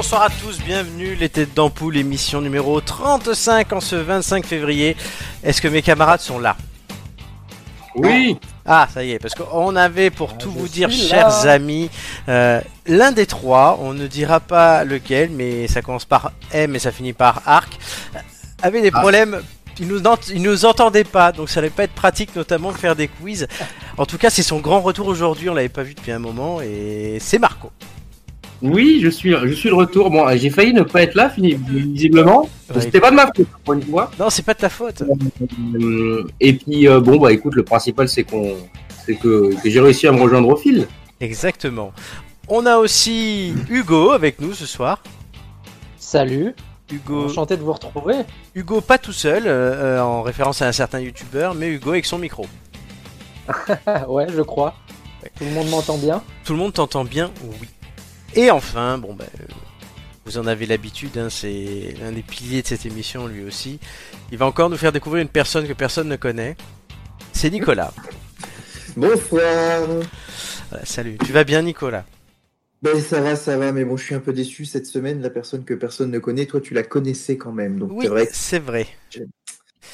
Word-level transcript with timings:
bonsoir 0.00 0.22
à 0.22 0.30
tous, 0.30 0.58
bienvenue 0.62 1.14
les 1.14 1.28
têtes 1.28 1.52
d'ampoule, 1.52 1.94
émission 1.98 2.40
numéro 2.40 2.80
35 2.80 3.70
en 3.74 3.80
ce 3.82 3.96
25 3.96 4.46
février. 4.46 4.96
Est-ce 5.44 5.60
que 5.60 5.68
mes 5.68 5.82
camarades 5.82 6.20
sont 6.20 6.38
là? 6.38 6.56
Oui 7.94 8.38
Ah, 8.64 8.88
ça 8.90 9.04
y 9.04 9.10
est, 9.12 9.18
parce 9.18 9.34
qu'on 9.34 9.76
avait 9.76 10.08
pour 10.08 10.38
tout 10.38 10.50
je 10.54 10.58
vous 10.58 10.68
dire, 10.68 10.90
chers 10.90 11.46
amis, 11.46 11.90
euh, 12.30 12.62
l'un 12.86 13.12
des 13.12 13.26
trois, 13.26 13.78
on 13.82 13.92
ne 13.92 14.06
dira 14.06 14.40
pas 14.40 14.84
lequel, 14.84 15.28
mais 15.28 15.68
ça 15.68 15.82
commence 15.82 16.06
par 16.06 16.32
M 16.50 16.74
et 16.74 16.78
ça 16.78 16.92
finit 16.92 17.12
par 17.12 17.42
Arc, 17.44 17.78
euh, 18.14 18.20
avait 18.62 18.80
des 18.80 18.90
Ah. 18.94 19.00
problèmes. 19.00 19.42
Il 19.80 19.86
nous, 19.86 20.00
il 20.32 20.40
nous 20.40 20.64
entendait 20.64 21.04
pas, 21.04 21.30
donc 21.30 21.50
ça 21.50 21.60
allait 21.60 21.68
pas 21.68 21.84
être 21.84 21.92
pratique, 21.94 22.34
notamment 22.34 22.72
de 22.72 22.78
faire 22.78 22.96
des 22.96 23.08
quiz. 23.08 23.46
En 23.98 24.06
tout 24.06 24.16
cas, 24.16 24.30
c'est 24.30 24.42
son 24.42 24.60
grand 24.60 24.80
retour 24.80 25.08
aujourd'hui, 25.08 25.50
on 25.50 25.54
l'avait 25.54 25.68
pas 25.68 25.82
vu 25.82 25.92
depuis 25.92 26.12
un 26.12 26.18
moment, 26.18 26.62
et 26.62 27.18
c'est 27.20 27.38
Marco. 27.38 27.70
Oui, 28.62 29.00
je 29.02 29.08
suis, 29.08 29.32
je 29.44 29.52
suis 29.54 29.70
de 29.70 29.74
retour. 29.74 30.10
Bon, 30.10 30.26
j'ai 30.36 30.50
failli 30.50 30.72
ne 30.74 30.82
pas 30.82 31.02
être 31.02 31.14
là, 31.14 31.30
fini- 31.30 31.54
visiblement. 31.54 32.42
Ouais. 32.74 32.80
C'était 32.80 33.00
pas 33.00 33.10
de 33.10 33.16
ma 33.16 33.26
faute, 33.26 33.46
pour 33.64 33.74
une 33.74 33.82
fois. 33.82 34.10
Non, 34.18 34.28
c'est 34.28 34.42
pas 34.44 34.52
de 34.54 34.58
ta 34.58 34.68
faute. 34.68 35.02
Euh, 35.74 36.24
Et 36.40 36.52
puis, 36.52 36.86
euh, 36.86 37.00
bon, 37.00 37.16
bah 37.18 37.32
écoute, 37.32 37.54
le 37.54 37.62
principal, 37.64 38.08
c'est 38.08 38.24
qu'on, 38.24 38.54
c'est 39.06 39.14
que, 39.16 39.54
que 39.62 39.70
j'ai 39.70 39.80
réussi 39.80 40.06
à 40.06 40.12
me 40.12 40.20
rejoindre 40.20 40.48
au 40.48 40.56
fil. 40.56 40.86
Exactement. 41.20 41.92
On 42.48 42.66
a 42.66 42.76
aussi 42.76 43.54
Hugo 43.70 44.10
avec 44.10 44.40
nous 44.40 44.52
ce 44.52 44.66
soir. 44.66 45.02
Salut, 45.98 46.54
Hugo, 46.92 47.26
enchanté 47.26 47.56
de 47.56 47.62
vous 47.62 47.72
retrouver. 47.72 48.16
Hugo 48.54 48.80
pas 48.80 48.98
tout 48.98 49.12
seul, 49.12 49.44
euh, 49.46 49.98
euh, 49.98 50.00
en 50.00 50.22
référence 50.22 50.60
à 50.60 50.66
un 50.68 50.72
certain 50.72 51.00
youtubeur, 51.00 51.54
mais 51.54 51.68
Hugo 51.68 51.90
avec 51.90 52.04
son 52.06 52.18
micro. 52.18 52.46
ouais, 54.08 54.26
je 54.34 54.42
crois. 54.42 54.74
Tout 55.38 55.44
le 55.44 55.50
monde 55.50 55.68
m'entend 55.70 55.98
bien. 55.98 56.22
Tout 56.44 56.52
le 56.54 56.58
monde 56.58 56.72
t'entend 56.72 57.04
bien 57.04 57.30
Oui. 57.44 57.68
Et 58.36 58.50
enfin, 58.50 58.98
bon 58.98 59.14
bah, 59.14 59.24
euh, 59.40 59.44
vous 60.24 60.38
en 60.38 60.46
avez 60.46 60.66
l'habitude, 60.66 61.18
hein, 61.18 61.28
c'est 61.30 61.94
l'un 62.00 62.12
des 62.12 62.22
piliers 62.22 62.62
de 62.62 62.66
cette 62.66 62.86
émission 62.86 63.26
lui 63.26 63.42
aussi. 63.44 63.80
Il 64.30 64.38
va 64.38 64.46
encore 64.46 64.70
nous 64.70 64.76
faire 64.76 64.92
découvrir 64.92 65.22
une 65.22 65.28
personne 65.28 65.66
que 65.66 65.72
personne 65.72 66.08
ne 66.08 66.16
connaît. 66.16 66.56
C'est 67.32 67.50
Nicolas. 67.50 67.92
Bonsoir. 68.96 69.82
Voilà, 70.70 70.84
salut. 70.84 71.18
Tu 71.24 71.32
vas 71.32 71.44
bien 71.44 71.62
Nicolas? 71.62 72.04
Ben 72.82 72.98
ça 73.00 73.20
va, 73.20 73.36
ça 73.36 73.58
va, 73.58 73.72
mais 73.72 73.84
bon, 73.84 73.96
je 73.96 74.04
suis 74.04 74.14
un 74.14 74.20
peu 74.20 74.32
déçu 74.32 74.64
cette 74.64 74.86
semaine. 74.86 75.20
La 75.20 75.30
personne 75.30 75.64
que 75.64 75.74
personne 75.74 76.10
ne 76.10 76.18
connaît, 76.18 76.46
toi, 76.46 76.60
tu 76.60 76.72
la 76.72 76.82
connaissais 76.82 77.36
quand 77.36 77.52
même. 77.52 77.78
Donc 77.78 77.90
Oui, 77.92 78.04
c'est 78.04 78.08
vrai 78.08 78.26
que 78.26 78.32
c'est 78.34 78.58
vrai. 78.58 78.86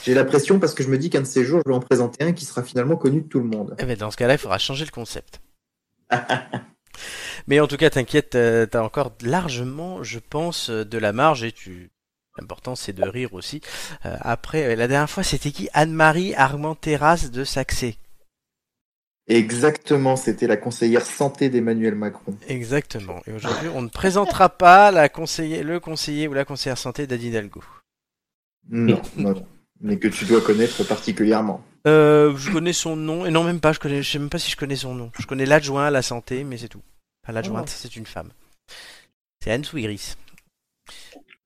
j'ai 0.05 0.15
la 0.15 0.25
pression 0.25 0.61
parce 0.61 0.73
que 0.75 0.83
je 0.85 0.89
me 0.89 0.99
dis 0.99 1.11
qu'un 1.11 1.23
de 1.23 1.27
ces 1.27 1.45
jours, 1.45 1.63
je 1.65 1.71
vais 1.71 1.77
en 1.77 1.81
présenter 1.81 2.25
un 2.25 2.33
qui 2.33 2.45
sera 2.45 2.63
finalement 2.63 2.97
connu 2.97 3.23
de 3.23 3.27
tout 3.29 3.41
le 3.41 3.47
monde. 3.47 3.75
Eh 3.79 3.85
ben, 3.85 3.97
dans 3.97 4.11
ce 4.11 4.17
cas-là, 4.17 4.35
il 4.35 4.39
faudra 4.39 4.59
changer 4.59 4.85
le 4.85 4.91
concept. 4.93 5.41
Mais 7.47 7.61
en 7.61 7.67
tout 7.67 7.77
cas, 7.77 7.91
t'inquiète, 7.91 8.35
euh, 8.35 8.67
t'as 8.67 8.83
encore 8.83 9.13
largement, 9.23 10.03
je 10.03 10.19
pense, 10.19 10.71
euh, 10.71 10.85
de 10.85 10.99
la 10.99 11.13
marge 11.13 11.45
et 11.45 11.53
tu. 11.53 11.91
L'important, 12.39 12.75
c'est 12.75 12.93
de 12.93 13.03
rire 13.03 13.33
aussi. 13.33 13.63
Euh, 14.05 14.17
après, 14.21 14.77
la 14.77 14.89
dernière 14.89 15.09
fois, 15.09 15.23
c'était 15.23 15.53
qui? 15.53 15.71
Anne-Marie 15.73 16.35
Armenteras 16.35 17.29
de 17.33 17.45
Saxé. 17.45 17.97
Exactement, 19.29 20.17
c'était 20.17 20.47
la 20.47 20.57
conseillère 20.57 21.05
santé 21.05 21.49
d'Emmanuel 21.49 21.95
Macron. 21.95 22.37
Exactement. 22.47 23.23
Et 23.27 23.33
aujourd'hui, 23.33 23.69
on 23.75 23.83
ne 23.83 23.89
présentera 23.89 24.51
pas 24.51 24.91
la 24.91 25.09
conseiller, 25.09 25.63
le 25.63 25.81
conseiller 25.81 26.29
ou 26.29 26.35
la 26.35 26.45
conseillère 26.45 26.79
santé 26.79 27.07
d'Adi 27.07 27.29
Hidalgo. 27.29 27.65
Non, 28.69 29.01
non, 29.17 29.31
non. 29.31 29.47
Mais 29.81 29.99
que 29.99 30.09
tu 30.09 30.27
dois 30.27 30.41
connaître 30.41 30.85
particulièrement. 30.85 31.65
Euh, 31.87 32.37
je 32.37 32.51
connais 32.51 32.73
son 32.73 32.97
nom, 32.97 33.27
et 33.27 33.31
non, 33.31 33.45
même 33.45 33.61
pas, 33.61 33.73
je 33.73 33.79
connais, 33.79 34.03
je 34.03 34.11
sais 34.11 34.19
même 34.19 34.31
pas 34.31 34.39
si 34.39 34.51
je 34.51 34.57
connais 34.57 34.77
son 34.77 34.95
nom. 34.95 35.11
Je 35.19 35.27
connais 35.27 35.47
l'adjoint 35.47 35.87
à 35.87 35.91
la 35.91 36.03
santé, 36.03 36.45
mais 36.45 36.57
c'est 36.57 36.69
tout. 36.69 36.83
Enfin, 37.27 37.33
l'adjointe, 37.33 37.69
Oh. 37.69 37.75
c'est 37.77 37.97
une 37.97 38.07
femme. 38.07 38.31
C'est 39.43 39.51
Anne 39.51 39.65
Swigris. 39.65 40.15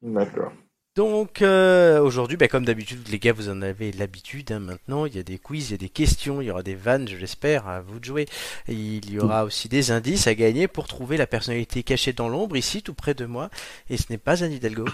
D'accord. 0.02 0.52
Donc 0.96 1.40
euh, 1.40 2.00
aujourd'hui, 2.00 2.36
bah, 2.36 2.48
comme 2.48 2.64
d'habitude, 2.64 3.06
les 3.10 3.18
gars, 3.18 3.32
vous 3.32 3.48
en 3.48 3.62
avez 3.62 3.92
l'habitude. 3.92 4.50
hein, 4.52 4.58
maintenant, 4.58 5.06
il 5.06 5.14
y 5.14 5.18
a 5.18 5.22
des 5.22 5.38
quiz, 5.38 5.68
il 5.68 5.72
y 5.72 5.74
a 5.74 5.78
des 5.78 5.88
questions, 5.88 6.40
il 6.42 6.46
y 6.46 6.50
aura 6.50 6.62
des 6.64 6.74
vannes, 6.74 7.08
je 7.08 7.16
l'espère, 7.16 7.68
à 7.68 7.80
vous 7.80 8.00
de 8.00 8.04
jouer. 8.04 8.26
Et 8.68 8.74
il 8.74 9.08
y 9.10 9.18
aura 9.20 9.44
aussi 9.44 9.68
des 9.68 9.92
indices 9.92 10.26
à 10.26 10.34
gagner 10.34 10.66
pour 10.68 10.88
trouver 10.88 11.16
la 11.16 11.26
personnalité 11.28 11.82
cachée 11.84 12.12
dans 12.12 12.28
l'ombre, 12.28 12.56
ici, 12.56 12.82
tout 12.82 12.92
près 12.94 13.14
de 13.14 13.24
moi. 13.24 13.50
Et 13.88 13.96
ce 13.96 14.04
n'est 14.10 14.18
pas 14.18 14.42
Anne 14.44 14.52
Hidalgo. 14.52 14.84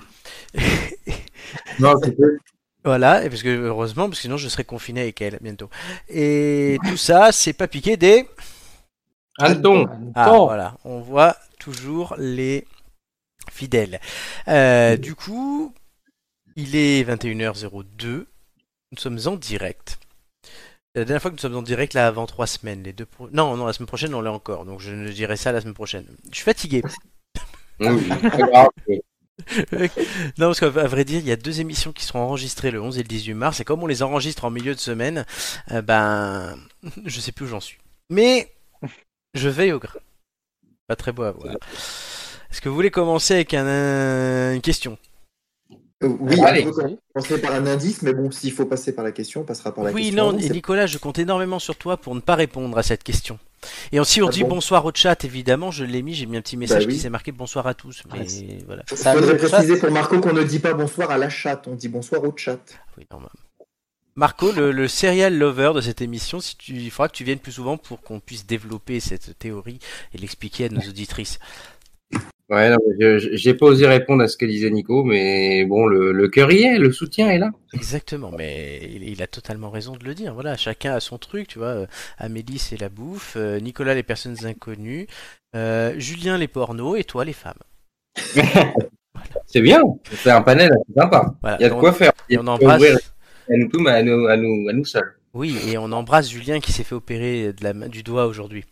Non, 1.78 1.94
c'était, 2.02 2.22
voilà, 2.84 3.24
et 3.24 3.28
parce 3.28 3.42
que 3.42 3.48
heureusement, 3.48 4.04
parce 4.08 4.18
que 4.18 4.22
sinon 4.22 4.36
je 4.36 4.48
serais 4.48 4.64
confiné 4.64 5.00
avec 5.02 5.20
elle 5.20 5.38
bientôt. 5.40 5.68
Et 6.08 6.78
tout 6.88 6.96
ça, 6.96 7.32
c'est 7.32 7.52
pas 7.52 7.68
piqué 7.68 7.96
des. 7.96 8.26
Anton. 9.38 9.86
Ah, 10.14 10.30
Anton. 10.30 10.46
voilà, 10.46 10.76
on 10.84 11.00
voit 11.00 11.36
toujours 11.58 12.14
les 12.18 12.66
fidèles. 13.50 14.00
Euh, 14.48 14.96
du 14.96 15.14
coup, 15.14 15.74
il 16.56 16.74
est 16.76 17.04
21h02. 17.04 18.26
Nous 18.92 18.98
sommes 18.98 19.18
en 19.26 19.36
direct. 19.36 19.98
La 20.94 21.04
dernière 21.04 21.20
fois 21.20 21.30
que 21.30 21.36
nous 21.36 21.40
sommes 21.42 21.56
en 21.56 21.62
direct, 21.62 21.92
là, 21.92 22.06
avant 22.06 22.26
trois 22.26 22.46
semaines. 22.46 22.82
Les 22.82 22.94
deux 22.94 23.04
pro- 23.04 23.28
Non, 23.30 23.54
non, 23.56 23.66
la 23.66 23.74
semaine 23.74 23.86
prochaine, 23.86 24.14
on 24.14 24.22
l'est 24.22 24.30
encore. 24.30 24.64
Donc, 24.64 24.80
je 24.80 24.92
ne 24.92 25.10
dirai 25.10 25.36
ça 25.36 25.52
la 25.52 25.60
semaine 25.60 25.74
prochaine. 25.74 26.06
Je 26.30 26.36
suis 26.36 26.44
fatigué. 26.44 26.82
Oui, 27.80 28.08
non, 30.38 30.46
parce 30.48 30.60
qu'à 30.60 30.70
vrai 30.70 31.04
dire, 31.04 31.20
il 31.20 31.26
y 31.26 31.32
a 31.32 31.36
deux 31.36 31.60
émissions 31.60 31.92
qui 31.92 32.04
seront 32.04 32.20
enregistrées 32.20 32.70
le 32.70 32.80
11 32.80 32.98
et 32.98 33.02
le 33.02 33.08
18 33.08 33.34
mars. 33.34 33.60
Et 33.60 33.64
comme 33.64 33.82
on 33.82 33.86
les 33.86 34.02
enregistre 34.02 34.46
en 34.46 34.50
milieu 34.50 34.74
de 34.74 34.80
semaine, 34.80 35.26
euh, 35.72 35.82
ben, 35.82 36.56
je 37.04 37.20
sais 37.20 37.32
plus 37.32 37.44
où 37.44 37.48
j'en 37.48 37.60
suis. 37.60 37.76
Mais 38.08 38.50
je 39.36 39.48
veille 39.48 39.72
au 39.72 39.78
grain. 39.78 39.98
Pas 40.88 40.96
très 40.96 41.12
beau 41.12 41.22
à 41.24 41.32
voir. 41.32 41.54
Est-ce 42.50 42.60
que 42.60 42.68
vous 42.68 42.74
voulez 42.74 42.90
commencer 42.90 43.34
avec 43.34 43.54
un, 43.54 43.66
un- 43.66 44.54
une 44.54 44.60
question? 44.60 44.98
Euh, 46.02 46.08
oui, 46.20 46.38
Allez. 46.44 46.66
on 46.66 46.72
peut 46.72 46.96
commencer 47.14 47.40
par 47.40 47.54
un 47.54 47.66
indice, 47.66 48.02
mais 48.02 48.12
bon, 48.12 48.30
s'il 48.30 48.52
faut 48.52 48.66
passer 48.66 48.94
par 48.94 49.02
la 49.04 49.12
question, 49.12 49.40
on 49.40 49.44
passera 49.44 49.74
par 49.74 49.82
la 49.82 49.90
Oui, 49.92 50.04
question. 50.04 50.22
non, 50.24 50.28
avant, 50.30 50.38
et 50.38 50.42
c'est- 50.42 50.52
Nicolas, 50.52 50.86
je 50.86 50.98
compte 50.98 51.18
énormément 51.18 51.58
sur 51.58 51.74
toi 51.76 51.96
pour 51.96 52.14
ne 52.14 52.20
pas 52.20 52.34
répondre 52.34 52.76
à 52.76 52.82
cette 52.82 53.02
question. 53.02 53.38
Et 53.90 53.98
aussi, 53.98 54.22
on 54.22 54.28
Ah 54.28 54.30
dit 54.30 54.42
bon 54.42 54.50
bonsoir 54.50 54.84
au 54.84 54.92
chat, 54.94 55.24
évidemment, 55.24 55.70
je 55.70 55.84
l'ai 55.84 56.02
mis, 56.02 56.14
j'ai 56.14 56.26
mis 56.26 56.36
un 56.36 56.42
petit 56.42 56.58
message 56.58 56.82
Bah 56.84 56.88
oui. 56.90 56.94
qui 56.94 57.00
s'est 57.00 57.10
marqué 57.10 57.32
bonsoir 57.32 57.66
à 57.66 57.72
tous. 57.74 58.02
Mais 58.12 58.20
Ah, 58.20 58.62
voilà. 58.66 58.82
Il 58.92 58.96
Salut, 58.96 59.20
faudrait 59.20 59.36
préciser 59.38 59.78
pour 59.78 59.90
Marco 59.90 60.20
qu'on 60.20 60.34
ne 60.34 60.42
dit 60.44 60.58
pas 60.60 60.74
bonsoir 60.74 61.10
à 61.10 61.16
la 61.18 61.30
chatte, 61.30 61.66
on 61.66 61.74
dit 61.74 61.88
bonsoir 61.88 62.22
au 62.22 62.36
chat. 62.36 62.60
Oui, 62.98 63.06
normal. 63.10 63.30
Marco, 64.16 64.50
le, 64.52 64.72
le 64.72 64.88
serial 64.88 65.36
lover 65.36 65.72
de 65.74 65.80
cette 65.80 66.00
émission, 66.00 66.40
si 66.40 66.56
tu, 66.56 66.72
il 66.72 66.90
faudra 66.90 67.08
que 67.08 67.16
tu 67.16 67.24
viennes 67.24 67.38
plus 67.38 67.52
souvent 67.52 67.76
pour 67.76 68.00
qu'on 68.00 68.18
puisse 68.20 68.46
développer 68.46 68.98
cette 69.00 69.38
théorie 69.38 69.78
et 70.14 70.18
l'expliquer 70.18 70.66
à 70.66 70.68
nos 70.70 70.80
auditrices. 70.80 71.38
Ouais, 72.48 72.70
non, 72.70 72.76
mais 72.86 73.18
je- 73.18 73.30
j'ai 73.34 73.54
pas 73.54 73.66
osé 73.66 73.86
répondre 73.88 74.22
à 74.22 74.28
ce 74.28 74.36
que 74.36 74.46
disait 74.46 74.70
Nico, 74.70 75.02
mais 75.02 75.64
bon, 75.64 75.86
le, 75.86 76.12
le 76.12 76.28
cœur 76.28 76.52
y 76.52 76.62
est, 76.62 76.78
le 76.78 76.92
soutien 76.92 77.28
est 77.28 77.38
là. 77.38 77.50
Exactement, 77.74 78.30
mais 78.30 78.80
il, 78.84 79.02
il 79.02 79.20
a 79.20 79.26
totalement 79.26 79.68
raison 79.68 79.96
de 79.96 80.04
le 80.04 80.14
dire. 80.14 80.32
Voilà, 80.32 80.56
chacun 80.56 80.94
a 80.94 81.00
son 81.00 81.18
truc, 81.18 81.48
tu 81.48 81.58
vois. 81.58 81.68
Euh, 81.68 81.86
Amélie, 82.18 82.58
c'est 82.60 82.80
la 82.80 82.88
bouffe. 82.88 83.34
euh, 83.36 83.58
Nicolas, 83.58 83.94
les 83.94 84.04
personnes 84.04 84.36
inconnues. 84.46 85.08
euh, 85.56 85.98
Julien, 85.98 86.38
les 86.38 86.46
pornos. 86.48 86.96
Et 86.98 87.04
toi, 87.04 87.24
les 87.24 87.32
femmes. 87.32 87.58
C'est 89.46 89.60
bien, 89.62 89.80
c'est 90.22 90.30
un 90.30 90.42
panel 90.42 90.70
sympa. 90.96 91.34
Voilà. 91.40 91.56
Il 91.58 91.62
y 91.62 91.66
a 91.66 91.70
de 91.70 91.74
on- 91.74 91.80
quoi 91.80 91.92
faire. 91.92 92.12
Il 92.28 92.34
et 92.34 92.36
y 92.36 92.38
a 92.38 92.40
on 92.40 92.44
de 92.44 92.48
quoi 92.58 92.74
embrasse. 92.74 92.76
ouvrir 92.76 92.98
à 93.48 93.56
nous, 93.56 93.68
tous, 93.68 93.86
à 93.86 94.02
nous, 94.02 94.26
à 94.26 94.36
nous, 94.36 94.68
à 94.68 94.72
nous 94.72 94.84
seuls. 94.84 95.16
Oui, 95.34 95.56
et 95.66 95.76
on 95.78 95.92
embrasse 95.92 96.30
Julien 96.30 96.60
qui 96.60 96.72
s'est 96.72 96.84
fait 96.84 96.94
opérer 96.94 97.52
de 97.52 97.62
la 97.64 97.74
main, 97.74 97.88
du 97.88 98.02
doigt 98.02 98.26
aujourd'hui. 98.26 98.64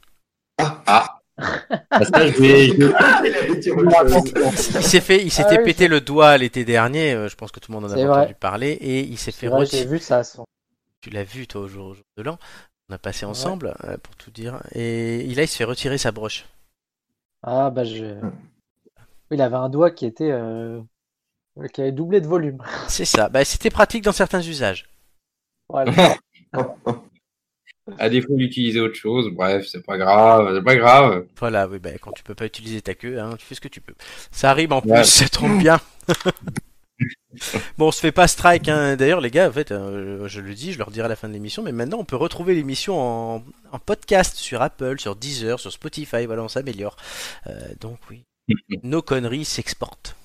Ah, 0.58 1.20
ça, 1.38 2.26
je 2.26 2.40
vais, 2.40 2.66
je 2.68 2.74
vais- 2.74 3.60
Il. 3.66 4.76
Il 4.76 4.82
s'est 4.82 5.00
fait, 5.00 5.22
il 5.22 5.30
s'était 5.30 5.56
Ah 5.56 5.58
oui, 5.58 5.64
pété 5.64 5.88
le 5.88 6.00
doigt 6.00 6.36
l'été 6.38 6.64
dernier. 6.64 7.12
euh, 7.12 7.28
je 7.28 7.34
pense 7.36 7.50
que 7.50 7.60
tout 7.60 7.72
le 7.72 7.78
monde 7.80 7.84
en 7.90 7.94
a 7.94 7.96
entendu 7.96 8.06
vrai. 8.08 8.36
parler. 8.38 8.70
Et 8.80 9.00
il 9.00 9.18
s'est 9.18 9.32
fait 9.32 9.48
vrai, 9.48 9.60
retirer. 9.60 9.82
j'ai 9.82 9.88
vu 9.88 9.98
ça. 9.98 10.22
son- 10.24 10.44
Tu 11.00 11.10
l'as 11.10 11.24
vu 11.24 11.46
toi 11.46 11.62
au 11.62 11.68
jour, 11.68 11.86
au 11.88 11.94
jour 11.94 12.04
de 12.16 12.22
l'an. 12.22 12.38
On 12.88 12.94
a 12.94 12.98
passé 12.98 13.26
ensemble 13.26 13.74
euh, 13.84 13.96
pour 14.02 14.14
tout 14.16 14.30
dire. 14.30 14.62
Et 14.74 15.24
là, 15.34 15.42
il 15.42 15.48
se 15.48 15.56
fait 15.56 15.64
retirer 15.64 15.98
sa 15.98 16.12
broche. 16.12 16.44
Ah 17.42 17.70
bah 17.70 17.84
je. 17.84 18.14
Il 19.30 19.40
avait 19.42 19.56
un 19.56 19.68
doigt 19.68 19.90
qui 19.90 20.06
était 20.06 20.30
euh, 20.30 20.80
qui 21.72 21.80
avait 21.80 21.92
doublé 21.92 22.20
de 22.20 22.26
volume. 22.26 22.62
C'est 22.88 23.04
ça. 23.04 23.28
Bah, 23.28 23.44
c'était 23.44 23.70
pratique 23.70 24.04
dans 24.04 24.12
certains 24.12 24.42
usages. 24.42 24.88
Voilà. 25.68 26.16
à 27.98 28.08
défaut 28.08 28.34
d'utiliser 28.36 28.80
autre 28.80 28.94
chose, 28.94 29.28
bref, 29.30 29.66
c'est 29.66 29.84
pas 29.84 29.98
grave, 29.98 30.54
c'est 30.54 30.64
pas 30.64 30.76
grave. 30.76 31.26
Voilà, 31.38 31.68
oui, 31.68 31.78
bah, 31.78 31.90
quand 32.00 32.12
tu 32.12 32.22
peux 32.22 32.34
pas 32.34 32.46
utiliser 32.46 32.80
ta 32.80 32.94
queue, 32.94 33.18
hein, 33.18 33.36
tu 33.38 33.44
fais 33.44 33.54
ce 33.54 33.60
que 33.60 33.68
tu 33.68 33.80
peux. 33.80 33.94
Ça 34.30 34.50
arrive 34.50 34.72
en 34.72 34.80
plus, 34.80 35.04
ça 35.04 35.28
tombe 35.28 35.58
bien. 35.58 35.80
bon, 37.78 37.88
on 37.88 37.92
se 37.92 38.00
fait 38.00 38.12
pas 38.12 38.26
strike, 38.26 38.68
hein. 38.68 38.96
D'ailleurs, 38.96 39.20
les 39.20 39.30
gars, 39.30 39.48
en 39.48 39.52
fait, 39.52 39.70
euh, 39.70 40.26
je 40.28 40.40
le 40.40 40.54
dis, 40.54 40.72
je 40.72 40.78
leur 40.78 40.90
dirai 40.90 41.06
à 41.06 41.08
la 41.08 41.16
fin 41.16 41.28
de 41.28 41.34
l'émission, 41.34 41.62
mais 41.62 41.72
maintenant, 41.72 41.98
on 41.98 42.04
peut 42.04 42.16
retrouver 42.16 42.54
l'émission 42.54 43.00
en, 43.00 43.44
en 43.72 43.78
podcast 43.78 44.36
sur 44.36 44.62
Apple, 44.62 44.98
sur 44.98 45.16
Deezer, 45.16 45.60
sur 45.60 45.72
Spotify. 45.72 46.26
Voilà, 46.26 46.42
on 46.42 46.48
s'améliore. 46.48 46.96
Euh, 47.46 47.52
donc, 47.80 47.98
oui, 48.10 48.24
nos 48.82 49.02
conneries 49.02 49.44
s'exportent. 49.44 50.16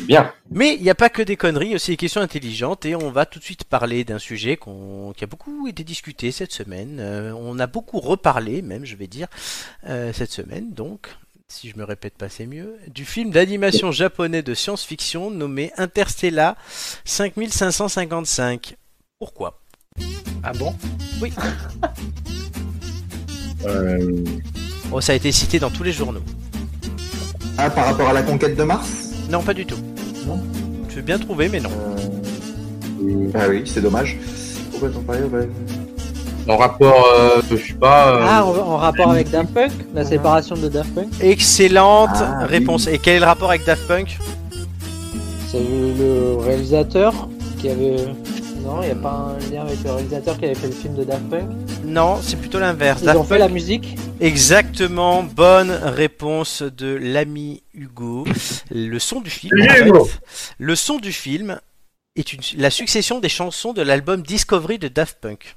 Bien. 0.00 0.32
Mais 0.50 0.74
il 0.74 0.82
n'y 0.82 0.90
a 0.90 0.94
pas 0.94 1.08
que 1.08 1.22
des 1.22 1.36
conneries, 1.36 1.66
il 1.66 1.70
y 1.70 1.72
a 1.72 1.76
aussi 1.76 1.90
des 1.92 1.96
questions 1.96 2.20
intelligentes 2.20 2.84
et 2.84 2.94
on 2.94 3.10
va 3.10 3.24
tout 3.26 3.38
de 3.38 3.44
suite 3.44 3.64
parler 3.64 4.04
d'un 4.04 4.18
sujet 4.18 4.56
qu'on- 4.56 5.12
qui 5.16 5.24
a 5.24 5.26
beaucoup 5.26 5.66
été 5.68 5.84
discuté 5.84 6.30
cette 6.32 6.52
semaine. 6.52 6.98
Euh, 7.00 7.32
on 7.34 7.58
a 7.58 7.66
beaucoup 7.66 8.00
reparlé, 8.00 8.62
même, 8.62 8.84
je 8.84 8.96
vais 8.96 9.06
dire, 9.06 9.28
euh, 9.88 10.12
cette 10.12 10.30
semaine. 10.32 10.72
Donc, 10.72 11.08
si 11.48 11.70
je 11.70 11.76
me 11.78 11.84
répète 11.84 12.14
pas 12.18 12.28
c'est 12.28 12.46
mieux, 12.46 12.76
du 12.88 13.04
film 13.04 13.30
d'animation 13.30 13.90
japonais 13.92 14.42
de 14.42 14.52
science-fiction 14.54 15.30
nommé 15.30 15.72
Interstellar 15.78 16.56
5555. 17.04 18.76
Pourquoi? 19.18 19.60
Ah 20.42 20.52
bon? 20.52 20.74
Oui. 21.22 21.32
Euh, 23.64 24.24
Oh, 24.92 25.00
ça 25.00 25.12
a 25.12 25.14
été 25.16 25.32
cité 25.32 25.58
dans 25.58 25.70
tous 25.70 25.82
les 25.82 25.92
journaux. 25.92 26.22
Ah, 27.58 27.68
par 27.70 27.86
rapport 27.86 28.08
à 28.08 28.12
la 28.12 28.22
conquête 28.22 28.54
de 28.54 28.62
Mars? 28.62 29.10
Non, 29.30 29.42
pas 29.42 29.54
du 29.54 29.66
tout. 29.66 29.76
Non. 30.26 30.38
Tu 30.88 30.96
veux 30.96 31.02
bien 31.02 31.18
trouver, 31.18 31.48
mais 31.48 31.60
non. 31.60 31.70
Euh, 33.02 33.28
Bah 33.32 33.40
oui, 33.48 33.62
c'est 33.66 33.80
dommage. 33.80 34.16
Pourquoi 34.70 34.90
t'en 34.90 35.00
parlais 35.00 35.22
ouais. 35.22 35.48
en 36.48 36.56
rapport, 36.56 37.06
euh, 37.18 37.40
je 37.50 37.56
sais 37.56 37.72
pas. 37.74 38.08
euh, 38.16 38.26
Ah, 38.28 38.44
en, 38.44 38.50
en 38.56 38.76
rapport 38.76 39.10
avec 39.10 39.30
Daft 39.30 39.52
Punk 39.54 39.72
La 39.94 40.04
séparation 40.04 40.54
de 40.56 40.68
Daft 40.68 40.94
Punk 40.94 41.08
Excellente 41.20 42.10
Ah, 42.14 42.40
oui. 42.42 42.46
réponse. 42.48 42.86
Et 42.86 42.98
quel 42.98 43.16
est 43.16 43.20
le 43.20 43.24
rapport 43.26 43.50
avec 43.50 43.64
Daft 43.64 43.86
Punk? 43.88 44.18
C'est 45.48 45.58
le 45.60 46.36
réalisateur 46.44 47.28
qui 47.58 47.68
avait. 47.70 47.96
Non, 48.66 48.82
il 48.82 48.86
n'y 48.86 48.92
a 48.92 48.96
pas 48.96 49.10
un 49.10 49.38
lien 49.50 49.62
avec 49.62 49.80
le 49.84 49.90
réalisateur 49.92 50.38
qui 50.38 50.44
avait 50.46 50.54
fait 50.56 50.66
le 50.66 50.72
film 50.72 50.94
de 50.96 51.04
Daft 51.04 51.28
Punk. 51.30 51.48
Non, 51.84 52.18
c'est 52.20 52.36
plutôt 52.36 52.58
l'inverse. 52.58 53.00
Ils 53.02 53.06
Daft 53.06 53.18
ont 53.18 53.22
fait 53.22 53.28
Punk- 53.38 53.38
la 53.40 53.48
musique 53.48 53.96
Exactement, 54.20 55.22
bonne 55.22 55.70
réponse 55.70 56.62
de 56.62 56.88
l'ami 56.94 57.62
Hugo. 57.74 58.26
Le 58.72 58.98
son 58.98 59.20
du 59.20 59.30
film, 59.30 59.52
en 59.62 59.66
Salut, 59.74 59.88
Hugo. 59.90 60.04
fait, 60.06 60.20
le 60.58 60.74
son 60.74 60.98
du 60.98 61.12
film 61.12 61.60
est 62.16 62.32
une- 62.32 62.40
la 62.56 62.70
succession 62.70 63.20
des 63.20 63.28
chansons 63.28 63.72
de 63.72 63.82
l'album 63.82 64.22
Discovery 64.22 64.78
de 64.78 64.88
Daft 64.88 65.18
Punk. 65.20 65.54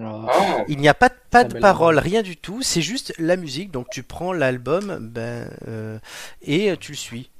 Ah. 0.00 0.26
Il 0.68 0.78
n'y 0.78 0.88
a 0.88 0.94
pas, 0.94 1.08
de- 1.08 1.14
pas 1.30 1.44
de 1.44 1.58
paroles, 1.58 1.98
rien 1.98 2.22
du 2.22 2.36
tout, 2.36 2.62
c'est 2.62 2.82
juste 2.82 3.12
la 3.18 3.36
musique. 3.36 3.70
Donc 3.70 3.86
tu 3.92 4.02
prends 4.02 4.32
l'album 4.32 4.98
ben, 5.00 5.48
euh, 5.68 5.98
et 6.42 6.74
tu 6.80 6.92
le 6.92 6.96
suis. 6.96 7.30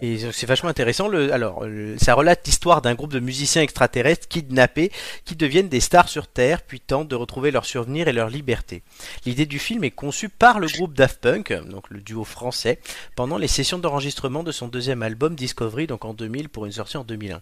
C'est 0.00 0.46
vachement 0.46 0.68
intéressant. 0.68 1.10
Alors, 1.10 1.64
ça 1.98 2.14
relate 2.14 2.46
l'histoire 2.46 2.82
d'un 2.82 2.94
groupe 2.94 3.12
de 3.12 3.20
musiciens 3.20 3.62
extraterrestres 3.62 4.28
kidnappés 4.28 4.92
qui 5.24 5.36
deviennent 5.36 5.70
des 5.70 5.80
stars 5.80 6.10
sur 6.10 6.26
Terre, 6.26 6.62
puis 6.62 6.80
tentent 6.80 7.08
de 7.08 7.14
retrouver 7.14 7.50
leurs 7.50 7.64
souvenirs 7.64 8.06
et 8.06 8.12
leur 8.12 8.28
liberté. 8.28 8.82
L'idée 9.24 9.46
du 9.46 9.58
film 9.58 9.84
est 9.84 9.90
conçue 9.90 10.28
par 10.28 10.60
le 10.60 10.66
groupe 10.66 10.92
Daft 10.92 11.20
Punk, 11.22 11.52
donc 11.70 11.88
le 11.88 12.00
duo 12.00 12.24
français, 12.24 12.78
pendant 13.14 13.38
les 13.38 13.48
sessions 13.48 13.78
d'enregistrement 13.78 14.42
de 14.42 14.52
son 14.52 14.68
deuxième 14.68 15.02
album 15.02 15.34
Discovery, 15.34 15.86
donc 15.86 16.04
en 16.04 16.12
2000 16.12 16.50
pour 16.50 16.66
une 16.66 16.72
sortie 16.72 16.98
en 16.98 17.04
2001. 17.04 17.40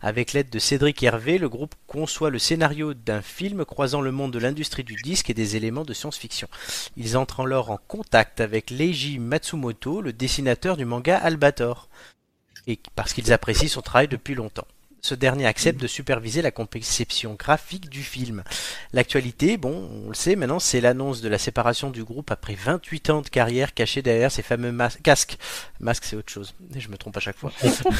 Avec 0.00 0.32
l'aide 0.32 0.50
de 0.50 0.58
Cédric 0.58 1.00
Hervé, 1.04 1.38
le 1.38 1.48
groupe 1.48 1.76
conçoit 1.86 2.30
le 2.30 2.40
scénario 2.40 2.94
d'un 2.94 3.22
film 3.22 3.64
croisant 3.64 4.00
le 4.00 4.10
monde 4.10 4.32
de 4.32 4.40
l'industrie 4.40 4.84
du 4.84 4.96
disque 4.96 5.30
et 5.30 5.34
des 5.34 5.54
éléments 5.54 5.84
de 5.84 5.94
science-fiction. 5.94 6.48
Ils 6.96 7.16
entrent 7.16 7.46
alors 7.46 7.70
en 7.70 7.78
contact 7.86 8.40
avec 8.40 8.70
Leiji 8.70 9.20
Matsumoto, 9.20 10.00
le 10.00 10.12
dessinateur 10.12 10.76
du 10.76 10.84
manga 10.84 11.16
Albator, 11.16 11.88
et 12.66 12.78
parce 12.94 13.12
qu'ils 13.12 13.32
apprécient 13.32 13.68
son 13.68 13.82
travail 13.82 14.08
depuis 14.08 14.34
longtemps. 14.34 14.66
Ce 15.04 15.16
dernier 15.16 15.46
accepte 15.46 15.80
de 15.80 15.88
superviser 15.88 16.42
la 16.42 16.52
conception 16.52 17.34
graphique 17.34 17.90
du 17.90 18.04
film. 18.04 18.44
L'actualité, 18.92 19.56
bon, 19.56 19.90
on 20.04 20.10
le 20.10 20.14
sait 20.14 20.36
maintenant, 20.36 20.60
c'est 20.60 20.80
l'annonce 20.80 21.20
de 21.22 21.28
la 21.28 21.38
séparation 21.38 21.90
du 21.90 22.04
groupe 22.04 22.30
après 22.30 22.54
28 22.54 23.10
ans 23.10 23.20
de 23.20 23.28
carrière 23.28 23.74
cachée 23.74 24.00
derrière 24.00 24.30
ces 24.30 24.42
fameux 24.42 24.70
mas- 24.70 24.96
casques. 25.02 25.38
Masque, 25.80 26.04
c'est 26.04 26.14
autre 26.14 26.30
chose. 26.30 26.54
Je 26.76 26.86
me 26.86 26.96
trompe 26.96 27.16
à 27.16 27.20
chaque 27.20 27.36
fois. 27.36 27.50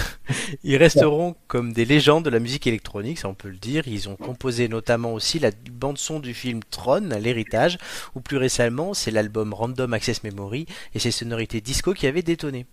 Ils 0.62 0.76
resteront 0.76 1.34
comme 1.48 1.72
des 1.72 1.84
légendes 1.84 2.24
de 2.24 2.30
la 2.30 2.38
musique 2.38 2.68
électronique, 2.68 3.18
ça 3.18 3.28
on 3.28 3.34
peut 3.34 3.48
le 3.48 3.56
dire. 3.56 3.88
Ils 3.88 4.08
ont 4.08 4.14
composé 4.14 4.68
notamment 4.68 5.12
aussi 5.12 5.40
la 5.40 5.50
bande 5.72 5.98
son 5.98 6.20
du 6.20 6.34
film 6.34 6.60
Tron, 6.70 7.08
l'héritage, 7.20 7.78
ou 8.14 8.20
plus 8.20 8.36
récemment, 8.36 8.94
c'est 8.94 9.10
l'album 9.10 9.52
Random 9.54 9.92
Access 9.92 10.22
Memory 10.22 10.66
et 10.94 11.00
ses 11.00 11.10
sonorités 11.10 11.60
disco 11.60 11.94
qui 11.94 12.06
avaient 12.06 12.22
détonné. 12.22 12.64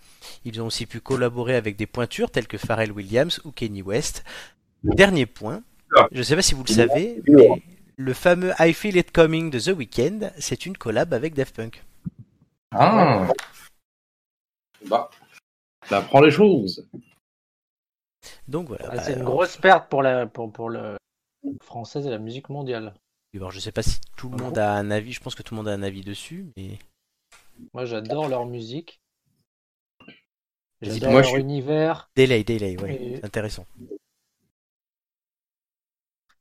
Ils 0.46 0.62
ont 0.62 0.68
aussi 0.68 0.86
pu 0.86 1.00
collaborer 1.00 1.56
avec 1.56 1.78
des 1.78 1.88
pointures 1.88 2.30
telles 2.30 2.46
que 2.48 2.58
Pharrell 2.58 2.92
Williams 2.92 3.42
ou 3.44 3.52
Kenny 3.52 3.82
West. 3.82 4.18
Dernier 4.83 5.25
point, 5.25 5.62
je 6.12 6.18
ne 6.19 6.24
sais 6.24 6.36
pas 6.36 6.42
si 6.42 6.54
vous 6.56 6.63
le 6.63 6.71
savez, 6.74 7.21
mais 7.27 7.63
le 7.98 8.13
fameux 8.13 8.54
I 8.60 8.74
Feel 8.74 8.95
It 8.98 9.12
Coming 9.12 9.50
de 9.50 9.60
The 9.60 9.75
Weeknd, 9.77 10.31
c'est 10.39 10.66
une 10.66 10.77
collab 10.77 11.13
avec 11.13 11.33
Daft 11.33 11.56
Punk. 11.56 11.83
ah. 12.71 13.27
Bah, 14.88 15.10
ça 15.88 15.98
apprend 15.98 16.21
les 16.21 16.31
choses. 16.31 16.88
Donc 18.48 18.69
voilà. 18.69 18.86
Ah, 18.89 18.95
bah, 18.95 19.04
C'est 19.04 19.13
une 19.13 19.19
alors, 19.19 19.33
grosse 19.33 19.57
perte 19.57 19.89
pour 19.89 20.01
la 20.01 20.25
pour, 20.27 20.51
pour 20.51 20.69
le 20.69 20.95
française 21.62 22.06
et 22.07 22.10
la 22.10 22.18
musique 22.18 22.50
mondiale. 22.50 22.94
alors, 23.36 23.51
je 23.51 23.60
sais 23.60 23.72
pas 23.74 23.83
si 23.83 24.00
tout 24.15 24.30
le 24.30 24.38
monde 24.38 24.57
a 24.57 24.74
un 24.75 24.92
avis, 24.92 25.12
je 25.12 25.19
pense 25.19 25.36
que 25.36 25.44
tout 25.44 25.54
le 25.54 25.57
monde 25.57 25.68
a 25.68 25.74
un 25.74 25.83
avis 25.83 26.01
dessus, 26.01 26.48
mais 26.56 26.80
Moi, 27.74 27.83
j'adore 27.86 28.30
leur 28.30 28.45
musique. 28.45 29.01
J'adore 30.81 31.12
leur 31.12 31.24
je 31.24 31.38
univers. 31.38 32.10
Delay, 32.15 32.44
Delay, 32.45 32.77
ouais, 32.81 32.95
Et- 32.95 33.25
intéressant. 33.25 33.65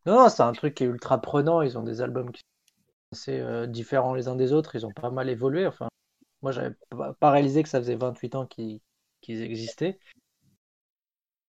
Non, 0.08 0.30
c'est 0.30 0.42
un 0.42 0.52
truc 0.52 0.74
qui 0.74 0.84
est 0.84 0.86
ultra 0.86 1.20
prenant. 1.20 1.60
Ils 1.60 1.76
ont 1.76 1.82
des 1.82 2.00
albums 2.00 2.32
qui 2.32 2.40
sont 2.40 2.46
assez 3.12 3.40
euh, 3.40 3.66
différents 3.66 4.14
les 4.14 4.28
uns 4.28 4.36
des 4.36 4.52
autres. 4.54 4.74
Ils 4.74 4.86
ont 4.86 4.92
pas 4.92 5.10
mal 5.10 5.28
évolué. 5.28 5.66
Enfin, 5.66 5.88
moi, 6.42 6.50
j'avais 6.52 6.74
pas, 7.20 7.30
réalisé 7.30 7.62
que 7.62 7.68
ça 7.68 7.78
faisait 7.78 7.96
28 7.96 8.34
ans 8.34 8.46
qu'ils 8.46 8.80
existaient. 9.26 9.98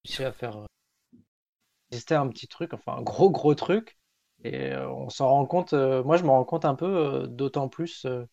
J'ai 0.03 0.25
à 0.25 0.33
faire 0.33 0.57
euh, 0.57 0.65
exister 1.91 2.15
un 2.15 2.27
petit 2.27 2.47
truc, 2.47 2.73
enfin 2.73 2.97
un 2.97 3.01
gros 3.01 3.29
gros 3.29 3.55
truc. 3.55 3.97
Et 4.43 4.71
euh, 4.71 4.89
on 4.89 5.09
s'en 5.09 5.29
rend 5.29 5.45
compte. 5.45 5.73
euh, 5.73 6.03
moi, 6.03 6.17
je 6.17 6.23
me 6.23 6.29
rends 6.29 6.45
compte 6.45 6.65
un 6.65 6.75
peu, 6.75 6.85
euh, 6.85 7.27
d'autant 7.27 7.69
plus 7.69 8.05
euh, 8.05 8.25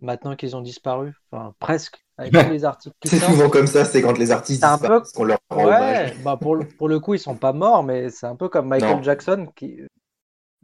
maintenant 0.00 0.36
qu'ils 0.36 0.56
ont 0.56 0.62
disparu. 0.62 1.14
Enfin, 1.30 1.54
presque. 1.58 2.01
Avec 2.18 2.32
tous 2.32 2.50
les 2.52 2.64
articles 2.64 2.94
qui 3.00 3.08
C'est 3.08 3.18
souvent 3.18 3.48
comme 3.48 3.66
ça, 3.66 3.84
c'est 3.84 4.02
quand 4.02 4.16
les 4.18 4.30
artistes 4.30 4.60
C'est 4.60 4.66
un 4.66 4.76
peu- 4.78 4.82
disparaissent 4.82 5.12
qu'on 5.12 5.24
leur 5.24 5.38
rend 5.50 5.64
hommage. 5.64 6.10
Ouais, 6.10 6.16
bah 6.24 6.36
pour 6.40 6.56
le, 6.56 6.66
pour 6.66 6.88
le 6.88 7.00
coup, 7.00 7.14
ils 7.14 7.18
sont 7.18 7.36
pas 7.36 7.52
morts, 7.52 7.82
mais 7.82 8.10
c'est 8.10 8.26
un 8.26 8.36
peu 8.36 8.48
comme 8.48 8.68
Michael 8.68 8.96
Non. 8.96 9.02
Jackson 9.02 9.46
qui, 9.56 9.80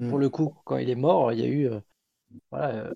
Mm. 0.01 0.11
pour 0.11 0.19
le 0.19 0.29
coup, 0.29 0.55
quand 0.65 0.77
il 0.77 0.89
est 0.91 0.95
mort, 0.95 1.33
il 1.33 1.41
y 1.41 1.43
a 1.43 1.47
eu 1.49 1.67
euh, 1.67 1.81
voilà, 2.53 2.69
euh, 2.69 2.93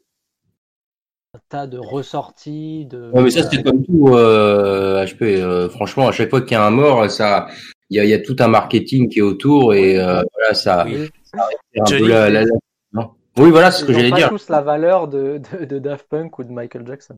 un 1.35 1.41
tas 1.49 1.67
de 1.67 1.77
ressorties, 1.79 2.87
de. 2.87 3.11
Ouais, 3.13 3.23
mais 3.23 3.31
ça, 3.31 3.43
c'est 3.51 3.63
comme 3.63 3.83
tout, 3.85 4.11
euh, 4.15 5.05
HP. 5.05 5.23
euh, 5.41 5.69
franchement, 5.69 6.07
à 6.09 6.13
chaque 6.13 6.31
fois 6.31 6.43
qu'il 6.43 6.53
y 6.53 6.55
a 6.55 6.65
un 6.65 6.71
mort, 6.71 7.11
ça, 7.11 7.49
il 7.91 7.97
y 7.97 8.01
a, 8.01 8.05
il 8.05 8.11
y 8.11 8.15
a 8.15 8.21
tout 8.21 8.37
un 8.39 8.49
marketing 8.49 9.09
qui 9.09 9.19
est 9.19 9.23
autour 9.23 9.75
et 9.75 9.99
euh, 9.99 10.23
voilà, 10.35 10.55
ça. 10.55 10.85
Oui. 10.87 11.09
peu 11.89 12.07
la- 12.09 12.29
la- 12.31 12.43
la- 12.45 12.51
non. 12.93 13.11
Oui, 13.39 13.51
voilà, 13.51 13.71
c'est 13.73 13.81
ce 13.81 13.85
Ils 13.85 13.87
que 13.89 13.93
j'allais 13.95 14.11
pas 14.11 14.17
dire. 14.17 14.29
tous 14.29 14.49
la 14.51 14.61
valeur 14.61 15.09
de, 15.09 15.41
de, 15.59 15.65
de 15.65 15.79
Daft 15.79 16.07
Punk 16.09 16.39
ou 16.39 16.45
de 16.45 16.53
Michael 16.53 16.87
Jackson. 16.87 17.17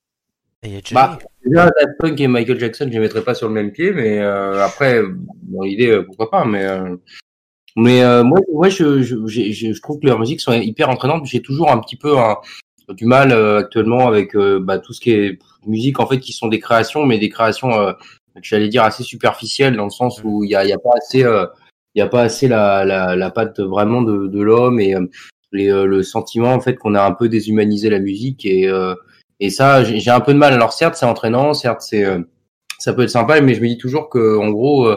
Et 0.64 0.68
il 0.68 0.75
y 0.75 0.76
a 0.76 0.80
Johnny. 0.83 0.94
Bah, 0.94 1.18
déjà, 1.44 1.66
Daft 1.66 1.99
Punk 1.99 2.21
et 2.21 2.26
Michael 2.26 2.59
Jackson, 2.59 2.87
je 2.88 2.92
les 2.94 2.99
mettrais 2.99 3.23
pas 3.23 3.35
sur 3.35 3.49
le 3.49 3.54
même 3.54 3.71
pied, 3.71 3.92
mais 3.92 4.18
euh, 4.18 4.64
après, 4.64 5.02
dans 5.42 5.62
l'idée, 5.62 5.90
euh, 5.90 6.02
pourquoi 6.02 6.30
pas, 6.30 6.44
mais 6.44 6.64
euh, 6.64 6.97
mais 7.76 8.02
euh, 8.02 8.23
moi, 8.25 8.38
ouais, 8.49 8.71
je, 8.71 9.02
je, 9.02 9.16
je, 9.26 9.73
je 9.73 9.80
trouve 9.83 9.99
que 10.00 10.06
leurs 10.06 10.18
musiques 10.18 10.40
sont 10.40 10.52
hyper 10.52 10.88
entraînantes. 10.88 11.26
J'ai 11.26 11.42
toujours 11.42 11.71
un 11.71 11.78
petit 11.78 11.97
peu 11.97 12.16
un- 12.18 12.38
du 12.88 13.04
mal 13.06 13.33
euh, 13.33 13.59
actuellement 13.61 14.06
avec 14.09 14.37
euh, 14.37 14.61
bah, 14.61 14.78
tout 14.78 14.92
ce 14.92 15.00
qui 15.00 15.11
est 15.12 15.38
musique, 15.66 16.00
en 16.00 16.06
fait, 16.06 16.18
qui 16.21 16.33
sont 16.33 16.49
des 16.49 16.61
créations, 16.61 17.04
mais 17.06 17.18
des 17.18 17.30
créations, 17.30 17.73
euh, 17.73 17.92
j'allais 18.42 18.68
dire 18.68 18.85
assez 18.85 19.02
superficielles, 19.02 19.76
dans 19.76 19.85
le 19.85 19.90
sens 19.90 20.23
où 20.25 20.44
il 20.44 20.50
y 20.50 20.56
a, 20.56 20.64
y 20.64 20.73
a 20.73 20.78
pas 20.78 20.92
assez, 20.97 21.25
euh, 21.25 21.47
il 21.94 22.00
y 22.00 22.02
a 22.02 22.09
pas 22.09 22.23
assez 22.23 22.49
la, 22.49 22.85
la, 22.85 23.16
la 23.16 23.30
patte 23.30 23.61
vraiment 23.61 24.02
de, 24.02 24.26
de 24.26 24.40
l'homme 24.42 24.80
et 24.80 24.94
euh, 24.94 25.87
le 25.87 26.02
sentiment 26.02 26.52
en 26.52 26.61
fait 26.61 26.75
qu'on 26.75 26.94
a 26.94 27.04
un 27.04 27.12
peu 27.12 27.28
déshumanisé 27.28 27.88
la 27.88 28.00
musique 28.00 28.44
et 28.44 28.66
euh, 28.68 28.94
et 29.44 29.50
ça, 29.50 29.84
j'ai 29.84 30.10
un 30.10 30.20
peu 30.20 30.32
de 30.32 30.38
mal. 30.38 30.52
Alors 30.52 30.72
certes, 30.72 30.94
c'est 30.96 31.06
entraînant, 31.06 31.54
certes, 31.54 31.82
c'est 31.82 32.04
euh, 32.04 32.18
ça 32.78 32.92
peut 32.92 33.02
être 33.02 33.10
sympa, 33.10 33.40
mais 33.40 33.54
je 33.54 33.60
me 33.62 33.68
dis 33.68 33.78
toujours 33.78 34.08
que 34.08 34.38
en 34.38 34.50
gros, 34.50 34.86
euh, 34.88 34.96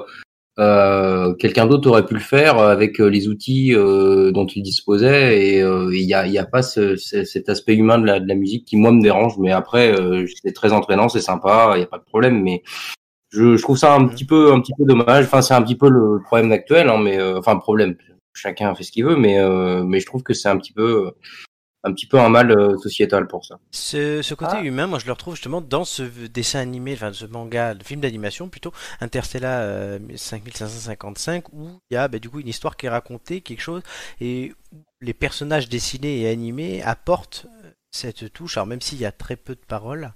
euh, 0.60 1.34
quelqu'un 1.36 1.68
d'autre 1.68 1.88
aurait 1.90 2.06
pu 2.06 2.16
le 2.16 2.20
faire 2.20 2.58
avec 2.58 3.00
euh, 3.00 3.08
les 3.10 3.28
outils 3.28 3.76
euh, 3.76 4.32
dont 4.32 4.48
il 4.48 4.64
disposait, 4.64 5.56
et 5.58 5.62
euh, 5.62 5.90
il 5.94 6.04
y 6.04 6.14
a, 6.16 6.26
il 6.26 6.34
y 6.34 6.40
a 6.40 6.46
pas 6.46 6.64
ce, 6.64 6.96
ce- 6.96 7.24
cet 7.24 7.50
aspect 7.50 7.76
humain 7.76 8.00
de 8.00 8.06
la, 8.08 8.20
de 8.20 8.28
la 8.28 8.36
musique 8.36 8.66
qui 8.66 8.76
moi 8.78 8.92
me 8.92 9.02
dérange. 9.02 9.38
Mais 9.38 9.52
après, 9.52 9.92
euh, 10.00 10.26
c'est 10.44 10.54
très 10.54 10.74
entraînant, 10.74 11.10
c'est 11.10 11.22
sympa, 11.22 11.74
il 11.76 11.82
y 11.82 11.84
a 11.84 11.88
pas 11.88 12.00
de 12.00 12.06
problème. 12.06 12.42
Mais 12.42 12.64
je, 13.30 13.58
je 13.58 13.62
trouve 13.62 13.78
ça 13.78 13.94
un 13.94 14.08
petit 14.08 14.26
peu, 14.26 14.52
un 14.54 14.60
petit 14.62 14.74
peu 14.78 14.86
dommage. 14.86 15.26
Enfin, 15.26 15.42
c'est 15.44 15.54
un 15.54 15.62
petit 15.62 15.76
peu 15.78 15.90
le 15.90 16.22
problème 16.24 16.52
actuel, 16.52 16.90
hein, 16.90 17.00
mais 17.04 17.20
euh, 17.20 17.38
enfin 17.40 17.54
le 17.54 17.60
problème. 17.60 17.96
Chacun 18.34 18.74
fait 18.76 18.84
ce 18.84 18.92
qu'il 18.92 19.06
veut, 19.06 19.16
mais 19.16 19.40
euh, 19.40 19.84
mais 19.84 20.00
je 20.00 20.06
trouve 20.06 20.24
que 20.24 20.34
c'est 20.34 20.50
un 20.50 20.58
petit 20.58 20.74
peu 20.74 21.12
un 21.84 21.94
petit 21.94 22.08
peu 22.08 22.20
un 22.20 22.30
mal 22.30 22.52
euh, 22.52 22.78
sociétal 22.78 23.28
pour 23.28 23.46
ça. 23.46 23.60
Ce, 23.72 24.22
ce 24.22 24.34
côté 24.34 24.58
Ah. 24.58 24.62
humain, 24.62 24.88
moi 24.88 25.00
je 25.00 25.06
le 25.06 25.12
retrouve 25.14 25.36
justement 25.36 25.62
dans 25.62 25.86
ce 25.86 26.04
dessin 26.28 26.60
animé, 26.60 26.94
enfin 26.94 27.14
ce 27.14 27.26
manga, 27.26 27.74
le 27.74 27.84
film 27.84 28.02
d'animation 28.02 28.50
plutôt, 28.50 28.74
Interstellar 29.00 29.60
euh, 29.64 30.00
5555, 30.16 31.54
où 31.54 31.70
il 31.90 31.94
y 31.94 31.98
a 31.98 32.08
bah, 32.08 32.20
du 32.20 32.30
coup 32.30 32.40
une 32.40 32.48
histoire 32.48 32.76
qui 32.78 32.88
est 32.88 32.90
racontée, 32.90 33.42
quelque 33.42 33.62
chose, 33.62 33.82
et 34.20 34.54
où 34.74 34.78
les 35.02 35.14
personnages 35.14 35.70
dessinés 35.70 36.22
et 36.22 36.30
animés 36.30 36.82
apportent 36.84 37.46
euh, 37.64 37.72
cette 37.92 38.34
touche, 38.34 38.58
alors 38.58 38.68
même 38.68 38.82
s'il 38.82 39.00
y 39.00 39.06
a 39.06 39.12
très 39.12 39.36
peu 39.36 39.56
de 39.56 39.62
paroles 39.66 40.14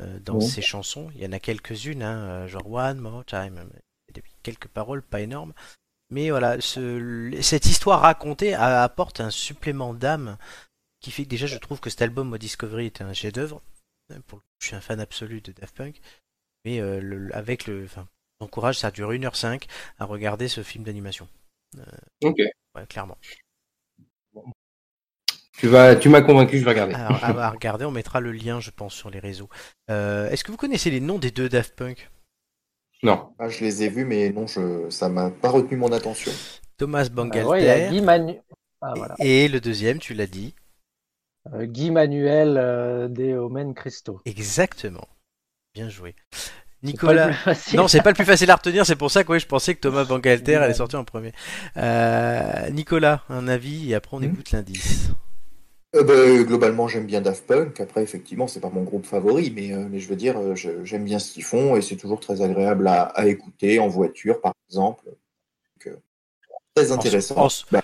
euh, 0.00 0.18
dans 0.20 0.34
Bon. 0.34 0.40
ces 0.40 0.60
chansons, 0.62 1.08
il 1.14 1.22
y 1.22 1.26
en 1.26 1.32
a 1.32 1.38
quelques-unes, 1.38 2.02
hein, 2.02 2.18
euh, 2.28 2.48
genre 2.48 2.70
One 2.70 2.98
More 2.98 3.24
Time, 3.24 3.64
quelques 4.42 4.68
paroles 4.68 5.02
pas 5.02 5.20
énormes, 5.20 5.52
mais 6.10 6.30
voilà, 6.30 6.60
ce, 6.60 7.30
cette 7.40 7.66
histoire 7.66 8.00
racontée 8.02 8.54
a- 8.54 8.82
apporte 8.82 9.20
un 9.20 9.30
supplément 9.30 9.92
d'âme 9.94 10.36
qui 11.06 11.12
fait 11.12 11.22
que 11.22 11.28
déjà 11.28 11.46
je 11.46 11.56
trouve 11.58 11.78
que 11.78 11.88
cet 11.88 12.02
album 12.02 12.28
Mod 12.30 12.40
Discovery 12.40 12.86
était 12.86 13.04
un 13.04 13.12
chef-d'œuvre. 13.12 13.62
Euh, 14.10 14.18
Pour 14.26 14.38
le 14.38 14.40
coup, 14.42 14.46
je 14.58 14.66
suis 14.66 14.74
un 14.74 14.80
fan 14.80 14.98
absolu 14.98 15.40
de 15.40 15.52
Daft 15.52 15.76
Punk. 15.76 16.00
Mais 16.64 16.80
euh, 16.80 17.00
le- 17.00 17.32
avec 17.32 17.68
le. 17.68 17.84
Enfin, 17.84 18.08
j'encourage, 18.40 18.76
ça 18.80 18.90
dure 18.90 19.12
1h05 19.12 19.68
à 20.00 20.04
regarder 20.04 20.48
ce 20.48 20.64
film 20.64 20.82
d'animation. 20.82 21.28
Ok. 22.24 22.38
Ouais, 22.74 22.86
clairement. 22.88 23.16
Tu 25.58 25.68
vas, 25.68 25.94
tu 25.94 26.08
m'as 26.08 26.22
convaincu, 26.22 26.58
je 26.58 26.64
vais 26.64 26.70
regarder. 26.70 26.94
Alors, 26.94 27.22
à, 27.22 27.28
à 27.46 27.50
regarder, 27.50 27.84
on 27.84 27.92
mettra 27.92 28.18
le 28.20 28.32
lien, 28.32 28.58
je 28.58 28.70
pense, 28.72 28.92
sur 28.94 29.10
les 29.10 29.20
réseaux. 29.20 29.48
Euh, 29.90 30.28
Est-ce 30.30 30.42
que 30.42 30.50
vous 30.50 30.58
connaissez 30.58 30.90
les 30.90 31.00
noms 31.00 31.18
des 31.18 31.30
deux 31.30 31.48
Daft 31.48 31.76
Punk? 31.76 32.10
Non. 33.04 33.32
Ah, 33.38 33.48
je 33.48 33.64
les 33.64 33.84
ai 33.84 33.88
vus, 33.88 34.04
mais 34.04 34.30
non, 34.30 34.46
je... 34.48 34.90
ça 34.90 35.08
m'a 35.08 35.30
pas 35.30 35.50
retenu 35.50 35.76
mon 35.76 35.92
attention. 35.92 36.32
Thomas 36.76 37.04
Ah 37.06 37.08
Bangalter 37.14 37.48
ouais, 37.48 37.62
il 37.62 37.66
y 37.66 37.70
a 37.70 37.90
Guy, 37.90 38.00
Manu- 38.02 38.40
ah, 38.82 38.92
voilà. 38.96 39.14
et 39.18 39.48
le 39.48 39.60
deuxième, 39.60 39.98
tu 39.98 40.14
l'as 40.14 40.26
dit. 40.26 40.54
Euh, 41.54 41.66
Guy 41.66 41.90
Manuel 41.90 42.56
euh, 42.58 43.08
des 43.08 43.34
Omen 43.34 43.74
Christo. 43.74 44.20
Exactement. 44.24 45.06
Bien 45.74 45.88
joué. 45.88 46.14
Nicolas. 46.82 47.30
Non, 47.74 47.88
c'est 47.88 48.02
pas 48.02 48.10
le 48.10 48.14
plus 48.14 48.24
facile 48.24 48.50
à 48.50 48.56
retenir, 48.56 48.86
c'est 48.86 48.96
pour 48.96 49.10
ça 49.10 49.24
que 49.24 49.32
ouais, 49.32 49.40
je 49.40 49.46
pensais 49.46 49.74
que 49.74 49.80
Thomas 49.80 50.04
Bangalter 50.08 50.54
allait 50.56 50.74
sortir 50.74 51.00
en 51.00 51.04
premier. 51.04 51.32
Euh, 51.76 52.70
Nicolas, 52.70 53.22
un 53.28 53.48
avis 53.48 53.90
et 53.90 53.94
après 53.94 54.16
on 54.16 54.20
Hmm. 54.20 54.24
écoute 54.24 54.50
l'indice. 54.52 55.08
Euh, 55.94 56.02
bah, 56.04 56.44
globalement, 56.44 56.88
j'aime 56.88 57.06
bien 57.06 57.20
Daft 57.22 57.46
Punk. 57.46 57.80
Après, 57.80 58.02
effectivement, 58.02 58.46
c'est 58.46 58.60
pas 58.60 58.68
mon 58.70 58.82
groupe 58.82 59.06
favori, 59.06 59.50
mais, 59.54 59.72
euh, 59.72 59.86
mais 59.90 59.98
je 59.98 60.08
veux 60.08 60.16
dire, 60.16 60.54
je- 60.54 60.84
j'aime 60.84 61.04
bien 61.04 61.18
ce 61.18 61.32
qu'ils 61.32 61.44
font 61.44 61.74
et 61.76 61.80
c'est 61.82 61.96
toujours 61.96 62.20
très 62.20 62.42
agréable 62.42 62.86
à, 62.88 63.04
à 63.04 63.26
écouter 63.26 63.78
en 63.78 63.88
voiture, 63.88 64.40
par 64.40 64.52
exemple. 64.68 65.04
Donc, 65.06 65.86
euh, 65.86 65.96
très 66.74 66.92
intéressant. 66.92 67.46
en- 67.46 67.48
Bah, 67.72 67.82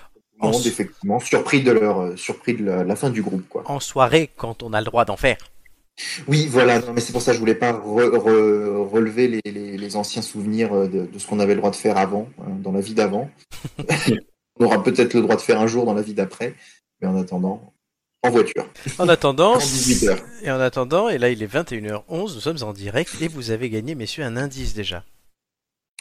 effectivement, 0.51 1.19
surpris 1.19 1.61
de 1.61 1.71
leur, 1.71 1.99
euh, 2.01 2.15
surpris 2.17 2.53
de 2.55 2.65
la, 2.65 2.83
la 2.83 2.95
fin 2.95 3.09
du 3.09 3.21
groupe, 3.21 3.47
quoi. 3.47 3.63
En 3.65 3.79
soirée, 3.79 4.29
quand 4.35 4.63
on 4.63 4.73
a 4.73 4.79
le 4.79 4.85
droit 4.85 5.05
d'en 5.05 5.17
faire. 5.17 5.37
Oui, 6.27 6.47
voilà. 6.49 6.79
Non, 6.79 6.91
mais 6.93 7.01
c'est 7.01 7.13
pour 7.13 7.21
ça 7.21 7.31
que 7.31 7.35
je 7.35 7.39
voulais 7.39 7.53
pas 7.55 7.71
re- 7.71 8.09
re- 8.09 8.87
relever 8.89 9.27
les, 9.27 9.41
les- 9.51 9.77
les 9.77 9.95
anciens 9.95 10.23
souvenirs 10.23 10.73
euh, 10.73 10.87
de, 10.87 11.05
de 11.05 11.19
ce 11.19 11.27
qu'on 11.27 11.39
avait 11.39 11.53
le 11.53 11.59
droit 11.59 11.69
de 11.71 11.75
faire 11.75 11.97
avant, 11.97 12.27
hein, 12.41 12.51
dans 12.63 12.71
la 12.71 12.81
vie 12.81 12.95
d'avant. 12.95 13.29
on 14.59 14.65
aura 14.65 14.81
peut-être 14.83 15.13
le 15.13 15.21
droit 15.21 15.35
de 15.35 15.41
faire 15.41 15.59
un 15.61 15.67
jour 15.67 15.85
dans 15.85 15.93
la 15.93 16.01
vie 16.01 16.13
d'après, 16.15 16.55
mais 17.01 17.07
en 17.07 17.15
attendant, 17.19 17.73
en 18.23 18.29
voiture. 18.31 18.67
En 18.97 19.07
attendant, 19.07 19.57
18 19.59 20.07
heures. 20.07 20.19
et 20.41 20.49
en 20.51 20.59
attendant, 20.59 21.09
et 21.09 21.17
là 21.19 21.29
il 21.29 21.43
est 21.43 21.53
21h11, 21.53 22.03
nous 22.09 22.27
sommes 22.39 22.63
en 22.63 22.73
direct 22.73 23.13
et 23.21 23.27
vous 23.27 23.51
avez 23.51 23.69
gagné, 23.69 23.93
messieurs, 23.95 24.23
un 24.23 24.35
indice 24.37 24.73
déjà. 24.73 25.03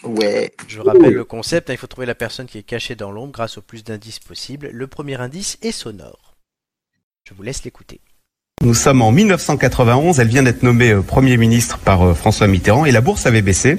Ouais. 0.04 0.52
Je 0.66 0.80
rappelle 0.80 1.14
le 1.14 1.24
concept, 1.24 1.70
hein, 1.70 1.74
il 1.74 1.76
faut 1.76 1.86
trouver 1.86 2.06
la 2.06 2.14
personne 2.14 2.46
qui 2.46 2.58
est 2.58 2.62
cachée 2.62 2.94
dans 2.94 3.10
l'ombre 3.10 3.32
grâce 3.32 3.58
au 3.58 3.62
plus 3.62 3.84
d'indices 3.84 4.18
possible. 4.18 4.68
Le 4.72 4.86
premier 4.86 5.20
indice 5.20 5.58
est 5.62 5.72
sonore. 5.72 6.34
Je 7.28 7.34
vous 7.34 7.42
laisse 7.42 7.64
l'écouter. 7.64 8.00
Nous 8.62 8.74
sommes 8.74 9.02
en 9.02 9.10
1991, 9.10 10.20
elle 10.20 10.28
vient 10.28 10.44
d'être 10.44 10.62
nommée 10.62 10.92
euh, 10.92 11.02
Premier 11.02 11.36
ministre 11.36 11.78
par 11.78 12.02
euh, 12.02 12.14
François 12.14 12.46
Mitterrand 12.46 12.84
et 12.84 12.92
la 12.92 13.00
bourse 13.00 13.26
avait 13.26 13.42
baissé. 13.42 13.78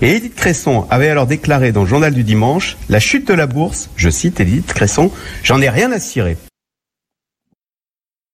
Et 0.00 0.16
Edith 0.16 0.34
Cresson 0.34 0.86
avait 0.88 1.10
alors 1.10 1.26
déclaré 1.26 1.70
dans 1.70 1.82
le 1.82 1.88
journal 1.88 2.14
du 2.14 2.24
dimanche, 2.24 2.78
la 2.88 2.98
chute 2.98 3.28
de 3.28 3.34
la 3.34 3.46
bourse, 3.46 3.90
je 3.96 4.08
cite 4.08 4.40
Edith 4.40 4.72
Cresson, 4.72 5.12
j'en 5.42 5.60
ai 5.60 5.68
rien 5.68 5.92
à 5.92 6.00
cirer. 6.00 6.38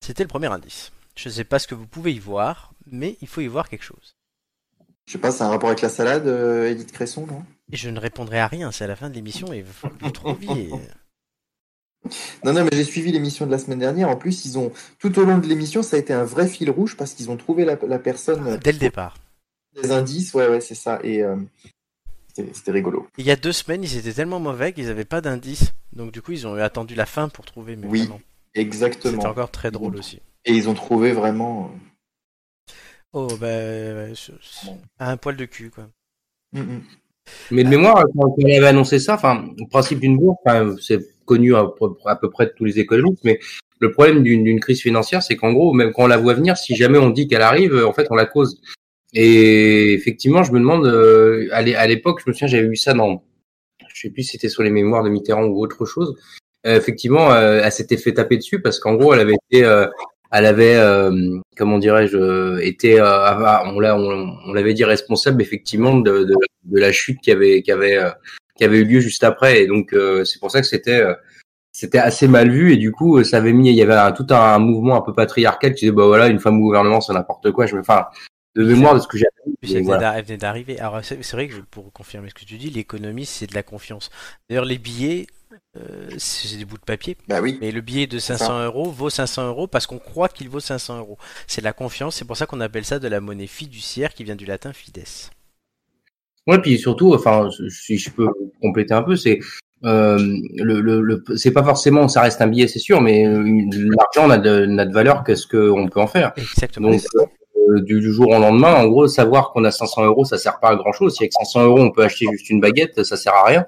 C'était 0.05 0.23
le 0.23 0.29
premier 0.29 0.47
indice. 0.53 0.93
Je 1.17 1.29
ne 1.29 1.35
sais 1.35 1.45
pas 1.45 1.59
ce 1.59 1.67
que 1.67 1.75
vous 1.75 1.87
pouvez 1.89 2.13
y 2.13 2.21
voir, 2.21 2.71
mais 2.89 3.17
il 3.21 3.27
faut 3.27 3.41
y 3.41 3.49
voir 3.49 3.69
quelque 3.69 3.85
chose. 3.85 4.18
Je 5.09 5.13
sais 5.15 5.19
pas, 5.19 5.31
c'est 5.33 5.43
un 5.43 5.49
rapport 5.49 5.71
avec 5.71 5.81
la 5.81 5.89
salade, 5.89 6.27
euh, 6.27 6.71
Edith 6.71 6.93
Cresson, 6.93 7.27
non? 7.27 7.43
Et 7.73 7.79
je 7.79 7.89
ne 7.89 7.99
répondrai 7.99 8.39
à 8.41 8.47
rien, 8.47 8.71
c'est 8.71 8.85
à 8.85 8.87
la 8.87 8.95
fin 8.95 9.09
de 9.09 9.15
l'émission 9.15 9.51
et 9.55 9.61
il 9.61 9.65
falloir 9.65 9.99
que 9.99 10.05
vous 10.05 10.11
trouviez. 10.11 10.71
Non, 12.45 12.53
non, 12.53 12.63
mais 12.63 12.71
j'ai 12.73 12.85
suivi 12.85 13.11
l'émission 13.11 13.45
de 13.45 13.51
la 13.51 13.59
semaine 13.59 13.81
dernière. 13.81 14.09
En 14.09 14.17
plus, 14.17 14.45
ils 14.47 14.57
ont 14.57 14.71
tout 15.01 15.19
au 15.19 15.25
long 15.25 15.39
de 15.39 15.47
l'émission, 15.47 15.83
ça 15.83 15.97
a 15.97 15.99
été 15.99 16.13
un 16.13 16.25
vrai 16.25 16.47
fil 16.47 16.71
rouge 16.71 16.97
parce 16.97 17.13
qu'ils 17.13 17.29
ont 17.31 17.37
trouvé 17.37 17.65
la, 17.65 17.77
la 17.87 17.99
personne 17.99 18.47
euh, 18.47 18.57
Dès 18.57 18.73
le 18.73 18.79
départ. 18.79 19.17
des 19.83 19.91
indices. 19.91 20.33
Ouais, 20.33 20.49
ouais, 20.49 20.61
c'est 20.61 20.77
ça. 20.77 21.01
Et 21.03 21.23
euh, 21.23 21.37
c'était 22.35 22.71
rigolo. 22.71 23.07
Il 23.19 23.27
y 23.27 23.31
a 23.33 23.37
deux 23.37 23.53
semaines, 23.53 23.83
ils 23.83 23.97
étaient 23.97 24.13
tellement 24.13 24.39
mauvais 24.41 24.73
qu'ils 24.73 24.87
n'avaient 24.87 25.05
pas 25.05 25.21
d'indice. 25.21 25.73
Donc 25.93 26.13
du 26.13 26.23
coup, 26.23 26.33
ils 26.33 26.47
ont 26.47 26.55
attendu 26.55 26.95
la 26.95 27.05
fin 27.05 27.29
pour 27.29 27.45
trouver. 27.45 27.75
Mais 27.77 27.87
Oui, 27.89 28.01
vraiment, 28.03 28.21
C'était 28.55 28.61
Exactement. 28.67 29.25
encore 29.25 29.51
très 29.51 29.71
drôle 29.73 29.97
aussi. 29.97 30.21
Et 30.45 30.53
ils 30.53 30.69
ont 30.69 30.75
trouvé 30.75 31.13
vraiment. 31.13 31.71
Oh, 33.13 33.29
bah, 33.41 33.47
ouais, 33.47 34.13
je- 34.15 34.33
je- 34.41 34.71
à 34.99 35.11
un 35.11 35.17
poil 35.17 35.37
de 35.37 35.45
cul, 35.47 35.71
quoi. 35.71 35.89
euh, 36.57 36.61
mm, 36.63 36.73
mm. 36.77 36.83
Mais 37.51 37.65
de 37.65 37.69
mémoire, 37.69 38.05
quand 38.17 38.35
on 38.39 38.45
avait 38.45 38.67
annoncé 38.67 38.99
ça, 38.99 39.15
enfin, 39.15 39.47
le 39.59 39.67
principe 39.69 40.01
d'une 40.01 40.17
bourse, 40.19 40.39
enfin, 40.47 40.75
c'est 40.81 41.01
connu 41.27 41.55
à 41.55 41.65
peu, 41.65 41.87
à 42.07 42.17
peu 42.17 42.31
près 42.31 42.47
de 42.47 42.53
tous 42.57 42.65
les 42.65 42.79
économistes, 42.79 43.23
mais 43.25 43.39
le 43.81 43.93
problème 43.93 44.23
d'une 44.23 44.45
d'une 44.45 44.61
crise 44.61 44.81
financière, 44.81 45.23
c'est 45.23 45.37
qu'en 45.37 45.53
gros, 45.53 45.73
même 45.75 45.93
quand 45.93 46.05
on 46.05 46.07
la 46.07 46.17
voit 46.17 46.35
venir, 46.35 46.57
si 46.57 46.75
jamais 46.75 46.99
on 46.99 47.11
dit 47.11 47.29
qu'elle 47.29 47.43
arrive, 47.43 47.75
en 47.87 47.93
fait, 47.93 48.07
on 48.11 48.15
la 48.15 48.25
cause. 48.27 48.61
Et 49.15 49.93
effectivement, 49.95 50.43
je 50.43 50.53
me 50.53 50.59
demande, 50.59 50.87
euh, 50.87 51.49
à 51.53 51.63
l'é- 51.63 51.75
à 51.77 51.87
l'époque, 51.87 52.21
je 52.25 52.31
me 52.31 52.35
souviens, 52.35 52.49
j'avais 52.49 52.69
vu 52.69 52.77
ça 52.77 52.93
dans, 52.95 53.23
je 53.95 54.01
sais 54.01 54.11
plus 54.11 54.23
si 54.23 54.33
c'était 54.33 54.49
sur 54.49 54.63
les 54.63 54.71
mémoires 54.71 55.03
de 55.03 55.09
Mitterrand 55.11 55.45
ou 55.45 55.63
autre 55.63 55.85
chose. 55.87 56.17
Euh, 56.67 56.77
effectivement, 56.77 57.31
euh, 57.33 57.61
elle 57.65 57.73
s'était 57.73 57.97
fait 57.97 58.13
taper 58.15 58.37
dessus 58.37 58.61
parce 58.61 58.79
qu'en 58.81 58.95
gros, 58.95 59.15
elle 59.15 59.21
avait 59.21 59.37
été, 59.51 59.65
euh, 59.65 59.87
elle 60.33 60.47
avait, 60.47 60.77
euh, 60.77 61.39
comment 61.57 61.79
dirais-je, 61.79 62.17
euh, 62.17 62.59
été, 62.63 63.01
euh, 63.01 63.05
ah, 63.07 63.63
on 63.67 63.81
l'a, 63.81 63.97
on, 63.97 64.37
on 64.47 64.53
l'avait 64.53 64.75
dit 64.75 64.85
responsable 64.85 65.41
effectivement 65.43 65.97
de, 65.97 66.25
de, 66.25 66.35
de 66.65 66.79
la 66.81 66.93
chute 66.93 67.21
qui 67.21 67.31
avait, 67.31 67.63
qui 67.63 67.73
avait, 67.73 67.97
euh, 67.97 68.11
qui 68.57 68.65
avait 68.65 68.79
eu 68.79 68.85
lieu 68.85 69.01
juste 69.01 69.25
après. 69.25 69.63
Et 69.63 69.67
donc, 69.67 69.93
euh, 69.93 70.25
c'est 70.25 70.39
pour 70.39 70.51
ça 70.51 70.61
que 70.61 70.67
c'était, 70.67 71.03
c'était 71.73 71.99
assez 71.99 72.29
mal 72.29 72.51
vu. 72.51 72.73
Et 72.73 72.77
du 72.77 72.93
coup, 72.93 73.23
ça 73.25 73.39
avait 73.39 73.53
mis, 73.53 73.71
il 73.71 73.77
y 73.77 73.83
avait 73.83 73.95
un- 73.95 74.13
tout 74.13 74.27
un, 74.31 74.59
mouvement 74.59 74.97
un 74.97 75.01
peu 75.03 75.15
patriarcal 75.15 75.75
qui 75.75 75.87
disait, 75.87 75.93
bah 75.93 76.07
voilà, 76.07 76.27
une 76.29 76.41
femme 76.41 76.57
au 76.59 76.65
gouvernement, 76.65 77.01
c'est 77.01 77.13
n'importe 77.13 77.51
quoi. 77.53 77.67
Je 77.67 77.75
me, 77.77 77.81
enfin, 77.81 78.07
de 78.57 78.65
mémoire 78.65 78.95
de 78.95 79.01
ce 79.01 79.07
que 79.07 79.17
j'avais. 79.17 79.31
Puis 79.61 79.73
vu, 79.73 79.79
elle 79.79 79.85
voilà. 79.85 79.99
venait 79.99 80.07
d'ar- 80.11 80.17
elle 80.19 80.25
venait 80.25 80.37
d'arriver. 80.39 80.81
Alors 80.81 81.01
c'est 81.03 81.33
vrai 81.33 81.49
que 81.49 81.55
je- 81.55 81.61
pour 81.71 81.93
confirmer 81.93 82.29
ce 82.29 82.35
que 82.35 82.45
tu 82.45 82.57
dis, 82.57 82.71
l'économie 82.71 83.25
c'est 83.25 83.47
de 83.49 83.55
la 83.55 83.63
confiance. 83.63 84.11
D'ailleurs 84.49 84.65
les 84.65 84.79
billets, 84.79 85.27
euh, 85.77 86.09
c'est 86.19 86.57
des 86.57 86.65
bouts 86.65 86.77
de 86.77 86.83
papier. 86.85 87.17
Bah 87.29 87.41
oui. 87.41 87.59
Mais 87.61 87.71
le 87.73 87.81
billet 87.81 88.07
de 88.07 88.19
500 88.19 88.65
euros 88.65 88.91
vaut 88.91 89.11
500 89.11 89.49
euros 89.49 89.67
parce 89.67 89.87
qu'on 89.87 89.99
croit 89.99 90.29
qu'il 90.29 90.49
vaut 90.49 90.61
500 90.61 90.99
euros. 90.99 91.19
C'est 91.47 91.61
de 91.61 91.65
la 91.65 91.73
confiance, 91.73 92.17
c'est 92.17 92.25
pour 92.25 92.37
ça 92.37 92.47
qu'on 92.47 92.61
appelle 92.61 92.85
ça 92.85 92.99
de 92.99 93.09
la 93.09 93.21
monnaie 93.21 93.47
fiduciaire 93.47 94.15
qui 94.15 94.25
vient 94.25 94.37
du 94.37 94.47
latin 94.47 94.73
fides. 94.73 95.03
Ouais, 96.47 96.59
puis 96.61 96.79
surtout, 96.79 97.13
enfin, 97.15 97.49
si 97.69 97.99
je 97.99 98.11
peux 98.11 98.29
compléter 98.63 98.95
un 98.95 99.03
peu, 99.03 99.17
c'est 99.17 99.39
euh, 99.85 100.17
le, 100.57 100.81
le, 100.81 101.03
le- 101.03 101.23
c'est 101.37 101.53
pas 101.53 101.63
forcément, 101.63 102.09
ça 102.09 102.23
reste 102.23 102.41
un 102.41 102.47
billet, 102.49 102.67
c'est 102.69 102.79
sûr, 102.79 103.01
mais 103.01 103.25
l'argent 103.27 104.27
n'a 104.29 104.39
de, 104.39 104.65
n'a 104.67 104.87
de 104.87 104.93
valeur 104.93 105.25
que 105.25 105.35
ce 105.35 105.47
qu'on 105.47 105.89
peut 105.89 106.01
en 106.01 106.07
faire. 106.07 106.33
Exactement. 106.37 106.91
Donc, 106.91 107.03
euh, 107.17 107.81
du, 107.83 108.01
du 108.01 108.13
jour 108.13 108.29
au 108.29 108.39
lendemain, 108.39 108.75
en 108.77 108.87
gros, 108.89 109.07
savoir 109.09 109.51
qu'on 109.53 109.63
a 109.65 109.71
500 109.71 110.07
euros, 110.07 110.25
ça 110.25 110.39
sert 110.39 110.59
pas 110.59 110.71
à 110.71 110.77
grand 110.77 110.93
chose. 110.93 111.15
Si 111.15 111.23
avec 111.23 111.35
500 111.35 111.65
euros, 111.67 111.81
on 111.81 111.91
peut 111.91 112.03
acheter 112.03 112.27
juste 112.33 112.49
une 112.49 112.61
baguette, 112.61 113.05
ça 113.05 113.17
sert 113.19 113.35
à 113.35 113.45
rien. 113.45 113.67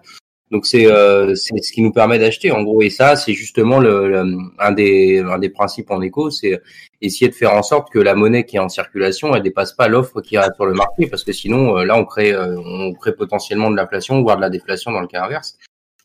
Donc, 0.51 0.67
c'est 0.67 0.87
euh, 0.87 1.35
c'est 1.37 1.63
ce 1.63 1.71
qui 1.73 1.81
nous 1.81 1.93
permet 1.93 2.19
d'acheter, 2.19 2.51
en 2.51 2.63
gros. 2.65 2.83
Et 2.83 2.91
ça, 2.91 3.15
c'est 3.15 3.35
justement 3.35 3.79
le, 3.79 4.09
le- 4.09 4.37
un, 4.59 4.73
des, 4.73 5.21
un 5.21 5.39
des 5.39 5.49
principes 5.49 5.91
en 5.93 6.01
éco, 6.03 6.31
c'est 6.31 6.61
essayer 7.01 7.29
de 7.29 7.35
faire 7.37 7.55
en 7.55 7.63
sorte 7.63 7.91
que 7.93 8.01
la 8.01 8.15
monnaie 8.17 8.45
qui 8.45 8.57
est 8.57 8.61
en 8.61 8.69
circulation, 8.69 9.35
elle 9.35 9.43
dépasse 9.45 9.73
pas 9.73 9.87
l'offre 9.87 10.21
qui 10.21 10.35
est 10.37 10.55
sur 10.57 10.67
le 10.67 10.75
marché, 10.75 11.07
parce 11.07 11.23
que 11.23 11.33
sinon, 11.33 11.79
euh, 11.79 11.85
là, 11.85 11.97
on 11.97 12.05
crée, 12.05 12.33
euh, 12.33 12.57
on 12.65 12.93
crée 12.95 13.15
potentiellement 13.15 13.71
de 13.71 13.77
l'inflation, 13.77 14.21
voire 14.23 14.37
de 14.37 14.41
la 14.41 14.51
déflation 14.51 14.91
dans 14.91 15.01
le 15.01 15.07
cas 15.07 15.25
inverse. 15.25 15.57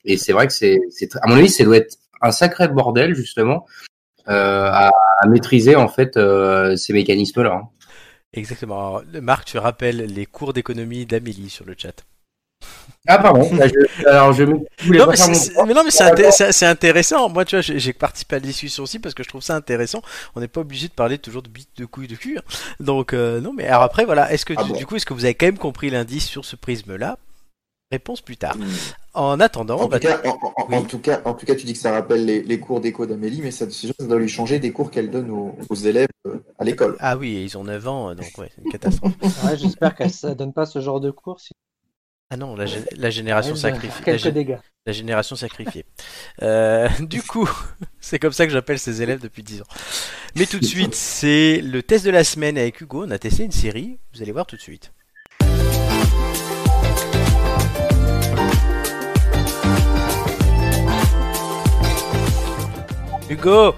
Et 0.06 0.18
c'est 0.18 0.32
vrai 0.34 0.46
que 0.46 0.54
c'est, 0.54 0.80
à 1.22 1.28
mon 1.28 1.36
avis, 1.38 1.50
ça 1.50 1.64
doit 1.64 1.78
être 1.78 1.98
un 2.22 2.32
sacré 2.32 2.68
bordel, 2.68 3.16
justement, 3.16 3.66
euh, 4.30 4.70
à, 4.72 4.92
maîtriser, 5.28 5.76
en 5.76 5.88
fait, 5.88 6.18
euh, 6.18 6.76
ces 6.76 6.94
mécanismes-là. 6.94 7.52
hein. 7.52 7.70
Exactement. 8.34 8.98
Alors, 8.98 9.04
Marc, 9.22 9.46
tu 9.46 9.58
rappelles 9.58 10.06
les 10.14 10.26
cours 10.28 10.54
d'économie 10.54 11.06
d'Amélie 11.08 11.50
sur 11.50 11.66
le 11.66 11.74
chat. 11.78 12.06
Ah, 13.08 13.20
pardon. 13.20 13.44
Je, 13.52 14.08
alors, 14.08 14.34
je, 14.34 14.44
me- 14.44 14.60
je 14.80 14.86
voulais 14.88 15.00
Non 15.00 15.06
pas 15.06 15.12
mais, 15.12 15.16
faire 15.16 15.28
mon 15.30 15.66
mais 15.68 15.74
non, 15.74 15.84
mais 15.84 15.92
c'est, 15.92 16.04
inté- 16.04 16.32
c'est- 16.32 16.52
c'est 16.52 16.66
intéressant. 16.66 17.30
Moi, 17.30 17.46
tu 17.46 17.56
vois, 17.56 17.62
j'ai, 17.62 17.80
j'ai 17.80 17.94
participé 17.94 18.36
à 18.36 18.40
la 18.40 18.46
discussion 18.46 18.84
aussi 18.84 19.00
parce 19.00 19.14
que 19.14 19.24
je 19.24 19.30
trouve 19.30 19.42
ça 19.42 19.56
intéressant. 19.56 20.02
On 20.36 20.40
n'est 20.42 20.48
pas 20.48 20.62
obligé 20.62 20.88
de 20.88 20.94
parler 20.94 21.18
toujours 21.18 21.42
de 21.42 21.50
bites, 21.50 21.70
de 21.78 21.86
couilles, 21.86 22.08
de 22.08 22.16
cul. 22.16 22.38
hein. 22.38 22.42
Donc, 22.80 23.14
euh, 23.14 23.42
non, 23.42 23.54
mais 23.54 23.68
alors 23.68 23.84
après, 23.84 24.06
voilà. 24.06 24.32
Est-ce 24.32 24.46
que 24.46 24.54
Ah 24.56 24.64
du, 24.64 24.72
bon 24.72 24.76
du 24.78 24.86
coup, 24.86 24.96
est-ce 24.96 25.06
que 25.06 25.14
vous 25.14 25.26
avez 25.26 25.36
quand 25.36 25.46
même 25.48 25.58
compris 25.58 25.90
l'indice 25.90 26.26
sur 26.26 26.46
ce 26.46 26.56
prisme-là? 26.56 27.18
Réponse 27.92 28.22
plus 28.22 28.38
tard. 28.38 28.58
Mm. 28.58 28.96
En 29.14 29.40
attendant, 29.40 29.84
En 29.84 29.88
bah, 29.88 30.00
tout, 30.00 30.08
cas, 30.08 30.22
en, 30.26 30.38
en- 30.58 30.68
en 30.72 30.82
oui. 30.82 30.86
tout 30.86 31.00
cas, 31.00 31.22
en 31.26 31.34
tout 31.34 31.46
cas, 31.46 31.56
tu 31.56 31.66
dis 31.66 31.74
que 31.74 31.80
ça 31.80 31.92
rappelle 31.92 32.26
les, 32.26 32.42
les 32.44 32.60
cours 32.60 32.82
d'éco 32.82 33.06
d'Amélie, 33.06 33.42
mais 33.42 33.52
ça, 33.52 33.70
ça 33.70 33.88
doit 34.08 34.20
lui 34.20 34.28
changer 34.30 34.60
des 34.60 34.72
cours 34.72 34.92
qu'elle 34.92 35.12
donne 35.12 35.30
aux, 35.32 35.58
aux 35.70 35.76
élèves 35.76 36.08
euh, 36.28 36.40
à 36.60 36.64
l'école. 36.64 37.00
ah 37.00 37.16
oui, 37.18 37.44
ils 37.44 37.58
ont 37.58 37.64
9 37.64 37.88
ans, 37.88 38.10
euh, 38.12 38.16
donc 38.16 38.38
ouais, 38.38 38.50
c'est 38.54 38.62
une 38.62 38.68
catastrophe. 38.68 39.16
Ouais, 39.44 39.58
J'espère 39.58 39.96
qu'elle 39.96 40.12
ne 40.24 40.34
donne 40.34 40.54
pas 40.54 40.66
ce 40.66 40.80
genre 40.82 41.00
de 41.00 41.12
cours. 41.12 41.40
sinon 41.40 41.58
Ah 42.32 42.38
non, 42.38 42.56
la, 42.56 42.66
gé- 42.66 42.84
la 42.98 43.10
génération 43.12 43.56
sacrifiée. 43.56 44.18
La, 44.18 44.32
dégâts. 44.32 44.58
la 44.88 44.94
génération 44.94 45.36
sacrifiée. 45.36 45.86
Euh, 46.42 46.90
du 47.02 47.22
coup, 47.22 47.48
c'est 48.02 48.18
comme 48.18 48.34
ça 48.34 48.48
que 48.48 48.52
j'appelle 48.52 48.80
ces 48.80 49.02
élèves 49.04 49.22
depuis 49.22 49.44
10 49.44 49.62
ans. 49.62 49.66
Mais 50.36 50.48
tout 50.48 50.60
de 50.60 50.66
suite, 50.66 50.96
c'est 50.96 51.62
le 51.62 51.84
test 51.84 52.04
de 52.04 52.10
la 52.12 52.24
semaine 52.24 52.58
avec 52.58 52.82
Hugo. 52.82 53.06
On 53.06 53.12
a 53.12 53.20
testé 53.20 53.44
une 53.44 53.52
série. 53.52 54.00
Vous 54.14 54.22
allez 54.24 54.32
voir 54.32 54.48
tout 54.48 54.56
de 54.56 54.62
suite. 54.62 54.92
Hugo, 63.30 63.74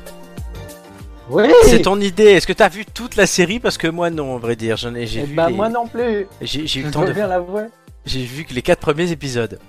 Oui 1.29 1.43
C'est 1.65 1.81
ton 1.83 1.99
idée. 2.01 2.23
Est-ce 2.25 2.47
que 2.47 2.53
t'as 2.53 2.69
vu 2.69 2.85
toute 2.85 3.15
la 3.15 3.25
série? 3.25 3.59
Parce 3.59 3.77
que 3.77 3.87
moi 3.87 4.09
non, 4.09 4.35
à 4.35 4.39
vrai 4.39 4.55
dire. 4.55 4.77
J'en 4.77 4.93
ai, 4.95 5.05
j'ai 5.07 5.21
Eh 5.21 5.25
vu. 5.25 5.35
bah, 5.35 5.47
les- 5.49 5.55
moi 5.55 5.69
non 5.69 5.87
plus 5.87 6.27
J'ai 6.41 6.67
j'ai 6.67 6.81
eu 6.81 6.83
le 6.83 6.91
temps 6.91 7.05
de. 7.05 7.13
bien 7.13 7.27
l'avouer. 7.27 7.63
J'ai 8.07 8.23
vu 8.23 8.45
que 8.45 8.53
les 8.53 8.61
quatre 8.61 8.79
premiers 8.79 9.11
épisodes. 9.11 9.59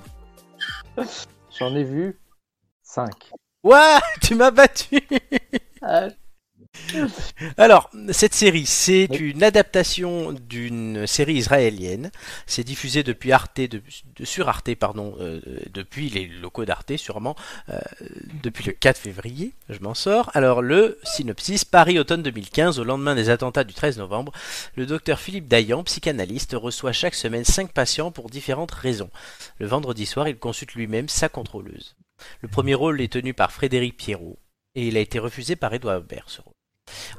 J'en 1.59 1.75
ai 1.75 1.83
vu 1.83 2.21
5. 2.85 3.11
Ouah, 3.65 4.01
tu 4.23 4.37
m'as 4.37 4.53
battu. 4.53 5.01
Alors, 7.57 7.91
cette 8.11 8.35
série, 8.35 8.67
c'est 8.67 9.07
Oui. 9.11 9.17
une 9.19 9.43
adaptation 9.43 10.33
d'une 10.33 11.07
série 11.07 11.35
israélienne. 11.35 12.11
C'est 12.47 12.65
diffusé 12.65 13.03
depuis 13.03 13.33
Arte, 13.33 13.61
de, 13.61 13.83
de- 14.17 14.25
sur 14.25 14.49
Arte, 14.49 14.75
pardon, 14.75 15.15
euh, 15.21 15.41
depuis 15.73 16.09
les 16.11 16.27
locaux 16.27 16.65
d'Arte, 16.65 16.97
sûrement, 16.97 17.37
euh, 17.69 17.79
depuis 18.43 18.65
le 18.65 18.73
4 18.73 18.99
février. 18.99 19.53
Je 19.69 19.79
m'en 19.81 19.95
sors. 19.95 20.31
Alors, 20.35 20.63
le 20.63 20.99
synopsis 21.05 21.65
Paris, 21.65 21.99
automne 21.99 22.23
2015, 22.23 22.79
au 22.79 22.85
lendemain 22.85 23.15
des 23.15 23.31
attentats 23.31 23.65
du 23.65 23.75
13 23.75 23.99
novembre, 23.99 24.33
le 24.77 24.87
docteur 24.87 25.21
Philippe 25.21 25.49
Dayan, 25.49 25.85
psychanalyste, 25.85 26.55
reçoit 26.59 26.93
chaque 26.93 27.15
semaine 27.15 27.45
5 27.45 27.73
patients 27.73 28.11
pour 28.11 28.31
différentes 28.31 28.73
raisons. 28.73 29.11
Le 29.59 29.67
vendredi 29.67 30.07
soir, 30.07 30.29
il 30.29 30.37
consulte 30.39 30.75
lui-même 30.75 31.09
sa 31.09 31.29
contrôleuse. 31.29 31.97
Le 32.41 32.49
premier 32.49 32.75
rôle 32.75 33.01
est 33.01 33.13
tenu 33.13 33.33
par 33.35 33.53
Frédéric 33.53 33.97
Pierrot 33.97 34.39
et 34.75 34.89
il 34.89 34.97
a 34.97 35.01
été 35.01 35.19
refusé 35.19 35.55
par 35.57 35.73
Edouard 35.75 35.99
Aubert 35.99 36.25
ce 36.27 36.41
rôle. 36.41 36.53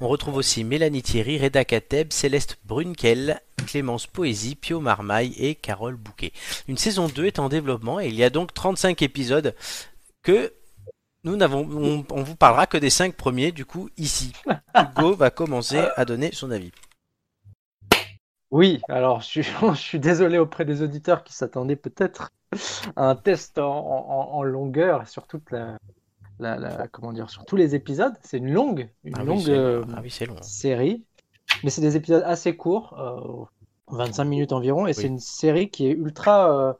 On 0.02 0.08
retrouve 0.08 0.36
aussi 0.36 0.64
Mélanie 0.64 1.02
Thierry, 1.02 1.38
Reda 1.40 1.66
Kateb, 1.66 2.12
Céleste 2.12 2.58
Brunkel, 2.66 3.42
Clémence 3.68 4.08
Poésie, 4.08 4.56
Pio 4.56 4.80
Marmaille 4.80 5.34
et 5.38 5.56
Carole 5.56 5.96
Bouquet. 5.96 6.32
Une 6.68 6.78
saison 6.78 7.08
2 7.08 7.26
est 7.26 7.40
en 7.40 7.50
développement 7.50 8.00
et 8.00 8.08
il 8.08 8.16
y 8.16 8.24
a 8.24 8.30
donc 8.30 8.54
35 8.54 9.02
épisodes 9.02 9.56
que 10.24 10.54
nous 11.24 11.36
n'avons 11.36 12.06
on, 12.12 12.24
vous 12.24 12.36
parlera 12.36 12.66
que 12.66 12.78
des 12.78 12.90
5 12.90 13.16
premiers 13.16 13.52
du 13.52 13.66
coup 13.66 13.90
ici. 13.98 14.32
Hugo 14.76 15.16
va 15.16 15.30
commencer 15.30 15.82
à 15.96 16.06
donner 16.06 16.32
son 16.32 16.52
avis. 16.52 16.72
Oui, 18.52 18.82
alors 18.90 19.22
je 19.34 19.42
suis, 19.76 20.00
désolé 20.00 20.38
auprès 20.38 20.66
des 20.66 20.82
auditeurs 20.82 21.24
qui 21.24 21.34
s'attendaient 21.34 21.76
peut-être 21.76 22.32
à 22.96 23.10
un 23.10 23.16
test 23.16 23.60
en, 23.60 23.70
en- 23.70 24.34
en 24.34 24.44
longueur 24.44 25.08
sur 25.08 25.28
toute 25.28 25.52
la, 25.52 25.78
la- 26.40 26.58
la- 26.58 26.88
comment 26.88 27.14
dire, 27.14 27.30
sur 27.30 27.46
tous 27.46 27.56
les 27.56 27.76
épisodes. 27.76 28.14
C'est 28.24 28.38
une 28.38 28.52
longue, 28.52 28.90
une 29.04 29.18
Ah 29.18 29.24
longue 29.24 29.50
euh, 29.50 29.84
ah 29.96 30.02
oui, 30.02 30.12
c'est 30.12 30.26
long. 30.26 30.36
série, 30.42 31.06
mais 31.64 31.70
c'est 31.70 31.82
des 31.82 31.96
épisodes 31.96 32.24
assez 32.26 32.56
courts, 32.56 33.00
euh, 33.00 33.46
25 33.96 34.26
minutes 34.26 34.52
environ, 34.54 34.88
et 34.88 34.94
c'est 34.94 35.08
une 35.08 35.20
série 35.20 35.70
qui 35.70 35.88
est 35.88 35.92
ultra, 35.92 36.70
euh, 36.70 36.74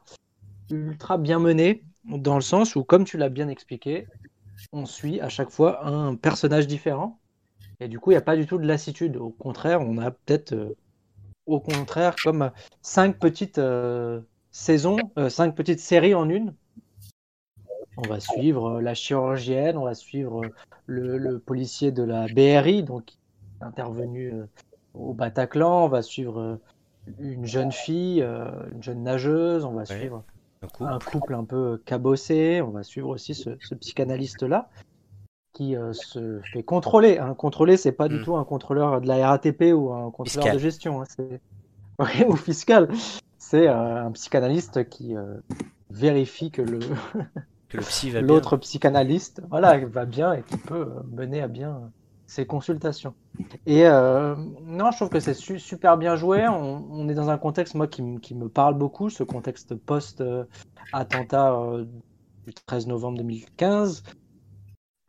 ultra 0.70 1.18
bien 1.18 1.38
menée 1.38 1.84
dans 2.04 2.34
le 2.36 2.40
sens 2.40 2.76
où, 2.76 2.84
comme 2.84 3.04
tu 3.04 3.18
l'as 3.18 3.28
bien 3.28 3.48
expliqué, 3.48 4.08
on 4.72 4.86
suit 4.86 5.20
à 5.20 5.28
chaque 5.28 5.50
fois 5.50 5.86
un 5.86 6.14
personnage 6.16 6.66
différent, 6.66 7.20
et 7.80 7.88
du 7.88 8.00
coup, 8.00 8.10
il 8.10 8.14
n'y 8.14 8.18
a 8.18 8.22
pas 8.22 8.36
du 8.36 8.46
tout 8.46 8.58
de 8.58 8.66
lassitude. 8.66 9.16
Au 9.16 9.30
contraire, 9.30 9.80
on 9.82 9.98
a 9.98 10.10
peut-être, 10.10 10.52
euh, 10.54 10.76
au 11.46 11.60
contraire, 11.60 12.20
comme 12.20 12.50
cinq 12.82 13.18
petites 13.18 13.58
euh, 13.58 14.20
saisons, 14.50 15.12
euh, 15.18 15.28
cinq 15.30 15.54
petites 15.54 15.80
séries 15.80 16.14
en 16.14 16.28
une. 16.28 16.54
On 17.96 18.06
va 18.06 18.20
suivre 18.20 18.76
euh, 18.76 18.80
la 18.80 18.94
chirurgienne, 18.94 19.76
on 19.76 19.84
va 19.84 19.94
suivre 19.94 20.44
euh, 20.44 20.48
le, 20.86 21.18
le 21.18 21.38
policier 21.38 21.92
de 21.92 22.02
la 22.02 22.26
BRI, 22.28 22.82
donc 22.82 23.04
qui 23.06 23.18
est 23.60 23.64
intervenu 23.64 24.32
euh, 24.32 24.46
au 24.94 25.12
Bataclan, 25.12 25.84
on 25.84 25.88
va 25.88 26.02
suivre 26.02 26.58
une 27.18 27.46
jeune 27.46 27.72
fille, 27.72 28.22
une 28.22 28.82
jeune 28.82 29.02
nageuse, 29.02 29.64
on 29.64 29.72
va 29.72 29.80
Ouais. 29.82 29.98
suivre 29.98 30.24
Un 30.62 30.68
coup. 30.68 30.84
un 30.84 30.98
couple 30.98 31.34
un 31.34 31.44
peu 31.44 31.80
cabossé, 31.84 32.60
on 32.60 32.70
va 32.70 32.82
suivre 32.82 33.08
aussi 33.08 33.34
ce, 33.34 33.50
ce 33.60 33.74
psychanalyste-là 33.74 34.68
qui 35.52 35.76
euh, 35.76 35.92
se 35.92 36.40
fait 36.52 36.62
contrôler. 36.62 37.18
Un 37.18 37.34
contrôler, 37.34 37.76
c'est 37.76 37.92
pas 37.92 38.08
du 38.08 38.16
Mm. 38.16 38.24
tout 38.24 38.36
un 38.36 38.44
contrôleur 38.44 39.00
de 39.00 39.08
la 39.08 39.28
RATP 39.28 39.72
ou 39.74 39.92
un 39.92 40.10
contrôleur 40.10 40.24
Fiscal. 40.26 40.54
de 40.54 40.58
gestion, 40.58 41.02
hein, 41.02 41.06
Ouais, 41.98 42.26
ou 42.26 42.36
fiscal. 42.36 42.88
C'est 43.38 43.68
euh, 43.68 44.04
un 44.06 44.12
psychanalyste 44.12 44.88
qui 44.88 45.16
euh, 45.16 45.38
vérifie 45.90 46.50
que 46.50 46.62
le 46.62 46.78
Que 47.70 47.78
le 47.78 47.82
psy 47.84 48.10
va 48.10 48.20
bien. 48.20 48.28
l'autre 48.34 48.56
psychanalyste 48.58 49.42
voilà, 49.48 49.78
va 49.86 50.04
bien 50.04 50.34
et 50.34 50.42
qui 50.42 50.56
peut 50.58 50.88
euh, 50.96 51.02
mener 51.10 51.40
à 51.40 51.48
bien 51.48 51.90
ses 52.26 52.46
consultations. 52.46 53.14
Et 53.66 53.86
euh, 53.86 54.36
non, 54.62 54.90
je 54.90 54.96
trouve 54.96 55.08
que 55.08 55.18
c'est 55.20 55.34
su- 55.34 55.58
super 55.58 55.96
bien 55.96 56.14
joué. 56.16 56.46
On, 56.48 56.84
on 56.90 57.08
est 57.08 57.14
dans 57.14 57.28
un 57.30 57.38
contexte, 57.38 57.74
moi, 57.74 57.88
qui, 57.88 58.02
me 58.02 58.48
parle 58.48 58.74
beaucoup, 58.74 59.10
ce 59.10 59.24
contexte 59.24 59.74
post-attentat 59.74 61.52
euh, 61.54 61.84
du 62.46 62.54
13 62.54 62.86
novembre 62.86 63.18
2015, 63.18 64.02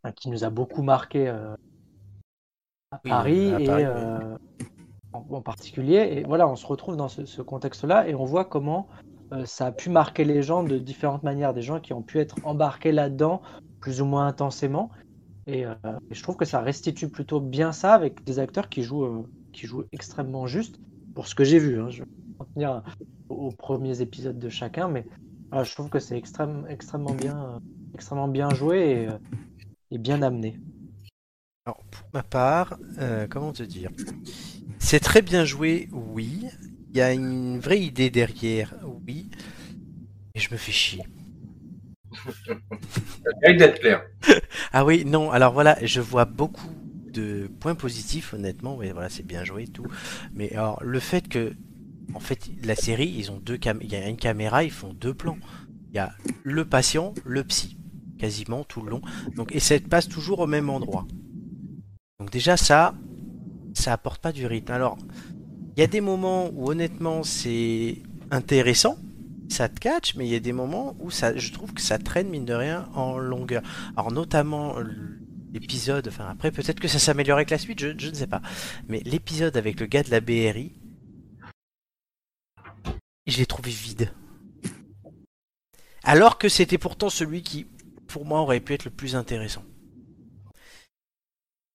hein, 0.03 0.11
qui 0.13 0.29
nous 0.29 0.43
a 0.43 0.49
beaucoup 0.49 0.81
marqué 0.81 1.27
euh, 1.27 1.53
à 2.91 2.99
Oui, 3.05 3.09
Paris, 3.09 3.63
et 3.63 3.69
euh, 3.69 4.37
en, 5.13 5.25
en 5.29 5.41
particulier. 5.41 6.09
Et 6.13 6.23
voilà, 6.23 6.47
on 6.47 6.55
se 6.55 6.65
retrouve 6.65 6.97
dans 6.97 7.07
ce, 7.07 7.25
ce 7.25 7.41
contexte-là 7.41 8.07
et 8.07 8.15
on 8.15 8.25
voit 8.25 8.45
comment 8.45 8.87
euh, 8.91 9.10
ça 9.45 9.67
a 9.67 9.71
pu 9.71 9.89
marquer 9.89 10.23
les 10.23 10.43
gens 10.43 10.63
de 10.63 10.77
différentes 10.77 11.23
manières, 11.23 11.53
des 11.53 11.61
gens 11.61 11.79
qui 11.79 11.93
ont 11.93 12.01
pu 12.01 12.19
être 12.19 12.35
embarqués 12.43 12.91
là-dedans 12.91 13.41
plus 13.79 14.01
ou 14.01 14.05
moins 14.05 14.27
intensément. 14.27 14.91
Et, 15.47 15.65
euh, 15.65 15.73
je 16.11 16.21
trouve 16.21 16.35
que 16.35 16.45
ça 16.45 16.61
restitue 16.61 17.09
plutôt 17.09 17.39
bien 17.39 17.71
ça 17.71 17.93
avec 17.93 18.23
des 18.25 18.39
acteurs 18.39 18.69
qui 18.69 18.83
jouent, 18.83 19.05
euh, 19.05 19.23
qui 19.53 19.67
jouent 19.67 19.85
extrêmement 19.91 20.47
juste 20.47 20.79
pour 21.15 21.27
ce 21.27 21.35
que 21.35 21.43
j'ai 21.43 21.59
vu. 21.59 21.81
hein. 21.81 21.89
Je 21.89 21.99
vais 21.99 22.07
en 22.39 22.45
tenir 22.53 22.83
aux 23.29 23.51
premiers 23.51 24.01
épisodes 24.01 24.37
de 24.37 24.49
chacun, 24.49 24.87
mais 24.87 25.05
je 25.53 25.71
trouve 25.73 25.89
que 25.89 25.99
c'est 25.99 26.17
extrême, 26.17 26.65
extrêmement 26.69 27.13
bien, 27.13 27.37
euh, 27.37 27.59
extrêmement 27.93 28.27
bien 28.27 28.49
joué 28.53 28.77
et, 28.79 29.07
euh, 29.07 29.17
et 29.91 29.97
bien 29.97 30.21
amené. 30.21 30.57
Alors, 31.65 31.83
pour 31.91 32.07
ma 32.13 32.23
part, 32.23 32.77
euh, 32.99 33.27
comment 33.29 33.51
te 33.51 33.63
dire? 33.63 33.91
C'est 34.79 34.99
très 34.99 35.21
bien 35.21 35.45
joué, 35.45 35.89
oui. 35.91 36.47
Il 36.93 36.97
y 36.97 37.01
a 37.01 37.13
une 37.13 37.59
vraie 37.59 37.79
idée 37.79 38.09
derrière, 38.09 38.75
oui. 39.07 39.29
Et 40.35 40.39
je 40.39 40.51
me 40.51 40.57
fais 40.57 40.73
chier. 40.73 41.03
D'être 43.43 43.79
clair. 43.79 44.03
Ah 44.73 44.85
oui, 44.85 45.05
non, 45.05 45.31
alors 45.31 45.53
voilà, 45.53 45.77
je 45.83 45.99
vois 46.01 46.25
beaucoup 46.25 46.69
de 47.11 47.49
points 47.59 47.75
positifs, 47.75 48.33
honnêtement. 48.33 48.75
Oui, 48.75 48.91
voilà, 48.91 49.09
c'est 49.09 49.25
bien 49.25 49.43
joué 49.43 49.63
et 49.63 49.67
tout. 49.67 49.85
Mais 50.33 50.51
alors, 50.53 50.81
le 50.83 50.99
fait 50.99 51.27
que, 51.27 51.53
en 52.13 52.19
fait, 52.19 52.49
la 52.63 52.75
série, 52.75 53.13
ils 53.17 53.31
ont 53.31 53.37
deux 53.37 53.57
cam 53.57 53.79
il 53.81 53.91
y 53.91 53.95
a 53.95 54.07
une 54.07 54.17
caméra, 54.17 54.63
ils 54.63 54.71
font 54.71 54.93
deux 54.93 55.13
plans. 55.13 55.37
Il 55.89 55.95
y 55.95 55.99
a 55.99 56.13
le 56.43 56.65
patient, 56.65 57.13
le 57.25 57.43
psy, 57.43 57.77
quasiment 58.17 58.63
tout 58.63 58.81
le 58.81 58.91
long. 58.91 59.01
Donc, 59.35 59.53
et 59.53 59.59
ça 59.59 59.75
passe 59.79 60.07
toujours 60.07 60.39
au 60.39 60.47
même 60.47 60.69
endroit. 60.69 61.05
Donc 62.19 62.31
déjà, 62.31 62.55
ça, 62.55 62.93
ça 63.73 63.93
apporte 63.93 64.21
pas 64.21 64.31
du 64.31 64.45
rythme. 64.45 64.71
Alors, 64.71 64.97
il 65.75 65.79
y 65.79 65.83
a 65.83 65.87
des 65.87 66.01
moments 66.01 66.49
où 66.53 66.69
honnêtement 66.69 67.23
c'est 67.23 67.97
intéressant, 68.29 68.97
ça 69.49 69.69
te 69.69 69.79
catch, 69.79 70.15
mais 70.15 70.25
il 70.25 70.31
y 70.31 70.35
a 70.35 70.39
des 70.39 70.53
moments 70.53 70.95
où 70.99 71.11
ça, 71.11 71.35
je 71.35 71.51
trouve 71.51 71.73
que 71.73 71.81
ça 71.81 71.97
traîne 71.97 72.29
mine 72.29 72.45
de 72.45 72.53
rien 72.53 72.89
en 72.93 73.17
longueur. 73.17 73.61
Alors 73.95 74.11
notamment 74.11 74.75
l'épisode, 75.53 76.07
enfin 76.07 76.27
après 76.29 76.51
peut-être 76.51 76.79
que 76.79 76.87
ça 76.87 76.99
s'améliore 76.99 77.37
avec 77.37 77.49
la 77.49 77.57
suite, 77.57 77.79
je, 77.79 77.89
je 77.97 78.09
ne 78.09 78.15
sais 78.15 78.27
pas. 78.27 78.41
Mais 78.87 79.01
l'épisode 79.05 79.57
avec 79.57 79.79
le 79.79 79.85
gars 79.85 80.03
de 80.03 80.11
la 80.11 80.21
BRI, 80.21 80.73
je 83.27 83.37
l'ai 83.37 83.45
trouvé 83.45 83.71
vide. 83.71 84.11
Alors 86.03 86.37
que 86.37 86.49
c'était 86.49 86.77
pourtant 86.77 87.09
celui 87.09 87.43
qui, 87.43 87.67
pour 88.07 88.25
moi, 88.25 88.41
aurait 88.41 88.59
pu 88.59 88.73
être 88.73 88.85
le 88.85 88.91
plus 88.91 89.15
intéressant. 89.15 89.63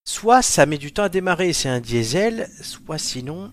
Soit 0.04 0.42
ça 0.42 0.66
met 0.66 0.78
du 0.78 0.92
temps 0.92 1.04
à 1.04 1.08
démarrer, 1.08 1.52
c'est 1.52 1.68
un 1.68 1.80
diesel, 1.80 2.48
soit 2.60 2.98
sinon, 2.98 3.52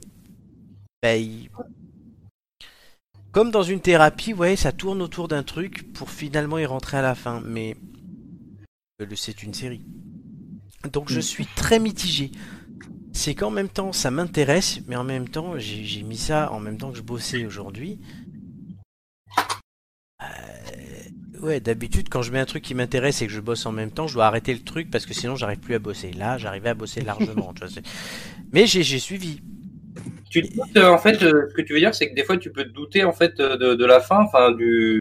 comme 3.32 3.52
dans 3.52 3.63
une 3.63 3.80
thérapie, 3.82 4.34
ouais, 4.34 4.56
ça 4.56 4.72
tourne 4.72 5.02
autour 5.02 5.28
d'un 5.28 5.44
truc 5.44 5.92
pour 5.94 6.10
finalement 6.12 6.60
y 6.60 6.66
rentrer 6.66 6.98
à 6.98 7.02
la 7.02 7.16
fin. 7.16 7.42
Mais 7.46 7.76
le- 9.00 9.16
c'est 9.16 9.44
une 9.44 9.54
série. 9.54 9.82
Donc 10.92 11.12
je 11.12 11.20
suis 11.20 11.46
très 11.56 11.80
mitigé. 11.80 12.32
C'est 13.12 13.36
qu'en 13.36 13.52
même 13.52 13.70
temps, 13.70 13.92
ça 13.92 14.12
m'intéresse, 14.12 14.80
mais 14.88 14.96
en 14.96 15.04
même 15.04 15.30
temps, 15.30 15.58
j'ai 15.58 16.02
mis 16.04 16.18
ça 16.18 16.52
en 16.52 16.60
même 16.60 16.78
temps 16.78 16.92
que 16.92 16.98
je 16.98 17.04
bossais 17.04 17.46
aujourd'hui. 17.46 18.00
Euh, 20.22 21.39
ouais, 21.42 21.60
d'habitude, 21.60 22.10
quand 22.10 22.22
je 22.22 22.32
mets 22.32 22.39
un 22.39 22.46
truc 22.46 22.63
qui 22.63 22.76
m'intéresse 22.76 23.22
et 23.22 23.28
que 23.28 23.34
je 23.34 23.39
bosse 23.39 23.66
en 23.66 23.72
même 23.72 23.92
temps, 23.92 24.08
je 24.08 24.13
dois 24.16 24.26
arrêter 24.28 24.54
le 24.54 24.62
truc 24.63 24.89
parce 24.89 25.06
que 25.06 25.13
sinon, 25.13 25.36
j'arrive 25.36 25.60
plus 25.60 25.76
à 25.76 25.80
bosser. 25.80 26.12
Là, 26.12 26.38
j'arrivais 26.38 26.70
à 26.70 26.74
bosser 26.74 27.02
largement. 27.02 27.54
tu 27.56 27.66
vois, 27.66 27.82
mais 28.52 28.68
j'ai 28.68 29.00
suivi. 29.00 29.42
Tu 30.34 30.41
doutes, 30.41 30.78
euh, 30.78 30.89
en 30.89 30.98
fait, 30.98 31.22
euh, 31.22 31.48
ce 31.48 31.54
que 31.54 31.62
tu 31.62 31.74
veux 31.74 31.80
dire, 31.80 31.93
c'est 31.93 32.10
que 32.10 32.15
des 32.15 32.24
fois, 32.24 32.38
tu 32.38 32.52
peux 32.52 32.63
te 32.63 32.69
douter, 32.69 33.04
en 33.04 33.12
fait, 33.12 33.39
euh, 33.39 33.56
de, 33.56 33.76
de 33.76 33.86
la 33.86 34.00
fin, 34.00 34.24
enfin, 34.24 34.52
du, 34.52 35.00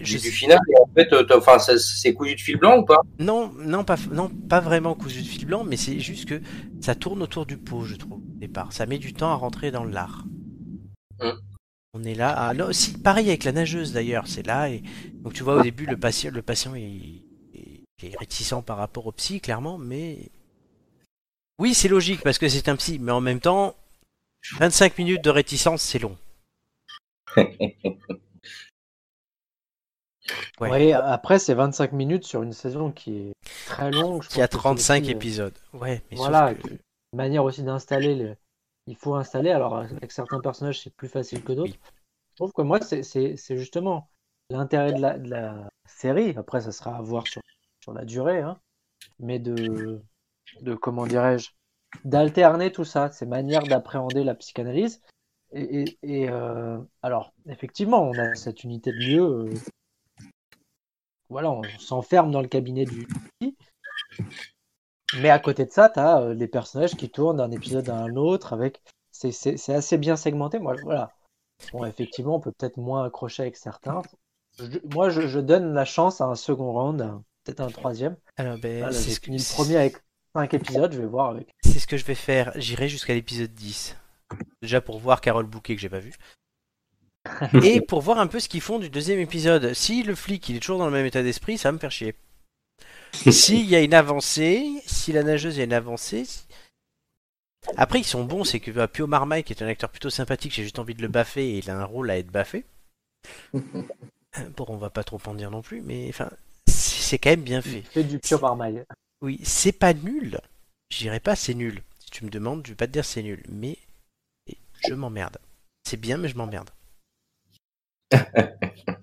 Je 0.00 0.18
du, 0.18 0.30
final. 0.30 0.60
Et 0.70 0.80
en 0.80 0.88
fait, 0.94 1.32
enfin, 1.32 1.58
c'est 1.58 2.14
cousu 2.14 2.36
de 2.36 2.40
fil 2.40 2.58
blanc 2.58 2.78
ou 2.78 2.84
pas? 2.84 3.00
Non, 3.18 3.52
non, 3.58 3.82
pas, 3.82 3.96
non, 4.12 4.28
pas 4.28 4.60
vraiment 4.60 4.94
cousu 4.94 5.22
de 5.22 5.26
fil 5.26 5.46
blanc, 5.46 5.64
mais 5.64 5.76
c'est 5.76 5.98
juste 5.98 6.28
que 6.28 6.40
ça 6.80 6.94
tourne 6.94 7.24
autour 7.24 7.44
du 7.44 7.58
pot, 7.58 7.82
je 7.82 7.96
trouve, 7.96 8.18
au 8.18 8.38
départ. 8.38 8.72
Ça 8.72 8.86
met 8.86 8.98
du 8.98 9.12
temps 9.12 9.32
à 9.32 9.34
rentrer 9.34 9.72
dans 9.72 9.82
l'art. 9.82 10.26
Hum. 11.18 11.40
On 11.94 12.04
est 12.04 12.14
là. 12.14 12.30
Ah, 12.30 12.54
là 12.54 12.66
aussi, 12.66 12.96
pareil 12.96 13.30
avec 13.30 13.42
la 13.42 13.50
nageuse 13.50 13.92
d'ailleurs, 13.92 14.28
c'est 14.28 14.46
là. 14.46 14.70
Et... 14.70 14.84
Donc 15.24 15.32
tu 15.32 15.42
vois, 15.42 15.56
au 15.56 15.62
début, 15.62 15.86
le 15.86 15.96
patient, 15.96 16.30
le 16.32 16.42
patient 16.42 16.76
est 16.76 17.24
réticent 18.16 18.62
par 18.64 18.76
rapport 18.76 19.06
au 19.06 19.12
psy, 19.12 19.40
clairement, 19.40 19.76
mais 19.76 20.30
Oui, 21.58 21.74
c'est 21.74 21.88
logique 21.88 22.20
parce 22.22 22.38
que 22.38 22.48
c'est 22.48 22.68
un 22.68 22.76
psy, 22.76 22.98
mais 23.00 23.12
en 23.12 23.20
même 23.20 23.40
temps, 23.40 23.76
25 24.58 24.98
minutes 24.98 25.22
de 25.24 25.30
réticence, 25.30 25.82
c'est 25.82 25.98
long. 25.98 26.16
Ouais. 30.60 30.92
Après, 30.92 31.38
c'est 31.38 31.54
25 31.54 31.92
minutes 31.92 32.24
sur 32.24 32.42
une 32.42 32.52
saison 32.52 32.92
qui 32.92 33.16
est 33.16 33.32
très 33.66 33.90
longue. 33.90 34.22
je 34.22 34.28
Qui 34.28 34.40
a 34.40 34.46
pense 34.48 34.50
que 34.50 34.56
c'est 34.56 34.58
35 34.58 35.02
aussi, 35.02 35.10
euh, 35.12 35.14
épisodes. 35.16 35.54
Ouais, 35.72 36.02
mais 36.10 36.16
sauf 36.16 36.26
Voilà, 36.28 36.54
que- 36.54 36.68
manière 37.12 37.44
aussi 37.44 37.62
d'installer. 37.62 38.14
le- 38.14 38.36
Il 38.86 38.96
faut 38.96 39.14
installer. 39.14 39.50
Alors, 39.50 39.76
avec 39.76 40.10
certains 40.12 40.40
personnages, 40.40 40.80
c'est 40.80 40.94
plus 40.94 41.08
facile 41.08 41.42
que 41.42 41.52
d'autres. 41.52 41.72
Oui. 41.72 41.80
Je 42.30 42.36
trouve 42.36 42.52
que 42.52 42.62
moi, 42.62 42.80
c'est 42.80 43.56
justement 43.56 44.08
l'intérêt 44.50 44.92
de 44.92 45.00
la, 45.00 45.18
de 45.18 45.28
la 45.28 45.68
série. 45.86 46.34
Après, 46.36 46.60
ça 46.60 46.72
sera 46.72 46.96
à 46.96 47.02
voir 47.02 47.26
sur, 47.26 47.42
sur 47.82 47.92
la 47.92 48.04
durée. 48.04 48.40
hein. 48.40 48.58
Mais 49.20 49.38
de, 49.38 50.00
de 50.60 50.74
comment 50.74 51.06
dirais-je, 51.06 51.50
d'alterner 52.04 52.72
tout 52.72 52.84
ça, 52.84 53.10
ces 53.10 53.26
manières 53.26 53.62
d'appréhender 53.64 54.24
la 54.24 54.34
psychanalyse. 54.34 55.02
Et, 55.52 55.82
et- 55.82 55.98
et, 56.02 56.28
euh, 56.30 56.78
alors, 57.02 57.32
effectivement, 57.46 58.02
on 58.02 58.18
a 58.18 58.34
cette 58.34 58.64
unité 58.64 58.90
de 58.92 58.96
lieu. 58.98 59.22
euh, 59.22 59.54
voilà, 61.28 61.50
on 61.50 61.62
s'enferme 61.78 62.30
dans 62.30 62.40
le 62.42 62.48
cabinet 62.48 62.84
du. 62.84 63.06
Mais 65.18 65.28
à 65.30 65.38
côté 65.38 65.66
de 65.66 65.70
ça, 65.70 65.90
tu 65.90 65.98
as 66.00 66.32
les 66.34 66.48
personnages 66.48 66.94
qui 66.96 67.10
tournent 67.10 67.36
d'un 67.36 67.50
épisode 67.50 67.88
à 67.90 67.96
un 67.96 68.16
autre 68.16 68.52
avec. 68.52 68.82
C'est 69.10 69.68
assez 69.74 69.98
bien 69.98 70.16
segmenté. 70.16 70.58
Moi, 70.58 70.74
voilà. 70.82 71.12
Bon, 71.72 71.84
effectivement, 71.84 72.36
on 72.36 72.40
peut 72.40 72.52
peut-être 72.52 72.78
moins 72.78 73.04
accrocher 73.04 73.42
avec 73.42 73.56
certains. 73.56 74.02
Je- 74.58 74.78
moi, 74.94 75.10
je, 75.10 75.22
je 75.28 75.38
donne 75.38 75.74
la 75.74 75.84
chance 75.84 76.20
à 76.20 76.24
un 76.24 76.34
second 76.34 76.72
round, 76.72 77.20
peut-être 77.44 77.60
un 77.60 77.68
troisième. 77.68 78.16
Alors, 78.36 78.58
ben, 78.58 78.90
c'est 78.92 79.10
ce 79.10 79.20
que- 79.20 79.30
le 79.30 79.54
premier 79.54 79.76
avec 79.76 79.96
cinq 80.34 80.54
épisodes, 80.54 80.92
je 80.92 81.00
vais 81.00 81.06
voir 81.06 81.30
avec. 81.30 81.48
C'est 81.64 81.78
ce 81.78 81.86
que 81.86 81.96
je 81.96 82.04
vais 82.04 82.14
faire. 82.14 82.52
J'irai 82.56 82.88
jusqu'à 82.88 83.14
l'épisode 83.14 83.52
10. 83.52 83.96
Déjà 84.62 84.80
pour 84.80 84.98
voir 84.98 85.20
Carole 85.20 85.46
Bouquet 85.46 85.74
que 85.74 85.80
j'ai 85.80 85.88
pas 85.90 85.98
vu. 85.98 86.14
Et 87.62 87.80
pour 87.80 88.00
voir 88.00 88.18
un 88.18 88.26
peu 88.26 88.40
ce 88.40 88.48
qu'ils 88.48 88.60
font 88.60 88.78
du 88.78 88.90
deuxième 88.90 89.20
épisode. 89.20 89.74
Si 89.74 90.02
le 90.02 90.14
flic 90.14 90.48
il 90.48 90.56
est 90.56 90.60
toujours 90.60 90.78
dans 90.78 90.86
le 90.86 90.92
même 90.92 91.06
état 91.06 91.22
d'esprit, 91.22 91.58
ça 91.58 91.68
va 91.68 91.72
me 91.72 91.78
faire 91.78 91.90
chier. 91.92 92.14
S'il 93.30 93.66
y 93.66 93.76
a 93.76 93.80
une 93.82 93.94
avancée, 93.94 94.66
si 94.86 95.12
la 95.12 95.22
nageuse 95.22 95.56
il 95.56 95.58
y 95.58 95.60
a 95.60 95.64
une 95.66 95.72
avancée. 95.74 96.24
si- 96.24 96.44
Après 97.76 98.00
ils 98.00 98.04
sont 98.04 98.24
bons, 98.24 98.42
c'est 98.44 98.58
que 98.58 98.70
euh, 98.76 98.86
Pio 98.86 99.06
Marmaille 99.06 99.44
qui 99.44 99.52
est 99.52 99.62
un 99.62 99.66
acteur 99.68 99.90
plutôt 99.90 100.10
sympathique, 100.10 100.52
j'ai 100.52 100.62
juste 100.62 100.78
envie 100.78 100.94
de 100.94 101.02
le 101.02 101.08
baffer 101.08 101.44
et 101.46 101.58
il 101.58 101.70
a 101.70 101.78
un 101.78 101.84
rôle 101.84 102.10
à 102.10 102.18
être 102.18 102.30
baffé. 102.30 102.64
Bon, 104.56 104.64
on 104.68 104.78
va 104.78 104.88
pas 104.88 105.04
trop 105.04 105.20
en 105.26 105.34
dire 105.34 105.50
non 105.50 105.60
plus, 105.60 105.82
mais 105.82 106.06
enfin, 106.08 106.30
c'est 106.66 107.02
c'est 107.02 107.18
quand 107.18 107.28
même 107.28 107.42
bien 107.42 107.60
fait. 107.60 107.82
Fait 107.82 108.02
du 108.02 108.18
pure 108.18 108.40
marmaille. 108.40 108.82
Oui, 109.22 109.40
c'est 109.44 109.72
pas 109.72 109.94
nul. 109.94 110.38
Je 110.90 110.98
dirais 110.98 111.20
pas 111.20 111.36
c'est 111.36 111.54
nul. 111.54 111.80
Si 112.00 112.10
tu 112.10 112.24
me 112.24 112.30
demandes, 112.30 112.62
je 112.66 112.72
vais 112.72 112.76
pas 112.76 112.86
te 112.86 112.92
dire 112.92 113.04
c'est 113.04 113.22
nul. 113.22 113.42
Mais 113.48 113.78
je 114.86 114.94
m'emmerde. 114.94 115.38
C'est 115.88 115.96
bien, 115.96 116.18
mais 116.18 116.28
je 116.28 116.36
m'emmerde. 116.36 116.70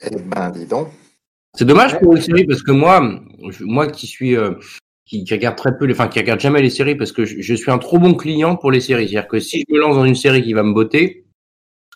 Eh 0.00 0.16
ben, 0.16 0.50
dis 0.50 0.66
donc. 0.66 0.88
C'est 1.56 1.64
dommage 1.64 1.98
pour 2.00 2.14
une 2.16 2.20
série 2.22 2.44
parce 2.46 2.62
que 2.62 2.72
moi, 2.72 3.20
je- 3.48 3.64
moi 3.64 3.86
qui 3.86 4.06
suis, 4.06 4.36
euh, 4.36 4.54
qui, 5.06 5.24
qui 5.24 5.32
regarde 5.34 5.56
très 5.56 5.76
peu, 5.78 5.84
les- 5.86 5.94
enfin 5.94 6.08
qui 6.08 6.18
regarde 6.18 6.40
jamais 6.40 6.60
les 6.60 6.68
séries 6.70 6.96
parce 6.96 7.12
que 7.12 7.24
je, 7.24 7.40
je 7.40 7.54
suis 7.54 7.70
un 7.70 7.78
trop 7.78 7.98
bon 7.98 8.14
client 8.14 8.56
pour 8.56 8.70
les 8.72 8.80
séries. 8.80 9.08
C'est-à-dire 9.08 9.28
que 9.28 9.38
si 9.40 9.60
je 9.66 9.72
me 9.72 9.78
lance 9.80 9.94
dans 9.94 10.04
une 10.04 10.16
série 10.16 10.42
qui 10.42 10.52
va 10.52 10.62
me 10.64 10.72
botter, 10.74 11.24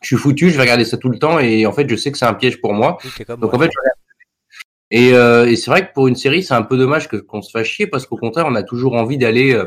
je 0.00 0.06
suis 0.08 0.16
foutu, 0.16 0.50
je 0.50 0.54
vais 0.56 0.62
regarder 0.62 0.84
ça 0.84 0.96
tout 0.96 1.08
le 1.10 1.18
temps 1.18 1.38
et 1.40 1.66
en 1.66 1.72
fait 1.72 1.88
je 1.90 1.96
sais 1.96 2.12
que 2.12 2.18
c'est 2.18 2.24
un 2.26 2.34
piège 2.34 2.60
pour 2.60 2.72
moi. 2.72 2.98
Oui, 3.04 3.10
Donc 3.26 3.40
moi. 3.42 3.56
en 3.56 3.58
fait, 3.58 3.70
je 3.72 3.78
regarde. 3.80 3.97
Et, 4.90 5.12
euh, 5.12 5.46
et 5.46 5.56
c'est 5.56 5.70
vrai 5.70 5.86
que 5.86 5.92
pour 5.92 6.08
une 6.08 6.16
série, 6.16 6.42
c'est 6.42 6.54
un 6.54 6.62
peu 6.62 6.76
dommage 6.76 7.08
que 7.08 7.16
qu'on 7.16 7.42
se 7.42 7.50
fasse 7.50 7.66
chier 7.66 7.86
parce 7.86 8.06
qu'au 8.06 8.16
contraire, 8.16 8.46
on 8.48 8.54
a 8.54 8.62
toujours 8.62 8.94
envie 8.94 9.18
d'aller 9.18 9.52
euh, 9.52 9.66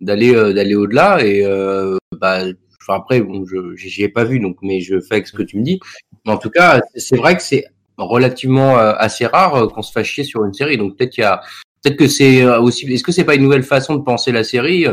d'aller 0.00 0.34
euh, 0.34 0.52
d'aller 0.52 0.74
au-delà 0.74 1.24
et 1.24 1.44
euh, 1.44 1.96
bah 2.20 2.42
enfin, 2.82 2.98
après 2.98 3.20
bon, 3.20 3.44
je 3.46 3.74
j'y 3.76 4.02
ai 4.02 4.08
pas 4.08 4.24
vu 4.24 4.40
donc 4.40 4.56
mais 4.62 4.80
je 4.80 5.00
fais 5.00 5.14
avec 5.16 5.26
ce 5.26 5.32
que 5.32 5.42
tu 5.42 5.58
me 5.58 5.62
dis. 5.62 5.80
Mais 6.24 6.32
en 6.32 6.38
tout 6.38 6.50
cas, 6.50 6.80
c'est 6.96 7.16
vrai 7.16 7.36
que 7.36 7.42
c'est 7.42 7.64
relativement 7.96 8.78
euh, 8.78 8.92
assez 8.98 9.26
rare 9.26 9.68
qu'on 9.68 9.82
se 9.82 9.92
fasse 9.92 10.06
chier 10.06 10.24
sur 10.24 10.44
une 10.44 10.52
série. 10.52 10.76
Donc 10.76 10.96
peut-être 10.96 11.10
qu'il 11.10 11.22
y 11.22 11.24
a 11.24 11.40
peut-être 11.82 11.96
que 11.96 12.08
c'est 12.08 12.44
aussi 12.44 12.92
est-ce 12.92 13.04
que 13.04 13.12
c'est 13.12 13.24
pas 13.24 13.36
une 13.36 13.42
nouvelle 13.42 13.62
façon 13.62 13.94
de 13.94 14.02
penser 14.02 14.32
la 14.32 14.44
série? 14.44 14.86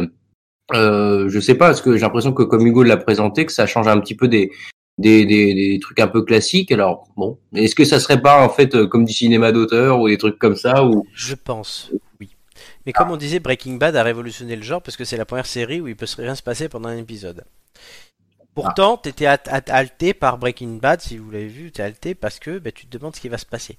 Euh, 0.73 1.27
je 1.29 1.39
sais 1.39 1.55
pas, 1.55 1.67
parce 1.67 1.81
que 1.81 1.93
j'ai 1.93 2.01
l'impression 2.01 2.33
que 2.33 2.43
comme 2.43 2.65
Hugo 2.65 2.83
l'a 2.83 2.97
présenté, 2.97 3.45
que 3.45 3.51
ça 3.51 3.65
change 3.65 3.87
un 3.87 3.99
petit 3.99 4.15
peu 4.15 4.27
des, 4.27 4.51
des, 4.97 5.25
des, 5.25 5.53
des 5.53 5.79
trucs 5.79 5.99
un 5.99 6.07
peu 6.07 6.23
classiques. 6.23 6.71
Alors 6.71 7.07
bon, 7.17 7.37
est-ce 7.55 7.75
que 7.75 7.85
ça 7.85 7.99
serait 7.99 8.21
pas 8.21 8.43
en 8.45 8.49
fait 8.49 8.75
euh, 8.75 8.87
comme 8.87 9.05
du 9.05 9.13
cinéma 9.13 9.51
d'auteur 9.51 9.99
ou 9.99 10.07
des 10.07 10.17
trucs 10.17 10.37
comme 10.39 10.55
ça 10.55 10.85
ou? 10.85 11.05
Je 11.13 11.35
pense, 11.35 11.91
oui. 12.19 12.35
Mais 12.85 12.93
comme 12.93 13.11
on 13.11 13.17
disait, 13.17 13.39
Breaking 13.39 13.75
Bad 13.75 13.95
a 13.95 14.03
révolutionné 14.03 14.55
le 14.55 14.61
genre 14.63 14.81
parce 14.81 14.97
que 14.97 15.05
c'est 15.05 15.17
la 15.17 15.25
première 15.25 15.45
série 15.45 15.81
où 15.81 15.87
il 15.87 15.95
peut 15.95 16.05
rien 16.17 16.35
se 16.35 16.43
passer 16.43 16.69
pendant 16.69 16.89
un 16.89 16.97
épisode. 16.97 17.43
Pourtant, 18.55 18.97
t'étais 18.97 19.25
at- 19.25 19.41
at- 19.47 19.71
halté 19.73 20.13
par 20.13 20.37
Breaking 20.37 20.77
Bad, 20.77 21.01
si 21.01 21.17
vous 21.17 21.31
l'avez 21.31 21.47
vu, 21.47 21.71
t'es 21.71 21.81
halté 21.81 22.13
parce 22.13 22.37
que 22.39 22.59
bah, 22.59 22.71
tu 22.71 22.85
te 22.85 22.95
demandes 22.97 23.15
ce 23.15 23.21
qui 23.21 23.29
va 23.29 23.39
se 23.39 23.45
passer. 23.47 23.77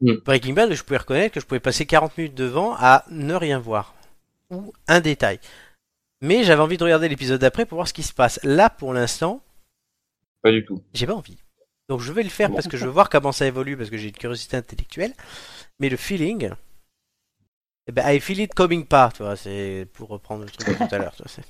Mm. 0.00 0.12
Breaking 0.24 0.52
Bad, 0.52 0.72
je 0.72 0.82
pouvais 0.84 0.98
reconnaître 0.98 1.34
que 1.34 1.40
je 1.40 1.46
pouvais 1.46 1.60
passer 1.60 1.84
40 1.86 2.16
minutes 2.16 2.34
devant 2.34 2.74
à 2.78 3.04
ne 3.10 3.34
rien 3.34 3.58
voir. 3.58 3.94
Ou 4.50 4.72
un 4.86 5.00
détail. 5.00 5.40
Mais 6.20 6.44
j'avais 6.44 6.62
envie 6.62 6.76
de 6.76 6.84
regarder 6.84 7.08
l'épisode 7.08 7.40
d'après 7.40 7.66
pour 7.66 7.76
voir 7.76 7.88
ce 7.88 7.92
qui 7.94 8.02
se 8.04 8.12
passe. 8.12 8.38
Là, 8.44 8.70
pour 8.70 8.92
l'instant, 8.92 9.42
pas 10.46 10.52
du 10.52 10.64
tout 10.64 10.82
j'ai 10.94 11.06
pas 11.06 11.14
envie. 11.14 11.36
Donc 11.88 12.00
je 12.00 12.12
vais 12.12 12.22
le 12.24 12.28
faire 12.30 12.52
parce 12.52 12.66
que 12.66 12.76
je 12.76 12.86
veux 12.86 12.92
voir 12.92 13.08
comment 13.08 13.32
ça 13.32 13.46
évolue, 13.46 13.76
parce 13.76 13.90
que 13.90 13.96
j'ai 13.96 14.08
une 14.08 14.16
curiosité 14.16 14.56
intellectuelle. 14.56 15.14
Mais 15.80 15.88
le 15.90 15.96
feeling, 15.96 16.50
eh 17.88 17.92
ben, 17.92 18.04
I 18.08 18.20
feel 18.20 18.40
it 18.40 18.54
coming 18.54 18.84
pas, 18.86 19.10
tu 19.14 19.22
vois, 19.22 19.36
c'est 19.36 19.86
pour 19.92 20.08
reprendre 20.08 20.44
le 20.44 20.50
truc 20.50 20.68
de 20.68 20.76
tout 20.76 20.94
à 20.94 20.98
l'heure. 20.98 21.14
tu 21.16 21.22
vois, 21.22 21.30
c'est- 21.30 21.42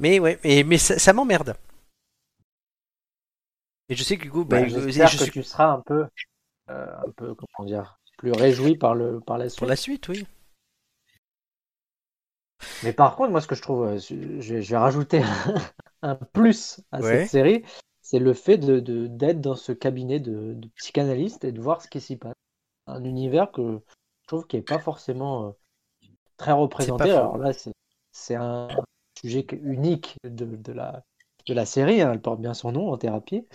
Mais 0.00 0.18
ouais, 0.20 0.38
mais, 0.44 0.64
mais 0.64 0.78
ça, 0.78 0.98
ça 0.98 1.12
m'emmerde. 1.12 1.56
Et 3.88 3.94
je 3.96 4.02
sais 4.02 4.18
que 4.18 4.26
Hugo, 4.26 4.44
bah, 4.44 4.60
Ouais, 4.60 4.68
Hugo- 4.68 4.80
J'espère 4.86 5.10
je 5.10 5.16
que 5.16 5.24
suis 5.24 5.30
tu 5.30 5.42
seras 5.42 5.66
un 5.72 5.80
peu, 5.80 6.06
euh, 6.70 6.98
un 7.06 7.10
peu, 7.16 7.34
comment 7.34 7.66
dire, 7.68 8.00
plus 8.18 8.32
réjoui 8.32 8.76
par 8.76 8.94
le, 8.96 9.20
par 9.20 9.38
la 9.38 9.48
suite. 9.50 9.58
pour 9.58 9.66
la 9.66 9.76
suite, 9.76 10.08
oui. 10.08 10.26
Mais 12.82 12.92
par 12.92 13.16
contre, 13.16 13.30
moi, 13.30 13.40
ce 13.40 13.46
que 13.46 13.54
je 13.54 13.62
trouve, 13.62 13.84
euh, 13.86 13.98
je 13.98 14.14
vais, 14.14 14.62
je 14.62 14.70
vais 14.70 14.76
rajouter 14.76 15.22
un 16.02 16.14
plus 16.16 16.80
à 16.92 17.02
Ouais. 17.02 17.02
cette 17.02 17.24
série, 17.24 17.64
c'est 18.04 18.18
le 18.18 18.34
fait 18.34 18.58
de- 18.58 19.06
d'être 19.06 19.40
dans 19.40 19.56
ce 19.56 19.72
cabinet 19.72 20.20
de, 20.20 20.52
de 20.52 20.68
psychanalyste 20.76 21.42
et 21.44 21.52
de 21.52 21.60
voir 21.60 21.80
ce 21.80 21.88
qui 21.88 22.02
s'y 22.02 22.16
passe. 22.16 22.34
Un 22.86 23.02
univers 23.02 23.50
que 23.50 23.80
je 24.20 24.26
trouve 24.26 24.46
qui 24.46 24.56
n'est 24.56 24.62
pas 24.62 24.78
forcément 24.78 25.46
euh, 25.46 25.50
très 26.36 26.52
représenté. 26.52 27.10
Alors 27.10 27.38
là, 27.38 27.52
c'est, 28.12 28.34
un 28.34 28.68
sujet 29.18 29.46
unique 29.62 30.18
de, 30.22 30.44
de 30.44 30.72
la, 30.72 31.02
de 31.46 31.54
la 31.54 31.64
série, 31.64 32.02
hein, 32.02 32.12
elle 32.12 32.20
porte 32.20 32.40
bien 32.42 32.52
son 32.52 32.72
nom 32.72 32.92
en 32.92 32.98
thérapie. 32.98 33.46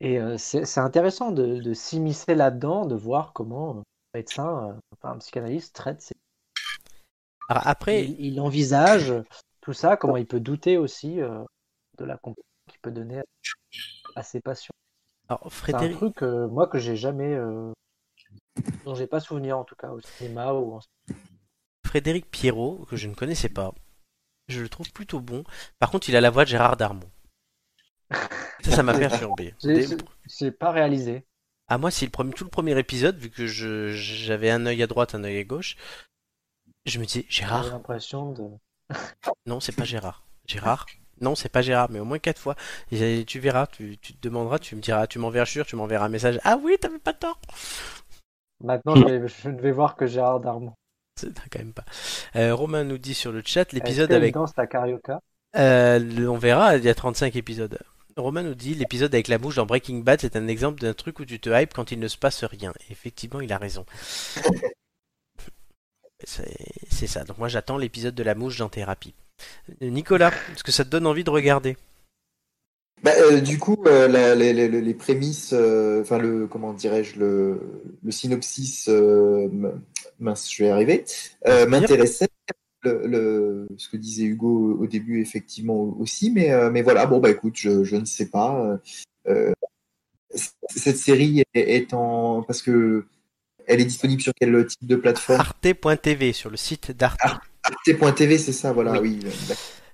Et 0.00 0.18
euh, 0.20 0.36
c'est, 0.36 0.78
intéressant 0.78 1.32
de, 1.32 1.60
de 1.60 1.72
s'immiscer 1.72 2.34
là-dedans, 2.34 2.84
de 2.84 2.94
voir 2.94 3.32
comment 3.32 3.78
un 3.78 3.82
médecin, 4.12 4.68
euh, 4.68 4.74
enfin 4.92 5.14
un 5.14 5.18
psychanalyste 5.18 5.74
traite 5.74 6.12
Alors 7.48 7.66
après, 7.66 8.04
il, 8.04 8.20
il 8.20 8.40
envisage 8.42 9.14
tout 9.62 9.72
ça, 9.72 9.96
comment 9.96 10.18
il 10.18 10.26
peut 10.26 10.40
douter 10.40 10.76
aussi 10.76 11.22
euh, 11.22 11.42
de 11.96 12.04
la 12.04 12.18
qu'il 12.18 12.34
peut 12.84 12.90
donner 12.90 13.22
à, 14.14 14.22
ses 14.22 14.40
patients. 14.40 14.74
alors, 15.28 15.40
C'est 15.40 15.46
un 15.46 15.50
Frédéric, 15.50 15.96
truc, 15.96 16.22
euh, 16.22 16.46
moi, 16.48 16.66
que 16.68 16.78
j'ai 16.78 16.96
jamais, 16.96 17.32
euh, 17.34 17.72
dont 18.84 18.94
j'ai 18.94 19.06
pas 19.06 19.20
souvenir 19.20 19.58
en 19.58 19.64
tout 19.64 19.74
cas 19.74 19.88
au 19.90 20.00
cinéma 20.00 20.52
ou 20.52 20.74
en... 20.74 20.80
Frédéric 21.86 22.30
Pierrot, 22.30 22.84
que 22.88 22.96
je 22.96 23.08
ne 23.08 23.14
connaissais 23.14 23.48
pas, 23.48 23.72
je 24.48 24.60
le 24.60 24.68
trouve 24.68 24.92
plutôt 24.92 25.20
bon. 25.20 25.44
Par 25.78 25.90
contre, 25.90 26.08
il 26.10 26.16
a 26.16 26.20
la 26.20 26.30
voix 26.30 26.44
de 26.44 26.50
Gérard 26.50 26.76
Darmon. 26.76 27.08
Ça, 28.10 28.70
ça 28.70 28.82
m'a 28.82 28.92
perturbé. 28.98 29.54
J'ai 29.62 29.86
j'ai- 29.86 29.96
j'ai 30.26 30.50
pas 30.50 30.70
réalisé. 30.70 31.24
À 31.68 31.78
moi, 31.78 31.90
c'est 31.90 32.04
le 32.04 32.10
premier, 32.10 32.34
tout 32.34 32.44
le 32.44 32.50
premier 32.50 32.78
épisode, 32.78 33.16
vu 33.16 33.30
que 33.30 33.46
j'avais 33.46 34.50
un 34.50 34.66
œil 34.66 34.82
à 34.82 34.86
droite, 34.86 35.14
un 35.14 35.24
œil 35.24 35.38
à 35.38 35.44
gauche. 35.44 35.76
Je 36.84 36.98
me 36.98 37.04
J'avais 37.04 37.26
Gérard 37.30 37.66
l'impression 37.70 38.32
de. 38.32 38.50
Non, 39.46 39.60
c'est 39.60 39.72
pas 39.74 39.84
Gérard. 39.84 40.26
Gérard 40.46 40.84
Non, 41.20 41.34
c'est 41.34 41.48
pas 41.48 41.62
Gérard, 41.62 41.90
mais 41.90 42.00
au 42.00 42.04
moins 42.04 42.18
quatre 42.18 42.40
fois. 42.40 42.56
Et 42.90 43.24
tu 43.24 43.38
verras, 43.38 43.66
tu, 43.66 43.98
tu 43.98 44.14
te 44.14 44.22
demanderas, 44.22 44.58
tu 44.58 44.76
me 44.76 44.80
diras, 44.80 45.06
tu 45.06 45.18
m'enverras 45.18 45.46
tu 45.46 45.76
m'enverras 45.76 46.06
un 46.06 46.08
message. 46.08 46.40
Ah 46.44 46.58
oui, 46.62 46.76
t'avais 46.80 46.98
pas 46.98 47.12
tort 47.12 47.40
Maintenant, 48.62 48.94
je, 48.96 49.04
vais, 49.04 49.28
je 49.28 49.48
ne 49.48 49.60
vais 49.60 49.72
voir 49.72 49.96
que 49.96 50.06
Gérard 50.06 50.40
Darmon. 50.40 50.72
C'est 51.16 51.32
quand 51.50 51.58
même 51.58 51.72
pas. 51.72 51.84
Euh, 52.36 52.54
Romain 52.54 52.84
nous 52.84 52.98
dit 52.98 53.14
sur 53.14 53.30
le 53.30 53.42
chat 53.44 53.72
l'épisode 53.72 54.12
avec. 54.12 54.34
danse 54.34 54.56
la 54.56 54.66
carioca? 54.66 55.20
Euh, 55.56 56.26
on 56.26 56.36
verra, 56.36 56.76
il 56.76 56.84
y 56.84 56.88
a 56.88 56.94
35 56.94 57.36
épisodes. 57.36 57.78
Romain 58.16 58.42
nous 58.42 58.54
dit 58.54 58.74
l'épisode 58.74 59.14
avec 59.14 59.28
la 59.28 59.38
mouche 59.38 59.56
dans 59.56 59.66
Breaking 59.66 59.98
Bad, 59.98 60.20
c'est 60.20 60.36
un 60.36 60.48
exemple 60.48 60.80
d'un 60.80 60.94
truc 60.94 61.20
où 61.20 61.24
tu 61.24 61.40
te 61.40 61.50
hype 61.50 61.72
quand 61.72 61.92
il 61.92 61.98
ne 61.98 62.08
se 62.08 62.16
passe 62.16 62.44
rien. 62.44 62.72
Et 62.88 62.92
effectivement, 62.92 63.40
il 63.40 63.52
a 63.52 63.58
raison. 63.58 63.84
C'est 66.24 67.06
ça. 67.06 67.24
Donc 67.24 67.38
moi, 67.38 67.48
j'attends 67.48 67.76
l'épisode 67.76 68.14
de 68.14 68.22
la 68.22 68.34
mouche 68.34 68.58
dans 68.58 68.68
Thérapie. 68.68 69.14
Nicolas, 69.80 70.32
est-ce 70.52 70.64
que 70.64 70.72
ça 70.72 70.84
te 70.84 70.90
donne 70.90 71.06
envie 71.06 71.24
de 71.24 71.30
regarder 71.30 71.76
Bah, 73.02 73.12
euh, 73.18 73.40
du 73.40 73.58
coup, 73.58 73.76
euh, 73.86 74.08
la- 74.08 74.34
les, 74.34 74.94
prémices, 74.94 75.52
euh, 75.52 76.00
enfin 76.02 76.18
le 76.18 76.46
comment 76.46 76.72
dirais-je 76.72 77.18
le, 77.18 77.60
le 78.02 78.10
synopsis, 78.10 78.88
mince, 80.18 80.50
je 80.52 80.62
vais 80.62 80.68
y 80.68 80.72
arriver, 80.72 81.04
m'intéressait. 81.68 82.28
le, 82.82 83.06
le- 83.06 83.68
ce 83.76 83.88
que 83.88 83.96
disait 83.96 84.24
Hugo 84.24 84.76
au 84.78 84.86
début, 84.86 85.20
effectivement 85.20 85.96
aussi. 85.98 86.30
Mais, 86.30 86.50
mais 86.70 86.82
voilà, 86.82 87.06
bon, 87.06 87.18
bah 87.18 87.30
écoute, 87.30 87.54
je, 87.56 87.84
je 87.84 87.96
ne 87.96 88.04
sais 88.04 88.26
pas. 88.26 88.78
Cette 90.74 90.96
série 90.98 91.40
est, 91.54 91.76
est 91.76 91.94
en. 91.94 92.42
Parce 92.42 92.60
que 92.62 93.06
elle 93.66 93.80
est 93.80 93.84
disponible 93.84 94.20
sur 94.22 94.32
quel 94.34 94.66
type 94.66 94.86
de 94.86 94.96
plateforme 94.96 95.40
Arte.tv 95.40 96.32
sur 96.32 96.50
le 96.50 96.56
site 96.56 96.90
d'Arte. 96.92 97.20
Arte.tv, 97.22 98.38
c'est 98.38 98.52
ça, 98.52 98.72
voilà, 98.72 99.00
Oui. 99.00 99.20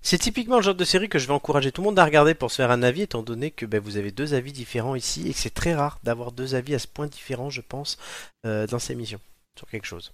C'est 0.03 0.19
typiquement 0.19 0.57
le 0.57 0.63
genre 0.63 0.75
de 0.75 0.85
série 0.85 1.11
que 1.11 1.19
je 1.19 1.27
vais 1.27 1.35
encourager 1.35 1.73
tout 1.73 1.83
le 1.83 1.87
monde 1.87 1.99
à 1.99 2.05
regarder 2.05 2.35
pour 2.35 2.51
se 2.51 2.57
faire 2.57 2.71
un 2.71 2.83
avis, 2.83 3.03
étant 3.03 3.23
donné 3.23 3.51
que 3.51 3.67
ben, 3.67 3.81
vous 3.81 3.99
avez 3.99 4.11
deux 4.11 4.33
avis 4.33 4.53
différents 4.53 4.95
ici 4.95 5.29
et 5.29 5.33
que 5.35 5.39
c'est 5.39 5.53
très 5.53 5.75
rare 5.75 6.01
d'avoir 6.05 6.33
deux 6.33 6.55
avis 6.55 6.75
à 6.75 6.79
ce 6.79 6.87
point 6.87 7.07
différents, 7.07 7.51
je 7.51 7.61
pense, 7.61 7.99
euh, 8.47 8.67
dans 8.67 8.79
ces 8.79 8.95
émissions 8.95 9.21
sur 9.59 9.69
quelque 9.69 9.87
chose. 9.87 10.13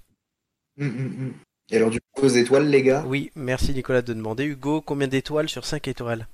Hum, 0.81 0.89
hum, 0.89 1.17
hum. 1.21 1.35
Et 1.71 1.77
alors, 1.77 1.91
du 1.91 2.01
coup, 2.01 2.25
aux 2.25 2.29
étoiles, 2.29 2.69
les 2.69 2.83
gars? 2.83 3.05
Oui, 3.07 3.31
merci 3.35 3.73
Nicolas 3.73 4.03
de 4.03 4.13
demander. 4.13 4.45
Hugo, 4.45 4.81
combien 4.81 5.09
d'étoiles 5.09 5.49
sur 5.49 5.65
5 5.65 5.89
étoiles? 5.89 6.27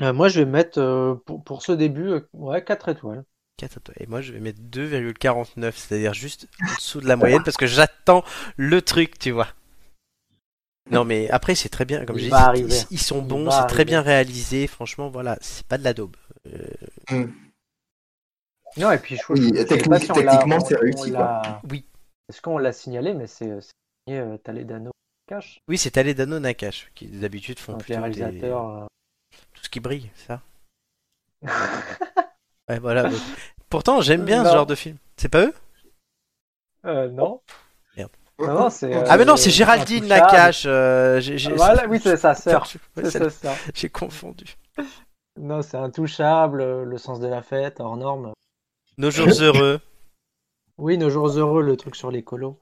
Euh, 0.00 0.12
moi, 0.12 0.28
je 0.28 0.40
vais 0.40 0.46
mettre 0.46 0.78
euh, 0.78 1.14
pour, 1.26 1.44
pour 1.44 1.62
ce 1.62 1.72
début, 1.72 2.08
euh, 2.08 2.20
ouais, 2.32 2.64
4 2.64 2.88
étoiles. 2.88 3.24
4 3.62 3.78
étoiles. 3.78 3.96
Et 4.00 4.06
moi, 4.06 4.20
je 4.20 4.32
vais 4.32 4.40
mettre 4.40 4.60
2,49, 4.60 5.72
c'est-à-dire 5.76 6.14
juste 6.14 6.48
en 6.62 6.74
dessous 6.74 7.00
de 7.00 7.06
la 7.06 7.16
moyenne 7.16 7.42
parce 7.44 7.56
que 7.56 7.66
j'attends 7.66 8.24
le 8.56 8.82
truc, 8.82 9.18
tu 9.18 9.30
vois. 9.30 9.48
Non, 10.90 11.04
mais 11.04 11.30
après, 11.30 11.54
c'est 11.54 11.68
très 11.68 11.84
bien. 11.84 12.04
Comme 12.04 12.18
j'ai 12.18 12.28
dit, 12.28 12.34
ils, 12.56 12.86
ils 12.90 12.98
sont 12.98 13.22
bons, 13.22 13.50
c'est 13.50 13.66
très 13.68 13.84
bien 13.84 14.00
réalisé. 14.02 14.66
Franchement, 14.66 15.08
voilà, 15.10 15.38
c'est 15.40 15.66
pas 15.66 15.78
de 15.78 15.84
la 15.84 15.94
daube. 15.94 16.16
Euh, 16.46 17.26
Non, 18.76 18.90
et 18.90 18.98
puis 18.98 19.16
je, 19.16 19.22
Oui, 19.28 19.52
je 19.54 19.62
technique- 19.62 20.00
si 20.00 20.08
techniquement, 20.08 20.60
c'est 20.60 20.76
réussi, 20.76 21.12
Oui. 21.70 21.84
Est-ce 22.28 22.40
qu'on 22.42 22.58
l'a 22.58 22.72
signalé, 22.72 23.14
mais 23.14 23.26
c'est 23.26 23.50
euh, 24.10 24.36
Taledano 24.38 24.90
Cash, 25.28 25.60
Oui, 25.68 25.78
c'est 25.78 25.92
Taledano 25.92 26.40
Nakash 26.40 26.90
qui 26.94 27.06
d'habitude 27.06 27.58
font 27.60 27.72
donc 27.72 27.86
les 27.88 27.94
plutôt 27.96 28.08
des- 28.10 28.20
réalisateurs. 28.22 28.68
euh, 28.68 28.86
tout 29.54 29.62
ce 29.62 29.68
qui 29.68 29.78
brille, 29.80 30.10
ça? 30.26 30.40
Ouais, 32.68 32.78
voilà. 32.78 33.10
Pourtant, 33.70 34.00
j'aime 34.00 34.24
bien 34.24 34.42
ce 34.44 34.48
Non. 34.48 34.54
genre 34.54 34.66
de 34.66 34.74
film. 34.74 34.96
C'est 35.16 35.28
pas 35.28 35.46
eux? 35.46 35.54
Euh, 36.84 37.08
non. 37.08 37.40
Non, 38.38 38.54
non, 38.54 38.70
c'est, 38.70 38.92
euh, 38.92 39.04
Ah, 39.08 39.16
mais 39.18 39.24
non, 39.24 39.36
c'est 39.36 39.50
Géraldine 39.50 40.04
Intouchable. 40.10 40.32
Nakache. 40.32 40.64
euh, 40.66 41.20
j'ai- 41.20 41.38
j'ai- 41.38 41.52
Voilà, 41.52 41.86
oui, 41.86 42.00
c'est 42.02 42.16
sa 42.16 42.34
sœur. 42.34 42.66
Ouais, 42.96 43.04
C'est 43.04 43.10
celle- 43.12 43.30
sa 43.30 43.30
sœur. 43.30 43.54
J'ai 43.72 43.88
confondu. 43.88 44.56
Non, 45.38 45.62
c'est 45.62 45.76
intouchable, 45.76 46.60
euh, 46.60 46.84
le 46.84 46.98
sens 46.98 47.20
de 47.20 47.28
la 47.28 47.42
fête, 47.42 47.78
hors 47.78 47.96
norme. 47.96 48.32
Nos 48.98 49.12
jours 49.12 49.26
heureux. 49.40 49.80
Oui, 50.76 50.98
nos 50.98 51.08
jours 51.08 51.28
heureux, 51.28 51.62
le 51.62 51.76
truc 51.76 51.94
sur 51.94 52.10
les 52.10 52.24
colos. 52.24 52.58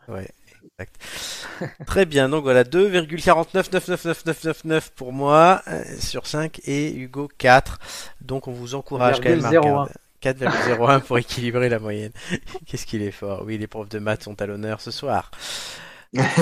Très 1.87 2.07
bien, 2.07 2.29
donc 2.29 2.43
voilà, 2.43 2.65
2,49999999 2.65 4.91
pour 4.95 5.13
moi 5.13 5.63
euh, 5.69 5.83
sur 5.99 6.27
5 6.27 6.61
et 6.65 6.93
Hugo 6.95 7.29
4. 7.39 7.79
Donc 8.21 8.49
on 8.49 8.53
vous 8.53 8.75
encourage 8.75 9.21
quand 9.21 9.29
même 9.29 9.45
à 9.45 9.51
4,01. 9.51 9.59
regarder. 9.59 9.93
4,01 10.23 11.01
pour 11.01 11.19
équilibrer 11.19 11.69
la 11.69 11.79
moyenne. 11.79 12.13
Qu'est-ce 12.67 12.87
qu'il 12.87 13.03
est 13.03 13.11
fort. 13.11 13.43
Oui, 13.47 13.59
les 13.59 13.67
profs 13.67 13.89
de 13.89 13.99
maths 13.99 14.25
sont 14.25 14.41
à 14.43 14.47
l'honneur 14.47 14.81
ce 14.81 14.91
soir. 14.91 15.31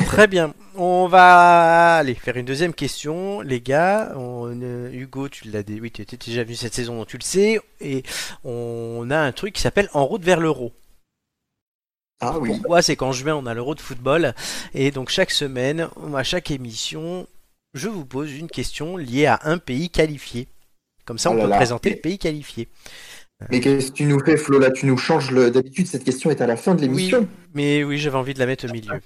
Très 0.07 0.27
bien. 0.27 0.55
On 0.77 1.09
va 1.09 1.99
aller 1.99 2.15
faire 2.15 2.37
une 2.37 2.47
deuxième 2.47 2.73
question, 2.73 3.41
les 3.41 3.61
gars. 3.61 4.13
On, 4.17 4.51
euh, 4.63 4.91
Hugo, 4.93 5.29
tu 5.29 5.51
l'as 5.51 5.63
dit, 5.63 5.79
oui, 5.81 5.91
tu 5.91 6.03
étais 6.03 6.17
déjà 6.17 6.43
venu 6.43 6.55
cette 6.55 6.75
saison, 6.75 6.97
donc 6.97 7.09
tu 7.09 7.19
le 7.19 7.23
sais. 7.23 7.61
Et 7.81 8.03
on 8.45 9.11
a 9.11 9.19
un 9.19 9.33
truc 9.33 9.55
qui 9.55 9.61
s'appelle 9.61 9.89
En 9.93 10.07
route 10.07 10.25
vers 10.25 10.41
l'euro. 10.41 10.73
Ah 12.21 12.39
oui. 12.39 12.51
Pourquoi 12.51 12.83
C'est 12.83 12.97
qu'en 12.97 13.13
juin, 13.13 13.35
on 13.35 13.47
a 13.47 13.55
l'Euro 13.55 13.75
de 13.75 13.81
football. 13.81 14.35
Et 14.75 14.91
donc, 14.91 15.09
chaque 15.09 15.31
semaine, 15.31 15.89
à 16.15 16.23
chaque 16.25 16.51
émission, 16.51 17.27
je 17.75 17.89
vous 17.89 18.05
pose 18.05 18.33
une 18.33 18.49
question 18.49 18.97
liée 18.97 19.27
à 19.27 19.41
un 19.45 19.59
pays 19.59 19.89
qualifié. 19.91 20.49
Comme 21.05 21.19
ça, 21.19 21.31
on 21.31 21.35
Oh 21.35 21.37
là 21.39 21.45
peut 21.45 21.51
là. 21.51 21.57
présenter 21.57 21.91
le 21.91 21.97
pays 21.97 22.19
qualifié. 22.19 22.69
Mais 23.51 23.61
qu'est-ce 23.61 23.93
que 23.93 23.97
tu 23.97 24.05
nous 24.05 24.19
fais, 24.25 24.37
Flo 24.37 24.59
Là, 24.59 24.73
tu 24.73 24.85
nous 24.87 24.97
changes 24.97 25.31
le. 25.31 25.53
D'habitude, 25.53 25.87
cette 25.87 26.03
question 26.03 26.29
est 26.31 26.41
à 26.41 26.47
la 26.49 26.57
fin 26.57 26.75
de 26.75 26.81
l'émission. 26.81 27.29
Mais 27.55 27.85
oui, 27.85 27.97
j'avais 27.97 28.17
envie 28.17 28.35
de 28.35 28.41
la 28.41 28.47
mettre 28.47 28.69
au 28.69 28.73
milieu. 28.73 29.01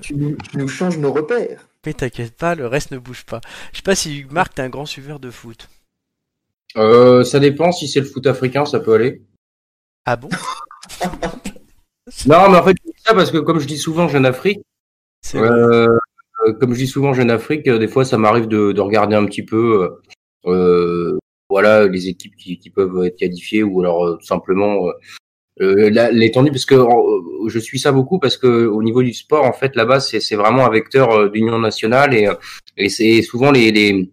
Tu, 0.00 0.16
nous, 0.16 0.34
tu 0.50 0.58
nous 0.58 0.66
changes 0.66 0.98
nos 0.98 1.12
repères. 1.12 1.68
Mais 1.86 1.92
t'inquiète 1.94 2.34
pas, 2.36 2.56
le 2.56 2.66
reste 2.66 2.90
ne 2.90 2.98
bouge 2.98 3.24
pas. 3.24 3.40
Je 3.72 3.76
sais 3.76 3.82
pas 3.84 3.94
si 3.94 4.26
Marc, 4.30 4.54
t'es 4.54 4.62
un 4.62 4.68
grand 4.68 4.86
suiveur 4.86 5.20
de 5.20 5.30
foot. 5.30 5.68
Euh, 6.76 7.22
ça 7.22 7.38
dépend 7.38 7.70
si 7.70 7.86
c'est 7.86 8.00
le 8.00 8.06
foot 8.06 8.26
africain, 8.26 8.64
ça 8.66 8.80
peut 8.80 8.94
aller. 8.94 9.22
Ah 10.04 10.16
bon? 10.16 10.28
Non, 12.26 12.50
mais 12.50 12.58
en 12.58 12.62
fait, 12.62 12.76
je 12.84 12.90
dis 12.92 12.98
ça 13.04 13.14
parce 13.14 13.30
que 13.30 13.38
comme 13.38 13.58
je 13.60 13.66
dis 13.66 13.78
souvent 13.78 14.08
Jeune 14.08 14.26
Afrique, 14.26 14.60
euh, 15.34 15.88
euh, 16.46 16.52
comme 16.60 16.72
je 16.74 16.78
dis 16.78 16.86
souvent 16.86 17.12
Jeune 17.12 17.30
Afrique, 17.30 17.66
euh, 17.68 17.78
des 17.78 17.88
fois 17.88 18.04
ça 18.04 18.18
m'arrive 18.18 18.46
de, 18.48 18.72
de 18.72 18.80
regarder 18.80 19.16
un 19.16 19.26
petit 19.26 19.44
peu, 19.44 19.90
euh, 20.46 21.18
voilà, 21.50 21.86
les 21.88 22.08
équipes 22.08 22.36
qui, 22.36 22.58
qui 22.58 22.70
peuvent 22.70 23.04
être 23.04 23.16
qualifiées 23.16 23.62
ou 23.62 23.80
alors 23.80 24.04
euh, 24.06 24.16
tout 24.16 24.26
simplement 24.26 24.76
l'étendue, 25.60 26.50
parce 26.52 26.66
que 26.66 26.76
je 27.48 27.58
suis 27.58 27.80
ça 27.80 27.90
beaucoup 27.92 28.18
parce 28.20 28.36
que 28.36 28.66
au 28.66 28.82
niveau 28.82 29.02
du 29.02 29.12
sport, 29.12 29.44
en 29.44 29.52
fait, 29.52 29.74
là-bas, 29.74 30.00
c'est 30.00 30.20
c'est 30.20 30.36
vraiment 30.36 30.64
un 30.66 30.70
vecteur 30.70 31.30
d'union 31.30 31.58
nationale 31.58 32.14
et, 32.14 32.28
et 32.76 32.88
c'est 32.88 33.22
souvent 33.22 33.50
les, 33.50 33.72
les 33.72 34.10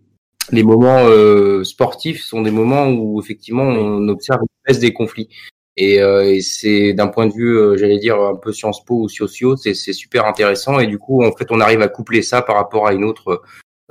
les 0.52 0.64
moments 0.64 1.06
euh, 1.08 1.64
sportifs 1.64 2.24
sont 2.24 2.42
des 2.42 2.52
moments 2.52 2.88
où 2.90 3.20
effectivement 3.22 3.64
on 3.64 4.08
observe 4.10 4.42
une 4.42 4.48
baisse 4.68 4.80
des 4.80 4.94
conflits. 4.94 5.30
Et, 5.78 6.02
euh, 6.02 6.24
et 6.24 6.42
c'est 6.42 6.94
d'un 6.94 7.08
point 7.08 7.28
de 7.28 7.34
vue, 7.34 7.58
euh, 7.58 7.76
j'allais 7.78 8.00
dire 8.00 8.20
un 8.20 8.36
peu 8.36 8.54
Sciences 8.54 8.84
Po 8.86 9.02
ou 9.04 9.10
sociaux, 9.10 9.58
c'est 9.58 9.74
c'est 9.74 9.94
super 9.94 10.26
intéressant. 10.26 10.80
Et 10.80 10.88
du 10.88 10.98
coup, 10.98 11.24
en 11.24 11.32
fait, 11.34 11.52
on 11.52 11.60
arrive 11.60 11.82
à 11.82 11.90
coupler 11.90 12.22
ça 12.22 12.42
par 12.42 12.56
rapport 12.56 12.88
à 12.88 12.94
une 12.94 13.04
autre 13.04 13.42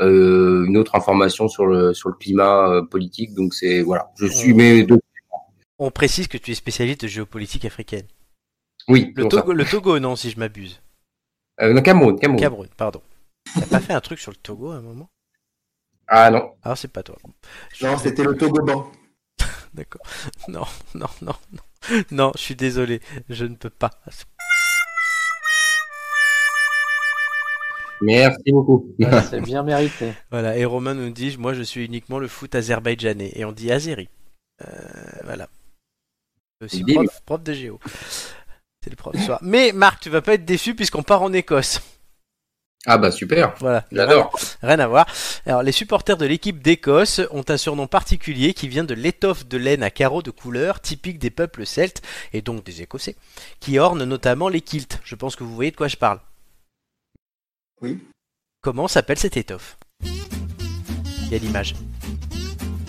euh, 0.00 0.64
une 0.66 0.76
autre 0.76 0.96
information 0.96 1.46
sur 1.46 1.66
le 1.66 1.94
sur 1.94 2.08
le 2.08 2.16
climat 2.16 2.68
euh, 2.68 2.82
politique. 2.82 3.34
Donc 3.34 3.54
c'est 3.54 3.82
voilà, 3.82 4.10
je 4.16 4.26
suis 4.26 4.54
mais 4.54 4.86
On 5.78 5.90
précise 5.90 6.26
que 6.26 6.38
tu 6.38 6.50
es 6.50 6.54
spécialiste 6.54 7.02
de 7.02 7.08
géopolitique 7.08 7.64
africaine. 7.64 8.06
oui. 8.88 9.12
Le 9.14 9.24
ça. 9.24 9.28
Togo, 9.28 9.52
le 9.52 9.64
Togo, 9.64 9.98
non, 9.98 10.16
si 10.16 10.30
je 10.30 10.38
m'abuse. 10.38 10.80
Euh, 11.60 11.72
non, 11.72 11.82
Cameroun, 11.82 12.18
Cameroun. 12.18 12.40
Cameroun, 12.40 12.68
pardon. 12.76 13.02
T'as 13.54 13.66
pas 13.66 13.80
fait 13.80 13.92
un 13.92 14.00
truc 14.00 14.18
sur 14.18 14.32
le 14.32 14.36
Togo 14.36 14.72
à 14.72 14.76
un 14.76 14.80
moment? 14.80 15.08
Ah 16.08 16.30
non. 16.30 16.54
Alors 16.62 16.76
c'est 16.76 16.88
pas 16.92 17.02
toi. 17.02 17.16
Je 17.72 17.86
Non, 17.86 17.96
c'était 17.96 18.24
le 18.24 18.36
toboggan. 18.36 18.90
D'accord. 19.74 20.02
Non, 20.48 20.64
non, 20.94 21.06
non, 21.22 21.34
non. 21.52 21.62
Non, 22.10 22.32
je 22.36 22.40
suis 22.40 22.56
désolé. 22.56 23.00
Je 23.28 23.44
ne 23.44 23.54
peux 23.54 23.70
pas. 23.70 23.90
Merci 28.00 28.52
beaucoup. 28.52 28.94
Ouais, 28.98 29.22
c'est 29.30 29.40
bien 29.40 29.62
mérité. 29.62 30.12
Voilà, 30.30 30.56
et 30.56 30.64
Romain 30.64 30.94
nous 30.94 31.10
dit 31.10 31.36
Moi 31.38 31.54
je 31.54 31.62
suis 31.62 31.84
uniquement 31.84 32.18
le 32.18 32.28
foot 32.28 32.54
azerbaïdjanais. 32.54 33.32
Et 33.34 33.44
on 33.44 33.52
dit 33.52 33.70
Azeri. 33.72 34.08
Euh, 34.62 34.68
voilà. 35.24 35.48
Aussi 36.62 36.84
prof, 36.84 37.22
prof 37.24 37.42
de 37.42 37.52
géo. 37.52 37.80
C'est 38.82 38.90
le 38.90 38.96
prof 38.96 39.16
soir. 39.24 39.38
Mais 39.42 39.72
Marc, 39.72 40.00
tu 40.00 40.10
vas 40.10 40.22
pas 40.22 40.34
être 40.34 40.44
déçu 40.44 40.74
puisqu'on 40.74 41.02
part 41.02 41.22
en 41.22 41.32
Écosse. 41.32 41.80
Ah 42.86 42.98
bah 42.98 43.10
super. 43.10 43.54
Voilà. 43.60 43.86
J'adore. 43.90 44.38
Rien 44.62 44.78
à 44.78 44.86
voir. 44.86 45.06
Alors, 45.46 45.62
les 45.62 45.72
supporters 45.72 46.18
de 46.18 46.26
l'équipe 46.26 46.62
d'Écosse 46.62 47.22
ont 47.30 47.44
un 47.48 47.56
surnom 47.56 47.86
particulier 47.86 48.52
qui 48.52 48.68
vient 48.68 48.84
de 48.84 48.92
l'étoffe 48.92 49.46
de 49.46 49.56
laine 49.56 49.82
à 49.82 49.90
carreaux 49.90 50.22
de 50.22 50.30
couleur 50.30 50.80
typique 50.80 51.18
des 51.18 51.30
peuples 51.30 51.64
celtes 51.64 52.02
et 52.34 52.42
donc 52.42 52.62
des 52.64 52.82
Écossais, 52.82 53.16
qui 53.58 53.78
ornent 53.78 54.04
notamment 54.04 54.48
les 54.48 54.60
kilts. 54.60 55.00
Je 55.02 55.14
pense 55.14 55.34
que 55.34 55.44
vous 55.44 55.54
voyez 55.54 55.70
de 55.70 55.76
quoi 55.76 55.88
je 55.88 55.96
parle. 55.96 56.20
Oui. 57.80 57.98
Comment 58.60 58.86
s'appelle 58.86 59.18
cette 59.18 59.38
étoffe? 59.38 59.78
Il 60.02 61.30
y 61.30 61.34
a 61.34 61.38
l'image. 61.38 61.74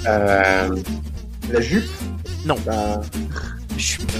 Euh, 0.06 0.76
La 1.50 1.62
jupe? 1.62 1.90
Non. 2.46 2.56
Bah, 2.66 3.02
sais 3.78 4.06
pas. 4.06 4.14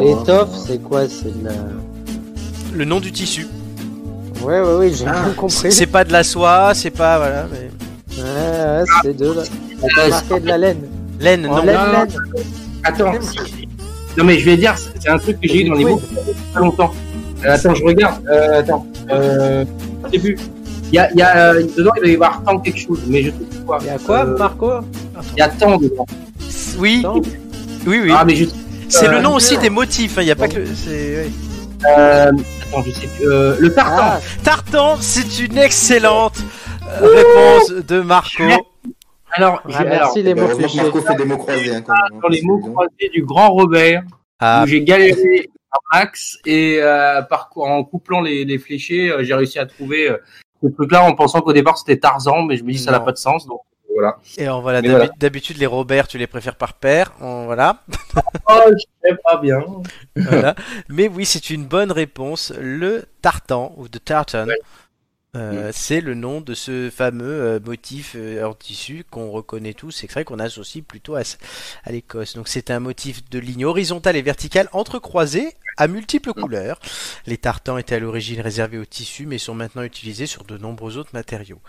L'étoffe, 0.00 0.56
c'est 0.66 0.80
quoi? 0.82 1.08
C'est 1.08 1.34
la... 1.42 1.52
Le 2.72 2.84
nom 2.84 3.00
du 3.00 3.10
tissu. 3.12 3.46
Ouais, 4.42 4.60
ouais, 4.60 4.74
ouais, 4.76 4.90
j'ai 4.92 5.04
Ah, 5.06 5.22
bien 5.24 5.32
compris. 5.34 5.72
C'est 5.72 5.86
pas 5.86 6.04
de 6.04 6.12
la 6.12 6.22
soie, 6.22 6.72
c'est 6.74 6.90
pas 6.90 7.18
voilà, 7.18 7.46
mais 7.50 7.70
Ouais, 8.16 8.22
ouais, 8.22 8.84
c'est 9.02 9.16
de 9.16 9.32
la... 9.32 9.42
C'est 9.44 10.10
marqué 10.10 10.40
de 10.40 10.46
la 10.46 10.58
laine. 10.58 10.78
laine. 11.20 11.42
Non. 11.42 11.56
laine, 11.62 11.76
non, 11.76 11.92
laine. 11.92 12.08
Attends. 12.84 13.12
Non 14.16 14.24
mais 14.24 14.38
je 14.38 14.44
vais 14.44 14.56
dire, 14.56 14.74
c'est 15.00 15.08
un 15.08 15.18
truc 15.18 15.40
que 15.40 15.48
j'ai 15.48 15.62
eu 15.64 15.68
dans 15.68 15.74
les 15.74 15.84
mots 15.84 16.00
il 16.10 16.16
y 16.16 16.30
a 16.30 16.34
pas 16.54 16.60
longtemps. 16.60 16.92
Euh, 17.44 17.54
attends, 17.54 17.74
je 17.74 17.84
regarde. 17.84 18.24
Euh, 18.28 18.60
attends. 18.60 18.86
Euh, 19.10 19.64
début, 20.12 20.38
il 20.92 20.94
y 20.94 20.98
a, 20.98 21.10
il 21.10 21.18
y 21.18 21.22
a 21.22 21.36
euh, 21.54 21.62
dedans 21.76 21.90
il 21.96 22.00
doit 22.00 22.08
y 22.10 22.14
avoir 22.14 22.42
tant 22.44 22.58
quelque 22.60 22.78
chose, 22.78 23.00
mais 23.08 23.22
je 23.24 23.30
sais 23.30 23.36
plus 23.50 23.60
quoi. 23.66 23.78
Il 23.80 23.86
y 23.88 23.90
a 23.90 23.98
quoi, 23.98 24.24
Euh, 24.24 24.36
Marco 24.38 24.70
Il 25.36 25.38
y 25.38 25.42
a 25.42 25.48
tant 25.48 25.76
dedans. 25.78 26.06
Oui, 26.78 27.04
oui, 27.86 28.00
oui. 28.04 28.12
Ah 28.14 28.24
mais 28.24 28.36
je. 28.36 28.44
c'est 28.88 29.08
le 29.08 29.20
nom 29.20 29.34
aussi 29.34 29.58
des 29.58 29.70
motifs. 29.70 30.14
Il 30.18 30.24
n'y 30.26 30.30
a 30.30 30.36
pas 30.36 30.46
que. 30.48 30.58
le- 30.60 30.66
C'est. 30.74 30.90
ouais. 31.16 31.30
Euh, 31.88 32.32
attends, 32.62 32.82
je 32.82 32.90
sais 32.90 33.06
plus. 33.06 33.28
Euh, 33.28 33.56
le 33.58 33.72
tartan. 33.74 33.96
Ah, 34.02 34.20
Tartan, 34.42 34.96
c'est 35.00 35.38
une 35.40 35.58
excellente 35.58 36.38
euh, 37.00 37.06
réponse 37.06 37.70
de 37.86 38.00
Marco. 38.00 38.42
Alors, 39.32 39.60
Ah, 39.64 39.68
j'ai- 39.68 39.76
alors, 39.78 39.88
merci 39.90 40.22
les 40.22 40.34
mots 40.34 40.48
clichés. 40.48 40.76
Marco 40.82 41.00
fait 41.00 41.14
des 41.16 41.24
mots 41.24 41.36
croisés. 41.38 41.74
Hein, 41.74 41.82
quand 41.86 41.92
même, 41.92 42.02
hein, 42.14 42.20
dans 42.22 42.28
les 42.28 42.42
mots 42.42 42.58
croisés 42.58 43.10
du 43.12 43.22
grand 43.24 43.50
Robert, 43.50 44.02
Ah, 44.40 44.62
où 44.64 44.66
j'ai 44.68 44.82
galéré 44.82 45.50
un 45.72 45.98
max 45.98 46.38
et 46.46 46.78
euh, 46.80 47.20
par, 47.22 47.50
en 47.56 47.82
couplant 47.84 48.20
les, 48.20 48.44
les 48.44 48.58
fléchés, 48.58 49.12
j'ai 49.20 49.34
réussi 49.34 49.58
à 49.58 49.66
trouver 49.66 50.14
ce 50.62 50.68
truc-là 50.68 51.02
en 51.02 51.14
pensant 51.14 51.40
qu'au 51.40 51.52
départ 51.52 51.76
c'était 51.78 51.98
Tarzan, 51.98 52.42
mais 52.44 52.56
je 52.56 52.62
me 52.64 52.70
dis 52.70 52.78
ça 52.78 52.92
n'a 52.92 53.00
pas 53.00 53.10
de 53.12 53.16
sens. 53.18 53.46
Donc 53.46 53.60
voilà. 53.94 54.18
Et 54.36 54.42
alors 54.42 54.60
voilà, 54.60 54.82
d'habitude 55.16 55.56
les 55.58 55.66
Robert, 55.66 56.08
tu 56.08 56.18
les 56.18 56.26
préfères 56.26 56.56
par 56.56 56.74
paire, 56.74 57.12
en- 57.20 57.44
voilà. 57.46 57.82
Oh, 58.48 58.60
je 58.70 58.84
sais 59.08 59.16
pas 59.24 59.38
bien. 59.38 59.64
Voilà. 60.16 60.54
Mais 60.88 61.08
oui, 61.08 61.24
c'est 61.24 61.50
une 61.50 61.64
bonne 61.66 61.90
réponse. 61.92 62.52
Le 62.60 63.06
tartan 63.22 63.72
ou 63.76 63.88
de 63.88 63.98
tartan, 63.98 64.46
Ouais. 64.46 64.58
euh, 65.36 65.70
c'est 65.72 66.00
le 66.00 66.14
nom 66.14 66.40
de 66.40 66.54
ce 66.54 66.90
fameux 66.90 67.26
euh, 67.42 67.60
motif 67.60 68.14
euh, 68.16 68.44
en 68.44 68.54
tissu 68.54 69.04
qu'on 69.10 69.30
reconnaît 69.30 69.72
tous 69.74 69.90
c'est 69.90 70.10
vrai 70.10 70.24
qu'on 70.24 70.38
associe 70.38 70.84
plutôt 70.84 71.16
à, 71.16 71.22
l'Écosse. 71.90 72.34
Donc 72.34 72.48
c'est 72.48 72.70
un 72.70 72.80
motif 72.80 73.28
de 73.30 73.38
ligne 73.38 73.64
horizontale 73.64 74.16
et 74.16 74.22
verticale 74.22 74.68
entrecroisées 74.72 75.54
à 75.76 75.88
multiples 75.88 76.32
couleurs. 76.34 76.78
Les 77.26 77.38
tartans 77.38 77.78
étaient 77.78 77.96
à 77.96 77.98
l'origine 77.98 78.40
réservés 78.40 78.78
au 78.78 78.84
tissu 78.84 79.26
mais 79.26 79.38
sont 79.38 79.54
maintenant 79.54 79.82
utilisés 79.82 80.26
sur 80.26 80.44
de 80.44 80.56
nombreux 80.58 80.98
autres 80.98 81.10
matériaux. 81.14 81.60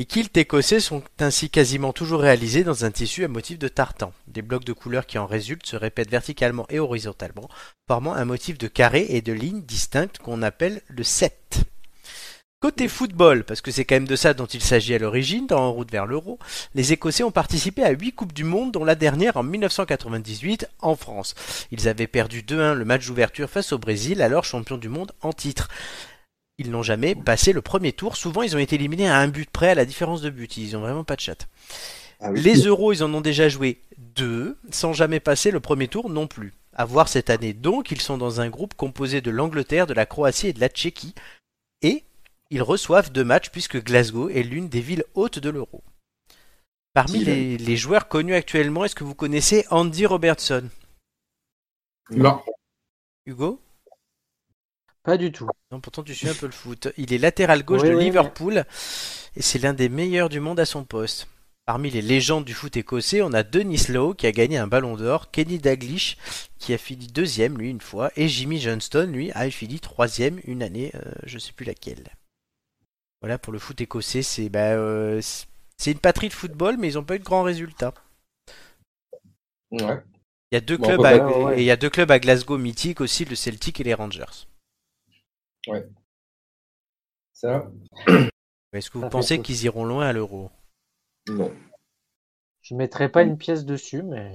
Les 0.00 0.04
kilts 0.04 0.36
écossais 0.36 0.78
sont 0.78 1.02
ainsi 1.18 1.50
quasiment 1.50 1.92
toujours 1.92 2.20
réalisés 2.20 2.62
dans 2.62 2.84
un 2.84 2.92
tissu 2.92 3.24
à 3.24 3.28
motif 3.28 3.58
de 3.58 3.66
tartan. 3.66 4.12
Des 4.28 4.42
blocs 4.42 4.64
de 4.64 4.72
couleurs 4.72 5.06
qui 5.06 5.18
en 5.18 5.26
résultent 5.26 5.66
se 5.66 5.74
répètent 5.74 6.08
verticalement 6.08 6.66
et 6.70 6.78
horizontalement, 6.78 7.48
formant 7.88 8.14
un 8.14 8.24
motif 8.24 8.58
de 8.58 8.68
carré 8.68 9.06
et 9.08 9.22
de 9.22 9.32
lignes 9.32 9.62
distinctes 9.62 10.18
qu'on 10.18 10.42
appelle 10.42 10.82
le 10.86 11.02
set. 11.02 11.64
Côté 12.60 12.86
football, 12.86 13.42
parce 13.42 13.60
que 13.60 13.72
c'est 13.72 13.84
quand 13.84 13.96
même 13.96 14.06
de 14.06 14.14
ça 14.14 14.34
dont 14.34 14.46
il 14.46 14.62
s'agit 14.62 14.94
à 14.94 14.98
l'origine, 14.98 15.48
dans 15.48 15.62
En 15.62 15.72
route 15.72 15.90
vers 15.90 16.06
l'euro, 16.06 16.38
les 16.76 16.92
Écossais 16.92 17.24
ont 17.24 17.32
participé 17.32 17.82
à 17.82 17.90
8 17.90 18.12
Coupes 18.12 18.32
du 18.32 18.44
Monde, 18.44 18.72
dont 18.72 18.84
la 18.84 18.94
dernière 18.94 19.36
en 19.36 19.42
1998 19.42 20.68
en 20.80 20.94
France. 20.94 21.34
Ils 21.72 21.88
avaient 21.88 22.06
perdu 22.06 22.42
2-1 22.42 22.74
le 22.74 22.84
match 22.84 23.06
d'ouverture 23.06 23.50
face 23.50 23.72
au 23.72 23.78
Brésil, 23.78 24.22
alors 24.22 24.44
champion 24.44 24.76
du 24.76 24.88
monde 24.88 25.10
en 25.22 25.32
titre. 25.32 25.68
Ils 26.58 26.70
n'ont 26.70 26.82
jamais 26.82 27.14
passé 27.14 27.52
le 27.52 27.62
premier 27.62 27.92
tour, 27.92 28.16
souvent 28.16 28.42
ils 28.42 28.56
ont 28.56 28.58
été 28.58 28.74
éliminés 28.74 29.08
à 29.08 29.18
un 29.18 29.28
but 29.28 29.48
près 29.48 29.70
à 29.70 29.74
la 29.76 29.84
différence 29.84 30.20
de 30.20 30.30
but, 30.30 30.56
ils 30.56 30.76
ont 30.76 30.80
vraiment 30.80 31.04
pas 31.04 31.14
de 31.14 31.20
chat. 31.20 31.46
Ah 32.20 32.32
oui. 32.32 32.40
Les 32.40 32.62
euros, 32.62 32.92
ils 32.92 33.04
en 33.04 33.14
ont 33.14 33.20
déjà 33.20 33.48
joué 33.48 33.80
deux, 33.96 34.58
sans 34.72 34.92
jamais 34.92 35.20
passer 35.20 35.52
le 35.52 35.60
premier 35.60 35.86
tour 35.86 36.10
non 36.10 36.26
plus. 36.26 36.52
À 36.74 36.84
voir 36.84 37.08
cette 37.08 37.30
année 37.30 37.52
donc, 37.52 37.92
ils 37.92 38.00
sont 38.00 38.18
dans 38.18 38.40
un 38.40 38.50
groupe 38.50 38.74
composé 38.74 39.20
de 39.20 39.30
l'Angleterre, 39.30 39.86
de 39.86 39.94
la 39.94 40.04
Croatie 40.04 40.48
et 40.48 40.52
de 40.52 40.60
la 40.60 40.68
Tchéquie. 40.68 41.14
Et 41.82 42.02
ils 42.50 42.62
reçoivent 42.62 43.12
deux 43.12 43.24
matchs 43.24 43.50
puisque 43.50 43.82
Glasgow 43.82 44.28
est 44.28 44.42
l'une 44.42 44.68
des 44.68 44.80
villes 44.80 45.04
hautes 45.14 45.38
de 45.38 45.50
l'euro. 45.50 45.82
Parmi 46.92 47.20
les, 47.20 47.56
les 47.56 47.76
joueurs 47.76 48.08
connus 48.08 48.34
actuellement, 48.34 48.84
est-ce 48.84 48.96
que 48.96 49.04
vous 49.04 49.14
connaissez 49.14 49.64
Andy 49.70 50.06
Robertson? 50.06 50.68
Non. 52.10 52.40
Hugo? 53.26 53.60
Pas 55.08 55.16
du 55.16 55.32
tout. 55.32 55.48
Non, 55.72 55.80
pourtant 55.80 56.02
tu 56.02 56.14
suis 56.14 56.28
un 56.28 56.34
peu 56.34 56.44
le 56.44 56.52
foot. 56.52 56.88
Il 56.98 57.14
est 57.14 57.18
latéral 57.18 57.62
gauche 57.64 57.80
Oui, 57.80 57.88
de 57.88 57.94
oui, 57.94 58.04
Liverpool 58.04 58.66
et 59.36 59.40
c'est 59.40 59.58
l'un 59.58 59.72
des 59.72 59.88
meilleurs 59.88 60.28
du 60.28 60.38
monde 60.38 60.60
à 60.60 60.66
son 60.66 60.84
poste. 60.84 61.28
Parmi 61.64 61.88
les 61.90 62.02
légendes 62.02 62.44
du 62.44 62.52
foot 62.52 62.76
écossais, 62.76 63.22
on 63.22 63.32
a 63.32 63.42
Denis 63.42 63.86
Lowe 63.88 64.12
qui 64.12 64.26
a 64.26 64.32
gagné 64.32 64.58
un 64.58 64.66
ballon 64.66 64.96
d'or, 64.96 65.30
Kenny 65.30 65.58
Dalglish 65.58 66.18
qui 66.58 66.74
a 66.74 66.78
fini 66.78 67.06
deuxième 67.06 67.56
lui 67.56 67.70
une 67.70 67.80
fois, 67.80 68.10
et 68.16 68.28
Jimmy 68.28 68.60
Johnston 68.60 69.08
lui 69.10 69.32
a 69.32 69.50
fini 69.50 69.80
troisième 69.80 70.40
une 70.44 70.62
année, 70.62 70.92
euh, 70.94 71.00
je 71.24 71.38
sais 71.38 71.52
plus 71.52 71.64
laquelle. 71.64 72.04
Voilà 73.22 73.38
pour 73.38 73.54
le 73.54 73.58
foot 73.58 73.80
écossais, 73.80 74.20
c'est 74.20 74.50
bah, 74.50 74.72
euh, 74.72 75.22
c'est- 75.22 75.90
une 75.92 76.00
patrie 76.00 76.28
de 76.28 76.34
football, 76.34 76.76
mais 76.78 76.90
ils 76.90 76.94
n'ont 76.96 77.02
pas 77.04 77.16
eu 77.16 77.18
de 77.18 77.24
grands 77.24 77.44
résultats. 77.44 77.94
Ouais. 79.70 80.02
Il 80.52 80.54
y 80.54 80.58
a 80.58 80.60
deux 80.60 80.76
clubs 80.76 81.02
à, 81.02 81.18
pas- 81.18 81.38
ouais. 81.38 81.58
et 81.58 81.62
il 81.62 81.66
y 81.66 81.70
a 81.70 81.76
deux 81.76 81.88
clubs 81.90 82.10
à 82.10 82.18
Glasgow 82.18 82.58
mythiques 82.58 83.00
aussi, 83.00 83.24
le 83.24 83.36
Celtic 83.36 83.80
et 83.80 83.84
les 83.84 83.94
Rangers. 83.94 84.24
Ça. 87.32 87.70
Est-ce 88.72 88.90
que 88.90 88.98
vous 88.98 89.04
Ça 89.04 89.08
fait 89.08 89.12
pensez 89.12 89.38
qu'ils 89.40 89.64
iront 89.64 89.84
loin 89.84 90.06
à 90.06 90.12
l'Euro? 90.12 90.50
Non. 91.28 91.52
Je 92.62 92.74
mettrai 92.74 93.08
pas 93.08 93.22
une 93.22 93.38
pièce 93.38 93.64
dessus, 93.64 94.02
mais. 94.02 94.32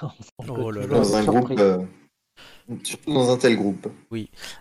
Oh 0.48 0.70
là 0.70 0.82
là. 0.82 0.86
Dans 0.86 1.16
un 1.16 1.24
groupe, 1.24 1.58
euh, 1.58 1.82
surtout 2.84 3.14
dans 3.14 3.30
un 3.30 3.38
tel 3.38 3.56
groupe. 3.56 3.88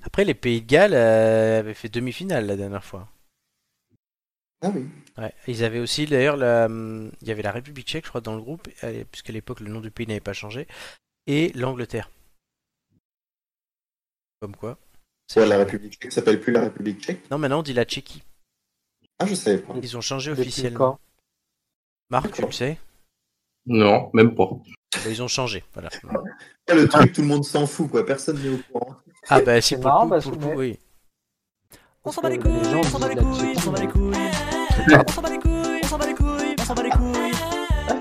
Après, 0.04 0.26
les 0.26 0.34
Pays 0.34 0.62
de 0.62 0.68
Galles 0.68 0.94
euh, 0.94 1.60
avaient 1.60 1.74
fait 1.74 1.90
demi-finale 1.90 2.46
la 2.46 2.56
dernière 2.56 2.84
fois. 2.84 3.10
Ah 4.62 4.72
oui. 4.74 4.88
Ouais. 5.18 5.34
Ils 5.48 5.64
avaient 5.64 5.80
aussi, 5.80 6.06
d'ailleurs, 6.06 6.38
la... 6.38 6.66
hum, 6.66 7.12
il 7.22 7.28
y 7.28 7.32
avait 7.32 7.42
la 7.42 7.52
République 7.52 7.88
tchèque, 7.88 8.06
je 8.06 8.10
crois, 8.10 8.22
dans 8.22 8.36
le 8.36 8.42
groupe, 8.42 8.68
euh, 8.84 9.04
puisqu'à 9.12 9.34
l'époque, 9.34 9.60
le 9.60 9.70
nom 9.70 9.82
du 9.82 9.92
pays 9.92 10.08
n'avait 10.08 10.20
pas 10.20 10.34
changé, 10.34 10.68
et 11.28 11.52
l'Angleterre. 11.54 12.10
Comme 14.40 14.56
quoi. 14.56 14.78
C'est- 15.28 15.46
la 15.46 15.58
République 15.58 15.94
tchèque 16.00 16.12
s'appelle 16.12 16.40
plus 16.40 16.54
la 16.54 16.62
République 16.62 17.02
tchèque. 17.02 17.30
Non, 17.32 17.38
maintenant, 17.38 17.60
on 17.60 17.64
dit 17.64 17.74
la 17.74 17.84
Tchéquie. 17.86 18.24
Ah, 19.20 19.26
je 19.26 19.34
savais 19.36 19.58
pas. 19.60 19.74
Ils 19.82 19.98
ont 19.98 20.02
changé 20.02 20.32
Depuis 20.32 20.42
officiellement. 20.44 21.00
Marc, 22.10 22.32
tu 22.34 22.42
le 22.44 22.52
sais? 22.52 22.78
Non, 23.66 24.10
même 24.14 24.36
pas. 24.36 24.46
Bah, 24.94 25.00
Ils 25.10 25.22
ont 25.24 25.28
changé, 25.28 25.64
voilà. 25.74 25.90
Ah, 26.70 26.74
le 26.76 26.88
truc, 26.88 27.14
tout 27.14 27.22
le 27.22 27.28
monde 27.28 27.44
s'en 27.44 27.66
fout, 27.66 27.90
quoi. 27.90 28.06
Personne 28.06 28.40
n'est 28.42 28.50
au 28.50 28.58
courant. 28.72 28.96
Ah 29.30 29.42
bah 29.42 29.60
si, 29.62 29.70
C'est 29.70 29.76
pour 29.78 29.86
le 29.86 29.90
marrant 29.90 30.04
coup, 30.04 30.10
parce 30.10 30.24
pour 30.26 30.34
le 30.34 30.38
que- 30.38 30.44
coup, 30.44 30.60
oui. 30.60 30.80
On 32.04 32.12
s'en 32.12 32.22
bat 32.22 32.30
les 32.30 32.38
couilles, 32.38 32.52
on 32.76 32.84
s'en 32.84 33.00
bat 33.00 33.10
les 33.10 33.16
couilles, 33.16 33.54
on 33.56 33.60
s'en 33.60 33.72
bat 33.72 33.80
les 33.80 33.88
Tchéquie, 33.88 34.00
couilles. 34.00 34.14
On 35.08 35.12
s'en 35.12 35.22
bat 35.22 35.30
les 35.32 35.40
couilles, 35.40 35.80
on 35.84 35.88
s'en 35.88 35.98
bat 35.98 36.06
les 36.08 36.14
couilles, 36.14 36.56
on 36.60 36.64
s'en 36.64 36.76
bat 36.76 36.84
les 36.84 36.90
couilles. 36.92 37.32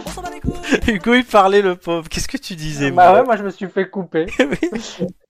On 0.06 0.10
s'en 0.10 0.22
bat 0.22 0.30
les 0.30 0.40
couilles. 0.40 0.94
Hugo, 0.94 1.14
il 1.14 1.24
parlait, 1.24 1.62
le 1.62 1.76
pauvre. 1.76 2.08
Qu'est-ce 2.10 2.28
que 2.28 2.37
tu 2.37 2.54
disais, 2.56 2.90
Bah 2.90 3.10
moi 3.12 3.20
ouais, 3.20 3.24
moi 3.26 3.37
je 3.37 3.42
me 3.44 3.50
suis 3.50 3.68
fait 3.68 3.88
couper. 3.88 4.26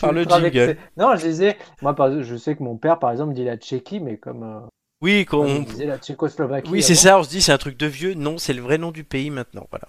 Par 0.00 0.12
le 0.12 0.24
jingle. 0.24 0.76
Non, 0.96 1.16
je 1.16 1.26
disais, 1.26 1.58
moi 1.82 1.94
par- 1.94 2.22
je 2.22 2.36
sais 2.36 2.54
que 2.56 2.62
mon 2.62 2.76
père 2.76 2.98
par 2.98 3.10
exemple 3.10 3.34
dit 3.34 3.44
la 3.44 3.56
Tchéquie, 3.56 4.00
mais 4.00 4.16
comme 4.16 4.42
euh, 4.44 4.60
Oui, 5.02 5.24
qu'on... 5.24 5.46
il 5.46 5.64
disait 5.64 5.86
la 5.86 5.98
Tchécoslovaquie. 5.98 6.70
oui 6.70 6.82
c'est 6.82 6.94
ça, 6.94 7.18
on 7.18 7.22
se 7.24 7.28
dit 7.30 7.42
c'est 7.42 7.52
un 7.52 7.58
truc 7.58 7.76
de 7.76 7.86
vieux. 7.86 8.14
Non, 8.14 8.38
c'est 8.38 8.52
le 8.52 8.62
vrai 8.62 8.78
nom 8.78 8.92
du 8.92 9.02
pays 9.04 9.30
maintenant, 9.30 9.66
voilà. 9.70 9.88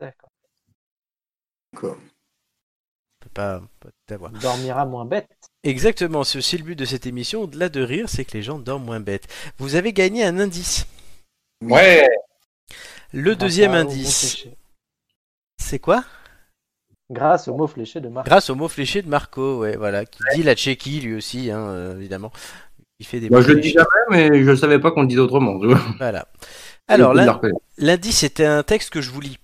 D'accord. 0.00 0.30
D'accord. 1.74 1.96
On 2.00 3.24
peut 3.24 3.30
pas, 3.34 3.62
pas 3.80 4.14
avoir. 4.14 4.32
On 4.34 4.38
dormira 4.38 4.84
moins 4.86 5.04
bête. 5.04 5.28
Exactement, 5.64 6.24
c'est 6.24 6.38
aussi 6.38 6.58
le 6.58 6.64
but 6.64 6.74
de 6.76 6.84
cette 6.84 7.06
émission, 7.06 7.42
au-delà 7.42 7.68
de 7.68 7.82
rire, 7.82 8.08
c'est 8.08 8.24
que 8.24 8.32
les 8.32 8.42
gens 8.42 8.58
dorment 8.58 8.84
moins 8.84 9.00
bêtes. 9.00 9.28
Vous 9.58 9.76
avez 9.76 9.92
gagné 9.92 10.24
un 10.24 10.40
indice. 10.40 10.86
Ouais. 11.62 12.08
Le 13.12 13.36
deuxième 13.36 13.72
indice, 13.72 14.48
c'est 15.58 15.78
quoi? 15.78 16.04
Grâce 17.12 17.46
au 17.46 17.54
mot 17.54 17.66
fléché 17.66 18.00
de 18.00 18.08
Marc. 18.08 18.26
Grâce 18.26 18.48
au 18.48 18.54
mot 18.54 18.68
fléché 18.68 19.02
de 19.02 19.08
Marco, 19.08 19.58
ouais, 19.58 19.76
voilà, 19.76 20.06
qui 20.06 20.18
dit 20.34 20.42
la 20.42 20.54
Tchéquie 20.54 21.00
lui 21.00 21.14
aussi, 21.14 21.50
hein, 21.50 21.60
euh, 21.68 21.96
évidemment. 21.98 22.32
Il 22.98 23.06
fait 23.06 23.20
des 23.20 23.28
Moi, 23.28 23.40
mots 23.40 23.46
je 23.46 23.52
le 23.52 23.60
dis 23.60 23.70
jamais, 23.70 23.86
mais 24.30 24.44
je 24.44 24.54
savais 24.54 24.78
pas 24.78 24.90
qu'on 24.92 25.02
le 25.02 25.08
disait 25.08 25.20
autrement. 25.20 25.58
Voilà. 25.98 26.26
Alors. 26.88 27.14
L'indice 27.78 28.18
c'était 28.18 28.46
un 28.46 28.62
texte 28.62 28.90
que 28.90 29.00
je 29.00 29.10
vous 29.10 29.20
lis. 29.20 29.38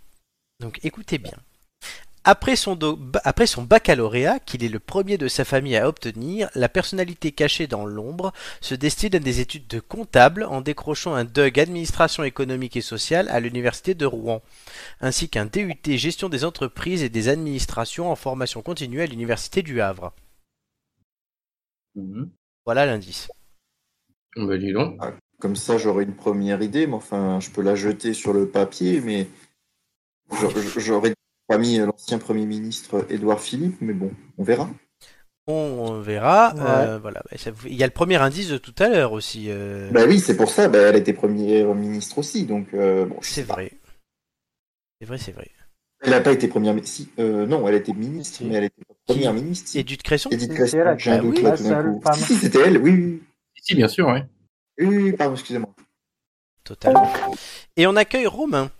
Donc 0.60 0.78
écoutez 0.82 1.18
bien. 1.18 1.34
Après 2.30 2.56
son, 2.56 2.76
do- 2.76 2.94
ba- 2.94 3.22
après 3.24 3.46
son 3.46 3.62
baccalauréat, 3.62 4.38
qu'il 4.40 4.62
est 4.62 4.68
le 4.68 4.78
premier 4.80 5.16
de 5.16 5.28
sa 5.28 5.46
famille 5.46 5.78
à 5.78 5.88
obtenir, 5.88 6.50
la 6.54 6.68
personnalité 6.68 7.32
cachée 7.32 7.66
dans 7.66 7.86
l'ombre 7.86 8.34
se 8.60 8.74
destine 8.74 9.14
à 9.14 9.18
des 9.18 9.40
études 9.40 9.66
de 9.66 9.80
comptable 9.80 10.44
en 10.44 10.60
décrochant 10.60 11.14
un 11.14 11.24
DUG 11.24 11.58
Administration 11.58 12.24
économique 12.24 12.76
et 12.76 12.82
sociale 12.82 13.30
à 13.30 13.40
l'université 13.40 13.94
de 13.94 14.04
Rouen, 14.04 14.42
ainsi 15.00 15.30
qu'un 15.30 15.46
DUT 15.46 15.96
Gestion 15.96 16.28
des 16.28 16.44
entreprises 16.44 17.02
et 17.02 17.08
des 17.08 17.30
administrations 17.30 18.10
en 18.12 18.14
formation 18.14 18.60
continue 18.60 19.00
à 19.00 19.06
l'université 19.06 19.62
du 19.62 19.80
Havre. 19.80 20.12
Mhm. 21.94 22.30
Voilà 22.66 22.84
l'indice. 22.84 23.30
Dis 24.36 24.72
donc. 24.74 25.00
Comme 25.40 25.56
ça, 25.56 25.78
j'aurais 25.78 26.04
une 26.04 26.14
première 26.14 26.60
idée, 26.60 26.86
mais 26.86 26.94
enfin, 26.94 27.40
je 27.40 27.48
peux 27.48 27.62
la 27.62 27.74
jeter 27.74 28.12
sur 28.12 28.34
le 28.34 28.50
papier, 28.50 29.00
mais 29.00 29.28
j'a- 30.32 30.80
j'aurais 30.80 31.14
pas 31.48 31.58
mis 31.58 31.78
l'ancien 31.78 32.18
Premier 32.18 32.46
ministre 32.46 33.06
Édouard 33.10 33.40
Philippe, 33.40 33.78
mais 33.80 33.94
bon, 33.94 34.12
on 34.36 34.44
verra. 34.44 34.68
On 35.46 35.98
verra. 36.00 36.52
Ouais. 36.54 36.60
euh, 36.62 36.98
voilà. 36.98 37.22
Bah, 37.30 37.36
Il 37.66 37.74
y 37.74 37.82
a 37.82 37.86
le 37.86 37.92
premier 37.92 38.16
indice 38.16 38.50
de 38.50 38.58
tout 38.58 38.74
à 38.78 38.88
l'heure 38.88 39.12
aussi. 39.12 39.46
euh, 39.48 39.90
Bah 39.90 40.02
oui, 40.06 40.20
c'est 40.20 40.36
pour 40.36 40.50
ça, 40.50 40.68
bah, 40.68 40.78
elle 40.78 40.96
était 40.96 41.14
Premier 41.14 41.64
ministre 41.74 42.18
aussi, 42.18 42.44
donc 42.44 42.74
euh, 42.74 43.06
bon, 43.06 43.16
C'est 43.22 43.42
vrai. 43.42 43.72
C'est 45.00 45.06
vrai, 45.06 45.16
c'est 45.18 45.32
vrai. 45.32 45.50
Elle 46.02 46.10
n'a 46.10 46.20
pas 46.20 46.32
été 46.32 46.48
Première 46.48 46.74
ministre. 46.74 46.94
Si, 46.96 47.08
euh, 47.18 47.46
non, 47.46 47.66
elle 47.66 47.74
était 47.76 47.92
ministre, 47.94 48.40
mais 48.44 48.54
elle 48.56 48.64
était 48.64 48.84
pas 48.86 48.94
Première 49.06 49.32
ministre. 49.32 49.68
si. 49.70 49.78
Edith 49.78 50.02
Cresson 50.02 50.28
Edith 50.30 50.52
Cresson, 50.52 50.94
j'ai 50.98 51.10
un 51.10 51.14
ah 51.14 51.18
doute 51.18 51.40
là 51.42 51.56
tout 51.56 51.62
d'un 51.64 51.82
coup. 51.82 52.02
Si, 52.12 52.22
si, 52.24 52.34
c'était 52.36 52.60
elle, 52.60 52.78
oui, 52.78 52.92
oui. 52.92 53.22
Si, 53.60 53.74
bien 53.74 53.88
sûr, 53.88 54.06
oui. 54.08 54.20
Oui, 54.78 54.86
oui, 54.86 54.96
oui, 55.04 55.12
pardon, 55.14 55.34
excusez-moi. 55.34 55.70
Totalement. 56.62 57.10
Et 57.76 57.86
on 57.86 57.96
accueille 57.96 58.26
Romain. 58.26 58.70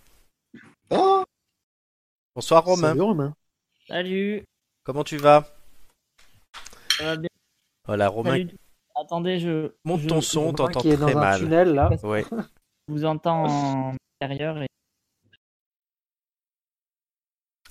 Oh, 0.91 1.23
Bonsoir 2.39 2.63
Romain. 2.63 2.87
Salut, 2.91 3.01
Romain. 3.01 3.33
Salut. 3.89 4.43
Comment 4.85 5.03
tu 5.03 5.17
vas? 5.17 5.45
Ça 6.97 7.03
va 7.03 7.15
bien 7.17 7.27
Voilà, 7.85 8.07
Romain. 8.07 8.29
Salut. 8.31 8.49
Attendez, 8.95 9.39
je. 9.39 9.73
Monte 9.83 9.99
je- 10.03 10.07
ton 10.07 10.21
son, 10.21 10.39
on 10.39 10.43
Romain 10.45 10.53
t'entend 10.55 10.79
qui 10.79 10.87
est 10.89 10.95
très 10.95 11.11
dans 11.11 11.17
un 11.17 11.21
mal. 11.21 11.39
tunnel 11.41 11.73
là. 11.73 11.89
Ouais. 12.03 12.23
Je 12.31 12.93
vous 12.93 13.03
entends 13.03 13.43
en 13.43 13.95
extérieur 14.21 14.61
et 14.61 14.67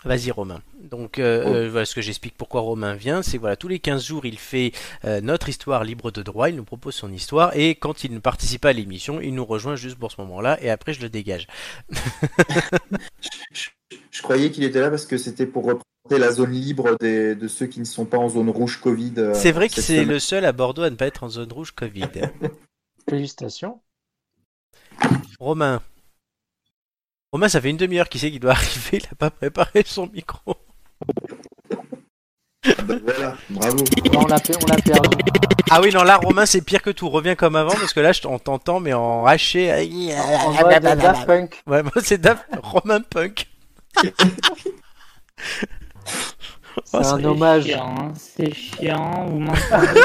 Vas-y 0.05 0.31
Romain. 0.31 0.61
Donc 0.83 1.19
euh, 1.19 1.45
Oh. 1.47 1.49
euh, 1.55 1.71
voilà 1.71 1.87
ce 1.87 1.95
que 1.95 2.03
j'explique 2.03 2.37
pourquoi 2.37 2.61
Romain 2.61 2.93
vient, 2.95 3.23
c'est 3.23 3.39
voilà 3.39 3.57
tous 3.57 3.69
les 3.69 3.79
15 3.81 4.05
jours 4.05 4.27
il 4.27 4.39
fait 4.39 4.73
euh, 5.07 5.23
notre 5.23 5.49
histoire 5.49 5.83
libre 5.83 6.11
de 6.11 6.23
droit, 6.23 6.51
il 6.51 6.57
nous 6.57 6.65
propose 6.65 6.95
son 6.95 7.11
histoire 7.11 7.57
et 7.57 7.75
quand 7.75 8.05
il 8.05 8.13
ne 8.13 8.19
participe 8.19 8.61
pas 8.61 8.69
à 8.69 8.73
l'émission, 8.75 9.19
il 9.23 9.35
nous 9.35 9.47
rejoint 9.47 9.77
juste 9.77 9.99
pour 9.99 10.13
ce 10.13 10.21
moment-là 10.21 10.59
et 10.63 10.69
après 10.69 10.93
je 10.93 11.01
le 11.01 11.09
dégage. 11.09 11.47
Je 13.51 13.71
croyais 14.23 14.51
qu'il 14.51 14.65
était 14.65 14.81
là 14.81 14.91
parce 14.91 15.07
que 15.07 15.17
c'était 15.19 15.47
pour 15.47 15.65
représenter 15.65 16.19
la 16.19 16.33
zone 16.33 16.53
libre 16.53 16.97
des- 17.01 17.35
de 17.35 17.49
ceux 17.49 17.67
qui 17.67 17.81
ne 17.81 17.85
sont 17.85 18.05
pas 18.07 18.17
en 18.19 18.29
zone 18.29 18.49
rouge 18.51 18.81
Covid. 18.81 19.13
euh, 19.19 19.35
c'est 19.35 19.53
vrai 19.53 19.69
que 19.69 19.81
c'est 19.81 20.05
le 20.05 20.19
seul 20.19 20.45
à 20.45 20.53
Bordeaux 20.53 20.83
à 20.83 20.91
ne 20.91 20.97
pas 20.97 21.07
être 21.07 21.25
en 21.25 21.29
zone 21.29 21.53
rouge 21.53 21.73
Covid. 21.73 22.09
Félicitations. 23.11 23.81
Romain. 25.39 25.81
Romain, 27.33 27.49
ça 27.49 27.61
fait 27.61 27.71
une 27.71 27.77
demi-heure 27.77 28.09
qu'il 28.09 28.21
sait 28.21 28.31
qu'il 28.31 28.41
doit 28.41 28.53
arriver, 28.59 28.99
il 28.99 29.03
n'a 29.03 29.15
pas 29.19 29.31
préparé 29.31 29.83
son 29.87 30.07
micro. 30.09 30.57
Bah, 32.85 32.95
voilà, 33.03 33.37
bravo. 33.51 33.85
On 34.15 34.27
l'a 34.27 34.39
fait- 34.39 34.57
on 34.63 34.67
l'a 34.67 34.77
perdu. 34.77 35.09
Ah 35.71 35.81
oui, 35.83 35.91
non, 35.93 36.03
là, 36.03 36.17
Romain, 36.17 36.47
c'est 36.47 36.63
pire 36.63 36.81
que 36.83 36.91
tout. 36.91 37.09
Reviens 37.11 37.35
comme 37.35 37.55
avant, 37.57 37.73
parce 37.75 37.93
que 37.93 38.01
là, 38.01 38.13
je 38.13 38.27
on 38.27 38.39
t'entend, 38.39 38.81
mais 38.81 38.95
en 38.95 39.27
haché. 39.27 39.71
En 39.71 40.53
mode 40.53 40.83
Daft 40.83 41.27
Punk. 41.27 41.63
Ouais, 41.67 41.83
moi, 41.83 41.93
c'est 42.03 42.19
Daft 42.19 42.45
Romain 42.63 43.01
Punk. 43.03 43.47
C'est 46.85 46.97
Oh, 46.97 46.97
un 47.05 47.25
hommage. 47.25 47.65
chiant, 47.65 47.95
hein, 47.99 48.13
c'est 48.17 48.55
chiant, 48.55 49.27
vous 49.29 49.41
m'entendez? 49.41 50.01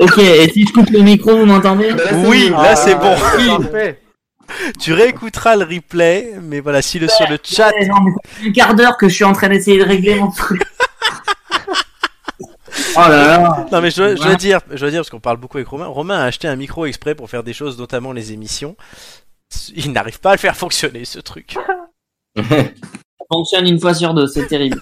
Ok, 0.00 0.18
et 0.18 0.50
si 0.52 0.66
je 0.66 0.72
coupe 0.72 0.90
le 0.90 1.00
micro, 1.00 1.36
vous 1.36 1.46
m'entendez? 1.46 1.92
Bah, 1.92 2.02
Oui, 2.26 2.46
mieux. 2.50 2.56
là, 2.56 2.76
c'est 2.76 2.94
bon. 2.94 3.14
Ah, 3.16 3.58
parfait. 3.58 4.00
Tu 4.80 4.92
réécouteras 4.92 5.56
le 5.56 5.64
replay, 5.64 6.34
mais 6.42 6.60
voilà, 6.60 6.82
si 6.82 6.98
le 6.98 7.08
sur 7.08 7.28
le 7.28 7.38
chat. 7.42 7.70
Ouais, 7.78 7.86
non, 7.86 7.96
mais 8.02 8.12
ça 8.12 8.18
fait 8.30 8.48
un 8.48 8.52
quart 8.52 8.74
d'heure 8.74 8.96
que 8.96 9.08
je 9.08 9.14
suis 9.14 9.24
en 9.24 9.32
train 9.32 9.48
d'essayer 9.48 9.78
de 9.78 9.84
régler 9.84 10.14
mon 10.16 10.30
truc. 10.30 10.62
Oh 12.96 13.00
là 13.00 13.08
là 13.08 13.66
Non, 13.72 13.80
mais 13.80 13.90
je 13.90 13.96
dois, 13.96 14.14
je 14.16 14.22
dois 14.22 14.34
dire, 14.36 14.60
je 14.70 14.76
dois 14.76 14.90
dire, 14.90 15.00
parce 15.00 15.10
qu'on 15.10 15.20
parle 15.20 15.36
beaucoup 15.38 15.56
avec 15.58 15.68
Romain. 15.68 15.86
Romain 15.86 16.18
a 16.18 16.24
acheté 16.24 16.48
un 16.48 16.56
micro 16.56 16.86
exprès 16.86 17.14
pour 17.14 17.28
faire 17.30 17.42
des 17.42 17.52
choses, 17.52 17.78
notamment 17.78 18.12
les 18.12 18.32
émissions. 18.32 18.76
Il 19.74 19.92
n'arrive 19.92 20.20
pas 20.20 20.30
à 20.30 20.34
le 20.34 20.38
faire 20.38 20.56
fonctionner, 20.56 21.04
ce 21.04 21.18
truc. 21.20 21.56
Ça 22.36 22.44
fonctionne 23.30 23.66
une 23.66 23.80
fois 23.80 23.94
sur 23.94 24.14
deux, 24.14 24.26
c'est 24.26 24.46
terrible. 24.46 24.80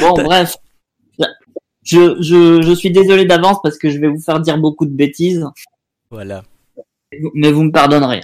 Bon, 0.00 0.12
bref. 0.14 0.56
Je, 1.84 2.16
je, 2.20 2.62
je 2.62 2.72
suis 2.74 2.90
désolé 2.90 3.26
d'avance 3.26 3.58
parce 3.62 3.78
que 3.78 3.90
je 3.90 3.98
vais 3.98 4.08
vous 4.08 4.20
faire 4.20 4.40
dire 4.40 4.58
beaucoup 4.58 4.86
de 4.86 4.90
bêtises, 4.90 5.46
Voilà. 6.10 6.42
mais 7.34 7.52
vous 7.52 7.62
me 7.62 7.70
pardonnerez. 7.70 8.22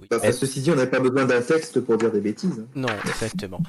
Oui. 0.00 0.06
Bah, 0.10 0.32
ceci 0.32 0.60
dit, 0.62 0.70
on 0.70 0.76
n'avait 0.76 0.90
pas 0.90 1.00
besoin 1.00 1.26
d'un 1.26 1.42
texte 1.42 1.80
pour 1.80 1.98
dire 1.98 2.10
des 2.10 2.20
bêtises. 2.22 2.58
hein. 2.58 2.66
Non, 2.74 2.88
exactement. 3.06 3.60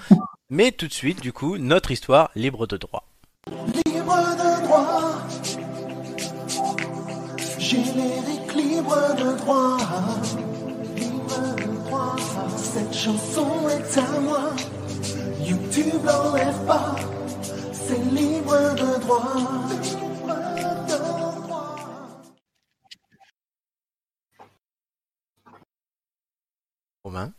Mais 0.50 0.72
tout 0.72 0.88
de 0.88 0.94
suite, 0.94 1.20
du 1.22 1.34
coup, 1.34 1.58
notre 1.58 1.92
histoire 1.92 2.32
libre 2.36 2.68
de 2.68 2.78
droit. 2.78 3.04
Générique 7.70 8.54
libre 8.56 8.96
de 9.18 9.38
droit. 9.40 9.78
Libre 10.96 11.56
de 11.58 11.84
droit. 11.84 12.16
Cette 12.56 12.94
chanson 12.94 13.68
est 13.68 13.98
à 13.98 14.20
moi. 14.22 14.56
YouTube 15.42 16.02
l'enlève 16.06 16.66
pas. 16.66 16.96
C'est 17.74 18.02
libre 18.06 18.74
de 18.74 19.02
droit. 19.02 19.34
Libre 19.84 20.34
de 20.88 21.42
droit. 21.42 21.76
Romain 27.04 27.34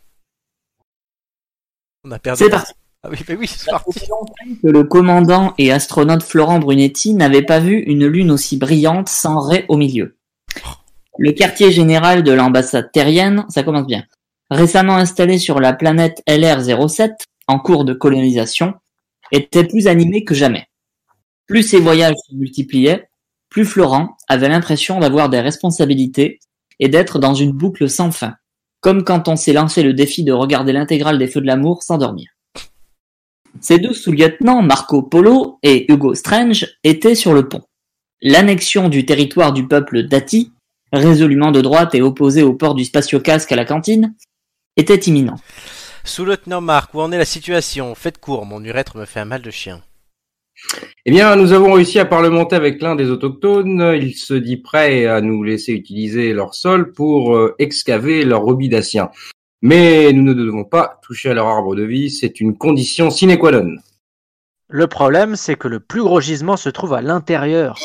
On 2.04 2.10
a 2.10 2.18
perdu. 2.18 2.44
C'est 2.44 2.50
parti. 2.50 2.74
Ah 3.02 3.08
oui, 3.10 3.18
bah 3.26 3.34
oui, 3.38 3.46
c'est 3.46 3.70
parti. 3.70 4.06
que 4.62 4.68
le 4.68 4.84
commandant 4.84 5.54
et 5.56 5.72
astronaute 5.72 6.22
Florent 6.22 6.58
Brunetti 6.58 7.14
n'avait 7.14 7.46
pas 7.46 7.60
vu 7.60 7.78
une 7.78 8.06
lune 8.06 8.30
aussi 8.30 8.58
brillante 8.58 9.08
sans 9.08 9.40
raie 9.40 9.64
au 9.68 9.78
milieu. 9.78 10.17
Le 11.18 11.32
quartier 11.32 11.72
général 11.72 12.22
de 12.22 12.32
l'ambassade 12.32 12.92
terrienne, 12.92 13.44
ça 13.48 13.62
commence 13.62 13.86
bien, 13.86 14.04
récemment 14.50 14.96
installé 14.96 15.38
sur 15.38 15.60
la 15.60 15.72
planète 15.72 16.22
LR07, 16.28 17.10
en 17.48 17.58
cours 17.58 17.84
de 17.84 17.92
colonisation, 17.92 18.74
était 19.32 19.64
plus 19.64 19.88
animé 19.88 20.24
que 20.24 20.34
jamais. 20.34 20.66
Plus 21.46 21.62
ses 21.62 21.80
voyages 21.80 22.14
se 22.28 22.34
multipliaient, 22.34 23.08
plus 23.48 23.64
Florent 23.64 24.16
avait 24.28 24.48
l'impression 24.48 25.00
d'avoir 25.00 25.28
des 25.28 25.40
responsabilités 25.40 26.38
et 26.78 26.88
d'être 26.88 27.18
dans 27.18 27.34
une 27.34 27.52
boucle 27.52 27.88
sans 27.88 28.10
fin, 28.10 28.34
comme 28.80 29.02
quand 29.04 29.28
on 29.28 29.36
s'est 29.36 29.52
lancé 29.52 29.82
le 29.82 29.94
défi 29.94 30.22
de 30.24 30.32
regarder 30.32 30.72
l'intégrale 30.72 31.18
des 31.18 31.26
Feux 31.26 31.40
de 31.40 31.46
l'amour 31.46 31.82
sans 31.82 31.98
dormir. 31.98 32.30
Ces 33.60 33.78
deux 33.78 33.92
sous-lieutenants, 33.92 34.62
Marco 34.62 35.02
Polo 35.02 35.58
et 35.62 35.90
Hugo 35.90 36.14
Strange, 36.14 36.66
étaient 36.84 37.14
sur 37.14 37.32
le 37.32 37.48
pont. 37.48 37.62
L'annexion 38.20 38.88
du 38.88 39.06
territoire 39.06 39.52
du 39.52 39.68
peuple 39.68 40.02
dati, 40.02 40.50
résolument 40.92 41.52
de 41.52 41.60
droite 41.60 41.94
et 41.94 42.02
opposé 42.02 42.42
au 42.42 42.52
port 42.52 42.74
du 42.74 42.84
spatio-casque 42.84 43.52
à 43.52 43.56
la 43.56 43.64
cantine, 43.64 44.14
était 44.76 44.96
imminente. 44.96 45.40
Sous-lieutenant 46.02 46.60
Marc, 46.60 46.94
où 46.94 47.00
en 47.00 47.12
est 47.12 47.18
la 47.18 47.24
situation? 47.24 47.94
Faites 47.94 48.18
court, 48.18 48.44
mon 48.44 48.64
urètre 48.64 48.96
me 48.96 49.04
fait 49.04 49.20
un 49.20 49.24
mal 49.24 49.42
de 49.42 49.50
chien. 49.50 49.82
Eh 51.06 51.12
bien, 51.12 51.36
nous 51.36 51.52
avons 51.52 51.72
réussi 51.74 52.00
à 52.00 52.04
parlementer 52.04 52.56
avec 52.56 52.82
l'un 52.82 52.96
des 52.96 53.10
autochtones. 53.10 53.94
Il 53.94 54.14
se 54.14 54.34
dit 54.34 54.56
prêt 54.56 55.06
à 55.06 55.20
nous 55.20 55.44
laisser 55.44 55.72
utiliser 55.72 56.32
leur 56.32 56.54
sol 56.54 56.92
pour 56.92 57.36
euh, 57.36 57.54
excaver 57.60 58.24
leur 58.24 58.44
rubidacien. 58.44 59.10
Mais 59.62 60.12
nous 60.12 60.22
ne 60.22 60.34
devons 60.34 60.64
pas 60.64 60.98
toucher 61.02 61.30
à 61.30 61.34
leur 61.34 61.46
arbre 61.46 61.76
de 61.76 61.84
vie, 61.84 62.10
c'est 62.10 62.40
une 62.40 62.56
condition 62.56 63.10
sine 63.10 63.38
qua 63.38 63.52
non. 63.52 63.76
Le 64.70 64.86
problème, 64.86 65.34
c'est 65.34 65.56
que 65.56 65.66
le 65.66 65.80
plus 65.80 66.02
gros 66.02 66.20
gisement 66.20 66.58
se 66.58 66.68
trouve 66.68 66.92
à 66.92 67.00
l'intérieur. 67.00 67.78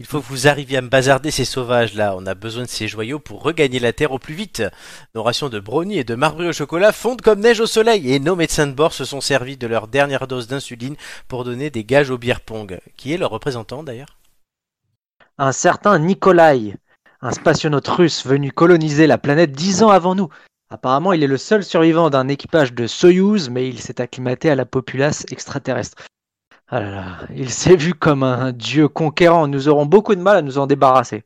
Il 0.00 0.06
faut 0.06 0.20
que 0.20 0.26
vous 0.26 0.48
arriviez 0.48 0.78
à 0.78 0.80
me 0.80 0.88
bazarder 0.88 1.30
ces 1.30 1.44
sauvages-là. 1.44 2.14
On 2.16 2.26
a 2.26 2.34
besoin 2.34 2.64
de 2.64 2.68
ces 2.68 2.88
joyaux 2.88 3.20
pour 3.20 3.42
regagner 3.42 3.78
la 3.78 3.92
terre 3.92 4.12
au 4.12 4.18
plus 4.18 4.34
vite. 4.34 4.62
Nos 5.14 5.22
rations 5.22 5.48
de 5.48 5.60
brownie 5.60 5.98
et 5.98 6.04
de 6.04 6.14
marbré 6.16 6.48
au 6.48 6.52
chocolat 6.52 6.92
fondent 6.92 7.20
comme 7.20 7.40
neige 7.40 7.60
au 7.60 7.66
soleil 7.66 8.12
et 8.12 8.18
nos 8.18 8.36
médecins 8.36 8.66
de 8.66 8.72
bord 8.72 8.92
se 8.92 9.04
sont 9.04 9.20
servis 9.20 9.56
de 9.56 9.66
leur 9.66 9.86
dernière 9.86 10.26
dose 10.26 10.48
d'insuline 10.48 10.96
pour 11.28 11.44
donner 11.44 11.70
des 11.70 11.84
gages 11.84 12.10
au 12.10 12.18
beer 12.18 12.40
pong. 12.44 12.78
Qui 12.96 13.12
est 13.12 13.18
leur 13.18 13.30
représentant 13.30 13.82
d'ailleurs? 13.82 14.18
Un 15.36 15.52
certain 15.52 15.98
Nikolai, 16.00 16.76
un 17.22 17.30
spationaute 17.30 17.88
russe 17.88 18.26
venu 18.26 18.50
coloniser 18.50 19.06
la 19.06 19.18
planète 19.18 19.52
dix 19.52 19.82
ans 19.84 19.90
avant 19.90 20.14
nous. 20.16 20.28
Apparemment, 20.70 21.12
il 21.12 21.22
est 21.22 21.28
le 21.28 21.38
seul 21.38 21.64
survivant 21.64 22.10
d'un 22.10 22.28
équipage 22.28 22.74
de 22.74 22.86
Soyouz, 22.86 23.48
mais 23.48 23.68
il 23.68 23.80
s'est 23.80 24.00
acclimaté 24.00 24.50
à 24.50 24.54
la 24.54 24.66
populace 24.66 25.24
extraterrestre. 25.30 25.96
Ah 26.70 26.80
là 26.80 26.90
là, 26.90 27.18
il 27.34 27.48
s'est 27.48 27.76
vu 27.76 27.94
comme 27.94 28.22
un 28.22 28.52
dieu 28.52 28.88
conquérant. 28.88 29.48
Nous 29.48 29.68
aurons 29.68 29.86
beaucoup 29.86 30.14
de 30.14 30.20
mal 30.20 30.36
à 30.36 30.42
nous 30.42 30.58
en 30.58 30.66
débarrasser. 30.66 31.24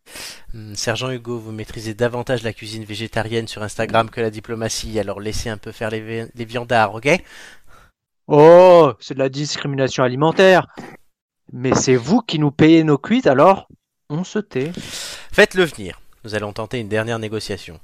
Hmm, 0.54 0.74
Sergent 0.74 1.10
Hugo, 1.10 1.36
vous 1.36 1.50
maîtrisez 1.50 1.94
davantage 1.94 2.44
la 2.44 2.52
cuisine 2.52 2.84
végétarienne 2.84 3.48
sur 3.48 3.64
Instagram 3.64 4.08
que 4.08 4.20
la 4.20 4.30
diplomatie, 4.30 5.00
alors 5.00 5.18
laissez 5.18 5.48
un 5.48 5.56
peu 5.56 5.72
faire 5.72 5.90
les, 5.90 6.26
les 6.32 6.44
viandards, 6.44 6.94
ok? 6.94 7.08
Oh, 8.28 8.92
c'est 9.00 9.14
de 9.14 9.18
la 9.18 9.28
discrimination 9.28 10.04
alimentaire. 10.04 10.68
Mais 11.52 11.74
c'est 11.74 11.96
vous 11.96 12.20
qui 12.20 12.38
nous 12.38 12.52
payez 12.52 12.84
nos 12.84 12.98
cuites, 12.98 13.26
alors 13.26 13.66
on 14.08 14.22
se 14.22 14.38
tait. 14.38 14.70
Faites-le 15.32 15.64
venir. 15.64 16.00
Nous 16.22 16.36
allons 16.36 16.52
tenter 16.52 16.78
une 16.78 16.88
dernière 16.88 17.18
négociation. 17.18 17.80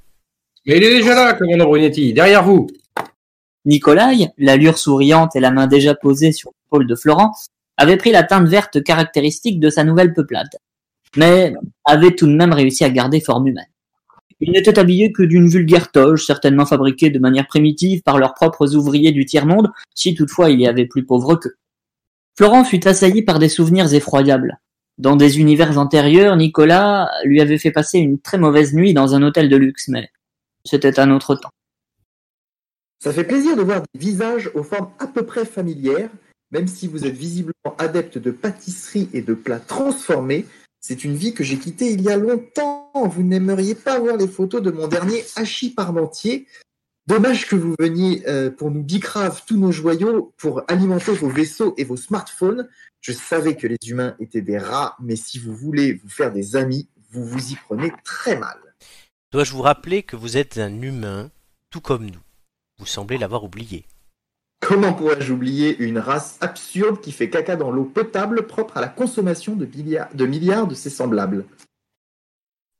Il 0.71 0.85
est 0.85 0.99
déjà 0.99 1.15
là, 1.15 1.33
commandant 1.33 1.65
Brunetti, 1.65 2.13
derrière 2.13 2.45
vous. 2.45 2.67
Nikolai, 3.65 4.29
l'allure 4.37 4.77
souriante 4.77 5.35
et 5.35 5.41
la 5.41 5.51
main 5.51 5.67
déjà 5.67 5.95
posée 5.95 6.31
sur 6.31 6.51
l'épaule 6.51 6.87
de 6.87 6.95
Florent, 6.95 7.33
avait 7.79 7.97
pris 7.97 8.11
la 8.11 8.23
teinte 8.23 8.47
verte 8.47 8.83
caractéristique 8.83 9.61
de 9.61 9.71
sa 9.71 9.83
nouvelle 9.83 10.13
peuplade, 10.13 10.51
mais 11.17 11.55
avait 11.87 12.11
tout 12.11 12.27
de 12.27 12.37
même 12.37 12.53
réussi 12.53 12.85
à 12.85 12.91
garder 12.91 13.23
forme 13.23 13.47
humaine. 13.47 13.65
Il 14.41 14.53
n'était 14.53 14.79
habillé 14.79 15.11
que 15.11 15.23
d'une 15.23 15.49
vulgaire 15.49 15.91
toge, 15.91 16.27
certainement 16.27 16.67
fabriquée 16.67 17.09
de 17.09 17.19
manière 17.19 17.47
primitive 17.47 18.03
par 18.03 18.19
leurs 18.19 18.35
propres 18.35 18.77
ouvriers 18.77 19.13
du 19.13 19.25
tiers-monde, 19.25 19.71
si 19.95 20.15
toutefois 20.15 20.51
il 20.51 20.61
y 20.61 20.67
avait 20.67 20.85
plus 20.85 21.07
pauvre 21.07 21.37
qu'eux. 21.37 21.57
Florent 22.37 22.65
fut 22.65 22.87
assailli 22.87 23.23
par 23.23 23.39
des 23.39 23.49
souvenirs 23.49 23.95
effroyables. 23.95 24.61
Dans 24.99 25.17
des 25.17 25.41
univers 25.41 25.79
antérieurs, 25.79 26.37
Nicolas 26.37 27.09
lui 27.25 27.41
avait 27.41 27.57
fait 27.57 27.71
passer 27.71 28.01
une 28.01 28.21
très 28.21 28.37
mauvaise 28.37 28.75
nuit 28.75 28.93
dans 28.93 29.15
un 29.15 29.23
hôtel 29.23 29.49
de 29.49 29.57
luxe, 29.57 29.89
mais 29.89 30.11
c'était 30.69 31.01
un 31.01 31.11
autre 31.11 31.35
temps. 31.35 31.51
Ça 33.03 33.13
fait 33.13 33.25
plaisir 33.25 33.57
de 33.57 33.63
voir 33.63 33.83
des 33.95 34.01
visages 34.01 34.51
aux 34.55 34.63
formes 34.63 34.91
à 34.99 35.07
peu 35.07 35.25
près 35.25 35.45
familières, 35.45 36.11
même 36.51 36.67
si 36.67 36.89
vous 36.89 37.07
êtes 37.07 37.15
visiblement 37.15 37.77
adepte 37.79 38.19
de 38.19 38.31
pâtisserie 38.31 39.09
et 39.13 39.23
de 39.23 39.35
plats 39.35 39.61
transformés. 39.61 40.47
C'est 40.81 41.05
une 41.05 41.15
vie 41.15 41.35
que 41.35 41.45
j'ai 41.45 41.59
quittée 41.59 41.91
il 41.93 42.03
y 42.03 42.11
a 42.11 42.17
longtemps. 42.17 42.91
Vous 42.95 43.23
n'aimeriez 43.23 43.75
pas 43.75 43.99
voir 43.99 44.17
les 44.17 44.29
photos 44.29 44.63
de 44.63 44.71
mon 44.71 44.89
dernier 44.89 45.25
hachis 45.37 45.71
parmentier. 45.71 46.47
Dommage 47.07 47.47
que 47.47 47.57
vous 47.57 47.75
veniez 47.79 48.23
euh, 48.29 48.51
pour 48.51 48.71
nous 48.71 48.83
bicrave 48.83 49.43
tous 49.47 49.57
nos 49.57 49.73
joyaux 49.73 50.35
pour 50.37 50.63
alimenter 50.69 51.13
vos 51.13 51.31
vaisseaux 51.31 51.75
et 51.79 51.85
vos 51.85 51.97
smartphones. 51.97 52.69
Je 53.01 53.13
savais 53.13 53.57
que 53.57 53.67
les 53.67 53.79
humains 53.87 54.17
étaient 54.19 54.43
des 54.43 54.59
rats, 54.59 54.97
mais 55.01 55.17
si 55.17 55.39
vous 55.39 55.55
voulez 55.55 55.95
vous 55.95 56.11
faire 56.11 56.33
des 56.33 56.57
amis, 56.57 56.89
vous 57.11 57.25
vous 57.25 57.53
y 57.53 57.57
prenez 57.57 57.93
très 58.05 58.37
mal. 58.37 58.59
Dois-je 59.31 59.53
vous 59.53 59.61
rappeler 59.61 60.03
que 60.03 60.17
vous 60.17 60.39
êtes 60.39 60.57
un 60.57 60.81
humain, 60.81 61.31
tout 61.69 61.83
comme 61.83 62.07
nous? 62.07 62.23
Vous 62.79 62.87
semblez 62.87 63.19
l'avoir 63.19 63.45
oublié. 63.45 63.85
Comment 64.61 64.95
pourrais-je 64.95 65.33
oublier 65.33 65.77
une 65.79 65.99
race 65.99 66.39
absurde 66.41 67.01
qui 67.03 67.13
fait 67.13 67.29
caca 67.29 67.55
dans 67.57 67.71
l'eau 67.71 67.85
potable 67.85 68.47
propre 68.47 68.79
à 68.79 68.81
la 68.81 68.89
consommation 68.89 69.55
de, 69.55 69.67
milliards 69.67 70.67
de 70.67 70.75
ses 70.75 70.89
semblables? 70.89 71.45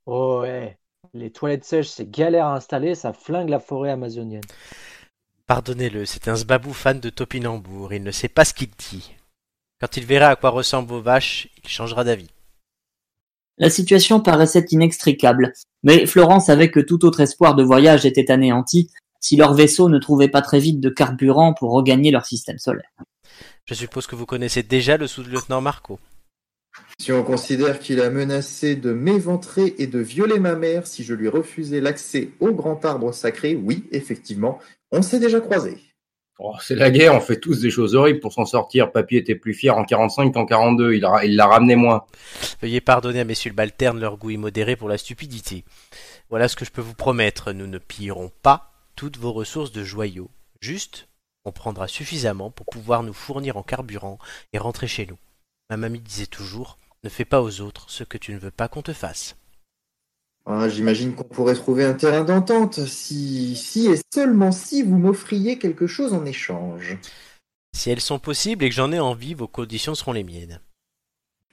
Oh 0.07 0.39
ouais, 0.41 0.79
les 1.13 1.29
toilettes 1.29 1.65
sèches, 1.65 1.89
c'est 1.89 2.09
galère 2.09 2.47
à 2.47 2.55
installer, 2.55 2.95
ça 2.95 3.13
flingue 3.13 3.49
la 3.49 3.59
forêt 3.59 3.91
amazonienne. 3.91 4.41
Pardonnez-le, 5.45 6.05
c'est 6.05 6.27
un 6.29 6.35
zbabou 6.35 6.73
fan 6.73 6.99
de 6.99 7.11
topinambour, 7.11 7.93
il 7.93 8.01
ne 8.01 8.11
sait 8.11 8.27
pas 8.27 8.43
ce 8.43 8.55
qu'il 8.55 8.71
dit. 8.71 9.15
Quand 9.79 9.97
il 9.97 10.05
verra 10.05 10.29
à 10.29 10.35
quoi 10.35 10.49
ressemblent 10.49 10.89
vos 10.89 11.01
vaches, 11.01 11.47
il 11.63 11.69
changera 11.69 12.03
d'avis. 12.03 12.31
La 13.59 13.69
situation 13.69 14.21
paraissait 14.21 14.65
inextricable, 14.71 15.53
mais 15.83 16.05
Florent 16.05 16.39
savait 16.39 16.71
que 16.71 16.79
tout 16.79 17.03
autre 17.05 17.19
espoir 17.19 17.55
de 17.55 17.63
voyage 17.63 18.05
était 18.05 18.31
anéanti 18.31 18.89
si 19.19 19.35
leur 19.35 19.53
vaisseau 19.53 19.89
ne 19.89 19.99
trouvait 19.99 20.29
pas 20.29 20.41
très 20.41 20.59
vite 20.59 20.79
de 20.79 20.89
carburant 20.89 21.53
pour 21.53 21.71
regagner 21.71 22.09
leur 22.09 22.25
système 22.25 22.57
solaire. 22.57 22.89
Je 23.65 23.73
suppose 23.73 24.07
que 24.07 24.15
vous 24.15 24.25
connaissez 24.25 24.63
déjà 24.63 24.95
le 24.95 25.07
sous-lieutenant 25.07 25.59
Marco. 25.59 25.99
Si 26.97 27.11
on 27.11 27.23
considère 27.23 27.79
qu'il 27.79 27.99
a 27.99 28.09
menacé 28.09 28.75
de 28.75 28.93
m'éventrer 28.93 29.75
et 29.77 29.87
de 29.87 29.99
violer 29.99 30.39
ma 30.39 30.55
mère 30.55 30.87
si 30.87 31.03
je 31.03 31.13
lui 31.13 31.27
refusais 31.27 31.81
l'accès 31.81 32.29
au 32.39 32.53
grand 32.53 32.83
arbre 32.85 33.13
sacré, 33.13 33.55
oui, 33.55 33.83
effectivement, 33.91 34.59
on 34.91 35.01
s'est 35.01 35.19
déjà 35.19 35.41
croisés. 35.41 35.77
Oh, 36.41 36.55
c'est 36.61 36.75
la 36.75 36.89
guerre, 36.89 37.13
on 37.13 37.19
fait 37.19 37.37
tous 37.37 37.59
des 37.59 37.69
choses 37.69 37.95
horribles 37.95 38.21
pour 38.21 38.31
s'en 38.31 38.45
sortir. 38.45 38.93
Papy 38.93 39.17
était 39.17 39.35
plus 39.35 39.53
fier 39.53 39.77
en 39.77 39.83
45 39.83 40.33
qu'en 40.33 40.45
42, 40.45 40.93
il 40.93 41.35
l'a 41.35 41.45
ramené 41.45 41.75
moins. 41.75 42.05
Veuillez 42.61 42.79
pardonner 42.79 43.19
à 43.19 43.25
messieurs 43.25 43.51
le 43.51 43.55
Balterne 43.55 43.99
leur 43.99 44.15
goût 44.15 44.29
immodéré 44.29 44.77
pour 44.77 44.87
la 44.87 44.97
stupidité. 44.97 45.65
Voilà 46.29 46.47
ce 46.47 46.55
que 46.55 46.63
je 46.63 46.71
peux 46.71 46.81
vous 46.81 46.93
promettre, 46.93 47.51
nous 47.51 47.67
ne 47.67 47.77
pillerons 47.77 48.31
pas 48.41 48.71
toutes 48.95 49.17
vos 49.17 49.33
ressources 49.33 49.73
de 49.73 49.83
joyaux. 49.83 50.31
Juste, 50.61 51.09
on 51.43 51.51
prendra 51.51 51.89
suffisamment 51.89 52.51
pour 52.51 52.67
pouvoir 52.67 53.03
nous 53.03 53.13
fournir 53.13 53.57
en 53.57 53.63
carburant 53.63 54.17
et 54.53 54.59
rentrer 54.59 54.87
chez 54.87 55.05
nous. 55.05 55.17
Ma 55.69 55.75
mamie 55.75 55.99
disait 55.99 56.25
toujours, 56.25 56.77
ne 57.03 57.09
fais 57.09 57.25
pas 57.25 57.41
aux 57.41 57.59
autres 57.59 57.89
ce 57.89 58.05
que 58.05 58.17
tu 58.17 58.33
ne 58.33 58.39
veux 58.39 58.51
pas 58.51 58.69
qu'on 58.69 58.81
te 58.81 58.93
fasse. 58.93 59.35
Ah, 60.51 60.67
J'imagine 60.67 61.13
qu'on 61.13 61.25
pourrait 61.25 61.53
trouver 61.53 61.85
un 61.85 61.93
terrain 61.93 62.23
d'entente 62.23 62.79
si, 62.87 63.55
si 63.55 63.85
et 63.85 63.99
seulement 64.11 64.51
si 64.51 64.81
vous 64.81 64.97
m'offriez 64.97 65.59
quelque 65.59 65.85
chose 65.85 66.11
en 66.11 66.25
échange. 66.25 66.97
Si 67.75 67.91
elles 67.91 68.01
sont 68.01 68.17
possibles 68.17 68.65
et 68.65 68.69
que 68.69 68.73
j'en 68.75 68.91
ai 68.91 68.99
envie, 68.99 69.35
vos 69.35 69.47
conditions 69.47 69.93
seront 69.93 70.11
les 70.11 70.23
miennes. 70.23 70.59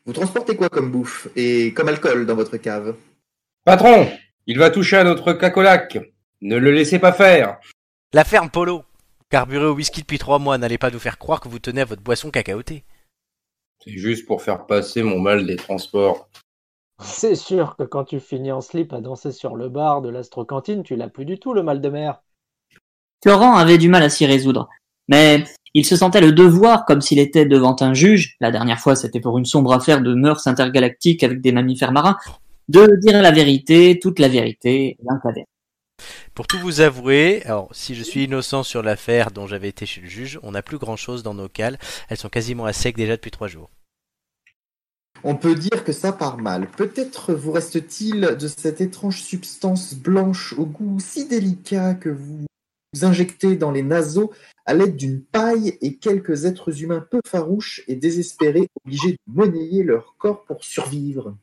Vous 0.06 0.14
transportez 0.14 0.56
quoi 0.56 0.70
comme 0.70 0.90
bouffe 0.90 1.28
et 1.36 1.74
comme 1.74 1.88
alcool 1.88 2.24
dans 2.24 2.36
votre 2.36 2.56
cave? 2.56 2.96
Patron, 3.64 4.08
il 4.46 4.58
va 4.58 4.70
toucher 4.70 4.96
à 4.96 5.04
notre 5.04 5.34
cacolac. 5.34 5.98
Ne 6.40 6.56
le 6.56 6.70
laissez 6.70 6.98
pas 6.98 7.12
faire. 7.12 7.58
La 8.14 8.24
ferme 8.24 8.48
Polo 8.48 8.82
Carburé 9.28 9.66
au 9.66 9.74
whisky 9.74 10.00
depuis 10.00 10.18
trois 10.18 10.38
mois, 10.38 10.56
n'allez 10.56 10.78
pas 10.78 10.90
nous 10.90 11.00
faire 11.00 11.18
croire 11.18 11.40
que 11.40 11.48
vous 11.48 11.58
tenez 11.58 11.82
à 11.82 11.84
votre 11.84 12.02
boisson 12.02 12.30
cacaotée. 12.30 12.84
C'est 13.84 13.98
juste 13.98 14.24
pour 14.24 14.40
faire 14.40 14.64
passer 14.64 15.02
mon 15.02 15.18
mal 15.18 15.44
des 15.44 15.56
transports. 15.56 16.30
C'est 17.02 17.34
sûr 17.34 17.76
que 17.76 17.82
quand 17.82 18.04
tu 18.04 18.20
finis 18.20 18.52
en 18.52 18.60
slip 18.60 18.92
à 18.92 19.00
danser 19.00 19.32
sur 19.32 19.56
le 19.56 19.68
bar 19.68 20.00
de 20.00 20.08
l'astrocantine, 20.08 20.82
tu 20.82 20.96
l'as 20.96 21.08
plus 21.08 21.26
du 21.26 21.38
tout 21.38 21.52
le 21.52 21.62
mal 21.62 21.80
de 21.80 21.88
mer. 21.88 22.22
Florent 23.22 23.56
avait 23.56 23.78
du 23.78 23.88
mal 23.88 24.02
à 24.02 24.08
s'y 24.08 24.24
résoudre, 24.24 24.68
mais 25.08 25.44
il 25.74 25.84
se 25.84 25.96
sentait 25.96 26.20
le 26.20 26.32
devoir 26.32 26.86
comme 26.86 27.02
s'il 27.02 27.18
était 27.18 27.44
devant 27.44 27.76
un 27.80 27.92
juge, 27.92 28.36
la 28.40 28.50
dernière 28.50 28.78
fois 28.78 28.96
c'était 28.96 29.20
pour 29.20 29.36
une 29.36 29.44
sombre 29.44 29.72
affaire 29.74 30.00
de 30.00 30.14
mœurs 30.14 30.46
intergalactiques 30.46 31.22
avec 31.22 31.40
des 31.40 31.52
mammifères 31.52 31.92
marins, 31.92 32.16
de 32.68 32.88
dire 33.00 33.20
la 33.20 33.30
vérité, 33.30 33.98
toute 34.00 34.18
la 34.18 34.28
vérité, 34.28 34.96
vérité. 35.24 35.46
Pour 36.34 36.46
tout 36.46 36.58
vous 36.58 36.80
avouer, 36.80 37.42
alors 37.44 37.68
si 37.72 37.94
je 37.94 38.02
suis 38.02 38.24
innocent 38.24 38.62
sur 38.62 38.82
l'affaire 38.82 39.30
dont 39.30 39.46
j'avais 39.46 39.68
été 39.68 39.86
chez 39.86 40.00
le 40.00 40.08
juge, 40.08 40.38
on 40.42 40.52
n'a 40.52 40.62
plus 40.62 40.78
grand 40.78 40.96
chose 40.96 41.22
dans 41.22 41.34
nos 41.34 41.48
cales, 41.48 41.78
elles 42.08 42.16
sont 42.16 42.28
quasiment 42.28 42.64
à 42.64 42.72
sec 42.72 42.96
déjà 42.96 43.16
depuis 43.16 43.30
trois 43.30 43.48
jours. 43.48 43.70
On 45.28 45.34
peut 45.34 45.56
dire 45.56 45.82
que 45.82 45.90
ça 45.90 46.12
part 46.12 46.38
mal. 46.38 46.68
Peut-être 46.68 47.34
vous 47.34 47.50
reste-t-il 47.50 48.36
de 48.38 48.46
cette 48.46 48.80
étrange 48.80 49.20
substance 49.20 49.96
blanche 49.96 50.54
au 50.56 50.66
goût 50.66 51.00
si 51.00 51.26
délicat 51.26 51.94
que 51.94 52.10
vous 52.10 52.46
injectez 53.02 53.56
dans 53.56 53.72
les 53.72 53.82
naseaux 53.82 54.30
à 54.66 54.74
l'aide 54.74 54.94
d'une 54.94 55.20
paille 55.20 55.78
et 55.80 55.96
quelques 55.96 56.44
êtres 56.44 56.80
humains 56.80 57.04
peu 57.10 57.20
farouches 57.26 57.82
et 57.88 57.96
désespérés 57.96 58.68
obligés 58.84 59.14
de 59.14 59.18
monnayer 59.26 59.82
leur 59.82 60.14
corps 60.16 60.44
pour 60.44 60.62
survivre. 60.62 61.34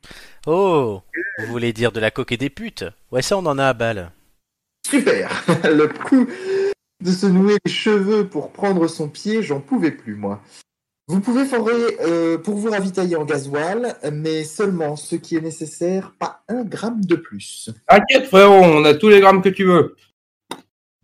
Oh 0.47 1.01
Vous 1.39 1.47
voulez 1.47 1.73
dire 1.73 1.91
de 1.91 1.99
la 1.99 2.09
coque 2.09 2.31
et 2.31 2.37
des 2.37 2.49
putes? 2.49 2.85
Ouais, 3.11 3.21
ça 3.21 3.37
on 3.37 3.45
en 3.45 3.59
a 3.59 3.65
à 3.65 3.73
balle. 3.73 4.13
Super 4.87 5.43
Le 5.65 5.89
coup 5.89 6.25
de 7.01 7.11
se 7.11 7.25
nouer 7.25 7.57
les 7.65 7.71
cheveux 7.71 8.29
pour 8.29 8.53
prendre 8.53 8.87
son 8.87 9.09
pied, 9.09 9.43
j'en 9.43 9.59
pouvais 9.59 9.91
plus, 9.91 10.15
moi. 10.15 10.41
Vous 11.07 11.19
pouvez 11.19 11.43
forer 11.43 11.97
euh, 12.01 12.37
pour 12.37 12.55
vous 12.55 12.71
ravitailler 12.71 13.17
en 13.17 13.25
gasoil, 13.25 13.95
mais 14.13 14.45
seulement 14.45 14.95
ce 14.95 15.17
qui 15.17 15.35
est 15.35 15.41
nécessaire, 15.41 16.13
pas 16.17 16.43
un 16.47 16.63
gramme 16.63 17.03
de 17.03 17.15
plus. 17.15 17.69
T'inquiète 17.89 18.27
frérot, 18.27 18.63
on 18.63 18.85
a 18.85 18.93
tous 18.93 19.09
les 19.09 19.19
grammes 19.19 19.41
que 19.41 19.49
tu 19.49 19.65
veux. 19.65 19.97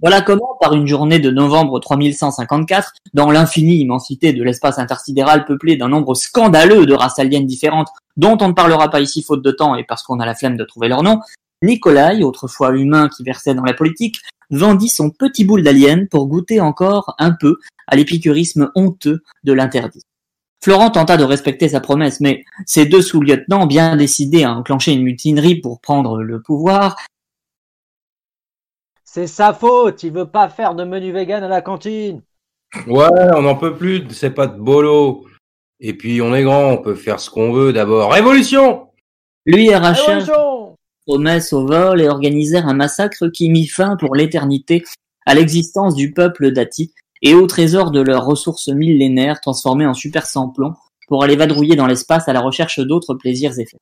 Voilà 0.02 0.22
comment, 0.22 0.58
par 0.62 0.74
une 0.74 0.88
journée 0.88 1.20
de 1.20 1.30
novembre 1.30 1.82
3154, 1.82 2.94
dans 3.14 3.30
l'infinie 3.30 3.80
immensité 3.80 4.32
de 4.32 4.42
l'espace 4.42 4.80
intersidéral 4.80 5.44
peuplé 5.44 5.76
d'un 5.76 5.90
nombre 5.90 6.16
scandaleux 6.16 6.86
de 6.86 6.94
races 6.94 7.20
aliens 7.20 7.42
différentes, 7.42 7.90
dont 8.16 8.38
on 8.40 8.48
ne 8.48 8.54
parlera 8.54 8.90
pas 8.90 9.02
ici 9.02 9.22
faute 9.22 9.44
de 9.44 9.52
temps 9.52 9.76
et 9.76 9.84
parce 9.84 10.04
qu'on 10.04 10.22
a 10.22 10.26
la 10.26 10.36
flemme 10.36 10.56
de 10.56 10.64
trouver 10.64 10.88
leur 10.88 11.04
nom, 11.04 11.20
Nikolai, 11.62 12.24
autrefois 12.24 12.72
humain 12.72 13.10
qui 13.10 13.24
versait 13.24 13.54
dans 13.54 13.66
la 13.66 13.74
politique, 13.74 14.22
vendit 14.50 14.88
son 14.88 15.10
petit 15.10 15.44
boule 15.44 15.64
d'alien 15.64 16.08
pour 16.08 16.28
goûter 16.28 16.62
encore 16.62 17.16
un 17.20 17.32
peu 17.32 17.58
à 17.90 17.96
l'épicurisme 17.96 18.72
honteux 18.76 19.24
de 19.44 19.54
l'interdit. 19.54 20.04
Florent 20.64 20.92
tenta 20.92 21.18
de 21.18 21.24
respecter 21.24 21.70
sa 21.70 21.80
promesse, 21.80 22.20
mais 22.20 22.44
ses 22.66 22.86
deux 22.86 23.02
sous-lieutenants, 23.02 23.66
bien 23.66 23.96
décidés 23.96 24.44
à 24.44 24.54
enclencher 24.54 24.94
une 24.94 25.04
mutinerie 25.04 25.56
pour 25.56 25.80
prendre 25.80 26.22
le 26.22 26.42
pouvoir, 26.42 26.96
C'est 29.06 29.28
sa 29.28 29.54
faute, 29.54 30.04
il 30.04 30.12
veut 30.12 30.30
pas 30.30 30.50
faire 30.50 30.76
de 30.76 30.84
menu 30.84 31.12
vegan 31.12 31.44
à 31.44 31.48
la 31.48 31.62
cantine. 31.62 32.22
Ouais, 32.86 33.08
on 33.36 33.42
n'en 33.42 33.56
peut 33.56 33.76
plus, 33.76 34.08
c'est 34.12 34.30
pas 34.30 34.48
de 34.48 34.60
bolo. 34.60 35.26
Et 35.80 35.94
puis 35.94 36.22
on 36.22 36.36
est 36.36 36.44
grand, 36.44 36.74
on 36.74 36.78
peut 36.78 36.96
faire 36.96 37.20
ce 37.20 37.30
qu'on 37.30 37.52
veut 37.52 37.74
d'abord. 37.74 38.12
Révolution 38.12 38.88
lui 39.46 39.74
arrachèrent 39.74 40.20
Révolution 40.20 40.76
promesse 41.08 41.54
au 41.54 41.66
vol 41.66 42.02
et 42.02 42.08
organisèrent 42.08 42.68
un 42.68 42.76
massacre 42.76 43.30
qui 43.30 43.50
mit 43.50 43.66
fin 43.66 43.96
pour 43.96 44.16
l'éternité 44.16 44.84
à 45.26 45.34
l'existence 45.34 45.96
du 45.96 46.14
peuple 46.14 46.52
dati 46.52 46.94
et 47.22 47.34
au 47.34 47.48
trésor 47.48 47.92
de 47.92 48.02
leurs 48.02 48.26
ressources 48.26 48.70
millénaires 48.70 49.42
transformées 49.42 49.86
en 49.86 49.94
super 49.94 50.26
samplons 50.26 50.74
pour 51.08 51.24
aller 51.24 51.36
vadrouiller 51.36 51.76
dans 51.76 51.88
l'espace 51.88 52.28
à 52.28 52.34
la 52.34 52.42
recherche 52.42 52.80
d'autres 52.80 53.16
plaisirs 53.16 53.58
et 53.60 53.66
faits. 53.66 53.82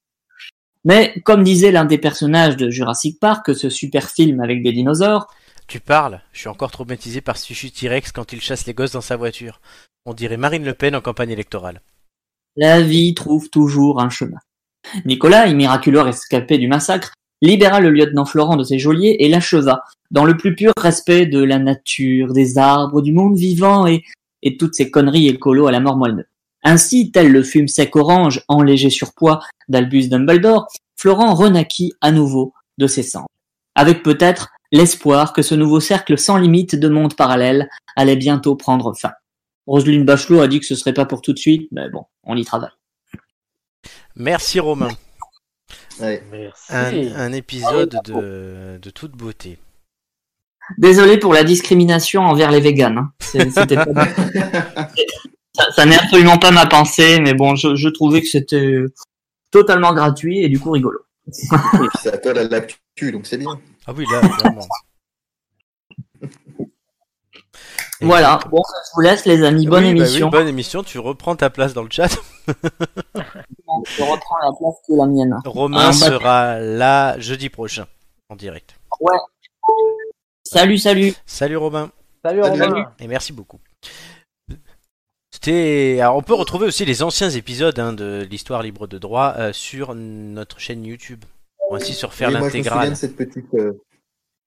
Mais, 0.85 1.13
comme 1.25 1.43
disait 1.43 1.71
l'un 1.71 1.85
des 1.85 1.97
personnages 1.97 2.55
de 2.55 2.69
Jurassic 2.69 3.19
Park, 3.19 3.53
ce 3.53 3.69
super 3.69 4.09
film 4.09 4.39
avec 4.39 4.63
des 4.63 4.71
dinosaures, 4.71 5.27
Tu 5.67 5.81
parles 5.81 6.21
Je 6.31 6.39
suis 6.39 6.47
encore 6.47 6.71
traumatisé 6.71 7.19
par 7.19 7.37
Sushi 7.37 7.71
T-Rex 7.71 8.13
quand 8.13 8.31
il 8.31 8.41
chasse 8.41 8.65
les 8.65 8.73
gosses 8.73 8.93
dans 8.93 9.01
sa 9.01 9.17
voiture. 9.17 9.59
On 10.05 10.13
dirait 10.13 10.37
Marine 10.37 10.63
Le 10.63 10.73
Pen 10.73 10.95
en 10.95 11.01
campagne 11.01 11.31
électorale. 11.31 11.81
la 12.55 12.81
vie 12.81 13.13
trouve 13.13 13.49
toujours 13.49 13.99
un 13.99 14.09
chemin. 14.09 14.39
Nicolas, 15.05 15.51
miraculeux 15.53 15.99
rescapé 15.99 16.57
du 16.57 16.69
massacre, 16.69 17.11
libéra 17.41 17.79
le 17.79 17.91
lieutenant 17.91 18.25
Florent 18.25 18.55
de 18.55 18.63
ses 18.63 18.79
geôliers 18.79 19.17
et 19.19 19.29
l'acheva, 19.29 19.83
dans 20.11 20.25
le 20.25 20.37
plus 20.37 20.55
pur 20.55 20.71
respect 20.79 21.25
de 21.25 21.43
la 21.43 21.59
nature, 21.59 22.33
des 22.33 22.57
arbres, 22.57 23.01
du 23.01 23.13
monde 23.13 23.37
vivant 23.37 23.87
et, 23.87 24.03
et 24.43 24.57
toutes 24.57 24.75
ces 24.75 24.89
conneries 24.91 25.27
écolo 25.27 25.67
à 25.67 25.71
la 25.71 25.79
mort 25.79 25.97
moelle. 25.97 26.27
Ainsi, 26.63 27.11
tel 27.11 27.31
le 27.31 27.43
fume 27.43 27.67
sec 27.67 27.95
orange 27.95 28.43
en 28.47 28.61
léger 28.61 28.89
surpoids 28.89 29.41
d'Albus 29.69 30.07
Dumbledore, 30.07 30.67
Florent 30.95 31.33
renaquit 31.33 31.93
à 32.01 32.11
nouveau 32.11 32.53
de 32.77 32.87
ses 32.87 33.03
cendres. 33.03 33.27
Avec 33.75 34.03
peut-être 34.03 34.49
l'espoir 34.71 35.33
que 35.33 35.41
ce 35.41 35.55
nouveau 35.55 35.79
cercle 35.79 36.17
sans 36.17 36.37
limite 36.37 36.75
de 36.75 36.89
mondes 36.89 37.15
parallèles 37.15 37.69
allait 37.95 38.15
bientôt 38.15 38.55
prendre 38.55 38.93
fin. 38.93 39.11
Roselyne 39.67 40.05
Bachelot 40.05 40.41
a 40.41 40.47
dit 40.47 40.59
que 40.59 40.65
ce 40.65 40.75
serait 40.75 40.93
pas 40.93 41.05
pour 41.05 41.21
tout 41.21 41.33
de 41.33 41.39
suite, 41.39 41.67
mais 41.71 41.89
bon, 41.89 42.05
on 42.23 42.35
y 42.35 42.45
travaille. 42.45 42.71
Merci 44.15 44.59
Romain. 44.59 44.89
Ouais. 45.99 46.23
Merci. 46.31 46.63
Un, 46.69 47.15
un 47.15 47.33
épisode 47.33 47.99
de, 48.05 48.77
de 48.81 48.89
toute 48.89 49.11
beauté. 49.13 49.57
Désolé 50.77 51.17
pour 51.17 51.33
la 51.33 51.43
discrimination 51.43 52.21
envers 52.23 52.51
les 52.51 52.59
véganes. 52.59 52.97
hein. 52.97 53.11
C'est- 53.19 53.49
c'était 53.51 53.75
pas- 53.75 53.85
ça 55.55 55.71
ça 55.71 55.85
n'est 55.85 55.95
absolument 55.97 56.37
pas 56.37 56.51
ma 56.51 56.65
pensée, 56.65 57.19
mais 57.21 57.33
bon, 57.33 57.55
je, 57.55 57.75
je 57.75 57.87
trouvais 57.89 58.21
que 58.21 58.27
c'était 58.27 58.83
totalement 59.51 59.93
gratuit 59.93 60.39
et 60.43 60.49
du 60.49 60.59
coup 60.59 60.71
rigolo. 60.71 60.99
Et 61.27 61.31
puis 61.77 61.87
ça 62.03 62.17
colle 62.17 62.37
à 62.37 62.43
l'actu, 62.47 63.11
donc 63.11 63.25
c'est 63.27 63.37
bien. 63.37 63.59
Ah 63.85 63.93
oui, 63.95 64.05
là, 64.11 64.19
vraiment. 64.21 64.67
Voilà, 68.01 68.39
bon, 68.51 68.61
je 68.67 68.91
vous 68.95 69.01
laisse 69.01 69.25
les 69.25 69.43
amis, 69.43 69.65
bonne 69.65 69.83
Oui, 69.83 69.93
bah 69.93 70.01
oui, 70.01 70.07
émission. 70.07 70.29
bonne 70.29 70.47
émission. 70.47 70.83
Tu 70.83 70.99
reprends 70.99 71.35
ta 71.35 71.49
place 71.49 71.73
dans 71.73 71.81
le 71.83 71.89
chat. 71.91 72.07
Je 72.47 74.01
reprends 74.03 74.37
la 74.43 74.51
place 74.57 74.75
qui 74.85 74.93
est 74.93 74.97
la 74.97 75.05
mienne. 75.07 75.35
Romain 75.45 75.79
Ah, 75.81 75.87
bah- 75.87 75.93
sera 75.93 76.59
là 76.59 77.17
jeudi 77.19 77.49
prochain 77.49 77.87
en 78.29 78.35
direct. 78.35 78.75
Salut, 80.43 80.77
salut. 80.77 81.13
Salut 81.25 81.57
Romain 81.57 81.91
Salut 82.23 82.43
Salut. 82.43 82.61
Romain. 82.63 82.91
et 82.99 83.07
merci 83.07 83.33
beaucoup. 83.33 83.59
C'était. 85.31 85.97
Alors, 86.01 86.17
on 86.17 86.21
peut 86.21 86.33
retrouver 86.33 86.65
aussi 86.67 86.85
les 86.85 87.03
anciens 87.03 87.29
épisodes 87.29 87.77
hein, 87.79 87.93
de 87.93 88.25
l'histoire 88.29 88.63
libre 88.63 88.87
de 88.87 88.97
droit 88.97 89.33
euh, 89.37 89.53
sur 89.53 89.93
notre 89.95 90.59
chaîne 90.59 90.85
YouTube. 90.85 91.23
On 91.69 91.75
va 91.75 91.81
ainsi 91.81 91.93
se 91.93 92.05
refaire 92.05 92.29
Oui, 92.29 92.37
moi, 92.37 92.49
je 92.49 92.57
me 92.57 92.63
souviens 92.63 92.71
l'intégrale. 92.71 92.89
de 92.91 92.95
cette 92.95 93.15
petite. 93.15 93.53
euh, 93.55 93.73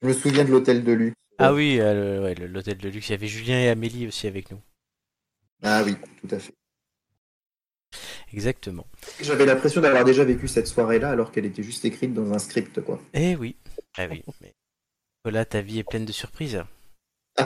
Je 0.03 0.09
me 0.09 0.13
souviens 0.15 0.45
de 0.45 0.51
l'hôtel 0.51 0.83
de 0.85 0.93
luxe. 0.93 1.17
Ah 1.43 1.55
oui, 1.55 1.79
euh, 1.81 2.23
ouais, 2.23 2.35
l'hôtel 2.35 2.77
de 2.77 2.89
luxe. 2.91 3.09
Il 3.09 3.13
y 3.13 3.15
avait 3.15 3.27
Julien 3.27 3.59
et 3.59 3.69
Amélie 3.69 4.07
aussi 4.07 4.27
avec 4.27 4.51
nous. 4.51 4.61
Ah 5.63 5.83
oui, 5.85 5.97
tout 6.21 6.35
à 6.35 6.39
fait. 6.39 6.53
Exactement. 8.33 8.87
J'avais 9.21 9.47
l'impression 9.47 9.81
d'avoir 9.81 10.05
déjà 10.05 10.23
vécu 10.23 10.49
cette 10.49 10.67
soirée-là 10.67 11.11
alors 11.11 11.33
qu'elle 11.33 11.47
était 11.47 11.63
juste 11.63 11.85
écrite 11.85 12.13
dans 12.13 12.33
un 12.33 12.39
script, 12.39 12.81
quoi. 12.83 13.01
Eh 13.15 13.37
oui. 13.37 13.57
Ah 13.97 14.07
oui. 14.11 14.23
Mais... 14.41 14.53
Voilà, 15.25 15.45
ta 15.45 15.63
vie 15.63 15.79
est 15.79 15.85
pleine 15.85 16.05
de 16.05 16.13
surprises. 16.13 16.63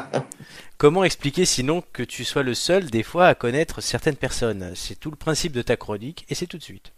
Comment 0.77 1.05
expliquer 1.05 1.45
sinon 1.45 1.83
que 1.93 2.03
tu 2.03 2.25
sois 2.25 2.43
le 2.43 2.55
seul 2.55 2.91
des 2.91 3.05
fois 3.05 3.29
à 3.29 3.35
connaître 3.35 3.81
certaines 3.81 4.17
personnes? 4.17 4.73
C'est 4.75 4.99
tout 4.99 5.11
le 5.11 5.17
principe 5.17 5.53
de 5.53 5.63
ta 5.63 5.77
chronique 5.77 6.27
et 6.29 6.35
c'est 6.35 6.47
tout 6.47 6.59
de 6.59 6.63
suite. 6.63 6.93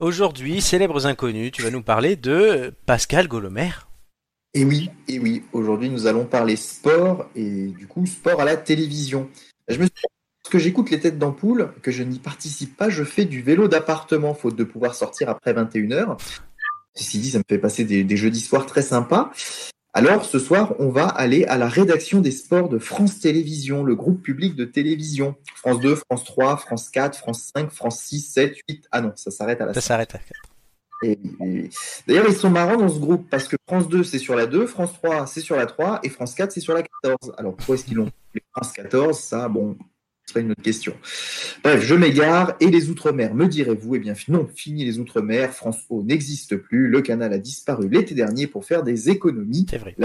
Aujourd'hui, 0.00 0.62
célèbres 0.62 1.06
inconnus, 1.06 1.52
tu 1.52 1.60
vas 1.60 1.70
nous 1.70 1.82
parler 1.82 2.16
de 2.16 2.72
Pascal 2.86 3.28
Golomer. 3.28 3.68
Et 4.54 4.64
oui, 4.64 4.88
et 5.08 5.18
oui, 5.18 5.42
aujourd'hui 5.52 5.90
nous 5.90 6.06
allons 6.06 6.24
parler 6.24 6.56
sport 6.56 7.28
et 7.36 7.66
du 7.66 7.86
coup 7.86 8.06
sport 8.06 8.40
à 8.40 8.46
la 8.46 8.56
télévision. 8.56 9.28
Je 9.68 9.76
me 9.76 9.84
suis 9.84 9.92
que 10.50 10.58
j'écoute 10.58 10.88
les 10.90 10.98
têtes 10.98 11.18
d'ampoule, 11.18 11.74
que 11.82 11.90
je 11.90 12.02
n'y 12.02 12.18
participe 12.18 12.78
pas, 12.78 12.88
je 12.88 13.04
fais 13.04 13.26
du 13.26 13.42
vélo 13.42 13.68
d'appartement 13.68 14.32
faute 14.32 14.56
de 14.56 14.64
pouvoir 14.64 14.94
sortir 14.94 15.28
après 15.28 15.52
21h. 15.52 16.16
Ceci 16.94 17.18
dit, 17.18 17.30
ça 17.30 17.38
me 17.38 17.44
fait 17.46 17.58
passer 17.58 17.84
des, 17.84 18.02
des 18.02 18.16
jeudis 18.16 18.40
soirs 18.40 18.64
très 18.64 18.82
sympas. 18.82 19.30
Alors 19.92 20.24
ce 20.24 20.38
soir, 20.38 20.74
on 20.78 20.88
va 20.90 21.06
aller 21.06 21.44
à 21.46 21.58
la 21.58 21.68
rédaction 21.68 22.20
des 22.20 22.30
sports 22.30 22.68
de 22.68 22.78
France 22.78 23.18
Télévisions, 23.18 23.82
le 23.82 23.96
groupe 23.96 24.22
public 24.22 24.54
de 24.54 24.64
télévision. 24.64 25.34
France 25.56 25.80
2, 25.80 25.96
France 25.96 26.24
3, 26.24 26.56
France 26.58 26.88
4, 26.90 27.18
France 27.18 27.50
5, 27.56 27.70
France 27.72 28.00
6, 28.02 28.20
7, 28.20 28.56
8. 28.68 28.84
Ah 28.92 29.00
non, 29.00 29.12
ça 29.16 29.30
s'arrête 29.32 29.60
à 29.60 29.66
la 29.66 29.74
Ça 29.74 29.80
s'arrête. 29.80 30.14
à- 30.14 30.20
et- 31.02 31.18
et- 31.42 31.70
D'ailleurs, 32.06 32.26
ils 32.28 32.36
sont 32.36 32.50
marrants 32.50 32.76
dans 32.76 32.88
ce 32.88 32.98
groupe 33.00 33.28
parce 33.30 33.48
que 33.48 33.56
France 33.66 33.88
2, 33.88 34.04
c'est 34.04 34.18
sur 34.18 34.36
la 34.36 34.46
2, 34.46 34.66
France 34.66 34.92
3, 34.92 35.26
c'est 35.26 35.40
sur 35.40 35.56
la 35.56 35.66
3 35.66 35.98
et 36.04 36.08
France 36.08 36.34
4, 36.34 36.52
c'est 36.52 36.60
sur 36.60 36.74
la 36.74 36.82
14. 36.82 37.32
Alors, 37.36 37.56
pourquoi 37.56 37.74
est-ce 37.74 37.84
qu'ils 37.86 37.96
l'ont 37.96 38.10
France 38.52 38.72
14 38.72 39.18
Ça, 39.18 39.48
bon, 39.48 39.76
ce 40.30 40.34
serait 40.34 40.44
une 40.44 40.52
autre 40.52 40.62
question. 40.62 40.94
Bref, 41.64 41.82
je 41.84 41.94
m'égare. 41.96 42.54
Et 42.60 42.70
les 42.70 42.88
Outre-mer, 42.88 43.34
me 43.34 43.46
direz-vous? 43.48 43.96
Eh 43.96 43.98
bien, 43.98 44.14
non, 44.28 44.48
fini 44.54 44.84
les 44.84 45.00
Outre-mer. 45.00 45.52
France 45.52 45.78
O 45.90 46.04
n'existe 46.04 46.56
plus. 46.56 46.86
Le 46.88 47.02
canal 47.02 47.32
a 47.32 47.38
disparu 47.38 47.88
l'été 47.88 48.14
dernier 48.14 48.46
pour 48.46 48.64
faire 48.64 48.84
des 48.84 49.10
économies. 49.10 49.66
C'est 49.68 49.78
vrai. 49.78 49.96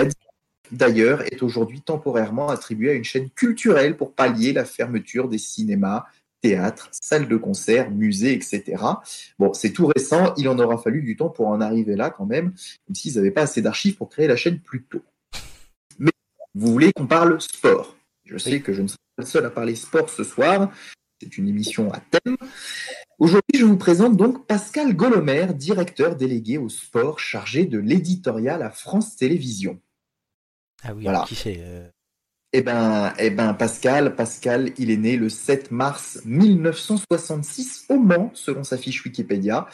D'ailleurs, 0.72 1.22
est 1.32 1.44
aujourd'hui 1.44 1.82
temporairement 1.82 2.50
attribué 2.50 2.90
à 2.90 2.94
une 2.94 3.04
chaîne 3.04 3.30
culturelle 3.30 3.98
pour 3.98 4.14
pallier 4.14 4.52
la 4.52 4.66
fermeture 4.66 5.30
des 5.30 5.38
cinémas, 5.38 6.06
théâtres, 6.42 6.90
salles 6.92 7.28
de 7.28 7.38
concert, 7.38 7.92
musées, 7.92 8.34
etc. 8.34 8.82
Bon, 9.38 9.54
c'est 9.54 9.72
tout 9.74 9.86
récent, 9.96 10.34
il 10.38 10.50
en 10.50 10.58
aura 10.58 10.80
fallu 10.80 11.04
du 11.04 11.16
temps 11.16 11.30
pour 11.30 11.50
en 11.50 11.62
arriver 11.62 11.96
là 11.96 12.10
quand 12.10 12.26
même, 12.26 12.46
même 12.46 12.96
s'ils 12.96 13.14
n'avaient 13.16 13.30
pas 13.30 13.44
assez 13.44 13.62
d'archives 13.62 13.96
pour 13.96 14.10
créer 14.10 14.28
la 14.28 14.36
chaîne 14.36 14.60
plus 14.60 14.82
tôt. 14.82 15.04
Mais 16.00 16.12
vous 16.56 16.72
voulez 16.72 16.92
qu'on 16.94 17.06
parle 17.06 17.40
sport 17.40 17.96
Je 18.26 18.40
sais 18.40 18.54
Oui. 18.54 18.62
que 18.64 18.74
je 18.74 18.82
ne 18.82 18.88
serai 18.88 18.98
le 19.18 19.26
seul 19.26 19.46
à 19.46 19.50
parler 19.50 19.76
sport 19.76 20.10
ce 20.10 20.24
soir, 20.24 20.72
c'est 21.22 21.38
une 21.38 21.48
émission 21.48 21.92
à 21.94 22.00
thème. 22.00 22.36
Aujourd'hui, 23.18 23.58
je 23.58 23.66
vous 23.66 23.78
présente 23.78 24.18
donc 24.18 24.46
Pascal 24.46 24.94
Golomer, 24.94 25.48
directeur 25.54 26.16
délégué 26.16 26.58
au 26.58 26.68
sport 26.70 27.20
chargé 27.20 27.66
de 27.66 27.80
l'éditorial 27.80 28.62
à 28.62 28.70
France 28.70 29.16
Télévisions. 29.16 29.80
Ah 30.84 30.94
oui, 30.94 31.04
Voilà. 31.04 31.24
qui 31.26 31.36
c'est 31.36 31.58
euh, 31.60 31.88
Eh 32.52 32.62
ben, 32.62 33.14
eh 33.18 33.30
ben, 33.30 33.54
Pascal, 33.54 34.16
Pascal, 34.16 34.74
il 34.78 34.92
est 34.92 34.98
né 34.98 35.16
le 35.16 35.30
7 35.30 35.72
mars 35.72 36.20
1966 36.26 37.86
au 37.90 37.98
Mans, 37.98 38.32
selon 38.34 38.66
sa 38.66 38.78
fiche 38.78 39.06
Wikipédia. 39.06 39.68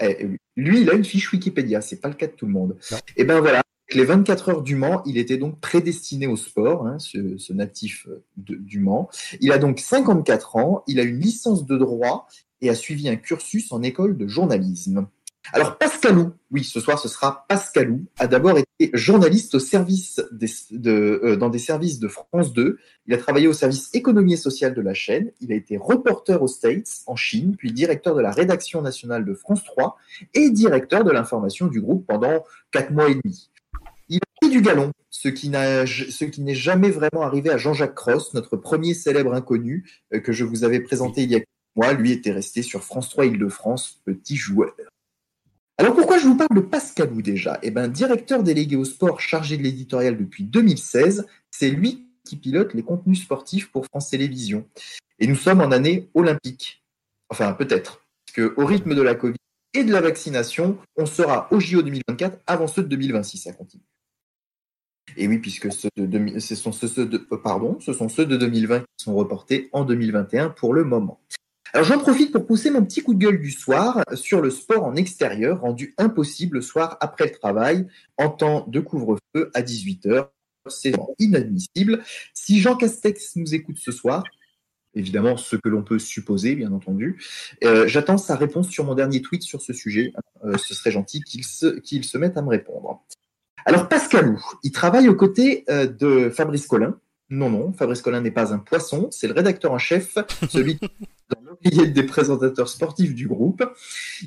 Eh, 0.00 0.28
lui, 0.56 0.80
il 0.82 0.90
a 0.90 0.94
une 0.94 1.04
fiche 1.04 1.32
Wikipédia, 1.32 1.80
c'est 1.80 2.00
pas 2.00 2.08
le 2.08 2.14
cas 2.14 2.26
de 2.26 2.32
tout 2.32 2.46
le 2.46 2.52
monde. 2.52 2.76
Non. 2.90 2.98
Eh 3.16 3.24
ben 3.24 3.38
voilà, 3.40 3.62
les 3.94 4.04
24 4.04 4.48
heures 4.50 4.62
du 4.62 4.74
Mans, 4.76 5.02
il 5.06 5.18
était 5.18 5.38
donc 5.38 5.60
prédestiné 5.60 6.26
au 6.26 6.36
sport, 6.36 6.86
hein, 6.86 6.98
ce, 6.98 7.52
natif 7.52 8.06
euh, 8.08 8.22
du 8.36 8.80
Mans. 8.80 9.08
Il 9.40 9.52
a 9.52 9.58
donc 9.58 9.78
54 9.80 10.56
ans, 10.56 10.84
il 10.86 11.00
a 11.00 11.02
une 11.02 11.18
licence 11.20 11.64
de 11.66 11.76
droit 11.76 12.28
et 12.60 12.70
a 12.70 12.74
suivi 12.74 13.08
un 13.08 13.16
cursus 13.16 13.72
en 13.72 13.82
école 13.82 14.16
de 14.16 14.26
journalisme. 14.26 15.06
Alors 15.54 15.78
Pascalou, 15.78 16.32
oui, 16.50 16.62
ce 16.62 16.78
soir 16.78 16.98
ce 16.98 17.08
sera 17.08 17.46
Pascalou, 17.48 18.04
a 18.18 18.26
d'abord 18.26 18.58
été 18.58 18.90
journaliste 18.92 19.54
au 19.54 19.58
service 19.58 20.20
des- 20.30 20.50
de, 20.72 21.20
euh, 21.24 21.36
dans 21.36 21.48
des 21.48 21.58
services 21.58 21.98
de 21.98 22.08
France 22.08 22.52
2. 22.52 22.76
Il 23.06 23.14
a 23.14 23.16
travaillé 23.16 23.46
au 23.48 23.54
service 23.54 23.88
économie 23.94 24.34
et 24.34 24.36
sociale 24.36 24.74
de 24.74 24.82
la 24.82 24.92
chaîne. 24.92 25.32
Il 25.40 25.50
a 25.50 25.54
été 25.54 25.78
reporter 25.78 26.42
aux 26.42 26.48
States, 26.48 27.02
en 27.06 27.16
Chine, 27.16 27.54
puis 27.56 27.72
directeur 27.72 28.14
de 28.14 28.20
la 28.20 28.30
rédaction 28.30 28.82
nationale 28.82 29.24
de 29.24 29.32
France 29.32 29.64
3 29.64 29.96
et 30.34 30.50
directeur 30.50 31.02
de 31.04 31.10
l'information 31.12 31.66
du 31.66 31.80
groupe 31.80 32.06
pendant 32.06 32.44
quatre 32.70 32.90
mois 32.92 33.08
et 33.08 33.14
demi. 33.14 33.48
Du 34.50 34.62
galon, 34.62 34.92
ce 35.10 35.28
qui 35.28 35.50
n'est 35.50 36.54
jamais 36.54 36.90
vraiment 36.90 37.22
arrivé 37.22 37.50
à 37.50 37.58
Jean-Jacques 37.58 37.94
Cross, 37.94 38.32
notre 38.32 38.56
premier 38.56 38.94
célèbre 38.94 39.34
inconnu 39.34 39.84
euh, 40.14 40.20
que 40.20 40.32
je 40.32 40.44
vous 40.44 40.64
avais 40.64 40.80
présenté 40.80 41.24
il 41.24 41.30
y 41.30 41.34
a 41.34 41.40
quelques 41.40 41.76
mois. 41.76 41.92
Lui 41.92 42.12
était 42.12 42.32
resté 42.32 42.62
sur 42.62 42.82
France 42.82 43.10
3 43.10 43.26
Île-de-France, 43.26 44.00
petit 44.06 44.36
joueur. 44.36 44.74
Alors 45.76 45.94
pourquoi 45.94 46.18
je 46.18 46.24
vous 46.24 46.36
parle 46.36 46.54
de 46.54 46.60
Pascalou 46.60 47.20
déjà 47.20 47.58
Eh 47.62 47.70
bien, 47.70 47.88
directeur 47.88 48.42
délégué 48.42 48.76
au 48.76 48.86
sport 48.86 49.20
chargé 49.20 49.58
de 49.58 49.62
l'éditorial 49.62 50.16
depuis 50.16 50.44
2016, 50.44 51.26
c'est 51.50 51.70
lui 51.70 52.06
qui 52.24 52.36
pilote 52.36 52.72
les 52.72 52.82
contenus 52.82 53.22
sportifs 53.22 53.70
pour 53.70 53.84
France 53.84 54.08
Télévisions. 54.08 54.66
Et 55.18 55.26
nous 55.26 55.36
sommes 55.36 55.60
en 55.60 55.72
année 55.72 56.08
olympique. 56.14 56.82
Enfin, 57.28 57.52
peut-être. 57.52 58.02
Parce 58.26 58.36
que 58.36 58.54
au 58.56 58.64
rythme 58.64 58.94
de 58.94 59.02
la 59.02 59.14
Covid 59.14 59.36
et 59.74 59.84
de 59.84 59.92
la 59.92 60.00
vaccination, 60.00 60.78
on 60.96 61.04
sera 61.04 61.48
au 61.50 61.60
JO 61.60 61.82
2024 61.82 62.38
avant 62.46 62.66
ceux 62.66 62.82
de 62.82 62.88
2026, 62.88 63.38
ça 63.38 63.52
continue. 63.52 63.84
Et 65.16 65.26
oui, 65.28 65.38
puisque 65.38 65.72
ce, 65.72 65.88
sont 66.54 66.72
ceux, 66.72 67.06
de, 67.06 67.18
pardon, 67.18 67.78
ce 67.80 67.92
sont 67.92 68.08
ceux 68.08 68.26
de 68.26 68.36
2020 68.36 68.80
qui 68.80 69.04
sont 69.04 69.14
reportés 69.14 69.68
en 69.72 69.84
2021 69.84 70.50
pour 70.50 70.74
le 70.74 70.84
moment. 70.84 71.20
Alors 71.74 71.86
j'en 71.86 71.98
profite 71.98 72.32
pour 72.32 72.46
pousser 72.46 72.70
mon 72.70 72.82
petit 72.82 73.02
coup 73.02 73.12
de 73.12 73.18
gueule 73.18 73.40
du 73.40 73.50
soir 73.50 74.02
sur 74.14 74.40
le 74.40 74.48
sport 74.48 74.84
en 74.84 74.96
extérieur, 74.96 75.60
rendu 75.60 75.94
impossible 75.98 76.56
le 76.56 76.62
soir 76.62 76.96
après 77.00 77.26
le 77.26 77.32
travail, 77.32 77.86
en 78.16 78.30
temps 78.30 78.64
de 78.68 78.80
couvre-feu 78.80 79.50
à 79.52 79.60
18h. 79.60 80.28
C'est 80.68 80.94
inadmissible. 81.18 82.02
Si 82.32 82.60
Jean 82.60 82.76
Castex 82.76 83.36
nous 83.36 83.54
écoute 83.54 83.76
ce 83.78 83.92
soir, 83.92 84.24
évidemment 84.94 85.36
ce 85.36 85.56
que 85.56 85.68
l'on 85.68 85.82
peut 85.82 85.98
supposer, 85.98 86.54
bien 86.54 86.72
entendu, 86.72 87.22
euh, 87.64 87.86
j'attends 87.86 88.18
sa 88.18 88.36
réponse 88.36 88.68
sur 88.68 88.84
mon 88.84 88.94
dernier 88.94 89.20
tweet 89.20 89.42
sur 89.42 89.60
ce 89.60 89.74
sujet. 89.74 90.12
Euh, 90.44 90.56
ce 90.56 90.74
serait 90.74 90.90
gentil 90.90 91.22
qu'il 91.22 91.44
se 91.44 92.18
mette 92.18 92.38
à 92.38 92.42
me 92.42 92.48
répondre. 92.48 93.04
Alors 93.64 93.88
Pascalou, 93.88 94.40
il 94.62 94.72
travaille 94.72 95.08
aux 95.08 95.14
côtés 95.14 95.64
euh, 95.68 95.86
de 95.86 96.30
Fabrice 96.30 96.66
Collin. 96.66 96.98
Non, 97.30 97.50
non, 97.50 97.72
Fabrice 97.74 98.00
Collin 98.00 98.22
n'est 98.22 98.30
pas 98.30 98.54
un 98.54 98.58
poisson, 98.58 99.08
c'est 99.10 99.26
le 99.28 99.34
rédacteur 99.34 99.72
en 99.72 99.78
chef, 99.78 100.16
celui 100.48 100.78
dans 101.28 101.40
l'oreillette 101.44 101.92
des 101.92 102.02
présentateurs 102.04 102.70
sportifs 102.70 103.14
du 103.14 103.28
groupe. 103.28 103.62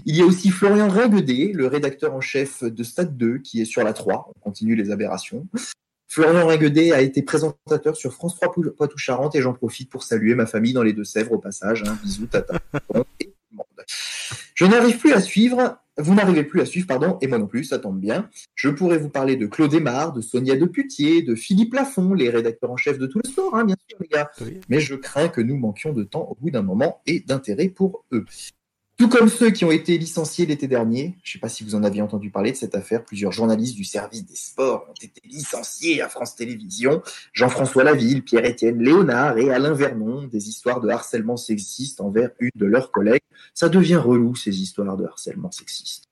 Il 0.05 0.15
y 0.15 0.21
a 0.21 0.25
aussi 0.25 0.51
Florian 0.51 0.88
Raguedet, 0.88 1.51
le 1.55 1.65
rédacteur 1.65 2.13
en 2.13 2.21
chef 2.21 2.63
de 2.63 2.84
Stade 2.84 3.17
2, 3.17 3.39
qui 3.39 3.59
est 3.59 3.65
sur 3.65 3.84
la 3.84 3.93
3. 3.93 4.29
On 4.36 4.39
continue 4.39 4.75
les 4.75 4.91
aberrations. 4.91 5.47
Florian 6.07 6.45
Raguedet 6.45 6.91
a 6.91 7.01
été 7.01 7.23
présentateur 7.23 7.95
sur 7.95 8.13
France 8.13 8.36
3 8.36 8.51
Pou- 8.51 8.69
Poitou-Charentes 8.77 9.34
et 9.36 9.41
j'en 9.41 9.53
profite 9.53 9.89
pour 9.89 10.03
saluer 10.03 10.36
ma 10.36 10.45
famille 10.45 10.73
dans 10.73 10.84
les 10.84 10.93
Deux-Sèvres 10.93 11.32
au 11.32 11.39
passage. 11.39 11.84
hein. 11.88 11.97
Bisous, 12.03 12.27
tata. 12.27 12.59
Je 14.55 14.65
n'arrive 14.65 14.97
plus 14.97 15.13
à 15.13 15.21
suivre, 15.21 15.77
vous 15.97 16.13
n'arrivez 16.13 16.43
plus 16.43 16.61
à 16.61 16.65
suivre, 16.65 16.87
pardon, 16.87 17.17
et 17.21 17.27
moi 17.27 17.37
non 17.37 17.47
plus, 17.47 17.63
ça 17.63 17.79
tombe 17.79 17.99
bien. 17.99 18.29
Je 18.55 18.69
pourrais 18.69 18.97
vous 18.97 19.09
parler 19.09 19.35
de 19.35 19.45
Claude 19.45 19.73
Aymar, 19.73 20.13
de 20.13 20.21
Sonia 20.21 20.55
Deputier, 20.55 21.21
de 21.21 21.35
Philippe 21.35 21.73
Lafont, 21.73 22.13
les 22.13 22.29
rédacteurs 22.29 22.71
en 22.71 22.77
chef 22.77 22.97
de 22.97 23.07
tout 23.07 23.19
le 23.23 23.29
sport, 23.29 23.55
hein, 23.55 23.65
bien 23.65 23.75
sûr, 23.87 23.97
les 24.01 24.07
gars 24.07 24.29
Oui. 24.41 24.59
mais 24.69 24.79
je 24.79 24.95
crains 24.95 25.29
que 25.29 25.41
nous 25.41 25.57
manquions 25.57 25.93
de 25.93 26.03
temps 26.03 26.27
au 26.29 26.35
bout 26.39 26.51
d'un 26.51 26.61
moment 26.61 27.01
et 27.05 27.21
d'intérêt 27.21 27.69
pour 27.69 28.05
eux. 28.11 28.25
Tout 29.01 29.09
comme 29.09 29.29
ceux 29.29 29.49
qui 29.49 29.65
ont 29.65 29.71
été 29.71 29.97
licenciés 29.97 30.45
l'été 30.45 30.67
dernier. 30.67 31.15
Je 31.23 31.31
ne 31.31 31.33
sais 31.33 31.39
pas 31.39 31.49
si 31.49 31.63
vous 31.63 31.73
en 31.73 31.83
aviez 31.83 32.03
entendu 32.03 32.29
parler 32.29 32.51
de 32.51 32.55
cette 32.55 32.75
affaire. 32.75 33.03
Plusieurs 33.03 33.31
journalistes 33.31 33.75
du 33.75 33.83
service 33.83 34.23
des 34.23 34.35
sports 34.35 34.85
ont 34.87 34.93
été 35.01 35.27
licenciés 35.27 36.03
à 36.03 36.07
France 36.07 36.35
Télévisions. 36.35 37.01
Jean-François 37.33 37.83
Laville, 37.83 38.21
Pierre-Étienne 38.21 38.77
Léonard 38.77 39.39
et 39.39 39.49
Alain 39.49 39.73
Vernon. 39.73 40.27
Des 40.27 40.49
histoires 40.49 40.81
de 40.81 40.89
harcèlement 40.89 41.35
sexiste 41.35 41.99
envers 41.99 42.29
une 42.39 42.51
de 42.53 42.67
leurs 42.67 42.91
collègues. 42.91 43.23
Ça 43.55 43.69
devient 43.69 43.95
relou, 43.95 44.35
ces 44.35 44.61
histoires 44.61 44.95
de 44.97 45.05
harcèlement 45.05 45.49
sexiste. 45.49 46.03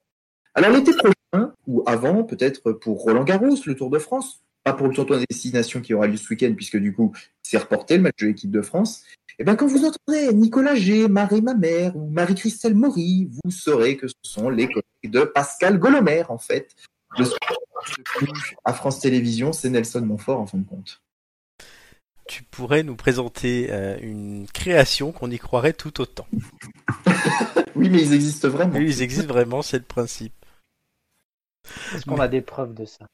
Alors 0.56 0.72
l'été 0.72 0.92
prochain, 0.94 1.54
ou 1.68 1.84
avant, 1.86 2.24
peut-être 2.24 2.72
pour 2.72 3.04
Roland 3.04 3.24
Garros, 3.24 3.56
le 3.68 3.76
Tour 3.76 3.92
de 3.92 4.00
France, 4.00 4.42
pas 4.64 4.74
pour 4.74 4.88
le 4.88 4.96
Tour 4.96 5.06
de 5.06 5.24
destination 5.30 5.82
qui 5.82 5.94
aura 5.94 6.08
lieu 6.08 6.18
ce 6.18 6.28
week-end, 6.32 6.54
puisque 6.56 6.78
du 6.78 6.92
coup, 6.92 7.14
c'est 7.44 7.60
reporté 7.60 7.98
le 7.98 8.02
match 8.02 8.16
de 8.20 8.26
l'équipe 8.26 8.50
de 8.50 8.64
France. 8.64 9.04
Et 9.40 9.46
bien, 9.46 9.56
quand 9.56 9.68
vous 9.68 9.86
entendrez 9.86 10.34
Nicolas 10.34 10.76
G, 10.76 11.08
Marie 11.08 11.42
Mamère 11.42 11.96
ou 11.96 12.10
Marie-Christelle 12.10 12.76
Maury, 12.76 13.30
vous 13.32 13.52
saurez 13.52 13.96
que 13.96 14.08
ce 14.08 14.14
sont 14.22 14.50
les 14.50 14.68
collègues 14.68 14.84
de 15.06 15.22
Pascal 15.24 15.80
Golomer, 15.80 16.24
en 16.28 16.38
fait. 16.38 16.76
Le 17.18 17.26
à 18.66 18.74
France 18.74 19.00
Télévisions, 19.00 19.54
c'est 19.54 19.70
Nelson 19.70 20.02
Montfort, 20.02 20.42
en 20.42 20.46
fin 20.46 20.58
de 20.58 20.68
compte. 20.68 21.02
Tu 22.28 22.44
pourrais 22.44 22.84
nous 22.84 22.98
présenter 22.98 23.68
euh, 23.72 23.98
une 24.02 24.46
création 24.54 25.14
qu'on 25.14 25.32
y 25.32 25.40
croirait 25.40 25.74
tout 25.74 26.02
autant. 26.02 26.28
oui, 27.76 27.90
mais 27.90 28.02
ils 28.02 28.14
existent 28.14 28.50
vraiment. 28.50 28.78
Oui, 28.78 28.88
ils 28.90 29.02
existent 29.02 29.34
vraiment, 29.34 29.62
c'est 29.62 29.78
le 29.78 29.84
principe. 29.84 30.34
Est-ce 31.96 32.06
qu'on 32.06 32.20
a 32.20 32.28
des 32.28 32.42
preuves 32.42 32.74
de 32.74 32.84
ça? 32.84 33.08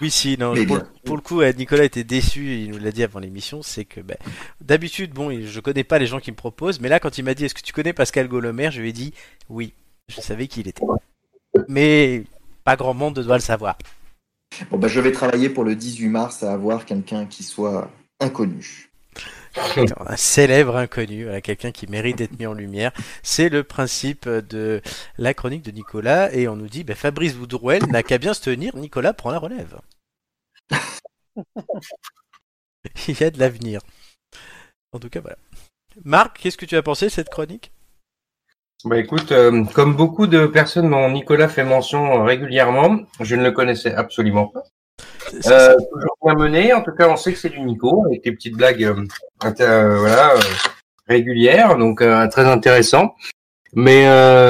Oui, 0.00 0.10
si, 0.10 0.36
non. 0.38 0.54
Pour, 0.66 0.82
pour, 1.04 1.16
le 1.16 1.22
coup, 1.22 1.42
Nicolas 1.56 1.84
était 1.84 2.04
déçu, 2.04 2.62
il 2.62 2.70
nous 2.72 2.78
l'a 2.78 2.90
dit 2.90 3.04
avant 3.04 3.20
l'émission, 3.20 3.62
c'est 3.62 3.84
que 3.84 4.00
ben, 4.00 4.16
d'habitude, 4.60 5.12
bon, 5.12 5.30
je 5.40 5.60
connais 5.60 5.84
pas 5.84 5.98
les 5.98 6.06
gens 6.06 6.18
qui 6.18 6.32
me 6.32 6.36
proposent, 6.36 6.80
mais 6.80 6.88
là, 6.88 6.98
quand 6.98 7.16
il 7.16 7.24
m'a 7.24 7.34
dit 7.34 7.44
est-ce 7.44 7.54
que 7.54 7.62
tu 7.62 7.72
connais 7.72 7.92
Pascal 7.92 8.26
Golomer, 8.26 8.70
je 8.72 8.80
lui 8.80 8.88
ai 8.88 8.92
dit 8.92 9.14
oui, 9.48 9.72
je 10.08 10.20
savais 10.20 10.48
qui 10.48 10.60
il 10.60 10.68
était. 10.68 10.84
Mais 11.68 12.24
pas 12.64 12.76
grand 12.76 12.94
monde 12.94 13.20
doit 13.20 13.36
le 13.36 13.42
savoir. 13.42 13.78
Bon, 14.70 14.78
ben, 14.78 14.88
je 14.88 15.00
vais 15.00 15.12
travailler 15.12 15.48
pour 15.48 15.64
le 15.64 15.76
18 15.76 16.08
mars 16.08 16.42
à 16.42 16.52
avoir 16.52 16.84
quelqu'un 16.84 17.26
qui 17.26 17.42
soit 17.42 17.90
inconnu. 18.20 18.90
un 20.06 20.16
célèbre 20.16 20.76
inconnu, 20.76 21.28
quelqu'un 21.42 21.72
qui 21.72 21.86
mérite 21.86 22.18
d'être 22.18 22.38
mis 22.38 22.46
en 22.46 22.54
lumière. 22.54 22.92
C'est 23.22 23.48
le 23.48 23.64
principe 23.64 24.28
de 24.28 24.80
la 25.18 25.34
chronique 25.34 25.64
de 25.64 25.70
Nicolas. 25.70 26.32
Et 26.34 26.48
on 26.48 26.56
nous 26.56 26.68
dit, 26.68 26.84
ben, 26.84 26.96
Fabrice 26.96 27.34
Boudrouel 27.34 27.84
n'a 27.86 28.02
qu'à 28.02 28.18
bien 28.18 28.34
se 28.34 28.42
tenir, 28.42 28.76
Nicolas 28.76 29.12
prend 29.12 29.30
la 29.30 29.38
relève. 29.38 29.78
Il 33.08 33.18
y 33.18 33.24
a 33.24 33.30
de 33.30 33.38
l'avenir. 33.38 33.80
En 34.92 34.98
tout 34.98 35.08
cas, 35.08 35.20
voilà. 35.20 35.36
Marc, 36.04 36.38
qu'est-ce 36.38 36.56
que 36.56 36.66
tu 36.66 36.76
as 36.76 36.82
pensé 36.82 37.06
de 37.06 37.10
cette 37.10 37.28
chronique? 37.28 37.72
Bah 38.84 38.98
écoute, 38.98 39.32
euh, 39.32 39.64
comme 39.72 39.96
beaucoup 39.96 40.26
de 40.26 40.46
personnes 40.46 40.90
dont 40.90 41.10
Nicolas 41.10 41.48
fait 41.48 41.64
mention 41.64 42.22
régulièrement, 42.22 42.98
je 43.20 43.34
ne 43.34 43.42
le 43.42 43.50
connaissais 43.50 43.94
absolument 43.94 44.48
pas. 44.48 44.62
Euh, 45.46 45.76
toujours 45.92 46.16
bien 46.24 46.34
mené. 46.34 46.72
En 46.72 46.82
tout 46.82 46.92
cas, 46.92 47.08
on 47.08 47.16
sait 47.16 47.32
que 47.32 47.38
c'est 47.38 47.50
du 47.50 47.60
Nico 47.60 48.04
avec 48.06 48.22
des 48.22 48.32
petites 48.32 48.56
blagues 48.56 48.84
euh, 48.84 49.04
euh, 49.60 49.98
voilà, 49.98 50.34
régulières, 51.08 51.76
donc 51.76 51.98
très 51.98 52.46
intéressant. 52.46 53.14
Mais 53.74 54.04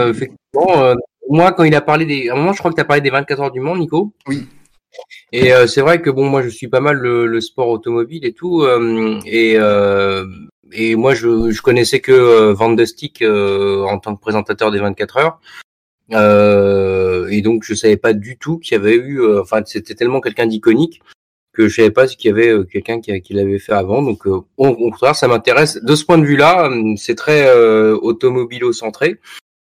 effectivement, 0.08 0.94
moi, 1.30 1.52
quand 1.52 1.64
il 1.64 1.74
a 1.74 1.80
parlé 1.80 2.04
des, 2.04 2.28
à 2.28 2.34
un 2.34 2.36
moment, 2.36 2.52
je 2.52 2.58
crois 2.58 2.70
que 2.70 2.76
tu 2.76 2.82
as 2.82 2.86
parlé 2.86 3.00
des 3.00 3.10
24 3.10 3.40
heures 3.40 3.50
du 3.50 3.60
monde, 3.60 3.78
Nico? 3.78 4.12
Oui. 4.26 4.46
Et 5.32 5.50
c'est 5.66 5.80
vrai 5.80 6.00
que 6.00 6.10
bon, 6.10 6.28
moi, 6.28 6.42
je 6.42 6.48
suis 6.48 6.68
pas 6.68 6.80
mal 6.80 6.96
le, 6.96 7.40
sport 7.40 7.68
automobile 7.68 8.24
et 8.24 8.32
tout, 8.32 8.66
et 9.26 9.58
et 10.76 10.96
moi, 10.96 11.14
je, 11.14 11.50
je 11.50 11.62
connaissais 11.62 12.00
que 12.00 12.52
Van 12.52 12.72
de 12.72 12.84
Stick 12.84 13.22
en 13.22 13.98
tant 13.98 14.16
que 14.16 14.20
présentateur 14.20 14.70
des 14.70 14.78
24 14.80 15.16
heures. 15.18 15.40
Euh, 16.12 17.28
et 17.28 17.40
donc 17.40 17.64
je 17.64 17.74
savais 17.74 17.96
pas 17.96 18.12
du 18.12 18.36
tout 18.36 18.58
qu'il 18.58 18.72
y 18.72 18.80
avait 18.80 18.96
eu, 18.96 19.20
euh, 19.20 19.40
enfin 19.40 19.62
c'était 19.64 19.94
tellement 19.94 20.20
quelqu'un 20.20 20.46
d'iconique 20.46 21.00
que 21.52 21.68
je 21.68 21.76
savais 21.76 21.90
pas 21.90 22.06
qu'il 22.08 22.28
y 22.28 22.32
avait 22.32 22.48
euh, 22.48 22.64
quelqu'un 22.64 23.00
qui, 23.00 23.18
qui 23.22 23.32
l'avait 23.32 23.58
fait 23.58 23.72
avant. 23.72 24.02
Donc 24.02 24.26
au 24.26 24.42
contraire, 24.56 25.14
ça 25.14 25.28
m'intéresse. 25.28 25.82
De 25.82 25.94
ce 25.94 26.04
point 26.04 26.18
de 26.18 26.24
vue-là, 26.24 26.68
c'est 26.96 27.14
très 27.14 27.50
automobilo-centré, 27.92 29.20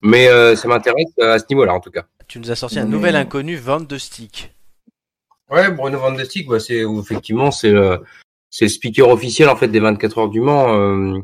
mais 0.00 0.28
ça 0.56 0.68
m'intéresse 0.68 1.12
à 1.20 1.38
ce 1.38 1.44
niveau-là 1.50 1.74
en 1.74 1.80
tout 1.80 1.90
cas. 1.90 2.06
Tu 2.28 2.38
nous 2.38 2.50
as 2.50 2.56
sorti 2.56 2.78
un 2.78 2.86
nouvel 2.86 3.16
inconnu, 3.16 3.56
Van 3.56 3.80
de 3.80 3.98
Stick. 3.98 4.54
Ouais, 5.50 5.70
Bruno 5.70 5.98
Van 5.98 6.12
de 6.12 6.24
Stick, 6.24 6.48
bah, 6.48 6.60
c'est 6.60 6.82
effectivement 6.82 7.50
c'est 7.50 7.74
c'est 8.48 8.66
le 8.66 8.70
speaker 8.70 9.08
officiel 9.08 9.48
en 9.48 9.56
fait 9.56 9.68
des 9.68 9.80
24 9.80 10.18
heures 10.18 10.28
du 10.28 10.40
Mans. 10.40 11.20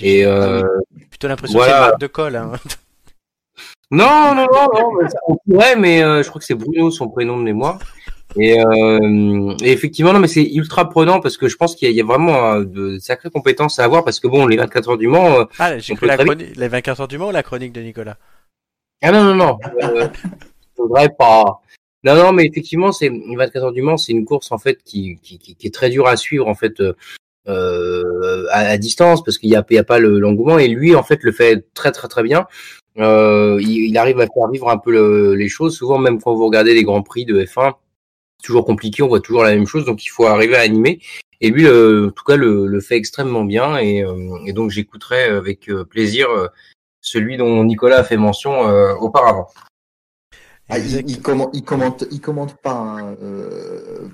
et 0.00 0.24
ah 0.24 0.62
plutôt 1.10 1.28
l'impression 1.28 1.58
que 1.58 1.64
c'est 1.66 1.70
Marc 1.70 2.00
de 2.00 2.06
Colle. 2.06 2.36
Hein. 2.36 2.52
Non, 3.90 4.34
non, 4.34 4.46
non, 4.52 4.68
non, 4.72 4.92
mais 5.00 5.08
on 5.26 5.36
pourrait, 5.36 5.76
mais 5.76 6.02
euh, 6.02 6.22
je 6.22 6.28
crois 6.28 6.38
que 6.38 6.44
c'est 6.44 6.54
Bruno, 6.54 6.90
son 6.90 7.08
prénom 7.08 7.36
de 7.36 7.42
mémoire. 7.42 7.78
Et, 8.36 8.60
euh, 8.60 9.54
et 9.62 9.72
effectivement, 9.72 10.12
non, 10.12 10.20
mais 10.20 10.28
c'est 10.28 10.44
ultra 10.44 10.88
prenant 10.88 11.20
parce 11.20 11.36
que 11.36 11.48
je 11.48 11.56
pense 11.56 11.74
qu'il 11.74 11.90
y, 11.90 11.94
y, 11.94 12.00
a 12.00 12.04
vraiment 12.04 12.52
euh, 12.52 12.64
de 12.64 12.98
sacrées 12.98 13.30
compétences 13.30 13.78
à 13.78 13.84
avoir 13.84 14.04
parce 14.04 14.20
que 14.20 14.28
bon, 14.28 14.46
les 14.46 14.56
24 14.56 14.90
heures 14.90 14.98
du 14.98 15.08
Mans. 15.08 15.40
Euh, 15.40 15.44
ah, 15.58 15.78
j'ai 15.78 15.94
cru 15.94 16.06
la 16.06 16.16
chronique, 16.16 16.56
les 16.56 16.68
24 16.68 17.00
heures 17.00 17.08
du 17.08 17.18
Mans 17.18 17.28
ou 17.28 17.32
la 17.32 17.42
chronique 17.42 17.72
de 17.72 17.80
Nicolas? 17.80 18.16
Ah 19.02 19.10
non, 19.10 19.24
non, 19.24 19.34
non, 19.34 19.58
euh, 19.82 20.08
faudrait 20.76 21.10
pas. 21.18 21.60
Non, 22.04 22.14
non, 22.14 22.32
mais 22.32 22.46
effectivement, 22.46 22.92
c'est 22.92 23.08
les 23.08 23.36
24 23.36 23.64
heures 23.64 23.72
du 23.72 23.82
Mans, 23.82 23.96
c'est 23.96 24.12
une 24.12 24.24
course 24.24 24.52
en 24.52 24.58
fait 24.58 24.80
qui, 24.84 25.18
qui, 25.22 25.38
qui, 25.38 25.66
est 25.66 25.74
très 25.74 25.90
dure 25.90 26.06
à 26.06 26.16
suivre 26.16 26.46
en 26.46 26.54
fait. 26.54 26.80
Euh, 27.48 28.46
à, 28.50 28.58
à, 28.58 28.76
distance 28.76 29.24
parce 29.24 29.38
qu'il 29.38 29.48
n'y 29.48 29.56
a, 29.56 29.64
y 29.70 29.78
a 29.78 29.82
pas 29.82 29.98
l'engouement 29.98 30.58
et 30.58 30.68
lui 30.68 30.94
en 30.94 31.02
fait 31.02 31.22
le 31.22 31.32
fait 31.32 31.64
très 31.72 31.90
très 31.90 32.06
très 32.06 32.22
bien 32.22 32.46
euh, 32.98 33.58
il, 33.60 33.96
arrive 33.96 34.20
à 34.20 34.26
faire 34.26 34.48
vivre 34.48 34.68
un 34.68 34.78
peu 34.78 35.34
les 35.34 35.48
choses. 35.48 35.76
Souvent, 35.76 35.98
même 35.98 36.20
quand 36.20 36.34
vous 36.34 36.46
regardez 36.46 36.74
les 36.74 36.84
grands 36.84 37.02
prix 37.02 37.24
de 37.24 37.42
F1, 37.42 37.74
c'est 38.38 38.46
toujours 38.46 38.64
compliqué, 38.64 39.02
on 39.02 39.08
voit 39.08 39.20
toujours 39.20 39.44
la 39.44 39.54
même 39.54 39.66
chose, 39.66 39.84
donc 39.84 40.04
il 40.04 40.08
faut 40.08 40.26
arriver 40.26 40.56
à 40.56 40.60
animer. 40.60 41.00
Et 41.40 41.50
lui, 41.50 41.66
en 41.66 42.10
tout 42.10 42.24
cas, 42.24 42.36
le, 42.36 42.80
fait 42.80 42.96
extrêmement 42.96 43.44
bien, 43.44 43.78
et, 43.78 44.02
euh, 44.04 44.52
donc 44.52 44.70
j'écouterai 44.70 45.24
avec 45.24 45.68
euh, 45.70 45.84
plaisir 45.84 46.28
celui 47.00 47.36
dont 47.36 47.64
Nicolas 47.64 47.98
a 47.98 48.04
fait 48.04 48.18
mention 48.18 48.60
auparavant. 49.00 49.48
Ah, 50.72 50.78
il, 50.78 51.20
commente, 51.20 51.50
il, 51.52 51.64
commente, 51.64 52.04
il 52.12 52.20
commente 52.20 52.56
pas. 52.58 52.76
Hein, 52.76 53.16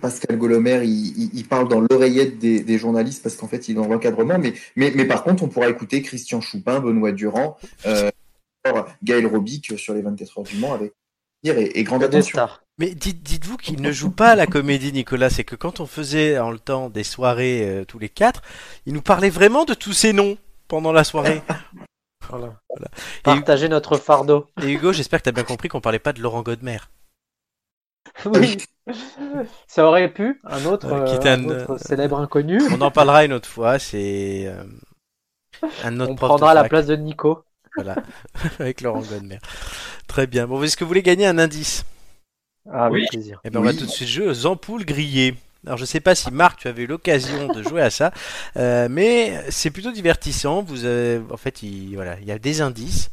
Pascal 0.01 0.39
Golomer, 0.39 0.85
il, 0.85 1.45
parle 1.49 1.69
dans 1.69 1.81
l'oreillette 1.81 2.39
des, 2.39 2.79
journalistes 2.79 3.23
parce 3.23 3.37
qu'en 3.37 3.49
fait, 3.49 3.69
il 3.69 3.73
est 3.73 3.75
dans 3.75 3.89
l'encadrement. 3.89 4.39
Mais, 4.39 4.55
mais, 4.75 4.93
mais 4.95 5.05
par 5.05 5.23
contre, 5.23 5.43
on 5.43 5.49
pourra 5.49 5.69
écouter 5.69 6.01
Christian 6.01 6.41
Choupin, 6.41 6.81
Benoît 6.81 7.13
Durand, 7.13 7.59
Gaël 9.03 9.27
Robic 9.27 9.79
sur 9.79 9.95
les 9.95 10.03
24 10.03 10.39
heures 10.39 10.45
du 10.45 10.57
Mans 10.57 10.75
avec 10.75 10.93
et, 11.55 11.81
et 11.81 11.85
grande 11.85 12.03
attention. 12.03 12.49
Mais 12.79 12.95
dites, 12.95 13.23
dites-vous 13.23 13.57
qu'il 13.57 13.81
ne 13.81 13.91
joue 13.91 14.11
pas 14.11 14.31
à 14.31 14.37
la 14.37 14.47
comédie, 14.47 14.93
Nicolas. 14.93 15.31
C'est 15.31 15.45
que 15.45 15.57
quand 15.57 15.81
on 15.81 15.87
faisait 15.87 16.39
en 16.39 16.51
le 16.51 16.59
temps 16.59 16.91
des 16.91 17.05
soirées 17.05 17.67
euh, 17.67 17.85
tous 17.85 17.99
les 17.99 18.09
quatre, 18.09 18.43
il 18.85 18.93
nous 18.93 19.03
parlait 19.03 19.31
vraiment 19.31 19.65
de 19.65 19.75
tous 19.75 19.93
ces 19.93 20.13
noms 20.13 20.37
pendant 20.69 20.93
la 20.93 21.05
soirée. 21.05 21.43
voilà. 22.29 22.55
Partager 23.23 23.69
notre 23.69 23.97
fardeau. 23.97 24.47
Et 24.63 24.73
Hugo, 24.73 24.93
j'espère 24.93 25.21
que 25.21 25.25
tu 25.25 25.29
as 25.31 25.33
bien 25.33 25.45
compris 25.45 25.69
qu'on 25.69 25.81
parlait 25.81 25.99
pas 25.99 26.13
de 26.13 26.21
Laurent 26.21 26.43
Godmer. 26.43 26.79
Oui. 28.25 28.57
Ça 29.67 29.85
aurait 29.85 30.13
pu, 30.13 30.41
un 30.45 30.65
autre, 30.65 30.87
euh, 30.87 31.19
qui 31.19 31.29
un, 31.29 31.45
autre 31.45 31.77
célèbre 31.77 32.21
inconnu. 32.21 32.61
On 32.71 32.81
en 32.81 32.93
parlera 32.93 33.25
une 33.25 33.33
autre 33.33 33.49
fois, 33.49 33.81
c'est 33.81 34.45
euh, 34.47 34.63
un 35.83 35.99
autre 36.01 36.13
On 36.13 36.15
prendra 36.15 36.55
la 36.55 36.65
place 36.65 36.87
de 36.87 36.95
Nico. 36.95 37.43
Voilà, 37.77 37.97
avec 38.59 38.81
Laurent 38.81 39.03
Godmer. 39.03 39.39
Très 40.07 40.27
bien. 40.27 40.47
Bon, 40.47 40.63
est-ce 40.63 40.77
que 40.77 40.85
vous 40.85 40.89
voulez 40.89 41.03
gagner 41.03 41.27
un 41.27 41.39
indice? 41.39 41.85
Ah, 42.71 42.91
oui. 42.91 43.07
plaisir. 43.11 43.41
Eh 43.45 43.51
ben, 43.51 43.61
on 43.61 43.63
va 43.63 43.73
tout 43.73 43.87
de 43.87 43.91
suite 43.91 44.09
jouer 44.09 44.27
aux 44.27 44.47
ampoules 44.47 44.85
grillées. 44.85 45.35
Alors, 45.67 45.79
je 45.79 45.85
sais 45.85 46.01
pas 46.01 46.15
si 46.15 46.31
Marc, 46.31 46.61
tu 46.61 46.69
avais 46.69 46.83
eu 46.83 46.87
l'occasion 46.87 47.49
de 47.49 47.63
jouer 47.63 47.83
à 47.83 47.91
ça, 47.91 48.13
euh, 48.57 48.87
mais 48.89 49.43
c'est 49.51 49.71
plutôt 49.71 49.91
divertissant. 49.91 50.63
Vous 50.63 50.85
avez, 50.85 51.21
en 51.31 51.37
fait, 51.37 51.63
il, 51.63 51.95
voilà, 51.95 52.17
il 52.21 52.27
y 52.27 52.31
a 52.31 52.39
des 52.39 52.61
indices. 52.61 53.11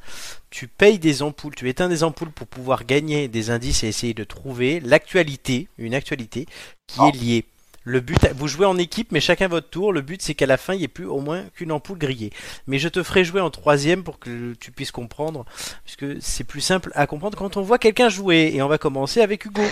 Tu 0.51 0.67
payes 0.67 0.99
des 0.99 1.23
ampoules, 1.23 1.55
tu 1.55 1.67
éteins 1.67 1.89
des 1.89 2.03
ampoules 2.03 2.29
pour 2.29 2.45
pouvoir 2.45 2.85
gagner 2.85 3.27
des 3.27 3.49
indices 3.49 3.83
et 3.83 3.87
essayer 3.87 4.13
de 4.13 4.23
trouver 4.23 4.79
l'actualité, 4.81 5.67
une 5.79 5.95
actualité 5.95 6.45
qui 6.85 7.01
est 7.01 7.11
liée. 7.11 7.45
Le 7.83 7.99
but, 7.99 8.27
vous 8.33 8.47
jouez 8.47 8.65
en 8.65 8.77
équipe, 8.77 9.11
mais 9.11 9.19
chacun 9.19 9.47
votre 9.47 9.69
tour. 9.69 9.91
Le 9.91 10.01
but, 10.01 10.21
c'est 10.21 10.35
qu'à 10.35 10.45
la 10.45 10.57
fin, 10.57 10.73
il 10.73 10.79
n'y 10.79 10.83
ait 10.85 10.87
plus 10.87 11.05
au 11.05 11.19
moins 11.19 11.43
qu'une 11.55 11.71
ampoule 11.71 11.97
grillée. 11.97 12.31
Mais 12.67 12.79
je 12.79 12.87
te 12.87 13.03
ferai 13.03 13.25
jouer 13.25 13.41
en 13.41 13.49
troisième 13.49 14.03
pour 14.03 14.19
que 14.19 14.53
tu 14.53 14.71
puisses 14.71 14.91
comprendre, 14.91 15.45
puisque 15.83 16.21
c'est 16.21 16.45
plus 16.45 16.61
simple 16.61 16.91
à 16.95 17.07
comprendre 17.07 17.37
quand 17.37 17.57
on 17.57 17.61
voit 17.61 17.79
quelqu'un 17.79 18.09
jouer. 18.09 18.51
Et 18.53 18.61
on 18.61 18.67
va 18.67 18.77
commencer 18.77 19.21
avec 19.21 19.45
Hugo. 19.45 19.63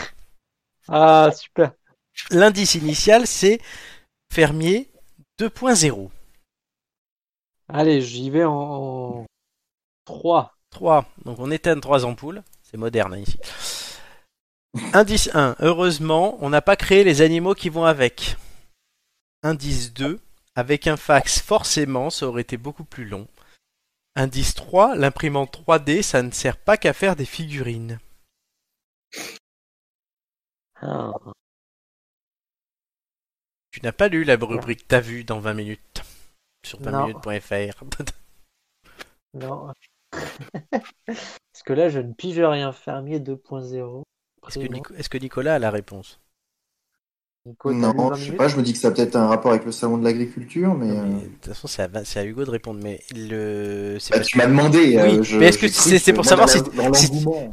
Ah, 0.87 1.31
super. 1.33 1.71
L'indice 2.29 2.75
initial, 2.75 3.25
c'est 3.27 3.61
fermier 4.31 4.89
2.0. 5.39 6.09
Allez, 7.69 8.01
j'y 8.01 8.29
vais 8.29 8.43
en 8.43 9.25
3. 10.05 10.57
3. 10.71 11.05
Donc 11.25 11.39
on 11.39 11.51
éteint 11.51 11.79
trois 11.79 12.05
ampoules. 12.05 12.43
C'est 12.63 12.77
moderne 12.77 13.13
hein, 13.13 13.19
ici. 13.19 13.37
Indice 14.93 15.29
1. 15.33 15.57
Heureusement, 15.59 16.37
on 16.41 16.49
n'a 16.49 16.61
pas 16.61 16.75
créé 16.75 17.03
les 17.03 17.21
animaux 17.21 17.53
qui 17.53 17.69
vont 17.69 17.85
avec. 17.85 18.37
Indice 19.43 19.93
2. 19.93 20.19
Avec 20.55 20.87
un 20.87 20.97
fax, 20.97 21.39
forcément, 21.41 22.09
ça 22.09 22.27
aurait 22.27 22.41
été 22.41 22.57
beaucoup 22.57 22.83
plus 22.83 23.05
long. 23.05 23.27
Indice 24.15 24.53
3, 24.53 24.95
l'imprimante 24.95 25.63
3D, 25.65 26.01
ça 26.01 26.21
ne 26.21 26.31
sert 26.31 26.57
pas 26.57 26.75
qu'à 26.77 26.93
faire 26.93 27.15
des 27.15 27.25
figurines. 27.25 27.99
Ah. 30.81 31.13
Tu 33.71 33.81
n'as 33.81 33.93
pas 33.93 34.09
lu 34.09 34.25
la 34.25 34.35
rubrique 34.35 34.87
T'as 34.87 34.99
vu 34.99 35.23
dans 35.23 35.39
20 35.39 35.53
minutes 35.53 36.03
sur 36.65 36.81
Non. 36.81 37.07
20minutes.fr. 37.07 37.83
Non. 39.33 39.73
Parce 41.05 41.63
que 41.65 41.73
là, 41.73 41.87
je 41.87 41.99
ne 41.99 42.11
pige 42.13 42.39
rien. 42.39 42.73
Fermier 42.73 43.19
2.0. 43.19 44.03
Est-ce 44.47 44.57
que. 44.59 44.67
Nico- 44.67 44.93
Nicolas 45.19 45.55
a 45.55 45.59
la 45.59 45.71
réponse? 45.71 46.19
Nico, 47.45 47.73
Non, 47.73 47.91
20 47.91 48.15
je 48.15 48.25
sais 48.25 48.35
pas, 48.35 48.47
je 48.47 48.57
me 48.57 48.61
dis 48.61 48.73
que 48.73 48.77
ça 48.79 48.89
a 48.89 48.91
peut-être 48.91 49.15
un 49.15 49.27
rapport 49.27 49.51
avec 49.51 49.65
le 49.65 49.71
salon 49.71 49.97
de 49.97 50.03
l'agriculture, 50.03 50.75
mais. 50.75 50.91
Euh, 50.91 51.03
mais 51.05 51.21
De 51.23 51.27
toute 51.27 51.45
façon, 51.47 51.67
c'est 51.67 52.17
à, 52.19 52.25
Hugo 52.25 52.45
de 52.45 52.51
répondre. 52.51 52.79
Mais 52.83 53.01
le... 53.15 53.97
bah, 54.11 54.19
tu 54.19 54.37
m'as 54.37 54.45
demandé. 54.47 54.97
Oui, 54.97 54.97
euh, 54.99 55.23
je- 55.23 55.37
mais 55.37 55.47
est-ce 55.47 55.57
que 55.57 55.67
c'est- 55.67 56.13
pour 56.13 56.25
savoir 56.25 56.49
si- 56.49 56.59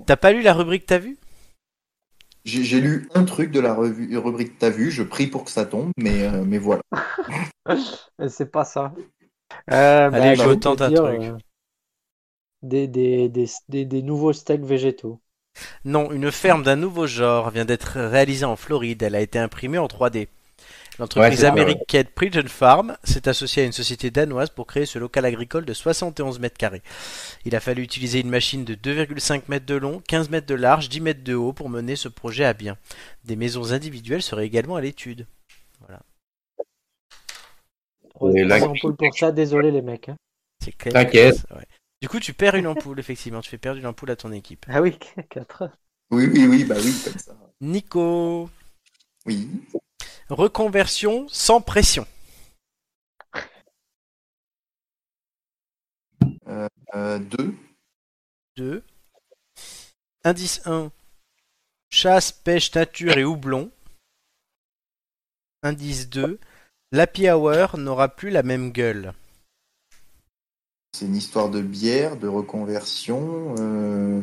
T'as 0.07 0.17
pas 0.17 0.33
lu 0.33 0.43
la 0.43 0.53
rubrique 0.53 0.87
T'as 0.87 0.99
vu? 0.99 1.17
J'ai 2.45 2.81
lu 2.81 3.09
un 3.15 3.25
truc 3.25 3.51
de 3.51 3.61
la 3.61 3.75
revue, 3.75 4.17
rubrique 4.17 4.59
T'as 4.59 4.71
vu, 4.71 4.91
je 4.91 5.03
prie 5.03 5.27
pour 5.27 5.45
que 5.45 5.51
ça 5.51 5.67
tombe, 5.67 5.91
mais, 5.99 6.27
euh, 6.27 6.45
mais 6.47 6.59
voilà. 6.59 6.81
Mais 8.19 8.29
C'est 8.29 8.51
pas 8.51 8.65
ça. 8.65 8.95
Euh, 9.73 10.11
Allez, 10.13 10.37
je 10.37 10.49
vais 10.49 10.57
te 10.57 10.61
tente 10.63 10.81
un 10.83 10.89
dire, 10.89 11.03
truc. 11.05 11.23
euh, 11.23 11.37
des, 12.63 12.87
des, 12.87 13.29
des, 13.29 13.47
des, 13.69 13.85
des 13.85 14.03
nouveaux 14.03 14.33
steaks 14.33 14.63
végétaux. 14.65 15.21
Non, 15.85 16.11
une 16.13 16.31
ferme 16.31 16.63
d'un 16.63 16.77
nouveau 16.77 17.07
genre 17.07 17.51
vient 17.51 17.65
d'être 17.65 17.99
réalisée 18.01 18.45
en 18.45 18.57
Floride. 18.57 19.03
Elle 19.03 19.15
a 19.15 19.21
été 19.21 19.39
imprimée 19.39 19.79
en 19.79 19.87
3D. 19.87 20.19
Ouais, 20.21 20.29
L'entreprise 21.05 21.43
ouais. 21.43 21.47
américaine 21.47 22.07
Pigeon 22.07 22.49
Farm 22.49 22.97
s'est 23.05 23.29
associée 23.29 23.63
à 23.63 23.67
une 23.67 23.73
société 23.73 24.11
danoise 24.11 24.51
pour 24.51 24.67
créer 24.67 24.85
ce 24.85 24.99
local 24.99 25.25
agricole 25.25 25.65
de 25.65 25.73
71 25.73 26.41
mètres 26.41 26.59
carrés. 26.59 26.83
Il 27.45 27.55
a 27.55 27.61
fallu 27.61 27.83
utiliser 27.83 28.19
une 28.19 28.31
machine 28.31 28.65
de 28.65 28.75
2,5 28.75 29.43
mètres 29.49 29.67
de 29.67 29.77
long, 29.77 30.03
15 30.09 30.29
mètres 30.31 30.49
de 30.49 30.57
large, 30.57 30.89
10 30.89 31.01
mètres 31.01 31.23
de 31.23 31.35
haut 31.35 31.53
pour 31.53 31.69
mener 31.69 31.95
ce 31.95 32.09
projet 32.09 32.45
à 32.45 32.53
bien. 32.53 32.77
Des 33.25 33.37
maisons 33.37 33.71
individuelles 33.73 34.23
seraient 34.23 34.47
également 34.47 34.75
à 34.75 34.81
l'étude. 34.81 35.27
Et 38.35 38.45
là- 38.45 38.59
pour 38.59 39.17
ça, 39.17 39.31
désolé 39.31 39.71
les 39.71 39.83
mecs. 39.83 40.09
hein. 40.09 40.17
C'est 40.65 40.73
clair. 40.73 40.93
T'inquiète. 40.95 41.47
Ouais. 41.55 41.65
Du 42.01 42.09
coup, 42.09 42.21
tu 42.21 42.33
perds 42.33 42.55
une 42.55 42.67
ampoule, 42.67 42.99
effectivement. 43.01 43.41
Tu 43.41 43.51
fais 43.51 43.59
perdre 43.59 43.81
une 43.81 43.87
ampoule 43.87 44.11
à 44.11 44.17
ton 44.17 44.33
équipe. 44.33 44.67
Ah 44.69 44.81
oui, 44.81 44.99
4. 45.31 45.71
Oui, 46.11 46.27
oui, 46.33 46.47
oui, 46.47 46.65
bah 46.65 46.77
oui, 46.83 46.95
comme 47.05 47.19
ça. 47.19 47.37
Nico, 47.61 48.49
Oui. 49.27 49.49
reconversion 50.31 51.27
sans 51.29 51.61
pression. 51.61 52.07
Euh, 56.95 57.19
deux. 57.19 57.55
2. 58.57 58.83
Indice 60.25 60.63
1. 60.67 60.91
Chasse, 61.91 62.33
pêche, 62.33 62.75
nature 62.75 63.19
et 63.19 63.25
houblon. 63.25 63.71
Indice 65.63 66.09
2. 66.09 66.39
L'happy 66.93 67.29
hour 67.29 67.77
n'aura 67.77 68.09
plus 68.09 68.31
la 68.31 68.43
même 68.43 68.73
gueule. 68.73 69.13
C'est 70.99 71.07
une 71.07 71.15
histoire 71.15 71.49
de 71.49 71.61
bière, 71.63 72.17
de 72.17 72.27
reconversion. 72.27 73.55
euh, 73.61 74.21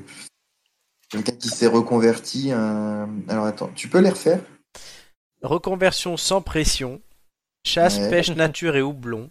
Quelqu'un 1.08 1.32
qui 1.32 1.48
s'est 1.48 1.68
reconverti. 1.68 2.52
un- 2.52 3.08
Alors 3.30 3.46
attends, 3.46 3.70
tu 3.76 3.88
peux 3.88 4.00
les 4.00 4.10
refaire? 4.10 4.42
Reconversion 5.42 6.18
sans 6.18 6.42
pression. 6.42 7.02
Chasse, 7.64 7.98
Ouais. 7.98 8.10
pêche, 8.10 8.32
nature 8.32 8.76
et 8.76 8.82
houblon. 8.82 9.30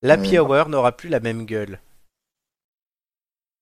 L'happy 0.00 0.30
Ouais. 0.30 0.38
hour 0.38 0.70
n'aura 0.70 0.92
plus 0.96 1.10
la 1.10 1.20
même 1.20 1.44
gueule. 1.44 1.80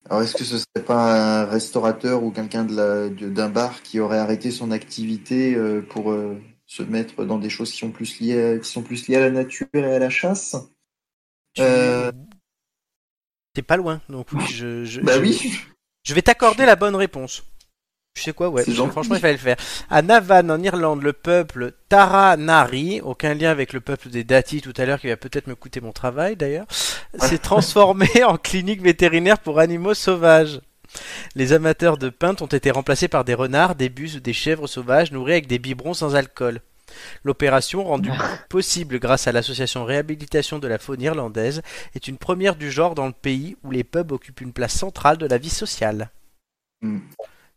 Alors 0.09 0.23
est-ce 0.23 0.37
que 0.37 0.45
ce 0.45 0.59
serait 0.59 0.85
pas 0.87 1.41
un 1.43 1.45
restaurateur 1.47 2.23
ou 2.23 2.31
quelqu'un 2.31 2.63
d'un 2.65 3.49
bar 3.49 3.83
qui 3.83 3.99
aurait 3.99 4.19
arrêté 4.19 4.53
son 4.53 4.71
activité 4.71 5.57
euh, 5.57 5.81
pour 5.83 6.13
euh, 6.13 6.41
se 6.67 6.85
mettre 6.85 7.25
dans 7.25 7.39
des 7.39 7.51
choses 7.51 7.73
qui 7.73 7.79
sont 7.79 7.91
plus 7.91 8.21
liées 8.21 8.41
à, 8.55 8.59
qui 8.61 8.71
sont 8.71 8.83
plus 8.83 9.09
liées 9.09 9.17
à 9.17 9.21
la 9.21 9.31
nature 9.33 9.67
et 9.75 9.83
à 9.83 9.99
la 9.99 10.11
chasse? 10.11 10.55
Tu- 11.55 11.63
Euh. 11.63 12.13
T'es 13.55 13.63
pas 13.63 13.77
loin, 13.77 14.01
donc 14.09 14.29
oui, 14.33 14.45
je, 14.47 14.85
je, 14.85 15.01
Bah 15.03 15.13
je- 15.17 15.21
oui. 15.21 15.53
je 16.05 16.15
vais 16.15 16.23
t'accorder 16.23 16.65
la 16.65 16.77
bonne 16.77 16.97
réponse. 16.97 17.43
Tu 18.15 18.23
sais 18.23 18.33
quoi, 18.33 18.51
ouais, 18.51 18.63
franchement, 18.65 19.15
il 19.15 19.21
fallait 19.21 19.33
le 19.35 19.39
faire. 19.39 19.57
À 19.89 20.03
Navan, 20.03 20.51
en 20.51 20.63
Irlande, 20.63 21.03
le 21.03 21.15
peuple 21.15 21.73
Taranari, 21.89 23.01
aucun 23.03 23.33
lien 23.35 23.51
avec 23.51 23.73
le 23.73 23.81
peuple 23.81 24.11
des 24.11 24.23
Dati 24.23 24.61
tout 24.61 24.75
à 24.77 24.85
l'heure, 24.85 25.01
qui 25.01 25.09
va 25.09 25.17
peut-être 25.17 25.47
me 25.47 25.55
coûter 25.55 25.81
mon 25.81 25.93
travail 25.93 26.37
d'ailleurs, 26.37 26.67
s'est 27.19 27.39
transformé 27.39 28.07
en 28.27 28.37
clinique 28.37 28.83
vétérinaire 28.83 29.39
pour 29.39 29.61
animaux 29.61 29.95
sauvages. 29.95 30.61
Les 31.35 31.55
amateurs 31.55 31.97
de 31.97 32.11
pinte 32.11 32.43
ont 32.43 32.47
été 32.47 32.71
remplacés 32.71 33.09
par 33.09 33.25
des 33.25 33.33
renards, 33.33 33.75
des 33.77 33.89
bus 33.89 34.17
ou 34.17 34.21
des 34.21 34.35
chèvres 34.35 34.67
sauvages 34.67 35.11
nourris 35.11 35.33
avec 35.33 35.47
des 35.47 35.59
biberons 35.59 35.95
sans 35.95 36.15
alcool. 36.15 36.61
L'opération, 37.25 37.85
rendue 37.85 38.11
possible 38.49 38.99
grâce 38.99 39.27
à 39.27 39.33
l'association 39.33 39.85
Réhabilitation 39.85 40.59
de 40.59 40.69
la 40.69 40.79
faune 40.79 41.03
irlandaise, 41.03 41.63
est 41.95 42.09
une 42.09 42.19
première 42.19 42.57
du 42.57 42.71
genre 42.71 42.95
dans 42.95 43.07
le 43.07 43.13
pays 43.13 43.57
où 43.65 43.71
les 43.71 43.85
pubs 43.85 44.13
occupent 44.13 44.41
une 44.41 44.53
place 44.53 44.75
centrale 44.75 45.19
de 45.19 45.27
la 45.27 45.39
vie 45.39 45.51
sociale. 45.51 46.11
Hmm. 46.83 46.99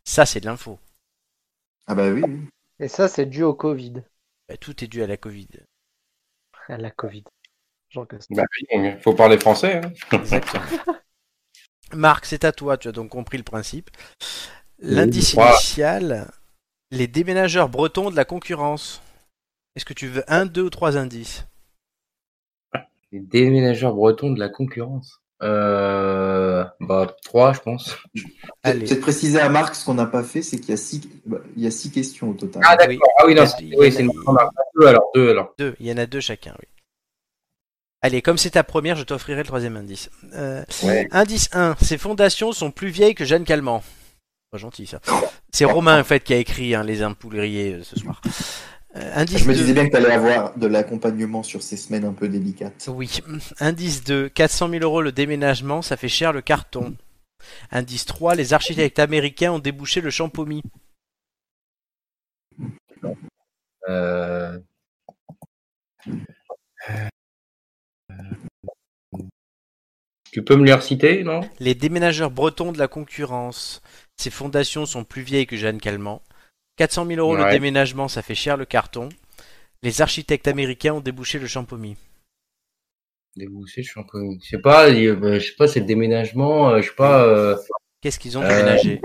Ça, 0.03 0.25
c'est 0.25 0.39
de 0.39 0.45
l'info. 0.45 0.79
Ah 1.88 1.95
bah 1.95 2.09
oui. 2.09 2.21
Et 2.79 2.88
ça, 2.88 3.07
c'est 3.07 3.25
dû 3.25 3.43
au 3.43 3.53
Covid. 3.53 4.03
Bah, 4.49 4.57
tout 4.57 4.83
est 4.83 4.88
dû 4.88 5.01
à 5.03 5.07
la 5.07 5.17
Covid. 5.17 5.47
À 6.67 6.77
la 6.77 6.91
Covid. 6.91 7.23
Bah 8.31 8.43
oui, 8.73 8.91
faut 9.01 9.13
parler 9.13 9.39
français. 9.39 9.81
hein. 9.83 9.91
Exactement. 10.11 10.63
Marc, 11.93 12.25
c'est 12.25 12.43
à 12.43 12.51
toi, 12.51 12.77
tu 12.77 12.88
as 12.88 12.91
donc 12.91 13.09
compris 13.09 13.38
le 13.38 13.43
principe. 13.43 13.89
L'indice 14.79 15.33
Voilà. 15.33 15.51
initial, 15.51 16.31
les 16.91 17.07
déménageurs 17.07 17.69
bretons 17.69 18.11
de 18.11 18.15
la 18.15 18.25
concurrence. 18.25 19.01
Est-ce 19.76 19.86
que 19.86 19.93
tu 19.93 20.07
veux 20.07 20.23
un, 20.28 20.45
deux 20.45 20.63
ou 20.63 20.69
trois 20.69 20.97
indices? 20.97 21.45
Les 23.11 23.19
déménageurs 23.19 23.93
bretons 23.93 24.32
de 24.32 24.39
la 24.39 24.49
concurrence. 24.49 25.21
Euh, 25.43 26.63
bah, 26.80 27.13
trois, 27.23 27.53
je 27.53 27.59
pense. 27.59 27.97
Allez. 28.63 28.86
Peut-être 28.86 29.01
préciser 29.01 29.39
à 29.39 29.49
Marc 29.49 29.76
ce 29.76 29.86
qu'on 29.86 29.93
n'a 29.93 30.05
pas 30.05 30.23
fait, 30.23 30.41
c'est 30.41 30.57
qu'il 30.59 30.69
y 30.69 30.73
a 30.73 30.78
six, 30.78 31.01
bah, 31.26 31.39
il 31.57 31.63
y 31.63 31.67
a 31.67 31.71
six 31.71 31.91
questions 31.91 32.30
au 32.30 32.34
total. 32.34 32.63
Ah, 32.65 32.76
d'accord. 32.78 32.89
Oui. 32.89 32.99
Ah 33.19 33.26
oui, 33.26 33.34
Il 33.34 33.38
y 33.38 33.39
a- 33.39 33.43
non, 33.43 33.49
c'est 33.49 33.63
oui, 33.78 33.97
a- 33.97 34.01
une 34.01 34.11
deux 34.80 34.88
alors, 34.88 35.11
deux 35.13 35.30
alors. 35.30 35.53
Deux, 35.57 35.76
il 35.80 35.88
y 35.88 35.91
en 35.91 35.97
a 35.97 36.05
deux 36.05 36.21
chacun, 36.21 36.55
oui. 36.59 36.67
Allez, 38.01 38.21
comme 38.21 38.38
c'est 38.38 38.51
ta 38.51 38.63
première, 38.63 38.95
je 38.95 39.03
t'offrirai 39.03 39.41
le 39.41 39.47
troisième 39.47 39.76
indice. 39.78 40.09
Euh, 40.34 40.63
Ouais. 40.84 41.07
Indice 41.11 41.49
1. 41.53 41.76
Ces 41.82 41.97
fondations 41.97 42.51
sont 42.51 42.71
plus 42.71 42.89
vieilles 42.89 43.15
que 43.15 43.26
Jeanne 43.26 43.45
Calment. 43.45 43.84
Pas 44.51 44.57
gentil 44.57 44.86
ça. 44.86 44.99
C'est 45.51 45.65
Romain 45.65 45.99
en 45.99 46.03
fait 46.03 46.23
qui 46.23 46.34
a 46.34 46.38
écrit 46.38 46.76
hein, 46.76 46.84
Les 46.84 47.01
Impouleriers 47.01 47.73
euh, 47.73 47.84
ce 47.84 47.99
soir. 47.99 48.21
Euh, 48.95 49.11
indice 49.15 49.39
Je 49.39 49.47
me 49.47 49.53
2. 49.53 49.59
disais 49.59 49.73
bien 49.73 49.85
que 49.85 49.91
tu 49.91 49.97
allais 49.97 50.11
avoir 50.13 50.57
de 50.57 50.67
l'accompagnement 50.67 51.43
sur 51.43 51.61
ces 51.61 51.75
semaines 51.77 52.05
un 52.05 52.13
peu 52.13 52.29
délicates. 52.29 52.89
Oui. 52.93 53.19
Indice 53.59 54.03
2. 54.03 54.29
400 54.29 54.69
000 54.69 54.83
euros 54.83 55.01
le 55.01 55.11
déménagement, 55.11 55.81
ça 55.81 55.97
fait 55.97 56.07
cher 56.07 56.31
le 56.31 56.41
carton. 56.41 56.95
Indice 57.71 58.05
3. 58.05 58.35
Les 58.35 58.53
architectes 58.53 58.99
américains 58.99 59.51
ont 59.51 59.59
débouché 59.59 60.01
le 60.01 60.09
champomis. 60.09 60.63
Euh... 63.89 64.59
Tu 70.31 70.43
peux 70.43 70.55
me 70.57 70.65
les 70.65 70.73
reciter, 70.73 71.23
non? 71.23 71.41
Les 71.59 71.75
déménageurs 71.75 72.31
bretons 72.31 72.71
de 72.71 72.77
la 72.77 72.87
concurrence. 72.87 73.81
Ces 74.17 74.29
fondations 74.29 74.85
sont 74.85 75.03
plus 75.03 75.21
vieilles 75.21 75.47
que 75.47 75.55
Jeanne 75.55 75.79
Calment. 75.79 76.21
400 76.78 77.05
000 77.07 77.19
euros 77.19 77.36
le 77.36 77.49
déménagement, 77.51 78.07
ça 78.07 78.21
fait 78.21 78.36
cher 78.36 78.57
le 78.57 78.65
carton. 78.65 79.09
Les 79.84 80.01
architectes 80.01 80.47
américains 80.47 80.93
ont 80.93 80.99
débouché 81.01 81.39
le 81.39 81.47
champomis. 81.47 81.95
Débouché, 83.36 83.84
peu... 84.11 84.19
Je 84.41 84.47
sais 84.47 84.59
pas, 84.59 84.89
euh, 84.89 85.39
je 85.39 85.45
sais 85.45 85.55
pas, 85.57 85.67
c'est 85.67 85.82
le 85.82 85.86
déménagement, 85.86 86.69
euh, 86.69 86.82
je 86.82 86.88
sais 86.89 86.95
pas, 86.95 87.23
euh, 87.23 87.57
Qu'est-ce 88.01 88.17
qu'ils 88.19 88.38
ont 88.38 88.43
Euh, 88.43 88.47
déménagé 88.47 89.01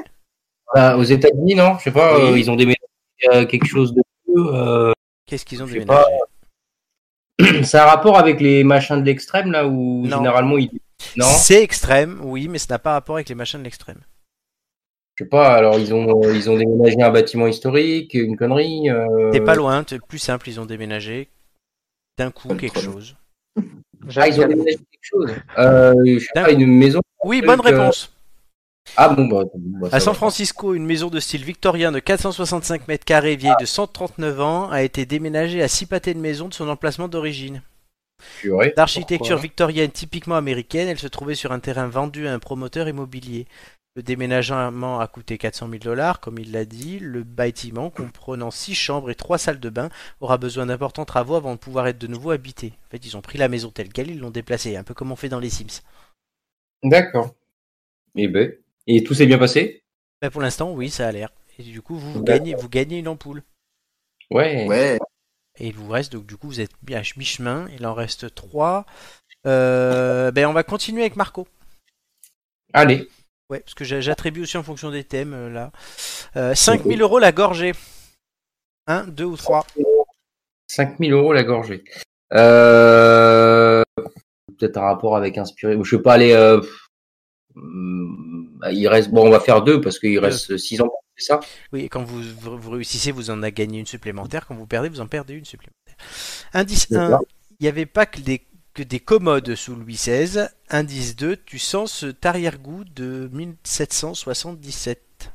bah, 0.74 0.96
aux 0.96 1.02
États-Unis, 1.02 1.54
non? 1.56 1.78
Je 1.78 1.84
sais 1.84 1.90
pas, 1.90 2.16
Oui. 2.16 2.22
euh, 2.32 2.38
ils 2.38 2.50
ont 2.50 2.54
déménagé 2.56 2.78
euh, 3.32 3.44
quelque 3.46 3.66
chose 3.66 3.92
de 3.92 4.02
euh, 4.36 4.92
Qu'est-ce 5.26 5.44
qu'ils 5.44 5.62
ont 5.62 5.66
je 5.66 5.72
déménagé? 5.72 6.04
C'est 7.64 7.78
un 7.78 7.86
rapport 7.86 8.18
avec 8.18 8.40
les 8.40 8.62
machins 8.64 9.00
de 9.00 9.04
l'extrême, 9.04 9.50
là, 9.50 9.66
où 9.66 10.06
Non. 10.06 10.18
généralement 10.18 10.58
ils. 10.58 10.70
Non? 11.16 11.24
C'est 11.26 11.62
extrême, 11.62 12.20
oui, 12.22 12.46
mais 12.48 12.58
ça 12.58 12.74
n'a 12.74 12.78
pas 12.78 12.92
rapport 12.92 13.16
avec 13.16 13.28
les 13.28 13.34
machins 13.34 13.58
de 13.58 13.64
l'extrême. 13.64 14.00
Je 15.20 15.24
sais 15.26 15.28
pas, 15.28 15.54
alors 15.54 15.78
ils 15.78 15.92
ont, 15.92 16.22
ils 16.32 16.48
ont 16.48 16.56
déménagé 16.56 16.96
un 17.02 17.10
bâtiment 17.10 17.46
historique, 17.46 18.14
une 18.14 18.38
connerie. 18.38 18.88
euh, 18.88 19.30
T'es 19.32 19.42
pas 19.42 19.54
loin, 19.54 19.84
c'est 19.86 20.00
plus 20.00 20.18
simple, 20.18 20.48
ils 20.48 20.58
ont 20.58 20.64
déménagé 20.64 21.28
d'un 22.16 22.30
coup 22.30 22.48
Pas 22.48 22.54
le 22.54 22.60
quelque 22.60 22.72
problème. 22.72 22.92
chose. 22.94 23.16
Ah, 24.16 24.28
ils 24.28 24.40
ont 24.40 24.48
déménagé 24.48 24.76
quelque 24.78 24.86
chose. 25.02 25.30
Euh, 25.58 25.92
je 26.06 26.20
sais 26.20 26.28
D'un 26.34 26.44
pas, 26.44 26.52
une 26.52 26.66
maison. 26.66 27.00
Oui, 27.22 27.42
truc, 27.42 27.48
bonne 27.50 27.60
euh, 27.60 27.62
réponse. 27.62 28.14
Ah 28.96 29.10
bon, 29.10 29.26
bah. 29.26 29.44
bah, 29.54 29.88
À 29.92 30.00
San 30.00 30.14
va. 30.14 30.16
Francisco, 30.16 30.72
une 30.72 30.86
maison 30.86 31.08
de 31.10 31.20
style 31.20 31.44
victorien 31.44 31.92
de 31.92 31.98
465 31.98 32.88
mètres 32.88 33.04
carrés, 33.04 33.36
vieille 33.36 33.52
de 33.60 33.66
139 33.66 34.40
ans, 34.40 34.70
a 34.70 34.82
été 34.82 35.04
déménagée 35.04 35.62
à 35.62 35.68
six 35.68 35.84
pâtés 35.84 36.14
de 36.14 36.18
maison 36.18 36.48
de 36.48 36.54
son 36.54 36.66
emplacement 36.66 37.08
d'origine. 37.08 37.60
D'architecture 38.74 39.36
victorienne 39.36 39.90
typiquement 39.90 40.36
américaine, 40.36 40.88
elle 40.88 40.98
se 40.98 41.08
trouvait 41.08 41.34
sur 41.34 41.52
un 41.52 41.60
terrain 41.60 41.88
vendu 41.88 42.26
à 42.26 42.32
un 42.32 42.38
promoteur 42.38 42.88
immobilier. 42.88 43.46
Le 43.96 44.02
déménagement 44.04 45.00
a 45.00 45.08
coûté 45.08 45.36
400 45.36 45.68
000 45.68 45.78
dollars, 45.78 46.20
comme 46.20 46.38
il 46.38 46.52
l'a 46.52 46.64
dit. 46.64 47.00
Le 47.00 47.24
bâtiment, 47.24 47.90
comprenant 47.90 48.52
6 48.52 48.74
chambres 48.76 49.10
et 49.10 49.16
3 49.16 49.36
salles 49.36 49.58
de 49.58 49.68
bain, 49.68 49.88
aura 50.20 50.38
besoin 50.38 50.66
d'importants 50.66 51.04
travaux 51.04 51.34
avant 51.34 51.54
de 51.54 51.58
pouvoir 51.58 51.88
être 51.88 51.98
de 51.98 52.06
nouveau 52.06 52.30
habité. 52.30 52.72
En 52.86 52.90
fait, 52.90 53.04
ils 53.04 53.16
ont 53.16 53.20
pris 53.20 53.36
la 53.36 53.48
maison 53.48 53.70
telle 53.70 53.92
quelle, 53.92 54.10
ils 54.10 54.20
l'ont 54.20 54.30
déplacée, 54.30 54.76
un 54.76 54.84
peu 54.84 54.94
comme 54.94 55.10
on 55.10 55.16
fait 55.16 55.28
dans 55.28 55.40
les 55.40 55.50
Sims. 55.50 55.82
D'accord. 56.84 57.34
Et 58.14 58.28
ben. 58.28 58.52
Et 58.86 59.02
tout 59.02 59.14
s'est 59.14 59.26
bien 59.26 59.38
passé? 59.38 59.82
Ben, 60.22 60.30
pour 60.30 60.40
l'instant, 60.40 60.72
oui, 60.72 60.88
ça 60.88 61.08
a 61.08 61.12
l'air. 61.12 61.30
Et 61.58 61.64
du 61.64 61.82
coup, 61.82 61.96
vous, 61.96 62.12
vous 62.12 62.22
gagnez, 62.22 62.54
vous 62.54 62.68
gagnez 62.68 62.98
une 62.98 63.08
ampoule. 63.08 63.42
Ouais. 64.30 64.66
Ouais, 64.68 64.98
Et 65.58 65.66
il 65.66 65.74
vous 65.74 65.88
reste, 65.88 66.12
donc 66.12 66.26
du 66.26 66.36
coup, 66.36 66.46
vous 66.46 66.60
êtes 66.60 66.72
bien 66.82 67.00
à 67.00 67.02
mi-chemin. 67.16 67.66
Il 67.76 67.84
en 67.84 67.94
reste 67.94 68.32
3. 68.32 68.86
ben, 69.44 70.46
on 70.46 70.52
va 70.52 70.62
continuer 70.62 71.02
avec 71.02 71.16
Marco. 71.16 71.48
Allez. 72.72 73.08
Ouais, 73.50 73.60
parce 73.60 73.74
que 73.74 73.84
j'a- 73.84 74.00
j'attribue 74.00 74.42
aussi 74.42 74.56
en 74.56 74.62
fonction 74.62 74.90
des 74.90 75.04
thèmes, 75.04 75.34
euh, 75.34 75.50
là. 75.50 75.72
Euh, 76.36 76.54
5000 76.54 77.02
euros 77.02 77.18
la 77.18 77.32
gorgée. 77.32 77.72
1, 78.86 79.08
2 79.08 79.24
ou 79.24 79.36
3 79.36 79.66
5000 80.68 81.12
euros 81.12 81.32
la 81.32 81.42
gorgée. 81.42 81.82
Euh... 82.32 83.82
Peut-être 84.56 84.76
un 84.78 84.82
rapport 84.82 85.16
avec 85.16 85.36
inspiré. 85.36 85.76
Je 85.82 85.96
vais 85.96 86.02
pas 86.02 86.14
aller. 86.14 86.32
Euh... 86.32 86.60
Il 88.70 88.86
reste. 88.86 89.10
Bon, 89.10 89.26
on 89.26 89.30
va 89.30 89.40
faire 89.40 89.62
deux 89.62 89.80
parce 89.80 89.98
qu'il 89.98 90.18
reste 90.20 90.56
6 90.56 90.80
ans. 90.80 90.92
C'est 91.16 91.26
ça 91.26 91.40
Oui, 91.72 91.82
et 91.82 91.88
quand 91.88 92.04
vous, 92.04 92.70
réussissez, 92.70 93.10
vous 93.10 93.30
en 93.30 93.42
avez 93.42 93.52
gagné 93.52 93.80
une 93.80 93.86
supplémentaire. 93.86 94.46
Quand 94.46 94.54
vous 94.54 94.66
perdez, 94.66 94.88
vous 94.88 95.00
en 95.00 95.06
perdez 95.08 95.34
une 95.34 95.44
supplémentaire. 95.44 95.96
Indice 96.54 96.86
1, 96.92 97.10
D'accord. 97.10 97.26
il 97.58 97.64
n'y 97.64 97.68
avait 97.68 97.86
pas 97.86 98.06
que 98.06 98.20
des, 98.20 98.46
que 98.74 98.82
des 98.82 99.00
commodes 99.00 99.54
sous 99.54 99.74
Louis 99.74 99.94
XVI. 99.94 100.48
Indice 100.68 101.16
2, 101.16 101.36
tu 101.38 101.58
sens 101.58 102.00
cet 102.00 102.26
arrière-goût 102.26 102.84
de 102.84 103.30
1777. 103.32 105.32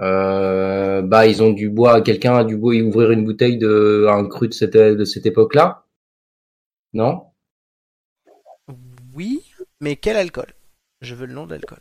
Euh, 0.00 1.02
bah, 1.02 1.26
ils 1.26 1.42
ont 1.42 1.52
du 1.52 1.70
bois. 1.70 2.02
Quelqu'un 2.02 2.36
a 2.36 2.44
du 2.44 2.56
bois 2.56 2.74
et 2.74 2.82
ouvrir 2.82 3.10
une 3.10 3.24
bouteille 3.24 3.58
de 3.58 4.06
un 4.08 4.26
cru 4.28 4.48
de 4.48 4.54
cette 4.54 4.76
de 4.76 5.04
cette 5.04 5.26
époque-là? 5.26 5.84
Non? 6.92 7.24
Oui, 9.14 9.44
mais 9.80 9.96
quel 9.96 10.16
alcool? 10.16 10.52
Je 11.00 11.14
veux 11.14 11.26
le 11.26 11.34
nom 11.34 11.46
de 11.46 11.52
l'alcool. 11.52 11.80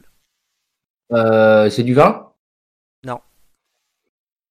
euh, 1.12 1.70
C'est 1.70 1.84
du 1.84 1.94
vin? 1.94 2.32
Non. 3.04 3.20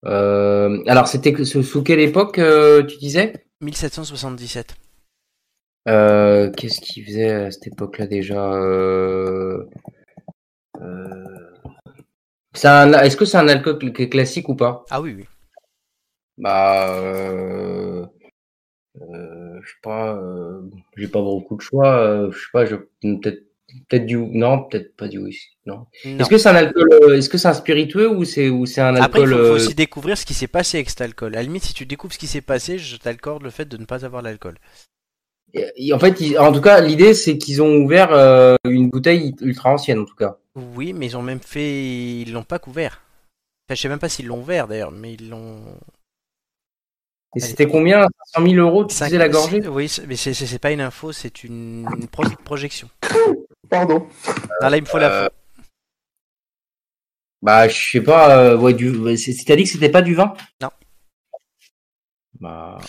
Euh, 0.05 0.83
alors, 0.87 1.07
c'était 1.07 1.43
sous 1.43 1.63
sous 1.63 1.83
quelle 1.83 1.99
époque 1.99 2.39
tu 2.87 2.97
disais? 2.97 3.47
1777. 3.61 4.75
Euh, 5.87 6.51
Qu'est-ce 6.51 6.81
qu'ils 6.81 7.05
faisaient 7.05 7.31
à 7.31 7.51
cette 7.51 7.67
époque-là 7.67 8.07
déjà 8.07 8.53
euh... 8.53 9.63
euh, 10.81 11.23
un- 12.63 12.93
Est-ce 12.93 13.15
que 13.17 13.25
c'est 13.25 13.37
un 13.37 13.47
alcool 13.47 13.77
cl- 13.77 14.09
classique 14.09 14.49
ou 14.49 14.55
pas? 14.55 14.83
Ah 14.89 15.01
oui, 15.01 15.13
oui. 15.17 15.25
Bah, 16.37 18.07
je 18.95 19.67
sais 19.69 19.79
pas. 19.81 20.19
J'ai 20.97 21.07
pas 21.07 21.21
beaucoup 21.21 21.55
de 21.55 21.61
choix. 21.61 22.29
je 22.31 22.37
sais 22.37 22.45
pas. 22.51 22.65
Je... 22.65 22.75
Peut-être, 23.01 23.43
peut-être 23.89 24.05
du. 24.05 24.17
Non, 24.17 24.63
peut-être 24.63 24.95
pas 24.95 25.07
du 25.07 25.19
whisky. 25.19 25.57
Non. 25.65 25.85
Non. 26.05 26.17
Est-ce 26.19 26.29
que 26.29 26.37
c'est 26.37 26.49
un 26.49 26.55
alcool 26.55 27.13
Est-ce 27.13 27.29
que 27.29 27.37
c'est 27.37 27.47
un 27.47 27.53
spiritueux 27.53 28.09
ou 28.09 28.23
c'est 28.25 28.49
ou 28.49 28.65
c'est 28.65 28.81
un 28.81 28.95
Après, 28.95 29.21
il 29.21 29.23
alcool 29.23 29.39
faut, 29.39 29.47
faut 29.47 29.53
aussi 29.55 29.75
découvrir 29.75 30.17
ce 30.17 30.25
qui 30.25 30.33
s'est 30.33 30.47
passé 30.47 30.77
avec 30.77 30.89
cet 30.89 31.01
alcool. 31.01 31.33
À 31.33 31.37
la 31.37 31.43
limite, 31.43 31.63
si 31.63 31.73
tu 31.73 31.85
découvres 31.85 32.13
ce 32.13 32.19
qui 32.19 32.27
s'est 32.27 32.41
passé, 32.41 32.77
je 32.77 32.97
t'accorde 32.97 33.43
le 33.43 33.49
fait 33.49 33.65
de 33.65 33.77
ne 33.77 33.85
pas 33.85 34.05
avoir 34.05 34.21
l'alcool. 34.21 34.57
En 35.93 35.99
fait, 35.99 36.19
ils- 36.21 36.37
en 36.37 36.51
tout 36.51 36.61
cas, 36.61 36.81
l'idée 36.81 37.13
c'est 37.13 37.37
qu'ils 37.37 37.61
ont 37.61 37.75
ouvert 37.77 38.11
euh, 38.11 38.55
une 38.65 38.89
bouteille 38.89 39.33
ultra 39.41 39.71
ancienne, 39.71 39.99
en 39.99 40.05
tout 40.05 40.15
cas. 40.15 40.37
Oui, 40.55 40.93
mais 40.93 41.07
ils 41.07 41.17
ont 41.17 41.21
même 41.21 41.39
fait. 41.39 42.21
Ils 42.21 42.33
l'ont 42.33 42.43
pas 42.43 42.59
couvert. 42.59 43.01
Enfin, 43.67 43.75
je 43.75 43.81
sais 43.81 43.89
même 43.89 43.99
pas 43.99 44.09
s'ils 44.09 44.27
l'ont 44.27 44.39
ouvert 44.39 44.67
d'ailleurs, 44.67 44.91
mais 44.91 45.13
ils 45.13 45.29
l'ont. 45.29 45.61
Et 47.35 47.39
c'était 47.39 47.67
combien? 47.67 48.07
100 48.33 48.41
000 48.47 48.55
euros, 48.55 48.85
tu 48.85 48.95
Cinq- 48.95 49.05
disais 49.07 49.17
la 49.17 49.29
gorgée? 49.29 49.67
Oui, 49.67 49.91
mais 50.07 50.15
c'est- 50.15 50.59
pas 50.59 50.71
une 50.71 50.81
info, 50.81 51.11
c'est 51.11 51.43
une, 51.43 51.87
une 51.97 52.07
pro- 52.07 52.23
projection. 52.43 52.89
pardon. 53.69 54.07
Non, 54.61 54.69
là, 54.69 54.77
il 54.77 54.81
me 54.81 54.87
faut 54.87 54.97
la 54.97 55.23
Euh, 55.25 55.29
Bah, 57.41 57.67
je 57.67 57.91
sais 57.91 58.01
pas. 58.01 58.37
Euh, 58.37 58.57
ouais, 58.57 58.73
du. 58.73 58.89
ouais, 58.97 59.15
c'est- 59.17 59.35
T'as 59.45 59.55
dit 59.55 59.63
que 59.65 59.69
c'était 59.69 59.89
pas 59.89 60.01
du 60.01 60.15
vin? 60.15 60.33
Non. 60.61 60.69
Bah. 62.39 62.79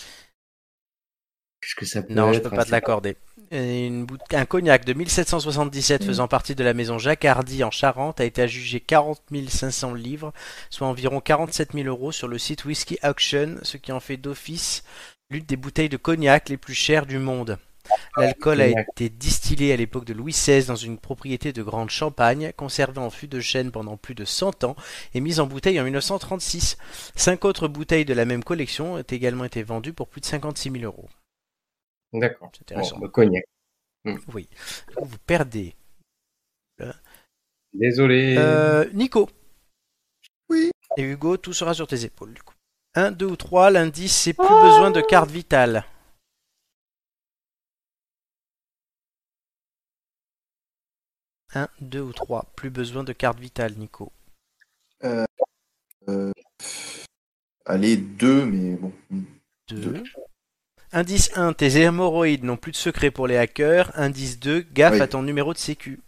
Qu'est-ce 1.69 1.75
que 1.75 1.85
ça 1.85 2.01
peut 2.01 2.13
Non, 2.13 2.33
je 2.33 2.39
être 2.39 2.49
peux 2.49 2.55
pas 2.55 2.65
te 2.65 2.71
l'accorder. 2.71 3.15
Et 3.51 3.85
Une 3.87 4.05
bout- 4.05 4.17
Un 4.33 4.45
cognac 4.45 4.85
de 4.85 4.93
1777 4.93 6.03
Mm. 6.03 6.05
faisant 6.07 6.27
partie 6.27 6.55
de 6.55 6.63
la 6.63 6.73
maison 6.73 6.97
Jacques 6.99 7.25
Hardy 7.25 7.63
en 7.63 7.71
Charente 7.71 8.19
a 8.19 8.25
été 8.25 8.41
adjugé 8.43 8.79
40 8.79 9.21
500 9.49 9.93
livres, 9.93 10.33
soit 10.69 10.87
environ 10.87 11.19
47 11.19 11.73
000 11.73 11.87
euros 11.87 12.11
sur 12.11 12.27
le 12.27 12.37
site 12.37 12.65
Whisky 12.65 12.97
Auction, 13.03 13.55
ce 13.63 13.77
qui 13.77 13.91
en 13.91 13.99
fait 13.99 14.17
d'office 14.17 14.83
l'une 15.29 15.43
des 15.45 15.57
bouteilles 15.57 15.89
de 15.89 15.97
cognac 15.97 16.49
les 16.49 16.57
plus 16.57 16.73
chères 16.73 17.05
du 17.05 17.19
monde. 17.19 17.57
L'alcool 18.17 18.61
a 18.61 18.67
été 18.67 19.09
distillé 19.09 19.73
à 19.73 19.75
l'époque 19.75 20.05
de 20.05 20.13
Louis 20.13 20.31
XVI 20.33 20.65
dans 20.65 20.75
une 20.75 20.99
propriété 20.99 21.53
de 21.53 21.63
Grande 21.63 21.89
Champagne, 21.89 22.51
conservé 22.55 22.99
en 22.99 23.09
fût 23.09 23.27
de 23.27 23.39
chêne 23.39 23.71
pendant 23.71 23.97
plus 23.97 24.13
de 24.13 24.25
100 24.25 24.63
ans 24.63 24.75
et 25.15 25.21
mis 25.21 25.39
en 25.39 25.47
bouteille 25.47 25.79
en 25.79 25.83
1936. 25.85 26.77
Cinq 27.15 27.45
autres 27.45 27.67
bouteilles 27.67 28.05
de 28.05 28.13
la 28.13 28.25
même 28.25 28.43
collection 28.43 28.93
ont 28.93 29.01
également 29.01 29.45
été 29.45 29.63
vendues 29.63 29.93
pour 29.93 30.07
plus 30.07 30.21
de 30.21 30.25
56 30.27 30.69
000 30.71 30.83
euros. 30.83 31.09
D'accord. 32.13 32.51
C'est 32.53 32.61
intéressant. 32.63 32.97
Bon, 32.97 33.05
bah, 33.05 33.11
cognac. 33.11 33.45
Oui. 34.33 34.47
Du 34.87 34.95
coup, 34.95 35.05
vous 35.05 35.17
perdez. 35.19 35.75
Désolé. 37.73 38.35
Euh, 38.37 38.89
Nico. 38.93 39.29
Oui. 40.49 40.71
Et 40.97 41.03
Hugo, 41.03 41.37
tout 41.37 41.53
sera 41.53 41.73
sur 41.73 41.87
tes 41.87 42.05
épaules 42.05 42.33
du 42.33 42.41
coup. 42.41 42.55
1, 42.95 43.11
2 43.11 43.25
ou 43.25 43.35
3, 43.35 43.69
l'indice, 43.69 44.15
c'est 44.15 44.33
plus 44.33 44.47
besoin 44.47 44.89
de 44.89 45.01
carte 45.01 45.29
vitale. 45.29 45.85
Un, 51.53 51.67
deux 51.81 52.01
ou 52.01 52.13
trois. 52.13 52.45
Plus 52.55 52.69
besoin 52.69 53.03
de 53.03 53.13
carte 53.13 53.39
vitale, 53.39 53.73
Nico. 53.75 54.11
Euh, 55.03 55.25
allez, 57.65 57.97
deux, 57.97 58.45
mais 58.45 58.75
bon. 58.75 58.93
2. 59.69 60.03
Indice 60.91 61.29
1, 61.35 61.53
tes 61.53 61.81
hémorroïdes 61.81 62.43
n'ont 62.43 62.57
plus 62.57 62.71
de 62.71 62.77
secret 62.77 63.11
pour 63.11 63.27
les 63.27 63.37
hackers. 63.37 63.91
Indice 63.95 64.39
2, 64.39 64.65
gaffe 64.73 64.95
Oui. 64.95 65.01
à 65.01 65.07
ton 65.07 65.21
numéro 65.21 65.53
de 65.53 65.59
sécu. 65.59 65.99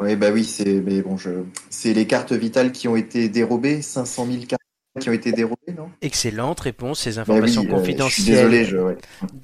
Oui, 0.00 0.16
bah 0.16 0.30
oui, 0.32 0.44
c'est 0.44 0.80
mais 0.80 1.02
bon, 1.02 1.16
je... 1.16 1.30
c'est 1.70 1.92
les 1.92 2.06
cartes 2.06 2.32
vitales 2.32 2.72
qui 2.72 2.88
ont 2.88 2.96
été 2.96 3.28
dérobées, 3.28 3.80
500 3.82 4.26
000 4.26 4.46
cartes 4.46 4.62
qui 5.00 5.08
ont 5.10 5.12
été 5.12 5.32
dérobées, 5.32 5.72
non? 5.76 5.90
Excellente 6.02 6.60
réponse, 6.60 7.00
ces 7.00 7.14
Bah 7.14 7.22
informations 7.22 7.62
oui, 7.62 7.68
euh, 7.68 7.70
confidentielles. 7.70 8.10
Je 8.10 8.14
suis 8.22 8.24
désolé, 8.24 8.64
je... 8.64 8.76
ouais. 8.76 8.96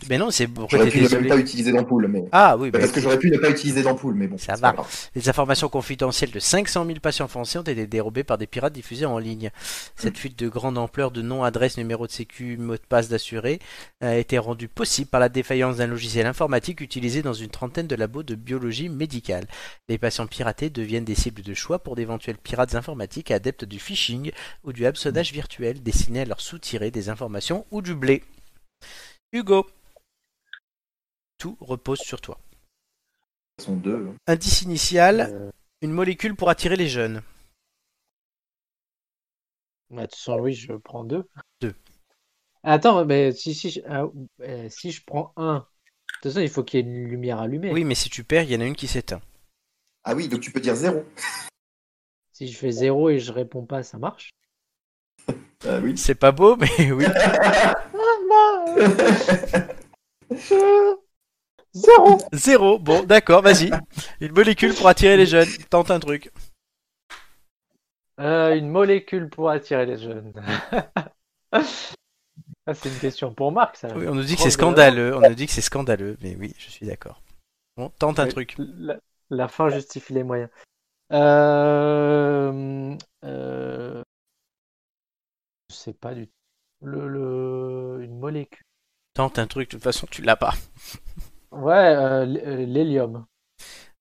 Mais 0.08 0.16
non, 0.16 0.30
c'est 0.30 0.46
pourquoi 0.46 0.78
j'aurais 0.78 0.90
pu 0.90 1.00
ne 1.00 1.08
même 1.08 1.26
pas 1.26 1.38
utiliser 1.38 1.72
d'ampoule, 1.72 2.06
mais 2.08 2.22
Ah 2.30 2.56
oui, 2.56 2.70
bah, 2.70 2.78
parce 2.78 2.92
que 2.92 3.00
j'aurais 3.00 3.18
pu 3.18 3.30
ne 3.30 3.38
pas 3.38 3.50
utiliser 3.50 3.82
d'ampoule, 3.82 4.14
mais 4.14 4.28
bon. 4.28 4.38
Ça 4.38 4.54
va. 4.54 4.76
Les 5.16 5.28
informations 5.28 5.68
confidentielles 5.68 6.30
de 6.30 6.38
500 6.38 6.86
000 6.86 6.98
patients 7.00 7.26
français 7.26 7.58
ont 7.58 7.62
été 7.62 7.86
dérobées 7.88 8.22
par 8.22 8.38
des 8.38 8.46
pirates 8.46 8.72
diffusés 8.72 9.06
en 9.06 9.18
ligne. 9.18 9.50
Cette 9.96 10.16
fuite 10.16 10.38
de 10.38 10.48
grande 10.48 10.78
ampleur 10.78 11.10
de 11.10 11.20
nom, 11.20 11.42
adresse, 11.42 11.76
numéro 11.78 12.06
de 12.06 12.12
sécu, 12.12 12.56
mot 12.56 12.74
de 12.74 12.80
passe 12.88 13.08
d'assuré 13.08 13.58
a 14.00 14.16
été 14.16 14.38
rendue 14.38 14.68
possible 14.68 15.08
par 15.10 15.20
la 15.20 15.28
défaillance 15.28 15.78
d'un 15.78 15.86
logiciel 15.88 16.26
informatique 16.26 16.80
utilisé 16.80 17.22
dans 17.22 17.32
une 17.34 17.50
trentaine 17.50 17.88
de 17.88 17.96
labos 17.96 18.22
de 18.22 18.36
biologie 18.36 18.88
médicale. 18.88 19.46
Les 19.88 19.98
patients 19.98 20.26
piratés 20.28 20.70
deviennent 20.70 21.04
des 21.04 21.16
cibles 21.16 21.42
de 21.42 21.54
choix 21.54 21.80
pour 21.80 21.96
d'éventuels 21.96 22.38
pirates 22.38 22.76
informatiques 22.76 23.32
adeptes 23.32 23.64
du 23.64 23.80
phishing 23.80 24.30
ou 24.64 24.72
du 24.72 24.86
hameçonnage 24.86 25.32
virtuel 25.40 25.82
destinés 25.82 26.20
à 26.20 26.24
leur 26.26 26.40
soutirer 26.42 26.90
des 26.90 27.08
informations 27.08 27.64
ou 27.70 27.80
du 27.80 27.94
blé. 27.94 28.22
Hugo, 29.32 29.66
tout 31.38 31.56
repose 31.60 32.00
sur 32.00 32.20
toi. 32.20 32.38
Sont 33.58 33.76
deux. 33.76 34.08
hein. 34.08 34.14
Indice 34.26 34.62
initial, 34.62 35.30
Euh, 35.32 35.50
une 35.80 35.92
molécule 35.92 36.34
pour 36.36 36.50
attirer 36.50 36.76
les 36.76 36.88
jeunes. 36.88 37.22
bah, 39.90 40.02
de 40.02 40.06
toute 40.06 40.16
façon, 40.16 40.38
oui, 40.40 40.52
je 40.52 40.72
prends 40.74 41.04
deux. 41.04 41.24
Deux. 41.62 41.74
Attends, 42.62 43.06
mais 43.06 43.32
si, 43.32 43.54
si, 43.54 43.70
je, 43.70 43.80
ah, 43.88 44.04
euh, 44.40 44.68
si 44.68 44.90
je 44.92 45.02
prends 45.06 45.32
un, 45.36 45.58
de 45.60 46.14
toute 46.14 46.32
façon, 46.32 46.40
il 46.40 46.50
faut 46.50 46.62
qu'il 46.62 46.80
y 46.80 46.82
ait 46.82 46.86
une 46.86 47.08
lumière 47.08 47.40
allumée. 47.40 47.72
Oui, 47.72 47.84
mais 47.84 47.94
si 47.94 48.10
tu 48.10 48.24
perds, 48.24 48.42
il 48.44 48.52
y 48.52 48.56
en 48.56 48.60
a 48.60 48.66
une 48.66 48.76
qui 48.76 48.88
s'éteint. 48.88 49.22
Ah 50.04 50.14
oui, 50.14 50.28
donc 50.28 50.40
tu 50.40 50.52
peux 50.52 50.60
dire 50.60 50.76
zéro. 50.76 51.02
Si 52.32 52.48
je 52.48 52.56
fais 52.58 52.70
zéro 52.72 53.08
et 53.10 53.18
je 53.18 53.32
réponds 53.32 53.66
pas, 53.66 53.82
ça 53.82 53.98
marche. 53.98 54.30
Ah 55.66 55.78
oui. 55.82 55.96
C'est 55.96 56.14
pas 56.14 56.32
beau, 56.32 56.56
mais 56.56 56.92
oui. 56.92 57.04
Zéro 61.72 62.18
Zéro. 62.32 62.78
Bon, 62.78 63.04
d'accord, 63.04 63.42
vas-y. 63.42 63.70
Une 64.20 64.32
molécule 64.32 64.74
pour 64.74 64.88
attirer 64.88 65.16
les 65.16 65.26
jeunes. 65.26 65.48
Tente 65.68 65.90
un 65.90 66.00
truc. 66.00 66.30
Euh, 68.20 68.54
Une 68.54 68.68
molécule 68.68 69.28
pour 69.28 69.50
attirer 69.50 69.86
les 69.86 69.98
jeunes. 69.98 70.32
Ah, 72.66 72.74
c'est 72.74 72.90
une 72.90 72.98
question 72.98 73.34
pour 73.34 73.50
Marc, 73.50 73.76
ça. 73.76 73.88
Oui, 73.96 74.06
on 74.06 74.14
nous 74.14 74.22
dit 74.22 74.36
que 74.36 74.42
c'est 74.42 74.50
scandaleux. 74.50 75.16
On 75.16 75.20
nous 75.20 75.34
dit 75.34 75.46
que 75.46 75.52
c'est 75.52 75.62
scandaleux, 75.62 76.16
mais 76.22 76.36
oui, 76.38 76.54
je 76.58 76.70
suis 76.70 76.86
d'accord. 76.86 77.20
Bon, 77.76 77.88
tente 77.98 78.20
un 78.20 78.26
Oui, 78.26 78.30
truc. 78.30 78.54
La, 78.58 78.98
la 79.30 79.48
fin 79.48 79.70
justifie 79.70 80.12
les 80.12 80.22
moyens. 80.22 80.50
Euh, 81.12 82.94
euh, 83.24 84.02
sais 85.70 85.92
pas 85.94 86.14
du 86.14 86.28
tout. 86.28 86.34
Le, 86.82 87.08
le- 87.08 88.04
une 88.04 88.18
molécule. 88.18 88.64
Tente 89.14 89.38
un 89.38 89.46
truc. 89.46 89.68
De 89.70 89.76
toute 89.76 89.84
façon, 89.84 90.08
tu 90.10 90.20
l'as 90.22 90.34
pas. 90.34 90.52
Ouais, 91.52 91.74
euh, 91.74 92.26
euh, 92.44 92.66
l'hélium. 92.66 93.24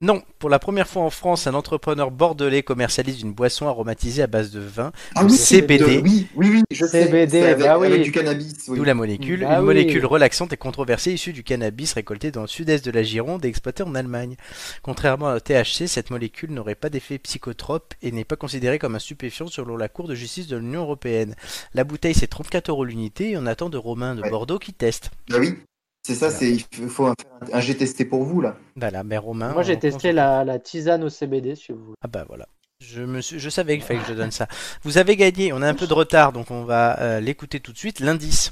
Non, 0.02 0.22
pour 0.40 0.50
la 0.50 0.60
première 0.60 0.88
fois 0.88 1.02
en 1.02 1.10
France, 1.10 1.46
un 1.46 1.54
entrepreneur 1.54 2.10
bordelais 2.10 2.64
commercialise 2.64 3.20
une 3.22 3.34
boisson 3.34 3.68
aromatisée 3.68 4.24
à 4.24 4.28
base 4.28 4.50
de 4.50 4.62
vin, 4.62 4.94
Ah 5.16 5.26
oui, 5.26 5.32
CBD. 5.34 5.98
de- 5.98 6.02
oui, 6.02 6.28
oui, 6.38 6.50
oui, 6.54 6.64
je 6.72 6.86
sais. 6.86 7.04
CBD, 7.04 7.32
c'est 7.42 7.50
avec, 7.52 7.66
bah 7.66 7.78
oui. 7.78 7.88
avec 7.88 8.04
du 8.04 8.14
cannabis. 8.14 8.54
oui. 8.70 8.78
d'où 8.78 8.86
la 8.86 8.94
molécule, 8.94 9.42
Bah 9.42 9.56
une 9.56 9.60
oui. 9.60 9.66
molécule 9.66 10.06
relaxante 10.06 10.54
et 10.54 10.58
controversée 10.58 11.12
issue 11.12 11.34
du 11.34 11.44
cannabis 11.44 11.92
récolté 11.92 12.32
dans 12.32 12.44
le 12.44 12.48
sud-est 12.48 12.86
de 12.86 12.92
la 12.92 13.04
Gironde 13.04 13.44
et 13.44 13.50
exploité 13.50 13.84
en 13.84 13.94
Allemagne. 13.94 14.38
Contrairement 14.84 15.34
au 15.34 15.40
THC, 15.42 15.88
cette 15.88 16.12
molécule 16.12 16.54
n'aurait 16.54 16.76
pas 16.76 16.88
d'effet 16.90 17.18
psychotrope 17.18 17.94
et 18.02 18.14
n'est 18.14 18.24
pas 18.24 18.38
considérée 18.38 18.80
comme 18.80 18.96
un 18.96 19.00
stupéfiant 19.00 19.48
selon 19.48 19.76
la 19.76 19.90
Cour 19.90 20.08
de 20.08 20.16
justice 20.16 20.48
de 20.48 20.56
l'Union 20.56 20.84
européenne. 20.84 21.36
La 21.74 21.84
bouteille 21.84 22.16
c'est 22.16 22.28
34 22.28 22.70
euros 22.70 22.86
l'unité 22.86 23.32
et 23.32 23.38
on 23.38 23.46
attend 23.46 23.68
de 23.70 23.78
Romain 23.78 24.16
de 24.16 24.22
Ouais. 24.22 24.30
Bordeaux 24.30 24.60
qui 24.60 24.72
teste. 24.72 25.12
Ah 25.34 25.40
oui, 25.40 25.56
c'est 26.04 26.16
ça, 26.16 26.32
c'est 26.32 26.52
il 26.52 26.90
faut 26.90 27.06
un, 27.08 27.14
un 27.54 27.60
G 27.60 27.76
testé 27.76 28.06
pour 28.06 28.24
vous 28.24 28.42
là. 28.42 28.56
Voilà, 28.76 29.04
mais 29.04 29.18
Romain. 29.18 29.54
Moi, 29.54 29.64
j'ai 29.64 29.78
testé 29.78 30.12
la, 30.12 30.44
la 30.44 30.58
tisane 30.60 31.04
au 31.04 31.10
CBD, 31.10 31.56
si 31.56 31.72
vous 31.72 31.80
voulez. 31.84 31.96
Ah 32.02 32.08
bah 32.08 32.26
voilà. 32.28 32.48
Je, 32.80 33.02
me 33.02 33.20
suis... 33.22 33.40
je 33.40 33.50
savais 33.50 33.76
qu'il 33.78 33.86
fallait 33.86 34.00
que 34.00 34.08
je 34.08 34.14
donne 34.14 34.32
ça. 34.32 34.48
Vous 34.84 34.98
avez 34.98 35.16
gagné, 35.18 35.52
on 35.54 35.62
a 35.62 35.68
un 35.68 35.74
peu 35.74 35.86
de 35.86 35.94
retard, 35.94 36.32
donc 36.32 36.50
on 36.50 36.64
va 36.64 37.00
euh, 37.00 37.20
l'écouter 37.20 37.60
tout 37.60 37.74
de 37.74 37.78
suite. 37.78 38.00
L'indice. 38.00 38.52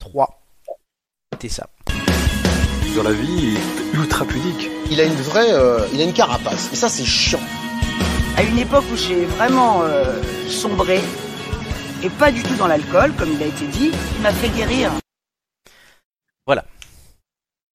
3. 0.00 0.40
C'était 1.32 1.48
ça. 1.48 1.68
Dans 2.94 3.02
la 3.02 3.12
vie, 3.12 3.28
il 3.38 3.56
est 3.56 3.94
ultra 3.98 4.24
pudique. 4.24 4.68
Il 4.90 5.00
a 5.00 5.04
une 5.04 5.14
vraie, 5.14 5.52
euh, 5.52 5.86
il 5.94 6.00
a 6.00 6.04
une 6.04 6.12
carapace. 6.12 6.72
Et 6.72 6.76
ça, 6.76 6.88
c'est 6.88 7.04
chiant. 7.04 7.40
à 8.36 8.42
une 8.42 8.58
époque 8.58 8.84
où 8.92 8.96
j'ai 8.96 9.24
vraiment 9.24 9.82
euh, 9.82 10.20
sombré, 10.48 11.00
et 12.02 12.10
pas 12.10 12.30
du 12.30 12.42
tout 12.42 12.54
dans 12.56 12.66
l'alcool, 12.66 13.12
comme 13.14 13.30
il 13.32 13.42
a 13.42 13.46
été 13.46 13.66
dit, 13.66 13.90
il 14.16 14.22
m'a 14.22 14.32
fait 14.32 14.48
guérir. 14.50 14.92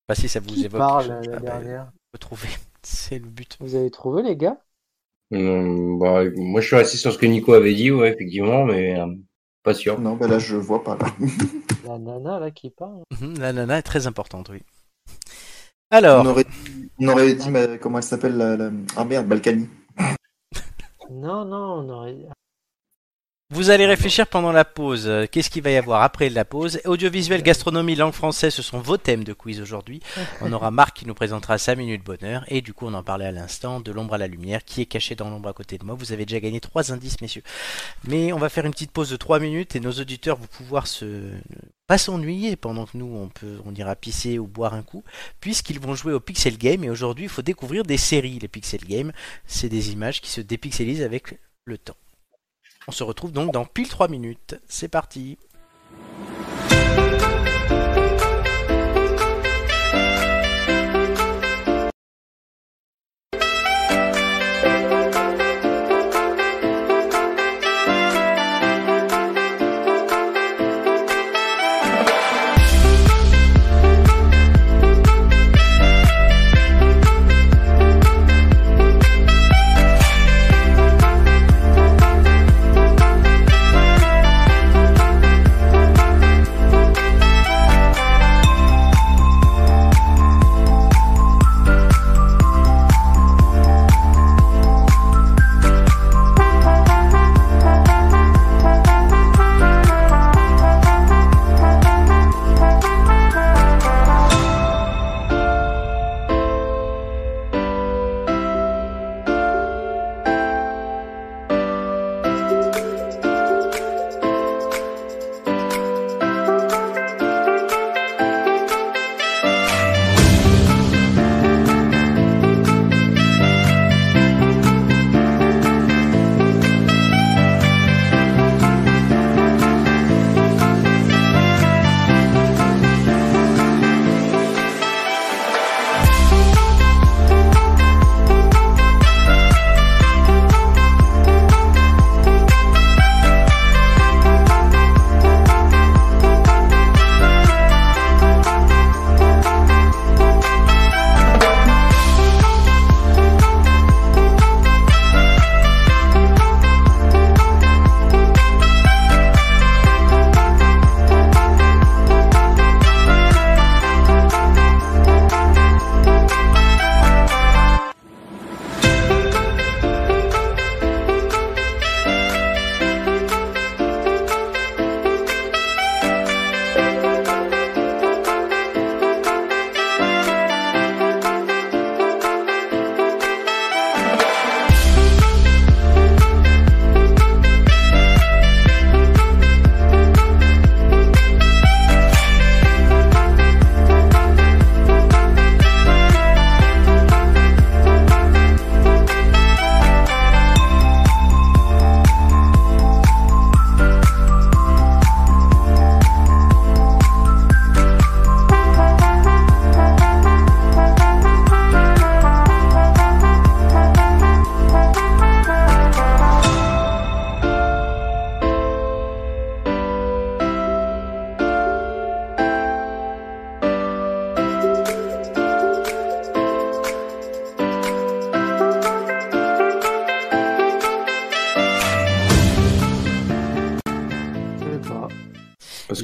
Pas 0.07 0.15
si 0.15 0.28
ça 0.28 0.39
vous 0.39 0.49
Qui 0.49 0.65
évoque. 0.65 0.80
parle 0.80 1.07
la 1.07 1.21
Ah 1.21 1.39
bah, 1.39 1.39
dernière? 1.39 1.91
trouver. 2.19 2.49
C'est 2.84 3.19
le 3.19 3.28
but. 3.28 3.57
Vous 3.59 3.76
avez 3.76 3.89
trouvé, 3.91 4.21
les 4.24 4.36
gars? 4.36 4.57
Hum, 5.32 5.97
bah, 5.99 6.24
moi, 6.36 6.61
je 6.61 6.67
suis 6.67 6.76
resté 6.76 6.97
sur 6.97 7.11
ce 7.13 7.17
que 7.17 7.26
Nico 7.26 7.53
avait 7.53 7.74
dit, 7.74 7.91
ouais, 7.91 8.11
effectivement, 8.13 8.65
mais 8.65 8.99
euh, 8.99 9.07
pas 9.63 9.74
sûr. 9.74 9.99
Non, 9.99 10.15
bah 10.15 10.28
là 10.28 10.38
je 10.39 10.55
vois 10.57 10.84
pas 10.84 10.97
là. 10.97 11.07
La 11.86 11.97
nana, 11.99 12.39
là, 12.39 12.51
qui 12.51 12.69
parle. 12.69 13.03
Mhm, 13.11 13.38
La 13.39 13.53
nana 13.53 13.78
est 13.78 13.84
très 13.84 14.07
importante, 14.07 14.49
oui. 14.49 14.61
Alors, 15.91 16.24
On 16.24 16.28
aurait, 16.30 16.45
on 16.99 17.07
aurait 17.07 17.36
dit 17.36 17.49
mais 17.49 17.78
comment 17.80 17.99
elle 17.99 18.03
s'appelle 18.03 18.36
la, 18.36 18.57
la- 18.57 18.71
Ah 18.95 19.05
merde, 19.05 19.28
Balkany. 19.28 19.67
Non, 21.09 21.45
non, 21.45 21.86
on 21.86 21.89
aurait... 21.89 22.17
vous 23.54 23.70
allez 23.70 23.86
réfléchir 23.86 24.26
pendant 24.26 24.51
la 24.51 24.66
pause. 24.66 25.08
Euh, 25.08 25.28
Qu'est-ce 25.32 25.51
qu'il 25.51 25.62
va 25.62 25.70
y 25.70 25.78
avoir 25.78 26.01
après 26.01 26.30
la 26.30 26.43
pause 26.43 26.82
Audiovisuel, 26.86 27.43
gastronomie, 27.43 27.93
langue 27.95 28.14
française, 28.14 28.51
ce 28.51 28.64
sont 28.64 28.80
vos 28.80 28.97
thèmes 28.97 29.24
de 29.24 29.34
quiz 29.34 29.62
aujourd'hui. 29.62 30.01
On 30.41 30.51
aura 30.51 30.72
Marc 30.72 30.97
qui 30.97 31.06
nous 31.06 31.14
présentera 31.14 31.60
sa 31.60 31.76
minute 31.76 32.04
bonheur. 32.04 32.45
Et 32.47 32.62
du 32.62 32.74
coup, 32.74 32.88
on 32.88 32.93
en 32.95 33.04
parlait 33.04 33.28
à 33.28 33.32
l'instant 33.32 33.80
de 33.80 33.91
l'ombre 33.91 34.16
à 34.16 34.18
la 34.18 34.26
lumière 34.26 34.66
qui 34.66 34.82
est 34.82 34.88
caché 34.88 35.14
dans 35.14 35.30
l'ombre 35.30 35.49
à 35.49 35.54
côté 35.54 35.78
de 35.78 35.86
moi. 35.86 35.93
Vous 35.93 36.12
avez 36.12 36.26
déjà 36.26 36.39
gagné 36.39 36.60
trois 36.62 36.91
indices, 36.91 37.22
messieurs. 37.22 37.43
Mais 38.08 38.34
on 38.34 38.39
va 38.39 38.49
faire 38.49 38.66
une 38.66 38.72
petite 38.72 38.91
pause 38.91 39.12
de 39.12 39.18
trois 39.18 39.39
minutes 39.39 39.76
et 39.76 39.80
nos 39.80 39.91
auditeurs 39.91 40.38
vont 40.38 40.47
pouvoir 40.47 40.88
se 40.88 41.06
pas 41.86 41.99
s'ennuyer 41.99 42.56
pendant 42.56 42.86
que 42.86 42.97
nous 42.97 43.14
on 43.14 43.28
peut 43.28 43.60
on 43.66 43.76
ira 43.76 43.95
pisser 43.95 44.39
ou 44.39 44.47
boire 44.47 44.74
un 44.74 44.84
coup 44.84 45.04
puisqu'ils 45.41 45.82
vont 45.82 45.95
jouer 45.95 46.14
au 46.14 46.22
pixel 46.22 46.58
game 46.58 46.82
et 46.86 46.89
aujourd'hui 46.89 47.26
il 47.26 47.30
faut 47.30 47.41
découvrir 47.41 47.84
des 47.84 47.97
séries 47.97 48.39
les 48.39 48.47
pixel 48.47 48.80
games 48.88 49.12
c'est 49.45 49.68
des 49.68 49.91
images 49.91 50.22
qui 50.22 50.32
se 50.32 50.39
dépixelisent 50.39 51.04
avec 51.04 51.38
le 51.66 51.78
temps 51.78 51.97
on 52.88 52.91
se 52.91 53.03
retrouve 53.03 53.31
donc 53.31 53.51
dans 53.51 53.65
pile 53.65 53.88
3 53.88 54.07
minutes. 54.07 54.55
C'est 54.67 54.88
parti 54.88 55.38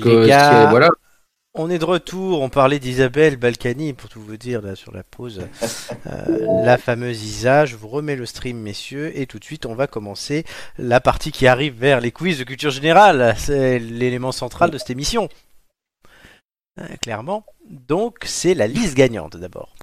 Les 0.10 0.24
si- 0.24 0.30
gars, 0.30 0.70
voilà. 0.70 0.90
On 1.56 1.70
est 1.70 1.80
de 1.80 1.86
retour, 1.86 2.42
on 2.42 2.50
parlait 2.50 2.78
d'Isabelle 2.78 3.36
Balkany, 3.36 3.94
pour 3.94 4.08
tout 4.08 4.22
vous 4.22 4.38
dire, 4.38 4.62
là, 4.62 4.76
sur 4.76 4.94
la 4.94 5.04
pause. 5.04 5.42
Euh, 6.08 6.64
la 6.64 6.78
fameuse 6.78 7.24
Isa, 7.24 7.66
je 7.66 7.76
vous 7.76 7.88
remets 7.88 8.16
le 8.16 8.26
stream, 8.26 8.58
messieurs, 8.58 9.12
et 9.20 9.26
tout 9.26 9.38
de 9.38 9.44
suite, 9.44 9.66
on 9.66 9.76
va 9.76 9.86
commencer 9.88 10.46
la 10.78 11.02
partie 11.02 11.32
qui 11.32 11.46
arrive 11.46 11.74
vers 11.78 12.00
les 12.00 12.12
quiz 12.12 12.38
de 12.40 12.44
culture 12.44 12.72
générale. 12.72 13.36
C'est 13.38 13.80
l'élément 13.80 14.32
central 14.32 14.70
de 14.72 14.78
cette 14.78 14.92
émission. 14.92 15.28
Euh, 16.80 16.86
clairement. 17.02 17.44
Donc, 17.70 18.20
c'est 18.26 18.54
la 18.54 18.68
liste 18.68 18.96
gagnante, 18.96 19.36
d'abord. 19.38 19.76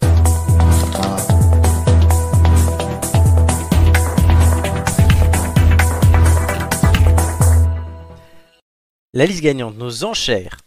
La 9.16 9.24
liste 9.24 9.42
gagnante, 9.42 9.78
nos 9.78 10.04
enchères. 10.04 10.58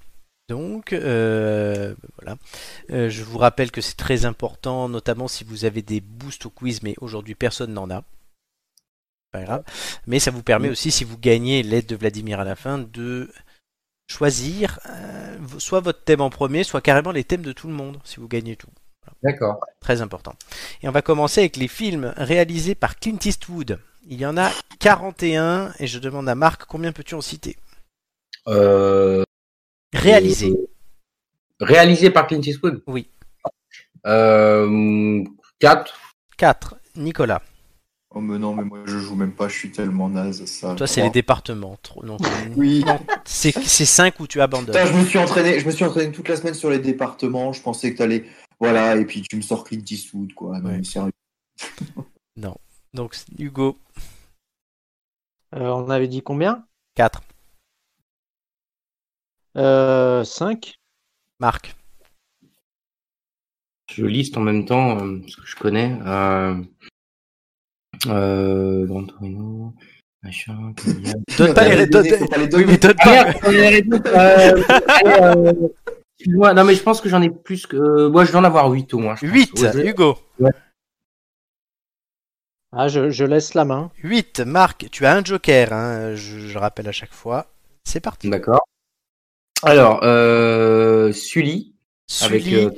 Donc, 0.50 0.92
euh, 0.92 1.94
voilà. 2.18 2.36
Euh, 2.90 3.08
je 3.08 3.22
vous 3.22 3.38
rappelle 3.38 3.70
que 3.70 3.80
c'est 3.80 3.96
très 3.96 4.26
important, 4.26 4.90
notamment 4.90 5.28
si 5.28 5.44
vous 5.44 5.66
avez 5.66 5.84
des 5.84 6.02
boosts 6.02 6.48
au 6.48 6.50
quiz, 6.50 6.82
mais 6.82 6.96
aujourd'hui 7.00 7.36
personne 7.36 7.74
n'en 7.74 7.92
a. 7.92 8.04
Pas 9.32 9.44
grave. 9.44 9.64
Mais 10.08 10.18
ça 10.18 10.32
vous 10.32 10.42
permet 10.42 10.68
aussi, 10.68 10.90
si 10.90 11.04
vous 11.04 11.20
gagnez 11.20 11.62
l'aide 11.62 11.86
de 11.86 11.96
Vladimir 11.96 12.40
à 12.40 12.44
la 12.44 12.56
fin, 12.56 12.80
de 12.80 13.32
choisir 14.08 14.80
euh, 14.90 15.38
soit 15.60 15.82
votre 15.82 16.04
thème 16.04 16.22
en 16.22 16.32
premier, 16.32 16.64
soit 16.64 16.82
carrément 16.82 17.12
les 17.12 17.24
thèmes 17.24 17.44
de 17.44 17.52
tout 17.52 17.68
le 17.68 17.76
monde, 17.76 18.00
si 18.04 18.16
vous 18.16 18.28
gagnez 18.28 18.56
tout. 18.56 18.72
D'accord. 19.22 19.60
Très 19.80 20.02
important. 20.02 20.34
Et 20.82 20.90
on 20.90 20.92
va 20.92 21.04
commencer 21.04 21.42
avec 21.42 21.56
les 21.56 21.68
films 21.68 22.16
réalisés 22.18 22.74
par 22.74 22.98
Clint 22.98 23.20
Eastwood. 23.24 23.78
Il 24.08 24.20
y 24.20 24.26
en 24.26 24.38
a 24.38 24.50
41 24.80 25.74
et 25.78 25.86
je 25.86 26.00
demande 26.00 26.28
à 26.28 26.34
Marc 26.34 26.66
combien 26.66 26.92
peux-tu 26.92 27.14
en 27.14 27.22
citer? 27.22 27.56
Euh, 28.48 29.24
Réalisés. 29.94 30.56
réalisé 31.60 32.10
par 32.10 32.28
Clint 32.28 32.42
Eastwood 32.42 32.82
Oui. 32.88 33.10
Euh, 34.08 35.24
4. 35.60 35.94
4. 36.38 36.76
Nicolas. 36.96 37.42
Oh 38.12 38.22
mais 38.22 38.40
non, 38.40 38.56
mais 38.56 38.64
moi 38.64 38.80
je 38.86 38.98
joue 38.98 39.14
même 39.16 39.34
pas, 39.34 39.48
je 39.48 39.54
suis 39.56 39.72
tellement 39.72 40.10
naze 40.10 40.44
ça. 40.46 40.74
Toi, 40.74 40.88
c'est 40.88 41.04
les 41.04 41.12
départements. 41.12 41.78
Trop- 41.84 42.04
non, 42.04 42.18
Oui. 42.58 42.84
c'est 43.26 43.52
c'est 43.52 43.86
5 43.86 44.20
où 44.20 44.26
tu 44.26 44.42
abandonnes. 44.42 44.74
Putain, 44.74 44.88
je 44.88 44.94
me 44.98 45.06
suis 45.06 45.20
entraîné, 45.20 45.60
je 45.60 45.66
me 45.68 45.72
suis 45.72 45.86
entraîné 45.86 46.12
toute 46.12 46.28
la 46.28 46.36
semaine 46.36 46.56
sur 46.56 46.72
les 46.72 46.80
départements. 46.80 47.54
Je 47.54 47.62
pensais 47.62 47.94
que 47.94 48.00
t'allais, 48.00 48.26
voilà, 48.60 48.96
et 48.96 49.06
puis 49.06 49.22
tu 49.22 49.36
me 49.36 49.44
sors 49.44 49.64
Clint 49.64 49.84
Eastwood, 49.88 50.34
quoi. 50.34 50.60
Non, 50.60 50.70
Ouais. 50.70 50.82
Donc, 52.96 53.16
Hugo, 53.38 53.78
Euh, 55.56 55.68
on 55.70 55.90
avait 55.92 56.08
dit 56.08 56.24
combien? 56.24 56.66
4. 56.96 57.22
Euh, 59.60 60.24
5 60.24 60.74
Marc, 61.40 61.76
Je 63.92 64.06
liste 64.06 64.36
en 64.38 64.42
même 64.42 64.66
temps, 64.66 65.00
euh, 65.06 65.22
ce 65.28 65.38
que 65.38 65.46
je 65.48 65.56
connais. 65.56 65.98
Euh, 66.06 66.56
euh, 68.08 68.88
Torino, 69.08 69.74
machin. 70.24 70.74
Donne 71.38 71.54
pas 71.54 71.68
les 71.70 71.88
donne- 71.88 72.06
Oui, 72.54 72.66
mais 72.68 72.78
donne 72.78 72.94
Ah 73.00 73.04
pas. 73.06 73.50
Euh, 73.50 73.82
euh, 75.46 75.54
excuse-moi. 76.18 76.54
non 76.54 76.64
mais 76.66 76.76
je 76.76 76.84
pense 76.84 77.00
que 77.02 77.08
j'en 77.10 77.22
ai 77.22 77.30
plus 77.30 77.66
que. 77.68 77.78
euh, 77.78 78.10
moi 78.10 78.26
je 78.26 78.32
dois 78.32 78.42
en 78.42 78.46
avoir 78.46 78.70
8 78.70 78.94
au 78.94 79.00
moins. 79.00 79.16
je 79.16 79.26
pense. 79.26 79.34
8. 79.34 79.60
Ouais, 79.62 79.72
je- 79.74 79.80
Hugo. 79.90 80.18
Ah, 82.72 82.88
je, 82.88 83.10
je 83.10 83.24
laisse 83.26 83.56
la 83.56 83.66
main. 83.66 83.92
8. 84.04 84.42
Marc, 84.42 84.88
tu 84.92 85.06
as 85.06 85.16
un 85.16 85.24
joker, 85.24 85.74
hein, 85.74 86.14
je, 86.16 86.40
je 86.48 86.58
rappelle 86.58 86.88
à 86.88 86.92
chaque 86.92 87.14
fois. 87.14 87.48
C'est 87.84 88.00
parti. 88.02 88.30
D'accord. 88.30 88.68
Alors, 89.64 90.00
euh, 90.04 91.12
Sully, 91.12 91.74
avec 92.22 92.44
Sully, 92.44 92.56
euh, 92.56 92.70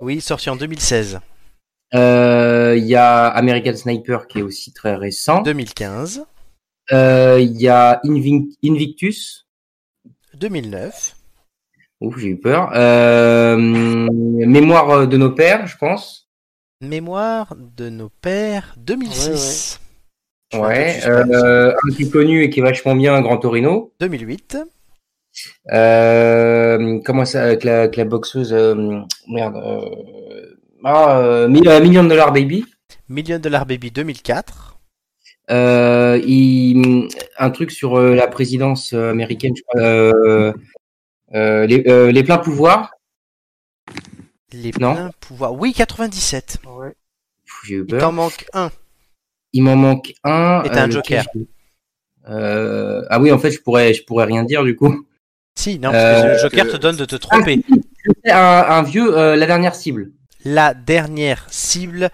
oui, 0.00 0.20
sorti 0.20 0.48
en 0.50 0.56
2016. 0.56 1.20
Euh, 1.94 2.74
Il 2.78 2.84
y 2.86 2.94
a 2.94 3.26
American 3.28 3.74
Sniper 3.74 4.26
qui 4.28 4.38
est 4.38 4.42
aussi 4.42 4.72
très 4.72 4.94
récent. 4.94 5.42
2015. 5.42 6.24
Euh, 6.92 7.38
Il 7.40 7.60
y 7.60 7.68
a 7.68 8.00
Invictus. 8.64 9.46
2009. 10.34 11.16
Ouf, 12.00 12.16
j'ai 12.18 12.28
eu 12.28 12.38
peur. 12.38 12.70
Euh, 12.74 13.56
Mémoire 13.58 15.06
de 15.08 15.16
nos 15.16 15.32
pères, 15.32 15.66
je 15.66 15.76
pense. 15.76 16.28
Mémoire 16.80 17.54
de 17.76 17.90
nos 17.90 18.08
pères. 18.08 18.74
2006. 18.78 19.80
Je 20.52 20.56
fais 20.58 20.62
un 20.62 20.68
peu 20.68 20.74
de 20.74 20.78
Ouais. 20.78 20.92
suspense. 20.94 21.42
Euh, 21.44 21.72
un 21.72 21.94
qui 21.94 22.02
est 22.04 22.10
connu 22.10 22.42
et 22.44 22.50
qui 22.50 22.60
est 22.60 22.62
vachement 22.62 22.94
bien, 22.94 23.20
Grand 23.20 23.36
Torino. 23.38 23.92
2008. 24.00 24.58
Euh, 25.72 27.00
comment 27.04 27.24
ça, 27.24 27.42
avec 27.44 27.64
la, 27.64 27.80
avec 27.82 27.96
la 27.96 28.04
boxeuse, 28.04 28.52
euh, 28.52 28.74
merde, 29.28 29.56
euh, 29.56 30.54
ah, 30.84 31.18
euh, 31.18 31.48
euh, 31.48 31.80
Million 31.80 32.04
Dollar 32.04 32.32
Baby. 32.32 32.64
Million 33.08 33.38
Dollar 33.38 33.66
Baby 33.66 33.90
2004. 33.90 34.78
Euh, 35.50 36.20
il, 36.24 37.08
un 37.38 37.50
truc 37.50 37.70
sur 37.72 37.98
euh, 37.98 38.14
la 38.14 38.28
présidence 38.28 38.92
américaine, 38.92 39.54
je 39.56 39.62
crois, 39.62 39.80
euh, 39.80 40.52
euh, 41.34 41.66
les, 41.66 41.82
euh, 41.88 42.12
les 42.12 42.22
pleins 42.22 42.38
pouvoirs. 42.38 42.92
Les 44.52 44.70
Non. 44.80 44.94
pleins 44.94 45.10
pouvoirs. 45.20 45.52
Oui, 45.54 45.72
97. 45.72 46.58
Ouais. 46.66 46.88
Pff, 47.44 47.54
J'ai 47.66 47.74
eu 47.76 47.84
Il 47.88 47.96
t'en 47.98 48.12
manque 48.12 48.46
un. 48.52 48.70
Il 49.52 49.62
m'en 49.64 49.76
manque 49.76 50.12
un. 50.24 50.62
Et 50.64 50.70
t'as 50.70 50.84
un 50.84 50.90
joker. 50.90 51.24
je- 51.34 51.40
Euh, 52.28 53.02
ah 53.10 53.18
oui, 53.18 53.32
en 53.32 53.38
fait, 53.38 53.50
je 53.50 53.60
pourrais, 53.60 53.92
je 53.94 54.04
pourrais 54.04 54.26
rien 54.26 54.44
dire 54.44 54.62
du 54.62 54.76
coup. 54.76 55.04
Si, 55.58 55.78
non, 55.78 55.90
parce 55.90 56.22
que 56.22 56.26
Euh, 56.28 56.32
le 56.34 56.38
Joker 56.38 56.68
te 56.70 56.76
donne 56.76 56.96
de 56.96 57.04
te 57.04 57.16
tromper. 57.16 57.60
Je 57.68 58.10
sais, 58.24 58.30
un, 58.32 58.38
un 58.38 58.82
vieux, 58.82 59.16
euh, 59.16 59.36
la 59.36 59.46
dernière 59.46 59.74
cible. 59.74 60.12
La 60.44 60.72
dernière 60.74 61.46
cible. 61.52 62.10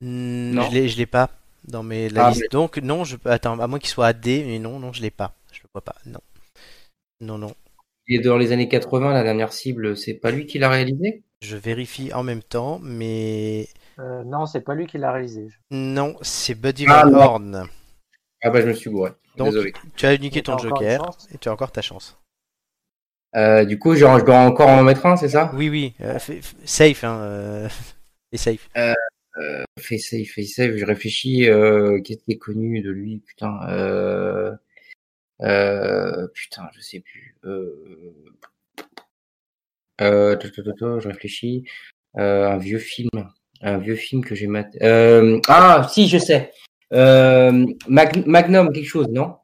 Hmm, 0.00 0.52
Non. 0.54 0.62
Je 0.68 0.74
l'ai, 0.74 0.88
je 0.88 0.96
l'ai 0.96 1.06
pas 1.06 1.30
dans 1.64 1.82
mes 1.82 2.08
la 2.08 2.26
Ah, 2.26 2.30
liste. 2.30 2.50
Donc 2.50 2.78
non, 2.78 3.04
je 3.04 3.16
attends, 3.24 3.58
à 3.60 3.66
moins 3.66 3.78
qu'il 3.78 3.88
soit 3.90 4.06
AD, 4.08 4.26
mais 4.26 4.58
non, 4.58 4.78
non, 4.78 4.92
je 4.92 5.02
l'ai 5.02 5.10
pas. 5.10 5.34
Je 5.52 5.60
le 5.62 5.68
vois 5.72 5.82
pas. 5.82 5.94
Non. 6.06 6.20
Non, 7.20 7.38
non. 7.38 7.54
Il 8.06 8.20
est 8.20 8.22
dans 8.24 8.38
les 8.38 8.52
années 8.52 8.68
80, 8.68 9.12
la 9.12 9.22
dernière 9.22 9.52
cible. 9.52 9.96
C'est 9.96 10.14
pas 10.14 10.30
lui 10.30 10.46
qui 10.46 10.58
l'a 10.58 10.70
réalisé? 10.70 11.22
Je 11.40 11.56
vérifie 11.56 12.12
en 12.12 12.22
même 12.22 12.42
temps, 12.42 12.80
mais 12.82 13.68
Euh, 14.00 14.24
non, 14.24 14.46
c'est 14.46 14.60
pas 14.62 14.74
lui 14.74 14.86
qui 14.86 14.98
l'a 14.98 15.12
réalisé. 15.12 15.48
non, 15.70 16.16
c'est 16.22 16.54
Buddy 16.54 16.86
Ah, 16.88 17.04
Van 17.04 17.10
non. 17.10 17.18
Horn. 17.20 17.68
Ah 18.42 18.50
bah 18.50 18.60
je 18.60 18.66
me 18.68 18.72
suis 18.72 18.90
gouré. 18.90 19.12
Donc, 19.36 19.48
Désolé. 19.48 19.72
Tu 19.96 20.06
as 20.06 20.16
niqué 20.16 20.42
ton 20.42 20.58
Joker 20.58 21.10
et 21.32 21.38
tu 21.38 21.48
as 21.48 21.52
encore 21.52 21.72
ta 21.72 21.82
chance. 21.82 22.16
Euh, 23.36 23.64
du 23.64 23.78
coup, 23.78 23.94
genre, 23.94 24.18
je 24.18 24.24
dois 24.24 24.38
encore 24.38 24.68
en 24.68 24.82
mettre 24.82 25.04
un, 25.06 25.16
c'est 25.16 25.28
ça? 25.28 25.50
Oui, 25.54 25.68
oui, 25.68 25.94
euh, 26.00 26.18
fais- 26.18 26.40
fais- 26.40 26.56
safe, 26.64 27.04
hein. 27.04 27.20
Euh... 27.20 27.68
fais 28.32 28.38
safe. 28.38 28.68
euh, 28.76 28.94
Fais 29.78 29.98
safe, 29.98 30.28
fais 30.34 30.44
safe. 30.44 30.76
Je 30.76 30.84
réfléchis. 30.84 31.48
Euh, 31.48 32.00
Qu'est-ce 32.00 32.22
qui 32.24 32.32
est 32.32 32.38
connu 32.38 32.80
de 32.80 32.90
lui? 32.90 33.18
Putain. 33.26 33.58
Euh, 33.68 34.52
euh, 35.42 36.26
putain, 36.34 36.68
je 36.74 36.80
sais 36.80 37.00
plus. 37.00 37.36
Euh, 37.44 38.14
euh, 40.00 40.36
je 40.40 41.08
réfléchis. 41.08 41.64
Euh, 42.16 42.48
un 42.48 42.56
vieux 42.56 42.78
film. 42.78 43.10
Un 43.60 43.78
vieux 43.78 43.96
film 43.96 44.24
que 44.24 44.34
j'ai 44.34 44.46
maté. 44.46 44.78
Euh, 44.82 45.38
ah, 45.48 45.86
si, 45.92 46.08
je 46.08 46.18
sais. 46.18 46.52
Euh, 46.92 47.66
Mag- 47.88 48.26
Magnum, 48.26 48.72
quelque 48.72 48.86
chose, 48.86 49.08
non? 49.08 49.36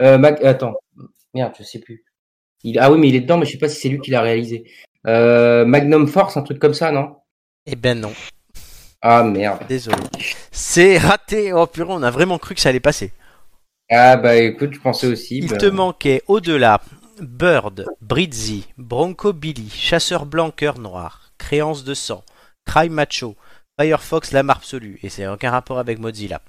Euh, 0.00 0.18
Mag- 0.18 0.44
Attends. 0.44 0.74
Merde, 1.34 1.52
je 1.58 1.64
sais 1.64 1.80
plus. 1.80 2.04
Il... 2.62 2.78
Ah 2.78 2.90
oui, 2.90 2.98
mais 2.98 3.08
il 3.08 3.16
est 3.16 3.20
dedans, 3.20 3.38
mais 3.38 3.46
je 3.46 3.52
sais 3.52 3.58
pas 3.58 3.68
si 3.68 3.80
c'est 3.80 3.88
lui 3.88 4.00
qui 4.00 4.10
l'a 4.10 4.22
réalisé. 4.22 4.64
Euh, 5.06 5.64
Magnum 5.66 6.06
Force, 6.08 6.36
un 6.36 6.42
truc 6.42 6.58
comme 6.58 6.74
ça, 6.74 6.90
non? 6.92 7.16
Eh 7.66 7.76
ben 7.76 7.98
non, 8.00 8.12
Ah 9.02 9.22
merde. 9.22 9.66
désolé. 9.68 10.02
C'est 10.50 10.98
raté. 10.98 11.52
Oh 11.52 11.66
purée, 11.66 11.92
on 11.92 12.02
a 12.02 12.10
vraiment 12.10 12.38
cru 12.38 12.54
que 12.54 12.60
ça 12.60 12.70
allait 12.70 12.80
passer. 12.80 13.12
Ah 13.90 14.16
bah 14.16 14.36
écoute, 14.36 14.72
je 14.74 14.80
pensais 14.80 15.06
aussi. 15.06 15.38
Il 15.38 15.48
bah, 15.48 15.56
te 15.56 15.66
manquait 15.66 16.22
au-delà 16.26 16.80
Bird, 17.20 17.86
Brizzy, 18.00 18.66
Bronco 18.78 19.32
Billy, 19.32 19.68
Chasseur 19.70 20.26
blanc 20.26 20.50
cœur 20.50 20.78
noir, 20.78 21.32
Créance 21.38 21.84
de 21.84 21.94
sang, 21.94 22.24
Cry 22.66 22.88
Macho, 22.88 23.36
Firefox 23.80 24.30
l'âme 24.30 24.50
absolue, 24.50 25.00
et 25.02 25.08
c'est 25.08 25.26
aucun 25.26 25.50
rapport 25.50 25.80
avec 25.80 25.98
Mozilla. 25.98 26.40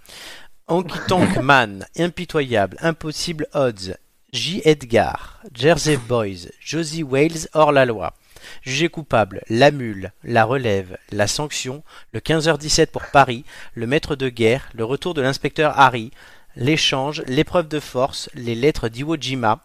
Honky 0.67 0.99
Tonk 1.07 1.37
Man, 1.37 1.87
Impitoyable, 1.97 2.77
Impossible 2.81 3.47
Odds, 3.53 3.95
J. 4.31 4.61
Edgar, 4.63 5.41
Jersey 5.51 5.97
Boys, 5.97 6.49
Josie 6.59 7.01
Wales 7.01 7.47
hors 7.53 7.71
la 7.71 7.85
loi. 7.85 8.13
Jugé 8.61 8.89
coupable, 8.89 9.41
La 9.49 9.71
Mule, 9.71 10.11
La 10.23 10.43
Relève, 10.43 10.99
La 11.11 11.25
Sanction, 11.25 11.83
le 12.11 12.19
15h17 12.19 12.87
pour 12.87 13.05
Paris, 13.11 13.43
Le 13.73 13.87
Maître 13.87 14.15
de 14.15 14.29
Guerre, 14.29 14.69
Le 14.75 14.85
Retour 14.85 15.15
de 15.15 15.21
l'inspecteur 15.23 15.79
Harry, 15.79 16.11
L'échange, 16.55 17.23
l'épreuve 17.25 17.67
de 17.67 17.79
force, 17.79 18.29
les 18.35 18.53
lettres 18.53 18.87
d'Iwo 18.87 19.17
Jima, 19.19 19.61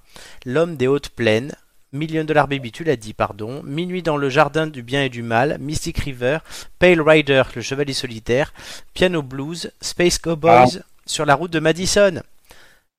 l'homme 0.46 0.76
des 0.76 0.86
hautes 0.86 1.10
plaines, 1.10 1.54
Million 1.92 2.24
Dollar 2.24 2.48
Baby, 2.48 2.72
tu 2.72 2.84
l'as 2.84 2.96
dit, 2.96 3.14
pardon, 3.14 3.62
Minuit 3.62 4.02
dans 4.02 4.16
le 4.16 4.28
jardin 4.28 4.66
du 4.66 4.82
bien 4.82 5.02
et 5.02 5.08
du 5.08 5.22
mal, 5.22 5.58
Mystic 5.58 5.98
River, 5.98 6.38
Pale 6.78 7.00
Rider, 7.00 7.42
le 7.54 7.62
chevalier 7.62 7.92
solitaire, 7.92 8.52
Piano 8.94 9.22
Blues, 9.22 9.72
Space 9.80 10.18
Cowboys, 10.18 10.82
Sur 11.06 11.26
la 11.26 11.34
route 11.34 11.50
de 11.50 11.60
Madison, 11.60 12.22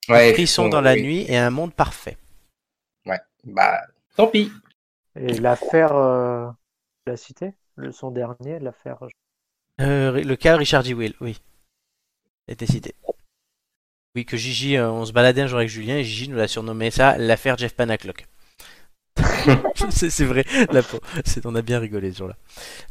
ouais, 0.10 0.34
Frisson 0.34 0.68
dans 0.70 0.82
la 0.82 0.94
oui. 0.94 1.04
nuit 1.04 1.26
et 1.28 1.38
Un 1.38 1.50
monde 1.50 1.74
parfait. 1.74 2.18
Bah, 3.44 3.82
tant 4.16 4.28
pis. 4.28 4.52
Et 5.16 5.34
l'affaire, 5.40 5.96
euh, 5.96 6.50
la 7.06 7.18
cité, 7.18 7.54
le 7.76 7.92
son 7.92 8.12
dernier, 8.12 8.60
l'affaire. 8.60 9.00
Euh, 9.80 10.24
le 10.24 10.36
cas 10.36 10.56
Richard 10.56 10.84
G. 10.84 10.94
Will, 10.94 11.16
oui. 11.22 11.42
Était 12.48 12.66
cité. 12.66 12.96
Oui, 14.16 14.26
que 14.26 14.38
Gigi, 14.38 14.76
euh, 14.76 14.92
on 14.92 15.06
se 15.06 15.14
baladait 15.14 15.42
un 15.42 15.48
jour 15.48 15.60
avec 15.60 15.70
Julien 15.70 15.98
et 15.98 16.04
Gigi 16.04 16.30
nous 16.30 16.38
l'a 16.38 16.48
surnommé 16.48 16.92
ça 16.92 17.18
l'affaire 17.18 17.58
Jeff 17.58 17.74
Panaclock. 17.74 18.26
c'est 19.90 20.26
vrai, 20.26 20.46
la 20.72 20.84
peau. 20.84 21.00
C'est, 21.26 21.46
on 21.46 21.56
a 21.56 21.62
bien 21.62 21.80
rigolé 21.80 22.12
ce 22.12 22.20
jour-là. 22.20 22.36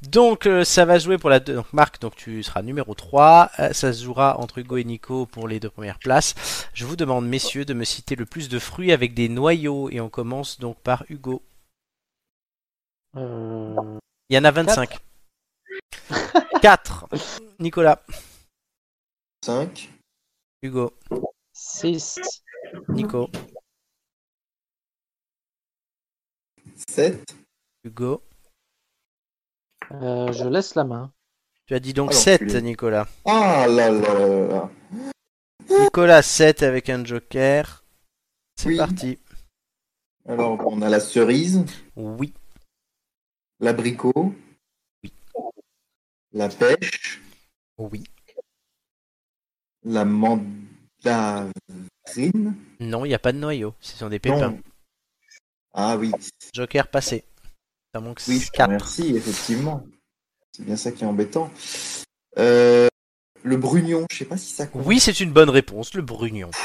Donc, 0.03 0.47
euh, 0.47 0.65
ça 0.65 0.85
va 0.85 0.99
jouer 0.99 1.19
pour 1.19 1.31
la 1.31 1.41
deux. 1.41 1.55
Donc, 1.55 1.73
Marc, 1.73 2.01
donc 2.01 2.17
tu 2.17 2.43
seras 2.43 2.63
numéro 2.63 2.95
3. 2.95 3.51
Euh, 3.59 3.73
ça 3.73 3.93
se 3.93 4.05
jouera 4.05 4.39
entre 4.39 4.59
Hugo 4.59 4.77
et 4.77 4.85
Nico 4.85 5.27
pour 5.27 5.49
les 5.49 5.61
deux 5.61 5.71
premières 5.71 5.99
places. 5.99 6.69
Je 6.75 6.85
vous 6.85 6.97
demande, 6.97 7.27
messieurs, 7.27 7.65
de 7.65 7.75
me 7.75 7.85
citer 7.85 8.17
le 8.17 8.27
plus 8.27 8.49
de 8.49 8.59
fruits 8.59 8.93
avec 8.93 9.15
des 9.15 9.29
noyaux. 9.29 9.91
Et 9.91 10.01
on 10.01 10.09
commence 10.09 10.59
donc 10.59 10.77
par 10.79 11.05
Hugo. 11.09 11.43
Euh, 13.17 13.99
Il 14.29 14.37
y 14.37 14.39
en 14.39 14.45
a 14.45 14.51
25. 14.51 14.99
4. 16.63 17.09
Nicolas. 17.59 18.03
5. 19.45 19.91
Hugo. 20.63 20.93
6. 21.53 22.19
Nico. 22.89 23.31
7. 26.89 27.35
Hugo. 27.85 28.23
Euh, 29.93 30.33
je 30.33 30.45
laisse 30.49 30.75
la 30.75 30.85
main. 30.85 31.13
Tu 31.67 31.75
as 31.75 31.81
dit 31.81 31.93
donc 31.93 32.11
Ah, 32.13 32.17
7, 32.17 32.41
l'enculé. 32.43 32.63
Nicolas. 32.63 33.09
Ah 33.25 33.67
là 33.69 33.91
là 33.91 34.15
là 34.15 34.47
là. 34.49 34.71
Nicolas 35.85 36.23
7 36.23 36.63
avec 36.63 36.89
un 36.91 37.05
joker. 37.05 37.85
C'est 38.57 38.69
Oui. 38.69 38.77
parti. 38.77 39.19
Alors, 40.29 40.61
on 40.67 40.83
a 40.83 40.89
la 40.89 41.01
cerise, 41.01 41.65
Oui. 41.97 42.33
l'abricot, 43.59 44.35
Oui. 45.03 45.13
la 46.33 46.49
pêche, 46.49 47.21
Oui. 47.79 48.05
la 49.85 50.05
mandarine. 50.05 51.51
Non, 52.81 53.05
il 53.05 53.09
n'y 53.09 53.15
a 53.15 53.19
pas 53.19 53.33
de 53.33 53.39
noyau. 53.39 53.75
Ce 53.81 53.97
sont 53.97 54.09
des 54.09 54.19
pépins. 54.19 54.51
Non. 54.51 54.61
Ah 55.73 55.97
oui, 55.97 56.11
Joker 56.53 56.89
passé. 56.89 57.25
Ça 57.95 58.01
manque 58.01 58.21
oui, 58.29 58.39
je 58.41 58.47
te 58.47 58.57
4. 58.57 58.67
remercie, 58.67 59.17
effectivement. 59.17 59.85
C'est 60.53 60.65
bien 60.65 60.77
ça 60.77 60.93
qui 60.93 61.05
est 61.05 61.07
embêtant. 61.07 61.51
Euh, 62.39 62.89
le 63.43 63.57
brugnon, 63.57 64.07
je 64.11 64.19
sais 64.19 64.25
pas 64.25 64.37
si 64.37 64.53
ça 64.53 64.67
compte. 64.67 64.83
Oui, 64.87 65.01
c'est 65.01 65.21
une 65.21 65.33
bonne 65.33 65.51
réponse, 65.51 65.95
le 65.95 66.03
brugnon. 66.03 66.51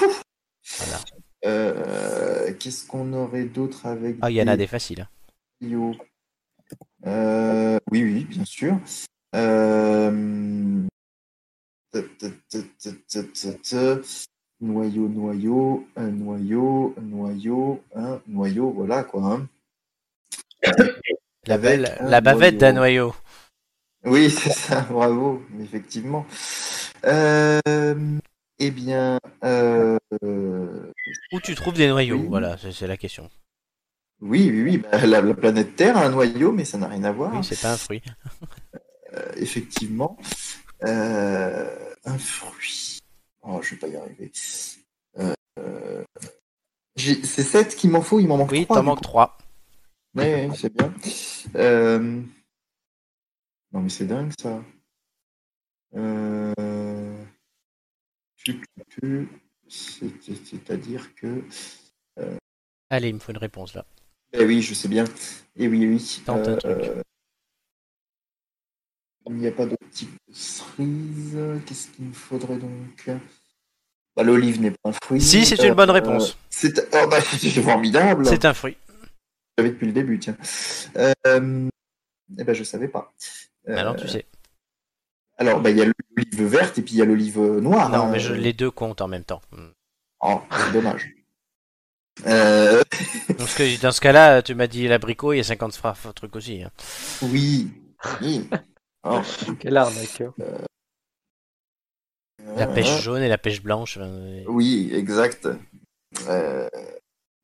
Voilà. 0.80 1.00
Euh, 1.46 2.52
Qu'est-ce 2.60 2.88
qu'on 2.88 3.14
aurait 3.14 3.46
d'autre 3.46 3.86
avec 3.86 4.18
Ah, 4.22 4.32
il 4.32 4.36
y 4.36 4.42
en 4.42 4.48
a 4.48 4.58
des 4.58 4.66
faciles. 4.66 5.08
Euh, 7.06 7.80
oui, 7.92 8.04
oui, 8.04 8.26
bien 8.26 8.46
sûr. 8.46 8.80
Euh... 9.36 10.82
Noyau, 14.62 15.10
noyau, 15.10 15.86
un 15.98 16.08
noyau, 16.12 16.96
un 16.98 17.02
noyau, 17.02 17.84
un 17.96 18.22
noyau, 18.28 18.72
voilà 18.72 19.04
quoi. 19.04 19.24
hein. 19.34 19.48
La, 21.46 21.58
belle- 21.58 21.96
la 22.02 22.22
bavette 22.22 22.58
d'un 22.58 22.74
noyau. 22.74 23.14
Oui, 24.06 24.30
c'est 24.32 24.52
ça, 24.54 24.82
bravo, 24.90 25.44
effectivement. 25.62 26.26
Euh, 27.06 27.60
eh 28.60 28.72
bien, 28.72 29.20
euh, 29.44 29.98
Où 31.32 31.40
tu 31.44 31.54
trouves 31.56 31.74
des 31.76 31.88
noyaux 31.90 32.18
Oui. 32.18 32.28
Voilà, 32.30 32.58
c'est 32.58 32.88
la 32.88 32.98
question. 32.98 33.30
oui, 34.22 34.50
oui, 34.52 34.62
oui, 34.64 34.78
bah, 34.78 35.06
la, 35.06 35.22
la 35.22 35.34
planète 35.34 35.76
Terre 35.76 35.98
a 35.98 36.06
un 36.06 36.10
noyau, 36.10 36.52
mais 36.54 36.66
ça 36.66 36.78
n'a 36.78 36.88
rien 36.88 37.04
à 37.04 37.12
voir. 37.12 37.34
Oui, 37.34 37.44
c'est 37.44 37.60
pas 37.62 37.74
un 37.74 37.78
fruit. 37.78 38.02
Euh, 39.14 39.32
effectivement. 39.36 40.18
Un 40.82 42.18
fruit. 42.20 43.00
Oh, 43.48 43.62
je 43.62 43.72
vais 43.76 43.80
pas 43.80 43.88
y 43.88 43.96
arriver. 43.96 44.32
Euh, 45.20 46.04
c'est 46.98 47.44
7 47.44 47.76
qu'il 47.76 47.92
m'en 47.92 48.02
faut, 48.02 48.20
il 48.20 48.28
m'en 48.28 48.38
manque 48.38 48.52
Oui, 48.52 48.64
3. 48.66 48.78
t'en 48.78 48.84
manques 48.84 49.02
3. 49.02 49.38
Ouais, 50.16 50.48
ouais, 50.48 50.56
c'est 50.56 50.74
bien. 50.74 50.94
Euh, 51.56 52.22
Non, 53.72 53.82
mais 53.82 53.90
c'est 53.90 54.06
dingue 54.08 54.32
ça. 54.40 54.64
Euh... 55.96 57.24
C'est-à-dire 59.68 61.14
que. 61.16 61.44
Allez, 62.90 63.10
il 63.10 63.16
me 63.16 63.20
faut 63.20 63.32
une 63.32 63.38
réponse 63.38 63.74
là. 63.74 63.86
Eh 64.34 64.46
oui, 64.46 64.62
je 64.62 64.74
sais 64.74 64.88
bien. 64.88 65.06
Et 65.56 65.68
oui, 65.68 65.86
oui. 65.88 66.22
Tente 66.26 66.48
un 66.48 66.56
truc. 66.58 67.05
Euh, 69.28 69.32
Il 69.32 69.36
n'y 69.38 69.48
a 69.48 69.52
pas 69.52 69.66
d'autre 69.66 69.84
type 69.92 70.12
de 70.28 70.34
cerise. 70.34 71.38
Qu'est-ce 71.66 71.88
qu'il 71.90 72.06
me 72.06 72.14
faudrait 72.14 72.58
donc? 72.58 73.10
Bah, 74.16 74.24
L'olive 74.24 74.62
n'est 74.62 74.72
pas 74.72 74.90
un 74.90 74.94
fruit. 75.04 75.22
Si, 75.22 75.46
c'est 75.46 75.64
une 75.68 75.74
bonne 75.74 75.90
réponse. 75.92 76.38
C'est 76.50 76.80
oh, 76.94 77.08
bah, 77.10 77.20
c'est 77.38 77.50
formidable. 77.62 78.26
C'est 78.26 78.46
un 78.46 78.54
fruit. 78.54 78.78
J'avais 79.58 79.72
depuis 79.72 79.88
le 79.88 79.94
début, 79.94 80.20
tiens. 80.20 80.38
Euh... 80.98 81.70
Eh 82.38 82.44
ben, 82.44 82.54
je 82.56 82.64
savais 82.64 82.88
pas. 82.88 83.14
Euh, 83.70 83.78
Alors 83.78 83.96
tu 83.96 84.08
sais. 84.08 84.26
Alors, 85.38 85.60
bah, 85.60 85.70
il 85.70 85.78
y 85.78 85.82
a 85.82 85.86
l'olive 85.86 86.44
verte 86.48 86.78
et 86.78 86.82
puis 86.82 86.94
il 86.94 86.98
y 86.98 87.02
a 87.02 87.06
l'olive 87.06 87.40
noire. 87.40 87.90
Non, 87.90 88.04
hein. 88.06 88.10
mais 88.12 88.20
je, 88.20 88.34
les 88.34 88.54
deux 88.54 88.72
comptent 88.72 89.02
en 89.02 89.08
même 89.08 89.24
temps. 89.26 89.42
Oh, 90.22 90.42
c'est 90.52 90.72
dommage. 90.72 91.10
Euh, 92.26 92.82
Parce 93.38 93.54
que 93.54 93.82
dans 93.82 93.92
ce 93.92 94.00
cas-là, 94.02 94.42
tu 94.42 94.56
m'as 94.56 94.68
dit 94.68 94.88
l'abricot, 94.88 95.34
il 95.34 95.38
y 95.38 95.40
a 95.42 95.44
50 95.44 95.76
fra- 95.76 95.96
trucs 96.16 96.36
aussi. 96.36 96.64
hein. 96.64 96.72
Oui. 97.22 97.70
oui. 98.22 98.48
Oh. 99.06 99.22
Quel 99.60 99.78
arnaqueur. 99.78 100.34
La 102.58 102.68
pêche 102.68 102.90
Euh, 102.90 103.02
jaune 103.02 103.22
et 103.22 103.28
la 103.30 103.38
pêche 103.38 103.62
blanche. 103.62 103.98
euh, 104.02 104.44
Oui, 104.48 104.90
exact. 104.94 105.48
Euh, 106.28 106.70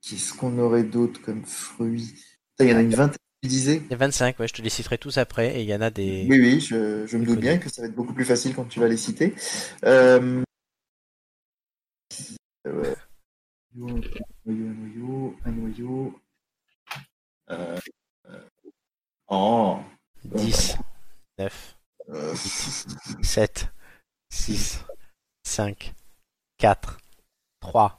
Qu'est-ce 0.01 0.33
qu'on 0.33 0.57
aurait 0.59 0.83
d'autre 0.83 1.21
comme 1.21 1.45
fruits 1.45 2.13
Il 2.59 2.67
y 2.67 2.73
en 2.73 2.77
a 2.77 2.81
une 2.81 2.93
vingtaine, 2.95 3.17
tu 3.43 3.49
disais? 3.49 3.81
Il 3.85 3.91
y 3.91 3.93
a 3.93 3.97
25, 3.97 4.39
ouais, 4.39 4.47
je 4.47 4.53
te 4.53 4.61
les 4.61 4.69
citerai 4.69 4.97
tous 4.97 5.17
après. 5.17 5.57
Et 5.59 5.61
il 5.63 5.67
y 5.69 5.75
en 5.75 5.81
a 5.81 5.89
des. 5.91 6.25
Oui, 6.29 6.39
oui, 6.39 6.59
je, 6.59 7.05
je 7.05 7.17
me 7.17 7.25
doute 7.25 7.39
bien 7.39 7.57
que 7.57 7.69
ça 7.69 7.81
va 7.83 7.87
être 7.87 7.95
beaucoup 7.95 8.13
plus 8.13 8.25
facile 8.25 8.55
quand 8.55 8.65
tu 8.65 8.79
vas 8.79 8.87
les 8.87 8.97
citer. 8.97 9.35
Euh... 9.85 10.41
ouais. 12.65 12.95
Un 13.75 13.79
noyau, 13.79 14.01
un 14.47 14.51
noyau, 14.51 15.35
un 15.45 15.51
noyau. 15.51 16.19
Euh... 17.51 17.79
euh, 18.29 18.47
Oh. 19.33 19.79
10, 20.25 20.75
9, 21.39 21.77
Euh, 22.09 22.35
7, 23.21 23.67
6, 24.31 24.79
5, 25.43 25.93
4, 26.57 26.97
3, 27.61 27.95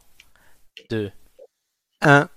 2, 0.90 1.12
1. 2.00 2.28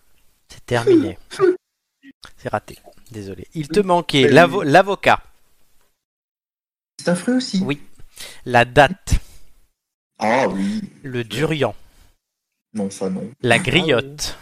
C'est 0.50 0.66
terminé. 0.66 1.18
C'est 2.38 2.50
raté. 2.50 2.78
Désolé. 3.12 3.48
Il 3.54 3.68
te 3.68 3.80
manquait 3.80 4.28
l'avo- 4.30 4.64
l'avocat, 4.64 5.22
C'est 7.00 7.10
un 7.10 7.16
fruit 7.16 7.36
aussi. 7.36 7.62
Oui. 7.64 7.82
la 8.46 8.66
date, 8.66 9.16
Ah 10.20 10.48
oui. 10.48 10.82
le 11.04 11.24
durian, 11.24 11.76
Non, 12.74 12.90
ça 12.90 13.10
non. 13.10 13.30
la 13.42 13.60
griotte. 13.60 14.38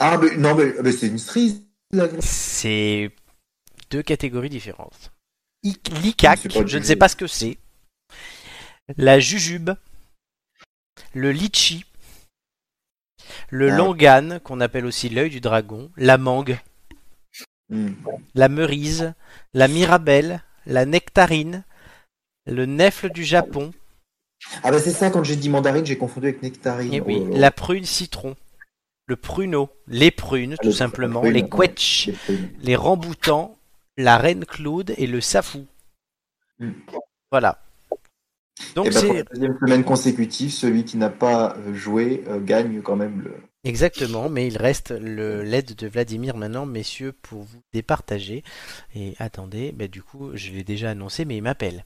Ah, 0.00 0.18
mais 0.18 0.36
non, 0.36 0.54
mais, 0.54 0.74
mais 0.82 0.92
c'est 0.92 1.06
une 1.08 1.18
cerise. 1.18 1.62
la. 1.92 2.08
C'est 2.20 3.10
deux 3.90 4.02
catégories 4.02 4.50
différentes. 4.50 5.12
L'ICAC, 6.02 6.48
je 6.66 6.78
ne 6.78 6.82
sais 6.82 6.96
pas 6.96 7.08
ce 7.08 7.16
que 7.16 7.26
c'est. 7.26 7.58
La 8.96 9.18
jujube, 9.18 9.70
le 11.12 11.32
litchi, 11.32 11.84
le 13.50 13.72
Ah. 13.72 13.76
longan, 13.76 14.38
qu'on 14.44 14.60
appelle 14.60 14.86
aussi 14.86 15.08
l'œil 15.08 15.30
du 15.30 15.40
dragon, 15.40 15.90
la 15.96 16.18
mangue, 16.18 16.58
Hmm. 17.68 17.94
la 18.34 18.48
meurise, 18.48 19.12
la 19.54 19.66
mirabelle, 19.66 20.42
la 20.66 20.86
nectarine, 20.86 21.64
le 22.46 22.64
nèfle 22.66 23.10
du 23.10 23.24
Japon, 23.24 23.72
Ah 24.62 24.70
bah 24.70 24.78
c'est 24.78 24.92
ça, 24.92 25.10
quand 25.10 25.24
j'ai 25.24 25.34
dit 25.34 25.48
mandarine, 25.48 25.84
j'ai 25.84 25.98
confondu 25.98 26.28
avec 26.28 26.42
nectarine. 26.42 26.92
et 26.94 27.00
oui, 27.00 27.18
Oh 27.22 27.36
la 27.36 27.50
prune 27.50 27.84
citron, 27.84 28.36
le 29.06 29.16
pruneau, 29.16 29.68
les 29.88 30.12
prunes 30.12 30.52
Ah, 30.52 30.62
tout 30.62 30.68
le- 30.68 30.74
simplement, 30.74 31.20
prune, 31.20 31.32
les 31.32 31.42
ouais. 31.42 31.48
quetch, 31.48 32.10
Les 32.28 32.38
les 32.62 32.76
ramboutans, 32.76 33.56
la 33.96 34.18
reine 34.18 34.44
Claude 34.44 34.94
et 34.96 35.06
le 35.06 35.20
safou. 35.20 35.66
Hmm. 36.58 36.72
Voilà. 37.30 37.60
Donc 38.74 38.86
bah, 38.86 38.90
pour 38.92 39.00
c'est 39.00 39.12
la 39.12 39.22
deuxième 39.24 39.58
semaine 39.58 39.84
consécutive, 39.84 40.50
celui 40.50 40.84
qui 40.84 40.96
n'a 40.96 41.10
pas 41.10 41.56
euh, 41.56 41.74
joué 41.74 42.24
euh, 42.28 42.40
gagne 42.40 42.80
quand 42.80 42.96
même 42.96 43.20
le. 43.22 43.34
exactement, 43.64 44.30
mais 44.30 44.46
il 44.46 44.56
reste 44.56 44.92
le 44.92 45.42
l'aide 45.42 45.74
de 45.74 45.86
Vladimir 45.86 46.36
maintenant, 46.36 46.64
messieurs, 46.64 47.12
pour 47.12 47.42
vous 47.42 47.60
départager. 47.74 48.44
Et 48.94 49.14
attendez, 49.18 49.72
bah, 49.72 49.88
du 49.88 50.02
coup, 50.02 50.30
je 50.34 50.52
l'ai 50.52 50.64
déjà 50.64 50.90
annoncé, 50.90 51.24
mais 51.24 51.36
il 51.36 51.42
m'appelle. 51.42 51.84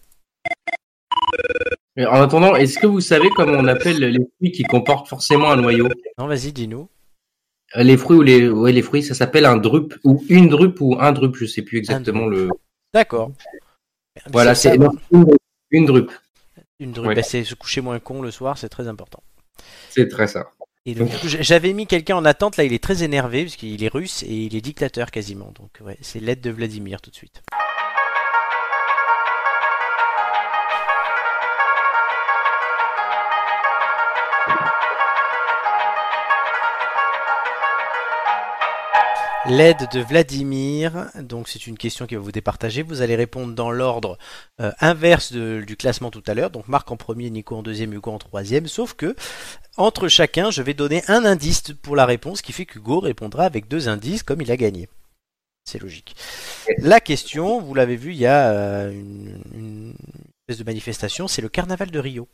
En 1.99 2.23
attendant, 2.23 2.55
est-ce 2.55 2.78
que 2.78 2.87
vous 2.87 3.01
savez 3.01 3.28
comment 3.31 3.59
on 3.59 3.66
appelle 3.66 3.99
les 3.99 4.27
fruits 4.37 4.53
qui 4.53 4.62
comportent 4.62 5.09
forcément 5.09 5.51
un 5.51 5.57
noyau? 5.57 5.89
Non, 6.19 6.28
vas-y, 6.28 6.53
dis-nous. 6.53 6.89
Les 7.77 7.97
fruits 7.97 8.19
ou 8.19 8.23
les, 8.23 8.49
ouais, 8.49 8.73
les 8.73 8.83
fruits, 8.83 9.03
ça 9.03 9.15
s'appelle 9.15 9.45
un 9.45 9.57
drupe 9.57 9.95
ou 10.03 10.25
une 10.29 10.49
drupe 10.49 10.81
ou 10.81 10.97
un 10.99 11.13
drupe, 11.13 11.37
je 11.37 11.47
sais 11.47 11.63
plus 11.63 11.79
exactement 11.79 12.27
le. 12.27 12.49
D'accord. 12.93 13.31
Voilà, 14.33 14.55
c'est 14.55 14.75
une, 14.75 14.89
une 15.71 15.85
drupe. 15.85 16.13
une 16.81 16.93
drupe. 16.93 17.07
Ouais. 17.07 17.15
Bah, 17.15 17.23
c'est 17.23 17.45
se 17.45 17.55
coucher 17.55 17.81
moins 17.81 18.01
con 18.01 18.23
le 18.23 18.31
soir, 18.33 18.59
c'est 18.59 18.69
très 18.69 18.89
important. 18.89 19.23
C'est 19.89 20.09
très 20.09 20.27
ça. 20.27 20.51
Et 20.87 20.95
donc, 20.95 21.11
j'avais 21.23 21.73
mis 21.73 21.87
quelqu'un 21.87 22.17
en 22.17 22.25
attente, 22.25 22.57
là 22.57 22.65
il 22.65 22.73
est 22.73 22.83
très 22.83 23.03
énervé, 23.03 23.45
parce 23.45 23.57
qu'il 23.57 23.85
est 23.85 23.89
russe 23.89 24.23
et 24.23 24.33
il 24.35 24.57
est 24.57 24.61
dictateur 24.63 25.11
quasiment. 25.11 25.53
Donc 25.55 25.71
ouais, 25.85 25.99
c'est 26.01 26.21
l'aide 26.21 26.41
de 26.41 26.51
Vladimir 26.51 27.01
tout 27.01 27.11
de 27.11 27.17
suite. 27.17 27.43
L'aide 39.51 39.89
de 39.93 40.01
Vladimir, 40.01 41.11
donc 41.19 41.49
c'est 41.49 41.67
une 41.67 41.77
question 41.77 42.07
qui 42.07 42.15
va 42.15 42.21
vous 42.21 42.31
départager. 42.31 42.83
Vous 42.83 43.03
allez 43.03 43.17
répondre 43.17 43.53
dans 43.53 43.71
l'ordre 43.73 44.17
euh, 44.61 44.71
inverse 44.81 45.33
de- 45.33 45.65
du 45.67 45.77
classement 45.77 46.11
tout 46.13 46.23
à 46.29 46.35
l'heure. 46.35 46.51
Donc 46.51 46.69
Marc 46.69 46.89
en 46.91 46.97
premier, 46.97 47.31
Nico 47.31 47.57
en 47.57 47.63
deuxième, 47.63 47.93
Hugo 47.93 48.13
en 48.13 48.19
troisième. 48.19 48.69
Sauf 48.69 48.95
que 48.95 49.17
entre 49.77 50.07
chacun, 50.09 50.51
je 50.53 50.63
vais 50.63 50.73
donner 50.75 51.03
un 51.09 51.25
indice 51.25 51.63
pour 51.83 51.97
la 51.97 52.07
réponse, 52.07 52.43
qui 52.43 52.53
fait 52.53 52.65
qu'Hugo 52.65 53.01
répondra 53.01 53.45
avec 53.45 53.67
deux 53.67 53.89
indices 53.89 54.23
comme 54.23 54.41
il 54.41 54.53
a 54.53 54.57
gagné. 54.57 54.89
C'est 55.65 55.81
logique. 55.83 56.15
La 56.79 57.01
question, 57.01 57.61
vous 57.61 57.75
l'avez 57.75 57.97
vu, 57.97 58.13
il 58.13 58.19
y 58.19 58.27
a 58.27 58.51
euh, 58.53 58.93
une, 58.93 59.43
une 59.53 59.95
espèce 60.49 60.59
de 60.65 60.65
manifestation, 60.69 61.27
c'est 61.27 61.43
le 61.43 61.49
carnaval 61.49 61.91
de 61.91 61.99
Rio. 61.99 62.29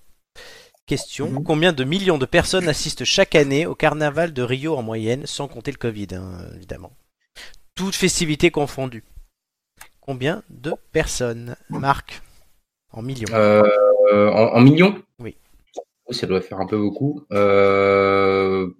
Question, 0.86 1.30
Mhm. 1.30 1.44
combien 1.44 1.72
de 1.72 1.82
millions 1.82 2.18
de 2.18 2.26
personnes 2.26 2.68
assistent 2.68 3.04
chaque 3.04 3.34
année 3.34 3.64
au 3.64 3.74
carnaval 3.74 4.32
de 4.34 4.42
Rio 4.42 4.76
en 4.76 4.82
moyenne, 4.82 5.24
sans 5.26 5.48
compter 5.48 5.70
le 5.72 5.78
Covid, 5.78 6.08
hein, 6.12 6.38
évidemment? 6.56 6.92
Toutes 7.76 7.94
festivités 7.94 8.50
confondues. 8.50 9.04
Combien 10.00 10.42
de 10.48 10.74
personnes 10.92 11.56
Marc 11.68 12.22
En 12.90 13.02
millions. 13.02 13.28
Euh, 13.34 13.62
en, 14.10 14.56
en 14.56 14.60
millions 14.62 15.02
Oui. 15.18 15.36
Ça 16.10 16.26
doit 16.26 16.40
faire 16.40 16.58
un 16.58 16.66
peu 16.66 16.78
beaucoup. 16.78 17.26
Euh, 17.32 18.70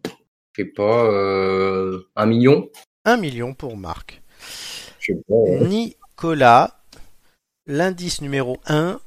je 0.54 0.62
sais 0.62 0.68
pas, 0.68 1.04
euh, 1.12 2.08
un 2.16 2.24
million 2.24 2.70
Un 3.04 3.18
million 3.18 3.52
pour 3.52 3.76
Marc. 3.76 4.22
Je 4.98 5.12
sais 5.12 5.20
pas. 5.28 5.66
Nicolas, 5.66 6.80
l'indice 7.66 8.22
numéro 8.22 8.56
1, 8.66 8.98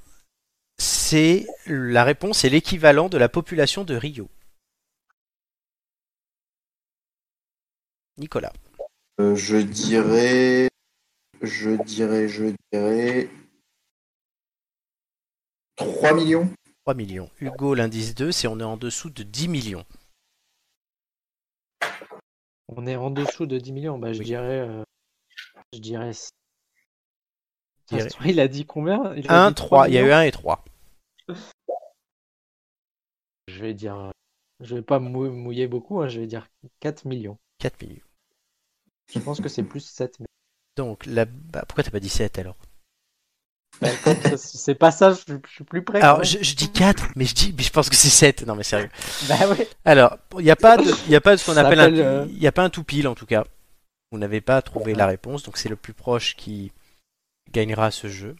c'est 0.78 1.48
la 1.66 2.04
réponse 2.04 2.46
est 2.46 2.50
l'équivalent 2.50 3.10
de 3.10 3.18
la 3.18 3.28
population 3.28 3.86
de 3.86 3.96
Rio. 3.96 4.30
Nicolas. 8.18 8.54
Euh, 9.20 9.36
je 9.36 9.58
dirais. 9.58 10.70
Je 11.42 11.72
dirais, 11.84 12.28
je 12.28 12.54
dirais. 12.72 13.30
3 15.76 16.14
millions 16.14 16.50
3 16.86 16.94
millions. 16.96 17.30
Hugo, 17.40 17.76
l'indice 17.76 18.16
2, 18.16 18.32
c'est 18.32 18.48
on 18.48 18.60
est 18.60 18.64
en 18.64 18.78
dessous 18.78 19.10
de 19.10 19.24
10 19.24 19.48
millions. 19.48 19.86
On 22.68 22.88
est 22.88 22.96
en 22.96 23.12
dessous 23.12 23.46
de 23.46 23.58
10 23.60 23.72
millions. 23.72 24.00
Bah, 24.00 24.12
je 24.14 24.20
Oui. 24.20 24.26
dirais. 24.26 24.60
euh, 24.68 24.84
Je 25.74 25.80
dirais. 25.80 26.12
dirais- 27.90 28.06
Astro, 28.06 28.24
Il 28.26 28.40
a 28.40 28.48
dit 28.48 28.66
combien? 28.66 29.14
Il 29.16 29.30
a 29.30 29.46
1, 29.46 29.50
dit 29.50 29.56
3, 29.56 29.88
il 29.88 29.94
y 29.94 29.98
a 29.98 30.02
eu 30.02 30.04
millions 30.06 30.18
1 30.18 30.22
et 30.24 30.32
3. 30.32 30.64
Je 33.48 33.60
vais 33.62 33.74
dire. 33.74 34.12
Je 34.62 34.76
vais 34.76 34.82
pas 34.82 35.00
mou- 35.00 35.32
mouiller 35.32 35.68
beaucoup, 35.68 36.02
hein, 36.02 36.08
je 36.10 36.20
vais 36.20 36.28
dire 36.28 36.48
4 36.80 37.06
millions. 37.06 37.38
4 37.60 37.82
millions. 37.82 38.02
Je 39.14 39.20
pense 39.20 39.42
que 39.42 39.50
c'est 39.50 39.64
plus 39.64 39.82
7 39.82 40.20
millions. 40.20 40.28
Donc, 40.78 41.06
la... 41.06 41.26
bah, 41.26 41.64
pourquoi 41.68 41.84
t'as 41.84 41.92
pas 41.92 42.00
dit 42.00 42.10
7 42.10 42.40
alors? 42.40 42.56
Bah, 43.82 43.90
c'est 44.38 44.76
pas 44.76 44.92
ça, 44.92 45.14
je, 45.14 45.34
je 45.48 45.52
suis 45.52 45.64
plus 45.64 45.84
près. 45.84 46.02
Alors, 46.02 46.24
je, 46.24 46.40
je 46.42 46.56
dis 46.56 46.72
4, 46.72 47.12
mais 47.16 47.26
je 47.26 47.34
dis, 47.34 47.54
mais 47.58 47.64
je 47.64 47.72
pense 47.72 47.90
que 47.90 47.96
c'est 47.96 48.10
7. 48.10 48.46
Non, 48.46 48.56
mais 48.56 48.64
sérieux. 48.64 48.90
Bah 49.28 49.36
oui. 49.50 49.66
Alors, 49.86 50.18
il 50.38 50.44
n'y 50.44 50.52
a 50.52 50.56
pas 50.56 50.78
de, 50.78 50.92
il 51.06 51.12
y 51.12 51.16
a 51.16 51.22
pas 51.22 51.32
de 51.36 51.38
ce 51.38 51.46
qu'on 51.46 51.58
appelle 51.58 51.80
un, 51.80 51.96
euh, 51.96 52.26
il 52.30 52.40
y 52.40 52.48
a 52.48 52.52
pas 52.52 52.64
un 52.64 52.70
tout 52.70 52.84
pile 52.84 53.08
en 53.08 53.16
tout 53.16 53.26
cas. 53.26 53.46
Vous 54.12 54.18
n'avez 54.18 54.42
pas 54.42 54.62
trouvé 54.62 54.96
la 54.96 55.06
réponse, 55.06 55.44
donc 55.44 55.58
c'est 55.58 55.70
le 55.70 55.76
plus 55.76 55.94
proche 55.94 56.36
qui 56.36 56.72
gagnera 57.52 57.92
ce 57.92 58.08
jeu. 58.08 58.36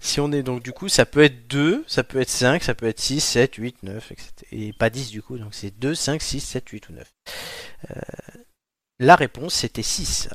Si 0.00 0.20
on 0.20 0.32
est 0.32 0.42
donc 0.42 0.62
du 0.62 0.72
coup, 0.72 0.88
ça 0.88 1.06
peut 1.06 1.22
être 1.22 1.46
2, 1.48 1.84
ça 1.86 2.02
peut 2.02 2.20
être 2.20 2.30
5, 2.30 2.62
ça 2.62 2.74
peut 2.74 2.86
être 2.86 3.00
6, 3.00 3.20
7, 3.20 3.54
8, 3.56 3.82
9, 3.82 4.12
etc. 4.12 4.32
Et 4.52 4.72
pas 4.72 4.90
10 4.90 5.10
du 5.10 5.22
coup, 5.22 5.38
donc 5.38 5.54
c'est 5.54 5.70
2, 5.78 5.94
5, 5.94 6.20
6, 6.20 6.40
7, 6.40 6.68
8 6.68 6.88
ou 6.88 6.92
9. 6.94 7.12
Euh, 7.90 7.94
la 9.00 9.16
réponse 9.16 9.54
c'était 9.54 9.82
6. 9.82 10.28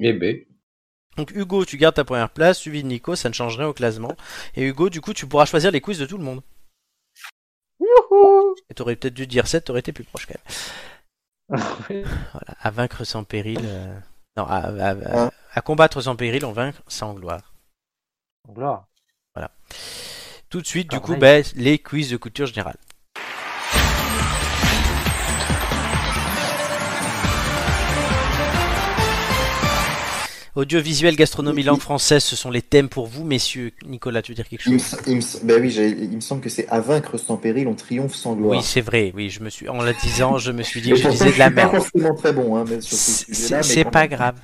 Eh 0.00 0.12
ben, 0.12 0.36
Donc 1.16 1.30
Hugo, 1.30 1.64
tu 1.64 1.76
gardes 1.78 1.94
ta 1.94 2.04
première 2.04 2.30
place, 2.30 2.58
suivi 2.58 2.82
de 2.82 2.88
Nico, 2.88 3.16
ça 3.16 3.28
ne 3.30 3.34
change 3.34 3.56
rien 3.56 3.68
au 3.68 3.72
classement. 3.72 4.14
Et 4.56 4.62
Hugo, 4.64 4.90
du 4.90 5.00
coup, 5.00 5.14
tu 5.14 5.26
pourras 5.26 5.46
choisir 5.46 5.70
les 5.70 5.80
quiz 5.80 5.98
de 5.98 6.06
tout 6.06 6.18
le 6.18 6.24
monde. 6.24 6.42
Youhou 7.80 8.54
Et 8.70 8.74
t'aurais 8.74 8.96
peut-être 8.96 9.14
dû 9.14 9.26
dire 9.26 9.46
7, 9.46 9.64
t'aurais 9.64 9.80
été 9.80 9.92
plus 9.92 10.04
proche 10.04 10.26
quand 10.26 10.34
même. 10.34 11.62
Voilà, 12.32 12.56
à 12.60 12.70
vaincre 12.70 13.04
sans 13.04 13.24
péril. 13.24 13.60
euh, 13.64 13.98
Non, 14.36 14.44
à, 14.46 14.56
à- 14.58 15.26
à- 15.26 15.30
à 15.52 15.60
combattre 15.60 16.00
sans 16.00 16.16
péril, 16.16 16.44
on 16.44 16.52
vaincre 16.52 16.82
sans 16.88 17.14
gloire. 17.14 17.52
Gloire. 18.48 18.86
Tout 20.50 20.60
de 20.60 20.66
suite, 20.66 20.90
du 20.90 21.00
coup, 21.00 21.16
Pareil. 21.18 21.42
ben, 21.42 21.44
les 21.56 21.78
quiz 21.80 22.10
de 22.10 22.16
culture 22.16 22.46
générale. 22.46 22.76
Audiovisuel, 30.54 31.16
gastronomie, 31.16 31.64
langue 31.64 31.80
française, 31.80 32.22
ce 32.22 32.36
sont 32.36 32.50
les 32.50 32.62
thèmes 32.62 32.88
pour 32.88 33.06
vous, 33.08 33.24
messieurs. 33.24 33.72
Nicolas, 33.86 34.22
tu 34.22 34.30
veux 34.32 34.36
dire 34.36 34.48
quelque 34.48 34.62
il 34.66 34.74
me, 34.74 34.78
chose? 34.78 34.96
il 35.08 35.16
me- 35.16 35.44
ben 35.46 35.60
oui, 35.60 35.74
il 35.74 36.14
me 36.16 36.20
semble 36.20 36.40
que 36.40 36.48
c'est 36.48 36.68
à 36.68 36.80
vaincre 36.80 37.18
sans 37.18 37.36
péril, 37.36 37.66
on 37.66 37.74
triomphe 37.74 38.14
sans 38.14 38.34
gloire. 38.36 38.56
Oui, 38.58 38.62
c'est 38.64 38.80
vrai. 38.80 39.12
Oui, 39.16 39.30
je 39.30 39.40
me 39.40 39.50
suis, 39.50 39.68
en 39.68 39.82
la 39.82 39.92
disant, 39.92 40.38
je 40.38 40.52
me 40.52 40.62
suis 40.62 40.80
dit 40.80 40.90
que 40.90 40.96
je 40.96 41.08
disais 41.08 41.32
de 41.32 41.38
la 41.38 41.50
merde. 41.50 41.76
forcément 41.76 42.14
très 42.14 42.32
bon 42.32 42.56
hein, 42.56 42.64
ce 42.80 42.94
C'est 42.94 43.62
c'est 43.64 43.84
pas 43.84 44.02
même. 44.02 44.10
grave. 44.10 44.36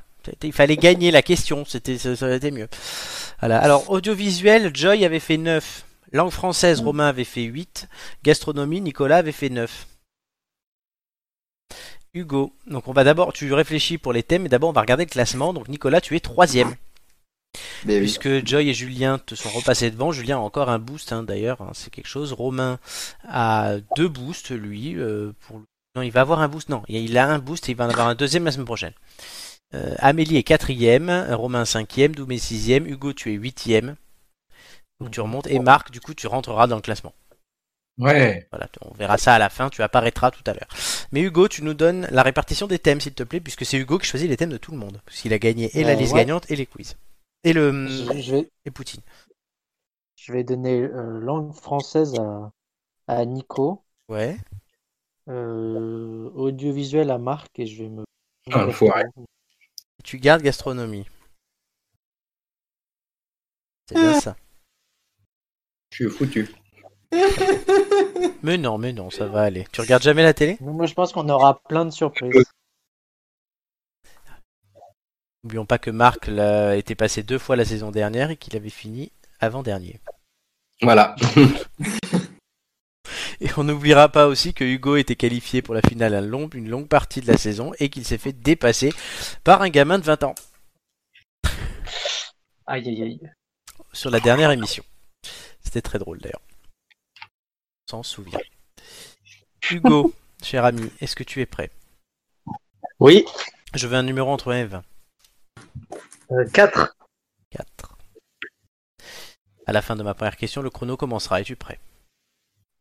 Il 0.43 0.53
fallait 0.53 0.77
gagner 0.77 1.11
la 1.13 1.23
question, 1.23 1.65
c'était 1.67 1.97
ça 1.97 2.15
ça 2.17 2.35
été 2.35 2.51
mieux. 2.51 2.69
Voilà. 3.39 3.59
Alors 3.59 3.89
audiovisuel, 3.91 4.71
Joy 4.75 5.05
avait 5.05 5.21
fait 5.21 5.39
9. 5.39 5.85
Langue 6.13 6.31
française, 6.31 6.83
Mm. 6.83 6.85
Romain 6.87 7.09
avait 7.09 7.25
fait 7.25 7.43
8. 7.45 7.89
Gastronomie, 8.25 8.81
Nicolas 8.81 9.19
avait 9.19 9.33
fait 9.33 9.49
9. 9.49 9.87
Hugo. 12.15 12.53
Donc 12.67 12.89
on 12.89 12.93
va 12.93 13.05
d'abord, 13.05 13.33
tu 13.33 13.53
réfléchis 13.53 13.99
pour 13.99 14.13
les 14.13 14.23
thèmes, 14.23 14.43
mais 14.43 14.49
d'abord 14.49 14.71
on 14.71 14.73
va 14.75 14.81
regarder 14.81 15.05
le 15.05 15.11
classement. 15.11 15.53
Donc 15.53 15.69
Nicolas, 15.69 16.01
tu 16.01 16.17
es 16.17 16.21
troisième. 16.21 16.75
Mais 17.85 17.95
oui. 17.95 18.01
Puisque 18.01 18.47
Joy 18.47 18.69
et 18.69 18.75
Julien 18.75 19.19
te 19.19 19.35
sont 19.35 19.49
repassés 19.51 19.91
devant. 19.91 20.13
Julien 20.13 20.37
a 20.37 20.41
encore 20.41 20.69
un 20.69 20.79
boost 20.79 21.13
hein, 21.13 21.23
d'ailleurs, 21.23 21.61
hein, 21.63 21.71
c'est 21.75 21.91
quelque 21.91 22.07
chose. 22.09 22.33
Romain 22.33 22.79
a 23.29 23.77
deux 23.97 24.09
boosts, 24.09 24.51
lui. 24.51 24.95
euh, 24.97 25.33
pour... 25.41 25.63
Non, 25.97 26.03
il 26.03 26.11
va 26.13 26.21
avoir 26.21 26.41
un 26.41 26.49
boost. 26.49 26.69
Non, 26.69 26.83
il 26.89 27.19
a 27.19 27.29
un 27.29 27.39
boost 27.39 27.69
et 27.69 27.73
il 27.73 27.77
va 27.77 27.87
en 27.87 27.91
avoir 27.91 28.07
un 28.07 28.15
deuxième 28.15 28.45
la 28.45 28.53
semaine 28.53 28.67
prochaine. 28.67 28.93
Euh, 29.75 29.95
Amélie 29.99 30.37
est 30.37 30.43
quatrième, 30.43 31.11
Romain 31.31 31.65
cinquième, 31.65 32.15
Doumé 32.15 32.39
sixième, 32.39 32.87
Hugo 32.87 33.13
tu 33.13 33.33
es 33.33 33.37
huitième. 33.37 33.97
Donc 35.01 35.11
tu 35.11 35.21
remontes. 35.21 35.47
Et 35.47 35.59
Marc, 35.59 35.91
du 35.91 36.01
coup, 36.01 36.15
tu 36.15 36.27
rentreras 36.27 36.67
dans 36.67 36.77
le 36.77 36.83
classement. 36.83 37.15
Ouais. 37.99 38.49
Voilà, 38.51 38.69
on 38.81 38.93
verra 38.95 39.17
ça 39.17 39.35
à 39.35 39.39
la 39.39 39.49
fin, 39.49 39.71
tu 39.71 39.83
apparaîtras 39.83 40.33
tout 40.33 40.43
à 40.47 40.53
l'heure. 40.55 40.69
Mais 41.13 41.21
Hugo, 41.23 41.47
tu 41.47 41.63
nous 41.63 41.75
donnes 41.75 42.09
la 42.11 42.23
répartition 42.25 42.67
des 42.67 42.81
thèmes, 42.81 43.01
s'il 43.01 43.15
te 43.15 43.23
plaît, 43.23 43.41
puisque 43.41 43.65
c'est 43.65 43.79
Hugo 43.79 43.99
qui 43.99 44.07
choisit 44.07 44.29
les 44.29 44.37
thèmes 44.37 44.51
de 44.51 44.57
tout 44.59 44.73
le 44.73 44.79
monde. 44.79 45.01
Puisqu'il 45.07 45.33
a 45.33 45.39
gagné 45.39 45.71
et 45.79 45.85
la 45.85 45.93
Euh, 45.93 45.97
liste 45.97 46.15
ouais. 46.15 46.21
gagnante 46.21 46.51
et 46.51 46.57
les 46.57 46.67
quiz. 46.67 46.97
Et 47.45 47.53
le 47.53 47.87
Je, 47.89 48.21
je 48.21 48.33
vais, 48.33 48.51
et 48.65 48.71
Poutine. 48.71 49.01
je 50.15 50.33
vais 50.33 50.45
donner 50.45 50.83
euh, 50.83 51.19
langue 51.19 51.53
française 51.53 52.15
à, 52.15 52.53
à 53.09 53.25
Nico, 53.27 53.85
Ouais. 54.09 54.37
euh, 55.29 56.31
audiovisuel 56.35 57.11
à 57.11 57.19
Marc 57.19 57.59
et 57.59 57.67
je 57.67 57.83
vais 57.83 57.89
me. 57.89 58.05
Ah, 58.53 58.67
tu 60.05 60.19
gardes 60.19 60.43
gastronomie. 60.43 61.07
C'est 63.89 63.99
bien 63.99 64.15
ça. 64.15 64.37
Je 65.91 65.97
suis 66.07 66.11
foutu. 66.11 66.49
Mais 68.43 68.57
non, 68.59 68.79
mais 68.79 68.93
non, 68.93 69.11
ça 69.11 69.27
va 69.27 69.43
aller. 69.43 69.67
Tu 69.73 69.81
regardes 69.81 70.03
jamais 70.03 70.23
la 70.23 70.33
télé? 70.35 70.57
Moi, 70.61 70.87
je 70.87 70.95
pense 70.95 71.13
qu'on 71.13 71.29
aura 71.29 71.61
plein 71.65 71.85
de 71.85 71.91
surprises. 71.91 72.33
N'oublions 75.43 75.67
pas 75.67 75.79
que 75.79 75.91
Marc 75.91 76.27
l'a 76.27 76.77
été 76.77 76.95
passé 76.95 77.23
deux 77.23 77.39
fois 77.39 77.57
la 77.57 77.65
saison 77.65 77.91
dernière 77.91 78.31
et 78.31 78.37
qu'il 78.37 78.57
avait 78.57 78.69
fini 78.71 79.11
avant-dernier. 79.41 80.01
Voilà. 80.83 81.17
Et 83.43 83.49
on 83.57 83.65
n'oubliera 83.65 84.11
pas 84.11 84.27
aussi 84.27 84.53
que 84.53 84.65
Hugo 84.65 84.97
était 84.97 85.17
qualifié 85.17 85.63
pour 85.63 85.75
la 85.75 85.81
finale 85.81 86.15
à 86.15 86.21
long- 86.21 86.51
une 86.53 86.69
longue 86.69 86.89
partie 86.89 87.23
de 87.23 87.27
la 87.27 87.39
saison 87.39 87.73
et 87.79 87.89
qu'il 87.89 88.05
s'est 88.05 88.19
fait 88.19 88.35
dépasser 88.35 88.93
par 89.45 89.63
un 89.63 89.71
gamin 89.71 89.99
de 89.99 90.05
20 90.05 90.25
ans 90.25 90.35
Aïe, 92.67 92.87
aïe, 92.87 93.03
aïe. 93.03 93.21
sur 93.95 94.11
la 94.11 94.21
dernière 94.21 94.51
émission. 94.51 94.85
C'était 95.65 95.81
très 95.81 95.99
drôle 95.99 96.19
d'ailleurs. 96.19 96.43
S'en 97.91 98.05
souvient. 98.05 98.39
Hugo, 99.69 100.15
cher 100.45 100.65
ami, 100.65 100.93
est-ce 101.01 101.17
que 101.17 101.25
tu 101.25 101.41
es 101.41 101.47
prêt? 101.47 101.73
Oui. 103.01 103.25
Je 103.75 103.89
veux 103.89 103.97
un 103.97 104.05
numéro 104.05 104.31
entre 104.31 104.53
1 104.53 104.59
et 104.59 104.65
20. 104.67 104.85
4. 106.53 106.95
4. 107.51 107.97
À 109.67 109.73
la 109.73 109.83
fin 109.83 109.97
de 109.97 110.05
ma 110.05 110.15
première 110.15 110.37
question, 110.37 110.63
le 110.63 110.71
chrono 110.71 110.97
commencera. 110.97 111.41
Es-tu 111.41 111.57
prêt? 111.57 111.81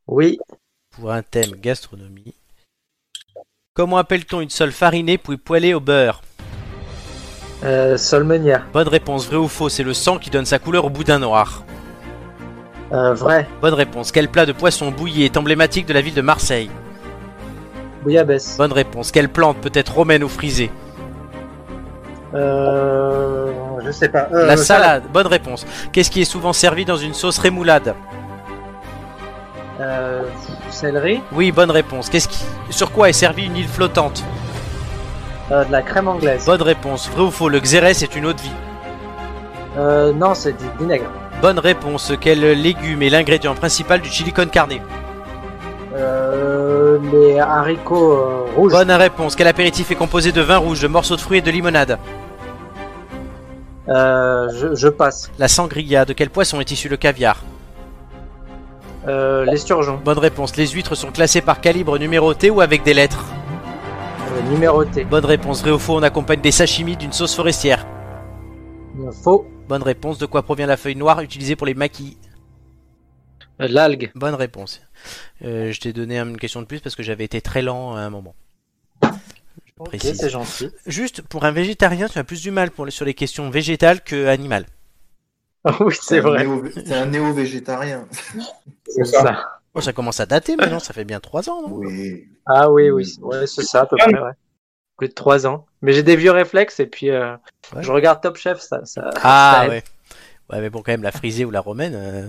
Oui. 0.06 0.38
Pour 0.90 1.10
un 1.10 1.24
thème 1.24 1.56
gastronomie. 1.56 2.36
Comment 3.74 3.96
appelle-t-on 3.96 4.42
une 4.42 4.50
sole 4.50 4.70
farinée 4.70 5.18
puis 5.18 5.38
poêlée 5.38 5.74
au 5.74 5.80
beurre? 5.80 6.22
Euh, 7.64 7.96
Solmenière. 7.96 8.64
Bonne 8.72 8.86
réponse, 8.86 9.26
vrai 9.26 9.38
ou 9.38 9.48
faux, 9.48 9.70
c'est 9.70 9.82
le 9.82 9.92
sang 9.92 10.20
qui 10.20 10.30
donne 10.30 10.46
sa 10.46 10.60
couleur 10.60 10.84
au 10.84 10.90
boudin 10.90 11.18
noir. 11.18 11.64
Euh, 12.92 13.14
vrai. 13.14 13.46
Bonne 13.60 13.74
réponse, 13.74 14.10
quel 14.12 14.28
plat 14.28 14.46
de 14.46 14.52
poisson 14.52 14.90
bouilli 14.90 15.24
est 15.24 15.36
emblématique 15.36 15.86
de 15.86 15.92
la 15.92 16.00
ville 16.00 16.14
de 16.14 16.22
Marseille 16.22 16.70
Bouillabaisse. 18.02 18.56
Bonne 18.58 18.72
réponse, 18.72 19.12
quelle 19.12 19.28
plante 19.28 19.58
peut 19.58 19.70
être 19.74 19.94
romaine 19.94 20.24
ou 20.24 20.28
frisée 20.28 20.70
Euh, 22.34 23.50
je 23.84 23.90
sais 23.90 24.08
pas. 24.08 24.28
Euh, 24.32 24.46
La 24.46 24.56
salade, 24.56 25.04
bonne 25.12 25.26
réponse. 25.26 25.66
Qu'est-ce 25.92 26.10
qui 26.10 26.20
est 26.20 26.24
souvent 26.24 26.52
servi 26.52 26.84
dans 26.84 26.96
une 26.96 27.14
sauce 27.14 27.38
rémoulade 27.38 27.94
Euh, 29.80 30.22
céleri. 30.70 31.20
Oui, 31.32 31.52
bonne 31.52 31.70
réponse. 31.70 32.08
Qu'est-ce 32.10 32.28
qui... 32.28 32.44
Sur 32.70 32.90
quoi 32.92 33.08
est 33.08 33.12
servie 33.14 33.46
une 33.46 33.56
île 33.56 33.68
flottante 33.68 34.22
Euh, 35.52 35.64
de 35.64 35.72
la 35.72 35.82
crème 35.82 36.08
anglaise. 36.08 36.44
Bonne 36.46 36.62
réponse. 36.62 37.08
Vrai 37.10 37.22
ou 37.22 37.30
faux, 37.30 37.48
le 37.48 37.60
xérès 37.60 38.02
est 38.02 38.14
une 38.16 38.26
eau 38.26 38.32
de 38.32 38.40
vie 38.40 38.52
Euh, 39.78 40.12
non, 40.12 40.34
c'est 40.34 40.52
du 40.52 40.64
vinaigre. 40.78 41.10
Bonne 41.40 41.58
réponse. 41.58 42.12
Quel 42.20 42.40
légume 42.60 43.02
est 43.02 43.10
l'ingrédient 43.10 43.54
principal 43.54 44.00
du 44.00 44.08
chili 44.10 44.32
con 44.32 44.46
carne 44.46 44.74
Euh, 45.94 46.98
les 47.12 47.38
haricots 47.38 48.12
euh, 48.12 48.44
rouges. 48.56 48.72
Bonne 48.72 48.90
réponse. 48.90 49.36
Quel 49.36 49.46
apéritif 49.46 49.90
est 49.90 49.94
composé 49.96 50.32
de 50.32 50.40
vin 50.40 50.58
rouge, 50.58 50.80
de 50.82 50.88
morceaux 50.88 51.16
de 51.16 51.20
fruits 51.20 51.38
et 51.38 51.42
de 51.42 51.50
limonade 51.50 51.98
Euh, 53.88 54.48
je, 54.54 54.74
je 54.74 54.88
passe. 54.88 55.30
La 55.38 55.48
sangria. 55.48 56.04
De 56.04 56.12
quel 56.12 56.30
poisson 56.30 56.60
est 56.60 56.70
issu 56.70 56.88
le 56.88 56.96
caviar 56.96 57.42
Euh, 59.08 59.44
l'esturgeon. 59.46 59.98
Bonne 60.04 60.18
réponse. 60.18 60.56
Les 60.56 60.66
huîtres 60.68 60.94
sont 60.94 61.10
classées 61.10 61.40
par 61.40 61.60
calibre 61.60 61.98
numéroté 61.98 62.50
ou 62.50 62.60
avec 62.60 62.82
des 62.82 62.94
lettres 62.94 63.24
numéroté. 64.50 65.04
Bonne 65.04 65.24
réponse. 65.24 65.60
Vrai 65.62 65.70
ou 65.70 65.78
faux, 65.78 65.96
on 65.96 66.02
accompagne 66.02 66.40
des 66.40 66.50
sashimi 66.50 66.96
d'une 66.96 67.12
sauce 67.12 67.34
forestière 67.34 67.86
Faux. 69.22 69.46
Bonne 69.70 69.84
réponse. 69.84 70.18
De 70.18 70.26
quoi 70.26 70.42
provient 70.42 70.66
la 70.66 70.76
feuille 70.76 70.96
noire 70.96 71.20
utilisée 71.20 71.54
pour 71.54 71.64
les 71.64 71.74
maquis 71.74 72.18
Euh, 73.60 73.68
L'algue. 73.68 74.10
Bonne 74.16 74.34
réponse. 74.34 74.80
Euh, 75.44 75.70
je 75.70 75.78
t'ai 75.80 75.92
donné 75.92 76.18
une 76.18 76.38
question 76.38 76.60
de 76.60 76.66
plus 76.66 76.80
parce 76.80 76.96
que 76.96 77.04
j'avais 77.04 77.22
été 77.24 77.40
très 77.40 77.62
lent 77.62 77.94
à 77.94 78.00
un 78.00 78.10
moment. 78.10 78.34
Je 79.04 79.08
Ok, 79.78 79.96
c'est 80.00 80.28
gentil. 80.28 80.70
Juste 80.86 81.22
pour 81.22 81.44
un 81.44 81.52
végétarien, 81.52 82.08
tu 82.08 82.18
as 82.18 82.24
plus 82.24 82.42
du 82.42 82.50
mal 82.50 82.72
pour 82.72 82.90
sur 82.90 83.04
les 83.04 83.14
questions 83.14 83.48
végétales 83.48 84.02
que 84.02 84.26
animales. 84.26 84.66
oui, 85.78 85.94
c'est 86.02 86.18
un 86.18 86.22
vrai. 86.22 86.46
C'est 86.74 86.92
un 86.92 87.06
néo-végétarien. 87.06 88.08
C'est 88.88 89.04
ça. 89.04 89.60
Oh, 89.74 89.80
ça 89.80 89.92
commence 89.92 90.18
à 90.18 90.26
dater 90.26 90.56
maintenant, 90.56 90.80
ça 90.80 90.92
fait 90.92 91.04
bien 91.04 91.20
3 91.20 91.48
ans, 91.48 91.62
non 91.62 91.76
Oui. 91.76 92.28
Ah 92.44 92.72
oui, 92.72 92.90
oui. 92.90 93.14
Ouais, 93.22 93.46
c'est 93.46 93.62
ça 93.62 93.82
à 93.82 93.86
peu 93.86 93.96
près, 93.96 94.12
ouais. 94.20 94.32
Plus 94.96 95.08
de 95.08 95.14
3 95.14 95.46
ans. 95.46 95.64
Mais 95.82 95.92
j'ai 95.92 96.02
des 96.02 96.16
vieux 96.16 96.30
réflexes 96.32 96.80
et 96.80 96.86
puis 96.86 97.10
euh, 97.10 97.34
Ouais. 97.74 97.82
je 97.82 97.92
regarde 97.92 98.20
Top 98.20 98.36
Chef, 98.36 98.60
ça. 98.60 98.84
ça 98.84 99.10
Ah 99.22 99.52
ça 99.60 99.64
aide. 99.66 99.70
ouais. 99.70 99.82
Ouais, 100.50 100.60
mais 100.60 100.70
bon, 100.70 100.82
quand 100.82 100.90
même, 100.92 101.02
la 101.04 101.12
frisée 101.12 101.44
ou 101.44 101.50
la 101.50 101.60
romaine, 101.60 101.94
euh, 101.94 102.28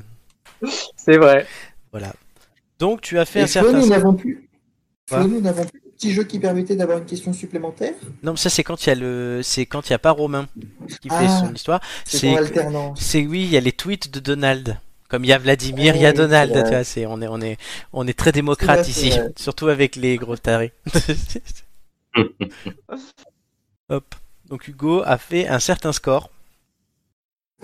C'est 0.96 1.18
vrai. 1.18 1.48
voilà. 1.92 2.14
Donc, 2.80 3.02
tu 3.02 3.18
as 3.20 3.26
fait 3.26 3.40
Et 3.40 3.44
un 3.44 3.48
certain. 3.48 3.74
nous 3.80 3.88
n'avons 3.88 4.14
plus. 4.14 4.48
Quoi 5.10 5.24
nous 5.26 5.42
n'avons 5.42 5.66
plus 5.66 5.82
le 5.84 5.92
petit 5.92 6.14
jeu 6.14 6.24
qui 6.24 6.40
permettait 6.40 6.76
d'avoir 6.76 7.00
une 7.00 7.06
question 7.06 7.34
supplémentaire. 7.34 7.94
Non, 8.24 8.32
mais 8.34 8.38
ça, 8.38 8.50
c'est 8.52 8.64
quand 8.64 8.86
il 8.86 8.90
y 8.90 8.92
a 8.92 8.96
le. 8.96 9.42
C'est 9.44 9.66
quand 9.66 9.90
il 9.90 9.92
n'y 9.92 9.96
a 9.96 10.00
pas 10.00 10.12
Romain 10.12 10.48
qui 11.02 11.10
fait 11.10 11.16
Ah, 11.28 11.40
son 11.42 11.54
histoire. 11.54 11.82
C'est 12.06 12.34
C'est. 12.96 13.26
oui, 13.26 13.42
il 13.44 13.50
y 13.50 13.58
a 13.58 13.60
les 13.60 13.72
tweets 13.72 14.12
de 14.12 14.20
Donald. 14.20 14.78
Comme 15.10 15.26
il 15.26 15.28
y 15.28 15.34
a 15.34 15.38
Vladimir, 15.40 15.96
il 15.96 16.02
y 16.04 16.06
a 16.06 16.14
Donald. 16.14 16.52
c'est 16.54 16.60
vrai. 16.60 16.70
Tu 16.70 16.76
vois, 16.76 16.84
c'est, 16.86 17.06
on, 17.08 17.22
est, 17.22 17.28
on, 17.28 17.42
est, 17.42 17.58
on 17.92 18.08
est 18.08 18.18
très 18.18 18.32
démocrate 18.32 18.80
vrai, 18.82 18.90
ici. 18.90 19.12
Surtout 19.36 19.68
avec 19.68 19.96
les 19.98 20.16
gros 20.18 20.38
tarés. 20.38 20.72
Hop. 23.92 24.16
Donc 24.46 24.68
Hugo 24.68 25.04
a 25.06 25.18
fait 25.18 25.48
un 25.48 25.60
certain 25.60 25.92
score 25.94 26.30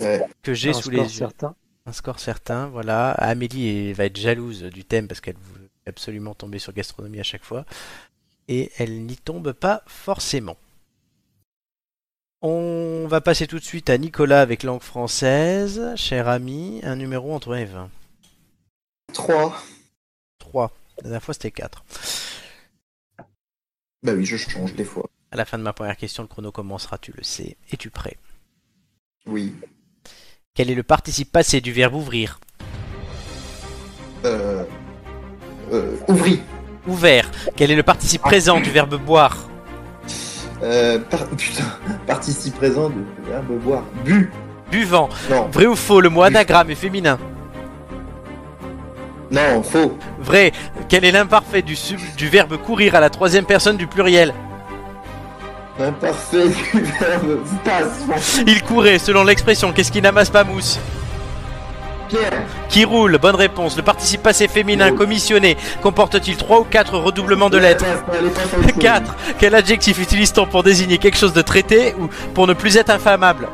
Ouais. 0.00 0.24
que 0.42 0.54
j'ai 0.54 0.72
sous 0.72 0.90
les 0.90 0.98
yeux. 0.98 1.08
certain. 1.08 1.56
Un 1.86 1.92
score 1.92 2.20
certain, 2.20 2.66
voilà. 2.68 3.10
Amélie 3.12 3.92
va 3.94 4.04
être 4.04 4.16
jalouse 4.16 4.62
du 4.64 4.84
thème 4.84 5.08
parce 5.08 5.20
qu'elle 5.20 5.36
veut 5.36 5.68
absolument 5.86 6.34
tomber 6.34 6.58
sur 6.58 6.72
gastronomie 6.72 7.18
à 7.18 7.24
chaque 7.24 7.44
fois. 7.44 7.64
Et 8.46 8.70
elle 8.78 9.06
n'y 9.06 9.16
tombe 9.16 9.52
pas 9.52 9.82
forcément. 9.86 10.56
On 12.42 13.06
va 13.08 13.20
passer 13.20 13.46
tout 13.48 13.58
de 13.58 13.64
suite 13.64 13.90
à 13.90 13.98
Nicolas 13.98 14.40
avec 14.42 14.62
langue 14.62 14.82
française. 14.82 15.94
Cher 15.96 16.28
ami, 16.28 16.80
un 16.84 16.94
numéro 16.94 17.34
entre 17.34 17.54
1 17.54 17.58
et 17.58 17.64
20. 17.64 17.90
3. 19.14 19.56
3. 20.38 20.70
La 20.98 21.02
dernière 21.04 21.22
fois 21.22 21.34
c'était 21.34 21.50
4. 21.50 21.84
Bah 24.02 24.12
oui, 24.12 24.24
je 24.24 24.36
change 24.36 24.74
des 24.74 24.84
fois. 24.84 25.08
À 25.30 25.36
la 25.36 25.44
fin 25.44 25.58
de 25.58 25.62
ma 25.62 25.74
première 25.74 25.96
question, 25.96 26.22
le 26.22 26.28
chrono 26.28 26.50
commencera, 26.50 26.96
tu 26.96 27.12
le 27.14 27.22
sais. 27.22 27.56
Es-tu 27.70 27.90
prêt? 27.90 28.16
Oui. 29.26 29.54
Quel 30.54 30.70
est 30.70 30.74
le 30.74 30.82
participe 30.82 31.30
passé 31.30 31.60
du 31.60 31.70
verbe 31.70 31.94
ouvrir? 31.94 32.40
Euh... 34.24 34.64
Euh... 35.70 35.96
Ouvri. 36.08 36.40
Ouvert. 36.86 37.30
Quel 37.56 37.70
est 37.70 37.76
le 37.76 37.82
participe 37.82 38.22
présent 38.22 38.58
du 38.58 38.70
verbe 38.70 38.96
boire? 38.96 39.36
Euh... 40.62 40.98
Par... 40.98 41.28
Putain. 41.28 41.78
Participe 42.06 42.54
présent 42.54 42.88
de 42.88 43.04
verbe 43.26 43.58
boire. 43.60 43.84
Bu. 44.06 44.30
Buvant. 44.70 45.10
Non. 45.28 45.48
Vrai 45.48 45.66
ou 45.66 45.76
faux, 45.76 46.00
le 46.00 46.08
mot 46.08 46.22
anagramme 46.22 46.70
est 46.70 46.74
féminin 46.74 47.18
Non, 49.30 49.62
faux. 49.62 49.98
Vrai. 50.18 50.52
Quel 50.88 51.04
est 51.04 51.12
l'imparfait 51.12 51.60
du, 51.60 51.76
sub- 51.76 52.00
du 52.16 52.28
verbe 52.28 52.56
courir 52.56 52.94
à 52.94 53.00
la 53.00 53.10
troisième 53.10 53.44
personne 53.44 53.76
du 53.76 53.86
pluriel? 53.86 54.32
Imparfait. 55.80 56.50
Il 58.46 58.62
courait, 58.62 58.98
selon 58.98 59.24
l'expression, 59.24 59.72
qu'est-ce 59.72 59.92
qui 59.92 60.02
n'amasse 60.02 60.30
pas 60.30 60.44
mousse 60.44 60.78
Pierre. 62.08 62.32
Qui 62.68 62.84
roule 62.84 63.18
Bonne 63.18 63.36
réponse. 63.36 63.76
Le 63.76 63.82
participe 63.82 64.22
passé 64.22 64.48
féminin 64.48 64.92
commissionné 64.92 65.56
comporte-t-il 65.82 66.36
3 66.36 66.60
ou 66.60 66.64
4 66.64 66.98
redoublements 66.98 67.50
de 67.50 67.58
lettres 67.58 67.84
Passe, 67.84 68.18
allez, 68.18 68.30
passe 68.30 68.54
à 68.54 68.58
autre 68.58 68.68
chose. 68.68 68.78
4. 68.80 69.16
Quel 69.38 69.54
adjectif 69.54 69.98
utilise-t-on 70.00 70.46
pour 70.46 70.62
désigner 70.62 70.98
quelque 70.98 71.18
chose 71.18 71.32
de 71.32 71.42
traité 71.42 71.94
ou 71.98 72.08
pour 72.34 72.46
ne 72.46 72.54
plus 72.54 72.76
être 72.76 72.90
inflammable. 72.90 73.48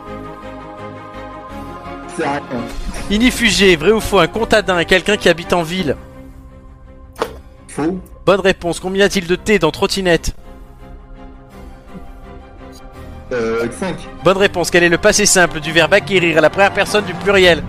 Inifugé, 3.11 3.75
vrai 3.77 3.91
ou 3.91 4.01
faux, 4.01 4.21
un 4.21 4.29
contadin 4.29 4.79
est 4.79 4.85
quelqu'un 4.85 5.17
qui 5.17 5.29
habite 5.29 5.53
en 5.53 5.63
ville 5.63 5.97
Faux. 7.69 7.99
Bonne 8.25 8.41
réponse. 8.41 8.79
Combien 8.79 9.03
y 9.03 9.07
a-t-il 9.07 9.27
de 9.27 9.35
T 9.35 9.59
dans 9.59 9.73
trottinette 9.73 10.35
Euh... 13.35 13.71
5. 13.71 13.97
Bonne 14.25 14.37
réponse. 14.37 14.71
Quel 14.71 14.83
est 14.85 14.89
le 14.89 14.99
passé 14.99 15.27
simple 15.27 15.61
du 15.61 15.73
verbe 15.73 15.93
acquérir 15.93 16.39
à 16.39 16.41
la 16.41 16.51
première 16.51 16.73
personne 16.73 17.05
du 17.05 17.15
pluriel 17.15 17.63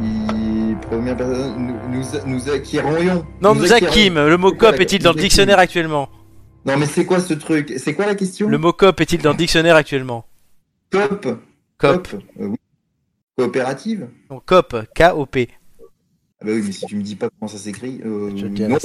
Il... 0.00 0.76
Première 0.90 1.16
personne. 1.16 1.78
Nous, 1.90 1.98
nous, 1.98 2.04
nous 2.26 2.50
acquérons. 2.50 3.24
Non, 3.40 3.54
nous 3.54 3.72
acquîmes. 3.72 4.26
Le 4.26 4.36
mot 4.36 4.52
cop 4.52 4.78
est-il 4.80 5.02
dans 5.02 5.10
le 5.12 5.16
nous 5.16 5.22
dictionnaire 5.22 5.58
actuellement 5.58 6.08
Non, 6.66 6.76
mais 6.76 6.86
c'est 6.86 7.06
quoi 7.06 7.20
ce 7.20 7.34
truc? 7.34 7.72
C'est 7.78 7.94
quoi 7.94 8.06
la 8.06 8.14
question? 8.14 8.48
Le 8.48 8.58
mot 8.58 8.72
cop 8.72 9.00
est-il 9.00 9.22
dans 9.22 9.30
le 9.30 9.36
dictionnaire 9.36 9.76
actuellement 9.76 10.26
Cop. 10.90 11.26
Cop. 11.78 12.08
Euh, 12.40 12.46
oui. 12.46 12.56
Coopérative? 13.38 14.08
Non, 14.30 14.40
cop. 14.44 14.76
K-O-P. 14.94 15.48
Ah 16.40 16.44
bah 16.44 16.52
oui, 16.54 16.62
mais 16.66 16.72
si 16.72 16.86
tu 16.86 16.96
me 16.96 17.02
dis 17.02 17.16
pas 17.16 17.28
comment 17.30 17.48
ça 17.48 17.56
s'écrit, 17.56 18.00
euh, 18.04 18.32
Je 18.36 18.46
te 18.46 18.62
non. 18.62 18.78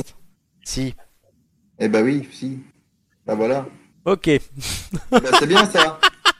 Si. 0.63 0.95
Eh 1.79 1.87
bah 1.89 2.01
oui, 2.03 2.27
si. 2.31 2.59
Bah 3.25 3.35
voilà. 3.35 3.65
Ok. 4.07 4.29
Bah, 5.11 5.19
c'est 5.37 5.47
bien 5.47 5.65
ça. 5.65 5.99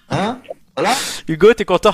Hein? 0.09 0.39
Voilà. 0.75 0.93
Hugo, 1.27 1.53
t'es 1.53 1.65
content? 1.65 1.91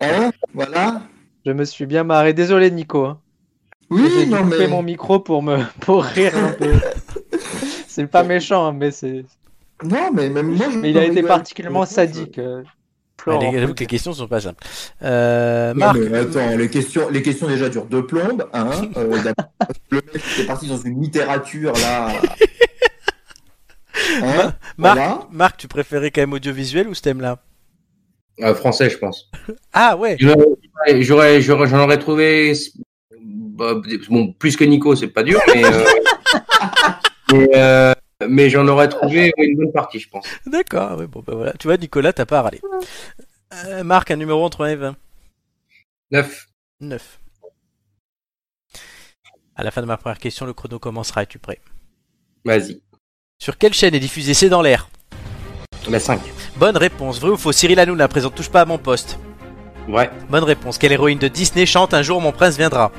Hein 0.00 0.30
Voilà. 0.54 1.02
Je 1.46 1.52
me 1.52 1.64
suis 1.64 1.86
bien 1.86 2.04
marré. 2.04 2.32
Désolé, 2.34 2.70
Nico. 2.70 3.04
hein. 3.04 3.20
Oui, 3.90 4.24
dû 4.24 4.26
non 4.30 4.42
couper 4.44 4.58
mais. 4.58 4.66
mon 4.68 4.82
micro 4.82 5.20
pour 5.20 5.42
me 5.42 5.58
pour 5.80 6.02
rire 6.04 6.36
un 6.36 6.52
peu. 6.52 6.72
c'est 7.88 8.06
pas 8.06 8.22
méchant, 8.24 8.66
hein, 8.68 8.72
mais 8.72 8.90
c'est. 8.90 9.24
Non, 9.84 10.10
mais 10.12 10.28
même 10.28 10.52
moi. 10.54 10.66
je 10.72 10.78
Mais 10.78 10.90
il 10.90 10.98
a 10.98 11.02
été 11.04 11.16
rigole. 11.16 11.28
particulièrement 11.28 11.86
sadique. 11.86 12.38
euh, 12.38 12.62
Florent. 13.20 13.48
Allez, 13.50 13.60
J'avoue 13.60 13.74
que 13.74 13.80
les 13.80 13.86
questions 13.86 14.12
sont 14.12 14.26
pas 14.28 14.40
simples. 14.40 14.64
Euh, 15.02 15.74
Non, 15.74 15.86
Marc, 15.86 15.98
mais 15.98 16.18
attends, 16.18 16.56
les 16.56 16.68
questions, 16.70 17.08
les 17.08 17.22
questions 17.22 17.46
déjà 17.46 17.68
durent 17.68 17.86
deux 17.86 18.06
plombes. 18.06 18.48
Hein 18.52 18.70
euh, 18.96 19.22
d'abord, 19.22 19.52
le 19.90 20.02
mec 20.12 20.22
est 20.38 20.44
parti 20.44 20.66
dans 20.68 20.78
une 20.78 21.00
littérature 21.02 21.72
là. 21.74 22.08
Hein 24.22 24.54
Marc, 24.76 24.96
Voilà. 24.96 25.28
Marc, 25.30 25.56
tu 25.58 25.68
préférais 25.68 26.10
quand 26.10 26.22
même 26.22 26.32
audiovisuel 26.32 26.88
ou 26.88 26.94
ce 26.94 27.02
thème-là? 27.02 27.38
Euh, 28.40 28.54
français, 28.54 28.90
je 28.90 28.98
pense. 28.98 29.30
Ah 29.72 29.96
ouais 29.96 30.16
J'aurais, 31.00 31.40
j'en 31.42 31.78
aurais 31.80 31.98
trouvé 31.98 32.54
bah, 33.60 33.74
bon, 34.08 34.32
plus 34.32 34.56
que 34.56 34.64
Nico, 34.64 34.96
c'est 34.96 35.08
pas 35.08 35.22
dur, 35.22 35.38
mais, 35.54 35.64
euh, 35.64 35.84
mais, 37.32 37.48
euh, 37.54 37.92
mais 38.26 38.48
j'en 38.48 38.66
aurais 38.66 38.88
trouvé 38.88 39.32
une 39.36 39.56
bonne 39.56 39.72
partie, 39.72 39.98
je 39.98 40.08
pense. 40.08 40.26
D'accord, 40.46 40.98
ouais, 40.98 41.06
bon, 41.06 41.22
bah 41.26 41.34
voilà. 41.34 41.52
Tu 41.58 41.66
vois, 41.66 41.76
Nicolas, 41.76 42.14
t'as 42.14 42.24
pas 42.24 42.38
à 42.38 42.42
râler. 42.42 42.60
Euh, 43.66 43.84
Marc, 43.84 44.10
un 44.10 44.16
numéro 44.16 44.42
entre 44.42 44.64
1 44.64 44.68
et 44.68 44.76
20. 44.76 44.96
9. 46.12 46.46
9. 46.80 47.20
À 49.56 49.62
la 49.62 49.70
fin 49.70 49.82
de 49.82 49.86
ma 49.86 49.98
première 49.98 50.18
question, 50.18 50.46
le 50.46 50.54
chrono 50.54 50.78
commencera. 50.78 51.22
Es-tu 51.22 51.38
prêt? 51.38 51.60
Vas-y. 52.46 52.80
Sur 53.42 53.56
quelle 53.56 53.72
chaîne 53.72 53.94
est 53.94 54.00
diffusé 54.00 54.34
C'est 54.34 54.50
dans 54.50 54.60
l'air 54.60 54.88
La 55.88 55.98
5. 55.98 56.20
Bonne 56.56 56.76
réponse. 56.76 57.18
Vrai 57.20 57.30
ou 57.30 57.36
faux 57.38 57.52
Cyril 57.52 57.80
Hanouna 57.80 58.06
présente 58.06 58.34
Touche 58.34 58.50
pas 58.50 58.60
à 58.60 58.64
mon 58.66 58.76
poste. 58.76 59.18
Ouais. 59.88 60.10
Bonne 60.28 60.44
réponse. 60.44 60.76
Quelle 60.76 60.92
héroïne 60.92 61.18
de 61.18 61.26
Disney 61.28 61.64
chante 61.64 61.94
Un 61.94 62.02
jour 62.02 62.20
mon 62.20 62.32
prince 62.32 62.58
viendra 62.58 62.92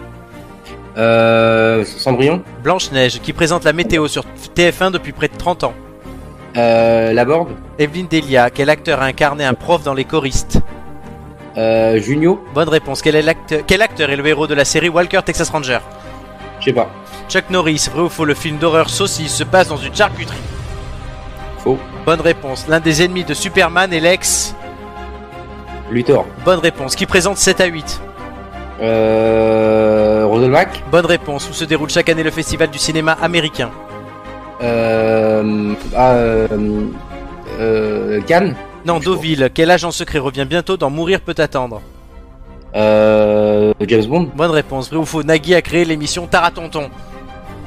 Euh, 0.97 1.85
Cendrillon. 1.85 2.41
Blanche-Neige, 2.63 3.21
qui 3.21 3.33
présente 3.33 3.65
la 3.65 3.71
météo 3.73 4.07
sur 4.07 4.25
TF1 4.55 4.89
depuis 4.89 5.11
près 5.11 5.27
de 5.27 5.37
30 5.37 5.63
ans. 5.63 5.73
Euh, 6.57 7.13
Laborde. 7.13 7.49
Evelyne 7.77 8.07
Delia, 8.09 8.49
quel 8.49 8.71
acteur 8.71 8.99
a 9.01 9.05
incarné 9.05 9.45
un 9.45 9.53
prof 9.53 9.83
dans 9.83 9.93
Les 9.93 10.05
choristes 10.05 10.59
Euh, 11.55 12.01
Junio. 12.01 12.43
Bonne 12.55 12.67
réponse. 12.69 13.03
Quel, 13.03 13.15
est 13.15 13.21
l'acteur- 13.21 13.61
quel 13.67 13.83
acteur 13.83 14.09
est 14.09 14.15
le 14.15 14.25
héros 14.25 14.47
de 14.47 14.55
la 14.55 14.65
série 14.65 14.89
Walker 14.89 15.19
Texas 15.23 15.49
Ranger? 15.51 15.79
Je 16.59 16.65
sais 16.65 16.73
pas. 16.73 16.89
Chuck 17.31 17.49
Norris, 17.49 17.87
vrai 17.93 18.01
ou 18.03 18.09
faux 18.09 18.25
Le 18.25 18.33
film 18.33 18.57
d'horreur 18.57 18.89
Saucisse 18.89 19.33
se 19.33 19.45
passe 19.45 19.69
dans 19.69 19.77
une 19.77 19.95
charcuterie. 19.95 20.35
Faux. 21.59 21.77
Bonne 22.05 22.19
réponse. 22.19 22.67
L'un 22.67 22.81
des 22.81 23.03
ennemis 23.03 23.23
de 23.23 23.33
Superman 23.33 23.93
est 23.93 24.01
l'ex. 24.01 24.53
Luthor. 25.89 26.25
Bonne 26.43 26.59
réponse. 26.59 26.93
Qui 26.93 27.05
présente 27.05 27.37
7 27.37 27.61
à 27.61 27.65
8 27.67 28.01
Euh, 28.81 30.25
Roselmack. 30.27 30.83
Bonne 30.91 31.05
réponse. 31.05 31.49
Où 31.49 31.53
se 31.53 31.63
déroule 31.63 31.89
chaque 31.89 32.09
année 32.09 32.23
le 32.23 32.31
festival 32.31 32.69
du 32.69 32.77
cinéma 32.77 33.13
américain 33.21 33.71
Euh, 34.61 35.73
ah, 35.95 36.11
euh, 36.11 36.47
euh, 37.61 38.19
Cannes. 38.27 38.55
Non, 38.85 38.99
Deauville. 38.99 39.51
Quel 39.53 39.71
agent 39.71 39.91
secret 39.91 40.19
revient 40.19 40.45
bientôt 40.45 40.75
dans 40.75 40.89
Mourir 40.89 41.21
peut 41.21 41.35
attendre 41.37 41.81
Euh, 42.75 43.73
James 43.87 44.05
Bond. 44.05 44.29
Bonne 44.35 44.51
réponse. 44.51 44.89
Vrai 44.89 44.97
ou 44.97 45.05
faux 45.05 45.23
Nagui 45.23 45.55
a 45.55 45.61
créé 45.61 45.85
l'émission 45.85 46.27
Taratonton. 46.27 46.89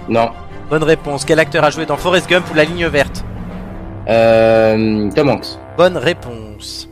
Non. 0.09 0.31
Bonne 0.70 0.82
réponse. 0.82 1.24
Quel 1.24 1.39
acteur 1.39 1.64
a 1.64 1.70
joué 1.70 1.86
dans 1.86 1.97
Forrest 1.97 2.28
Gump 2.28 2.51
ou 2.51 2.55
La 2.55 2.64
Ligne 2.64 2.86
Verte 2.86 3.24
Euh, 4.09 5.10
Tom 5.12 5.28
Hanks. 5.31 5.59
Bonne 5.76 5.97
réponse. 5.97 6.89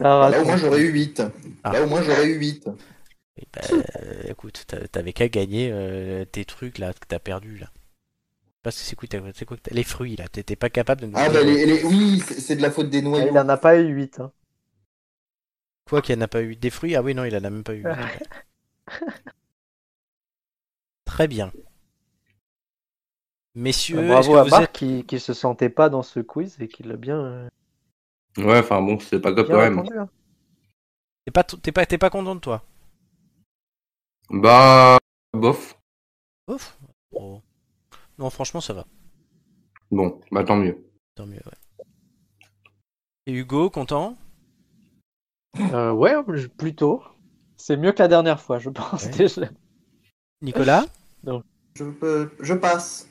Là, 0.00 0.30
au 0.40 0.44
moins, 0.44 0.56
j'aurais 0.56 0.80
eu 0.80 0.90
8. 0.90 1.22
Ah. 1.62 1.72
Là, 1.72 1.82
au 1.84 1.86
moins, 1.86 2.02
j'aurais 2.02 2.26
eu 2.28 2.34
8. 2.38 2.68
Eh 3.38 3.44
ben, 3.52 3.82
euh, 4.02 4.22
écoute, 4.30 4.64
t'a- 4.66 4.86
t'avais 4.88 5.12
qu'à 5.12 5.28
gagner 5.28 5.70
euh, 5.72 6.24
tes 6.24 6.44
trucs 6.44 6.78
là 6.78 6.92
que 6.92 7.06
t'as 7.06 7.18
perdu 7.18 7.56
là. 7.58 7.68
Parce 8.62 8.76
que 8.76 8.82
c'est 8.82 8.94
quoi, 8.96 9.08
c'est 9.34 9.44
quoi 9.44 9.56
les 9.70 9.82
fruits 9.84 10.16
là? 10.16 10.28
T'étais 10.28 10.54
pas 10.56 10.70
capable 10.70 11.00
de 11.02 11.06
nous 11.06 11.12
Ah, 11.16 11.28
bah, 11.30 11.42
les, 11.42 11.64
les- 11.66 11.84
oui, 11.84 12.22
c'est 12.26 12.56
de 12.56 12.62
la 12.62 12.70
faute 12.70 12.90
des 12.90 12.98
Ah, 12.98 13.02
noyaux. 13.02 13.28
Il 13.32 13.38
en 13.38 13.48
a 13.48 13.56
pas 13.56 13.76
eu 13.78 13.86
8. 13.88 14.20
Hein. 14.20 14.30
quoi 15.88 16.02
qu'il 16.02 16.16
en 16.18 16.20
a 16.20 16.28
pas 16.28 16.42
eu? 16.42 16.56
Des 16.56 16.70
fruits? 16.70 16.94
Ah 16.94 17.02
oui 17.02 17.14
non, 17.14 17.24
il 17.24 17.34
en 17.34 17.42
a 17.44 17.50
même 17.50 17.64
pas 17.64 17.74
eu. 17.74 17.84
Très 21.04 21.28
bien. 21.28 21.52
Messieurs, 23.54 23.98
est-ce 24.04 24.08
Bravo 24.08 24.36
à 24.36 24.44
vous 24.44 24.50
Marc 24.50 24.62
êtes 24.64 24.72
qui, 24.72 25.04
qui 25.04 25.20
se 25.20 25.34
sentait 25.34 25.68
pas 25.68 25.90
dans 25.90 26.02
ce 26.02 26.20
quiz 26.20 26.56
et 26.60 26.68
qui 26.68 26.82
l'a 26.84 26.96
bien, 26.96 27.20
euh, 27.20 27.48
Ouais, 28.38 28.58
enfin 28.60 28.80
bon, 28.80 28.98
c'est 28.98 29.20
pas 29.20 29.34
top 29.34 29.48
quand 29.48 29.58
même. 29.58 29.78
hein. 29.78 30.08
T'es 31.26 31.30
pas, 31.32 31.44
t'es 31.44 31.70
pas, 31.72 31.84
t'es 31.86 31.98
pas 31.98 32.08
content 32.10 32.34
de 32.34 32.40
toi? 32.40 32.64
Bah, 34.30 34.98
bof. 35.34 35.78
Ouf. 36.48 36.78
Oh. 37.12 37.40
Non, 38.18 38.30
franchement, 38.30 38.62
ça 38.62 38.72
va. 38.72 38.86
Bon, 39.90 40.18
bah 40.30 40.44
tant 40.44 40.56
mieux. 40.56 40.82
Tant 41.14 41.26
mieux, 41.26 41.42
ouais. 41.44 41.84
Et 43.26 43.32
Hugo, 43.32 43.68
content? 43.68 44.16
Euh, 45.74 45.92
ouais, 45.92 46.14
plutôt. 46.56 47.02
C'est 47.64 47.76
mieux 47.76 47.92
que 47.92 48.00
la 48.02 48.08
dernière 48.08 48.40
fois, 48.40 48.58
je 48.58 48.70
pense 48.70 49.04
Ouais. 49.04 49.10
déjà. 49.10 49.42
Nicolas 50.42 50.84
Je, 51.76 51.84
peux- 51.84 52.28
je 52.40 52.54
passe. 52.54 53.06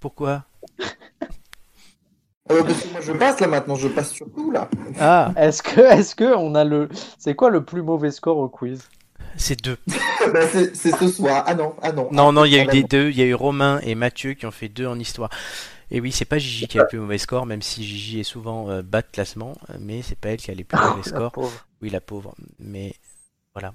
Pourquoi 0.00 0.46
Ah, 0.80 2.54
bah, 2.54 2.56
parce 2.64 2.82
que 2.82 2.88
moi, 2.90 3.00
je 3.02 3.12
passe 3.12 3.40
là 3.40 3.46
maintenant, 3.48 3.74
je 3.74 3.88
passe 3.88 4.10
sur 4.12 4.32
tout 4.32 4.50
là. 4.50 4.70
Ah, 4.98 5.32
Est-ce 5.36 5.62
que, 5.62 5.80
est-ce 5.80 6.14
que 6.16 6.34
on 6.34 6.54
a 6.54 6.64
le, 6.64 6.88
c'est 7.18 7.34
quoi 7.34 7.50
le 7.50 7.62
plus 7.66 7.82
mauvais 7.82 8.10
score 8.10 8.38
au 8.38 8.48
quiz? 8.48 8.88
C'est 9.36 9.60
deux. 9.62 9.76
Bah, 10.32 10.46
c'est 10.48 10.74
ce 10.74 11.08
soir. 11.08 11.44
Ah 11.46 11.54
non, 11.54 11.74
ah 11.82 11.92
non. 11.92 12.08
Non, 12.12 12.32
non, 12.32 12.44
il 12.46 12.52
y 12.52 12.56
a 12.58 12.62
eu 12.62 12.66
Ah, 12.68 12.72
des 12.72 12.84
deux. 12.84 13.10
Il 13.10 13.16
y 13.18 13.22
a 13.22 13.26
eu 13.26 13.34
Romain 13.34 13.78
et 13.82 13.94
Mathieu 13.94 14.32
qui 14.34 14.46
ont 14.46 14.50
fait 14.52 14.68
deux 14.68 14.86
en 14.86 14.98
histoire. 14.98 15.28
Et 15.90 16.00
oui, 16.00 16.12
c'est 16.12 16.24
pas 16.24 16.38
Gigi 16.38 16.66
qui 16.68 16.78
a 16.78 16.82
le 16.82 16.88
plus 16.88 16.98
mauvais 17.00 17.18
score, 17.18 17.44
même 17.44 17.60
si 17.60 17.84
Gigi 17.84 18.20
est 18.20 18.24
souvent 18.24 18.70
euh, 18.70 18.80
bas 18.82 19.02
de 19.02 19.08
classement, 19.08 19.52
euh, 19.68 19.74
mais 19.80 20.00
c'est 20.00 20.16
pas 20.18 20.30
elle 20.30 20.38
qui 20.38 20.50
a 20.50 20.54
les 20.54 20.64
plus 20.64 20.78
mauvais 20.80 21.02
scores. 21.08 21.32
Oui, 21.82 21.90
la 21.90 22.00
pauvre. 22.00 22.34
Mais 22.60 22.94
voilà, 23.52 23.74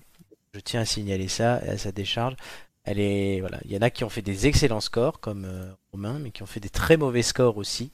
je 0.58 0.62
tiens 0.64 0.82
à 0.82 0.86
signaler 0.86 1.28
ça 1.28 1.56
à 1.56 1.78
sa 1.78 1.92
décharge. 1.92 2.36
Elle 2.84 3.00
est 3.00 3.40
voilà, 3.42 3.60
il 3.66 3.72
y 3.72 3.78
en 3.78 3.82
a 3.82 3.90
qui 3.90 4.04
ont 4.04 4.10
fait 4.10 4.22
des 4.22 4.48
excellents 4.48 4.80
scores 4.82 5.20
comme 5.20 5.46
euh, 5.46 5.72
Romain, 5.92 6.20
mais 6.20 6.32
qui 6.32 6.42
ont 6.44 6.48
fait 6.48 6.60
des 6.60 6.70
très 6.70 6.98
mauvais 6.98 7.22
scores 7.22 7.58
aussi. 7.58 7.92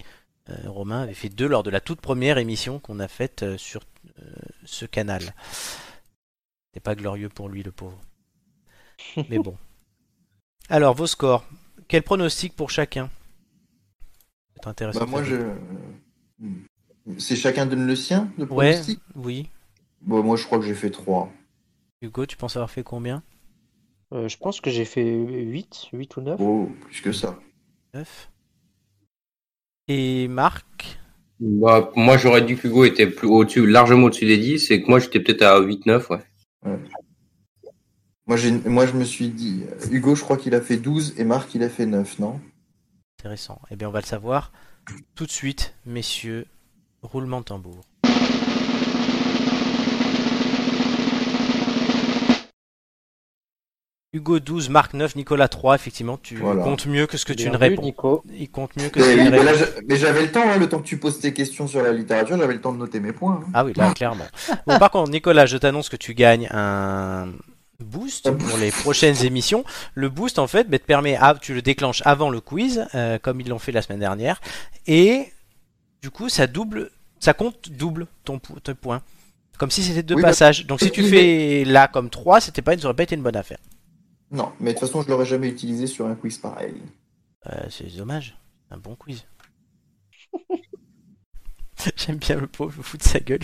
Euh, 0.49 0.53
Romain 0.69 1.01
avait 1.01 1.13
fait 1.13 1.29
deux 1.29 1.47
lors 1.47 1.63
de 1.63 1.69
la 1.69 1.81
toute 1.81 1.99
première 2.01 2.37
émission 2.37 2.79
qu'on 2.79 2.99
a 2.99 3.07
faite 3.07 3.43
euh, 3.43 3.57
sur 3.57 3.81
euh, 4.21 4.23
ce 4.65 4.85
canal. 4.85 5.33
C'est 6.73 6.79
pas 6.79 6.95
glorieux 6.95 7.29
pour 7.29 7.49
lui, 7.49 7.63
le 7.63 7.71
pauvre. 7.71 7.99
Mais 9.29 9.39
bon. 9.39 9.57
Alors, 10.69 10.93
vos 10.95 11.07
scores. 11.07 11.45
Quel 11.87 12.03
pronostic 12.03 12.55
pour 12.55 12.69
chacun? 12.69 13.09
C'est 14.55 14.67
intéressant. 14.67 14.99
bah, 14.99 15.05
de 15.05 15.11
moi, 15.11 15.23
je. 15.23 15.35
savoir. 15.35 15.55
C'est 17.17 17.35
chacun 17.35 17.65
donne 17.65 17.85
le 17.85 17.95
sien, 17.95 18.31
le 18.37 18.43
Ouais, 18.45 18.71
pronostic? 18.71 18.99
oui. 19.15 19.49
Bon, 20.01 20.23
moi, 20.23 20.35
je 20.37 20.45
crois 20.45 20.59
que 20.59 20.65
j'ai 20.65 20.75
fait 20.75 20.89
3. 20.91 21.31
Hugo, 22.03 22.25
tu 22.25 22.35
penses 22.35 22.57
avoir 22.57 22.69
fait 22.69 22.83
combien? 22.83 23.23
Euh, 24.11 24.27
je 24.27 24.37
pense 24.37 24.59
que 24.59 24.69
j'ai 24.69 24.83
fait 24.83 25.15
8, 25.15 25.87
8 25.93 26.17
ou 26.17 26.21
9. 26.21 26.39
Oh, 26.41 26.69
plus 26.81 26.99
que 26.99 27.13
ça. 27.13 27.39
9 27.93 28.29
Et 29.87 30.27
Marc? 30.27 30.99
Bah, 31.39 31.91
moi, 31.95 32.17
j'aurais 32.17 32.41
dit 32.41 32.57
que 32.57 32.67
Hugo 32.67 32.83
était 32.83 33.07
plus 33.07 33.27
au-dessus, 33.27 33.65
largement 33.65 34.07
au-dessus 34.07 34.25
des 34.25 34.37
10, 34.37 34.69
et 34.71 34.83
que 34.83 34.89
moi, 34.89 34.99
j'étais 34.99 35.21
peut-être 35.21 35.43
à 35.43 35.61
8-9, 35.61 36.07
ouais. 36.09 36.79
Moi, 38.27 38.37
je 38.37 38.93
me 38.93 39.03
suis 39.05 39.29
dit, 39.29 39.63
Hugo, 39.89 40.15
je 40.15 40.23
crois 40.23 40.37
qu'il 40.37 40.55
a 40.55 40.61
fait 40.61 40.77
12 40.77 41.15
et 41.17 41.23
Marc, 41.23 41.55
il 41.55 41.63
a 41.63 41.69
fait 41.69 41.85
9, 41.85 42.19
non? 42.19 42.39
Intéressant. 43.19 43.61
Eh 43.71 43.77
bien, 43.77 43.87
on 43.87 43.91
va 43.91 44.01
le 44.01 44.05
savoir 44.05 44.51
tout 45.15 45.25
de 45.25 45.31
suite, 45.31 45.73
messieurs. 45.85 46.45
Roulement 47.01 47.39
de 47.39 47.45
tambour. 47.45 47.81
Hugo 54.13 54.39
12, 54.39 54.69
Marc 54.69 54.93
9, 54.93 55.15
Nicolas 55.15 55.47
3. 55.47 55.75
Effectivement, 55.75 56.17
tu 56.21 56.37
Voilà. 56.37 56.63
comptes 56.63 56.85
mieux 56.85 57.07
que 57.07 57.17
ce 57.17 57.25
que 57.25 57.33
tu 57.33 57.47
ne 57.49 57.51
vu, 57.51 57.57
réponds. 57.57 57.81
Nico. 57.81 58.23
Il 58.37 58.49
compte 58.49 58.75
mieux 58.77 58.89
que 58.89 58.99
mais, 58.99 59.05
ce 59.05 59.09
que 59.11 59.15
tu 59.15 59.23
ne 59.31 59.31
réponds. 59.31 59.83
mais 59.87 59.95
j'avais 59.95 60.21
le 60.21 60.31
temps, 60.31 60.43
hein, 60.47 60.57
le 60.57 60.69
temps 60.69 60.79
que 60.79 60.85
tu 60.87 60.97
poses 60.97 61.19
tes 61.19 61.33
questions 61.33 61.67
sur 61.67 61.81
la 61.81 61.91
littérature, 61.91 62.37
j'avais 62.37 62.53
le 62.53 62.61
temps 62.61 62.71
de 62.73 62.77
noter 62.77 62.99
mes 62.99 63.11
points. 63.11 63.41
hein. 63.43 63.49
Ah 63.53 63.65
oui, 63.65 63.73
là, 63.75 63.91
clairement. 63.93 64.25
Bon, 64.67 64.77
par 64.77 64.91
contre, 64.91 65.09
Nicolas, 65.09 65.45
je 65.47 65.57
t'annonce 65.57 65.89
que 65.89 65.95
tu 65.95 66.13
gagnes 66.13 66.47
un 66.51 67.31
boost 67.79 68.29
pour 68.31 68.57
les 68.59 68.69
prochaines 68.71 69.25
émissions. 69.25 69.63
Le 69.95 70.09
boost, 70.09 70.37
en 70.37 70.47
fait, 70.47 70.69
bah, 70.69 70.77
te 70.77 70.85
permet, 70.85 71.15
à- 71.15 71.35
tu 71.41 71.55
le 71.55 71.61
déclenches 71.63 72.03
avant 72.05 72.29
le 72.29 72.39
quiz, 72.39 72.85
euh, 72.93 73.17
comme 73.19 73.41
ils 73.41 73.49
l'ont 73.49 73.59
fait 73.59 73.71
la 73.71 73.81
semaine 73.81 73.99
dernière, 73.99 74.39
et 74.85 75.25
du 76.03 76.11
coup, 76.11 76.29
ça 76.29 76.45
double, 76.45 76.91
ça 77.19 77.33
compte 77.33 77.69
double 77.71 78.05
ton, 78.25 78.37
po- 78.37 78.59
tes 78.59 78.75
points. 78.75 79.01
Comme 79.57 79.71
si 79.71 79.81
c'était 79.83 80.03
deux 80.03 80.15
Oui, 80.15 80.21
passages. 80.21 80.65
Donc 80.65 80.79
si 80.81 80.91
tu 80.91 81.03
fais 81.03 81.63
là 81.65 81.87
comme 81.87 82.09
3, 82.09 82.41
c'était 82.41 82.61
pas, 82.61 82.77
ça 82.77 82.85
aurait 82.85 82.95
pas 82.95 83.03
été 83.03 83.15
une 83.15 83.21
bonne 83.21 83.35
affaire. 83.35 83.59
Non, 84.33 84.51
mais 84.59 84.73
de 84.73 84.79
toute 84.79 84.87
façon, 84.87 85.03
je 85.03 85.09
l'aurais 85.09 85.27
jamais 85.27 85.47
utilisé 85.47 85.85
sur 85.85 86.07
un 86.07 86.15
quiz 86.15 86.39
pareil. 86.39 86.81
Euh, 87.47 87.65
c'est 87.69 87.95
dommage. 87.95 88.35
Un 88.71 88.77
bon 88.77 88.95
quiz. 88.95 89.25
J'aime 91.95 92.17
bien 92.17 92.37
le 92.37 92.47
pauvre, 92.47 92.71
je 92.71 92.77
me 92.79 92.83
fous 92.83 92.97
de 92.97 93.03
sa 93.03 93.19
gueule. 93.19 93.41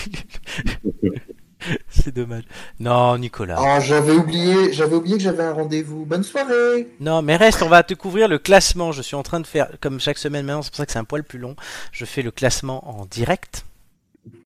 c'est 1.90 2.14
dommage. 2.14 2.44
Non, 2.80 3.20
Nicolas. 3.20 3.58
Oh, 3.60 3.80
j'avais 3.82 4.14
oublié, 4.14 4.74
j'avais 4.74 4.96
oublié 4.96 5.18
que 5.18 5.24
j'avais 5.24 5.44
un 5.44 5.54
rendez-vous. 5.54 6.06
Bonne 6.06 6.24
soirée 6.24 6.88
Non, 7.00 7.22
mais 7.22 7.36
reste, 7.36 7.62
on 7.62 7.70
va 7.70 7.84
te 7.84 7.94
couvrir 7.94 8.28
le 8.28 8.40
classement. 8.40 8.92
Je 8.92 9.04
suis 9.04 9.16
en 9.16 9.24
train 9.24 9.40
de 9.40 9.48
faire, 9.48 9.70
comme 9.82 10.00
chaque 10.00 10.18
semaine 10.18 10.46
maintenant, 10.46 10.64
c'est 10.64 10.72
pour 10.72 10.78
ça 10.78 10.86
que 10.88 10.92
c'est 10.92 11.00
un 11.00 11.04
poil 11.04 11.24
plus 11.24 11.40
long. 11.40 11.56
Je 11.92 12.06
fais 12.06 12.24
le 12.24 12.32
classement 12.32 12.90
en 12.90 13.06
direct. 13.06 13.64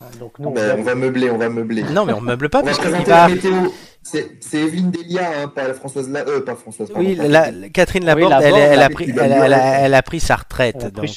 Ah, 0.02 0.06
Donc 0.20 0.40
nous, 0.40 0.50
on 0.50 0.84
va 0.84 0.96
meubler, 0.96 1.30
on 1.30 1.38
va 1.38 1.50
meubler. 1.50 1.84
Non, 1.84 2.06
mais 2.06 2.14
on 2.14 2.22
meuble 2.22 2.50
pas, 2.50 2.62
on 2.62 2.66
va 2.66 2.74
va. 3.04 3.28
météo. 3.30 3.54
C'est 4.02 4.32
c'est 4.42 4.60
Evelyne 4.60 4.92
Delia, 4.92 5.30
hein, 5.44 5.48
pas 5.48 5.68
la 5.68 5.74
Françoise 5.74 6.10
La... 6.10 6.22
Euh, 6.28 6.42
pas 6.44 6.56
Françoise, 6.56 6.90
pardon, 6.92 7.08
Oui, 7.08 7.16
pas 7.16 7.28
la- 7.28 7.70
Catherine 7.70 8.04
Oui, 8.04 8.08
Laborde, 8.08 8.32
Laborde, 8.32 8.58
elle, 8.58 8.64
elle 8.74 8.80
a 8.80 8.86
la 8.88 8.90
pris, 8.90 9.10
elle, 9.10 9.54
a, 9.54 9.80
elle 9.80 9.94
a 9.94 10.02
pris 10.02 10.20
sa 10.20 10.36
retraite. 10.36 10.78
Pris- 10.78 10.92
donc. 10.92 11.10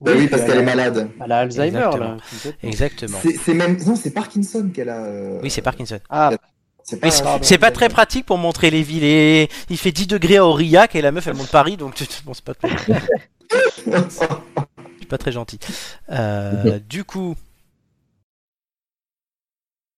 Bah 0.00 0.12
oui, 0.14 0.28
parce 0.28 0.42
elle 0.42 0.48
qu'elle 0.48 0.58
est 0.58 0.60
a- 0.60 0.64
malade. 0.64 1.08
Elle 1.24 1.32
a 1.32 1.38
Alzheimer, 1.38 1.78
Exactement. 1.78 2.04
là. 2.04 2.16
Exactement. 2.62 3.18
C'est 3.44 3.54
même... 3.54 3.76
Non, 3.84 3.96
c'est 3.96 4.12
Parkinson 4.12 4.70
qu'elle 4.72 4.90
a. 4.90 4.98
euh, 5.04 5.40
Oui, 5.42 5.50
c'est 5.50 5.62
Parkinson. 5.62 5.98
Ah, 6.08 6.30
C'est 6.84 7.00
pas, 7.00 7.10
c'est- 7.42 7.58
pas 7.58 7.72
très 7.72 7.88
pratique 7.88 8.24
pour 8.24 8.38
montrer 8.38 8.70
les 8.70 8.82
villes. 8.84 9.02
Et 9.04 9.48
il 9.68 9.76
fait 9.76 9.90
10 9.90 10.06
degrés 10.06 10.36
à 10.36 10.46
Aurillac 10.46 10.94
et 10.94 11.02
la 11.02 11.10
meuf 11.10 11.26
elle 11.26 11.34
monte 11.34 11.50
Paris 11.50 11.76
donc 11.76 11.96
tu- 11.96 12.04
bon, 12.24 12.34
c'est 12.34 12.44
pas, 12.44 12.54
très- 12.54 12.68
pas 15.08 15.18
très 15.18 15.32
gentil. 15.32 15.58
Euh, 16.10 16.78
du 16.88 17.04
coup, 17.04 17.34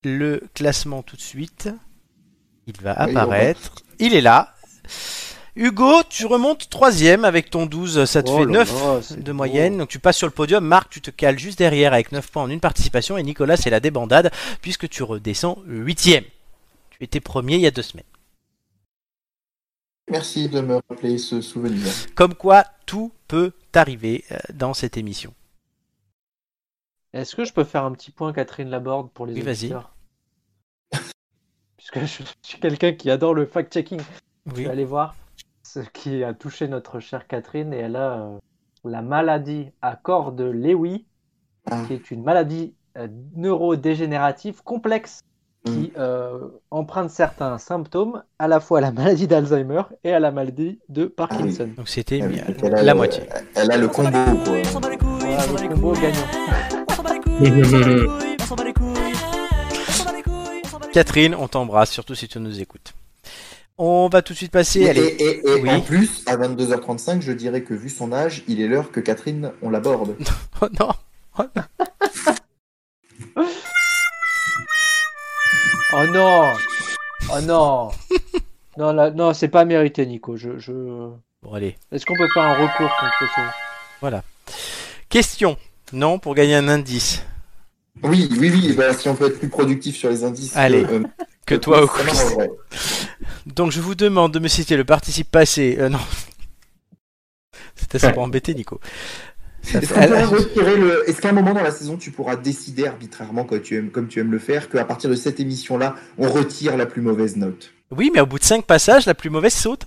le 0.03 0.41
classement 0.53 1.03
tout 1.03 1.15
de 1.15 1.21
suite, 1.21 1.69
il 2.67 2.79
va 2.81 2.93
apparaître. 2.93 3.75
Il 3.99 4.13
est 4.13 4.21
là. 4.21 4.53
Hugo, 5.55 6.01
tu 6.09 6.25
remontes 6.25 6.69
troisième 6.69 7.25
avec 7.25 7.49
ton 7.49 7.65
12, 7.65 8.05
ça 8.05 8.23
te 8.23 8.29
Oh 8.29 8.37
fait 8.39 8.45
là 8.45 8.51
9 8.51 8.71
là, 8.73 8.99
c'est 9.01 9.21
de 9.21 9.31
beau. 9.31 9.37
moyenne. 9.37 9.77
Donc 9.77 9.89
tu 9.89 9.99
passes 9.99 10.17
sur 10.17 10.27
le 10.27 10.31
podium. 10.33 10.63
Marc, 10.65 10.89
tu 10.89 11.01
te 11.01 11.11
cales 11.11 11.37
juste 11.37 11.57
derrière 11.59 11.91
avec 11.93 12.11
9 12.13 12.31
points 12.31 12.43
en 12.43 12.49
une 12.49 12.61
participation. 12.61 13.17
Et 13.17 13.23
Nicolas, 13.23 13.57
c'est 13.57 13.69
la 13.69 13.79
débandade 13.81 14.31
puisque 14.61 14.87
tu 14.87 15.03
redescends 15.03 15.59
huitième. 15.67 16.23
Tu 16.91 17.03
étais 17.03 17.19
premier 17.19 17.55
il 17.55 17.61
y 17.61 17.67
a 17.67 17.71
deux 17.71 17.81
semaines. 17.81 18.05
Merci 20.09 20.49
de 20.49 20.61
me 20.61 20.75
rappeler 20.89 21.17
ce 21.17 21.41
souvenir. 21.41 21.87
Comme 22.15 22.33
quoi, 22.35 22.65
tout 22.85 23.11
peut 23.27 23.51
arriver 23.73 24.23
euh, 24.31 24.37
dans 24.53 24.73
cette 24.73 24.97
émission. 24.97 25.33
Est-ce 27.13 27.35
que 27.35 27.43
je 27.43 27.53
peux 27.53 27.63
faire 27.63 27.83
un 27.83 27.91
petit 27.91 28.11
point 28.11 28.31
Catherine 28.33 28.69
Laborde 28.69 29.09
pour 29.11 29.25
les 29.25 29.33
Oui, 29.33 29.41
vas-y. 29.41 29.65
auditeurs? 29.65 29.95
Puisque 31.77 31.99
je 31.99 32.23
suis 32.43 32.59
quelqu'un 32.59 32.93
qui 32.93 33.09
adore 33.09 33.33
le 33.33 33.45
fact-checking. 33.45 34.01
Je 34.47 34.51
Oui. 34.55 34.63
vais 34.65 34.69
aller 34.69 34.85
voir 34.85 35.15
ce 35.63 35.79
qui 35.79 36.23
a 36.23 36.33
touché 36.33 36.67
notre 36.67 36.99
chère 36.99 37.27
Catherine 37.27 37.73
et 37.73 37.77
elle 37.79 37.95
a 37.95 38.19
euh, 38.19 38.37
la 38.85 39.01
maladie 39.01 39.71
à 39.81 39.95
corps 39.95 40.31
de 40.31 40.43
Lewy, 40.45 41.05
Ah. 41.69 41.83
qui 41.87 41.93
est 41.93 42.11
une 42.11 42.23
maladie 42.23 42.73
euh, 42.97 43.07
neurodégénérative 43.35 44.63
complexe 44.63 45.21
qui 45.65 45.93
euh, 45.97 46.47
emprunte 46.71 47.09
certains 47.11 47.57
symptômes, 47.59 48.23
à 48.39 48.47
la 48.47 48.59
fois 48.59 48.79
à 48.79 48.81
la 48.81 48.91
maladie 48.91 49.27
d'Alzheimer 49.27 49.83
et 50.03 50.11
à 50.11 50.19
la 50.19 50.31
maladie 50.31 50.79
de 50.89 51.05
Parkinson. 51.05 51.69
Donc 51.77 51.87
c'était 51.87 52.19
Ah 52.23 52.27
oui, 52.27 52.41
donc 52.55 52.71
la 52.71 52.83
le- 52.83 52.93
moitié. 52.95 53.23
Elle 53.55 53.71
a 53.71 53.77
le 53.77 53.87
combo, 53.87 54.09
quoi. 54.09 54.61
Voilà 55.19 55.45
le 55.61 55.67
combo 55.69 55.93
gagnant. 55.93 56.80
Catherine, 60.93 61.35
on 61.35 61.47
t'embrasse, 61.47 61.91
surtout 61.91 62.15
si 62.15 62.27
tu 62.27 62.39
nous 62.39 62.59
écoutes. 62.59 62.93
On 63.77 64.09
va 64.09 64.21
tout 64.21 64.33
de 64.33 64.37
suite 64.37 64.51
passer. 64.51 64.81
Et, 64.81 64.89
Allez. 64.89 65.01
et- 65.01 65.47
et 65.47 65.61
Oui. 65.61 65.69
en 65.69 65.79
plus, 65.81 66.23
à 66.27 66.35
22h35, 66.35 67.21
je 67.21 67.31
dirais 67.31 67.61
que 67.63 67.73
vu 67.73 67.89
son 67.89 68.11
âge, 68.11 68.43
il 68.47 68.59
est 68.61 68.67
l'heure 68.67 68.91
que 68.91 68.99
Catherine, 68.99 69.51
on 69.61 69.69
l'aborde. 69.69 70.15
Oh 70.61 70.67
non. 70.79 70.89
Oh 75.93 76.05
non 76.13 76.53
Oh 77.33 77.41
non 77.41 77.89
Non, 78.77 78.93
là, 78.93 79.11
non 79.11 79.33
c'est 79.33 79.47
pas 79.49 79.65
mérité, 79.65 80.05
Nico. 80.05 80.37
Je, 80.37 80.57
je... 80.59 80.71
Bon 80.71 81.53
allez. 81.53 81.75
Est-ce 81.91 82.05
qu'on 82.05 82.15
peut 82.15 82.29
faire 82.33 82.43
un 82.43 82.53
recours 82.53 82.91
contre 82.99 83.33
ça 84.01 84.23
Question. 85.09 85.57
Non 85.93 86.19
pour 86.19 86.35
gagner 86.35 86.55
un 86.55 86.67
indice. 86.67 87.23
Oui, 88.03 88.29
oui, 88.39 88.49
oui, 88.53 88.73
bah, 88.73 88.93
si 88.93 89.09
on 89.09 89.15
peut 89.15 89.27
être 89.27 89.39
plus 89.39 89.49
productif 89.49 89.95
sur 89.97 90.09
les 90.09 90.23
indices. 90.23 90.55
Allez, 90.55 90.85
euh, 90.85 91.03
Que 91.45 91.55
toi 91.55 91.83
au 91.83 91.87
quiz. 91.87 92.37
Donc 93.45 93.71
je 93.71 93.81
vous 93.81 93.95
demande 93.95 94.33
de 94.33 94.39
me 94.39 94.47
citer 94.47 94.77
le 94.77 94.85
participe 94.85 95.29
passé. 95.29 95.75
Euh, 95.79 95.89
non. 95.89 95.99
C'était 97.75 97.99
ça 97.99 98.11
pour 98.11 98.23
embêter 98.23 98.53
Nico. 98.53 98.79
Est-ce 99.73 99.93
le- 99.93 101.13
qu'à 101.21 101.29
un 101.29 101.33
moment 101.33 101.53
dans 101.53 101.61
la 101.61 101.71
saison, 101.71 101.97
tu 101.97 102.11
pourras 102.11 102.35
décider 102.35 102.87
arbitrairement, 102.87 103.43
comme 103.43 103.61
tu 103.61 103.75
aimes, 103.77 103.91
comme 103.91 104.07
tu 104.07 104.19
aimes 104.19 104.31
le 104.31 104.39
faire, 104.39 104.69
qu'à 104.69 104.85
partir 104.85 105.09
de 105.09 105.15
cette 105.15 105.39
émission-là, 105.39 105.95
on 106.17 106.29
retire 106.29 106.77
la 106.77 106.85
plus 106.85 107.01
mauvaise 107.01 107.35
note? 107.35 107.71
Oui, 107.91 108.09
mais 108.13 108.21
au 108.21 108.25
bout 108.25 108.39
de 108.39 108.43
5 108.43 108.65
passages, 108.65 109.05
la 109.05 109.13
plus 109.13 109.29
mauvaise 109.29 109.53
saute. 109.53 109.85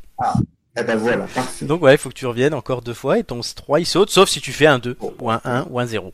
Eh 0.76 0.82
ben 0.82 0.96
voilà, 0.96 1.26
parfait. 1.26 1.66
Donc 1.66 1.82
ouais, 1.82 1.94
il 1.94 1.98
faut 1.98 2.08
que 2.08 2.14
tu 2.14 2.26
reviennes 2.26 2.54
encore 2.54 2.82
deux 2.82 2.94
fois 2.94 3.18
et 3.18 3.24
ton 3.24 3.40
3 3.40 3.80
il 3.80 3.86
saute, 3.86 4.10
sauf 4.10 4.28
si 4.28 4.40
tu 4.40 4.52
fais 4.52 4.66
un 4.66 4.78
2 4.78 4.96
ou 5.20 5.30
un 5.30 5.40
1 5.44 5.66
ou 5.70 5.78
un 5.78 5.86
0. 5.86 6.12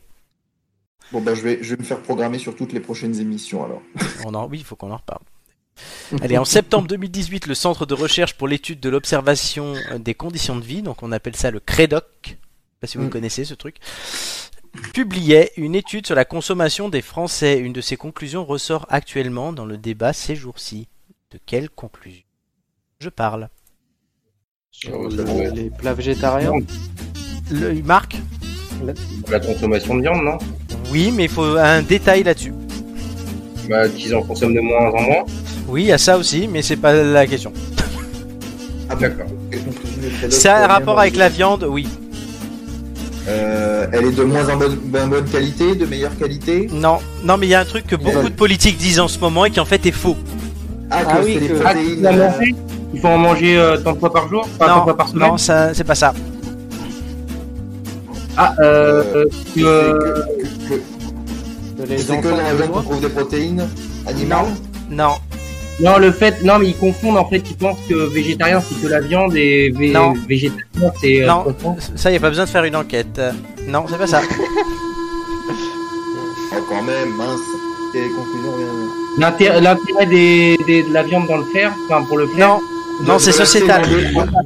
Bon, 1.11 1.23
je 1.25 1.41
vais, 1.41 1.59
je 1.61 1.75
vais 1.75 1.81
me 1.81 1.85
faire 1.85 1.99
programmer 2.01 2.37
sur 2.37 2.55
toutes 2.55 2.71
les 2.71 2.79
prochaines 2.79 3.19
émissions 3.19 3.65
alors. 3.65 3.81
On 4.25 4.33
en... 4.33 4.47
Oui, 4.47 4.59
il 4.59 4.63
faut 4.63 4.75
qu'on 4.75 4.91
en 4.91 4.97
reparle. 4.97 5.23
Allez, 6.21 6.37
en 6.37 6.45
septembre 6.45 6.87
2018, 6.87 7.47
le 7.47 7.55
Centre 7.55 7.85
de 7.85 7.93
recherche 7.93 8.35
pour 8.35 8.47
l'étude 8.47 8.79
de 8.79 8.89
l'observation 8.89 9.73
euh, 9.91 9.97
des 9.97 10.13
conditions 10.13 10.55
de 10.55 10.63
vie, 10.63 10.81
donc 10.81 11.01
on 11.01 11.11
appelle 11.11 11.35
ça 11.35 11.49
le 11.49 11.59
CREDOC, 11.59 12.05
je 12.23 12.29
sais 12.29 12.37
pas 12.79 12.87
si 12.87 12.97
vous 12.97 13.05
Mm. 13.05 13.09
connaissez 13.09 13.45
ce 13.45 13.55
truc, 13.55 13.77
publiait 14.93 15.51
une 15.57 15.75
étude 15.75 16.05
sur 16.05 16.15
la 16.15 16.25
consommation 16.25 16.87
des 16.87 17.01
Français. 17.01 17.57
Une 17.57 17.73
de 17.73 17.81
ses 17.81 17.97
conclusions 17.97 18.45
ressort 18.45 18.85
actuellement 18.89 19.53
dans 19.53 19.65
le 19.65 19.77
débat 19.77 20.13
ces 20.13 20.35
jours-ci. 20.35 20.87
De 21.31 21.39
quelle 21.45 21.69
conclusion 21.69 22.23
je 22.99 23.09
parle? 23.09 23.49
Sur 24.71 25.11
ça 25.11 25.17
le- 25.23 25.51
les 25.53 25.69
plats 25.69 25.93
végétariens 25.93 26.53
le... 27.51 27.73
Marc 27.83 28.17
La 29.29 29.39
consommation 29.39 29.95
de 29.95 30.01
viande, 30.01 30.23
non? 30.23 30.37
Oui, 30.91 31.11
mais 31.15 31.23
il 31.25 31.29
faut 31.29 31.43
un 31.57 31.81
détail 31.81 32.23
là-dessus. 32.23 32.53
Bah, 33.69 33.87
qu'ils 33.89 34.15
en 34.15 34.21
consomment 34.23 34.55
de 34.55 34.61
moins 34.61 34.89
en 34.89 35.01
moins. 35.01 35.23
Oui, 35.67 35.83
il 35.83 35.87
y 35.87 35.91
a 35.91 35.97
ça 35.97 36.17
aussi, 36.17 36.47
mais 36.47 36.61
c'est 36.61 36.77
pas 36.77 36.93
la 36.93 37.27
question. 37.27 37.51
Ah, 38.89 38.95
D'accord. 38.95 39.27
Credoc 39.51 40.31
C'est 40.31 40.49
un 40.49 40.67
rapport 40.67 40.99
avec 40.99 41.15
la 41.15 41.29
viande, 41.29 41.65
oui. 41.69 41.87
Euh, 43.27 43.87
elle 43.93 44.05
est 44.05 44.11
de 44.11 44.23
moins 44.23 44.49
en 44.49 44.57
bonne, 44.57 44.79
ben, 44.85 45.07
bonne 45.07 45.25
qualité, 45.25 45.75
de 45.75 45.85
meilleure 45.85 46.17
qualité? 46.17 46.67
Non, 46.71 46.97
non, 47.23 47.37
mais 47.37 47.45
il 47.47 47.49
y 47.51 47.55
a 47.55 47.59
un 47.59 47.65
truc 47.65 47.85
que 47.85 47.95
beaucoup 47.95 48.29
de 48.29 48.33
politiques 48.35 48.77
disent 48.77 48.99
en 48.99 49.07
ce 49.07 49.19
moment 49.19 49.45
et 49.45 49.51
qui 49.51 49.59
en 49.59 49.65
fait 49.65 49.85
est 49.85 49.91
faux. 49.91 50.17
Ah, 50.89 51.03
que 51.03 51.09
Ah 51.11 51.19
oui, 51.23 51.33
c'est 51.35 51.39
les 51.41 51.47
que- 51.49 51.53
protéines. 51.53 52.09
il 52.41 52.55
euh, 52.91 52.93
Il 52.93 52.99
faut 52.99 53.07
en 53.07 53.17
manger 53.17 53.57
euh, 53.57 53.77
tant 53.77 53.93
de 53.93 53.99
fois 53.99 54.11
par 54.11 54.27
jour? 54.29 54.47
Pas 54.59 54.67
tant 54.67 54.73
de 54.73 54.77
non, 54.79 54.83
fois 54.83 54.97
par 54.97 55.07
semaine? 55.09 55.29
non, 55.29 55.37
ça, 55.37 55.73
c'est 55.73 55.83
pas 55.83 55.95
ça. 55.95 56.13
Ah, 58.37 58.53
euh, 58.59 59.03
euh, 59.15 59.25
que 59.25 59.29
c'est 59.55 59.63
euh, 59.63 60.23
que- 60.69 60.75
que- 61.83 61.89
les 61.89 61.95
que 61.97 62.27
la 62.59 62.67
qu'on 62.67 62.81
trouve 62.81 63.01
des 63.01 63.09
protéines 63.09 63.67
animales? 64.07 64.45
Non, 64.89 65.15
Non, 65.81 65.97
le 65.97 66.11
fait, 66.11 66.43
non, 66.43 66.59
mais 66.59 66.67
ils 66.67 66.77
confondent 66.77 67.17
en 67.17 67.25
fait, 67.25 67.39
ils 67.49 67.57
pensent 67.57 67.79
que 67.89 67.95
végétarien 68.13 68.61
c'est 68.61 68.79
que 68.81 68.87
la 68.87 68.99
viande 69.01 69.35
et 69.35 69.71
vé- 69.71 69.91
Non. 69.91 70.13
végétarien 70.27 70.91
c'est. 71.01 71.23
euh, 71.23 71.27
non, 71.27 71.45
ça 71.95 72.11
y 72.11 72.15
a 72.15 72.19
pas 72.19 72.29
besoin 72.29 72.45
de 72.45 72.49
faire 72.49 72.63
une 72.65 72.75
enquête. 72.75 73.17
Euh, 73.17 73.31
Non, 73.67 73.85
c'est 73.89 73.97
pas 73.97 74.07
ça. 74.07 74.21
Oh, 76.53 76.55
quand 76.69 76.83
même, 76.83 77.09
mince. 77.17 77.39
L'intérêt 79.17 79.59
l'intérêt 79.59 80.05
des, 80.05 80.57
des- 80.65 80.83
de 80.83 80.93
la 80.93 81.03
viande 81.03 81.27
dans 81.27 81.37
le 81.37 81.43
fer, 81.45 81.73
enfin 81.89 82.03
pour 82.05 82.17
le 82.17 82.27
fer? 82.27 82.47
Non, 82.47 82.61
non, 83.07 83.17
c'est 83.19 83.31
sociétal. 83.31 83.83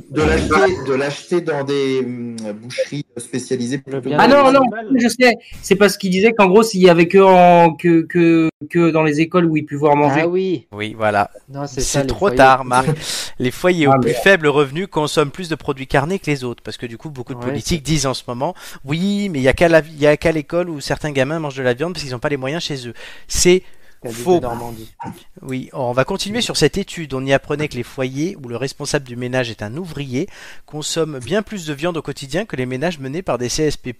De 0.10 0.22
l'acheter, 0.22 0.76
de 0.88 0.94
l'acheter 0.94 1.42
dans 1.42 1.64
des 1.64 2.00
hum, 2.00 2.36
boucheries 2.62 3.06
spécialisées. 3.18 3.82
Ah 4.18 4.28
non, 4.28 4.52
non, 4.52 4.62
je 4.98 5.08
sais. 5.10 5.34
C'est 5.62 5.76
parce 5.76 5.98
qu'il 5.98 6.10
disait 6.12 6.32
qu'en 6.32 6.48
gros, 6.48 6.64
s'il 6.64 6.82
y 6.82 6.90
avait 6.90 7.08
que, 7.08 7.18
en, 7.18 7.74
que, 7.76 8.02
que, 8.04 8.50
que 8.70 8.92
dans 8.92 9.04
les 9.04 9.20
écoles 9.22 9.46
où 9.46 9.58
ils 9.58 9.66
pouvaient 9.66 9.94
manger. 9.96 10.22
Ah 10.24 10.28
oui 10.28 10.68
Oui, 10.72 10.96
voilà. 10.98 11.30
Non, 11.50 11.68
c'est 11.68 11.82
ça. 11.82 12.00
C'est 12.00 12.02
les 12.04 12.08
trop 12.08 12.28
foyers. 12.28 12.38
tard, 12.38 12.66
Marc. 12.66 12.88
Les 13.40 13.52
foyers 13.52 13.88
Ah, 13.92 13.98
aux 13.98 14.00
plus 14.00 14.12
merde. 14.12 14.24
faibles 14.24 14.48
revenus 14.48 14.88
consomment 14.90 15.32
plus 15.32 15.50
de 15.50 15.56
produits 15.56 15.88
carnés 15.88 16.20
que 16.20 16.32
les 16.32 16.44
autres. 16.46 16.64
Parce 16.64 16.78
que 16.78 16.86
du 16.86 16.98
coup, 16.98 17.10
beaucoup 17.10 17.34
de 17.34 17.40
Ouais, 17.40 17.46
politiques 17.48 17.84
disent 17.84 18.06
en 18.06 18.14
ce 18.14 18.24
moment, 18.28 18.56
oui, 18.86 19.28
mais 19.30 19.40
il 19.40 19.44
y 19.44 19.50
a 19.50 19.54
qu'à 19.54 19.68
la- 19.68 19.80
il 19.82 20.00
y 20.00 20.08
a 20.08 20.16
qu'à 20.16 20.32
l'école 20.32 20.70
où 20.70 20.80
certains 20.80 21.12
gamins 21.12 21.40
mangent 21.40 21.58
de 21.58 21.64
la 21.64 21.74
viande 21.74 21.94
parce 21.94 22.04
qu'ils 22.04 22.14
n'ont 22.14 22.20
pas 22.20 22.30
les 22.30 22.38
moyens 22.38 22.64
chez 22.64 22.88
eux. 22.88 22.94
C'est 23.28 23.64
Faux. 24.12 24.40
Normandie. 24.40 24.94
Oui, 25.42 25.70
on 25.74 25.92
va 25.92 26.06
continuer 26.06 26.42
sur 26.42 26.58
cette 26.58 26.78
étude. 26.78 27.14
On 27.14 27.26
y 27.26 27.34
apprenait 27.34 27.68
que 27.68 27.76
les 27.76 27.84
foyers 27.84 28.38
où 28.42 28.48
le 28.48 28.58
responsable 28.58 29.06
du 29.06 29.16
ménage 29.16 29.50
est 29.50 29.64
un 29.64 29.76
ouvrier 29.78 30.28
consomment 30.66 31.20
bien 31.20 31.42
plus 31.42 31.66
de 31.66 31.74
viande 31.74 31.98
au 31.98 32.02
quotidien 32.02 32.46
que 32.46 32.56
les 32.56 32.66
ménages 32.66 33.00
menés 33.00 33.22
par 33.22 33.38
des 33.38 33.48
CSP+, 33.48 33.94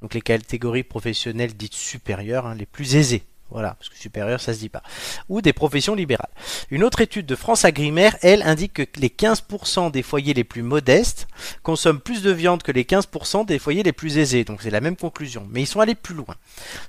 donc 0.00 0.14
les 0.14 0.20
catégories 0.20 0.82
professionnelles 0.82 1.54
dites 1.54 1.74
supérieures, 1.74 2.46
hein, 2.46 2.54
les 2.54 2.66
plus 2.66 2.96
aisées. 2.96 3.22
Voilà, 3.52 3.74
parce 3.74 3.90
que 3.90 3.98
supérieur, 3.98 4.40
ça 4.40 4.54
se 4.54 4.58
dit 4.58 4.70
pas. 4.70 4.82
Ou 5.28 5.42
des 5.42 5.52
professions 5.52 5.94
libérales. 5.94 6.30
Une 6.70 6.82
autre 6.84 7.02
étude 7.02 7.26
de 7.26 7.36
France 7.36 7.66
Agrimaire, 7.66 8.16
elle, 8.22 8.42
indique 8.42 8.72
que 8.72 9.00
les 9.00 9.10
15% 9.10 9.90
des 9.90 10.02
foyers 10.02 10.32
les 10.32 10.44
plus 10.44 10.62
modestes 10.62 11.28
consomment 11.62 12.00
plus 12.00 12.22
de 12.22 12.30
viande 12.30 12.62
que 12.62 12.72
les 12.72 12.84
15% 12.84 13.44
des 13.44 13.58
foyers 13.58 13.82
les 13.82 13.92
plus 13.92 14.16
aisés. 14.16 14.44
Donc 14.44 14.62
c'est 14.62 14.70
la 14.70 14.80
même 14.80 14.96
conclusion. 14.96 15.46
Mais 15.50 15.62
ils 15.62 15.66
sont 15.66 15.80
allés 15.80 15.94
plus 15.94 16.14
loin. 16.14 16.34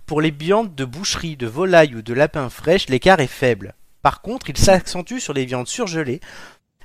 Pour 0.05 0.21
les 0.21 0.31
viandes 0.31 0.73
de 0.73 0.85
boucherie, 0.85 1.35
de 1.35 1.47
volaille 1.47 1.95
ou 1.95 2.01
de 2.01 2.13
lapin 2.13 2.49
fraîche, 2.49 2.87
l'écart 2.87 3.19
est 3.19 3.27
faible. 3.27 3.75
Par 4.01 4.21
contre, 4.21 4.49
il 4.49 4.57
s'accentue 4.57 5.19
sur 5.19 5.33
les 5.33 5.45
viandes 5.45 5.67
surgelées. 5.67 6.21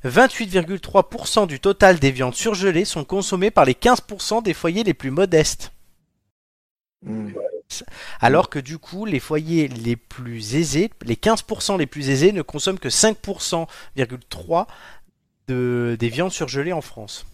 28,3% 0.05 1.46
du 1.46 1.60
total 1.60 2.00
des 2.00 2.10
viandes 2.10 2.34
surgelées 2.34 2.84
sont 2.84 3.05
consommées 3.05 3.52
par 3.52 3.64
les 3.64 3.74
15% 3.74 4.42
des 4.42 4.55
foyers 4.55 4.84
les 4.84 4.94
plus 4.94 5.10
modestes. 5.12 5.72
Hum. 7.06 7.32
Alors 8.20 8.48
que 8.50 8.58
du 8.58 8.78
coup, 8.78 9.04
les 9.04 9.20
foyers 9.20 9.68
les 9.68 9.96
plus 9.96 10.56
aisés, 10.56 10.90
les 11.04 11.14
15% 11.16 11.78
les 11.78 11.86
plus 11.86 12.10
aisés 12.10 12.32
ne 12.32 12.42
consomment 12.42 12.78
que 12.78 12.88
5,3% 12.88 14.66
de, 15.48 15.96
des 15.98 16.08
viandes 16.08 16.32
surgelées 16.32 16.72
en 16.72 16.80
France. 16.80 17.26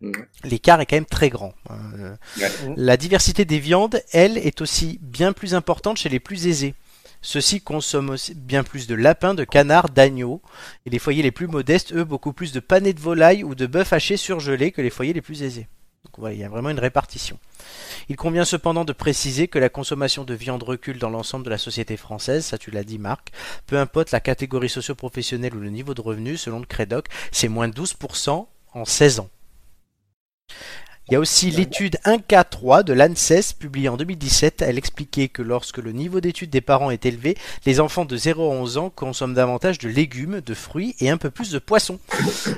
Mhm. 0.00 0.12
L'écart 0.44 0.80
est 0.80 0.86
quand 0.86 0.96
même 0.96 1.04
très 1.06 1.30
grand. 1.30 1.54
hein. 1.70 1.78
Euh. 1.98 2.16
La 2.76 2.96
diversité 2.96 3.44
des 3.44 3.58
viandes, 3.58 4.00
elle, 4.12 4.36
est 4.38 4.60
aussi 4.60 4.98
bien 5.02 5.32
plus 5.32 5.54
importante 5.54 5.96
chez 5.96 6.08
les 6.08 6.20
plus 6.20 6.46
aisés. 6.46 6.74
Ceux-ci 7.22 7.60
consomment 7.60 8.10
aussi 8.10 8.34
bien 8.34 8.62
plus 8.62 8.86
de 8.86 8.94
lapins, 8.94 9.34
de 9.34 9.44
canards, 9.44 9.88
d'agneaux. 9.88 10.42
Et 10.84 10.90
les 10.90 10.98
foyers 10.98 11.22
les 11.22 11.32
plus 11.32 11.48
modestes, 11.48 11.92
eux, 11.92 12.04
beaucoup 12.04 12.32
plus 12.32 12.52
de 12.52 12.60
panais 12.60 12.92
de 12.92 13.00
volaille 13.00 13.42
ou 13.42 13.54
de 13.54 13.66
bœuf 13.66 13.92
haché 13.92 14.16
surgelé 14.16 14.70
que 14.70 14.82
les 14.82 14.90
foyers 14.90 15.12
les 15.14 15.22
plus 15.22 15.42
aisés. 15.42 15.66
Donc 16.06 16.14
voilà, 16.18 16.34
il 16.36 16.40
y 16.40 16.44
a 16.44 16.48
vraiment 16.48 16.70
une 16.70 16.78
répartition. 16.78 17.36
Il 18.08 18.14
convient 18.14 18.44
cependant 18.44 18.84
de 18.84 18.92
préciser 18.92 19.48
que 19.48 19.58
la 19.58 19.68
consommation 19.68 20.22
de 20.22 20.34
viande 20.34 20.62
recule 20.62 21.00
dans 21.00 21.10
l'ensemble 21.10 21.44
de 21.44 21.50
la 21.50 21.58
société 21.58 21.96
française, 21.96 22.44
ça 22.46 22.58
tu 22.58 22.70
l'as 22.70 22.84
dit 22.84 23.00
Marc, 23.00 23.32
peu 23.66 23.76
importe 23.76 24.12
la 24.12 24.20
catégorie 24.20 24.68
socio-professionnelle 24.68 25.56
ou 25.56 25.60
le 25.60 25.70
niveau 25.70 25.94
de 25.94 26.00
revenu, 26.00 26.36
selon 26.36 26.60
le 26.60 26.66
Crédoc, 26.66 27.06
c'est 27.32 27.48
moins 27.48 27.66
12% 27.66 28.46
en 28.74 28.84
16 28.84 29.18
ans. 29.18 29.30
Il 31.08 31.12
y 31.12 31.16
a 31.16 31.20
aussi 31.20 31.52
l'étude 31.52 31.98
1K3 32.04 32.82
de 32.82 32.92
l'ANSES 32.92 33.52
publiée 33.56 33.88
en 33.88 33.96
2017. 33.96 34.62
Elle 34.62 34.76
expliquait 34.76 35.28
que 35.28 35.40
lorsque 35.40 35.78
le 35.78 35.92
niveau 35.92 36.20
d'études 36.20 36.50
des 36.50 36.60
parents 36.60 36.90
est 36.90 37.06
élevé, 37.06 37.36
les 37.64 37.78
enfants 37.78 38.04
de 38.04 38.16
0 38.16 38.42
à 38.42 38.52
11 38.52 38.76
ans 38.78 38.90
consomment 38.90 39.34
davantage 39.34 39.78
de 39.78 39.88
légumes, 39.88 40.40
de 40.40 40.52
fruits 40.52 40.96
et 40.98 41.08
un 41.08 41.16
peu 41.16 41.30
plus 41.30 41.52
de 41.52 41.60
poissons. 41.60 42.00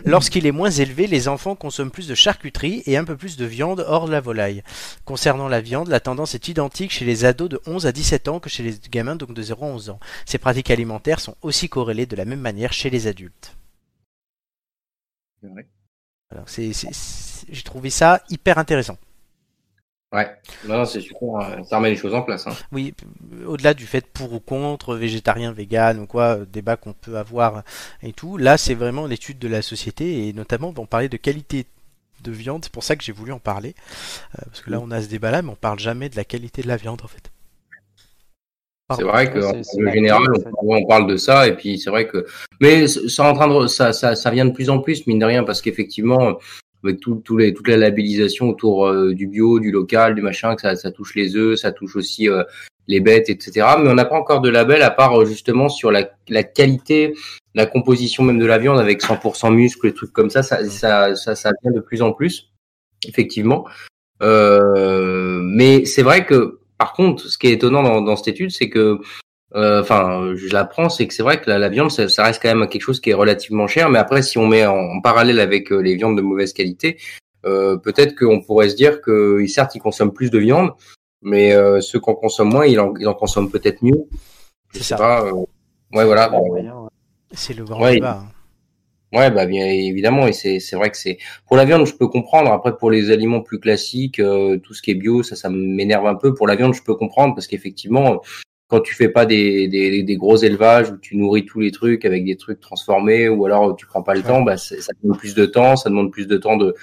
Lorsqu'il 0.06 0.46
est 0.46 0.52
moins 0.52 0.70
élevé, 0.70 1.06
les 1.06 1.28
enfants 1.28 1.56
consomment 1.56 1.90
plus 1.90 2.08
de 2.08 2.14
charcuterie 2.14 2.82
et 2.86 2.96
un 2.96 3.04
peu 3.04 3.18
plus 3.18 3.36
de 3.36 3.44
viande 3.44 3.84
hors 3.86 4.06
de 4.06 4.12
la 4.12 4.22
volaille. 4.22 4.62
Concernant 5.04 5.48
la 5.48 5.60
viande, 5.60 5.88
la 5.88 6.00
tendance 6.00 6.34
est 6.34 6.48
identique 6.48 6.90
chez 6.90 7.04
les 7.04 7.26
ados 7.26 7.50
de 7.50 7.60
11 7.66 7.86
à 7.86 7.92
17 7.92 8.28
ans 8.28 8.40
que 8.40 8.48
chez 8.48 8.62
les 8.62 8.76
gamins 8.90 9.16
donc 9.16 9.34
de 9.34 9.42
0 9.42 9.62
à 9.62 9.68
11 9.68 9.90
ans. 9.90 10.00
Ces 10.24 10.38
pratiques 10.38 10.70
alimentaires 10.70 11.20
sont 11.20 11.36
aussi 11.42 11.68
corrélées 11.68 12.06
de 12.06 12.16
la 12.16 12.24
même 12.24 12.40
manière 12.40 12.72
chez 12.72 12.88
les 12.88 13.08
adultes. 13.08 13.58
J'ai 17.50 17.62
trouvé 17.62 17.90
ça 17.90 18.22
hyper 18.30 18.58
intéressant. 18.58 18.98
Ouais, 20.10 20.26
non, 20.66 20.86
c'est 20.86 21.02
super. 21.02 21.34
euh, 21.36 21.62
Ça 21.64 21.76
remet 21.76 21.90
les 21.90 21.96
choses 21.96 22.14
en 22.14 22.22
place. 22.22 22.46
Hein. 22.46 22.54
Oui, 22.72 22.94
au-delà 23.44 23.74
du 23.74 23.84
fait 23.86 24.06
pour 24.06 24.32
ou 24.32 24.40
contre, 24.40 24.94
végétarien, 24.94 25.52
vegan 25.52 25.98
ou 26.00 26.06
quoi, 26.06 26.38
euh, 26.38 26.46
débat 26.46 26.76
qu'on 26.76 26.94
peut 26.94 27.18
avoir 27.18 27.62
et 28.02 28.14
tout, 28.14 28.38
là 28.38 28.56
c'est 28.56 28.74
vraiment 28.74 29.06
l'étude 29.06 29.38
de 29.38 29.48
la 29.48 29.60
société 29.60 30.26
et 30.26 30.32
notamment 30.32 30.72
on 30.78 30.86
parlait 30.86 31.10
de 31.10 31.18
qualité 31.18 31.66
de 32.22 32.32
viande, 32.32 32.64
c'est 32.64 32.72
pour 32.72 32.84
ça 32.84 32.96
que 32.96 33.04
j'ai 33.04 33.12
voulu 33.12 33.32
en 33.32 33.38
parler, 33.38 33.74
euh, 34.38 34.42
parce 34.46 34.62
que 34.62 34.70
là 34.70 34.80
on 34.80 34.90
a 34.90 35.02
ce 35.02 35.08
débat 35.08 35.30
là, 35.30 35.42
mais 35.42 35.50
on 35.50 35.56
parle 35.56 35.78
jamais 35.78 36.08
de 36.08 36.16
la 36.16 36.24
qualité 36.24 36.62
de 36.62 36.68
la 36.68 36.76
viande 36.78 37.02
en 37.04 37.08
fait. 37.08 37.30
C'est 38.96 39.02
vrai 39.02 39.30
que 39.30 39.38
en 39.40 39.52
fait. 39.52 40.48
on, 40.62 40.76
on 40.76 40.86
parle 40.86 41.06
de 41.10 41.16
ça 41.16 41.46
et 41.46 41.54
puis 41.54 41.78
c'est 41.78 41.90
vrai 41.90 42.06
que, 42.06 42.24
mais 42.60 42.86
ça 42.86 43.30
en 43.30 43.34
train 43.34 43.46
de, 43.48 43.66
ça, 43.66 43.92
ça, 43.92 44.16
ça 44.16 44.30
vient 44.30 44.46
de 44.46 44.52
plus 44.52 44.70
en 44.70 44.78
plus 44.78 45.06
mine 45.06 45.18
de 45.18 45.26
rien 45.26 45.44
parce 45.44 45.60
qu'effectivement, 45.60 46.38
avec 46.82 47.00
tout, 47.00 47.16
tout 47.24 47.36
les, 47.36 47.52
toute 47.52 47.68
la 47.68 47.76
labellisation 47.76 48.48
autour 48.48 48.86
euh, 48.86 49.12
du 49.12 49.26
bio, 49.26 49.60
du 49.60 49.70
local, 49.70 50.14
du 50.14 50.22
machin, 50.22 50.54
que 50.54 50.62
ça, 50.62 50.74
ça 50.76 50.90
touche 50.90 51.14
les 51.14 51.36
œufs, 51.36 51.58
ça 51.58 51.72
touche 51.72 51.96
aussi 51.96 52.28
euh, 52.28 52.42
les 52.86 53.00
bêtes, 53.00 53.28
etc. 53.28 53.66
Mais 53.80 53.90
on 53.90 53.94
n'a 53.94 54.04
pas 54.04 54.16
encore 54.16 54.40
de 54.40 54.48
label 54.48 54.82
à 54.82 54.90
part 54.90 55.20
euh, 55.20 55.26
justement 55.26 55.68
sur 55.68 55.90
la, 55.90 56.10
la 56.28 56.42
qualité, 56.42 57.14
la 57.54 57.66
composition 57.66 58.22
même 58.22 58.38
de 58.38 58.46
la 58.46 58.58
viande 58.58 58.78
avec 58.78 59.02
100% 59.02 59.52
muscle, 59.52 59.86
des 59.86 59.94
trucs 59.94 60.12
comme 60.12 60.30
ça, 60.30 60.42
ça, 60.42 60.64
ça, 60.64 61.14
ça, 61.14 61.34
ça 61.34 61.50
vient 61.62 61.72
de 61.72 61.80
plus 61.80 62.00
en 62.00 62.12
plus, 62.12 62.50
effectivement. 63.06 63.66
Euh, 64.22 65.40
mais 65.42 65.84
c'est 65.84 66.02
vrai 66.02 66.24
que, 66.26 66.57
par 66.78 66.92
contre, 66.94 67.24
ce 67.28 67.36
qui 67.36 67.48
est 67.48 67.52
étonnant 67.52 67.82
dans, 67.82 68.00
dans 68.00 68.16
cette 68.16 68.28
étude, 68.28 68.50
c'est 68.50 68.68
que, 68.70 68.98
euh, 69.54 69.80
enfin, 69.80 70.32
je 70.36 70.48
l'apprends, 70.52 70.88
c'est 70.88 71.06
que 71.06 71.14
c'est 71.14 71.22
vrai 71.22 71.40
que 71.40 71.50
la, 71.50 71.58
la 71.58 71.68
viande, 71.68 71.90
ça, 71.90 72.08
ça 72.08 72.24
reste 72.24 72.40
quand 72.40 72.54
même 72.54 72.68
quelque 72.68 72.82
chose 72.82 73.00
qui 73.00 73.10
est 73.10 73.14
relativement 73.14 73.66
cher. 73.66 73.88
Mais 73.90 73.98
après, 73.98 74.22
si 74.22 74.38
on 74.38 74.46
met 74.46 74.64
en, 74.66 74.76
en 74.76 75.00
parallèle 75.00 75.40
avec 75.40 75.72
euh, 75.72 75.78
les 75.80 75.94
viandes 75.96 76.16
de 76.16 76.22
mauvaise 76.22 76.52
qualité, 76.52 76.98
euh, 77.46 77.76
peut-être 77.76 78.14
qu'on 78.16 78.40
pourrait 78.40 78.68
se 78.68 78.76
dire 78.76 79.00
que, 79.00 79.44
certes, 79.46 79.74
ils 79.74 79.80
consomment 79.80 80.12
plus 80.12 80.30
de 80.30 80.38
viande, 80.38 80.70
mais 81.22 81.52
euh, 81.52 81.80
ceux 81.80 81.98
qui 82.00 82.10
en 82.10 82.14
consomment 82.14 82.52
moins, 82.52 82.66
ils 82.66 82.78
en, 82.78 82.94
ils 82.98 83.08
en 83.08 83.14
consomment 83.14 83.50
peut-être 83.50 83.82
mieux. 83.82 84.04
Je 84.72 84.78
C'est 84.78 84.84
sais 84.84 84.84
ça. 84.90 84.96
pas. 84.96 85.24
euh, 85.24 85.32
ouais, 85.32 86.04
voilà. 86.04 86.28
Bon, 86.28 86.40
bon, 86.40 86.46
moyen, 86.48 86.74
ouais. 86.76 86.88
C'est 87.32 87.54
le 87.54 87.64
grand 87.64 87.82
Ouais, 87.82 87.94
débat. 87.94 88.20
hein. 88.22 88.28
Ouais, 89.12 89.30
bah 89.30 89.46
bien 89.46 89.64
évidemment, 89.66 90.26
et 90.26 90.34
c'est 90.34 90.60
c'est 90.60 90.76
vrai 90.76 90.90
que 90.90 90.96
c'est 90.98 91.16
pour 91.46 91.56
la 91.56 91.64
viande, 91.64 91.86
je 91.86 91.94
peux 91.94 92.08
comprendre. 92.08 92.52
Après, 92.52 92.76
pour 92.76 92.90
les 92.90 93.10
aliments 93.10 93.40
plus 93.40 93.58
classiques, 93.58 94.20
euh, 94.20 94.58
tout 94.58 94.74
ce 94.74 94.82
qui 94.82 94.90
est 94.90 94.94
bio, 94.94 95.22
ça, 95.22 95.34
ça 95.34 95.48
m'énerve 95.48 96.06
un 96.06 96.14
peu. 96.14 96.34
Pour 96.34 96.46
la 96.46 96.56
viande, 96.56 96.74
je 96.74 96.82
peux 96.82 96.94
comprendre 96.94 97.34
parce 97.34 97.46
qu'effectivement, 97.46 98.20
quand 98.66 98.80
tu 98.80 98.94
fais 98.94 99.08
pas 99.08 99.24
des, 99.24 99.66
des 99.66 100.02
des 100.02 100.16
gros 100.18 100.36
élevages 100.36 100.90
où 100.90 100.98
tu 100.98 101.16
nourris 101.16 101.46
tous 101.46 101.58
les 101.60 101.70
trucs 101.70 102.04
avec 102.04 102.22
des 102.26 102.36
trucs 102.36 102.60
transformés, 102.60 103.30
ou 103.30 103.46
alors 103.46 103.74
tu 103.76 103.86
prends 103.86 104.02
pas 104.02 104.12
le 104.14 104.20
Ouais. 104.20 104.26
temps, 104.26 104.42
bah 104.42 104.58
ça 104.58 104.92
demande 105.02 105.18
plus 105.18 105.34
de 105.34 105.46
temps, 105.46 105.76
ça 105.76 105.88
demande 105.88 106.12
plus 106.12 106.26
de 106.26 106.36
temps 106.36 106.58
de, 106.58 106.74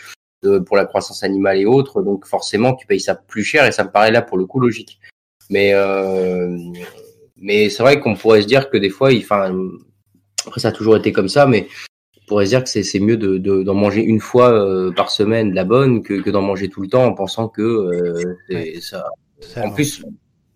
de 0.41 0.57
pour 0.57 0.77
la 0.77 0.85
croissance 0.87 1.21
animale 1.21 1.59
et 1.59 1.65
autres. 1.65 2.01
Donc 2.01 2.25
forcément, 2.25 2.73
tu 2.73 2.87
payes 2.87 2.99
ça 2.99 3.13
plus 3.13 3.43
cher 3.43 3.67
et 3.67 3.71
ça 3.71 3.83
me 3.83 3.91
paraît 3.91 4.09
là 4.11 4.23
pour 4.23 4.39
le 4.39 4.47
coup 4.47 4.59
logique. 4.59 4.99
Mais 5.51 5.73
euh, 5.75 6.57
mais 7.37 7.69
c'est 7.69 7.83
vrai 7.83 7.99
qu'on 7.99 8.15
pourrait 8.15 8.41
se 8.41 8.47
dire 8.47 8.71
que 8.71 8.77
des 8.77 8.89
fois, 8.89 9.11
il, 9.13 9.19
enfin, 9.19 9.55
après 10.47 10.59
ça 10.59 10.69
a 10.69 10.71
toujours 10.71 10.97
été 10.97 11.11
comme 11.11 11.29
ça, 11.29 11.45
mais 11.45 11.67
pourrait 12.27 12.45
se 12.45 12.51
dire 12.51 12.63
que 12.63 12.69
c'est 12.69 12.83
c'est 12.83 12.99
mieux 12.99 13.17
de 13.17 13.37
de- 13.37 13.63
d'en 13.63 13.73
manger 13.73 14.01
une 14.03 14.19
fois 14.19 14.51
euh, 14.51 14.91
par 14.91 15.09
semaine 15.11 15.53
la 15.53 15.63
bonne 15.63 16.03
que, 16.03 16.15
que 16.21 16.29
d'en 16.29 16.41
manger 16.41 16.69
tout 16.69 16.81
le 16.81 16.87
temps 16.89 17.05
en 17.05 17.13
pensant 17.13 17.47
que 17.47 17.61
euh, 17.61 18.35
c'est 18.49 18.81
ça. 18.81 19.05
En 19.63 19.71
plus, 19.71 20.03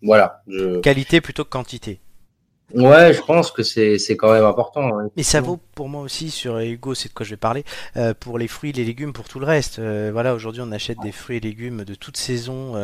voilà. 0.01 0.41
Je... 0.47 0.79
Qualité 0.79 1.21
plutôt 1.21 1.43
que 1.43 1.49
quantité. 1.49 1.99
Ouais, 2.73 3.13
je 3.13 3.21
pense 3.21 3.51
que 3.51 3.63
c'est 3.63 3.97
c'est 3.97 4.15
quand 4.15 4.31
même 4.31 4.45
important. 4.45 4.99
hein. 4.99 5.09
Mais 5.17 5.23
ça 5.23 5.41
vaut 5.41 5.59
pour 5.80 5.88
moi 5.88 6.01
aussi 6.01 6.30
sur 6.30 6.60
Hugo, 6.60 6.93
c'est 6.93 7.07
de 7.07 7.14
quoi 7.14 7.26
je 7.26 7.30
vais 7.30 7.38
parler, 7.38 7.64
euh, 7.95 8.14
pour 8.14 8.38
les 8.38 8.49
fruits, 8.49 8.73
les 8.73 8.84
légumes, 8.84 9.14
pour 9.14 9.30
tout 9.30 9.39
le 9.39 9.45
reste. 9.45 9.80
Euh, 9.80 10.10
voilà, 10.11 10.35
aujourd'hui 10.35 10.61
on 10.61 10.73
achète 10.73 10.97
des 11.01 11.14
fruits 11.14 11.38
et 11.38 11.39
légumes 11.39 11.85
de 11.85 11.95
toute 11.95 12.18
saison, 12.18 12.76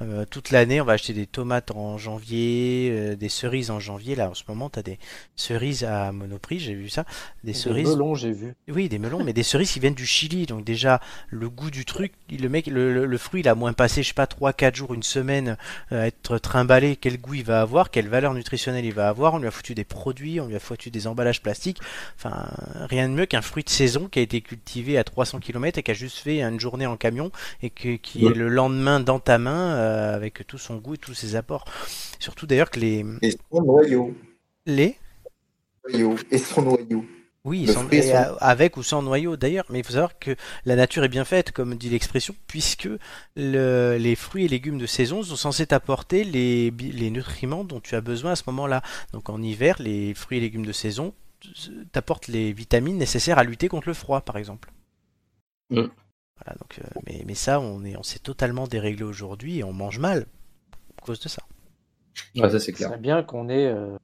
euh, 0.00 0.24
toute 0.30 0.52
l'année. 0.52 0.80
On 0.80 0.84
va 0.84 0.92
acheter 0.92 1.14
des 1.14 1.26
tomates 1.26 1.72
en 1.72 1.98
janvier, 1.98 3.16
des 3.16 3.28
cerises 3.28 3.72
en 3.72 3.80
janvier. 3.80 4.14
Là 4.14 4.30
en 4.30 4.34
ce 4.34 4.44
moment, 4.46 4.70
tu 4.70 4.78
as 4.78 4.84
des 4.84 5.00
cerises 5.34 5.82
à 5.82 6.12
Monoprix, 6.12 6.60
j'ai 6.60 6.74
vu 6.74 6.88
ça. 6.88 7.04
Des 7.42 7.50
Des 7.50 7.58
cerises. 7.58 7.88
melons, 7.88 8.14
j'ai 8.14 8.30
vu. 8.30 8.54
Oui, 8.68 8.88
des 8.88 9.00
melons, 9.00 9.24
mais 9.24 9.32
des 9.32 9.42
cerises 9.42 9.72
qui 9.72 9.80
viennent 9.80 9.94
du 9.94 10.06
Chili. 10.06 10.46
Donc 10.46 10.62
déjà, 10.64 11.00
le 11.30 11.50
goût 11.50 11.72
du 11.72 11.84
truc, 11.84 12.12
le 12.30 12.48
mec, 12.48 12.68
le, 12.68 12.94
le- 12.94 13.06
le 13.06 13.18
fruit, 13.18 13.40
il 13.40 13.48
a 13.48 13.56
moins 13.56 13.72
passé, 13.72 14.04
je 14.04 14.08
sais 14.08 14.14
pas, 14.14 14.26
3-4 14.26 14.76
jours, 14.76 14.94
une 14.94 15.02
semaine 15.02 15.56
à 15.90 16.06
être 16.06 16.38
trimballé. 16.38 16.94
Quel 16.94 17.20
goût 17.20 17.34
il 17.34 17.42
va 17.44 17.60
avoir, 17.62 17.90
quelle 17.90 18.08
valeur 18.08 18.32
nutritionnelle 18.32 18.84
il 18.84 18.94
va 18.94 19.08
avoir? 19.08 19.34
On 19.34 19.38
lui 19.38 19.48
a 19.48 19.50
foutu 19.50 19.74
des 19.74 19.82
produits, 19.82 20.40
on 20.40 20.46
lui 20.46 20.54
a 20.54 20.60
foutu 20.60 20.92
des 20.92 21.08
emballages 21.08 21.42
plastiques. 21.42 21.80
Enfin, 22.16 22.43
rien 22.88 23.08
de 23.08 23.14
mieux 23.14 23.26
qu'un 23.26 23.42
fruit 23.42 23.64
de 23.64 23.68
saison 23.70 24.08
qui 24.08 24.18
a 24.18 24.22
été 24.22 24.40
cultivé 24.40 24.98
à 24.98 25.04
300 25.04 25.40
km 25.40 25.78
et 25.78 25.82
qui 25.82 25.90
a 25.90 25.94
juste 25.94 26.18
fait 26.18 26.42
une 26.42 26.60
journée 26.60 26.86
en 26.86 26.96
camion 26.96 27.30
et 27.62 27.70
que, 27.70 27.96
qui 27.96 28.24
Ouais. 28.24 28.32
est 28.32 28.34
le 28.34 28.48
lendemain 28.48 29.00
dans 29.00 29.18
ta 29.20 29.38
main 29.38 29.74
euh, 29.76 30.14
avec 30.14 30.46
tout 30.46 30.58
son 30.58 30.76
goût 30.76 30.94
et 30.94 30.98
tous 30.98 31.14
ses 31.14 31.36
apports. 31.36 31.64
Surtout 32.18 32.46
d'ailleurs 32.46 32.70
que 32.70 32.80
les... 32.80 33.04
Et 33.22 33.30
son 33.50 33.62
noyau. 33.62 34.14
les 34.66 34.96
noyau. 35.88 36.16
Et 36.30 36.38
son 36.38 36.62
noyau. 36.62 37.04
Oui, 37.46 37.66
sans- 37.66 37.86
avec 38.40 38.78
ou 38.78 38.82
sans 38.82 39.02
noyau 39.02 39.36
d'ailleurs, 39.36 39.66
mais 39.68 39.80
il 39.80 39.84
faut 39.84 39.92
savoir 39.92 40.18
que 40.18 40.34
la 40.64 40.76
nature 40.76 41.04
est 41.04 41.10
bien 41.10 41.26
faite, 41.26 41.52
comme 41.52 41.74
dit 41.74 41.90
l'expression, 41.90 42.34
puisque 42.46 42.88
le- 43.36 43.96
les 43.98 44.14
fruits 44.16 44.46
et 44.46 44.48
légumes 44.48 44.78
de 44.78 44.86
saison 44.86 45.22
sont 45.22 45.36
censés 45.36 45.66
t'apporter 45.66 46.24
les 46.24 46.70
nutriments 47.10 47.64
dont 47.64 47.80
tu 47.80 47.96
as 47.96 48.00
besoin 48.00 48.32
à 48.32 48.36
ce 48.36 48.44
moment-là. 48.46 48.82
Donc 49.12 49.28
en 49.28 49.42
hiver, 49.42 49.76
les 49.78 50.14
fruits 50.14 50.38
et 50.38 50.40
légumes 50.40 50.64
de 50.64 50.72
saison 50.72 51.12
t'apportent 51.92 52.28
les 52.28 52.52
vitamines 52.52 52.98
nécessaires 52.98 53.38
à 53.38 53.44
lutter 53.44 53.68
contre 53.68 53.88
le 53.88 53.94
froid, 53.94 54.20
par 54.22 54.36
exemple. 54.36 54.70
Mm. 55.70 55.90
Voilà, 56.36 56.56
donc, 56.60 56.78
euh, 56.78 57.00
mais, 57.06 57.24
mais 57.26 57.34
ça, 57.34 57.58
on 57.60 57.84
est, 57.84 57.96
on 57.96 58.02
s'est 58.04 58.18
totalement 58.20 58.66
déréglé 58.68 59.02
aujourd'hui 59.02 59.58
et 59.58 59.64
on 59.64 59.72
mange 59.72 59.98
mal 59.98 60.26
à 60.98 61.02
cause 61.02 61.20
de 61.20 61.28
ça. 61.28 61.42
Ouais, 62.36 62.50
ça 62.50 62.60
c'est 62.60 62.72
Ce 62.72 62.76
clair. 62.76 62.88
serait 62.88 62.98
bien 62.98 63.22
qu'on 63.22 63.48
ait, 63.48 63.66
euh, 63.66 63.96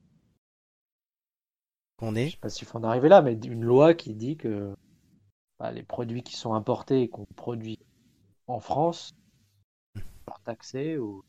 On 2.01 2.15
je 2.23 2.29
est 2.29 2.31
sais 2.31 2.37
pas 2.37 2.49
s'il 2.49 2.67
faut 2.67 2.77
en 2.77 2.83
arriver 2.83 3.09
là, 3.09 3.21
mais 3.21 3.33
une 3.33 3.63
loi 3.63 3.93
qui 3.93 4.13
dit 4.15 4.37
que 4.37 4.73
bah, 5.59 5.71
les 5.71 5.83
produits 5.83 6.23
qui 6.23 6.35
sont 6.37 6.53
importés 6.55 7.03
et 7.03 7.09
qu'on 7.09 7.25
produit 7.35 7.79
en 8.47 8.59
France, 8.59 9.13
sont 10.27 10.33
taxés 10.45 10.97
ou 10.97 11.23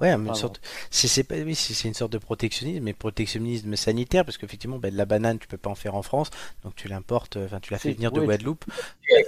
Ouais, 0.00 0.10
une 0.12 0.34
sorte, 0.34 0.60
c'est 0.90 1.08
c'est 1.08 1.24
pas, 1.24 1.36
oui, 1.36 1.54
c'est 1.54 1.86
une 1.88 1.94
sorte 1.94 2.12
de 2.12 2.18
protectionnisme, 2.18 2.82
mais 2.84 2.92
protectionnisme 2.94 3.76
sanitaire, 3.76 4.24
parce 4.24 4.38
qu'effectivement, 4.38 4.78
ben, 4.78 4.90
de 4.92 4.96
la 4.96 5.04
banane, 5.04 5.38
tu 5.38 5.46
peux 5.48 5.58
pas 5.58 5.70
en 5.70 5.74
faire 5.74 5.94
en 5.94 6.02
France, 6.02 6.30
donc 6.64 6.74
tu 6.74 6.88
l'importes, 6.88 7.36
euh, 7.36 7.46
enfin, 7.46 7.60
tu 7.60 7.72
la 7.72 7.78
fais 7.78 7.92
venir 7.92 8.10
de 8.12 8.20
oui, 8.20 8.24
tu- 8.24 8.26
Guadeloupe, 8.26 8.64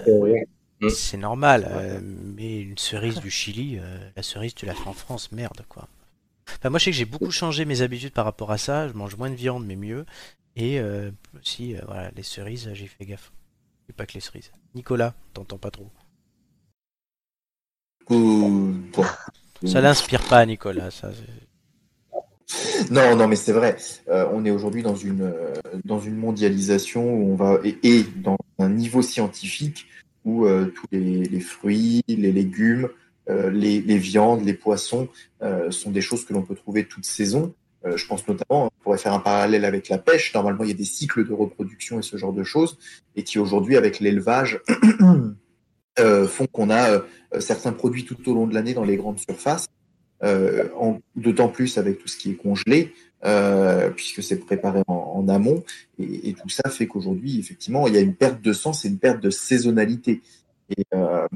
Euh, 0.08 0.34
Mm. 0.80 0.88
c'est 0.88 1.16
normal, 1.16 1.68
euh, 1.70 2.00
mais 2.02 2.60
une 2.60 2.78
cerise 2.78 3.20
du 3.20 3.30
Chili, 3.30 3.78
euh, 3.80 4.10
la 4.16 4.22
cerise, 4.22 4.54
tu 4.54 4.66
la 4.66 4.74
fais 4.74 4.88
en 4.88 4.92
France, 4.94 5.30
merde, 5.32 5.64
quoi. 5.68 5.88
Enfin, 6.58 6.70
moi, 6.70 6.78
je 6.78 6.84
sais 6.86 6.90
que 6.92 6.96
j'ai 6.96 7.04
beaucoup 7.04 7.30
changé 7.30 7.64
mes 7.64 7.82
habitudes 7.82 8.12
par 8.12 8.24
rapport 8.24 8.50
à 8.52 8.58
ça, 8.58 8.88
je 8.88 8.94
mange 8.94 9.16
moins 9.16 9.30
de 9.30 9.34
viande, 9.36 9.64
mais 9.66 9.76
mieux, 9.76 10.06
et 10.56 10.80
euh, 10.80 11.10
aussi, 11.40 11.76
euh, 11.76 11.80
voilà, 11.86 12.10
les 12.16 12.22
cerises, 12.24 12.70
j'ai 12.74 12.86
fait 12.88 13.06
gaffe. 13.06 13.32
Et 13.88 13.92
pas 13.92 14.06
que 14.06 14.14
les 14.14 14.20
cerises. 14.20 14.52
Nicolas, 14.74 15.14
t'entends 15.34 15.58
pas 15.58 15.70
trop. 15.70 15.90
Ou- 18.10 18.74
bon. 18.92 19.04
Ça 19.66 19.80
l'inspire 19.80 20.22
pas, 20.22 20.44
Nicolas, 20.44 20.90
ça. 20.90 21.10
Non, 22.90 23.16
non, 23.16 23.28
mais 23.28 23.36
c'est 23.36 23.52
vrai. 23.52 23.76
Euh, 24.08 24.26
on 24.32 24.44
est 24.44 24.50
aujourd'hui 24.50 24.82
dans 24.82 24.96
une 24.96 25.22
euh, 25.22 25.54
dans 25.84 26.00
une 26.00 26.16
mondialisation 26.16 27.14
où 27.14 27.32
on 27.32 27.36
va 27.36 27.58
et, 27.64 28.04
dans 28.16 28.36
un 28.58 28.68
niveau 28.68 29.02
scientifique 29.02 29.86
où 30.24 30.46
euh, 30.46 30.66
tous 30.66 30.86
les, 30.92 31.24
les 31.24 31.40
fruits, 31.40 32.02
les 32.08 32.32
légumes, 32.32 32.88
les, 33.28 33.80
les 33.80 33.98
viandes, 33.98 34.44
les 34.44 34.52
poissons 34.52 35.08
sont 35.70 35.90
des 35.90 36.00
choses 36.00 36.24
que 36.24 36.34
l'on 36.34 36.42
peut 36.42 36.56
trouver 36.56 36.84
toute 36.84 37.04
saison. 37.04 37.54
Je 37.84 38.06
pense 38.06 38.26
notamment, 38.26 38.66
on 38.66 38.82
pourrait 38.82 38.98
faire 38.98 39.14
un 39.14 39.20
parallèle 39.20 39.64
avec 39.64 39.88
la 39.88 39.98
pêche. 39.98 40.34
Normalement, 40.34 40.64
il 40.64 40.70
y 40.70 40.72
a 40.72 40.76
des 40.76 40.84
cycles 40.84 41.26
de 41.26 41.32
reproduction 41.32 42.00
et 42.00 42.02
ce 42.02 42.16
genre 42.16 42.32
de 42.32 42.42
choses, 42.42 42.78
et 43.14 43.22
qui 43.22 43.38
aujourd'hui, 43.38 43.76
avec 43.76 44.00
l'élevage, 44.00 44.60
font 45.98 46.46
qu'on 46.46 46.70
a 46.70 46.90
euh, 47.34 47.40
certains 47.40 47.72
produits 47.72 48.04
tout 48.04 48.16
au 48.30 48.34
long 48.34 48.46
de 48.46 48.54
l'année 48.54 48.74
dans 48.74 48.84
les 48.84 48.96
grandes 48.96 49.18
surfaces. 49.18 49.66
Euh, 50.22 50.68
D'autant 51.16 51.48
plus 51.48 51.78
avec 51.78 51.98
tout 51.98 52.08
ce 52.08 52.16
qui 52.16 52.30
est 52.30 52.36
congelé, 52.36 52.94
euh, 53.24 53.90
puisque 53.90 54.22
c'est 54.22 54.38
préparé 54.38 54.82
en, 54.86 55.28
amont. 55.28 55.62
Et, 55.98 56.32
tout 56.34 56.48
ça 56.48 56.70
fait 56.70 56.86
qu'aujourd'hui, 56.86 57.38
effectivement, 57.38 57.86
il 57.86 57.94
y 57.94 57.96
a 57.96 58.00
une 58.00 58.14
perte 58.14 58.40
de 58.40 58.52
sens 58.52 58.84
et 58.84 58.88
une 58.88 58.98
perte 58.98 59.20
de 59.20 59.30
saisonnalité. 59.30 60.22
Et, 60.76 60.84
euh, 60.94 61.26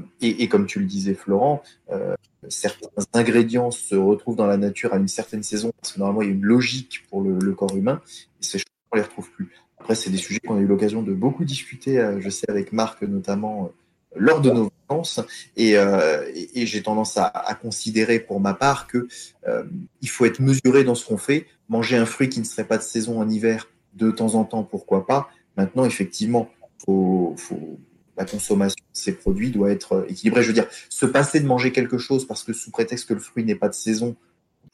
comme 0.49 0.65
tu 0.65 0.79
le 0.79 0.85
disais, 0.85 1.13
Florent, 1.13 1.61
euh, 1.91 2.15
certains 2.49 2.89
ingrédients 3.13 3.71
se 3.71 3.95
retrouvent 3.95 4.35
dans 4.35 4.47
la 4.47 4.57
nature 4.57 4.93
à 4.93 4.97
une 4.97 5.07
certaine 5.07 5.43
saison, 5.43 5.71
parce 5.81 5.93
que 5.93 5.99
normalement, 5.99 6.21
il 6.21 6.29
y 6.29 6.31
a 6.31 6.33
une 6.33 6.45
logique 6.45 7.03
pour 7.09 7.21
le, 7.21 7.53
corps 7.53 7.75
humain, 7.75 8.01
et 8.41 8.43
ces 8.43 8.57
choses, 8.57 8.65
on 8.91 8.97
les 8.97 9.03
retrouve 9.03 9.29
plus. 9.31 9.49
Après, 9.79 9.95
c'est 9.95 10.09
des 10.09 10.17
sujets 10.17 10.39
qu'on 10.39 10.57
a 10.57 10.61
eu 10.61 10.65
l'occasion 10.65 11.03
de 11.03 11.13
beaucoup 11.13 11.45
discuter, 11.45 11.99
euh, 11.99 12.19
je 12.19 12.29
sais, 12.29 12.49
avec 12.49 12.73
Marc 12.73 13.01
notamment, 13.03 13.65
euh, 13.65 13.67
lors 14.15 14.41
de 14.41 14.49
nos 14.49 14.71
vacances. 14.89 15.19
Et, 15.55 15.77
euh, 15.77 16.23
j'ai 16.53 16.81
tendance 16.81 17.17
à, 17.17 17.57
considérer 17.61 18.19
pour 18.19 18.39
ma 18.39 18.53
part 18.53 18.87
que 18.87 19.07
euh, 19.47 19.63
il 20.01 20.09
faut 20.09 20.25
être 20.25 20.39
mesuré 20.39 20.83
dans 20.83 20.95
ce 20.95 21.05
qu'on 21.05 21.17
fait. 21.17 21.47
Manger 21.69 21.97
un 21.97 22.05
fruit 22.05 22.29
qui 22.29 22.39
ne 22.39 22.45
serait 22.45 22.67
pas 22.67 22.77
de 22.77 22.83
saison 22.83 23.19
en 23.19 23.29
hiver, 23.29 23.67
de 23.93 24.11
temps 24.11 24.35
en 24.35 24.45
temps, 24.45 24.63
pourquoi 24.63 25.05
pas. 25.05 25.29
Maintenant, 25.57 25.85
effectivement, 25.85 26.49
la 26.87 28.25
consommation 28.25 28.83
de 28.93 28.97
ces 28.97 29.13
produits 29.13 29.51
doit 29.51 29.71
être 29.71 30.05
équilibrée. 30.07 30.43
Je 30.43 30.47
veux 30.47 30.53
dire, 30.53 30.67
se 30.89 31.05
passer 31.05 31.39
de 31.39 31.45
manger 31.45 31.71
quelque 31.71 31.97
chose 31.97 32.25
parce 32.25 32.43
que 32.43 32.53
sous 32.53 32.71
prétexte 32.71 33.07
que 33.07 33.13
le 33.13 33.19
fruit 33.19 33.43
n'est 33.43 33.55
pas 33.55 33.69
de 33.69 33.73
saison, 33.73 34.15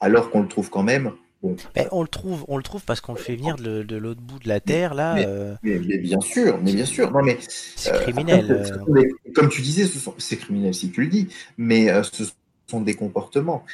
alors 0.00 0.30
qu'on 0.30 0.42
le 0.42 0.48
trouve 0.48 0.70
quand 0.70 0.82
même. 0.82 1.12
Ben, 1.74 1.86
on 1.92 2.02
le 2.02 2.08
trouve, 2.08 2.44
on 2.48 2.56
le 2.56 2.62
trouve 2.62 2.82
parce 2.84 3.00
qu'on 3.00 3.12
le 3.14 3.18
fait 3.18 3.36
venir 3.36 3.56
de, 3.56 3.82
de 3.82 3.96
l'autre 3.96 4.20
bout 4.20 4.38
de 4.38 4.48
la 4.48 4.60
terre 4.60 4.94
là. 4.94 5.14
Mais- 5.14 5.24
euh, 5.26 5.54
mais, 5.62 5.78
mais 5.86 5.98
bien 5.98 6.20
sûr, 6.20 6.58
mais 6.62 6.72
bien 6.72 6.86
sûr. 6.86 7.10
Non, 7.12 7.22
mais 7.22 7.38
c'est 7.76 7.92
Euh, 7.92 8.00
criminel. 8.00 8.50
euh. 8.50 9.02
comme 9.34 9.48
tu 9.48 9.60
disais, 9.62 9.84
ce 9.86 9.98
sont- 9.98 10.14
c'est 10.18 10.36
criminel 10.36 10.74
si 10.74 10.90
tu 10.90 11.02
le 11.02 11.08
dis, 11.08 11.28
mais 11.58 11.90
euh, 11.90 12.02
ce 12.02 12.24
sont 12.70 12.80
des 12.80 12.94
comportements. 12.94 13.64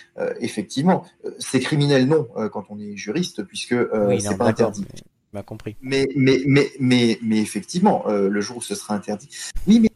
Effectivement, 0.40 1.04
c'est 1.38 1.60
criminel 1.60 2.06
non 2.08 2.26
quand 2.52 2.64
on 2.70 2.78
est 2.80 2.96
juriste, 2.96 3.42
puisque 3.44 3.74
oui, 4.08 4.20
c'est 4.20 4.36
pas 4.36 4.46
interdit. 4.48 4.84
mais- 5.32 5.42
compris. 5.44 5.76
Mais, 5.80 6.08
mais, 6.16 6.40
mais, 6.46 6.70
mais, 6.80 7.18
mais 7.22 7.38
effectivement, 7.38 8.04
le 8.08 8.40
jour 8.40 8.56
où 8.58 8.62
ce 8.62 8.74
sera 8.74 8.94
interdit. 8.94 9.28
Oui, 9.68 9.78
mais 9.80 9.88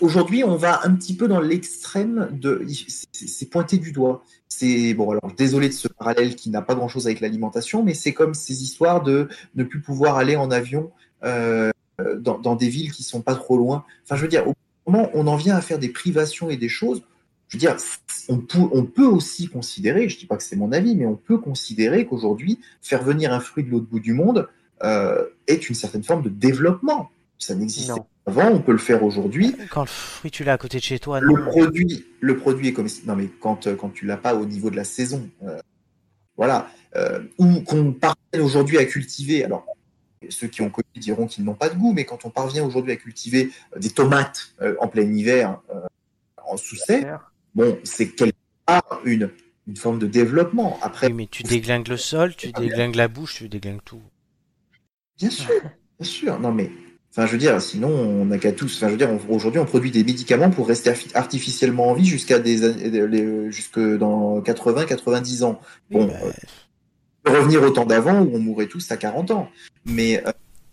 aujourd'hui, 0.00 0.44
on 0.44 0.56
va 0.56 0.80
un 0.84 0.94
petit 0.94 1.14
peu 1.14 1.28
dans 1.28 1.40
l'extrême 1.40 2.28
de. 2.32 2.64
c'est- 3.12 3.50
pointé 3.50 3.78
du 3.78 3.92
doigt. 3.92 4.22
C'est 4.48 4.94
bon. 4.94 5.10
Alors, 5.10 5.32
désolé 5.36 5.68
de 5.68 5.74
ce 5.74 5.88
parallèle 5.88 6.36
qui 6.36 6.50
n'a 6.50 6.62
pas 6.62 6.74
grand-chose 6.74 7.06
avec 7.06 7.20
l'alimentation, 7.20 7.82
mais 7.82 7.94
c'est 7.94 8.12
comme 8.12 8.34
ces 8.34 8.62
histoires 8.62 9.02
de 9.02 9.28
ne 9.54 9.64
plus 9.64 9.80
pouvoir 9.80 10.16
aller 10.16 10.36
en 10.36 10.50
avion 10.50 10.90
euh, 11.24 11.70
dans, 12.18 12.56
des 12.56 12.68
villes 12.68 12.92
qui 12.92 13.02
sont 13.02 13.22
pas 13.22 13.34
trop 13.34 13.56
loin. 13.56 13.84
Enfin, 14.04 14.16
je 14.16 14.22
veux 14.22 14.28
dire, 14.28 14.46
au 14.48 14.54
moment 14.86 15.08
où 15.08 15.10
on 15.14 15.26
en 15.26 15.36
vient 15.36 15.56
à 15.56 15.60
faire 15.60 15.78
des 15.78 15.88
privations 15.88 16.50
et 16.50 16.56
des 16.56 16.68
choses. 16.68 17.02
Je 17.48 17.56
veux 17.56 17.60
dire, 17.60 17.76
on 18.28 18.38
peut, 18.38 18.58
on 18.72 18.84
peut 18.84 19.06
aussi 19.06 19.48
considérer, 19.48 20.08
je 20.08 20.16
dis 20.16 20.26
pas 20.26 20.36
que 20.36 20.42
c'est 20.44 20.54
mon 20.54 20.70
avis, 20.70 20.94
mais 20.94 21.06
on 21.06 21.16
peut 21.16 21.38
considérer 21.38 22.06
qu'aujourd'hui, 22.06 22.60
faire 22.80 23.02
venir 23.02 23.32
un 23.32 23.40
fruit 23.40 23.64
de 23.64 23.70
l'autre 23.70 23.86
bout 23.86 23.98
du 23.98 24.12
monde 24.12 24.48
euh, 24.84 25.24
est 25.48 25.68
une 25.68 25.74
certaine 25.74 26.04
forme 26.04 26.22
de 26.22 26.28
développement. 26.28 27.10
Ça 27.40 27.54
n'existait 27.54 27.94
pas 27.94 28.06
avant, 28.26 28.50
on 28.50 28.60
peut 28.60 28.72
le 28.72 28.78
faire 28.78 29.02
aujourd'hui. 29.02 29.56
Quand 29.70 29.80
le 29.80 29.86
fruit 29.88 30.30
tu 30.30 30.44
l'as 30.44 30.52
à 30.52 30.58
côté 30.58 30.78
de 30.78 30.82
chez 30.82 30.98
toi, 30.98 31.20
Le 31.20 31.46
produit, 31.46 32.04
le 32.20 32.36
produit 32.36 32.68
est 32.68 32.72
comme 32.72 32.86
non 33.06 33.16
mais 33.16 33.28
quand 33.40 33.66
euh, 33.66 33.74
quand 33.74 33.88
tu 33.88 34.06
l'as 34.06 34.18
pas 34.18 34.34
au 34.34 34.44
niveau 34.44 34.70
de 34.70 34.76
la 34.76 34.84
saison, 34.84 35.28
euh, 35.42 35.58
voilà, 36.36 36.70
euh, 36.96 37.20
ou 37.38 37.60
qu'on 37.62 37.92
parvienne 37.92 38.42
aujourd'hui 38.42 38.78
à 38.78 38.84
cultiver. 38.84 39.42
Alors 39.44 39.64
ceux 40.28 40.48
qui 40.48 40.60
ont 40.60 40.70
connu 40.70 40.86
diront 40.96 41.26
qu'ils 41.26 41.44
n'ont 41.44 41.54
pas 41.54 41.70
de 41.70 41.76
goût, 41.76 41.92
mais 41.94 42.04
quand 42.04 42.24
on 42.26 42.30
parvient 42.30 42.62
aujourd'hui 42.62 42.92
à 42.92 42.96
cultiver 42.96 43.50
des 43.76 43.90
tomates 43.90 44.52
euh, 44.60 44.76
en 44.78 44.86
plein 44.86 45.10
hiver 45.10 45.60
en 46.46 46.56
sous-serre, 46.58 47.32
bon, 47.54 47.78
c'est 47.84 48.10
quelque 48.10 48.36
part 48.66 49.00
une 49.04 49.30
une 49.66 49.76
forme 49.76 49.98
de 49.98 50.06
développement. 50.06 50.78
Après, 50.82 51.06
Oui, 51.06 51.12
mais 51.12 51.26
tu 51.26 51.42
déglingues 51.42 51.88
le 51.88 51.96
sol, 51.96 52.34
tu 52.34 52.50
déglingues 52.52 52.96
la 52.96 53.08
bouche, 53.08 53.36
tu 53.36 53.48
déglingues 53.48 53.84
tout. 53.84 54.02
Bien 55.16 55.30
sûr, 55.30 55.60
bien 55.98 56.08
sûr. 56.08 56.40
Non, 56.40 56.52
mais, 56.52 56.70
enfin, 57.10 57.26
je 57.26 57.32
veux 57.32 57.38
dire, 57.38 57.60
sinon, 57.60 57.88
on 57.88 58.26
n'a 58.26 58.38
qu'à 58.38 58.52
tous. 58.52 58.76
Enfin, 58.76 58.86
je 58.86 58.92
veux 58.92 58.98
dire, 58.98 59.10
aujourd'hui, 59.28 59.60
on 59.60 59.64
produit 59.64 59.90
des 59.90 60.04
médicaments 60.04 60.50
pour 60.50 60.68
rester 60.68 60.90
arti- 60.90 61.10
artificiellement 61.14 61.88
en 61.88 61.94
vie 61.94 62.06
jusqu'à 62.06 62.38
des, 62.38 63.50
jusque 63.50 63.80
dans 63.80 64.40
80, 64.40 64.86
90 64.86 65.42
ans. 65.44 65.60
Bon, 65.90 66.06
bah, 66.06 66.14
euh, 66.24 66.30
on 67.24 67.30
peut 67.30 67.38
revenir 67.38 67.62
au 67.62 67.70
temps 67.70 67.86
d'avant 67.86 68.20
où 68.22 68.30
on 68.34 68.38
mourait 68.38 68.66
tous 68.66 68.90
à 68.90 68.96
40 68.96 69.30
ans. 69.30 69.48
Mais 69.84 70.22
euh, 70.26 70.32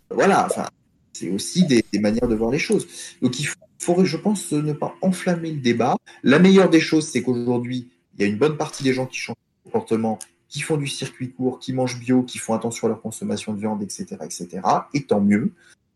voilà, 0.10 0.46
enfin, 0.46 0.68
c'est 1.14 1.30
aussi 1.30 1.66
des, 1.66 1.84
des 1.92 2.00
manières 2.00 2.28
de 2.28 2.36
voir 2.36 2.52
les 2.52 2.60
choses. 2.60 2.88
Donc, 3.22 3.40
il 3.40 3.48
faudrait, 3.80 4.06
je 4.06 4.18
pense, 4.18 4.52
ne 4.52 4.74
pas 4.74 4.96
enflammer 5.02 5.52
le 5.52 5.60
débat. 5.60 5.98
La 6.24 6.40
meilleure 6.40 6.70
des 6.70 6.80
choses, 6.80 7.08
c'est 7.08 7.22
qu'aujourd'hui, 7.22 7.90
il 8.18 8.22
y 8.22 8.26
a 8.26 8.28
une 8.28 8.38
bonne 8.38 8.58
partie 8.58 8.84
des 8.84 8.94
gens 8.94 9.06
qui 9.06 9.18
changent 9.18 9.36
de 9.66 9.72
comportement, 9.72 10.20
qui 10.50 10.62
font 10.62 10.78
du 10.78 10.88
circuit 10.88 11.32
court, 11.32 11.60
qui 11.60 11.74
mangent 11.74 12.00
bio, 12.00 12.24
qui 12.24 12.38
font 12.38 12.54
attention 12.54 12.88
à 12.88 12.90
leur 12.90 13.02
consommation 13.02 13.54
de 13.54 13.60
viande, 13.60 13.82
etc., 13.84 14.18
etc. 14.24 14.48
Et 14.94 15.04
tant 15.04 15.22
mieux. 15.22 15.52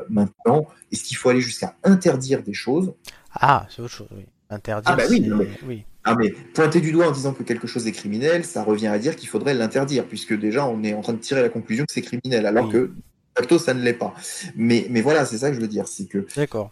Maintenant, 0.09 0.67
est-ce 0.91 1.03
qu'il 1.03 1.17
faut 1.17 1.29
aller 1.29 1.41
jusqu'à 1.41 1.75
interdire 1.83 2.43
des 2.43 2.53
choses 2.53 2.93
Ah, 3.33 3.67
c'est 3.69 3.81
autre 3.81 3.93
chose, 3.93 4.07
oui. 4.15 4.25
Interdire, 4.49 4.91
Ah 4.91 4.95
bah 4.97 5.03
oui, 5.09 5.21
non, 5.21 5.37
mais- 5.37 5.49
oui. 5.65 5.85
Ah 6.03 6.15
mais 6.15 6.31
pointer 6.31 6.81
du 6.81 6.91
doigt 6.91 7.07
en 7.07 7.11
disant 7.11 7.31
que 7.33 7.43
quelque 7.43 7.67
chose 7.67 7.85
est 7.87 7.91
criminel, 7.91 8.43
ça 8.43 8.63
revient 8.63 8.87
à 8.87 8.97
dire 8.99 9.15
qu'il 9.15 9.29
faudrait 9.29 9.53
l'interdire, 9.53 10.05
puisque 10.07 10.33
déjà 10.37 10.65
on 10.65 10.83
est 10.83 10.93
en 10.95 11.01
train 11.01 11.13
de 11.13 11.19
tirer 11.19 11.41
la 11.43 11.49
conclusion 11.49 11.85
que 11.85 11.93
c'est 11.93 12.01
criminel, 12.01 12.45
alors 12.47 12.65
Oui. 12.65 12.71
que 12.71 12.77
de 12.77 12.93
facto 13.37 13.59
ça 13.59 13.73
ne 13.75 13.81
l'est 13.83 13.93
pas. 13.93 14.13
Mais, 14.55 14.87
mais 14.89 15.01
voilà, 15.01 15.25
c'est 15.25 15.37
ça 15.37 15.49
que 15.49 15.55
je 15.55 15.61
veux 15.61 15.67
dire, 15.67 15.87
c'est 15.87 16.05
que 16.07 16.25
D'accord. 16.35 16.71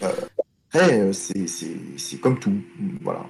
après, 0.00 1.00
euh, 1.00 1.12
c'est 1.12 1.46
c'est- 1.46 1.76
c'est 1.96 2.18
comme 2.18 2.38
tout. 2.38 2.62
Voilà. 3.00 3.26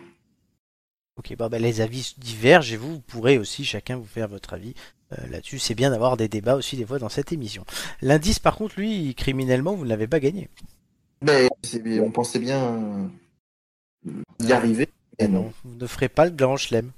Ok, 1.16 1.34
bah, 1.36 1.48
les 1.58 1.80
avis 1.80 2.14
divergent 2.18 2.72
et 2.72 2.76
vous, 2.76 2.94
vous 2.94 3.00
pourrez 3.00 3.38
aussi 3.38 3.64
chacun 3.64 3.96
vous 3.96 4.04
faire 4.04 4.28
votre 4.28 4.52
avis 4.54 4.74
euh, 5.12 5.26
là-dessus. 5.28 5.58
C'est 5.58 5.74
bien 5.74 5.90
d'avoir 5.90 6.16
des 6.16 6.28
débats 6.28 6.56
aussi 6.56 6.76
des 6.76 6.86
fois 6.86 6.98
dans 6.98 7.08
cette 7.08 7.32
émission. 7.32 7.64
L'indice, 8.02 8.38
par 8.38 8.56
contre, 8.56 8.78
lui, 8.78 9.14
criminellement, 9.14 9.74
vous 9.74 9.84
ne 9.84 9.88
l'avez 9.88 10.06
pas 10.06 10.20
gagné. 10.20 10.48
Mais 11.22 11.48
c'est- 11.62 12.00
on 12.00 12.10
pensait 12.10 12.38
bien 12.38 13.10
y 14.40 14.52
arriver, 14.52 14.88
mais 15.20 15.28
non, 15.28 15.52
Vous 15.64 15.74
ne 15.76 15.86
ferez 15.86 16.08
pas 16.08 16.24
le 16.24 16.30
grand 16.30 16.56
chelem. 16.56 16.90